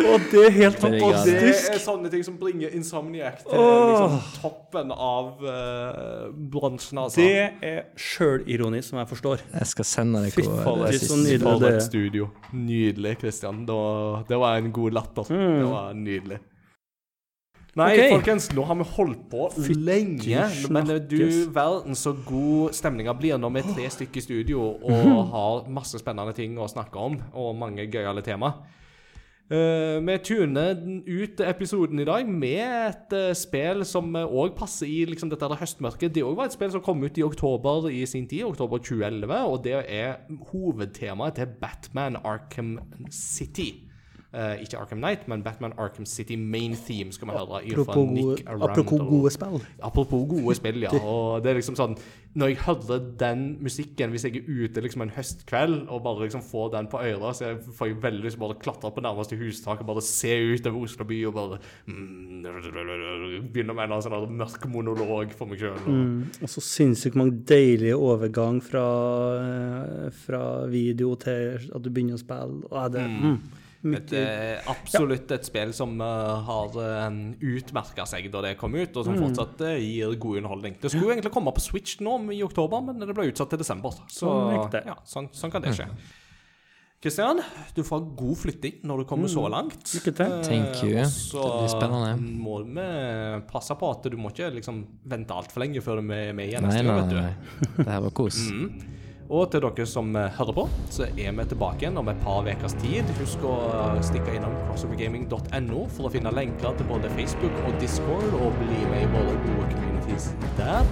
Og 0.01 0.19
det 0.31 0.45
er 0.47 0.53
helt 0.55 0.79
fantastisk. 0.81 1.67
Det 1.67 1.75
er 1.75 1.81
sånne 1.83 2.09
ting 2.11 2.23
som 2.25 2.37
bringer 2.41 2.71
Insomniac 2.73 3.43
til 3.45 3.59
liksom, 3.59 4.15
toppen 4.41 4.89
av 4.95 5.43
uh, 5.45 6.31
bransjen, 6.51 6.97
altså. 7.03 7.21
Det 7.21 7.43
er 7.61 7.83
sjølironi 8.01 8.81
som 8.83 8.97
jeg 9.01 9.07
forstår. 9.11 9.43
Jeg 9.53 9.67
skal 9.69 9.85
sende 9.87 10.23
deg 10.25 10.33
hvor- 10.39 10.81
det 10.87 10.95
er 10.97 11.15
nydelig. 11.21 11.41
For 11.43 11.59
det- 11.61 11.75
et 11.75 11.83
studio. 11.85 12.29
Nydelig, 12.53 13.13
Christian. 13.21 13.61
Det 13.67 13.75
var, 13.77 14.23
det 14.31 14.37
var 14.41 14.57
en 14.63 14.71
god 14.73 14.91
latter. 14.97 15.23
Det 15.29 15.69
var 15.69 15.93
nydelig. 15.93 16.39
Nei, 17.79 17.93
okay. 17.95 18.09
folkens, 18.11 18.49
nå 18.51 18.65
har 18.67 18.75
vi 18.81 18.85
holdt 18.97 19.21
på 19.31 19.45
lenge. 19.79 20.43
Men 20.75 20.89
du 21.07 21.15
snakkes. 21.15 21.39
verden 21.55 21.95
så 21.95 22.11
god 22.27 22.75
stemninga 22.75 23.13
blir 23.15 23.39
når 23.39 23.53
vi 23.55 23.61
er 23.61 23.69
tre 23.77 23.85
stykker 23.95 24.19
i 24.19 24.23
studio 24.25 24.65
og 24.75 25.21
har 25.31 25.69
masse 25.71 26.01
spennende 26.01 26.35
ting 26.35 26.59
å 26.59 26.67
snakke 26.67 26.99
om, 26.99 27.15
og 27.31 27.55
mange 27.55 27.87
gøyale 27.87 28.23
tema. 28.25 28.51
Uh, 29.51 29.99
vi 30.07 30.15
tuner 30.23 30.77
ut 31.07 31.41
episoden 31.43 31.99
i 31.99 32.05
dag 32.07 32.27
med 32.27 32.59
et 32.63 33.15
uh, 33.15 33.31
spill 33.35 33.83
som 33.87 34.07
òg 34.15 34.53
passer 34.55 34.87
i 34.87 35.01
liksom, 35.07 35.31
dette 35.31 35.47
der 35.51 35.59
høstmørket. 35.59 36.13
Det 36.15 36.23
òg 36.23 36.37
var 36.39 36.47
et 36.47 36.55
spill 36.55 36.71
som 36.71 36.83
kom 36.83 37.03
ut 37.03 37.19
i 37.19 37.25
oktober 37.27 37.87
i 37.91 38.05
sin 38.07 38.27
tid, 38.31 38.45
oktober 38.47 38.79
2011, 38.79 39.35
og 39.47 39.63
det 39.63 39.77
er 39.87 40.19
hovedtemaet 40.53 41.39
til 41.39 41.55
Batman 41.63 42.19
Arkham 42.23 42.77
City. 43.11 43.90
Eh, 44.31 44.61
ikke 44.63 44.77
Arkham 44.79 45.01
Knight, 45.01 45.27
men 45.27 45.43
Batman 45.43 45.73
Arkham 45.77 46.05
City 46.05 46.37
main 46.39 46.71
theme 46.87 47.11
skal 47.11 47.27
vi 47.27 47.33
høre. 47.35 47.57
Apropos, 47.67 47.95
gode, 47.95 48.37
apropos 48.47 48.99
gode 49.09 49.31
spill. 49.31 49.63
Apropos 49.83 50.27
gode 50.29 50.55
spill, 50.55 50.81
ja. 50.81 50.91
Og 51.03 51.43
det 51.43 51.51
er 51.51 51.57
liksom 51.59 51.75
sånn 51.75 51.97
Når 52.39 52.47
jeg 52.47 52.59
hører 52.63 53.01
den 53.19 53.41
musikken, 53.59 54.13
hvis 54.13 54.23
jeg 54.23 54.39
er 54.39 54.45
ute 54.47 54.83
liksom 54.85 55.01
en 55.03 55.11
høstkveld 55.11 55.89
og 55.91 55.99
bare 56.05 56.29
liksom 56.29 56.45
får 56.47 56.69
den 56.77 56.87
på 56.87 57.01
øret, 57.03 57.35
så 57.35 57.49
får 57.75 57.89
jeg 57.89 57.97
veldig 58.05 58.23
lyst 58.23 58.37
til 58.37 58.39
å 58.39 58.45
bare 58.45 58.61
klatre 58.61 58.91
på 58.95 59.03
nærmeste 59.03 59.35
hustak 59.35 59.81
og 59.83 59.89
bare 59.89 60.03
se 60.07 60.37
utover 60.53 60.85
Oslo 60.85 61.07
by 61.09 61.17
og 61.27 61.35
bare 61.35 61.59
mm, 61.91 62.45
Begynne 63.51 63.75
med 63.75 63.83
en 63.83 63.91
eller 63.91 63.97
annen 63.97 64.05
sånn 64.05 64.37
mørk 64.39 64.63
monolog 64.71 65.35
for 65.35 65.51
meg 65.51 65.59
sjøl. 65.59 65.75
Mm. 65.83 66.21
Og 66.39 66.53
så 66.53 66.63
sinnssykt 66.63 67.19
mange 67.19 67.35
deilige 67.51 67.99
overgang 67.99 68.61
fra, 68.63 68.85
eh, 69.41 70.07
fra 70.23 70.41
video 70.71 71.17
til 71.19 71.67
at 71.67 71.83
du 71.83 71.91
begynner 71.91 72.15
å 72.15 72.23
spille. 72.23 72.63
Og 72.71 72.95
det, 72.95 73.03
mm. 73.11 73.60
Et, 73.83 74.11
eh, 74.13 74.61
absolutt 74.69 75.31
et 75.33 75.43
spill 75.47 75.71
som 75.73 75.95
uh, 75.99 76.37
har 76.45 76.75
uh, 76.77 77.33
utmerka 77.41 78.05
seg 78.05 78.27
da 78.31 78.41
det 78.45 78.55
kom 78.59 78.75
ut, 78.77 78.95
og 78.95 79.05
som 79.07 79.15
Mm. 79.15 79.23
fortsatt 79.25 79.61
eh, 79.65 79.79
gir 79.81 80.13
god 80.21 80.37
underholdning. 80.43 80.75
Det 80.81 80.91
skulle 80.93 81.15
egentlig 81.15 81.31
komme 81.33 81.51
på 81.55 81.59
Switch 81.65 81.97
nå 81.99 82.19
i 82.31 82.43
oktober, 82.45 82.81
men 82.85 82.99
det 83.01 83.15
ble 83.17 83.31
utsatt 83.31 83.49
til 83.49 83.57
desember. 83.63 83.91
Så 84.07 84.29
Sånn 84.29 84.85
ja, 84.85 84.95
sånn, 85.03 85.29
sånn 85.33 85.51
kan 85.51 85.61
det 85.65 85.73
skje. 85.73 85.87
Kristian, 87.01 87.39
du 87.73 87.81
får 87.81 88.03
god 88.15 88.37
flytting 88.37 88.83
når 88.85 88.99
du 89.01 89.05
kommer 89.09 89.27
så 89.33 89.47
langt. 89.49 89.81
Mm. 89.81 89.93
Lykke 89.97 90.11
til. 90.19 90.33
Eh, 90.35 90.43
Thank 90.45 90.83
you. 90.85 91.05
så 91.09 91.41
Det 91.41 91.53
blir 91.57 91.71
spennende. 91.73 92.11
må 92.21 92.59
vi 92.61 93.41
passe 93.49 93.73
på 93.73 93.89
at 93.89 94.03
du 94.11 94.17
må 94.21 94.29
ikke 94.29 94.51
liksom 94.59 94.83
vente 95.09 95.33
altfor 95.33 95.63
lenge 95.65 95.81
før 95.81 95.97
du 95.97 96.13
er 96.13 96.31
med 96.37 96.45
igjen 96.51 96.61
Nei, 96.61 96.69
neste 96.69 96.83
nei, 96.85 96.93
gang. 96.93 97.01
vet 97.01 97.09
du. 97.09 97.21
nei. 97.21 97.83
Det 97.85 97.91
her 97.95 98.01
var 98.05 98.11
kos. 98.11 98.37
Mm. 98.51 98.69
Og 99.31 99.47
til 99.51 99.63
dere 99.63 99.85
som 99.87 100.09
eh, 100.19 100.33
hører 100.35 100.55
på, 100.57 100.65
så 100.91 101.05
er 101.07 101.35
vi 101.37 101.45
tilbake 101.53 101.85
igjen 101.85 101.99
om 102.01 102.09
et 102.11 102.19
par 102.25 102.43
ukers 102.47 102.75
tid. 102.81 103.07
Husk 103.21 103.45
å 103.47 103.55
stikke 104.03 104.35
innom 104.35 104.57
crossovergaming.no 104.65 105.85
for 105.95 106.09
å 106.09 106.11
finne 106.11 106.33
lenker 106.35 106.75
til 106.75 106.89
både 106.91 107.11
Facebook 107.15 107.61
og 107.63 107.77
Discord, 107.83 108.35
og 108.41 108.57
bli 108.59 108.81
med 108.91 109.05
i 109.05 109.11
våre 109.15 109.37
gode 109.47 109.69
communities 109.71 110.33
der. 110.59 110.83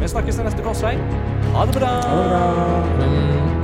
Vi 0.00 0.12
snakkes 0.12 0.40
til 0.40 0.50
neste 0.50 0.66
korsvei. 0.66 0.98
Ha 1.56 1.64
det 1.70 1.80
bra! 1.80 1.94
Mm. 3.00 3.59